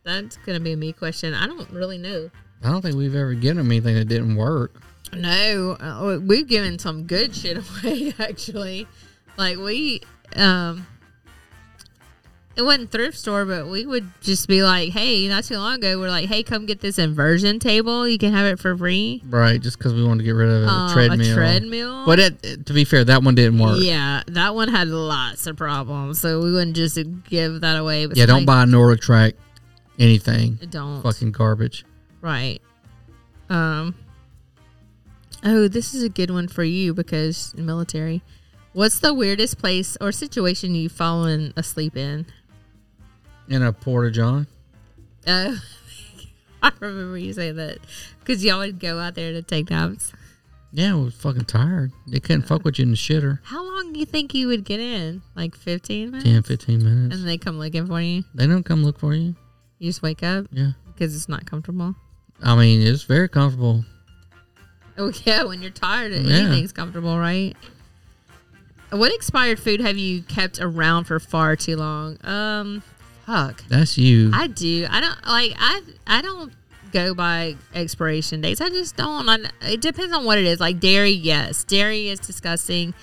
that's 0.03 0.37
gonna 0.37 0.61
be 0.61 0.71
a 0.71 0.77
me 0.77 0.93
question. 0.93 1.33
I 1.33 1.47
don't 1.47 1.69
really 1.71 1.97
know. 1.97 2.29
I 2.63 2.71
don't 2.71 2.81
think 2.81 2.95
we've 2.95 3.15
ever 3.15 3.33
given 3.33 3.57
them 3.57 3.71
anything 3.71 3.95
that 3.95 4.05
didn't 4.05 4.35
work. 4.35 4.81
No, 5.13 5.75
uh, 5.79 6.19
we've 6.25 6.47
given 6.47 6.79
some 6.79 7.03
good 7.03 7.35
shit 7.35 7.57
away 7.83 8.13
actually. 8.17 8.87
Like 9.37 9.57
we, 9.57 10.01
um, 10.37 10.85
it 12.55 12.63
wasn't 12.63 12.91
thrift 12.91 13.17
store, 13.17 13.45
but 13.45 13.67
we 13.67 13.85
would 13.85 14.09
just 14.21 14.47
be 14.47 14.61
like, 14.63 14.89
"Hey, 14.91 15.27
not 15.27 15.45
too 15.45 15.55
long 15.57 15.75
ago, 15.75 15.97
we're 15.97 16.09
like, 16.09 16.27
hey, 16.27 16.43
come 16.43 16.65
get 16.65 16.81
this 16.81 16.99
inversion 16.99 17.59
table. 17.59 18.07
You 18.07 18.17
can 18.17 18.33
have 18.33 18.45
it 18.45 18.59
for 18.59 18.75
free." 18.77 19.23
Right, 19.29 19.59
just 19.61 19.77
because 19.77 19.93
we 19.93 20.03
wanted 20.03 20.19
to 20.19 20.23
get 20.25 20.31
rid 20.35 20.49
of 20.49 20.63
a 20.63 20.67
Uh, 20.67 20.89
a 20.89 20.93
treadmill. 20.93 21.35
treadmill? 21.35 22.05
But 22.05 22.19
it, 22.19 22.65
to 22.65 22.73
be 22.73 22.83
fair, 22.83 23.03
that 23.05 23.23
one 23.23 23.35
didn't 23.35 23.57
work. 23.57 23.77
Yeah, 23.79 24.21
that 24.27 24.53
one 24.53 24.67
had 24.67 24.89
lots 24.89 25.47
of 25.47 25.55
problems, 25.55 26.19
so 26.19 26.41
we 26.41 26.51
wouldn't 26.51 26.75
just 26.75 26.99
give 27.29 27.61
that 27.61 27.77
away. 27.77 28.05
But 28.05 28.17
Yeah, 28.17 28.25
don't 28.25 28.45
buy 28.45 28.65
NordicTrack 28.65 29.33
anything. 29.97 30.59
Don't. 30.69 31.01
Fucking 31.01 31.31
garbage. 31.31 31.85
Right. 32.19 32.59
Um. 33.49 33.95
Oh, 35.43 35.67
this 35.67 35.93
is 35.95 36.03
a 36.03 36.09
good 36.09 36.29
one 36.29 36.47
for 36.47 36.63
you 36.63 36.93
because 36.93 37.53
military. 37.57 38.21
What's 38.73 38.99
the 38.99 39.13
weirdest 39.13 39.57
place 39.57 39.97
or 39.99 40.11
situation 40.11 40.75
you've 40.75 40.91
fallen 40.93 41.53
asleep 41.57 41.97
in? 41.97 42.25
In 43.49 43.63
a 43.63 43.73
Porta 43.73 44.11
John. 44.11 44.47
Uh, 45.27 45.55
I 46.63 46.71
remember 46.79 47.17
you 47.17 47.33
saying 47.33 47.57
that 47.57 47.79
because 48.19 48.43
y'all 48.45 48.59
would 48.59 48.79
go 48.79 48.99
out 48.99 49.15
there 49.15 49.33
to 49.33 49.41
take 49.41 49.69
naps. 49.69 50.13
Yeah, 50.73 50.91
I 50.93 50.95
was 50.95 51.13
fucking 51.15 51.45
tired. 51.45 51.91
They 52.07 52.21
couldn't 52.21 52.43
fuck 52.43 52.63
with 52.63 52.79
you 52.79 52.83
in 52.83 52.91
the 52.91 52.95
shitter. 52.97 53.39
How 53.43 53.61
long 53.61 53.91
do 53.91 53.99
you 53.99 54.05
think 54.05 54.33
you 54.33 54.47
would 54.47 54.63
get 54.63 54.79
in? 54.79 55.21
Like 55.35 55.53
15 55.53 56.11
minutes? 56.11 56.23
10, 56.29 56.43
15 56.43 56.83
minutes. 56.83 57.15
And 57.17 57.27
they 57.27 57.37
come 57.37 57.59
looking 57.59 57.87
for 57.87 57.99
you? 57.99 58.23
They 58.33 58.47
don't 58.47 58.63
come 58.63 58.81
look 58.85 58.97
for 58.97 59.13
you. 59.13 59.35
You 59.79 59.89
just 59.89 60.01
wake 60.01 60.23
up? 60.23 60.45
Yeah. 60.51 60.71
because 60.85 61.13
it's 61.13 61.27
not 61.27 61.45
comfortable. 61.45 61.95
I 62.41 62.55
mean, 62.55 62.81
it's 62.81 63.03
very 63.03 63.27
comfortable. 63.27 63.83
Oh 64.97 65.11
yeah, 65.25 65.43
when 65.43 65.61
you're 65.61 65.71
tired, 65.71 66.13
Yeah. 66.13 66.37
anything's 66.37 66.71
comfortable, 66.71 67.17
right? 67.19 67.53
What 68.91 69.13
expired 69.13 69.59
food 69.59 69.79
have 69.79 69.97
you 69.97 70.21
kept 70.23 70.59
around 70.59 71.05
for 71.05 71.19
far 71.19 71.55
too 71.55 71.77
long? 71.77 72.17
Um, 72.25 72.83
fuck. 73.25 73.63
That's 73.69 73.97
you. 73.97 74.31
I 74.33 74.47
do. 74.47 74.85
I 74.89 74.99
don't 74.99 75.27
like. 75.27 75.53
I 75.57 75.81
I 76.05 76.21
don't 76.21 76.51
go 76.91 77.13
by 77.13 77.55
expiration 77.73 78.41
dates. 78.41 78.59
I 78.59 78.69
just 78.69 78.97
don't. 78.97 79.27
I, 79.29 79.37
it 79.61 79.81
depends 79.81 80.13
on 80.13 80.25
what 80.25 80.37
it 80.37 80.45
is. 80.45 80.59
Like 80.59 80.79
dairy, 80.79 81.11
yes, 81.11 81.63
dairy 81.63 82.09
is 82.09 82.19
disgusting. 82.19 82.93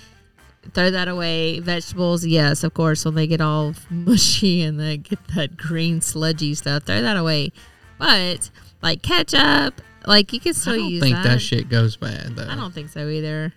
Throw 0.75 0.91
that 0.91 1.09
away. 1.09 1.61
Vegetables, 1.61 2.27
yes, 2.27 2.63
of 2.63 2.75
course. 2.75 3.05
When 3.05 3.15
they 3.15 3.27
get 3.27 3.41
all 3.41 3.75
mushy 3.91 4.63
and 4.63 4.79
they 4.79 4.99
get 4.99 5.19
that 5.35 5.57
green 5.57 6.01
sludgy 6.03 6.55
stuff, 6.55 6.83
throw 6.85 7.01
that 7.01 7.17
away. 7.17 7.53
But 7.99 8.51
like 8.83 9.01
ketchup, 9.01 9.81
like 10.07 10.33
you 10.35 10.41
can 10.41 10.53
still 10.53 10.77
use. 10.77 10.81
I 10.81 10.85
don't 10.85 10.91
use 10.93 11.03
think 11.03 11.17
that. 11.17 11.23
that. 11.25 11.39
shit 11.41 11.69
goes 11.71 11.97
bad 11.97 12.37
though. 12.37 12.49
I 12.49 12.57
don't 12.57 12.75
think 12.75 12.91
so 12.91 13.09
either. 13.09 13.55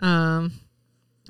Um, 0.00 0.52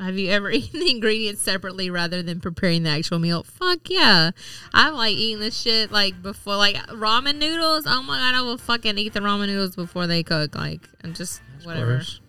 have 0.00 0.16
you 0.18 0.30
ever 0.30 0.50
eaten 0.52 0.80
the 0.80 0.90
ingredients 0.90 1.42
separately 1.42 1.90
rather 1.90 2.22
than 2.22 2.40
preparing 2.40 2.82
the 2.84 2.90
actual 2.90 3.18
meal? 3.18 3.42
Fuck 3.42 3.90
yeah! 3.90 4.30
I'm 4.72 4.94
like 4.94 5.14
eating 5.16 5.40
this 5.40 5.60
shit 5.60 5.90
like 5.92 6.20
before, 6.22 6.56
like 6.56 6.76
ramen 6.88 7.36
noodles. 7.38 7.84
Oh 7.86 8.02
my 8.02 8.16
god, 8.18 8.34
I 8.34 8.42
will 8.42 8.58
fucking 8.58 8.96
eat 8.98 9.12
the 9.12 9.20
ramen 9.20 9.46
noodles 9.48 9.76
before 9.76 10.06
they 10.06 10.22
cook. 10.22 10.54
Like, 10.54 10.88
and 11.02 11.14
just 11.16 11.40
whatever. 11.64 11.96
gross. 11.96 12.20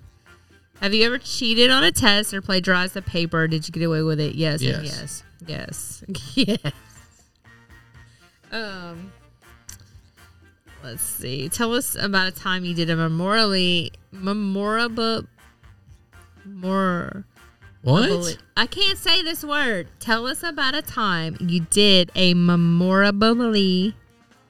Have 0.81 0.93
you 0.93 1.05
ever 1.05 1.17
cheated 1.17 1.69
on 1.71 1.83
a 1.83 1.91
test 1.91 2.33
or 2.33 2.41
plagiarized 2.41 2.95
a 2.95 3.01
paper? 3.01 3.47
Did 3.47 3.67
you 3.67 3.71
get 3.73 3.83
away 3.83 4.01
with 4.01 4.19
it? 4.19 4.35
Yes, 4.35 4.61
Yes. 4.61 5.23
yes, 5.45 6.03
yes, 6.07 6.35
yes. 6.63 6.71
Um, 8.51 9.11
let's 10.83 11.03
see. 11.03 11.49
Tell 11.49 11.73
us 11.75 11.95
about 11.95 12.27
a 12.29 12.31
time 12.31 12.63
you 12.63 12.73
did 12.73 12.89
a 12.89 12.95
memorially 12.95 13.91
memorable 14.11 15.23
more. 16.45 17.25
What? 17.81 18.37
I 18.57 18.65
can't 18.67 18.97
say 18.97 19.23
this 19.23 19.43
word. 19.43 19.87
Tell 19.99 20.27
us 20.27 20.43
about 20.43 20.75
a 20.75 20.81
time 20.81 21.37
you 21.39 21.61
did 21.61 22.11
a 22.15 22.33
memorably 22.33 23.95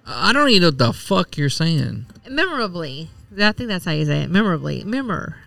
I 0.08 0.34
don't 0.34 0.50
even 0.50 0.62
know 0.62 0.68
what 0.70 0.78
the 0.80 0.94
fuck 0.94 1.38
you're 1.38 1.50
saying. 1.50 2.08
memorably. 2.28 3.10
I 3.40 3.52
think 3.52 3.70
that's 3.70 3.86
how 3.86 3.92
you 3.92 4.06
say 4.06 4.24
it. 4.24 4.32
Memorably. 4.32 4.84
Memor. 4.84 5.38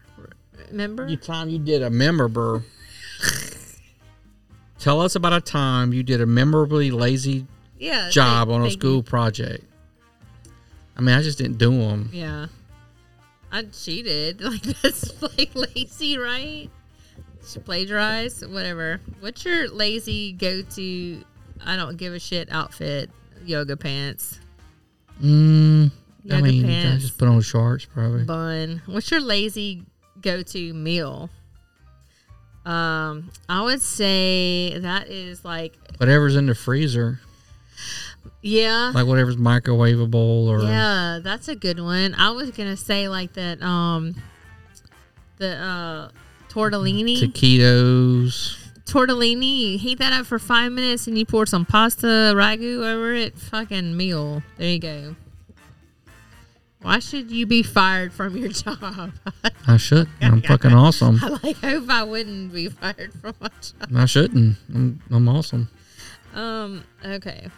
Remember? 0.70 1.09
You 1.09 1.17
time 1.17 1.49
you 1.49 1.59
did 1.59 1.83
a 1.83 1.91
memorable. 1.91 2.62
Tell 4.78 5.01
us 5.01 5.15
about 5.17 5.33
a 5.33 5.41
time 5.41 5.93
you 5.93 6.02
did 6.02 6.20
a 6.20 6.27
memorably 6.27 6.91
lazy 6.91 7.47
Yeah, 7.78 8.09
job 8.11 8.49
thank- 8.49 8.61
on 8.61 8.67
a 8.67 8.70
school 8.70 9.02
project. 9.02 9.65
I 10.97 11.01
mean, 11.01 11.17
I 11.17 11.23
just 11.23 11.39
didn't 11.39 11.59
do 11.59 11.70
them. 11.70 12.11
Yeah. 12.12 12.47
I 13.51 13.65
cheated. 13.65 14.41
Like 14.44 14.62
that's 14.62 15.20
like 15.23 15.51
lazy, 15.55 16.19
right? 16.19 16.69
Plagiarize, 17.65 18.47
whatever. 18.47 19.01
What's 19.21 19.45
your 19.45 19.69
lazy 19.69 20.33
go 20.33 20.62
to 20.62 21.25
I 21.65 21.77
don't 21.77 21.97
give 21.97 22.12
a 22.15 22.19
shit 22.19 22.49
outfit? 22.51 23.11
Yoga 23.45 23.77
pants. 23.77 24.39
Mm, 25.23 25.91
I 26.31 26.35
Yoga 26.37 26.43
mean, 26.43 26.65
I 26.65 26.69
pants. 26.69 27.05
just 27.05 27.19
put 27.19 27.29
on 27.29 27.41
shorts 27.41 27.85
probably. 27.85 28.25
Bun. 28.25 28.83
What's 28.87 29.11
your 29.11 29.21
lazy 29.21 29.85
go 30.21 30.43
to 30.43 30.75
meal? 30.75 31.31
Um, 32.65 33.31
I 33.49 33.62
would 33.62 33.83
say 33.83 34.79
that 34.79 35.09
is 35.09 35.45
like 35.45 35.77
Whatever's 35.99 36.37
in 36.37 36.47
the 36.47 36.55
freezer, 36.55 37.19
yeah. 38.41 38.93
like 38.95 39.07
whatever's 39.07 39.37
microwavable 39.37 40.47
or 40.47 40.62
Yeah, 40.62 41.19
that's 41.23 41.49
a 41.49 41.57
good 41.57 41.81
one. 41.81 42.15
I 42.15 42.31
was 42.31 42.53
gonna 42.53 42.77
say 42.77 43.09
like 43.09 43.33
that. 43.33 43.61
Um, 43.62 44.15
the 45.39 45.57
uh, 45.57 46.09
tortellini. 46.53 47.19
taquitos. 47.21 48.59
tortellini. 48.85 49.73
You 49.73 49.79
heat 49.79 49.99
that 49.99 50.13
up 50.13 50.27
for 50.27 50.39
five 50.39 50.73
minutes, 50.73 51.07
and 51.07 51.17
you 51.19 51.25
pour 51.25 51.47
some 51.47 51.65
pasta 51.65 52.07
ragu 52.35 52.85
over 52.85 53.15
it. 53.15 53.39
Fucking 53.39 53.97
meal. 53.97 54.43
There 54.59 54.69
you 54.69 54.79
go. 54.79 55.17
Why 56.83 56.99
should 56.99 57.31
you 57.31 57.47
be 57.47 57.63
fired 57.63 58.13
from 58.13 58.37
your 58.37 58.49
job? 58.63 59.13
I 59.69 59.77
should. 59.77 60.09
I'm 60.21 60.43
fucking 60.43 60.73
awesome. 60.73 61.21
I 61.23 61.29
like 61.43 61.57
hope 61.59 61.89
I 61.89 62.03
wouldn't 62.03 62.53
be 62.53 62.69
fired 62.69 63.13
from 63.21 63.35
my 63.41 63.49
job. 63.61 63.89
I 63.95 64.05
shouldn't. 64.07 64.57
I'm, 64.75 65.01
I'm 65.11 65.29
awesome. 65.29 65.69
Um. 66.35 66.83
Okay. 67.05 67.49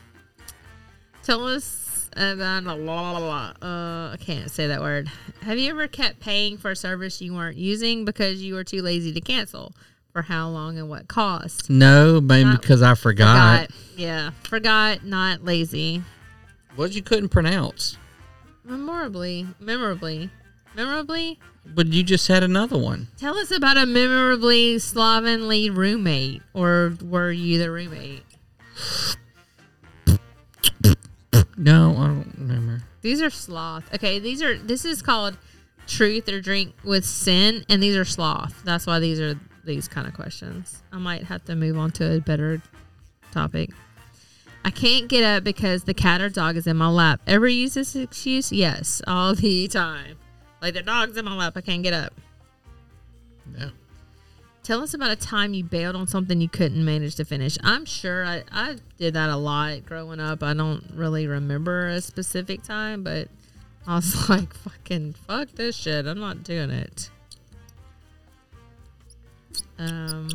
Tell 1.23 1.47
us 1.49 1.84
about 2.17 2.65
la 2.65 2.75
la 2.75 3.11
la 3.13 3.19
la. 3.19 3.53
Uh, 3.63 4.13
I 4.13 4.17
can't 4.19 4.51
say 4.51 4.67
that 4.69 4.81
word. 4.81 5.09
Have 5.43 5.59
you 5.59 5.71
ever 5.71 5.89
kept 5.89 6.21
paying 6.21 6.57
for 6.59 6.71
a 6.71 6.77
service 6.77 7.21
you 7.21 7.35
weren't 7.35 7.57
using 7.57 8.05
because 8.05 8.43
you 8.43 8.55
were 8.55 8.65
too 8.65 8.83
lazy 8.83 9.13
to 9.13 9.21
cancel? 9.21 9.73
For 10.13 10.23
how 10.23 10.49
long 10.49 10.79
and 10.79 10.89
what 10.89 11.09
cost? 11.09 11.69
No, 11.69 12.21
maybe 12.21 12.45
Not- 12.45 12.61
because 12.61 12.83
I 12.83 12.95
forgot. 12.95 13.69
Yeah, 13.97 14.31
forgot. 14.45 15.05
Not 15.05 15.45
lazy. 15.45 16.05
What 16.77 16.93
you 16.93 17.03
couldn't 17.03 17.31
pronounce? 17.31 17.97
Memorably, 18.63 19.47
memorably, 19.59 20.31
memorably. 20.77 21.41
But 21.67 21.89
you 21.89 22.03
just 22.05 22.29
had 22.29 22.45
another 22.45 22.79
one. 22.79 23.09
Tell 23.17 23.37
us 23.37 23.51
about 23.51 23.77
a 23.77 23.87
memorably 23.87 24.79
slovenly 24.79 25.69
roommate, 25.71 26.43
or 26.53 26.97
were 27.03 27.33
you 27.33 27.59
the 27.59 27.71
roommate? 27.71 28.23
No, 31.57 31.95
I 31.97 32.07
don't 32.07 32.35
remember. 32.39 32.83
These 33.03 33.23
are 33.23 33.31
sloth. 33.31 33.93
Okay, 33.95 34.19
these 34.19 34.43
are. 34.43 34.59
This 34.59 34.85
is 34.85 35.03
called 35.03 35.37
truth 35.87 36.29
or 36.29 36.41
drink 36.41 36.75
with 36.85 37.05
sin, 37.05 37.65
and 37.69 37.83
these 37.83 37.97
are 37.97 38.05
sloth. 38.05 38.63
That's 38.65 38.87
why 38.87 38.99
these 38.99 39.21
are 39.21 39.39
these 39.65 39.89
kind 39.89 40.07
of 40.07 40.15
questions. 40.15 40.83
I 40.93 40.99
might 40.99 41.25
have 41.25 41.45
to 41.45 41.55
move 41.55 41.79
on 41.79 41.91
to 41.93 42.17
a 42.17 42.21
better 42.21 42.63
topic. 43.31 43.71
I 44.65 44.71
can't 44.71 45.09
get 45.09 45.23
up 45.23 45.45
because 45.45 45.85
the 45.85 45.95
cat 45.95 46.23
or 46.23 46.31
dog 46.31 46.57
is 46.57 46.67
in 46.67 46.77
my 46.77 46.89
lap. 46.89 47.21
Ever 47.27 47.47
use 47.47 47.75
this 47.75 47.95
excuse? 47.95 48.51
Yes, 48.51 49.03
all 49.07 49.35
the 49.35 49.69
time. 49.69 50.17
Like 50.63 50.75
the 50.75 50.83
dog's 50.83 51.17
in 51.17 51.25
my 51.25 51.37
lap, 51.37 51.53
I 51.57 51.61
can't 51.61 51.83
get 51.83 51.93
up. 51.93 52.15
No. 53.47 53.71
Tell 54.65 54.83
us 54.83 54.95
about 54.95 55.11
a 55.11 55.17
time 55.17 55.53
you 55.53 55.63
bailed 55.63 55.95
on 55.95 56.07
something 56.07 56.41
you 56.41 56.49
couldn't 56.49 56.83
manage 56.83 57.17
to 57.17 57.25
finish. 57.27 57.59
I'm 57.63 57.85
sure 57.85 58.25
I, 58.25 58.45
I 58.51 58.77
did 58.97 59.13
that 59.13 59.29
a 59.29 59.37
lot 59.37 59.85
growing 59.85 60.21
up. 60.21 60.43
I 60.43 60.55
don't 60.55 60.83
really 60.95 61.27
remember 61.27 61.89
a 61.89 62.01
specific 62.01 62.63
time, 62.63 63.05
but 63.05 63.29
I 63.87 63.97
was 63.97 64.29
like, 64.31 64.55
fucking 64.55 65.17
fuck 65.27 65.51
this 65.51 65.77
shit. 65.77 66.07
I'm 66.07 66.19
not 66.19 66.45
doing 66.45 66.71
it. 66.71 67.11
Um, 69.79 70.31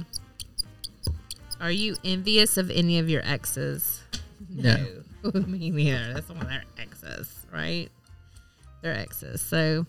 are 1.60 1.72
you 1.72 1.96
envious 2.04 2.58
of 2.58 2.70
any 2.70 3.00
of 3.00 3.10
your 3.10 3.26
exes? 3.26 4.04
No. 4.52 4.78
Me 5.34 5.70
neither. 5.70 6.14
That's 6.14 6.30
one 6.30 6.42
of 6.42 6.48
their 6.48 6.64
exes, 6.78 7.46
right? 7.54 7.90
They're 8.82 8.96
exes. 8.98 9.42
So, 9.42 9.86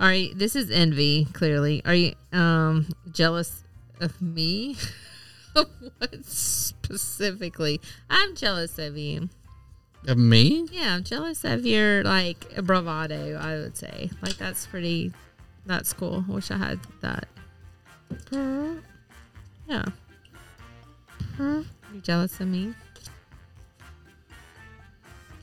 all 0.00 0.06
right, 0.06 0.30
this 0.36 0.56
is 0.56 0.70
envy, 0.70 1.26
clearly. 1.32 1.82
Are 1.84 1.94
you 1.94 2.14
um 2.32 2.88
jealous 3.12 3.63
of 4.00 4.20
me? 4.20 4.76
what 5.52 6.24
specifically? 6.24 7.80
I'm 8.10 8.34
jealous 8.34 8.78
of 8.78 8.96
you. 8.96 9.28
Of 10.06 10.18
me? 10.18 10.66
Yeah, 10.70 10.96
I'm 10.96 11.04
jealous 11.04 11.44
of 11.44 11.64
your 11.64 12.02
like 12.04 12.56
bravado, 12.62 13.38
I 13.40 13.56
would 13.56 13.76
say. 13.76 14.10
Like 14.22 14.36
that's 14.36 14.66
pretty 14.66 15.12
that's 15.66 15.92
cool. 15.92 16.24
Wish 16.28 16.50
I 16.50 16.58
had 16.58 16.80
that. 17.00 17.26
Yeah. 19.66 19.86
You 21.38 22.00
jealous 22.02 22.38
of 22.40 22.48
me? 22.48 22.74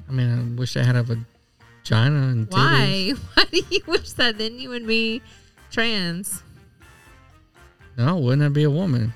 I 0.08 0.12
mean, 0.12 0.30
I 0.30 0.60
wish 0.60 0.76
I 0.78 0.84
had 0.84 0.96
a 0.96 1.04
vagina 1.04 2.28
and 2.28 2.50
titties. 2.50 2.52
Why? 2.52 3.14
Why 3.34 3.46
do 3.46 3.62
you 3.70 3.82
wish 3.88 4.12
that? 4.14 4.38
Then 4.38 4.60
you 4.60 4.70
would 4.70 4.86
be 4.86 5.22
trans. 5.72 6.44
No, 8.02 8.18
wouldn't 8.18 8.42
I 8.42 8.50
be 8.50 8.64
a 8.64 8.70
woman? 8.70 9.14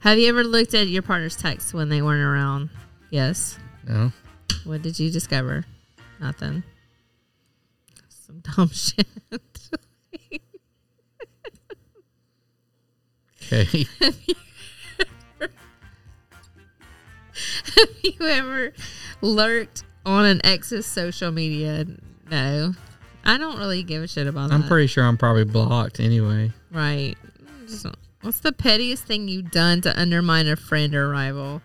Have 0.00 0.18
you 0.18 0.28
ever 0.28 0.44
looked 0.44 0.74
at 0.74 0.86
your 0.86 1.00
partner's 1.00 1.34
texts 1.34 1.72
when 1.72 1.88
they 1.88 2.02
weren't 2.02 2.22
around? 2.22 2.68
Yes. 3.08 3.58
No. 3.88 4.12
What 4.64 4.82
did 4.82 4.98
you 4.98 5.10
discover? 5.10 5.64
Nothing. 6.20 6.62
Some 8.10 8.40
dumb 8.40 8.68
shit. 8.72 9.06
Okay. 9.32 10.40
Have 13.50 13.74
you 13.74 13.84
ever, 14.00 15.52
have 17.76 17.88
you 18.02 18.26
ever 18.26 18.72
lurked 19.20 19.84
on 20.04 20.26
an 20.26 20.40
ex's 20.44 20.86
social 20.86 21.30
media? 21.32 21.86
No. 22.30 22.74
I 23.24 23.38
don't 23.38 23.58
really 23.58 23.82
give 23.82 24.02
a 24.02 24.08
shit 24.08 24.26
about 24.26 24.50
that. 24.50 24.54
I'm 24.54 24.66
pretty 24.66 24.86
sure 24.86 25.04
I'm 25.04 25.16
probably 25.16 25.44
blocked 25.44 26.00
anyway. 26.00 26.52
Right. 26.70 27.14
Just- 27.66 27.86
What's 28.22 28.38
the 28.40 28.52
pettiest 28.52 29.04
thing 29.04 29.26
you've 29.26 29.50
done 29.50 29.80
to 29.80 30.00
undermine 30.00 30.46
a 30.46 30.54
friend 30.54 30.94
or 30.94 31.08
rival? 31.08 31.60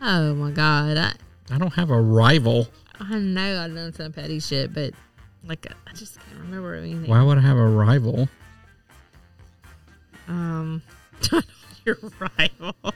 Oh 0.00 0.34
my 0.34 0.50
god. 0.50 0.96
I, 0.96 1.12
I 1.50 1.58
don't 1.58 1.74
have 1.74 1.90
a 1.90 2.00
rival. 2.00 2.68
I 2.98 3.18
know 3.18 3.60
I've 3.62 3.74
done 3.74 3.92
some 3.92 4.12
petty 4.12 4.40
shit, 4.40 4.72
but 4.72 4.94
like 5.44 5.66
I 5.86 5.92
just 5.92 6.18
can't 6.18 6.40
remember 6.40 6.74
anything. 6.74 7.06
Why 7.06 7.22
would 7.22 7.36
I 7.36 7.42
have 7.42 7.58
a 7.58 7.66
rival? 7.68 8.28
Um, 10.28 10.82
your 11.84 11.98
rival. 12.18 12.74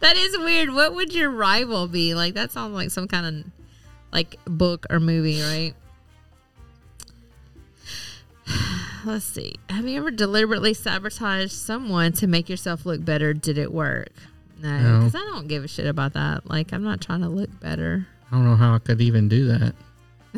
that 0.00 0.16
is 0.16 0.38
weird. 0.38 0.70
What 0.72 0.94
would 0.94 1.14
your 1.14 1.30
rival 1.30 1.88
be? 1.88 2.14
Like 2.14 2.34
that 2.34 2.52
sounds 2.52 2.74
like 2.74 2.90
some 2.90 3.06
kind 3.06 3.26
of 3.26 3.52
like 4.12 4.36
book 4.46 4.86
or 4.90 4.98
movie, 4.98 5.42
right? 5.42 5.74
Let's 9.04 9.24
see. 9.24 9.54
Have 9.70 9.86
you 9.86 9.98
ever 9.98 10.10
deliberately 10.10 10.74
sabotaged 10.74 11.52
someone 11.52 12.12
to 12.14 12.26
make 12.26 12.48
yourself 12.48 12.84
look 12.84 13.04
better? 13.04 13.32
Did 13.32 13.56
it 13.58 13.72
work? 13.72 14.12
No, 14.60 14.78
No. 14.80 14.98
because 14.98 15.14
I 15.14 15.20
don't 15.20 15.46
give 15.48 15.64
a 15.64 15.68
shit 15.68 15.86
about 15.86 16.14
that. 16.14 16.48
Like 16.48 16.72
I'm 16.72 16.82
not 16.82 17.00
trying 17.00 17.20
to 17.22 17.28
look 17.28 17.60
better. 17.60 18.06
I 18.30 18.34
don't 18.36 18.44
know 18.44 18.56
how 18.56 18.74
I 18.74 18.78
could 18.80 19.00
even 19.00 19.28
do 19.28 19.46
that. 19.46 19.74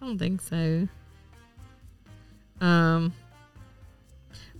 I 0.00 0.06
don't 0.06 0.18
think 0.18 0.40
so. 0.40 0.88
Um, 2.60 3.12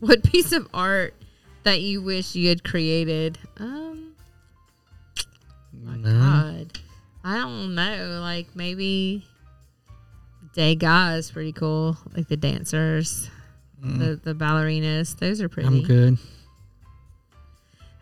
what 0.01 0.23
piece 0.31 0.53
of 0.53 0.67
art 0.75 1.15
that 1.63 1.81
you 1.81 2.03
wish 2.03 2.35
you 2.35 2.49
had 2.49 2.65
created? 2.65 3.39
Um, 3.59 4.15
my 5.83 5.97
No. 5.97 6.19
God, 6.19 6.79
I 7.23 7.37
don't 7.39 7.75
know. 7.75 8.19
Like 8.21 8.49
maybe 8.57 9.25
Degas 10.55 11.27
is 11.27 11.31
pretty 11.31 11.53
cool. 11.53 11.97
Like 12.17 12.29
the 12.29 12.37
dancers, 12.37 13.31
Mm. 13.85 13.99
the 13.99 14.33
the 14.33 14.35
ballerinas. 14.35 15.19
Those 15.19 15.41
are 15.43 15.49
pretty. 15.49 15.67
I'm 15.69 15.83
good. 15.83 16.17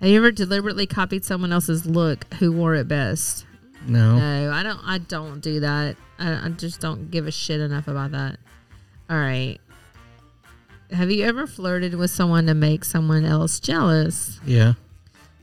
Have 0.01 0.09
you 0.11 0.17
ever 0.17 0.31
deliberately 0.31 0.87
copied 0.87 1.25
someone 1.25 1.53
else's 1.53 1.87
look 1.87 2.33
who 2.35 2.53
wore 2.53 2.75
it 2.75 2.89
best? 2.89 3.47
No. 3.87 4.17
No, 4.19 4.53
I 4.53 4.63
don't. 4.63 4.81
I 4.85 4.99
don't 4.99 5.41
do 5.41 5.61
that. 5.61 5.97
I, 6.19 6.47
I 6.47 6.49
just 6.51 6.81
don't 6.81 7.11
give 7.11 7.27
a 7.27 7.33
shit 7.33 7.61
enough 7.61 7.89
about 7.89 8.13
that. 8.13 8.39
All 9.11 9.17
right. 9.17 9.59
Have 10.93 11.11
you 11.11 11.25
ever 11.25 11.47
flirted 11.47 11.95
with 11.95 12.11
someone 12.11 12.47
to 12.47 12.55
make 12.55 12.85
someone 12.85 13.25
else 13.25 13.59
jealous? 13.61 14.41
Yeah. 14.45 14.75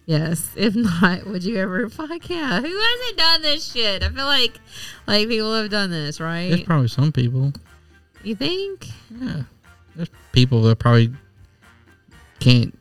Yes. 0.10 0.50
If 0.56 0.76
not, 0.76 1.28
would 1.28 1.44
you 1.44 1.58
ever? 1.58 1.88
Fuck 1.88 2.32
yeah. 2.32 2.60
Who 2.62 2.80
hasn't 2.80 3.18
done 3.18 3.42
this 3.44 3.72
shit? 3.72 4.02
I 4.02 4.10
feel 4.10 4.26
like, 4.26 4.60
like 5.06 5.28
people 5.28 5.54
have 5.54 5.70
done 5.70 5.92
this, 5.92 6.20
right? 6.20 6.50
There's 6.50 6.64
probably 6.64 6.88
some 6.88 7.12
people. 7.12 7.54
you 8.24 8.34
think? 8.34 8.88
Yeah. 9.12 9.44
There's 9.96 10.10
people 10.32 10.64
that 10.64 10.78
probably 10.78 11.14
can't 12.40 12.76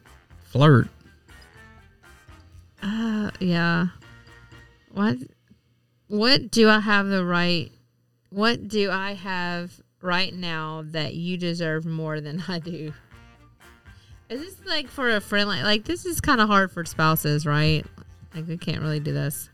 flirt. 0.47 0.89
Uh, 2.83 3.31
yeah. 3.41 3.89
What? 4.93 5.19
What 6.07 6.51
do 6.51 6.71
I 6.71 6.81
have 6.81 7.09
the 7.09 7.27
right? 7.27 7.71
What 8.31 8.69
do 8.69 8.91
I 8.91 9.13
have 9.13 9.79
right 10.01 10.33
now 10.33 10.83
that 10.87 11.13
you 11.13 11.37
deserve 11.37 11.85
more 11.85 12.23
than 12.23 12.43
I 12.49 12.59
do? 12.59 12.95
Is 14.29 14.41
this 14.41 14.57
like 14.67 14.89
for 14.89 15.11
a 15.15 15.21
friend? 15.21 15.49
Like, 15.49 15.63
like 15.63 15.85
this 15.85 16.05
is 16.05 16.21
kind 16.21 16.41
of 16.41 16.49
hard 16.49 16.71
for 16.71 16.85
spouses, 16.85 17.47
right? 17.47 17.85
Like 18.35 18.47
we 18.47 18.57
can't 18.59 18.83
really 18.83 19.01
do 19.01 19.13
this. 19.13 19.49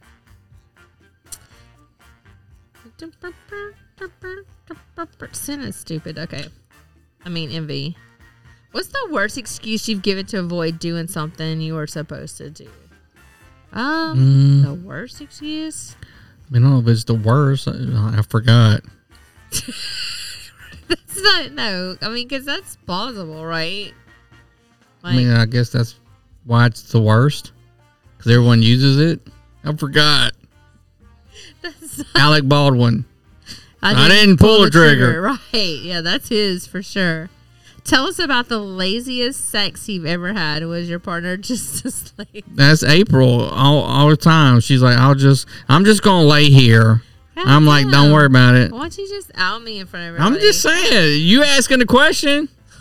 Sin 5.32 5.60
is 5.60 5.76
stupid. 5.76 6.18
Okay. 6.18 6.46
I 7.24 7.28
mean 7.28 7.50
envy. 7.50 7.96
What's 8.72 8.88
the 8.88 9.08
worst 9.12 9.38
excuse 9.38 9.88
you've 9.88 10.02
given 10.02 10.26
to 10.26 10.38
avoid 10.40 10.78
doing 10.80 11.06
something 11.06 11.60
you 11.60 11.74
were 11.74 11.86
supposed 11.86 12.36
to 12.38 12.50
do? 12.50 12.68
Um, 13.72 14.18
Mm. 14.18 14.62
the 14.64 14.74
worst 14.74 15.20
excuse? 15.20 15.94
I 16.48 16.52
mean, 16.52 16.64
I 16.64 16.66
don't 16.68 16.74
know 16.74 16.80
if 16.80 16.88
it's 16.88 17.04
the 17.04 17.14
worst. 17.14 17.68
I, 17.68 17.72
I 18.18 18.22
forgot. 18.22 18.82
That's 20.88 21.22
not 21.22 21.52
no. 21.52 21.96
I 22.02 22.08
mean, 22.08 22.28
because 22.28 22.44
that's 22.44 22.76
plausible, 22.76 23.46
right? 23.46 23.92
I 25.04 25.16
mean, 25.16 25.30
I 25.30 25.46
guess 25.46 25.70
that's 25.70 25.96
why 26.44 26.66
it's 26.66 26.90
the 26.90 27.00
worst. 27.00 27.52
Because 28.16 28.32
everyone 28.32 28.62
uses 28.62 28.98
it. 28.98 29.20
I 29.64 29.74
forgot. 29.74 30.32
Alec 32.14 32.48
Baldwin. 32.48 33.04
I 33.82 34.08
didn't 34.08 34.38
pull 34.38 34.62
the 34.62 34.70
trigger. 34.70 35.20
Right. 35.20 35.78
Yeah, 35.82 36.00
that's 36.00 36.28
his 36.28 36.66
for 36.66 36.82
sure. 36.82 37.28
Tell 37.84 38.06
us 38.06 38.18
about 38.18 38.48
the 38.48 38.58
laziest 38.58 39.50
sex 39.50 39.86
you've 39.90 40.06
ever 40.06 40.32
had. 40.32 40.64
Was 40.64 40.88
your 40.88 40.98
partner 40.98 41.36
just 41.36 41.84
asleep? 41.84 42.46
That's 42.48 42.82
April 42.82 43.42
all, 43.42 43.82
all 43.82 44.08
the 44.08 44.16
time. 44.16 44.60
She's 44.60 44.80
like, 44.80 44.96
I'll 44.96 45.14
just, 45.14 45.46
I'm 45.68 45.84
just 45.84 46.02
gonna 46.02 46.26
lay 46.26 46.48
here. 46.48 47.02
I'm 47.36 47.66
like, 47.66 47.90
don't 47.90 48.12
worry 48.12 48.26
about 48.26 48.54
it. 48.54 48.72
Why 48.72 48.78
don't 48.78 48.96
you 48.96 49.08
just 49.08 49.30
out 49.34 49.62
me 49.62 49.80
in 49.80 49.86
front 49.86 50.04
of 50.04 50.14
everybody? 50.14 50.36
I'm 50.36 50.40
just 50.40 50.62
saying, 50.62 51.20
you 51.22 51.42
asking 51.42 51.80
the 51.80 51.86
question, 51.86 52.48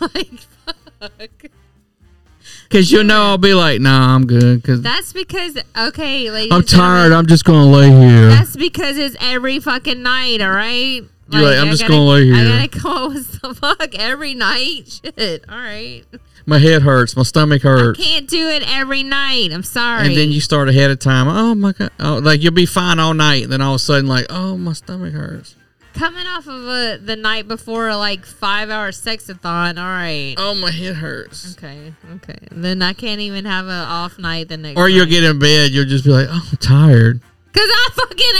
because 2.64 2.90
you 2.92 3.04
know 3.04 3.22
I'll 3.22 3.38
be 3.38 3.54
like, 3.54 3.80
nah, 3.80 4.14
I'm 4.14 4.26
good, 4.26 4.60
because 4.62 4.82
That's 4.82 5.12
because 5.12 5.56
okay, 5.76 6.30
ladies. 6.30 6.52
I'm 6.52 6.60
and 6.60 6.68
gentlemen, 6.68 6.94
tired. 7.00 7.12
I'm 7.12 7.26
just 7.26 7.44
gonna 7.44 7.70
lay 7.70 7.90
here. 7.90 8.28
That's 8.28 8.56
because 8.56 8.96
it's 8.98 9.16
every 9.20 9.60
fucking 9.60 10.02
night, 10.02 10.40
all 10.40 10.50
right? 10.50 11.02
You're 11.30 11.42
like, 11.42 11.58
I'm 11.58 11.68
I 11.68 11.70
just 11.70 11.82
gotta- 11.82 11.92
gonna 11.94 12.04
lay 12.06 12.24
here. 12.26 12.34
I 12.36 12.66
gotta 12.66 12.80
go 12.80 13.08
with 13.14 13.40
the 13.40 13.54
fuck 13.54 13.94
every 13.98 14.34
night. 14.34 15.00
Shit, 15.02 15.44
all 15.48 15.56
right. 15.58 16.02
My 16.46 16.58
head 16.58 16.82
hurts. 16.82 17.16
My 17.16 17.22
stomach 17.22 17.62
hurts. 17.62 17.98
Can't 17.98 18.28
do 18.28 18.48
it 18.50 18.62
every 18.66 19.02
night. 19.02 19.50
I'm 19.50 19.62
sorry. 19.62 20.06
And 20.08 20.14
then 20.16 20.30
you 20.30 20.42
start 20.42 20.68
ahead 20.68 20.90
of 20.90 20.98
time. 20.98 21.26
Oh 21.26 21.54
my 21.54 21.72
god! 21.72 21.90
Oh, 21.98 22.18
like 22.22 22.42
you'll 22.42 22.52
be 22.52 22.66
fine 22.66 22.98
all 22.98 23.14
night. 23.14 23.44
And 23.44 23.52
then 23.52 23.62
all 23.62 23.72
of 23.72 23.76
a 23.76 23.78
sudden, 23.78 24.06
like, 24.06 24.26
oh, 24.28 24.58
my 24.58 24.74
stomach 24.74 25.14
hurts. 25.14 25.56
Coming 25.94 26.26
off 26.26 26.48
of 26.48 26.64
a, 26.66 26.98
the 27.00 27.14
night 27.14 27.46
before 27.46 27.88
a 27.88 27.96
like 27.96 28.26
five 28.26 28.68
hour 28.68 28.90
sexathon, 28.90 29.78
all 29.78 29.84
right. 29.84 30.34
Oh, 30.36 30.54
my 30.54 30.72
head 30.72 30.96
hurts. 30.96 31.56
Okay, 31.56 31.94
okay. 32.16 32.38
Then 32.50 32.82
I 32.82 32.92
can't 32.94 33.20
even 33.20 33.44
have 33.44 33.66
an 33.66 33.70
off 33.70 34.18
night 34.18 34.48
the 34.48 34.56
next. 34.56 34.76
Or 34.76 34.88
you'll 34.88 35.06
get 35.06 35.22
in 35.22 35.38
bed. 35.38 35.70
You'll 35.70 35.84
just 35.84 36.04
be 36.04 36.10
like, 36.10 36.26
oh, 36.28 36.48
I'm 36.50 36.56
tired. 36.58 37.20
Cause 37.52 37.68
I 37.70 37.88
fucking 37.94 38.34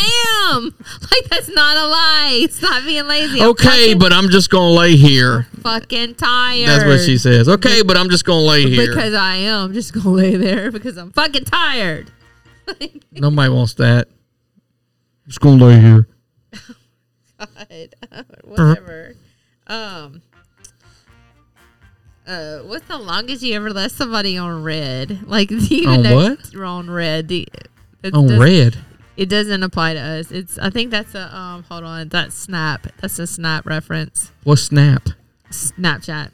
am. 0.66 0.74
Like 1.15 1.31
that's 1.31 1.49
not 1.49 1.76
a 1.76 1.86
lie. 1.86 2.47
Stop 2.50 2.84
being 2.84 3.07
lazy. 3.07 3.41
I'm 3.41 3.50
Okay, 3.50 3.94
but 3.94 4.12
I'm 4.12 4.28
just 4.28 4.50
gonna 4.50 4.74
lay 4.74 4.97
here. 4.97 5.47
fucking 5.62 6.16
tired. 6.16 6.68
That's 6.68 6.84
what 6.84 7.00
she 7.00 7.16
says. 7.18 7.49
Okay, 7.49 7.83
but 7.83 7.97
I'm 7.97 8.10
just 8.10 8.24
gonna 8.24 8.44
lay 8.44 8.68
here. 8.68 8.89
Because 8.89 9.15
I 9.15 9.36
am 9.36 9.73
just 9.73 9.92
gonna 9.94 10.10
lay 10.10 10.34
there 10.36 10.73
because 10.73 10.97
I'm 10.97 11.12
fucking 11.12 11.44
tired. 11.44 12.10
Nobody 13.12 13.49
wants 13.50 13.74
that. 13.74 14.08
Just 15.28 15.41
gonna 15.41 15.65
lay 15.65 15.81
here. 15.81 16.08
God, 17.47 18.24
whatever. 18.44 19.14
Um, 19.66 20.23
uh, 22.26 22.58
what's 22.60 22.86
the 22.89 22.98
longest 22.98 23.42
you 23.42 23.55
ever 23.55 23.70
left 23.70 23.94
somebody 23.94 24.39
on 24.39 24.62
red? 24.62 25.26
Like, 25.28 25.48
do 25.50 25.56
you 25.56 25.82
even 25.82 25.89
On 25.90 26.02
know 26.02 26.14
what? 26.16 26.52
you're 26.52 26.64
on 26.64 26.90
red? 26.90 27.26
Do 27.28 27.36
you- 27.36 27.47
it 28.02 28.14
On 28.14 28.39
red? 28.39 28.76
It 29.16 29.28
doesn't 29.28 29.62
apply 29.62 29.94
to 29.94 30.00
us. 30.00 30.31
It's. 30.32 30.58
I 30.58 30.68
think 30.70 30.90
that's 30.90 31.14
a. 31.14 31.34
Um, 31.34 31.62
hold 31.62 31.84
on. 31.84 32.08
That's 32.08 32.34
Snap. 32.34 32.89
That's 33.00 33.18
a 33.18 33.26
Snap 33.26 33.64
reference. 33.64 34.32
What's 34.42 34.62
snap? 34.64 35.08
Snapchat. 35.50 36.31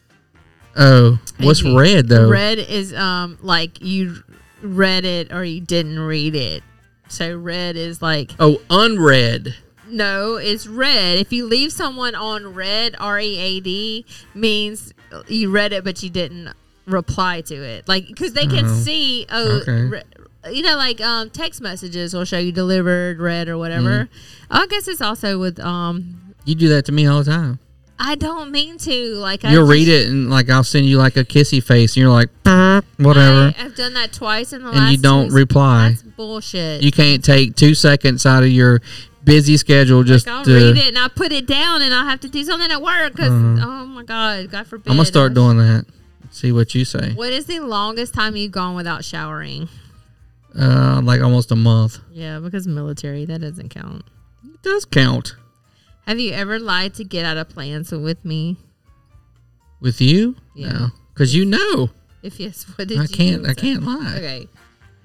Oh, 0.77 1.21
what's 1.39 1.61
And 1.63 1.77
red 1.77 2.09
though? 2.09 2.29
Red 2.29 2.59
is 2.59 2.95
um 2.95 3.37
like 3.43 3.83
you 3.83 4.23
read 4.63 5.05
it 5.05 5.31
or 5.33 5.45
you 5.45 5.61
didn't 5.61 5.99
read 6.01 6.35
it. 6.35 6.63
So 7.09 7.37
red 7.37 7.77
is 7.77 8.01
like 8.01 8.33
Oh, 8.41 8.61
unread. 8.71 9.55
No, 9.91 10.37
it's 10.37 10.67
red. 10.67 11.19
If 11.19 11.33
you 11.33 11.47
leave 11.47 11.73
someone 11.73 12.15
on 12.15 12.55
red, 12.55 12.97
R 12.99 13.19
E 13.21 13.37
A 13.39 13.61
D 13.61 14.07
means 14.35 14.93
you 15.29 15.51
read 15.51 15.73
it 15.73 15.83
but 15.85 16.03
you 16.03 16.11
didn't 16.11 16.53
reply 16.87 17.41
to 17.43 17.55
it. 17.55 17.89
Like 17.89 18.07
because 18.09 18.33
they 18.33 18.47
can 18.47 18.65
Oh, 18.67 18.75
see 18.75 19.27
oh 19.31 19.61
okay. 19.63 19.83
re- 19.83 20.03
you 20.53 20.63
know 20.63 20.77
like 20.77 21.01
um 21.01 21.31
text 21.31 21.61
messages 21.61 22.15
will 22.15 22.25
show 22.25 22.39
you 22.39 22.53
delivered, 22.53 23.19
read 23.21 23.49
or 23.49 23.59
whatever. 23.59 24.05
Mhm. 24.05 24.09
I 24.51 24.67
guess 24.67 24.89
it's 24.89 25.01
also 25.01 25.39
with 25.39 25.61
um 25.61 26.35
You 26.45 26.55
do 26.55 26.69
that 26.71 26.85
to 26.87 26.93
me 26.93 27.07
all 27.07 27.23
the 27.23 27.31
time. 27.31 27.59
I 28.03 28.15
don't 28.15 28.51
mean 28.51 28.79
to 28.79 29.15
like 29.17 29.43
You'll 29.43 29.63
just- 29.67 29.71
read 29.71 29.89
it 29.89 30.09
and 30.09 30.31
like 30.31 30.49
I'll 30.49 30.65
send 30.65 30.87
you 30.87 30.97
like 30.97 31.17
a 31.19 31.25
kissy 31.25 31.63
face, 31.63 31.95
and 31.97 32.01
you're 32.03 32.11
like, 32.11 32.31
whatever, 32.97 33.53
I, 33.57 33.63
have 33.63 33.75
done 33.75 33.93
that 33.95 34.13
twice 34.15 34.55
in 34.55 34.63
the 34.63 34.69
last 34.71 34.79
and 34.81 34.91
you 34.93 34.97
don't 34.97 35.29
reply. 35.33 35.91
That's 35.91 36.03
bullshit. 36.03 36.83
You 36.83 36.93
can't 36.93 37.23
take 37.23 37.57
two 37.57 37.75
seconds 37.75 38.25
out 38.25 38.43
of 38.43 38.49
your 38.49 38.81
busy 39.25 39.57
schedule 39.57 40.03
just 40.03 40.27
I'll 40.29 40.45
to. 40.45 40.55
read 40.55 40.77
it 40.77 40.89
and 40.89 40.99
I 40.99 41.09
put 41.09 41.33
it 41.33 41.47
down 41.47 41.83
and 41.83 41.93
I'll 41.95 42.07
have 42.07 42.21
to 42.21 42.29
do 42.29 42.43
something 42.45 42.71
at 42.71 42.81
work 42.83 43.13
because 43.13 43.31
Uh-huh. 43.31 43.67
oh 43.67 43.87
my 43.87 44.03
god, 44.05 44.51
God 44.51 44.67
forbid. 44.67 44.91
I'm 44.91 44.97
gonna 44.97 45.07
start 45.07 45.35
doing 45.35 45.59
that. 45.59 45.87
See 46.31 46.53
what 46.53 46.75
you 46.75 46.85
say. 46.85 47.13
What 47.15 47.33
is 47.33 47.47
the 47.47 47.59
longest 47.61 48.15
time 48.15 48.37
you've 48.37 48.53
gone 48.53 48.75
without 48.77 49.05
showering? 49.05 49.69
Uh, 50.59 51.01
like 51.05 51.21
almost 51.21 51.51
a 51.53 51.57
month. 51.57 51.99
Yeah, 52.11 52.39
because 52.41 52.67
military 52.67 53.25
that 53.27 53.41
doesn't 53.41 53.69
count. 53.71 54.05
It 54.45 54.63
does 54.63 54.85
count 54.85 55.37
Have 56.07 56.19
you 56.19 56.33
ever 56.33 56.59
lied 56.59 56.95
to 56.95 57.05
get 57.05 57.25
out 57.25 57.37
of 57.37 57.49
plans 57.49 57.93
with 57.93 58.25
me? 58.25 58.57
with 59.81 60.01
you. 60.01 60.37
Yeah. 60.55 60.69
No, 60.73 60.89
because 61.15 61.35
you 61.35 61.45
know. 61.47 61.91
If 62.23 62.39
yes, 62.39 62.65
what 62.77 62.87
did 62.89 62.97
you 62.99 63.03
I 63.05 63.07
can't-? 63.07 63.47
I 63.49 63.55
can't 63.55 63.83
lie. 63.83 64.15
Okay. 64.17 64.49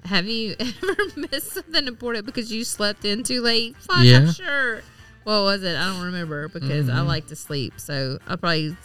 Have 0.06 0.26
you 0.26 0.56
ever 0.60 0.96
missed 1.16 1.52
something 1.52 1.86
important 1.86 2.26
because 2.26 2.52
you 2.52 2.64
slept 2.64 3.04
in 3.04 3.22
too 3.22 3.42
late? 3.42 3.76
Fuck, 3.78 4.04
Yeah. 4.04 4.18
I'm 4.18 4.32
sure. 4.32 4.82
What 5.24 5.40
was 5.42 5.62
it? 5.64 5.76
I 5.76 5.86
don't 5.92 6.02
remember 6.04 6.48
because 6.48 6.88
I 6.88 6.94
Mhm. 6.98 7.06
like 7.06 7.26
to 7.28 7.36
sleep, 7.36 7.74
so 7.78 8.18
I 8.28 8.36
probably 8.36 8.76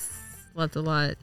slept 0.53 0.75
a 0.75 0.82
lot. 0.82 1.16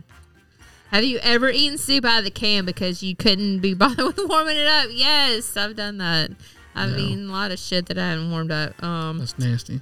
Have 0.91 1.05
you 1.05 1.19
ever 1.23 1.51
eaten 1.51 1.77
soup 1.77 2.05
out 2.05 2.21
of 2.21 2.25
the 2.25 2.31
can 2.31 2.65
because 2.65 3.03
you 3.03 3.15
couldn't 3.17 3.59
be 3.59 3.75
bothered 3.75 3.99
with 4.07 4.21
warming 4.29 4.57
it 4.57 4.67
up? 4.69 4.89
Yes, 4.93 5.57
I've 5.57 5.77
done 5.77 5.99
that. 5.99 6.31
I've 6.75 6.93
No. 6.93 6.99
eaten 6.99 7.29
a 7.29 7.33
lot 7.33 7.51
of 7.51 7.59
shit 7.59 7.87
that 7.87 7.99
I 7.99 8.09
haven't 8.11 8.31
warmed 8.31 8.53
up. 8.53 8.81
Um, 8.83 9.19
That's 9.19 9.37
nasty. 9.39 9.81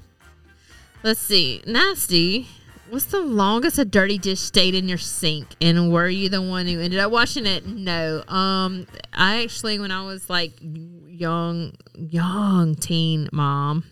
Let's 1.02 1.20
see. 1.20 1.62
Nasty. 1.66 2.48
What's 2.88 3.06
the 3.06 3.20
longest 3.20 3.78
a 3.78 3.84
dirty 3.84 4.16
dish 4.18 4.40
stayed 4.40 4.74
in 4.74 4.88
your 4.88 4.98
sink? 4.98 5.48
And 5.60 5.92
were 5.92 6.08
you 6.08 6.28
the 6.28 6.40
one 6.40 6.66
who 6.66 6.80
ended 6.80 7.00
up 7.00 7.10
washing 7.10 7.46
it? 7.46 7.66
No. 7.66 8.22
Um, 8.28 8.86
I 9.12 9.42
actually, 9.42 9.78
when 9.78 9.90
I 9.90 10.04
was 10.04 10.30
like 10.30 10.52
young, 10.60 11.72
young 11.94 12.76
teen 12.76 13.28
mom, 13.32 13.84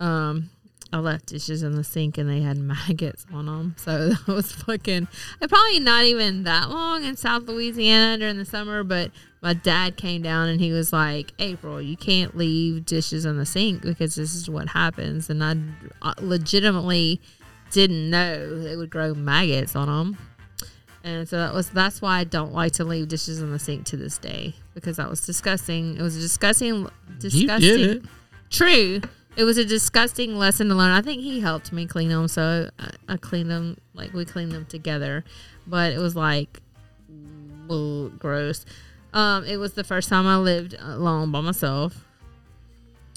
um, 0.00 0.50
I 0.90 0.98
left 1.00 1.26
dishes 1.26 1.62
in 1.62 1.72
the 1.72 1.84
sink 1.84 2.16
and 2.16 2.30
they 2.30 2.40
had 2.40 2.56
maggots 2.58 3.26
on 3.32 3.46
them. 3.46 3.74
So 3.76 4.08
that 4.08 4.26
was 4.26 4.52
fucking. 4.52 5.08
Probably 5.46 5.80
not 5.80 6.04
even 6.04 6.44
that 6.44 6.70
long 6.70 7.04
in 7.04 7.16
South 7.16 7.42
Louisiana 7.42 8.18
during 8.18 8.38
the 8.38 8.44
summer, 8.44 8.82
but 8.84 9.10
my 9.42 9.52
dad 9.52 9.96
came 9.96 10.22
down 10.22 10.48
and 10.48 10.60
he 10.60 10.72
was 10.72 10.92
like, 10.92 11.32
"April, 11.38 11.80
you 11.80 11.96
can't 11.96 12.36
leave 12.36 12.86
dishes 12.86 13.24
in 13.24 13.36
the 13.36 13.46
sink 13.46 13.82
because 13.82 14.14
this 14.14 14.34
is 14.34 14.48
what 14.48 14.68
happens." 14.70 15.28
And 15.28 15.44
I 15.44 15.56
uh, 16.02 16.14
legitimately 16.20 17.20
didn't 17.70 18.10
know 18.10 18.62
they 18.62 18.76
would 18.76 18.90
grow 18.90 19.14
maggots 19.14 19.76
on 19.76 19.86
them. 19.86 20.18
And 21.04 21.28
so 21.28 21.38
that 21.38 21.54
was 21.54 21.70
that's 21.70 22.02
why 22.02 22.18
I 22.18 22.24
don't 22.24 22.52
like 22.52 22.72
to 22.72 22.84
leave 22.84 23.08
dishes 23.08 23.40
in 23.40 23.50
the 23.52 23.58
sink 23.58 23.86
to 23.86 23.96
this 23.96 24.18
day 24.18 24.54
because 24.74 24.96
that 24.96 25.08
was 25.08 25.24
disgusting. 25.24 25.96
It 25.96 26.02
was 26.02 26.16
a 26.16 26.20
disgusting, 26.20 26.88
disgusting. 27.18 27.80
it. 27.80 28.02
True. 28.50 29.00
It 29.36 29.44
was 29.44 29.56
a 29.56 29.64
disgusting 29.64 30.36
lesson 30.36 30.68
to 30.68 30.74
learn. 30.74 30.90
I 30.90 31.00
think 31.00 31.22
he 31.22 31.40
helped 31.40 31.72
me 31.72 31.86
clean 31.86 32.08
them, 32.08 32.26
so 32.26 32.68
I, 32.78 32.90
I 33.08 33.16
cleaned 33.16 33.50
them 33.50 33.78
like 33.94 34.12
we 34.12 34.24
cleaned 34.24 34.50
them 34.50 34.66
together. 34.66 35.24
But 35.66 35.92
it 35.92 35.98
was 35.98 36.16
like, 36.16 36.60
ugh, 37.70 38.18
gross. 38.18 38.66
Um, 39.12 39.44
it 39.44 39.58
was 39.58 39.74
the 39.74 39.84
first 39.84 40.08
time 40.08 40.26
I 40.26 40.36
lived 40.38 40.74
alone 40.78 41.30
by 41.30 41.40
myself, 41.40 42.04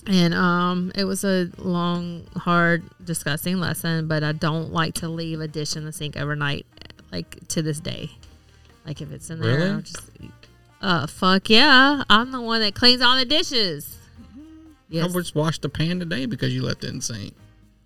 and 0.08 0.34
um, 0.34 0.92
it 0.96 1.04
was 1.04 1.24
a 1.24 1.50
long, 1.58 2.26
hard, 2.36 2.84
disgusting 3.04 3.60
lesson. 3.60 4.08
But 4.08 4.24
I 4.24 4.32
don't 4.32 4.72
like 4.72 4.96
to 4.96 5.08
leave 5.08 5.42
a 5.42 5.48
dish 5.48 5.76
in 5.76 5.86
the 5.86 5.92
sink 5.92 6.18
overnight, 6.18 6.66
like 7.12 7.48
to 7.50 7.62
this 7.62 7.80
day. 7.80 8.12
Like 8.86 9.02
if 9.02 9.12
it's 9.12 9.30
in 9.30 9.40
there, 9.40 9.58
Really? 9.58 9.70
I'll 9.70 9.82
just 9.82 10.10
uh, 10.82 11.08
fuck 11.08 11.50
yeah, 11.50 12.04
I'm 12.10 12.32
the 12.32 12.42
one 12.42 12.62
that 12.62 12.74
cleans 12.74 13.02
all 13.02 13.16
the 13.18 13.26
dishes. 13.26 13.98
I 14.94 15.08
just 15.08 15.36
washed 15.36 15.62
the 15.62 15.70
pan 15.70 16.00
today 16.00 16.26
because 16.26 16.54
you 16.54 16.64
left 16.64 16.84
it 16.84 16.90
in 16.90 16.96
the 16.98 17.02
sink. 17.02 17.34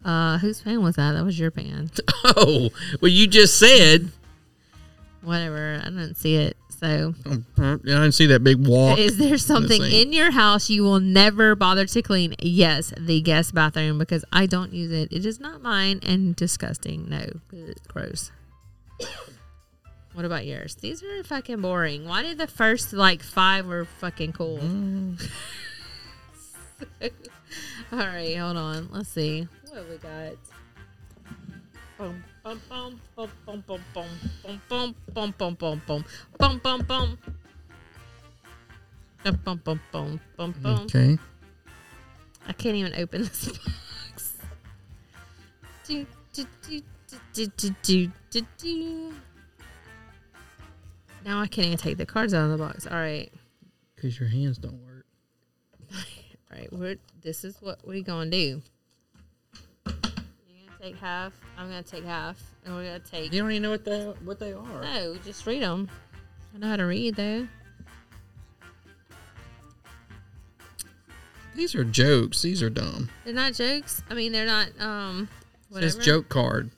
Uh, 0.03 0.37
whose 0.37 0.61
pan 0.61 0.81
was 0.81 0.95
that? 0.95 1.11
That 1.13 1.23
was 1.25 1.37
your 1.39 1.51
pan. 1.51 1.89
Oh, 2.37 2.69
well, 3.01 3.11
you 3.11 3.27
just 3.27 3.59
said. 3.59 4.09
Whatever. 5.21 5.79
I 5.79 5.85
didn't 5.85 6.15
see 6.15 6.37
it. 6.37 6.57
So, 6.79 7.13
yeah, 7.25 7.43
I 7.57 7.77
didn't 7.77 8.11
see 8.13 8.25
that 8.27 8.43
big 8.43 8.65
wall. 8.67 8.97
is 8.97 9.17
there 9.17 9.27
in 9.27 9.33
the 9.33 9.39
something 9.39 9.81
sink. 9.81 9.93
in 9.93 10.13
your 10.13 10.31
house 10.31 10.69
you 10.69 10.83
will 10.83 10.99
never 10.99 11.55
bother 11.55 11.85
to 11.85 12.01
clean? 12.01 12.35
Yes, 12.39 12.93
the 12.97 13.21
guest 13.21 13.53
bathroom 13.53 13.97
because 13.97 14.25
I 14.31 14.45
don't 14.45 14.73
use 14.73 14.91
it. 14.91 15.11
It 15.11 15.25
is 15.25 15.39
not 15.39 15.61
mine 15.61 15.99
and 16.03 16.35
disgusting. 16.35 17.09
No, 17.09 17.25
gross. 17.87 18.31
What 20.13 20.23
about 20.25 20.45
yours? 20.45 20.75
These 20.75 21.03
are 21.03 21.23
fucking 21.23 21.61
boring. 21.61 22.07
Why 22.07 22.21
did 22.21 22.37
the 22.37 22.47
first 22.47 22.93
like 22.93 23.21
five 23.21 23.65
were 23.65 23.85
fucking 23.85 24.31
cool? 24.31 24.59
Mm. 24.59 25.29
All 27.91 27.99
right, 27.99 28.37
hold 28.37 28.57
on. 28.57 28.89
Let's 28.91 29.09
see. 29.09 29.47
What 29.67 29.77
have 29.77 29.89
we 29.89 29.97
got? 29.97 30.33
Boom, 31.97 32.23
Okay. 40.95 41.17
I 42.47 42.53
can't 42.53 42.75
even 42.75 42.93
open 42.95 43.23
this 43.23 43.47
box. 43.47 44.33
Do, 45.85 46.05
do, 46.33 46.45
do, 46.67 46.81
do, 47.33 47.47
do, 47.81 48.11
do, 48.29 48.41
do. 48.59 49.13
Now 51.25 51.41
I 51.41 51.47
can't 51.47 51.65
even 51.65 51.77
take 51.79 51.97
the 51.97 52.05
cards 52.05 52.35
out 52.35 52.45
of 52.45 52.51
the 52.51 52.63
box. 52.63 52.85
All 52.85 52.93
right. 52.93 53.33
Because 53.95 54.19
your 54.19 54.29
hands 54.29 54.59
don't 54.59 54.79
work. 54.85 55.05
All 55.91 56.59
right. 56.59 56.71
We're, 56.71 56.97
this 57.23 57.43
is 57.43 57.59
what 57.59 57.79
we're 57.87 58.03
going 58.03 58.29
to 58.29 58.37
do. 58.37 58.61
Take 60.85 60.97
half. 60.97 61.33
I'm 61.57 61.67
gonna 61.67 61.81
take 61.81 62.05
half, 62.05 62.39
and 62.63 62.75
we're 62.75 62.83
gonna 62.83 62.99
take. 62.99 63.33
You 63.33 63.41
don't 63.41 63.49
even 63.49 63.63
know 63.63 63.71
what 63.71 63.85
they 63.85 64.03
what 64.23 64.37
they 64.37 64.53
are. 64.53 64.83
No, 64.83 65.15
just 65.25 65.43
read 65.47 65.63
them. 65.63 65.89
I 66.53 66.59
know 66.59 66.67
how 66.67 66.75
to 66.75 66.83
read 66.83 67.15
though. 67.15 67.47
These 71.55 71.73
are 71.73 71.83
jokes. 71.83 72.43
These 72.43 72.61
are 72.61 72.69
dumb. 72.69 73.09
They're 73.23 73.33
not 73.33 73.55
jokes. 73.55 74.03
I 74.11 74.13
mean, 74.13 74.31
they're 74.31 74.45
not. 74.45 74.79
Um, 74.79 75.27
whatever. 75.69 75.91
says 75.91 76.05
joke 76.05 76.29
card. 76.29 76.69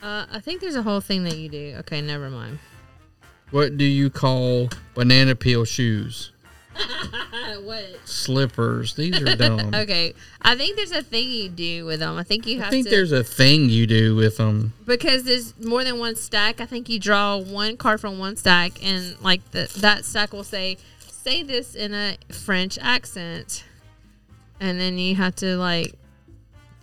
Uh, 0.00 0.24
I 0.32 0.40
think 0.40 0.62
there's 0.62 0.76
a 0.76 0.82
whole 0.82 1.02
thing 1.02 1.24
that 1.24 1.36
you 1.36 1.50
do. 1.50 1.74
Okay, 1.80 2.00
never 2.00 2.30
mind. 2.30 2.60
What 3.50 3.76
do 3.76 3.84
you 3.84 4.08
call 4.08 4.70
banana 4.94 5.34
peel 5.34 5.66
shoes? 5.66 6.31
What? 7.62 7.84
Slippers. 8.04 8.94
These 8.94 9.20
are 9.20 9.36
dumb. 9.36 9.70
okay, 9.74 10.14
I 10.40 10.56
think 10.56 10.76
there's 10.76 10.92
a 10.92 11.02
thing 11.02 11.30
you 11.30 11.48
do 11.48 11.84
with 11.84 12.00
them. 12.00 12.16
I 12.16 12.22
think 12.22 12.46
you 12.46 12.58
have 12.58 12.68
I 12.68 12.70
think 12.70 12.86
to. 12.86 12.90
there's 12.90 13.12
a 13.12 13.24
thing 13.24 13.68
you 13.68 13.86
do 13.86 14.14
with 14.14 14.36
them. 14.36 14.72
because 14.86 15.24
there's 15.24 15.58
more 15.58 15.84
than 15.84 15.98
one 15.98 16.16
stack. 16.16 16.60
I 16.60 16.66
think 16.66 16.88
you 16.88 16.98
draw 16.98 17.36
one 17.36 17.76
card 17.76 18.00
from 18.00 18.18
one 18.18 18.36
stack, 18.36 18.82
and 18.84 19.20
like 19.22 19.48
the, 19.50 19.72
that 19.80 20.04
stack 20.04 20.32
will 20.32 20.44
say, 20.44 20.78
"Say 20.98 21.42
this 21.42 21.74
in 21.74 21.94
a 21.94 22.16
French 22.30 22.78
accent," 22.80 23.64
and 24.60 24.80
then 24.80 24.98
you 24.98 25.14
have 25.16 25.34
to 25.36 25.56
like 25.56 25.94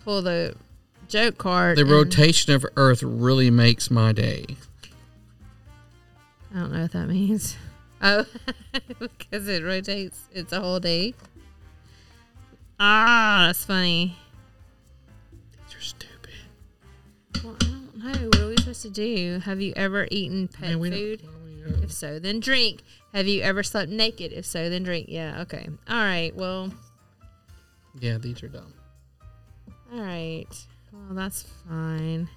pull 0.04 0.22
the 0.22 0.54
joke 1.08 1.38
card. 1.38 1.76
The 1.76 1.84
rotation 1.84 2.52
of 2.54 2.64
Earth 2.76 3.02
really 3.02 3.50
makes 3.50 3.90
my 3.90 4.12
day. 4.12 4.46
I 6.54 6.58
don't 6.60 6.72
know 6.72 6.82
what 6.82 6.92
that 6.92 7.08
means. 7.08 7.56
Oh, 8.02 8.24
because 8.98 9.46
it 9.48 9.62
rotates. 9.62 10.20
It's 10.32 10.52
a 10.52 10.60
whole 10.60 10.80
day. 10.80 11.14
Ah, 12.78 13.44
that's 13.48 13.64
funny. 13.64 14.16
These 15.68 15.76
are 15.76 15.80
stupid. 15.82 17.44
Well, 17.44 17.56
I 17.60 17.64
don't 17.64 17.94
know. 18.04 18.26
What 18.28 18.40
are 18.40 18.48
we 18.48 18.56
supposed 18.56 18.82
to 18.82 18.90
do? 18.90 19.40
Have 19.44 19.60
you 19.60 19.72
ever 19.76 20.08
eaten 20.10 20.48
pet 20.48 20.70
Man, 20.70 20.78
we 20.80 20.90
don't- 20.90 20.98
food? 20.98 21.28
If 21.82 21.92
so, 21.92 22.18
then 22.18 22.40
drink. 22.40 22.82
Have 23.12 23.26
you 23.26 23.42
ever 23.42 23.62
slept 23.62 23.90
naked? 23.92 24.32
If 24.32 24.46
so, 24.46 24.70
then 24.70 24.82
drink. 24.82 25.06
Yeah, 25.10 25.42
okay. 25.42 25.68
All 25.88 25.96
right. 26.02 26.34
Well, 26.34 26.72
Yeah, 28.00 28.16
these 28.16 28.42
are 28.42 28.48
dumb. 28.48 28.72
all 29.92 30.00
right. 30.00 30.46
Well, 30.92 31.14
that's 31.14 31.42
fine. 31.68 32.30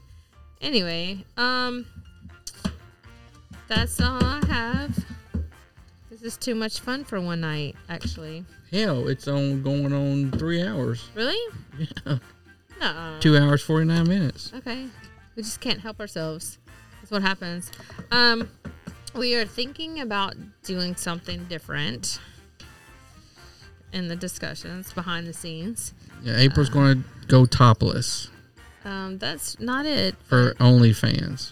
Anyway, 0.62 1.24
um, 1.38 1.86
that's 3.70 4.00
all 4.02 4.20
I 4.24 4.46
have. 4.48 5.06
This 6.24 6.34
is 6.36 6.38
too 6.38 6.56
much 6.56 6.80
fun 6.80 7.04
for 7.04 7.20
one 7.20 7.42
night, 7.42 7.76
actually. 7.90 8.46
Hell, 8.72 9.10
it's 9.10 9.28
on 9.28 9.62
going 9.62 9.92
on 9.92 10.32
three 10.32 10.64
hours. 10.66 11.10
Really? 11.16 11.36
Yeah. 11.78 12.18
No. 12.80 13.18
Two 13.20 13.38
hours, 13.38 13.62
49 13.62 14.08
minutes. 14.08 14.54
Okay. 14.56 14.88
We 15.36 15.44
just 15.44 15.60
can't 15.60 15.82
help 15.82 16.00
ourselves. 16.00 16.60
That's 17.02 17.12
what 17.12 17.24
happens. 17.24 17.70
Um, 18.10 18.50
we 19.14 19.36
are 19.36 19.44
thinking 19.46 20.00
about 20.00 20.36
doing 20.64 20.96
something 20.96 21.44
different 21.50 22.20
in 23.92 24.08
the 24.08 24.16
discussions 24.16 24.94
behind 24.94 25.28
the 25.28 25.34
scenes. 25.34 25.94
Yeah, 26.24 26.38
April's 26.38 26.70
going 26.70 27.04
to 27.04 27.28
go 27.28 27.46
topless 27.46 28.30
Um, 28.86 29.18
that's 29.18 29.60
not 29.60 29.86
it. 29.86 30.16
for 30.24 30.54
OnlyFans. 30.54 31.52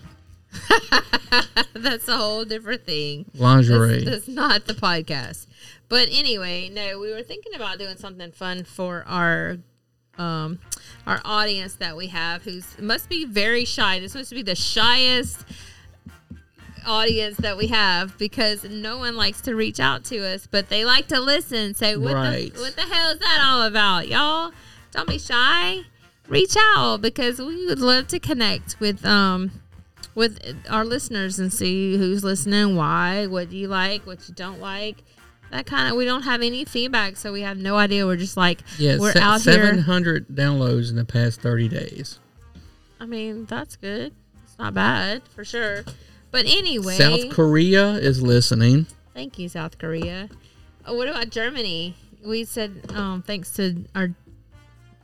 that's 1.74 2.08
a 2.08 2.18
whole 2.18 2.46
different 2.46 2.86
thing. 2.86 3.26
Lingerie. 3.36 4.04
That's, 4.04 4.26
that's 4.26 4.28
not 4.28 4.66
the 4.66 4.74
podcast. 4.74 5.48
But 5.90 6.08
anyway, 6.12 6.70
no, 6.70 7.00
we 7.00 7.12
were 7.14 7.24
thinking 7.24 7.54
about 7.56 7.78
doing 7.80 7.98
something 7.98 8.32
fun 8.32 8.64
for 8.64 9.04
our 9.08 9.58
um 10.18 10.60
our 11.08 11.22
audience 11.24 11.76
that 11.76 11.96
we 11.96 12.08
have 12.08 12.44
who's 12.44 12.78
must 12.80 13.10
be 13.10 13.26
very 13.26 13.66
shy. 13.66 14.00
This 14.00 14.14
must 14.14 14.32
be 14.32 14.44
the 14.44 14.56
shyest 14.56 15.46
audience 16.86 17.38
that 17.38 17.58
we 17.58 17.68
have 17.68 18.18
because 18.18 18.64
no 18.64 18.98
one 18.98 19.16
likes 19.16 19.42
to 19.42 19.56
reach 19.56 19.80
out 19.80 20.04
to 20.06 20.18
us, 20.26 20.48
but 20.50 20.70
they 20.70 20.84
like 20.84 21.08
to 21.08 21.20
listen. 21.20 21.74
So 21.76 22.00
what 22.00 22.14
Right. 22.16 22.54
the 22.54 22.60
what 22.60 22.76
the 22.76 22.82
hell 22.82 23.12
is 23.12 23.20
that 23.20 23.40
all 23.44 23.64
about, 23.64 24.08
y'all? 24.08 24.52
Don't 24.92 25.08
be 25.08 25.20
shy. 25.20 25.82
Reach 26.28 26.56
out 26.58 27.02
because 27.02 27.40
we 27.40 27.66
would 27.66 27.80
love 27.80 28.08
to 28.10 28.20
connect 28.20 28.80
with 28.80 29.06
um 29.06 29.52
with 30.16 30.40
our 30.70 30.84
listeners 30.86 31.40
and 31.40 31.52
see 31.52 31.98
who's 31.98 32.24
listening, 32.24 32.76
why, 32.76 33.28
what 33.28 33.50
do 33.50 33.58
you 33.58 33.68
like, 33.68 34.06
what 34.06 34.28
you 34.28 34.34
don't 34.36 34.60
like. 34.60 35.04
That 35.52 35.66
kind 35.66 35.90
of 35.90 35.98
we 35.98 36.06
don't 36.06 36.24
have 36.24 36.42
any 36.42 36.64
feedback, 36.64 37.18
so 37.18 37.34
we 37.34 37.42
have 37.42 37.58
no 37.58 37.76
idea. 37.76 38.06
We're 38.06 38.16
just 38.16 38.38
like 38.38 38.62
Yeah, 38.78 38.98
we're 38.98 39.12
se- 39.12 39.20
out 39.20 39.42
seven 39.42 39.76
here. 39.76 39.84
hundred 39.84 40.28
downloads 40.30 40.90
in 40.90 40.96
the 40.96 41.04
past 41.06 41.42
thirty 41.42 41.68
days. 41.68 42.20
I 43.00 43.06
mean, 43.06 43.46
that's 43.46 43.76
good. 43.76 44.14
It's 44.46 44.58
not 44.58 44.74
bad 44.74 45.24
for 45.28 45.44
sure. 45.44 45.84
But 46.32 46.46
anyway, 46.46 46.96
South 46.96 47.30
Korea 47.32 47.96
is 47.96 48.22
listening. 48.22 48.86
Thank 49.14 49.38
you, 49.40 49.50
South 49.50 49.78
Korea. 49.78 50.30
Oh, 50.86 50.96
what 50.96 51.10
about 51.10 51.30
Germany? 51.32 51.96
We 52.26 52.46
said 52.46 52.90
um, 52.94 53.22
thanks 53.22 53.52
to 53.56 53.84
our 53.94 54.12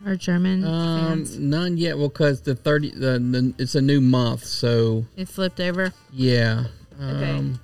our 0.06 0.16
German 0.16 0.64
Um, 0.64 1.08
fans. 1.26 1.40
none 1.40 1.78
yet. 1.78 1.98
Well, 1.98 2.10
because 2.10 2.42
the 2.42 2.56
thirty, 2.56 2.92
the, 2.92 3.20
the 3.20 3.54
it's 3.58 3.76
a 3.76 3.82
new 3.82 4.00
month, 4.02 4.46
so 4.46 5.06
It 5.16 5.28
flipped 5.28 5.60
over. 5.60 5.94
yeah. 6.12 6.66
Okay. 7.02 7.32
Um, 7.32 7.60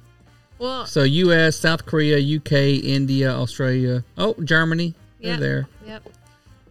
Well, 0.60 0.86
so 0.86 1.04
U.S., 1.04 1.58
South 1.58 1.86
Korea, 1.86 2.18
U.K., 2.20 2.76
India, 2.76 3.32
Australia. 3.34 4.04
Oh, 4.18 4.34
Germany. 4.44 4.94
They're 5.22 5.38
there. 5.38 5.68
Yep. 5.88 6.10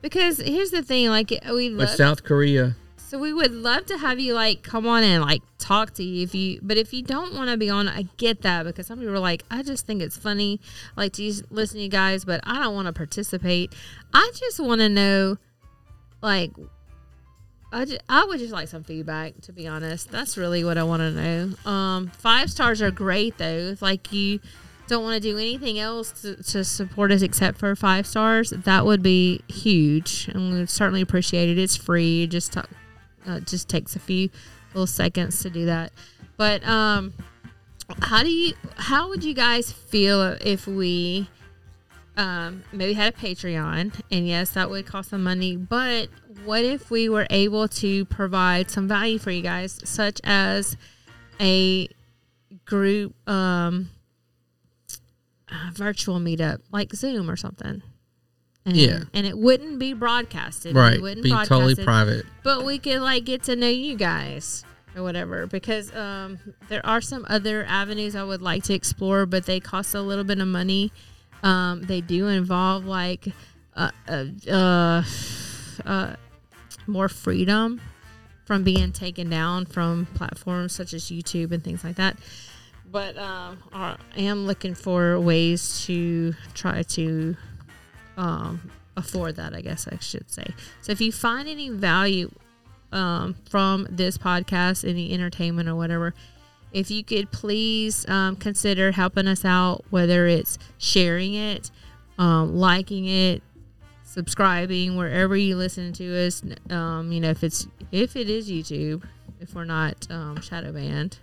Because 0.01 0.39
here's 0.39 0.71
the 0.71 0.83
thing, 0.83 1.09
like 1.09 1.31
we 1.31 1.69
But 1.71 1.79
love, 1.89 1.91
South 1.91 2.23
Korea. 2.25 2.77
so 2.97 3.19
we 3.19 3.33
would 3.33 3.53
love 3.53 3.87
to 3.87 3.99
have 3.99 4.19
you 4.21 4.35
like 4.35 4.63
come 4.63 4.87
on 4.87 5.03
and 5.03 5.23
like 5.23 5.43
talk 5.59 5.95
to 5.95 6.03
you 6.03 6.23
if 6.25 6.35
you, 6.35 6.59
but 6.63 6.77
if 6.77 6.93
you 6.93 7.03
don't 7.03 7.35
want 7.35 7.51
to 7.51 7.57
be 7.57 7.71
on, 7.71 7.89
I 7.89 8.07
get 8.17 8.43
that 8.43 8.65
because 8.65 8.87
some 8.87 8.99
people 8.99 9.15
are 9.15 9.19
like, 9.21 9.45
I 9.51 9.63
just 9.63 9.87
think 9.87 10.03
it's 10.03 10.17
funny, 10.17 10.61
I 10.97 11.03
like 11.03 11.13
to 11.15 11.23
use- 11.23 11.43
listen 11.51 11.77
to 11.79 11.83
you 11.85 11.89
guys, 11.89 12.25
but 12.25 12.41
I 12.45 12.61
don't 12.63 12.75
want 12.75 12.87
to 12.87 12.93
participate. 12.93 13.73
I 14.13 14.31
just 14.35 14.59
want 14.61 14.81
to 14.81 14.89
know, 14.89 15.39
like, 16.23 16.53
I, 17.73 17.85
ju- 17.87 17.99
I 18.09 18.25
would 18.25 18.39
just 18.39 18.53
like 18.53 18.69
some 18.69 18.85
feedback 18.85 19.41
to 19.43 19.53
be 19.53 19.67
honest. 19.67 20.11
That's 20.11 20.37
really 20.37 20.63
what 20.63 20.77
i 20.77 20.83
want 20.83 21.01
to 21.01 21.11
know. 21.11 21.71
Um 21.71 22.09
five 22.19 22.51
stars 22.51 22.83
are 22.83 22.91
great 22.91 23.39
though. 23.39 23.77
Like 23.81 24.13
you 24.13 24.41
don't 24.89 25.03
want 25.05 25.23
to 25.23 25.27
do 25.27 25.39
anything 25.39 25.79
else 25.79 26.13
to, 26.23 26.43
to 26.43 26.65
support 26.65 27.11
us 27.13 27.23
except 27.23 27.57
for 27.57 27.75
five 27.75 28.07
stars 28.07 28.51
that 28.51 28.85
would 28.85 29.03
be 29.03 29.41
huge 29.49 30.29
and 30.29 30.53
we 30.53 30.67
certainly 30.67 31.01
appreciate 31.01 31.49
it. 31.49 31.59
It's 31.59 31.77
free. 31.77 32.27
Just 32.27 32.53
talk, 32.53 32.69
uh, 33.27 33.41
just 33.41 33.69
takes 33.71 33.97
a 33.97 34.01
few 34.01 34.29
little 34.75 34.87
seconds 34.87 35.41
to 35.43 35.51
do 35.51 35.65
that. 35.67 35.93
But 36.37 36.67
um 36.67 37.15
how 38.03 38.23
do 38.23 38.31
you 38.31 38.53
how 38.77 39.09
would 39.09 39.25
you 39.25 39.33
guys 39.35 39.73
feel 39.73 40.37
if 40.43 40.67
we 40.67 41.29
um, 42.17 42.63
maybe 42.73 42.93
had 42.93 43.15
a 43.15 43.17
Patreon, 43.17 44.01
and 44.11 44.27
yes, 44.29 44.51
that 44.51 44.69
would 44.71 44.87
cost 44.87 45.11
some 45.11 45.23
money. 45.23 45.57
But 45.57 46.09
what 46.45 46.65
if 46.65 46.91
we 46.91 47.09
were 47.09 47.27
able 47.31 47.69
to 47.69 48.05
provide 48.07 48.71
some 48.71 48.87
value 48.89 49.19
for 49.19 49.31
you 49.31 49.43
guys, 49.43 49.81
such 49.85 50.21
as 50.25 50.77
a 51.41 51.89
group 52.65 53.15
um, 53.29 53.91
uh, 55.51 55.71
virtual 55.73 56.19
meetup, 56.21 56.61
like 56.71 56.93
Zoom 56.95 57.31
or 57.31 57.37
something? 57.37 57.83
And, 58.65 58.77
Yeah. 58.77 59.05
and 59.13 59.27
it 59.27 59.37
wouldn't 59.37 59.79
be 59.79 59.93
broadcasted. 59.93 60.77
Right, 60.77 60.97
We 60.97 61.03
wouldn't 61.03 61.25
be 61.25 61.31
totally 61.31 61.73
it, 61.73 61.85
private. 61.85 62.25
But 62.45 62.65
we 62.65 62.79
could 62.79 63.01
like 63.01 63.25
get 63.25 63.43
to 63.45 63.57
know 63.57 63.69
you 63.69 63.97
guys 63.97 64.65
or 64.95 65.03
whatever 65.03 65.47
because 65.47 65.93
um, 65.97 66.39
there 66.69 66.85
are 66.87 67.01
some 67.01 67.27
other 67.29 67.65
avenues 67.65 68.15
I 68.15 68.23
would 68.23 68.43
like 68.43 68.63
to 68.65 68.75
explore, 68.75 69.27
but 69.27 69.47
they 69.47 69.59
cost 69.59 69.95
a 69.95 70.01
little 70.03 70.25
bit 70.25 70.39
of 70.39 70.47
money. 70.47 70.93
Um, 71.43 71.83
they 71.83 72.01
do 72.01 72.29
involve 72.29 72.85
like 72.85 73.29
uh, 73.75 73.91
uh, 74.09 74.25
uh, 74.51 75.03
uh, 75.85 76.17
more 76.87 77.09
freedom 77.09 77.81
from 78.45 78.65
being 78.65 78.93
taken 78.93 79.31
down 79.31 79.67
from 79.67 80.07
platforms 80.15 80.73
such 80.73 80.93
as 80.95 81.05
YouTube 81.05 81.53
and 81.53 81.63
things 81.63 81.85
like 81.85 81.97
that. 81.97 82.17
But 82.91 83.17
um, 83.17 83.59
I 83.73 83.97
am 84.17 84.47
looking 84.47 84.75
for 84.75 85.19
ways 85.19 85.85
to 85.87 86.35
try 86.55 86.83
to 86.83 87.37
um, 88.17 88.71
afford 88.97 89.37
that, 89.37 89.55
I 89.55 89.63
guess 89.63 89.89
I 89.89 89.99
should 89.99 90.31
say. 90.31 90.47
So 90.83 90.93
if 90.93 91.01
you 91.01 91.11
find 91.11 91.49
any 91.49 91.71
value 91.71 92.31
um, 92.93 93.35
from 93.49 93.87
this 93.91 94.19
podcast, 94.19 94.87
any 94.87 95.13
entertainment 95.15 95.69
or 95.69 95.75
whatever, 95.75 96.13
if 96.73 96.91
you 96.91 97.05
could 97.05 97.31
please 97.31 98.09
um, 98.09 98.37
consider 98.37 98.93
helping 98.93 99.27
us 99.27 99.45
out, 99.45 99.85
whether 99.91 100.27
it's 100.27 100.59
sharing 100.79 101.35
it, 101.35 101.71
um, 102.19 102.57
liking 102.57 103.07
it, 103.07 103.43
subscribing 104.05 104.97
wherever 104.97 105.37
you 105.37 105.57
listen 105.57 105.93
to 105.95 106.27
us. 106.27 106.43
Um, 106.71 107.13
you 107.13 107.21
know, 107.21 107.31
if 107.31 107.45
it's 107.45 107.67
if 107.91 108.17
it 108.17 108.29
is 108.29 108.51
YouTube, 108.51 109.05
if 109.41 109.55
we're 109.55 109.65
not 109.65 110.07
um, 110.11 110.41
shadow 110.41 110.73
banned, 110.73 111.19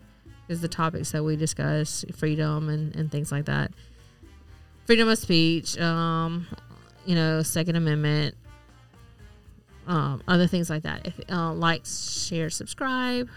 is 0.47 0.61
the 0.61 0.67
topics 0.67 1.11
that 1.11 1.23
we 1.23 1.35
discuss, 1.35 2.05
freedom 2.15 2.69
and, 2.69 2.95
and 2.95 3.11
things 3.11 3.31
like 3.31 3.45
that, 3.45 3.71
freedom 4.85 5.07
of 5.07 5.17
speech, 5.17 5.77
um, 5.79 6.47
you 7.05 7.15
know, 7.15 7.41
Second 7.41 7.75
Amendment, 7.75 8.35
um, 9.87 10.21
other 10.27 10.47
things 10.47 10.69
like 10.69 10.83
that. 10.83 11.05
If 11.07 11.19
uh, 11.31 11.53
like, 11.53 11.85
share, 11.85 12.49
subscribe, 12.49 13.29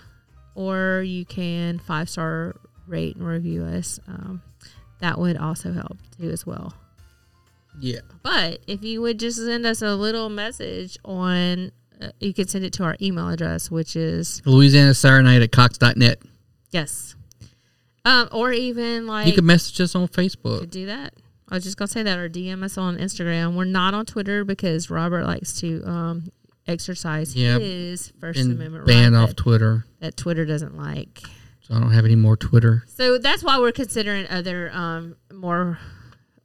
or 0.55 1.03
you 1.03 1.25
can 1.25 1.79
five 1.79 2.09
star 2.09 2.57
rate 2.87 3.17
and 3.17 3.27
review 3.27 3.65
us. 3.65 4.01
Um, 4.07 4.43
that 5.01 5.19
would 5.19 5.37
also 5.37 5.73
help 5.73 5.99
too 6.19 6.31
as 6.31 6.47
well. 6.47 6.75
Yeah. 7.81 8.01
But 8.23 8.61
if 8.67 8.85
you 8.85 9.01
would 9.01 9.19
just 9.19 9.39
send 9.39 9.67
us 9.67 9.83
a 9.83 9.95
little 9.95 10.29
message 10.29 10.99
on, 11.05 11.73
uh, 12.01 12.11
you 12.21 12.35
could 12.35 12.51
send 12.51 12.65
it 12.65 12.73
to 12.75 12.85
our 12.85 12.97
email 13.01 13.29
address, 13.29 13.71
which 13.71 13.97
is 13.97 14.43
Louisiana 14.45 14.95
Saturday 14.95 15.25
night 15.25 15.43
at 15.43 15.53
Cox.net. 15.53 16.21
yes, 16.71 17.15
um, 18.05 18.29
or 18.33 18.53
even 18.53 19.07
like 19.07 19.27
you 19.27 19.33
can 19.33 19.47
message 19.47 19.81
us 19.81 19.95
on 19.95 20.09
could 20.09 20.17
Facebook. 20.17 20.71
do 20.71 20.87
that. 20.87 21.15
I 21.49 21.55
was 21.57 21.65
just 21.65 21.77
gonna 21.77 21.89
say 21.89 22.03
that, 22.03 22.19
or 22.19 22.29
DM 22.29 22.63
us 22.63 22.79
on 22.79 22.97
Instagram. 22.99 23.55
We're 23.57 23.65
not 23.65 23.95
on 23.95 24.07
Twitter 24.07 24.45
because 24.45 24.91
Robert 24.91 25.25
likes 25.25 25.61
to 25.61 25.83
um, 25.87 26.31
exercise 26.67 27.35
Yeah. 27.35 27.59
his 27.59 28.13
First 28.21 28.39
and 28.41 28.53
Amendment 28.53 28.87
ban 28.87 29.13
right 29.13 29.19
off 29.23 29.29
that- 29.31 29.37
Twitter. 29.37 29.85
that 30.01 30.17
Twitter 30.17 30.45
doesn't 30.45 30.77
like. 30.77 31.23
So 31.63 31.75
I 31.75 31.81
don't 31.81 31.93
have 31.93 32.05
any 32.05 32.17
more 32.17 32.37
Twitter. 32.37 32.85
So 32.89 33.19
that's 33.19 33.43
why 33.45 33.59
we're 33.59 33.73
considering 33.73 34.27
other 34.29 34.71
um, 34.73 35.17
more 35.33 35.79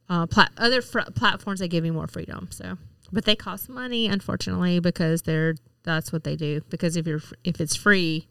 uh, 0.08 0.26
plat- 0.26 0.52
other 0.56 0.80
fr- 0.80 1.00
platforms 1.14 1.60
that 1.60 1.68
give 1.68 1.84
you 1.84 1.92
more 1.92 2.06
freedom. 2.06 2.48
So, 2.50 2.78
but 3.12 3.24
they 3.24 3.34
cost 3.36 3.68
money, 3.68 4.06
unfortunately, 4.06 4.78
because 4.80 5.22
they're 5.22 5.54
that's 5.82 6.12
what 6.12 6.24
they 6.24 6.36
do. 6.36 6.60
Because 6.70 6.96
if 6.96 7.06
you're 7.06 7.20
if 7.44 7.60
it's 7.60 7.74
free, 7.76 8.26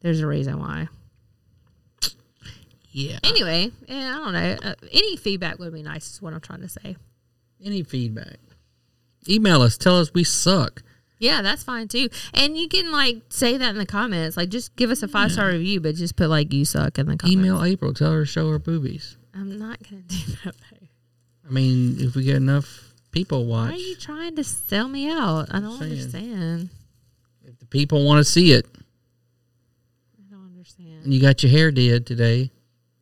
there's 0.00 0.20
a 0.20 0.26
reason 0.26 0.58
why. 0.58 0.88
Yeah. 2.90 3.18
Anyway, 3.24 3.70
yeah, 3.88 4.12
I 4.14 4.18
don't 4.18 4.32
know. 4.32 4.70
Uh, 4.70 4.74
any 4.92 5.16
feedback 5.16 5.58
would 5.58 5.72
be 5.72 5.82
nice. 5.82 6.12
Is 6.12 6.22
what 6.22 6.32
I'm 6.32 6.40
trying 6.40 6.60
to 6.60 6.68
say. 6.68 6.96
Any 7.62 7.82
feedback? 7.82 8.38
Email 9.28 9.62
us. 9.62 9.76
Tell 9.78 9.98
us 9.98 10.12
we 10.14 10.24
suck. 10.24 10.82
Yeah, 11.18 11.40
that's 11.42 11.62
fine 11.62 11.88
too. 11.88 12.08
And 12.34 12.56
you 12.58 12.68
can 12.68 12.92
like 12.92 13.22
say 13.30 13.56
that 13.56 13.70
in 13.70 13.78
the 13.78 13.86
comments. 13.86 14.36
Like, 14.36 14.48
just 14.50 14.76
give 14.76 14.90
us 14.90 15.02
a 15.02 15.08
five 15.08 15.32
star 15.32 15.48
review, 15.48 15.80
but 15.80 15.94
just 15.94 16.16
put 16.16 16.28
like 16.28 16.52
you 16.52 16.64
suck 16.64 16.98
in 16.98 17.06
the 17.06 17.16
comments. 17.16 17.32
Email 17.32 17.62
April. 17.64 17.94
Tell 17.94 18.12
her 18.12 18.20
to 18.20 18.26
show 18.26 18.50
her 18.50 18.58
boobies. 18.58 19.16
I'm 19.34 19.58
not 19.58 19.78
gonna 19.88 20.02
do 20.02 20.16
that. 20.44 20.54
though. 20.70 20.86
I 21.48 21.50
mean, 21.52 21.96
if 21.98 22.14
we 22.14 22.24
get 22.24 22.36
enough 22.36 22.92
people 23.10 23.46
watch. 23.46 23.70
Why 23.70 23.76
are 23.76 23.78
you 23.78 23.96
trying 23.96 24.36
to 24.36 24.44
sell 24.44 24.88
me 24.88 25.08
out? 25.08 25.46
I 25.50 25.60
don't 25.60 25.78
saying. 25.78 25.92
understand. 25.92 26.70
if 27.46 27.58
the 27.58 27.66
people 27.66 28.04
want 28.04 28.18
to 28.18 28.24
see 28.30 28.52
it, 28.52 28.66
I 30.18 30.22
don't 30.34 30.46
understand. 30.46 31.04
and 31.04 31.14
you 31.14 31.20
got 31.20 31.42
your 31.42 31.52
hair 31.52 31.70
did 31.70 32.06
today, 32.06 32.50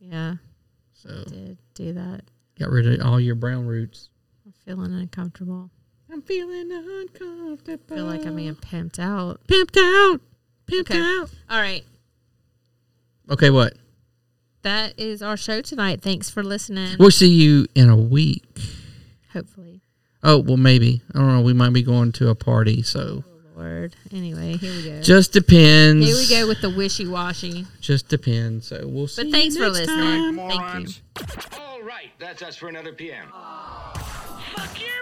Yeah, 0.01 0.35
so 0.93 1.25
did 1.29 1.57
do 1.75 1.93
that. 1.95 2.23
got 2.59 2.71
rid 2.71 2.87
of 3.01 3.07
all 3.07 3.19
your 3.21 3.35
brown 3.37 3.67
roots. 3.67 4.11
I'm 4.45 4.53
feeling 4.65 4.93
uncomfortable. 4.93 5.71
I'm 6.13 6.23
feeling 6.23 6.71
uncomfortable. 6.71 7.95
I 7.95 7.95
feel 7.97 8.05
like 8.05 8.27
I'm 8.27 8.37
being 8.37 8.55
pimped 8.55 8.99
out. 8.99 9.41
Pimped 9.47 9.79
out. 9.79 10.21
Pimped 10.67 10.91
Okay. 10.91 11.01
out. 11.01 11.31
All 11.49 11.61
right. 11.61 11.85
Okay, 13.31 13.51
what? 13.51 13.75
That 14.63 14.99
is 14.99 15.23
our 15.23 15.37
show 15.37 15.63
tonight. 15.63 16.03
Thanks 16.03 16.29
for 16.29 16.43
listening. 16.43 16.97
We'll 16.99 17.11
see 17.11 17.29
you 17.31 17.67
in 17.75 17.89
a 17.89 17.97
week. 17.97 18.45
Hopefully. 19.33 19.81
Oh, 20.23 20.39
well, 20.39 20.57
maybe. 20.59 21.01
I 21.15 21.19
don't 21.19 21.29
know. 21.29 21.41
We 21.41 21.53
might 21.55 21.73
be 21.73 21.83
going 21.83 22.13
to 22.13 22.29
a 22.29 22.35
party, 22.35 22.83
so 22.83 23.25
oh, 23.27 23.61
Lord. 23.61 23.97
Anyway, 24.13 24.57
here 24.59 24.73
we 24.73 24.85
go. 24.91 25.01
just 25.01 25.33
depends. 25.33 26.07
Here 26.07 26.15
we 26.15 26.29
go 26.29 26.47
with 26.47 26.61
the 26.61 26.71
wishy 26.71 27.09
washy. 27.09 27.67
Just 27.81 28.09
depends. 28.09 28.69
So 28.69 28.87
we'll 28.87 29.09
see. 29.09 29.23
But 29.23 29.27
you 29.29 29.33
thanks 29.33 29.57
for 29.57 29.63
next 29.63 29.79
listening. 29.79 30.37
time. 30.37 30.85
Thank 30.85 30.89
you. 30.89 31.59
All 31.61 31.83
right, 31.83 32.11
that's 32.19 32.43
us 32.43 32.55
for 32.55 32.69
another 32.69 32.93
PM. 32.93 33.27
Fuck 33.29 34.79
your 34.81 34.91
mother. 34.91 35.02